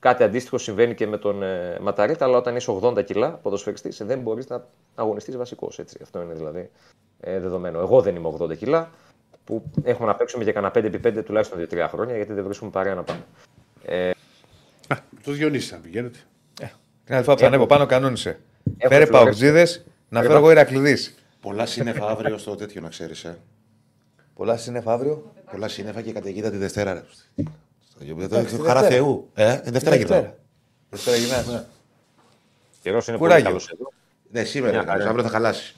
Κάτι 0.04 0.22
αντίστοιχο 0.22 0.58
συμβαίνει 0.58 0.94
και 0.94 1.06
με 1.06 1.18
τον 1.18 1.42
ε, 1.42 1.78
Ματαρίτα, 1.80 2.24
αλλά 2.24 2.36
όταν 2.36 2.56
είσαι 2.56 2.78
80 2.82 3.04
κιλά 3.04 3.30
ποδοσφαιριστής, 3.30 4.02
δεν 4.04 4.20
μπορείς 4.20 4.48
να 4.48 4.66
αγωνιστείς 4.94 5.36
βασικός. 5.36 5.80
Αυτό 6.02 6.22
είναι 6.22 6.34
δηλαδή 6.34 6.70
ε, 7.20 7.40
δεδομένο. 7.40 7.78
Εγώ 7.80 8.02
δεν 8.02 8.16
είμαι 8.16 8.32
80 8.40 8.56
κιλά, 8.56 8.90
που 9.44 9.62
έχουμε 9.82 10.08
να 10.08 10.14
παίξουμε 10.14 10.44
για 10.44 10.52
κανένα 10.52 10.72
5x5 10.76 11.24
τουλάχιστον 11.24 11.66
2-3 11.70 11.86
χρόνια, 11.90 12.16
γιατί 12.16 12.32
δεν 12.32 12.44
βρίσκουμε 12.44 12.70
παρέα 12.70 12.94
να 12.94 13.02
πάμε. 13.02 13.24
Ε, 13.84 14.10
Το 15.24 15.32
Διονύσης 15.32 15.72
να 15.72 15.78
πηγαίνετε. 15.78 16.18
Την 17.04 17.14
άλλη 17.14 17.24
φορά 17.24 17.36
που 17.36 17.42
θα 17.42 17.46
ανέβω 17.46 17.66
πάνω, 17.66 17.86
κανόνισε. 17.86 18.40
Φέρε 18.78 19.04
Φλωρέντι. 19.06 19.10
παουτζίδε 19.10 19.66
να 20.08 20.20
φέρω 20.22 20.36
εγώ 20.36 20.50
Ηρακλειδή. 20.50 20.96
Πολλά 21.40 21.66
σύννεφα 21.66 22.06
αύριο 22.06 22.38
στο 22.38 22.54
τέτοιο 22.54 22.80
να 22.80 22.88
ξέρεις. 22.88 23.24
Ε. 23.24 23.38
Πολλά 24.34 24.56
σύννεφα 24.56 24.92
αύριο. 24.92 25.32
Πολλά 25.50 25.68
σύννεφα 25.68 26.00
και 26.00 26.12
καταιγίδα 26.12 26.50
τη 26.50 26.56
Δευτέρα. 26.56 27.04
Ρε. 28.06 28.12
Στο 28.12 28.14
γήπεδο, 28.14 28.36
Εντάξει, 28.36 28.56
το 28.56 28.62
τη 28.62 28.68
Χαρά 28.68 28.80
Δευτέρα. 28.80 29.02
Θεού. 29.04 29.30
Ε, 29.34 29.56
τη 29.56 29.70
Δευτέρα 29.70 29.96
γυρνάω. 29.96 30.24
Δευτέρα 30.90 31.16
γυρνάς. 31.16 31.64
Καιρός 32.82 33.08
είναι 33.08 33.16
Κουράγιο. 33.16 33.44
πολύ 33.44 33.56
καλός 33.56 33.70
εδώ. 33.70 33.92
Ναι, 34.30 34.44
σήμερα. 34.44 34.72
Μια 34.72 34.80
είναι 34.80 34.90
καλός. 34.90 35.02
χαρά. 35.02 35.10
Αύριο 35.14 35.24
θα 35.30 35.30
χαλάσει. 35.36 35.74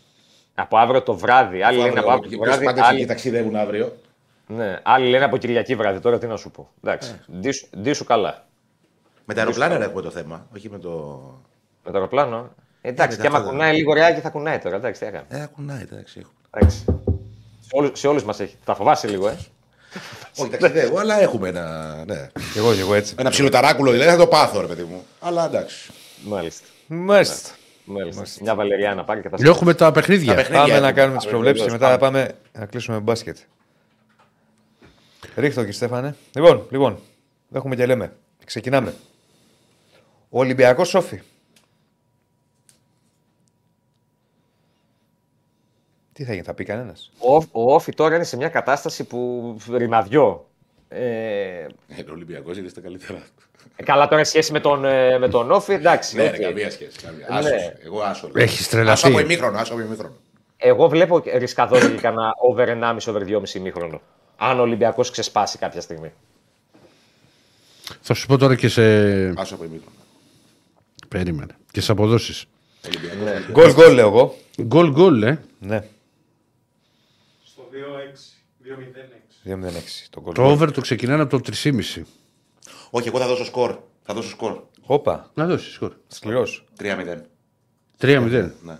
Από 0.54 0.76
αύριο 0.78 1.02
το 1.02 1.14
βράδυ. 1.14 1.62
Άλλοι 1.62 1.78
λένε 1.78 1.98
από 2.00 2.10
αύριο 2.10 2.30
το 2.30 2.38
βράδυ. 2.38 2.64
Πάντε 2.64 2.80
εκεί 2.80 2.88
Άλλοι, 2.88 3.06
ταξιδεύουν 3.06 3.56
αύριο. 3.56 3.96
ναι, 4.46 4.78
άλλοι 4.82 5.08
λένε 5.08 5.24
από 5.24 5.36
Κυριακή 5.36 5.74
βράδυ. 5.74 6.00
Τώρα 6.00 6.18
τι 6.18 6.26
να 6.26 6.36
σου 6.36 6.50
πω. 6.50 6.68
Εντάξει. 6.84 7.20
Ντύσου- 7.38 7.76
Ντύσου 7.78 8.04
καλά. 8.04 8.46
Με 9.24 9.34
τα 9.34 9.40
αεροπλάνα 9.40 9.78
ρε, 9.78 9.84
έχουμε 9.84 10.02
το 10.02 10.10
θέμα. 10.10 10.46
Όχι 10.54 10.70
με 10.70 10.78
το. 10.78 10.90
Με 11.84 11.90
το 11.90 11.96
αεροπλάνο. 11.96 12.50
ε. 12.80 12.88
Εντάξει, 12.88 13.16
με 13.16 13.22
και 13.22 13.28
τα 13.28 13.36
άμα 13.36 13.38
αυτά, 13.44 13.50
κουνάει 13.50 13.76
λίγο 13.76 13.92
ρεάκι 13.92 14.20
θα 14.20 14.30
κουνάει 14.30 14.58
τώρα. 14.58 14.76
Εντάξει, 14.76 15.00
τι 15.00 15.06
έκανε. 15.06 15.24
Ε, 15.28 15.42
ακουνάει, 15.42 15.82
εντάξει. 15.82 16.18
έχω. 16.22 16.30
Εντάξει. 16.50 16.84
Σε 17.60 17.68
όλους, 17.72 17.98
σε 17.98 18.08
όλους 18.08 18.24
μας 18.24 18.40
έχει. 18.40 18.56
Θα 18.64 18.74
φοβάσαι 18.74 19.08
λίγο, 19.08 19.28
ε. 19.28 19.36
Όχι, 20.36 20.50
ταξιδεύω, 20.50 20.98
αλλά 20.98 21.20
έχουμε 21.20 21.48
ένα. 21.48 21.94
Ναι. 22.06 22.28
Κι 22.52 22.58
εγώ, 22.58 22.74
κι 22.74 22.80
εγώ 22.80 22.94
έτσι. 22.94 23.14
Ένα 23.18 23.30
ψιλοταράκουλο 23.30 23.90
δηλαδή 23.90 24.10
θα 24.10 24.16
το 24.16 24.26
πάθω, 24.26 24.60
ρε 24.60 24.66
παιδί 24.66 24.82
μου. 24.82 25.04
Αλλά 25.20 25.46
εντάξει. 25.46 25.90
Μάλιστα. 26.24 26.66
Μάλιστα. 26.86 27.50
Μάλιστα. 27.84 28.24
Μια 28.42 28.54
βαλεριάνα 28.54 29.04
πάρει 29.04 29.20
και 29.20 29.28
θα 29.28 29.36
Έχουμε 29.40 29.74
τα 29.74 29.92
παιχνίδια. 29.92 30.28
Τα 30.28 30.34
παιχνίδια 30.34 30.60
Πάμε 30.60 30.72
να 30.72 30.76
έχουμε. 30.78 30.92
κάνουμε 30.92 31.18
τις 31.18 31.26
προβλέψεις 31.26 31.64
και 31.64 31.70
βεβαίως, 31.70 31.90
μετά 31.90 32.06
να 32.06 32.10
πάμε 32.10 32.34
να 32.52 32.66
κλείσουμε 32.66 32.96
με 32.96 33.02
μπάσκετ. 33.02 33.36
Ρίχ' 35.36 35.53
το 35.53 35.60
κύριε 35.60 35.72
Στέφανε. 35.74 36.16
Λοιπόν, 36.34 36.66
λοιπόν, 36.70 36.98
έχουμε 37.54 37.76
και 37.76 37.86
λέμε. 37.86 38.12
Ξεκινάμε. 38.44 38.94
Ο 40.28 40.38
Ολυμπιακός 40.38 40.88
ΟΦΗ. 40.88 41.22
Τι 46.16 46.24
θα 46.24 46.32
γίνει, 46.32 46.44
θα 46.44 46.54
πει 46.54 46.64
κανένας; 46.64 47.10
Ο, 47.18 47.34
ο 47.36 47.74
ΟΦΗ 47.74 47.92
τώρα 47.94 48.14
είναι 48.14 48.24
σε 48.24 48.36
μια 48.36 48.48
κατάσταση 48.48 49.04
που 49.04 49.56
ρημαδιό. 49.72 50.46
Ε, 50.88 50.98
Ε, 50.98 51.66
ο 52.08 52.12
Ολυμπιακός 52.12 52.56
είναι 52.56 52.68
στα 52.68 52.80
καλύτερα. 52.80 53.22
καλά 53.84 54.08
τώρα 54.08 54.24
σχέση 54.24 54.52
με 54.52 54.60
τον, 54.60 54.84
ε, 54.84 55.18
με 55.18 55.28
τον 55.28 55.50
ΟΦΗ, 55.50 55.72
εντάξει. 55.72 56.16
Ναι, 56.16 56.24
οκ. 56.24 56.30
ρε, 56.30 56.38
καμία 56.38 56.70
σχέση. 56.70 56.98
Καμία. 57.02 57.26
Ναι. 57.30 57.36
Άσος. 57.36 57.72
Εγώ 57.84 58.00
άσος. 58.00 58.30
λέω. 58.34 58.42
Έχεις 58.44 58.68
τρελαθεί. 58.68 58.92
Άσο 58.92 59.08
από 59.08 59.18
ημίχρονο, 59.20 59.58
άσο 59.58 59.72
από 59.72 59.82
ημίχρονο. 59.82 60.14
Εγώ 60.56 60.88
βλέπω 60.88 61.22
ρισκαδόρι 61.34 61.86
για 61.86 62.00
κανένα 62.00 62.32
over 62.50 62.68
1,5 62.68 62.96
over 63.06 63.22
2,5 63.22 63.54
ημίχρονο. 63.54 64.00
Αν 64.36 64.58
ο 64.58 64.62
Ολυμπιακός 64.62 65.10
ξεσπάσει 65.10 65.58
κάποια 65.58 65.80
στιγμή. 65.80 66.12
Θα 68.00 68.14
σου 68.14 68.26
πω 68.26 68.36
τώρα 68.36 68.54
και 68.54 68.68
σε. 68.68 68.82
Άσο 69.36 69.54
από 69.54 69.64
ημίχρονο. 69.64 69.96
Περίμενε. 71.08 71.54
Και 71.70 71.80
σε 71.80 71.92
αποδόσεις. 71.92 72.44
Ολυμπιακός. 72.86 73.50
Γκολ 73.50 73.72
γκολ 73.74 73.94
λέω 73.94 74.06
εγώ. 74.08 74.34
Γκολ 74.62 74.90
γκολ, 74.90 75.22
ε. 75.22 75.42
Ναι, 75.58 75.76
Στο 75.78 75.86
2-6. 75.86 75.95
2-0-6. 77.76 78.68
2-0-6. 79.44 80.06
Το 80.10 80.20
γκολ. 80.20 80.34
Το 80.34 80.42
over 80.44 80.72
το 80.72 80.80
ξεκινάνε 80.80 81.22
από 81.22 81.40
το 81.40 81.52
3,5. 81.62 82.02
Όχι, 82.90 83.08
εγώ 83.08 83.18
θα 83.18 83.26
δώσω 83.26 83.44
σκορ. 83.44 83.78
Θα 84.02 84.14
δώσω 84.14 84.28
σκορ. 84.28 84.62
Όπα, 84.82 85.30
Να 85.34 85.46
δώσεις 85.46 85.72
σκορ. 85.74 85.92
σκληρός. 86.08 86.64
3-0. 86.78 87.20
3-0. 88.00 88.50
Ναι. 88.62 88.78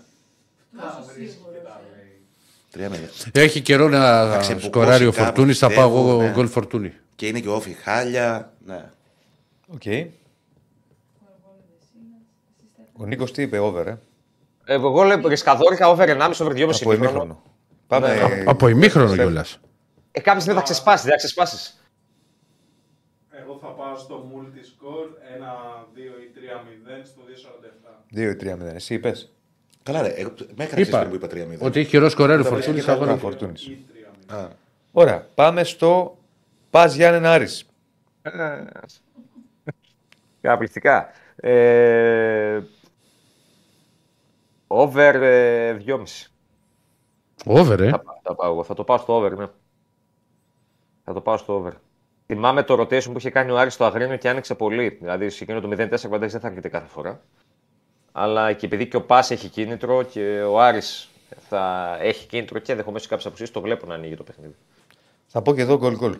Κοίτα, 0.70 1.81
λέει. 1.97 2.89
3-0. 2.89 3.31
Έχει 3.32 3.60
καιρό 3.60 3.89
να 3.89 4.36
ξεμπουκώσει 4.39 4.66
σκοράρει 4.66 5.06
ο 5.06 5.12
κάπου, 5.12 5.24
Φορτούνης. 5.24 5.59
Θα 5.59 5.66
πάω 5.73 5.89
πιστεύω, 5.89 6.10
εγώ 6.10 6.23
ναι. 6.23 6.31
γκολ 6.32 6.48
Φορτούνη. 6.48 6.93
Και 7.16 7.27
είναι 7.27 7.40
και 7.40 7.48
ΟΦΗ 7.49 7.73
χάλια. 7.73 8.52
Ναι. 8.66 8.90
Οκ. 9.66 9.82
Ο 12.93 13.05
Νίκος 13.06 13.32
τι 13.32 13.43
είπε, 13.43 13.59
over, 13.59 13.86
ε; 13.86 13.98
Ε, 14.64 14.74
εγώ 14.74 15.02
λέω 15.02 15.28
ρισκαδόρικα 15.28 15.89
over 15.89 16.09
1,5 16.09 16.31
over 16.40 16.52
2,5 16.52 16.62
Από 16.81 16.93
ημίχρονο. 16.93 16.93
ημίχρονο. 16.93 17.43
Πάμε. 17.87 18.15
Ναι. 18.15 18.43
Από 18.47 18.69
ημίχρονο 18.69 19.07
Στέφ. 19.07 19.19
κιόλας. 19.21 19.61
Ε, 20.13 20.21
κάποια 20.21 20.41
στιγμή 20.41 20.59
θα 20.59 20.65
ξεσπάσει, 20.65 21.03
δεν 21.03 21.11
θα 21.11 21.17
ξεσπάσεις. 21.17 21.81
Εγώ 23.31 23.59
θα 23.61 23.67
πάω 23.69 23.97
στο 23.97 24.31
multi-score 24.35 25.09
1-2 25.37 26.21
ή 26.23 26.31
3-0 26.35 27.05
στο 27.05 27.23
2-47. 27.23 28.05
2 28.15 28.31
ή 28.31 28.37
3-0. 28.37 28.75
Εσύ 28.75 28.95
είπες. 28.95 29.33
Καλά, 29.83 30.03
ρε. 30.03 30.09
εγώ- 30.09 30.35
Με 30.57 30.65
έκανες 30.65 30.89
Είπα 30.89 30.99
πριν 30.99 31.11
που 31.11 31.17
είπα 31.17 31.27
3-0. 31.27 31.59
ότι 31.67 31.81
έχει 31.81 31.89
καιρό 31.89 32.09
σκοράρει 32.09 32.41
ο 32.41 32.43
Τα 32.43 32.49
Φορτούνης. 32.49 32.73
βρίσκει 32.73 32.91
Θα 32.91 32.95
καλά, 32.97 33.07
βάλω. 33.07 33.19
Φορτούνης. 33.19 33.67
Ή 33.67 33.85
3-0. 34.29 34.35
Α, 34.37 34.49
Ωραία. 34.93 35.27
Πάμε 35.35 35.65
στο 35.65 36.19
Πας 36.71 36.95
Γιάννενα 36.95 37.33
Άρης. 37.33 37.65
Καταπληκτικά. 40.41 41.11
Ε, 41.37 42.61
over 44.67 45.15
ε, 45.23 45.73
2,5. 45.87 46.31
Over, 47.47 47.81
ε. 47.81 47.89
Θα, 47.90 47.98
πά- 47.98 48.20
θα 48.23 48.35
πάω 48.35 48.52
εγώ. 48.52 48.64
Θα 48.64 48.74
το 48.74 48.85
πάω 48.85 48.98
στο 48.98 49.14
over, 49.14 49.32
ναι. 49.36 49.47
Θα 51.05 51.12
το 51.12 51.20
πάω 51.20 51.36
στο 51.36 51.55
over. 51.55 51.73
Θυμάμαι 52.27 52.62
το 52.62 52.81
rotation 52.81 53.05
που 53.12 53.18
είχε 53.18 53.31
κάνει 53.31 53.51
ο 53.51 53.59
Άρης 53.59 53.74
στο 53.74 53.85
Αγρίνιο 53.85 54.16
και 54.16 54.28
άνοιξε 54.28 54.55
πολύ. 54.55 54.89
Δηλαδή, 54.89 55.31
σε 55.31 55.44
εκείνο 55.44 55.60
το 55.60 55.68
0-4 55.70 56.01
κοντά 56.09 56.27
δεν 56.27 56.40
θα 56.40 56.47
έρχεται 56.48 56.68
κάθε 56.68 56.89
φορά. 56.89 57.20
Αλλά 58.12 58.52
και 58.52 58.66
επειδή 58.66 58.86
και 58.86 58.97
ο 58.97 59.02
Πας 59.02 59.31
έχει 59.31 59.48
κίνητρο 59.48 60.02
και 60.02 60.40
ο 60.40 60.60
Άρης 60.60 61.09
θα 61.48 61.97
έχει 62.01 62.27
κίνητρο 62.27 62.59
και 62.59 62.70
ενδεχομένως 62.70 63.02
σε 63.02 63.09
κάποιε 63.09 63.27
αποσύσει, 63.28 63.52
το 63.52 63.60
βλέπω 63.60 63.86
να 63.86 63.94
ανοίγει 63.94 64.16
το 64.16 64.23
παιχνίδι. 64.23 64.55
Θα 65.27 65.43
πω 65.43 65.55
και 65.55 65.60
εδώ 65.60 65.77
γκολ 65.77 65.97
γκολ. 65.97 66.16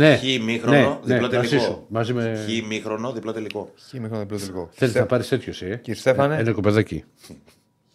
Ναι. 0.00 0.16
Χ 0.16 0.22
ημίχρονο, 0.24 1.00
διπλό 1.02 1.26
μαζί 1.26 1.48
τελικό. 1.48 1.64
σου. 1.64 1.84
Μαζί 1.88 2.12
με. 2.12 2.44
Χ 2.46 2.52
ημίχρονο, 2.52 3.12
διπλό 3.12 3.32
τελικό. 3.32 3.70
Χι 3.88 4.00
μικρό 4.00 4.18
διπλό 4.18 4.38
τελικό. 4.38 4.68
Θέλεις 4.72 4.94
να 4.94 5.06
πάρεις 5.06 5.28
τέτοιος, 5.28 5.62
ε; 5.62 5.76
Κύριε 5.82 6.00
Στέφανε. 6.00 6.36
Ένα 6.36 6.52
κοπεδάκι. 6.52 7.04
Χ2 7.28 7.32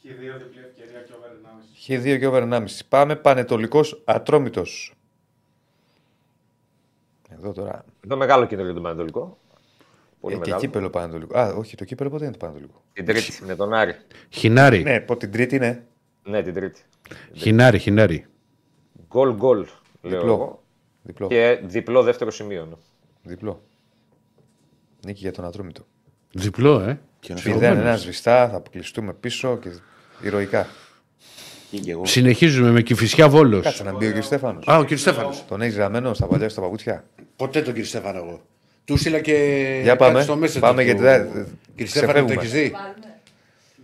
διπλή 0.03 0.29
ευκαιρία 0.69 1.01
και 1.07 1.13
over 1.17 1.29
1,5. 2.07 2.15
Χ2 2.15 2.19
και 2.19 2.27
over 2.27 2.41
1,5. 2.43 2.65
Πάμε 2.89 3.15
Πανετολικός 3.15 4.01
Ατρόμητος. 4.05 4.93
Εδώ 7.29 7.51
τώρα. 7.51 7.85
Εδώ 8.05 8.15
μεγάλο 8.17 8.43
κίνητρο 8.45 8.65
για 8.65 8.73
τον 8.73 8.83
Πανατολικό. 8.83 9.37
Πολύ 10.19 10.33
Ε, 10.35 10.37
και 10.37 10.43
μεγάλο. 10.45 10.61
κύπελο 10.61 10.89
Πανετολικό. 10.89 11.37
Α, 11.39 11.53
όχι, 11.53 11.75
το 11.75 11.85
κύπελο 11.85 12.09
ποτέ 12.09 12.23
είναι 12.23 12.33
το 12.33 12.37
Πανετολικό; 12.45 12.83
Την 12.93 13.05
Τρίτη 13.05 13.43
με 13.45 13.55
τον 13.55 13.73
Άρη. 13.73 13.95
Χινάρι. 14.29 14.83
Ναι, 14.83 14.99
πω 14.99 15.17
την 15.17 15.31
Τρίτη 15.31 15.55
είναι. 15.55 15.85
Ναι, 16.23 16.41
την 16.43 16.53
Τρίτη. 16.53 16.81
Χινάρι, 17.33 17.79
χινάρι. 17.79 18.25
Γκολ 19.07 19.33
γκολ, 19.35 19.57
λέω 20.01 20.19
Διπλό. 20.19 20.63
Εγώ. 21.05 21.27
Διπλό. 21.27 21.27
Και 21.27 21.59
διπλό 21.65 22.03
δεύτερο 22.03 22.31
σημείο. 22.31 22.65
ναι. 22.69 22.75
Διπλό. 23.23 23.61
Νίκη 25.05 25.19
για 25.19 25.31
τον 25.31 25.45
Ατρόμητο. 25.45 25.85
Διπλό, 26.33 26.79
ε. 26.79 26.99
Και 27.19 27.31
ένας 27.31 27.43
Μηδέν 27.43 27.77
ένας 27.77 28.01
σβηστά, 28.01 28.49
θα 28.49 28.55
αποκλειστούμε 28.55 29.13
πίσω 29.13 29.57
και 29.61 29.69
ηρωικά. 30.21 30.67
Χ 31.69 31.79
και 31.81 31.91
εγώ. 31.91 32.05
Συνεχίζουμε 32.05 32.71
με 32.71 32.81
κυφισιά 32.81 33.29
βόλος. 33.29 33.63
Κάτσε 33.63 33.83
να 33.83 33.93
μπει 33.95 34.07
ο 34.07 34.13
κ. 34.19 34.23
Στέφανος. 34.23 34.67
Α, 34.67 34.77
ο 34.77 34.81
κύριος 34.81 35.01
Στέφανος. 35.01 35.43
Τον 35.47 35.61
έχεις 35.61 35.75
γραμμένο 35.75 36.13
στα 36.13 36.27
παλιά 36.27 36.49
στα 36.49 36.61
παπούτσια; 36.61 37.03
Ποτέ 37.35 37.61
τον 37.61 37.73
κύριο 37.73 37.87
Στέφανο 37.87 38.17
εγώ. 38.17 38.41
Του 38.85 38.97
στείλα 38.97 39.19
και. 39.19 39.33
Για 39.83 39.95
κάτι 39.95 39.97
πάμε. 39.97 40.21
στο 40.21 40.33
Messenger 40.41 40.59
Πάμε 40.59 40.81
του. 40.81 40.85
γιατί 40.85 41.01
δεν- 41.01 41.27
Κύριε 41.75 41.85
Στέφανο, 41.91 42.13
το 42.13 42.25
ξεφεύγουμε. 42.25 42.33
έχεις 42.33 42.51
δει; 42.51 42.69
Βάλουμε. 42.71 43.14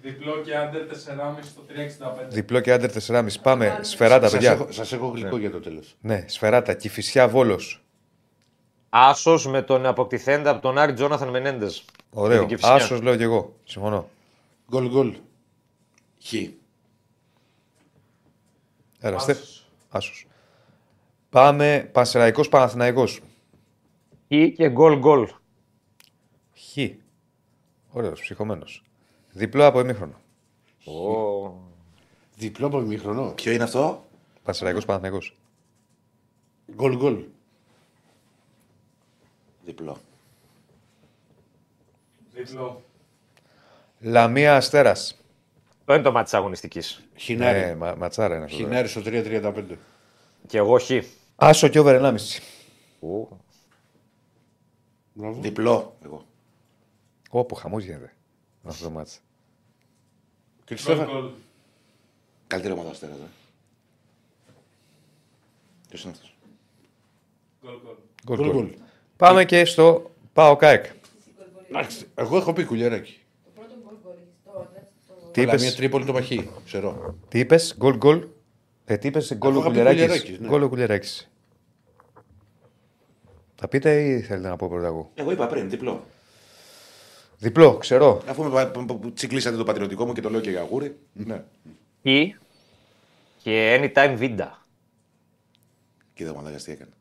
Διπλό 0.02 0.42
και 0.42 0.58
άντερ 0.58 0.82
4,5 0.88 1.44
στο 1.44 1.62
3,65. 1.68 2.28
Διπλό 2.30 2.60
και 2.60 2.74
άντερ 2.74 2.92
4,5. 2.92 3.28
Πάμε. 3.42 3.80
Σφεράτα, 3.82 4.24
Σας 4.24 4.32
παιδιά. 4.32 4.52
έχω, 4.52 4.72
σας 4.72 4.92
έχω 4.94 5.08
γλυκό 5.08 5.38
για 5.38 5.52
το 5.52 5.60
τέλος. 5.60 5.96
Ναι, 6.02 6.26
σφεράτα. 6.28 6.74
Κυφυσιά 6.74 7.28
βόλος. 7.28 7.84
Άσος 8.90 9.48
με 9.48 9.62
τον 9.62 9.86
αποκτηθέντα 9.86 10.50
από 10.50 10.62
τον 10.62 10.78
Άρη 10.78 10.94
Τζόναθαν 10.94 11.30
Μενέντες. 11.30 11.86
Ωραίο. 12.10 12.48
Άσος 12.62 13.02
λέω 13.02 13.16
κι 13.16 13.24
εγώ. 13.24 13.56
Συμφωνώ. 13.64 14.10
Γκολ 14.70 14.90
γκολ. 14.90 15.16
Χ. 16.24 16.34
Έλα, 19.00 19.20
Στέφ. 19.20 19.40
Άσος. 19.90 20.28
Πάμε. 21.30 21.90
Πανσεραϊκός 21.92 22.50
Παναθηναϊκός. 22.50 23.20
Ή 24.28 24.52
και 24.52 24.70
γκολ 24.70 24.98
γκολ. 24.98 25.28
Χ. 26.56 26.78
Ωραίος, 27.90 28.22
ψυχωμένος. 28.22 28.84
Διπλό 29.32 29.66
από 29.66 29.80
ημίχρονο. 29.80 30.16
Ω, 30.86 31.54
Διπλό 32.36 32.68
από 32.68 32.80
ημίχρονο. 32.80 33.32
Ποιο 33.32 33.52
είναι 33.52 33.64
αυτό; 33.64 34.06
Πανσεραϊκός 34.44 34.86
Παναθηναϊκός. 34.86 35.38
Γκολ 36.76 36.98
γκολ. 36.98 37.24
Διπλό. 39.66 39.98
Διπλό. 42.34 42.82
Λαμία 44.00 44.56
Αστέρας. 44.56 45.16
Το 45.86 45.94
είναι 45.94 46.04
το 46.04 46.12
μάτι 46.12 46.24
της 46.24 46.34
αγωνιστικής; 46.34 47.04
Χινάρι. 47.16 47.60
Ναι, 47.60 47.76
μα, 47.76 47.96
ματσάρα 47.96 48.36
είναι 48.36 48.46
αυτό. 48.46 48.58
τώρα. 48.58 48.70
Χινάρι 48.70 48.88
στο 48.88 49.02
3.35. 49.06 49.78
Και 50.48 50.58
εγώ 50.58 50.80
χ. 50.80 50.90
Άσο 51.36 51.68
και 51.68 51.80
over 51.80 52.02
1,5. 52.02 52.40
Ω, 53.00 53.28
Μπράβο. 55.14 55.42
Διπλό. 55.42 55.96
Εγώ. 56.06 56.26
Όπου 57.30 57.56
χαμός 57.56 57.84
γίνεται. 57.84 58.14
Αυτό 58.64 58.84
το 58.84 58.90
μάτς. 58.90 59.20
Κύριε 60.66 60.84
Γκολ 60.86 60.96
Στέφανο. 60.96 61.20
γκολ. 61.20 61.32
Καλύτερη 62.48 62.74
ομάδα 62.74 62.90
αστέρα. 62.90 63.12
Ε. 63.14 63.16
Ποιος 65.90 66.04
είναι 66.04 66.12
αυτός; 66.16 66.36
Γκολ 67.66 67.80
γκολ. 67.84 67.96
Γκολ, 68.26 68.38
Γκολ 68.38 68.52
γκολ. 68.52 68.66
γκολ. 68.66 68.76
Πάμε 69.18 69.46
και 69.46 69.66
στο 69.66 70.12
Πάο 70.34 70.56
Κάεκ. 70.56 70.84
Εσύ 70.86 70.94
γκολ 71.38 71.46
γκολ 71.54 71.64
Εντάξει, 71.70 72.08
εγώ 72.16 72.38
έχω 72.38 72.54
πει 72.54 72.66
κουλιαράκι. 72.66 73.20
Το 73.44 73.50
πρώτο 73.56 73.74
γκολ 73.84 73.94
γκολ 74.04 74.14
έχει 74.14 74.26
τώρα. 74.46 74.70
το- 75.08 75.32
Τι 75.32 75.42
Αλλά 75.42 75.52
είπες; 75.52 75.62
μια 75.64 75.74
Τρίπολη 75.76 76.06
το 76.06 76.14
παχύ, 76.14 76.50
ξέρω. 76.66 77.16
Τι 77.28 77.40
είπες, 77.40 77.76
γκολ 77.78 77.98
γκολ. 77.98 78.28
Ε, 78.86 78.98
τι 78.98 79.08
είπες, 79.08 79.36
γκολ 79.36 79.56
ο 79.56 79.60
είχα 79.60 79.64
πει 79.64 79.68
Κουλιαράκης. 79.70 80.02
Κουλιαράκης, 80.02 80.40
ναι. 80.40 80.48
Γκολ 80.48 80.64
ο 80.64 80.70
Κουλιαράκης. 80.70 81.30
Θα 83.56 83.68
πείτε 83.68 84.02
ή 84.04 84.22
θέλετε 84.22 84.48
να 84.48 84.56
πω 84.56 84.68
πρώτα 84.70 84.88
εγώ; 84.88 85.12
Εγώ 85.16 85.32
είπα 85.32 85.48
πριν, 85.48 85.70
διπλό. 85.70 86.04
Διπλό, 87.42 87.78
ξέρω. 87.78 88.22
Αφού 88.28 88.44
με 88.44 88.50
πα- 88.50 88.66
πα- 88.68 88.86
πα- 88.86 89.12
τσικλίσατε 89.14 89.58
το 89.58 89.64
πατριωτικό 89.64 90.06
μου 90.06 90.14
και 90.14 90.22
το 90.22 90.30
λέω 90.30 90.40
και 90.40 90.50
για 90.50 90.62
γούρι. 90.70 90.98
Ναι. 91.14 91.44
Ή 92.02 92.36
και 93.44 93.80
anytime 93.96 94.20
Vinda. 94.20 94.48
Κοίτα 96.14 96.34
μαλάκα 96.36 96.58
τι 96.58 96.72
έκανε. 96.72 96.92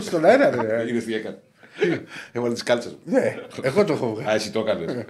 Στον 0.00 0.24
αέρα, 0.24 0.62
ρε. 0.62 0.88
Είδες 0.88 1.04
τι 1.04 1.14
έκανε. 1.14 1.38
Έβαλε 2.32 2.52
τις 2.52 2.62
κάλτσες 2.62 2.92
μου. 2.92 2.98
Ναι, 3.04 3.36
εγώ 3.62 3.84
το 3.84 3.92
έχω 3.92 4.14
βγάλει. 4.14 4.28
Α, 4.28 4.34
εσύ 4.34 4.50
το 4.50 4.60
έκανες. 4.60 5.04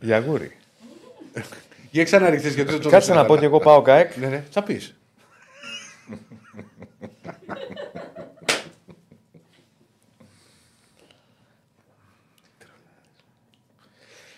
Για 0.00 0.18
γούρι. 0.18 0.56
Για 1.90 2.04
ξαναρίχθες 2.04 2.54
γιατί 2.54 2.70
δεν 2.70 2.80
το 2.80 2.88
Κάτσε 2.88 3.10
έδωσα 3.10 3.22
να 3.22 3.26
πω 3.26 3.34
καλά. 3.34 3.40
και 3.40 3.46
εγώ 3.46 3.58
πάω 3.58 3.82
ΚΑΕΚ. 3.82 4.16
Ναι, 4.16 4.26
ναι, 4.26 4.44
θα 4.50 4.62
πεις. 4.62 4.96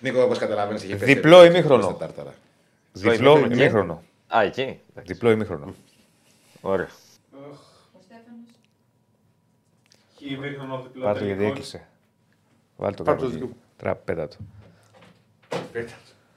Νίκο, 0.00 0.22
όπως 0.22 0.38
καταλαβαίνεις, 0.38 0.82
είχε 0.82 0.96
πέσει. 0.96 1.14
Διπλό 1.14 1.44
ημίχρονο. 1.44 1.82
Στα 1.82 1.96
τάρταρα. 1.96 2.34
Διπλό 2.92 3.30
ημίχρονο. 3.38 3.54
ημίχρονο. 3.54 4.02
Α, 4.36 4.42
εκεί. 4.42 4.60
Εντάξει. 4.90 5.12
Διπλό 5.12 5.30
ημίχρονο. 5.30 5.74
Ωραία. 6.60 6.88
Ο 7.32 7.98
Στέφανος. 8.02 8.50
Χ 10.16 10.20
ημίχρονο 10.20 10.82
διπλό 10.82 11.04
Πάρ' 11.04 11.18
το 11.18 11.24
γιατί 11.24 11.38
τελικό. 11.38 11.52
έκλεισε. 11.54 11.86
Βάλ 12.76 12.94
το 12.94 13.02
Πάρ' 13.02 13.14
κάπου 13.16 13.28
το 13.30 13.36
εκεί. 13.36 13.44
δικό 13.46 13.56
Τραπέτα 13.76 14.28
του. 14.28 14.36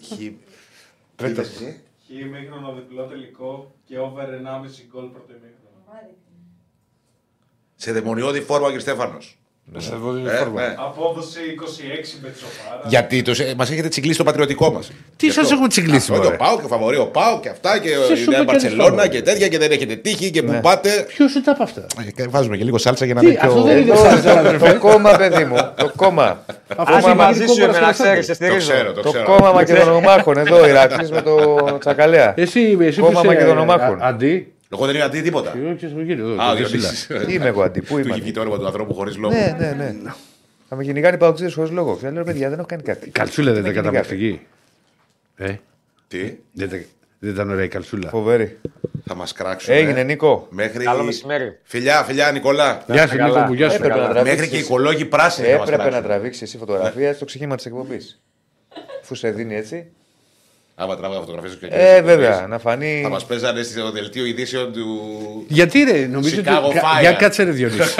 Χι- 0.01 0.33
Πέτα. 1.15 1.29
Είδες 1.29 1.49
εσύ. 1.49 1.81
Χ 2.05 2.09
ημίχρονο 2.09 2.73
διπλό 2.73 3.05
τελικό 3.05 3.75
και 3.85 3.99
over 3.99 4.27
1,5 4.27 4.83
γκολ 4.91 5.05
πρώτο 5.05 5.31
ημίχρονο. 5.31 5.83
Βάρη. 5.91 6.15
Σε 7.75 7.91
δαιμονιώδη 7.91 8.41
φόρμα 8.41 8.69
και 8.71 8.77
ο 8.77 8.79
Στέφανος. 8.79 9.37
Σε 9.77 9.95
δω 9.95 10.13
την 10.13 10.27
Ε, 10.27 10.29
φόρμα. 10.29 10.61
ναι. 10.61 10.75
Απόδοση 10.77 11.39
26 11.59 12.17
με 12.21 12.29
τσοφάρα. 12.29 12.81
Γιατί 12.85 13.21
τους, 13.21 13.39
ε, 13.39 13.53
μας 13.57 13.71
έχετε 13.71 13.87
τσιγκλίσει 13.87 14.17
το 14.17 14.23
πατριωτικό 14.23 14.71
μας. 14.71 14.91
Τι 15.17 15.31
σας 15.31 15.51
έχουμε 15.51 15.67
τσιγκλίσει, 15.67 15.97
Αυτό, 16.11 16.13
μωρέ. 16.13 16.29
Το 16.29 16.35
πάω 16.43 16.55
και 16.59 16.67
φαβορεί 16.67 16.97
ο 16.97 17.05
Πάο 17.05 17.39
και 17.39 17.49
αυτά 17.49 17.79
και 17.79 17.89
Ποιος 17.89 18.09
η 18.19 18.23
σου 18.23 18.29
Νέα 18.29 18.39
είπε 18.41 18.51
κανείς 18.51 18.63
Μπαρσελόνα 18.63 18.89
φαβορί; 18.89 19.09
και 19.09 19.21
τέτοια 19.21 19.47
και 19.47 19.57
δεν 19.57 19.71
έχετε 19.71 19.95
τύχει 19.95 20.31
και 20.31 20.41
Ναι. 20.41 20.51
που 20.53 20.61
πάτε. 20.61 21.05
Ποιος 21.07 21.31
σου 21.31 21.41
τα 21.41 21.51
είπε 21.51 21.63
αυτά; 21.63 21.85
Ε, 22.15 22.27
Βάζουμε 22.27 22.57
και 22.57 22.63
λίγο 22.63 22.77
σάλτσα 22.77 23.05
για 23.05 23.13
να 23.13 23.19
Τι, 23.19 23.25
είναι 23.27 23.39
αυτό 23.41 23.53
πιο... 23.53 23.61
δεν 23.63 23.77
είναι 23.77 23.91
Εδώ, 23.91 24.03
σάλτσα, 24.03 24.39
αδερφέ. 24.39 24.71
Το 24.73 24.79
κόμμα, 24.79 25.11
παιδί 25.17 25.43
μου. 25.43 25.55
Το 25.75 25.91
κόμμα. 25.95 26.45
Αυτό 26.75 26.93
Άμα 26.95 26.99
είναι 26.99 27.13
μαζί 27.15 27.39
μαγικό 27.39 27.53
σου 27.53 27.61
είμαι 27.61 27.71
να 27.71 27.79
Παρασκευή. 27.79 28.09
ξέρεις, 28.09 28.25
σε 28.25 28.31
Το 28.31 28.35
στηρίζω. 28.45 28.71
ξέρω, 28.71 28.91
το 28.93 29.01
Το 29.01 29.09
ξέρω. 29.09 29.25
κόμμα 29.25 29.51
Μακεδονομάχων. 29.51 30.37
Εδώ, 30.37 30.67
Ηρακλής 30.67 31.11
με 31.11 31.21
το 31.21 31.77
Τσακαλέα. 31.79 32.33
Εσύ, 32.37 32.77
εσύ 32.81 32.99
Κόμμα 32.99 33.11
που 33.11 33.17
είσαι, 33.25 33.27
Μακεδονομάχων. 33.27 34.01
α- 34.01 34.07
Αντί; 34.07 34.52
Εγώ 34.73 34.85
δεν 34.85 34.95
είμαι 34.95 35.03
αντί 35.03 35.21
τίποτα. 35.21 35.53
Εγώ 35.57 35.73
και 35.73 35.87
στο 35.87 36.01
γύριο 36.01 36.23
εδώ, 36.29 36.41
Α, 36.41 36.51
ο 36.51 36.55
το 36.55 36.61
Δεσίλα. 36.61 36.79
Διονύσης. 36.81 37.25
Τι 37.25 37.33
είμαι 37.33 37.47
εγώ 37.47 37.61
αντί, 37.63 37.81
πού 37.81 37.93
Του 37.93 37.99
είμαι. 37.99 38.11
έχει 38.11 38.21
βγει 38.21 38.31
το 38.31 38.41
όνομα 38.41 38.57
του 38.57 38.65
ανθρώπου 38.65 38.93
χωρίς 38.93 39.17
λόγο. 39.17 39.33
Ναι, 39.33 39.55
ναι, 39.59 39.71
ναι. 39.75 40.11
Θα 40.69 40.75
με 40.75 40.83
κυνηγάνε 40.83 41.17
παοξίδε 41.17 41.51
χωρίς 41.51 41.71
λόγο. 41.71 41.97
Και 42.01 42.09
λέω, 42.09 42.23
παιδιά, 42.23 42.49
δεν 42.49 42.57
έχω 42.59 42.67
κάνει 42.67 42.81
κάτι. 42.83 43.09
Καλτσούλα 43.09 43.51
δεν 43.53 43.61
Με 43.63 43.69
ήταν 43.69 43.83
κυνηγάτε. 43.83 44.07
καταπληκτική. 44.07 44.47
Ε, 45.35 45.55
Τι, 46.07 46.19
δεν 46.53 46.67
ήταν- 46.67 46.85
δεν 47.19 47.31
ήταν 47.31 47.49
ωραία 47.49 47.63
η 47.65 47.67
καλτσούλα. 47.67 48.09
Φοβερή. 48.09 48.57
θα 49.05 49.15
μας 49.15 49.33
κράξουν. 49.33 49.73
Έγινε, 49.73 50.03
Νίκο. 50.03 50.47
Μέχρι... 50.49 50.83
Καλό 50.83 51.03
μεσημέρι. 51.03 51.59
Φιλιά, 51.63 52.03
φιλιά, 52.03 52.31
Νικολά. 52.31 52.83
Γεια 52.87 53.07
σου, 53.07 53.15
Νίκο 53.23 53.39
μου, 53.39 53.53
γεια 53.53 53.69
σου. 53.69 53.75
Έπρεπε 53.75 53.93
να 53.95 53.99
Μέχρι 54.07 54.13
τραβήξεις. 54.23 54.49
και 54.49 54.55
οι 54.55 54.59
οικολόγοι 54.59 55.05
πράσινοι 55.05 55.47
θα 55.47 55.53
μας 55.57 55.61
Έπρεπε 55.67 55.83
να 55.83 55.89
κράξουν. 55.89 56.09
τραβήξεις 56.09 56.41
εσύ 56.41 56.57
φωτογραφία 56.57 57.13
στο 57.13 57.25
ξεκίνημα 57.25 57.55
της 57.55 57.65
εκπομπής. 57.65 58.21
Αφού 59.01 59.15
σε 59.15 59.29
δίνει 59.31 59.55
έτσι. 59.55 59.91
Άμα 60.75 60.95
τράβαγα 60.97 61.19
φωτογραφίες 61.19 61.55
και 61.55 61.67
Ε, 61.69 62.01
βέβαια, 62.01 62.47
να 62.47 62.59
φανεί. 62.59 62.99
Θα 63.03 63.09
μας 63.09 63.25
παίζανε 63.25 63.63
στο 63.63 63.91
δελτίο 63.91 64.25
ειδήσεων 64.25 64.73
του... 64.73 64.85
Γιατί 65.47 65.83
ρε, 65.83 66.05
νομίζω 66.05 66.39
ότι. 66.39 66.49
Chicago 66.49 66.73
κα- 66.73 66.81
Fire. 66.81 66.99
Για 67.01 67.13
κάτσε 67.13 67.43
ρε 67.43 67.51
Διονύση. 67.51 67.79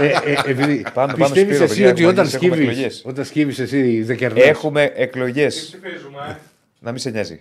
ε, 0.00 0.06
ε, 0.06 0.36
επειδή 0.46 0.86
πάμε, 0.94 1.12
πιστεύεις 1.16 1.42
Σπύρο, 1.56 1.64
εσύ 1.64 1.74
παιδιά, 1.74 1.90
ότι 1.90 2.02
έχουμε 2.02 2.08
όταν 2.12 2.18
αργήσει, 2.24 2.36
έχουμε 2.36 2.56
σκύβεις, 2.56 2.68
εκλογές. 2.68 3.02
όταν 3.06 3.24
σκύβεις 3.24 3.58
εσύ 3.58 4.02
δεν 4.02 4.16
κερνάς. 4.16 4.44
Έχουμε 4.44 4.92
εκλογές. 4.94 5.54
Τι 5.54 5.60
ψηφίζουμε, 5.78 6.18
ε; 6.30 6.36
Να 6.78 6.90
μην 6.90 7.00
σε 7.00 7.10
νοιάζει. 7.10 7.40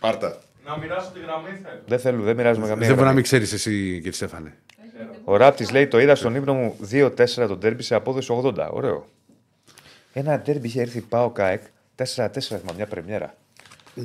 Πάρτα. 0.00 0.38
Να 0.66 0.78
μοιράσω 0.78 1.10
τη 1.14 1.20
γραμμή 1.20 1.48
θέλω. 1.62 1.80
Δεν 1.86 1.98
θέλω, 1.98 2.22
δεν 2.22 2.36
μοιράζουμε 2.36 2.66
καμία. 2.68 2.86
Δεν 2.86 2.96
μπορεί 2.96 2.96
να 2.96 3.02
γραμμή. 3.02 3.14
μην 3.14 3.22
ξέρεις 3.24 3.52
εσύ 3.52 3.70
κύριε 3.94 4.12
Στέφανε. 4.12 4.52
Ο 5.24 5.36
Ράπτης 5.36 5.70
λέει: 5.70 5.86
Το 5.86 6.00
είδα 6.00 6.14
στον 6.14 6.34
ύπνο 6.34 6.54
μου 6.54 6.76
2-4 6.92 7.10
το 7.48 7.56
τέρμπι 7.56 7.82
σε 7.82 7.94
απόδοση 7.94 8.40
80. 8.44 8.54
Ωραίο. 8.70 9.06
Ένα 10.12 10.40
τέρμπι 10.40 10.66
είχε 10.66 10.80
έρθει 10.80 11.00
πάω 11.00 11.30
ΚΑΕΚ 11.30 11.62
4-4 11.96 12.04
θυμάμαι 12.40 12.72
μια 12.76 12.86
πρεμιέρα. 12.86 13.34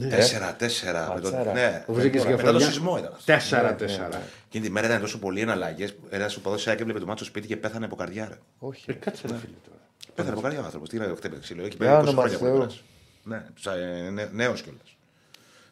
Τέσσερα, 0.09 0.53
τέσσερα. 0.55 1.11
με 1.13 1.19
το- 1.21 1.31
Ματσάρα. 1.31 1.53
Ναι, 1.53 1.83
Ο 1.87 1.93
Βουζίκης 1.93 2.21
και 2.21 2.27
ο 2.27 2.31
μετά 2.31 2.41
το 2.43 2.47
Φρονιά. 2.49 2.65
σεισμό 2.67 2.97
ήταν. 2.97 3.11
αυτό. 3.13 3.23
Τέσσερα, 3.25 3.75
τέσσερα. 3.75 4.21
Εκείνη 4.47 4.65
τη 4.65 4.71
μέρα 4.71 4.87
ήταν 4.87 4.99
τόσο 5.01 5.19
πολλοί 5.19 5.39
εναλλαγές. 5.41 5.95
Ένας 6.09 6.35
οπαδός 6.35 6.63
και 6.63 6.69
έβλεπε 6.69 6.99
το 6.99 7.05
μάτσο 7.05 7.25
σπίτι 7.25 7.47
και 7.47 7.57
πέθανε 7.57 7.85
από 7.85 7.95
καρδιά. 7.95 8.27
ρε. 8.29 8.37
Όχι. 8.59 8.83
Ε, 8.87 8.93
Κάτσε 8.93 9.21
ρε 9.27 9.33
φίλε 9.33 9.53
τώρα. 9.65 9.77
Πέθανε 10.15 10.33
από 10.33 10.41
καρδιά 10.41 10.61
ο 10.61 10.63
άνθρωπος. 10.65 10.89
Τι 10.89 10.97
λέει, 10.97 11.13
χτύπησε 11.15 11.41
ξύλο. 11.41 11.61
Έχει 11.65 11.69
Για 11.69 11.77
πέρασει 11.77 11.99
20 11.99 12.07
όνομα 12.07 12.21
χρόνια 12.21 12.37
του 12.37 12.43
που 12.43 12.49
Θεού. 12.49 12.57
πέρασε. 12.57 14.09
Ναι, 14.11 14.29
νέος 14.31 14.61
κιόλας. 14.61 14.95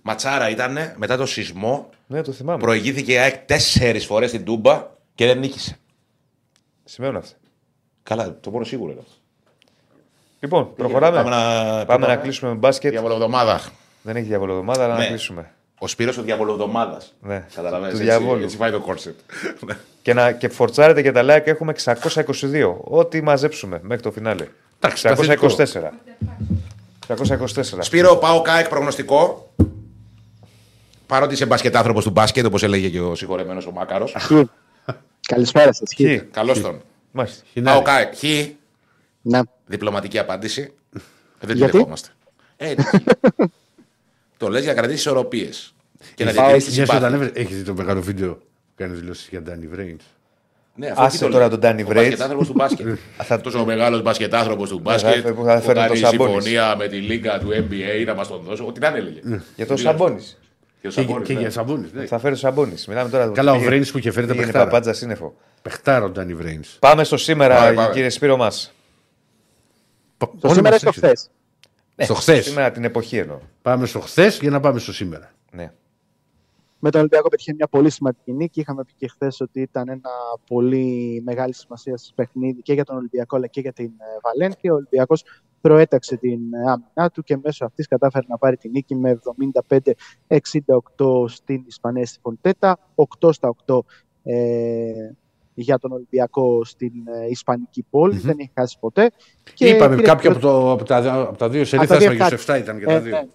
Ματσάρα 0.01 0.49
ήταν 0.49 0.77
μετά 0.95 1.17
το 1.17 1.25
σεισμό. 1.25 1.89
Ναι, 2.07 2.21
το 2.21 2.31
θυμάμαι. 2.31 2.59
Προηγήθηκε 2.61 3.11
η 3.13 3.17
ΑΕΚ 3.17 3.37
τέσσερις 3.37 4.05
φορές 4.05 4.29
στην 4.29 4.43
Τούμπα 4.45 4.87
και 5.15 5.25
δεν 5.25 5.39
νίκησε. 5.39 5.77
Σημαίνουν 6.83 7.15
αυτά. 7.15 7.35
Καλά, 8.03 8.37
το 8.39 8.51
μόνο 8.51 8.63
σίγουρο 8.65 8.91
είναι 8.91 8.99
αυτό. 9.01 9.13
Λοιπόν, 10.39 10.73
προχωράμε. 10.75 11.23
Πάμε 11.23 11.29
να, 11.29 11.85
Πάμε 11.85 12.07
να 12.07 12.15
κλείσουμε 12.15 12.51
με 12.51 12.57
μπάσκετ. 12.57 12.91
Διαβολοβδομάδα. 12.91 13.61
Δεν 14.01 14.15
έχει 14.15 14.25
διαβολοβδομάδα, 14.27 14.83
αλλά 14.83 14.93
να 14.93 14.99
Ναι. 14.99 15.07
κλείσουμε. 15.07 15.51
Ο 15.79 15.87
Σπύρος 15.87 16.17
ο 16.17 16.21
διαβολοβδομάδα. 16.21 17.01
Ναι. 17.21 17.45
Καταλαβαίνεις. 17.55 17.95
Του 17.95 18.01
έτσι, 18.01 18.17
διαβόλου. 18.17 18.43
Έτσι 18.43 18.57
πάει 18.57 18.71
το 18.71 18.79
κόρσετ. 18.79 19.15
Και, 20.01 20.13
να, 20.13 20.31
και 20.31 20.47
φορτσάρετε 20.49 21.01
και 21.01 21.11
τα 21.11 21.21
like 21.23 21.47
έχουμε 21.47 21.73
622. 21.83 22.75
Ό,τι 22.83 23.21
μαζέψουμε 23.21 23.79
μέχρι 23.83 24.03
το 24.03 24.11
φινάλε. 24.11 24.47
Εντάξει, 24.79 25.09
624. 25.15 25.91
624. 27.07 27.63
Σπύρο, 27.79 28.15
πάω 28.15 28.41
ΚΑΕΚ 28.41 28.67
προγνωστικό. 28.67 29.53
Παρότι 31.07 31.33
είσαι 31.33 31.45
μπασκετάνθρωπο 31.45 32.01
του 32.01 32.09
μπάσκετ, 32.09 32.45
όπως 32.45 32.63
έλεγε 32.63 32.89
και 32.89 32.99
ο 33.01 33.15
συγχωρεμένος 33.15 33.65
ο 33.65 33.71
Μάκαρος. 33.71 34.15
Καλησπέρα 35.27 35.73
σας. 35.73 35.93
Χ. 35.95 35.99
Καλώς 36.31 36.61
τον. 36.61 36.81
Μάλιστα. 37.11 37.43
Πάω 37.63 37.81
ΚΑΕΚ. 37.81 38.15
Χ. 38.15 38.23
Ναι. 39.21 39.39
Διπλωματική 39.65 40.19
απάντηση. 40.19 40.61
Ε, 40.95 40.99
Δεν 41.39 41.49
τη 41.49 41.57
Γιατί; 41.57 41.71
δεχόμαστε. 41.77 42.07
Ε, 44.41 44.45
είναι 44.45 44.47
χ. 44.47 44.47
το 44.47 44.47
λες 44.49 44.63
για 44.63 44.73
να 44.73 44.79
κρατήσεις 44.79 45.05
ισορροπίες. 45.05 45.73
Και 46.15 46.23
να 46.23 46.31
Πάω, 46.33 46.35
διατηρήσεις 46.45 46.69
τη 46.69 46.75
Γεια 46.75 46.85
σου, 46.85 46.91
συμπάθεια. 46.93 47.17
Ντάνι, 47.17 47.31
Έχεις 47.33 47.57
δει 47.57 47.63
το 47.63 47.73
μεγάλο 47.73 48.01
βίντεο 48.01 48.33
που 48.35 48.43
κάνει 48.75 48.95
δηλώσεις 48.95 49.27
για 49.29 49.41
Ντάνι 49.41 49.67
Βρέιν. 49.67 49.97
Ναι, 50.75 50.87
αυτό 50.87 51.01
Άσε 51.01 51.17
τι 51.17 51.23
το 51.23 51.29
τώρα 51.31 51.47
λέει. 51.47 51.57
τον 51.57 51.69
Danny 51.69 51.83
Ο 51.85 51.89
Braid. 51.89 51.93
μπασκετάνθρωπος 51.95 52.47
του 52.47 52.53
μπάσκετ. 52.53 52.87
Θα- 53.17 53.33
Αυτός 53.35 53.53
ο 53.55 53.65
μεγάλος 53.65 54.01
μπασκετάνθρωπος 54.01 54.69
του 54.69 54.79
μπάσκετ 54.79 55.21
θα- 55.23 55.33
που 55.33 55.43
θα 55.43 55.59
φέρνει 55.61 55.81
το 55.81 55.87
κάνει 55.87 55.97
Σαμπόνις. 55.97 56.33
συμφωνία 56.43 56.75
με 56.75 56.87
τη 56.87 56.95
λίγα 56.97 57.39
του 57.39 57.47
NBA 57.51 58.05
να 58.05 58.13
μας 58.13 58.27
τον 58.27 58.41
δώσει. 58.41 58.61
Ό,τι 58.67 58.79
να 58.79 58.87
είναι, 58.87 58.97
έλεγε. 58.97 59.19
Για 59.55 59.65
το 59.67 59.77
Σαμπόνι. 59.77 60.19
Και 60.81 60.87
ο 60.87 60.89
Και, 60.89 61.01
Σαμπόνις, 61.01 61.27
και 61.27 61.33
ναι. 61.33 61.39
για 61.39 61.51
Σαμπόνι. 61.51 61.87
Ναι. 61.93 62.05
Θα 62.05 62.19
φέρει 62.19 62.33
το 62.33 62.39
Σαμπόνι. 62.39 62.73
Μιλάμε 62.87 63.09
τώρα. 63.09 63.27
Καλά, 63.33 63.51
ο 63.51 63.53
πήγε- 63.55 63.67
Βρέιν 63.67 63.91
που 63.91 63.97
είχε 63.97 64.11
φέρει 64.11 64.25
τα 64.27 64.31
πήγαινε 64.31 64.51
παιχτάρα. 64.51 64.69
παπάντζα 64.69 64.93
σύννεφο. 64.93 65.35
Πεχτάρο 65.61 66.05
ο 66.05 66.09
Ντάνι 66.09 66.33
Βρέιν. 66.33 66.61
Πάμε 66.79 67.03
στο 67.03 67.17
σήμερα, 67.17 67.55
Πάμε, 67.55 67.73
πάμε. 67.73 67.93
κύριε 67.93 68.09
Σπύρο 68.09 68.37
μας. 68.37 68.73
Το 70.39 70.49
σήμερα 70.53 70.75
ή 70.75 70.79
στο 70.79 70.91
χθε. 72.03 72.13
Στο 72.13 72.13
χθες. 72.13 72.45
Σήμερα 72.45 72.71
την 72.71 72.83
εποχή 72.83 73.17
εννοώ. 73.17 73.39
Πάμε 73.61 73.85
στο 73.85 73.99
χθες 73.99 74.39
για 74.39 74.49
να 74.49 74.59
πάμε 74.59 74.79
στο 74.79 74.93
σήμερα. 74.93 75.31
Ναι. 75.51 75.71
Με 76.79 76.89
τον 76.89 76.99
Ολυμπιακό 76.99 77.29
πετύχε 77.29 77.53
μια 77.53 77.67
πολύ 77.67 77.89
σημαντική 77.89 78.31
νίκη. 78.33 78.59
Είχαμε 78.59 78.83
πει 78.83 78.93
και 78.97 79.07
χθες 79.07 79.41
ότι 79.41 79.61
ήταν 79.61 79.89
ένα 79.89 80.09
πολύ 80.47 81.21
μεγάλη 81.25 81.53
σημασία 81.53 81.97
στο 81.97 82.11
παιχνίδι 82.15 82.61
και 82.61 82.73
για 82.73 82.83
τον 82.83 82.97
Ολυμπιακό 82.97 83.35
αλλά 83.35 83.47
και 83.47 83.61
για 83.61 83.73
την 83.73 83.85
ε, 83.85 84.19
Βαλένθια. 84.23 84.71
Ο 84.71 84.75
Ολυμπιακός 84.75 85.23
προέταξε 85.61 86.17
την 86.17 86.53
ε, 86.53 86.71
άμυνά 86.71 87.11
του 87.13 87.23
και 87.23 87.37
μέσω 87.43 87.65
αυτής 87.65 87.87
κατάφερε 87.87 88.25
να 88.27 88.37
πάρει 88.37 88.57
την 88.57 88.71
νίκη 88.71 88.95
με 88.95 89.19
75-68 90.27 91.29
στην 91.29 91.63
Ισπανία 91.67 92.05
στη 92.05 92.19
Φοντέτα, 92.21 92.79
8 93.19 93.33
στα 93.33 93.55
8 93.65 93.79
ε, 94.23 95.11
για 95.61 95.77
τον 95.79 95.91
Ολυμπιακό 95.91 96.63
στην 96.65 96.91
ε, 97.23 97.29
Ισπανική 97.29 97.85
πόλη. 97.89 98.17
Δεν 98.17 98.35
έχει 98.39 98.51
χάσει 98.55 98.77
ποτέ. 98.79 99.11
Και 99.53 99.67
Είπαμε 99.69 99.95
πήρε 99.95 100.07
κάποιο 100.07 100.29
το- 100.31 100.37
από, 100.37 100.47
το, 100.47 100.71
από, 100.71 100.83
τα, 100.83 101.13
από 101.21 101.37
τα 101.37 101.49
δύο 101.49 101.65
σερί 101.65 101.81
Από 101.83 101.91
τα 101.93 101.99
θα 101.99 102.09
δύο 102.09 102.25
στου 102.25 102.45
κάτι. 102.45 102.61
7 102.61 102.63
ήταν 102.63 102.79
και 102.79 102.85
τα 102.85 102.91
Ε, 102.91 102.99
δύο. 102.99 103.11
ναι. 103.15 103.27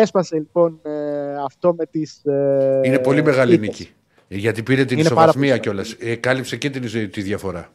Έσπασε 0.00 0.36
λοιπόν 0.36 0.78
ε, 0.82 1.34
αυτό 1.44 1.74
με 1.74 1.86
τις... 1.86 2.24
ε, 2.24 2.80
Είναι 2.84 2.98
πολύ 2.98 3.22
μεγάλη 3.22 3.54
ήττες. 3.54 3.68
νίκη. 3.68 3.90
Ε, 4.28 4.36
Γιατί 4.36 4.62
πήρε 4.62 4.84
την 4.84 4.98
Είναι 4.98 5.08
πάρα 5.08 5.20
ισοβαθμία 5.20 5.48
πολύ 5.50 5.60
κιόλας. 5.60 5.96
Ε, 5.98 6.14
κάλυψε 6.16 6.56
και 6.56 6.70
την, 6.70 7.10
τη 7.10 7.22
διαφορά. 7.22 7.68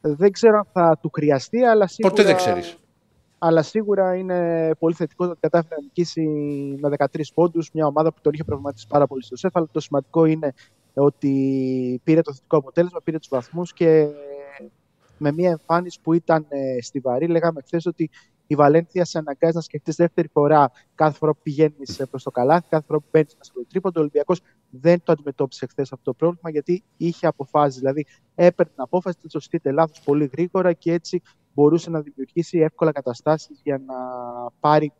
Δεν 0.00 0.32
ξέρω 0.32 0.56
αν 0.58 0.66
θα 0.72 0.98
του 1.02 1.10
χρειαστεί, 1.14 1.62
αλλά 1.62 1.86
σίγουρα, 1.86 2.14
Ποτέ 2.14 2.26
δεν 2.28 2.36
ξέρεις. 2.36 2.76
αλλά 3.38 3.62
σίγουρα 3.62 4.14
είναι 4.16 4.70
πολύ 4.78 4.94
θετικό 4.94 5.24
ότι 5.24 5.36
κατάφερε 5.40 5.74
να 5.74 5.82
νικήσει 5.82 6.22
με 6.80 6.88
13 6.98 7.20
πόντους 7.34 7.70
μια 7.72 7.86
ομάδα 7.86 8.12
που 8.12 8.18
τον 8.22 8.32
είχε 8.32 8.44
προβληματίσει 8.44 8.86
πάρα 8.88 9.06
πολύ 9.06 9.22
στο 9.24 9.36
ΣΕΦ. 9.36 9.56
Αλλά 9.56 9.68
το 9.72 9.80
σημαντικό 9.80 10.24
είναι 10.24 10.52
ότι 10.94 12.00
πήρε 12.04 12.20
το 12.20 12.32
θετικό 12.32 12.56
αποτέλεσμα, 12.56 13.00
πήρε 13.04 13.18
τους 13.18 13.28
βαθμούς 13.28 13.72
και 13.72 14.06
με 15.18 15.32
μια 15.32 15.50
εμφάνιση 15.50 16.00
που 16.02 16.12
ήταν 16.12 16.46
ε, 16.48 16.80
στιβαρή. 16.80 17.26
Λέγαμε 17.26 17.60
χθες 17.62 17.86
ότι 17.86 18.10
η 18.46 18.54
Βαλένθια 18.54 19.04
σε 19.04 19.18
αναγκάζει 19.18 19.54
να 19.54 19.60
σκεφτείς 19.60 19.96
δεύτερη 19.96 20.28
φορά 20.32 20.70
κάθε 20.94 21.16
φορά 21.18 21.32
που 21.32 21.40
πηγαίνεις 21.42 22.02
προς 22.10 22.22
το 22.22 22.30
καλάθι, 22.30 22.66
κάθε 22.68 22.84
φορά 22.86 22.98
που 22.98 23.06
μπαίνεις 23.10 23.36
μέσα 23.38 23.52
στο 23.52 23.66
τρίποντο. 23.68 23.98
Ο 23.98 24.02
Ολυμπιακός 24.02 24.40
δεν 24.70 25.02
το 25.02 25.12
αντιμετώπισε 25.12 25.66
χθες 25.66 25.92
αυτό 25.92 26.04
το 26.04 26.14
πρόβλημα 26.16 26.50
γιατί 26.50 26.84
είχε 26.96 27.26
αποφάσεις. 27.26 27.78
Δηλαδή 27.78 28.06
έπαιρνε 28.34 28.72
την 28.74 28.82
απόφαση, 28.82 29.18
τη 29.18 29.30
σωστή 29.30 29.60
λάθος 29.64 30.00
πολύ 30.00 30.30
γρήγορα 30.32 30.72
και 30.72 30.92
έτσι 30.92 31.22
μπορούσε 31.54 31.90
να 31.90 32.00
δημιουργήσει 32.00 32.58
εύκολα 32.58 32.92
καταστάσεις 32.92 33.60
για 33.62 33.82
να 33.86 33.94
πάρει 34.60 34.92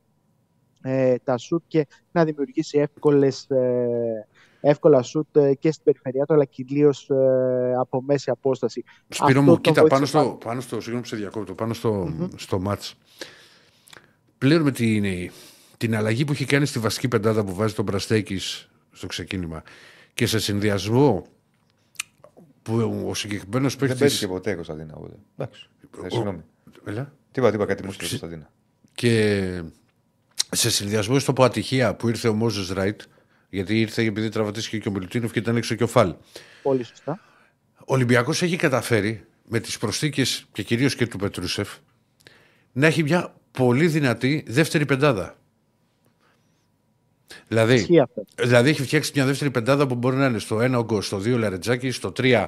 ε, 0.83 1.15
τα 1.25 1.39
σουτ 1.39 1.63
και 1.67 1.87
να 2.13 2.25
δημιουργήσει 2.25 2.79
εύκολες, 2.79 3.47
ε, 3.51 4.27
εύκολα 4.61 5.03
σουτ 5.03 5.37
ε, 5.37 5.55
και 5.55 5.71
στην 5.73 5.85
περιφερειά 5.85 6.25
του, 6.27 6.35
αλλά 6.35 6.45
κυρίως 6.45 7.11
ε, 7.11 7.75
από 7.79 8.03
μέση 8.03 8.31
απόσταση. 8.31 8.85
Σπύρο 9.09 9.29
Αυτό 9.29 9.43
μου, 9.43 9.55
το 9.55 9.61
κοίτα, 9.61 9.81
βοήθησε 9.81 9.95
πάνω 9.95 10.07
στο, 10.07 10.19
πάρα- 10.19 10.35
πάνω 10.35 10.61
στο, 10.61 10.75
συγγνώμη 10.77 11.01
που 11.03 11.09
σε 11.09 11.17
διακόπτω, 11.17 11.55
πάνω 11.55 11.75
στο, 11.75 12.13
στο 12.37 12.61
μάτς. 12.61 12.95
Πλέον 14.39 14.63
με 14.63 14.71
την, 14.71 15.05
την 15.77 15.97
αλλαγή 15.97 16.25
που 16.25 16.33
έχει 16.33 16.45
κάνει 16.45 16.67
στη 16.67 16.79
βασική 16.79 17.09
πεντάδα 17.09 17.45
που 17.45 17.55
βάζει 17.55 17.75
τον 17.75 17.85
Μπραστέκης 17.85 18.69
στο 18.93 19.07
ξεκίνημα 19.07 19.63
και 20.15 20.27
σε 20.27 20.39
συνδυασμό 20.39 21.27
που 22.63 23.05
ο 23.09 23.15
συγκεκριμένος 23.15 23.77
Δεν 23.77 23.89
παίζει 23.89 24.03
παίκτη. 24.05 24.19
και 24.19 24.27
ποτέ 24.29 24.51
η 24.51 24.55
Κωνσταντίνα. 24.55 24.95
Οπότε. 24.97 25.15
Εντάξει. 25.37 25.69
Ε, 26.05 26.09
Συγγνώμη. 26.11 26.43
Έλα. 26.85 27.13
Τι 27.33 27.41
είπα, 27.41 27.49
τι 27.51 27.57
είπα, 27.57 27.67
κάτι 27.67 27.85
μου 27.85 27.93
στην 27.93 28.09
Κωνσταντίνα. 28.09 28.51
Και 28.95 29.63
σε 30.55 30.70
συνδυασμό 30.70 31.19
στο 31.19 31.31
από 31.31 31.45
ατυχία 31.45 31.95
που 31.95 32.09
ήρθε 32.09 32.29
ο 32.29 32.35
Μόζε 32.35 32.74
Ράιτ, 32.74 33.01
γιατί 33.49 33.81
ήρθε 33.81 34.03
επειδή 34.03 34.29
τραυματίστηκε 34.29 34.79
και 34.79 34.89
ο 34.89 34.91
Μιλουτίνοφ 34.91 35.33
και 35.33 35.39
ήταν 35.39 35.57
έξω 35.57 35.74
και 35.74 35.83
ο 35.83 35.87
Φαλ. 35.87 36.15
Πολύ 36.62 36.85
σωστά. 36.85 37.20
Ο 37.79 37.95
Ολυμπιακός 37.95 38.43
έχει 38.43 38.57
καταφέρει 38.57 39.24
με 39.49 39.61
τις 39.61 39.79
προσθήκες 39.79 40.45
και 40.53 40.62
κυρίως 40.62 40.95
και 40.95 41.07
του 41.07 41.19
Πετρούσεφ 41.19 41.69
να 42.73 42.87
έχει 42.87 43.03
μια 43.03 43.35
πολύ 43.51 43.87
δυνατή 43.87 44.45
δεύτερη 44.47 44.85
πεντάδα. 44.85 45.37
Δηλαδή, 47.49 47.74
Ισχύει 47.74 48.01
αυτό. 48.01 48.24
δηλαδή 48.39 48.70
έχει 48.70 48.83
φτιάξει 48.83 49.12
μια 49.15 49.24
δεύτερη 49.24 49.51
πεντάδα 49.51 49.87
που 49.87 49.95
μπορεί 49.95 50.16
να 50.16 50.27
είναι 50.27 50.39
στο 50.39 50.57
1 50.57 50.74
ογκό, 50.77 51.01
στο 51.01 51.19
2 51.19 51.39
Λαρετζάκη, 51.39 51.91
στο 51.91 52.12
3 52.16 52.47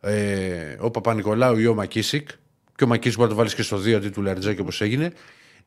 ε, 0.00 0.76
ο 0.80 0.90
Παπα-Νικολάου 0.90 1.58
ή 1.58 1.66
ο 1.66 1.74
Μακίσικ 1.74 2.28
και 2.76 2.84
ο 2.84 2.86
Μακίσικ 2.86 3.18
μπορεί 3.18 3.28
να 3.28 3.34
το 3.34 3.40
βάλεις 3.40 3.54
και 3.54 3.62
στο 3.62 3.76
2 3.76 3.92
αντί 3.92 4.08
του 4.08 4.22
Λαρετζάκη 4.22 4.60
όπως 4.60 4.80
έγινε. 4.80 5.12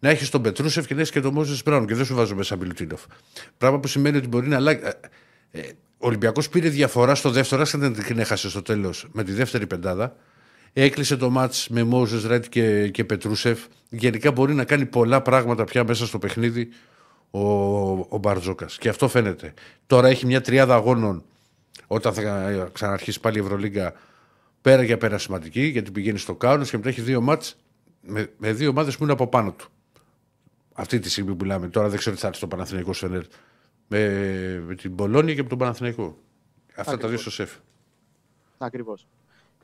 Να 0.04 0.10
έχεις 0.10 0.30
τον 0.30 0.42
Πετρούσεφ 0.42 0.88
και 0.88 0.94
να 0.94 1.00
έχεις 1.00 1.12
και 1.12 1.22
τον 1.22 1.34
Μόζες 1.34 1.64
Μπράουν 1.64 1.86
και 1.86 1.96
δεν 1.96 2.06
σου 2.06 2.16
βάζω 2.16 2.36
μέσα 2.36 2.56
Μιλουτίνοφ. 2.56 3.02
Πράγμα 3.58 3.80
που 3.80 3.88
σημαίνει 3.88 4.18
ότι 4.18 4.28
μπορεί 4.28 4.48
να 4.48 4.56
αλλάξει. 4.56 4.84
Ε, 5.52 5.60
ε, 5.60 5.72
ο 5.98 6.08
Ολυμπιακός 6.08 6.50
πήρε 6.50 6.70
διαφορά 6.70 7.16
στο 7.16 7.30
δεύτερο, 7.30 7.62
άσχετα 7.62 7.90
δεν 7.90 8.04
την 8.04 8.20
έχασε 8.20 8.50
στο 8.50 8.62
τέλος 8.62 9.08
με 9.12 9.24
τη 9.24 9.32
δεύτερη 9.32 9.68
πεντάδα. 9.68 10.16
Έκλεισε 10.74 11.18
το 11.18 11.30
μάτ 11.30 11.54
με 11.70 11.84
Μόζες 11.84 12.26
Ρέτ 12.26 12.46
και, 12.50 12.90
και 12.90 13.04
Πετρούσεφ. 13.04 13.60
Γενικά 13.90 14.32
μπορεί 14.32 14.54
να 14.54 14.64
κάνει 14.64 14.86
πολλά 14.86 15.22
πράγματα 15.22 15.64
πια 15.64 15.84
μέσα 15.84 16.06
στο 16.06 16.20
παιχνίδι 16.20 16.70
ο, 17.32 17.42
ο 18.00 18.18
Μπαρτζόκας. 18.20 18.78
Και 18.78 18.90
αυτό 18.90 19.08
φαίνεται. 19.08 19.54
Τώρα 19.88 20.08
έχει 20.08 20.26
μια 20.26 20.42
τριάδα 20.42 20.76
αγώνων 20.76 21.24
όταν 21.88 22.14
θα 22.14 22.70
ξαναρχίσει 22.72 23.20
πάλι 23.20 23.38
η 23.38 23.42
Ευρωλίγκα 23.42 23.94
πέρα 24.62 24.84
για 24.84 24.98
πέρα 24.98 25.18
σημαντική, 25.18 25.62
γιατί 25.62 25.92
πηγαίνει 25.92 26.18
στο 26.18 26.36
Κάουνο 26.36 26.64
και 26.64 26.78
μετά 26.78 26.90
έχει 26.90 27.02
δύο 27.02 27.22
μάτς 27.22 27.58
με, 28.02 28.30
με 28.38 28.52
δύο 28.52 28.70
ομάδες 28.70 28.98
που 28.98 29.04
είναι 29.04 29.12
από 29.12 29.28
πάνω 29.28 29.52
του. 29.52 29.72
Αυτή 30.74 31.00
τη 31.00 31.10
στιγμή 31.10 31.36
που 31.36 31.38
μιλάμε. 31.42 31.68
Τώρα 31.68 31.90
δεν 31.90 31.98
ξέρω 31.98 32.16
τι 32.16 32.22
θα 32.22 32.28
έρθει 32.28 32.40
στο 32.40 32.48
Παναθηναϊκό 32.48 32.94
Σενέρ. 32.94 33.24
Με, 33.88 34.64
με 34.68 34.76
την 34.76 34.96
Πολώνια 34.96 35.36
και 35.36 35.44
με 35.44 35.50
τον 35.50 35.58
Παναθηναϊκό. 35.58 36.18
Αυτά 36.76 36.98
τα 36.98 37.08
δύο 37.08 37.18
στο 37.18 37.32
σεφ. 37.32 37.52
Ακριβώς. 38.58 39.08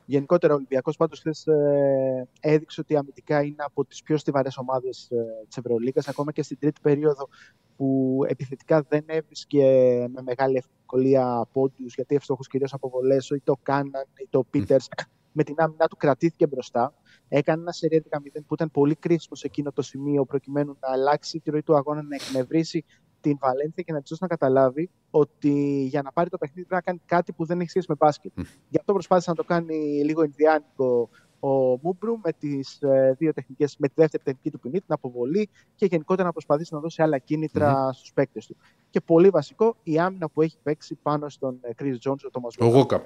Γενικότερα, 0.09 0.53
ο 0.53 0.55
Ολυμπιακός 0.55 0.97
πάντως 0.97 1.19
χθες 1.19 1.47
ε, 1.47 2.27
έδειξε 2.39 2.81
ότι 2.81 2.95
αμυντικά 2.95 3.43
είναι 3.43 3.63
από 3.63 3.85
τις 3.85 4.03
πιο 4.03 4.17
στιβαρές 4.17 4.57
ομάδες 4.57 5.09
ε, 5.11 5.45
της 5.47 5.57
Ευρωλίγα. 5.57 6.01
Ακόμα 6.05 6.31
και 6.31 6.43
στην 6.43 6.59
τρίτη 6.59 6.81
περίοδο 6.81 7.27
που 7.75 8.19
επιθετικά 8.27 8.85
δεν 8.89 9.03
έβρισκε 9.05 9.65
με 10.09 10.21
μεγάλη 10.21 10.57
ευκολία 10.57 11.47
πόντους, 11.51 11.93
γιατί 11.93 12.15
εύστοχου 12.15 12.43
κυρίως 12.43 12.73
από 12.73 12.89
βολέ, 12.89 13.15
είτε 13.35 13.51
ο 13.51 13.57
Κάναν 13.63 14.07
είτε 14.21 14.37
ο 14.37 14.43
Πίτερς, 14.43 14.87
με 15.31 15.43
την 15.43 15.55
άμυνά 15.57 15.87
του 15.87 15.95
κρατήθηκε 15.95 16.47
μπροστά. 16.47 16.93
Έκανε 17.27 17.61
ένα 17.61 17.71
σερί 17.71 18.03
11-0 18.09 18.17
που 18.47 18.53
ήταν 18.53 18.71
πολύ 18.71 18.95
κρίσιμο 18.95 19.35
σε 19.35 19.47
εκείνο 19.47 19.71
το 19.71 19.81
σημείο, 19.81 20.25
προκειμένου 20.25 20.77
να 20.79 20.91
αλλάξει 20.91 21.39
τη 21.39 21.49
ροή 21.49 21.63
του 21.63 21.75
αγώνα, 21.75 22.01
να 22.01 22.15
εκνευρίσει 22.15 22.85
την 23.27 23.37
Βαλένθια 23.39 23.83
και 23.83 23.93
να 23.93 24.01
τη 24.01 24.05
δώσει 24.09 24.21
να 24.21 24.27
καταλάβει 24.27 24.89
ότι 25.09 25.83
για 25.89 26.01
να 26.01 26.11
πάρει 26.11 26.29
το 26.29 26.37
παιχνίδι 26.37 26.67
πρέπει 26.67 26.83
να 26.85 26.91
κάνει 26.91 27.01
κάτι 27.05 27.33
που 27.33 27.45
δεν 27.45 27.59
έχει 27.59 27.69
σχέση 27.69 27.85
με 27.89 27.95
μπάσκετ. 27.99 28.31
Γι' 28.69 28.77
αυτό 28.77 28.93
προσπάθησε 28.93 29.29
να 29.29 29.35
το 29.35 29.43
κάνει 29.43 29.75
λίγο 30.03 30.23
Ινδιάνικο 30.23 31.09
ο 31.39 31.77
Μούμπρου 31.81 32.19
με, 32.23 32.33
τις, 32.33 32.81
ε, 32.81 33.15
δύο 33.17 33.33
τεχνικές, 33.33 33.75
με 33.77 33.87
τη 33.87 33.93
δεύτερη 33.97 34.23
τεχνική 34.23 34.51
του 34.51 34.59
ποινή, 34.59 34.79
την 34.79 34.93
αποβολή 34.93 35.49
και 35.75 35.85
γενικότερα 35.85 36.27
να 36.27 36.31
προσπαθήσει 36.31 36.73
να 36.73 36.79
δώσει 36.79 37.01
άλλα 37.01 37.17
κίνητρα 37.17 37.91
στους 37.93 38.13
παίκτες 38.13 38.45
του. 38.45 38.57
Και 38.89 39.01
πολύ 39.01 39.29
βασικό, 39.29 39.75
η 39.83 39.99
άμυνα 39.99 40.29
που 40.29 40.41
έχει 40.41 40.57
παίξει 40.63 40.95
πάνω 41.01 41.29
στον 41.29 41.57
ε, 41.61 41.69
Chris 41.79 41.95
Jones, 42.03 42.17
ο 42.25 42.29
Thomas 42.31 42.65
Ο 42.65 42.65
Walker. 42.65 42.71
Γόκαπ. 42.71 43.05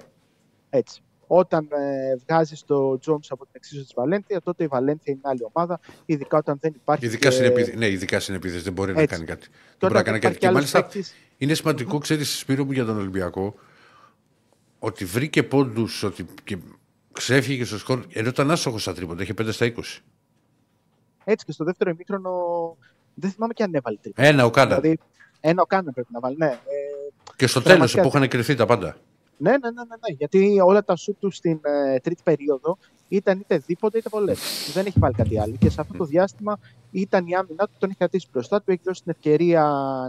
Έτσι. 0.70 1.04
Όταν 1.34 1.68
ε, 1.72 2.16
βγάζει 2.28 2.56
το 2.66 3.00
Jones 3.06 3.26
από 3.30 3.44
την 3.44 3.52
εξίσωση 3.52 3.84
της 3.86 3.94
Βαλένθια, 3.96 4.42
τότε 4.42 4.64
η 4.64 4.68
Βαλένθια 4.68 5.14
είναι 5.14 5.22
άλλη 5.24 5.40
ομάδα, 5.54 5.80
ειδικά 6.06 6.38
όταν 6.38 6.58
δεν 6.62 6.74
υπάρχει. 6.76 7.06
Ειδικά 7.06 7.28
και- 7.30 7.34
στην 7.36 7.46
επίθεση. 7.46 7.78
Ναι, 7.78 7.88
ειδικά 7.90 8.20
στην 8.20 8.36
επίθεση 8.36 8.64
δεν 8.64 8.74
μπορεί 8.74 8.94
να 8.94 9.02
Έτσι. 9.02 9.16
κάνει 9.16 9.28
κάτι. 9.28 9.48
Δεν 9.50 9.52
Και 9.52 9.78
μπορεί 9.80 9.94
να 9.94 10.00
όταν 10.00 10.04
κάνει 10.04 10.18
υπάρχει 10.18 10.38
κάτι. 10.40 10.40
Και 10.40 10.48
άλλος 10.48 10.60
μάλιστα 10.72 10.82
παίκτης- 10.82 11.16
είναι 11.38 11.54
σημαντικό, 11.54 11.98
ξέρεις, 11.98 12.38
Σπύρο 12.38 12.66
μου 12.66 12.72
για 12.72 12.86
τον 12.86 12.98
Ολυμπιακό, 12.98 13.56
ότι 14.80 15.06
βρήκε 15.06 15.44
πόντους, 15.44 16.04
ότι 16.04 16.26
και 16.44 16.58
ξέφυγε 17.12 17.64
στο 17.66 17.78
σκορ, 17.78 18.06
ενώ 18.14 18.28
ήταν 18.30 18.52
άστοχο 18.52 18.78
στα 18.78 18.94
τρίποτα, 18.94 19.22
είχε 19.24 19.34
5 19.34 19.52
στα 19.52 19.66
20. 19.66 20.02
Έτσι 21.24 21.46
και 21.46 21.52
στο 21.52 21.64
δεύτερο 21.64 21.90
ημίχρονο 21.90 22.32
δεν 23.14 23.32
θυμάμαι 23.32 23.54
και 23.54 23.64
αν 23.64 23.74
έβαλε 23.74 23.98
τρίποντα. 24.02 24.28
Ένα 24.28 24.46
ο 24.46 24.50
Κάναν. 24.50 24.82
Δηλαδή, 24.82 25.00
ένα 25.40 25.62
ο 25.62 25.66
Κάναν 25.66 25.94
πρέπει 25.94 26.10
να 26.12 26.20
βάλει. 26.20 26.36
Ναι, 26.38 26.46
Ε, 26.46 26.56
Και 27.36 27.48
στο 27.48 27.62
τέλος 27.62 27.78
πραγματικά- 27.78 28.02
που 28.02 28.18
είχαν 28.18 28.28
κρυφθεί 28.30 28.56
τα 28.56 28.66
πάντα. 28.66 28.98
Ναι, 29.42 29.52
ναι, 29.52 29.58
ναι, 29.58 29.84
ναι, 29.88 29.96
ναι. 30.08 30.16
Γιατί 30.18 30.60
όλα 30.64 30.84
τα 30.84 30.96
σου 30.96 31.16
τους 31.20 31.36
στην 31.36 31.60
ε, 31.62 32.00
τρίτη 32.00 32.22
περίοδο 32.24 32.78
ήταν 33.08 33.40
είτε 33.40 33.58
δίποτε 33.58 33.98
είτε 33.98 34.10
βολέ. 34.12 34.34
Δεν 34.74 34.86
έχει 34.86 35.00
βάλει 35.00 35.14
κάτι 35.14 35.40
άλλο. 35.40 35.56
Και 35.60 35.70
σε 35.70 35.82
αυτό 35.82 35.98
το 35.98 36.06
διάστημα 36.06 36.60
ήταν 36.92 37.28
η 37.28 37.36
άμυνά 37.36 37.66
του, 37.66 37.74
τον 37.78 37.90
έχει 37.90 37.98
κρατήσει 37.98 38.28
μπροστά 38.32 38.62
του, 38.62 38.72
έχει 38.72 38.82
δώσει 38.84 39.02
την 39.04 39.12
ευκαιρία 39.16 39.64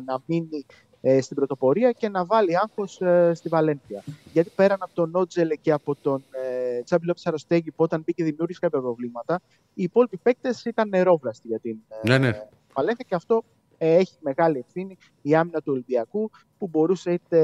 να 0.06 0.22
μείνει 0.26 0.66
ε, 1.00 1.20
στην 1.20 1.36
πρωτοπορία 1.36 1.92
και 1.92 2.08
να 2.08 2.24
βάλει 2.24 2.56
άγχος 2.56 3.00
ε, 3.00 3.32
στη 3.34 3.48
Βαλένθια. 3.48 4.04
Γιατί 4.32 4.50
πέραν 4.54 4.78
από 4.80 4.94
τον 4.94 5.10
Νότζελε 5.10 5.54
και 5.54 5.72
από 5.72 5.94
τον 5.94 6.24
ε, 6.30 6.82
Τσάμπι 6.82 7.06
Λόπες 7.06 7.26
Αροστέγγι 7.26 7.70
που 7.70 7.82
όταν 7.82 8.02
μπήκε 8.06 8.24
δημιούργησε 8.24 8.60
κάποια 8.60 8.80
προβλήματα, 8.80 9.40
οι 9.74 9.82
υπόλοιποι 9.82 10.16
παίκτες 10.16 10.64
ήταν 10.64 10.88
νερόβλαστοι 10.88 11.48
για 11.48 11.58
την 11.58 11.76
ε, 11.88 12.08
Ναι, 12.08 12.18
ναι. 12.18 12.46
Βαλένθια 12.72 13.04
και 13.08 13.14
αυτό 13.14 13.36
ε, 13.36 13.61
έχει 13.86 14.16
μεγάλη 14.20 14.58
ευθύνη 14.58 14.96
η 15.22 15.34
άμυνα 15.34 15.58
του 15.60 15.72
Ολυμπιακού 15.72 16.30
που 16.58 16.68
μπορούσε 16.68 17.12
είτε 17.12 17.38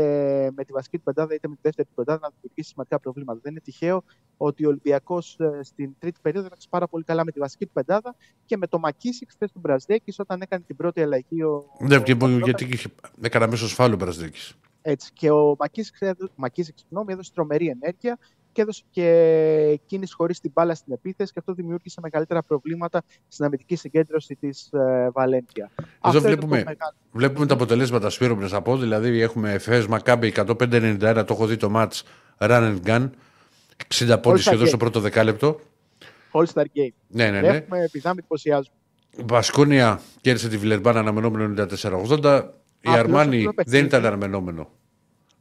με 0.55 0.65
τη 0.65 0.73
βασική 0.73 0.97
του 0.97 1.03
πεντάδα 1.03 1.35
είτε 1.35 1.49
με 1.49 1.55
τη 1.55 1.61
δεύτερη 1.63 1.89
του 1.89 1.95
πεντάδα 1.95 2.19
να 2.23 2.29
δημιουργήσει 2.35 2.69
σημαντικά 2.69 3.01
προβλήματα. 3.01 3.39
Δεν 3.43 3.53
είναι 3.53 3.61
τυχαίο 3.61 4.05
ότι 4.37 4.65
ο 4.65 4.69
Ολυμπιακός 4.69 5.37
στην 5.63 5.95
τρίτη 5.99 6.21
περίοδο 6.23 6.47
έπαιξε 6.47 6.67
πάρα 6.71 6.89
πολύ 6.89 7.05
καλά 7.05 7.25
με 7.25 7.31
τη 7.33 7.39
βασική 7.39 7.67
του 7.67 7.73
πεντάδα 7.73 8.15
και 8.45 8.57
με 8.57 8.67
το 8.67 8.79
Μακίσικ 8.79 9.31
χθες 9.31 9.53
του 9.53 9.59
Μπραζδέκης 9.61 10.19
όταν 10.19 10.41
έκανε 10.41 10.63
την 10.67 10.77
πρώτη 10.77 11.03
αλλαγή. 11.03 11.43
Ο, 11.43 11.65
Ναι, 11.81 11.89
και- 11.89 12.13
ο 12.13 12.17
Παπαδόπουλος. 12.17 12.41
γιατί 12.49 12.65
είχε- 12.65 12.91
έκανα 13.21 13.47
μέσω 13.49 13.69
σφάλου 13.69 13.93
ο 13.95 13.97
Μπραζδέκης. 13.97 14.55
Έτσι. 14.83 15.13
Και 15.13 15.31
ο 15.31 15.57
Μακίσικ, 15.59 15.95
έδω- 15.99 16.29
Μακίσικ 16.37 16.79
συγγνώμη, 16.79 17.13
έδωσε 17.13 17.31
τρομερή 17.35 17.67
ενέργεια 17.67 18.19
και 18.59 18.65
έδωσε 18.65 18.83
και 18.91 19.81
κίνηση 19.87 20.15
χωρίς 20.15 20.41
την 20.41 20.51
μπάλα 20.55 20.75
στην 20.75 20.93
επίθεση 20.93 21.33
και 21.33 21.39
αυτό 21.39 21.53
δημιούργησε 21.53 22.01
μεγαλύτερα 22.03 22.43
προβλήματα 22.43 23.03
στην 23.29 23.45
αμυντική 23.45 23.77
συγκέντρωση 23.77 24.35
της 24.37 24.73
ε, 24.73 25.11
Βαλένθια. 25.13 25.71
Αυτό 26.01 26.19
είναι 26.19 26.21
το 26.21 26.21
βλέπουμε- 26.27 26.57
μεγάλο. 26.65 26.95
Βλέπουμε 27.13 27.47
τα 27.47 27.55
αποτελέσματα 27.55 28.11
Σπύρο 28.11 28.35
μου 28.35 28.41
να 28.41 28.49
στα 28.49 28.63
πω. 28.63 28.77
Δηλαδή 28.77 29.21
έχουμε 29.21 29.53
Εφές 29.53 29.87
Μακάμπε 29.87 30.33
105-91, 30.37 30.99
το 31.27 31.33
έχω 31.35 31.47
δει 31.47 31.57
το 31.57 31.73
match 31.75 32.01
Run 32.39 32.77
and 32.77 32.79
Gun. 32.87 33.11
60 33.95 34.19
πόντοι 34.23 34.39
All-Star 34.39 34.41
σχεδόν 34.41 34.67
στο 34.67 34.77
game. 34.77 34.81
πρώτο 34.81 35.01
δεκάλεπτο. 35.01 35.61
All-Star 36.33 36.63
Game. 36.63 36.93
Ναι, 37.09 37.31
ναι, 37.31 37.41
ναι. 37.41 37.49
Έχουμε 37.49 37.83
επιδάμε 37.83 38.15
εντυπωσιάζουν. 38.19 38.73
Βασκόνια 39.27 40.01
κέρδισε 40.21 40.49
τη 40.49 40.57
Βιλερμπάν 40.57 40.97
αναμενόμενο 40.97 41.67
94-80. 41.81 42.43
Η 42.81 42.89
Απλώς 42.89 43.05
Αρμάνι 43.05 43.37
αυτό 43.37 43.45
το 43.47 43.53
δεν 43.55 43.55
παιχνίδι- 43.55 43.87
ήταν 43.87 44.05
αναμενόμενο 44.07 44.71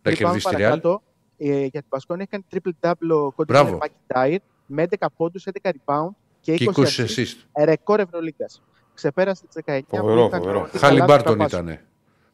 να 0.02 0.12
Λυπάμαι 0.12 0.38
κερδίσει 0.40 0.56
τη 0.56 0.80
Real. 0.84 0.96
Παρακάτω, 1.38 1.62
ε, 1.64 1.66
για 1.66 1.80
την 1.80 1.90
Πασκόνη 1.90 2.24
έκανε 2.24 2.44
triple 2.54 2.88
double 2.88 3.10
ο 3.26 3.32
Κόντι 3.32 3.52
Μπράβο. 3.54 3.78
McIntyre 3.82 4.38
με 4.66 4.82
11 4.82 5.08
πόντους, 5.18 5.46
11 5.46 5.70
rebound 5.72 6.10
και 6.42 6.52
20, 6.54 6.58
Και 6.58 6.66
20 6.66 6.84
assist, 6.84 7.20
assist. 7.20 7.66
ρεκόρ 7.66 8.00
Ευρωλίγκας. 8.00 8.62
Ξεπέρασε 8.94 9.44
τις 9.46 9.56
19 9.66 9.98
Φοβερό, 9.98 10.22
που 10.22 10.28
ήταν 10.28 10.40
φοβερό. 10.40 10.60
ο 10.60 10.64
Νικολάου 10.64 10.86
Χάλι 10.86 11.02
Μπάρτον 11.02 11.38
Καρπάσου. 11.38 11.64
ήταν. 11.64 11.80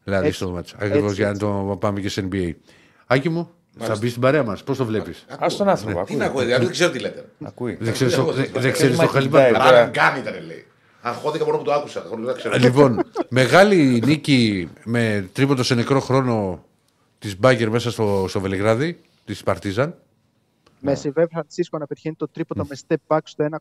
Δηλαδή 0.04 0.26
Έτσι. 0.26 0.38
στο 0.38 0.50
μάτς. 0.50 0.74
Ακριβώς 0.78 1.02
Έτσι, 1.10 1.14
για 1.14 1.24
να 1.24 1.30
έτσι. 1.30 1.44
το 1.44 1.76
πάμε 1.80 2.00
και 2.00 2.08
σε 2.08 2.28
NBA. 2.32 2.50
Άκη 3.06 3.28
μου, 3.28 3.50
θα 3.78 3.96
μπεις 3.98 4.10
στην 4.10 4.22
παρέα 4.22 4.42
μας. 4.42 4.64
Πώς 4.64 4.76
το 4.76 4.84
βλέπεις; 4.84 5.24
Α 5.38 5.46
τον 5.58 5.68
άνθρωπο. 5.68 5.94
Τι 5.94 6.00
ακούει. 6.00 6.16
να 6.16 6.24
ακούω, 6.24 6.40
δηλαδή 6.42 6.62
δεν 6.64 6.72
ξέρω 6.72 6.90
τι 6.90 6.98
λέτε. 6.98 7.24
Ακούει. 7.44 7.76
Δεν 7.80 7.92
ξέρεις 7.92 8.14
το, 8.14 8.22
δεν- 8.24 8.50
δεν 8.54 8.72
ξέρεις 8.72 8.96
το 8.96 9.02
Μάκη 9.02 9.14
Χάλι 9.14 9.28
Ντάιρ. 9.28 9.50
Μπάρτον. 9.52 9.68
Τώρα- 9.70 9.82
Αν 9.82 9.90
κάνει 9.90 10.18
ήταν 10.20 10.46
λέει. 10.46 10.66
Αγχώθηκα 11.00 11.44
μόνο 11.44 11.56
που 11.58 11.64
το 11.64 11.72
άκουσα. 11.72 12.00
χωρίς 12.08 12.26
να 12.26 12.32
ξέρω. 12.32 12.56
Λοιπόν, 12.56 13.02
μεγάλη 13.28 14.02
νίκη 14.06 14.68
με 14.84 15.28
τρίποντο 15.32 15.62
σε 15.62 15.74
νεκρό 15.74 16.00
χρόνο 16.00 16.64
της 17.24 17.38
Μπάγκερ 17.38 17.70
μέσα 17.70 17.90
στο, 17.90 18.24
στο 18.28 18.40
Βελιγράδι, 18.40 19.00
της 19.24 19.42
Παρτίζαν. 19.42 19.98
Με 20.80 20.94
Σιβέ 20.94 21.26
Φρανσίσκο 21.30 21.78
να 21.78 21.86
πετυχαίνει 21.86 22.14
το 22.14 22.28
τρίποτο 22.28 22.64
με 22.64 22.76
step 22.86 22.96
back 23.06 23.18
στο 23.24 23.44
1,1 23.44 23.58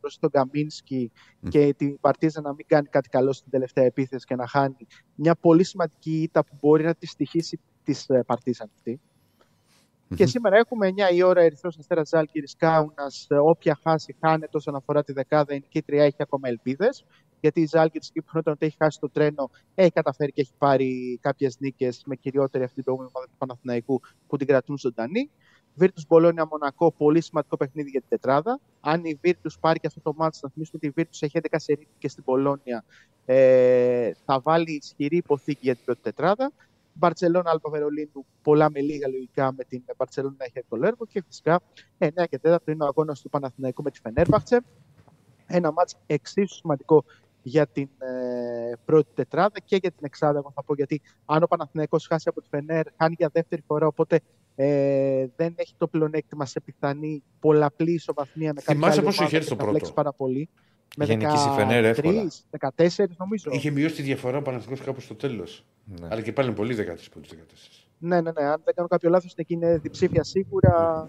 μπροστά 0.00 0.08
στον 0.08 0.30
Καμίνσκι 0.30 1.10
και 1.48 1.74
την 1.76 2.00
Παρτίζα 2.00 2.40
να 2.40 2.54
μην 2.54 2.66
κάνει 2.66 2.86
κάτι 2.88 3.08
καλό 3.08 3.32
στην 3.32 3.50
τελευταία 3.50 3.84
επίθεση 3.84 4.26
και 4.26 4.34
να 4.34 4.46
χάνει 4.46 4.86
μια 5.14 5.34
πολύ 5.34 5.64
σημαντική 5.64 6.22
ήττα 6.22 6.44
που 6.44 6.56
μπορεί 6.60 6.84
να 6.84 6.94
τη 6.94 7.06
στοιχήσει 7.06 7.60
της 7.84 8.06
Παρτίζαν 8.26 8.70
αυτή. 8.74 9.00
Και 10.14 10.26
σήμερα 10.26 10.56
έχουμε 10.56 10.88
9 11.10 11.14
η 11.14 11.22
ώρα 11.22 11.40
Ερυθρός 11.40 11.78
Αστέρας 11.78 12.08
Ζάλκη 12.08 12.42
Κάουνας. 12.58 13.26
Όποια 13.42 13.78
χάσει, 13.82 14.16
χάνεται 14.20 14.56
όσον 14.56 14.74
αφορά 14.74 15.02
τη 15.04 15.12
δεκάδα. 15.12 15.54
Η 15.54 15.58
νικήτρια 15.58 16.04
έχει 16.04 16.16
ακόμα 16.18 16.48
ελπίδες. 16.48 17.04
Γιατί 17.40 17.60
η 17.60 17.66
Ζάλκη, 17.66 17.96
εκεί 17.96 18.20
που 18.20 18.30
φαίνεται 18.30 18.50
ότι 18.50 18.66
έχει 18.66 18.76
χάσει 18.78 18.98
το 19.00 19.10
τρένο, 19.10 19.50
έχει 19.74 19.90
καταφέρει 19.90 20.32
και 20.32 20.40
έχει 20.40 20.52
πάρει 20.58 21.18
κάποιες 21.22 21.56
νίκες 21.58 22.02
με 22.06 22.16
κυριότερη 22.16 22.64
αυτή 22.64 22.74
την 22.74 22.84
προηγούμενη 22.84 23.12
ομάδα 23.14 23.30
του 23.32 23.38
Παναθηναϊκού 23.38 24.00
που 24.26 24.36
την 24.36 24.46
κρατούν 24.46 24.78
ζωντανή. 24.78 25.30
Βίρτου 25.74 26.02
Μπολόνια 26.08 26.46
Μονακό, 26.50 26.92
πολύ 26.92 27.20
σημαντικό 27.20 27.56
παιχνίδι 27.56 27.90
για 27.90 28.00
την 28.00 28.08
τετράδα. 28.08 28.60
Αν 28.80 29.04
η 29.04 29.18
Βίρτου 29.20 29.50
πάρει 29.60 29.78
και 29.78 29.86
αυτό 29.86 30.00
το 30.00 30.14
μάτι, 30.16 30.38
να 30.42 30.48
θυμίσουμε 30.48 30.78
ότι 30.82 30.86
η 30.86 30.90
Βίρτου 30.94 31.18
έχει 31.20 31.38
11 31.42 31.56
σερί 31.56 31.88
και 31.98 32.08
στην 32.08 32.24
Πολόνια, 32.24 32.84
ε, 33.24 34.10
θα 34.24 34.40
βάλει 34.40 34.72
ισχυρή 34.82 35.16
υποθήκη 35.16 35.60
για 35.62 35.74
την 35.74 35.84
πρώτη 35.84 36.00
τετράδα. 36.02 36.52
Μπαρσελόνα 36.92 37.50
Άλπα 37.50 37.70
Βερολίνου, 37.70 38.26
πολλά 38.42 38.70
με 38.70 38.80
λίγα 38.80 39.08
λογικά 39.08 39.52
με 39.52 39.64
την 39.64 39.82
Μπαρσελόνα 39.96 40.34
να 40.38 40.44
έχει 40.44 40.64
το 40.68 40.76
έργο 40.82 41.06
και 41.06 41.22
φυσικά 41.26 41.60
9 41.98 42.08
και 42.28 42.40
4 42.42 42.56
είναι 42.66 42.84
ο 42.84 42.86
αγώνας 42.86 43.20
του 43.20 43.28
Παναθηναϊκού 43.28 43.82
με 43.82 43.90
τη 43.90 44.00
Φενέρμπαχτσε. 44.00 44.60
Ένα 45.46 45.72
μάτς 45.72 45.96
εξίσου 46.06 46.54
σημαντικό 46.54 47.04
για 47.42 47.66
την 47.66 47.88
ε, 47.98 48.72
πρώτη 48.84 49.08
τετράδα 49.14 49.60
και 49.64 49.76
για 49.76 49.90
την 49.90 50.04
εξάδα, 50.04 50.38
εγώ 50.38 50.52
θα 50.54 50.64
πω, 50.64 50.74
γιατί 50.74 51.00
αν 51.24 51.42
ο 51.42 51.46
Παναθηναϊκός 51.46 52.06
χάσει 52.06 52.28
από 52.28 52.40
τη 52.40 52.48
Φενέρ, 52.48 52.86
χάνει 52.96 53.14
για 53.18 53.30
δεύτερη 53.32 53.62
φορά, 53.66 53.86
οπότε 53.86 54.20
ε, 54.56 55.26
δεν 55.36 55.54
έχει 55.56 55.74
το 55.78 55.86
πλεονέκτημα 55.88 56.46
σε 56.46 56.60
πιθανή 56.60 57.22
πολλαπλή 57.40 57.92
ισοβαθμία 57.92 58.52
με 58.52 58.60
κάποια 58.60 58.74
Θυμάσαι 58.74 58.98
άλλη 58.98 59.06
πόσο 59.06 59.16
ομάδα 59.16 59.26
είχε 59.26 59.36
έρθει 59.36 59.48
και 59.48 59.56
το 59.56 59.64
θα 59.64 59.70
φλέξει 59.70 59.92
πρώτο. 59.92 60.02
πάρα 60.02 60.16
πολύ. 60.16 60.48
Με 60.96 61.04
Είχε 61.04 61.14
νικήσει 61.14 61.48
η 61.48 61.52
Φενέρ 61.52 61.84
εύκολα. 61.84 62.22
13, 62.58 62.68
14 62.86 63.04
νομίζω. 63.18 63.50
Είχε 63.52 63.70
μειώσει 63.70 63.94
τη 63.94 64.02
διαφορά 64.02 64.36
ο 64.36 64.42
Παναθηναϊκός 64.42 64.86
κάπου 64.86 65.00
στο 65.00 65.14
τέλος. 65.14 65.64
Ναι. 65.84 66.08
Αλλά 66.10 66.20
και 66.20 66.32
πάλι 66.32 66.48
είναι 66.48 66.56
πολύ 66.56 66.74
13 66.74 66.78
πόντου 67.12 67.28
14. 67.28 67.34
Ναι, 67.98 68.20
ναι, 68.20 68.30
ναι. 68.30 68.44
Αν 68.44 68.60
δεν 68.64 68.74
κάνω 68.74 68.88
κάποιο 68.88 69.10
λάθος, 69.10 69.34
εκεί 69.36 69.54
είναι 69.54 69.78
διψήφια 69.78 70.22
σίγουρα. 70.22 71.08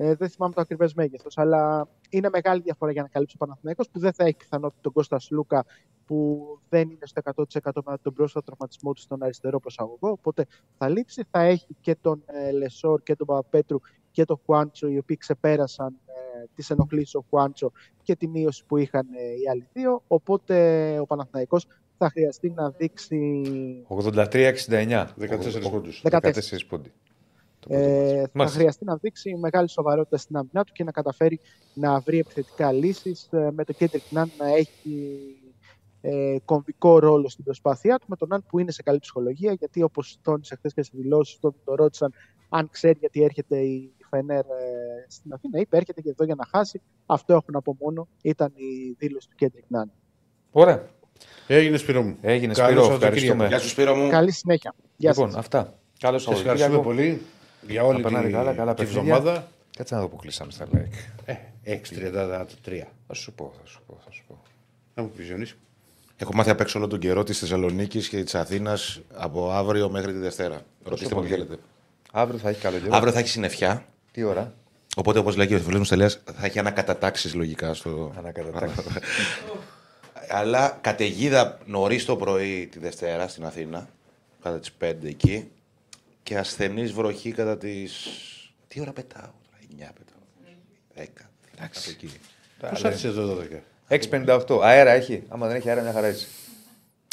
Ε, 0.00 0.14
δεν 0.14 0.28
θυμάμαι 0.28 0.54
το 0.54 0.60
ακριβές 0.60 0.94
μέγεθος. 0.94 1.38
Αλλά 1.38 1.88
είναι 2.10 2.28
μεγάλη 2.32 2.62
διαφορά 2.62 2.92
για 2.92 3.02
να 3.02 3.08
καλύψει 3.08 3.34
ο 3.38 3.44
Παναθηναϊκός 3.44 3.88
που 3.90 3.98
δεν 3.98 4.12
θα 4.12 4.24
έχει 4.24 4.36
πιθανότητα 4.36 4.80
τον 4.82 4.92
Κώστας 4.92 5.30
Λούκα 5.30 5.64
που 6.06 6.46
δεν 6.68 6.90
είναι 6.90 7.06
στο 7.06 7.20
100% 7.24 7.70
με 7.84 7.98
τον 8.02 8.14
πρόσφατο 8.14 8.44
τραυματισμό 8.46 8.92
του 8.92 9.00
στον 9.00 9.22
αριστερό 9.22 9.60
προσαγωγό. 9.60 10.10
Οπότε 10.10 10.46
θα 10.78 10.88
λείψει. 10.88 11.24
Θα 11.30 11.40
έχει 11.40 11.76
και 11.80 11.96
τον 12.00 12.22
ε, 12.26 12.50
Λεσόρ 12.50 13.02
και 13.02 13.16
τον 13.16 13.26
Παπαπέτρου 13.26 13.78
και 14.10 14.24
τον 14.24 14.40
Χουάντσο, 14.44 14.88
οι 14.88 14.98
οποίοι 14.98 15.16
ξεπέρασαν 15.16 15.98
ε, 16.06 16.44
τις 16.54 16.70
ενοχλήσεις 16.70 17.14
ο 17.14 17.24
Χουάντσο 17.30 17.72
και 18.02 18.16
τη 18.16 18.28
μείωση 18.28 18.64
που 18.66 18.76
είχαν 18.76 19.06
ε, 19.16 19.22
οι 19.22 19.48
άλλοι 19.50 19.68
δύο. 19.72 20.02
Οπότε 20.06 20.98
ο 20.98 21.06
Παναθηναϊκός 21.06 21.66
θα 21.98 22.10
χρειαστεί 22.10 22.50
να 22.50 22.70
δείξει 22.70 23.42
83-69. 23.88 25.06
14 25.20 25.70
πόντους. 25.70 26.02
14 26.10 26.20
14 26.20 26.40
πόντι. 26.68 26.92
Το 26.92 26.92
πρώτο 26.92 27.07
Ε, 27.68 27.76
ματς. 27.78 28.22
θα 28.22 28.30
Μάλιστα. 28.32 28.58
χρειαστεί 28.58 28.84
να 28.84 28.96
δείξει 28.96 29.34
μεγάλη 29.36 29.68
σοβαρότητα 29.68 30.16
στην 30.16 30.36
άμυνά 30.36 30.64
του 30.64 30.72
και 30.72 30.84
να 30.84 30.90
καταφέρει 30.90 31.40
να 31.74 32.00
βρει 32.00 32.18
επιθετικά 32.18 32.72
λύσεις 32.72 33.28
με 33.30 33.64
το 33.64 33.72
Κέντρικ 33.72 34.02
Ναν 34.10 34.30
να 34.38 34.46
έχει 34.54 35.18
ε, 36.00 36.36
κομβικό 36.44 36.98
ρόλο 36.98 37.28
στην 37.28 37.44
προσπάθειά 37.44 37.98
του, 37.98 38.06
με 38.08 38.16
τον 38.16 38.28
Ναν 38.28 38.44
που 38.48 38.58
είναι 38.58 38.70
σε 38.70 38.82
καλή 38.82 38.98
ψυχολογία, 38.98 39.52
γιατί 39.52 39.82
όπως 39.82 40.18
τόνισε 40.22 40.54
χθες 40.56 40.74
και 40.74 40.82
σε 40.82 40.90
δηλώσεις, 40.94 41.38
τον 41.40 41.54
το 41.64 41.74
ρώτησαν 41.74 42.12
αν 42.48 42.68
ξέρει 42.70 42.96
γιατί 43.00 43.22
έρχεται 43.22 43.58
η 43.58 43.92
Φενέρ 44.10 44.38
ε, 44.38 44.44
στην 45.08 45.32
Αθήνα. 45.32 45.58
Είπε 45.60 45.76
έρχεται 45.76 46.00
και 46.00 46.08
εδώ 46.10 46.24
για 46.24 46.34
να 46.34 46.44
χάσει. 46.50 46.80
Αυτό 47.06 47.32
έχω 47.32 47.44
να 47.46 47.62
πω 47.62 47.76
μόνο. 47.80 48.08
Ήταν 48.22 48.52
η 48.54 48.96
δήλωση 48.98 49.28
του 49.28 49.34
Κέντρικ 49.36 49.64
Ναν. 49.68 49.90
Ωραία. 50.50 50.88
Έγινε 51.46 51.76
Σπύρο 51.76 52.02
μου. 52.02 52.16
Έγινε 52.20 52.52
Καλό 52.52 52.68
Σπύρο, 52.68 52.82
Σαββατοκύριακο. 52.84 53.04
ευχαριστούμε. 53.04 53.46
Γεια 53.46 53.58
σου 53.58 53.68
Σπύρο 53.68 53.94
μου. 53.94 54.08
Καλή 54.08 54.32
συνέχεια. 54.32 54.74
Γεια 54.96 55.12
σας. 55.14 55.24
Λοιπόν, 55.24 55.38
αυτά. 55.38 55.74
Καλό 55.98 56.18
Σας 56.18 56.38
ευχαριστούμε 56.40 56.74
Σαββατοκύριακο. 56.74 56.82
πολύ 56.82 57.22
για 57.66 57.84
όλη 57.84 57.96
Να 57.96 58.02
περνάτε 58.02 58.26
τη, 58.26 58.32
καλά, 58.32 58.52
καλά 58.52 58.74
τη 58.74 58.84
παιχνίδια. 58.84 59.14
εβδομάδα. 59.14 59.48
Κάτσε 59.76 59.94
να 59.94 60.00
δω 60.00 60.08
που 60.08 60.16
κλείσαμε 60.16 60.52
στα 60.52 60.66
like. 60.74 61.22
Ε, 61.24 61.34
6.33. 61.64 62.82
Θα 63.06 63.14
σου 63.14 63.32
πω, 63.32 63.52
θα 63.60 63.66
σου 63.66 63.80
πω, 63.86 63.98
θα 64.04 64.10
σου 64.10 64.24
πω. 64.28 64.38
Να 64.94 65.02
μου 65.02 65.10
πεις 65.16 65.26
Διονύση. 65.26 65.54
Έχω 66.16 66.34
μάθει 66.34 66.50
απ' 66.50 66.60
έξω 66.60 66.78
όλο 66.78 66.88
τον 66.88 66.98
καιρό 66.98 67.22
της 67.24 67.38
Θεσσαλονίκης 67.38 68.08
και 68.08 68.22
της 68.24 68.34
Αθήνας 68.34 69.00
από 69.14 69.50
αύριο 69.52 69.90
μέχρι 69.90 70.12
τη 70.12 70.18
Δευτέρα. 70.18 70.60
Ρωτήστε 70.84 71.14
με 71.14 71.20
ό,τι 71.20 71.28
πολύ. 71.30 71.42
θέλετε. 71.42 71.62
Αύριο 72.12 72.38
θα 72.38 72.48
έχει 72.48 72.60
καλό 72.60 72.78
καιρό. 72.78 72.96
Αύριο 72.96 73.12
θα 73.12 73.18
έχει 73.18 73.28
συννεφιά. 73.28 73.84
Τι 74.12 74.22
ώρα; 74.22 74.52
Οπότε, 74.96 75.18
όπως 75.18 75.36
λέει 75.36 75.46
και 75.46 75.54
ο 75.54 75.58
φίλο 75.58 75.78
μου 75.78 75.84
Στελέα, 75.84 76.08
θα 76.08 76.46
έχει 76.46 76.58
ανακατατάξεις 76.58 77.34
λογικά 77.34 77.74
στο. 77.74 78.12
Ανακατατάξεις. 78.18 78.84
Αλλά 80.30 80.78
καταιγίδα 80.80 81.58
νωρίς 81.66 82.04
το 82.04 82.16
πρωί 82.16 82.66
τη 82.66 82.78
Δευτέρα 82.78 83.28
στην 83.28 83.44
Αθήνα, 83.44 83.88
κατά 84.42 84.58
τις 84.58 84.70
5 84.80 84.92
εκεί. 85.04 85.48
Και 86.28 86.38
ασθενή 86.38 86.86
βροχή 86.86 87.32
κατά 87.32 87.58
τι. 87.58 87.84
Τι 88.68 88.80
ώρα 88.80 88.92
πετάω 88.92 89.20
τώρα, 89.22 89.90
9 89.90 89.92
πετάω. 89.94 91.06
10. 91.22 91.28
Εντάξει. 91.56 91.90
Εκεί. 91.90 92.10
Πώς 92.70 92.84
άρχισε 92.84 93.08
εδώ 93.08 93.38
12. 93.88 93.98
658. 94.48 94.60
Αέρα 94.62 94.90
έχει; 94.90 95.22
Άμα 95.28 95.46
δεν 95.46 95.56
έχει 95.56 95.68
αέρα, 95.68 95.82
μια 95.82 95.92
χαρά 95.92 96.06
έτσι. 96.06 96.26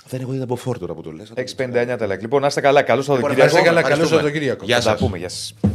Δεν 0.08 0.22
έχω 0.22 0.32
δει 0.32 0.42
από 0.42 0.56
φόρ 0.56 0.80
τώρα 0.80 0.94
που 0.94 1.02
το 1.02 1.12
λες. 1.12 1.34
659 1.36 1.96
τα 1.98 2.08
like. 2.08 2.20
Λοιπόν, 2.20 2.42
να 2.42 2.48
είστε 2.48 2.62
καλά. 2.62 2.82
Καλό 2.84 3.02
Λοιπόν, 3.02 3.16
Σαββατοκύριακο. 3.16 3.54
να 3.54 3.60
είστε 3.60 3.62
καλά. 3.62 3.82
Καλό 3.82 3.94
Ευχαριστούμε. 3.94 4.22
Σαββατοκύριακο. 4.22 4.66
Γεια 4.66 4.82
Θα 4.82 5.75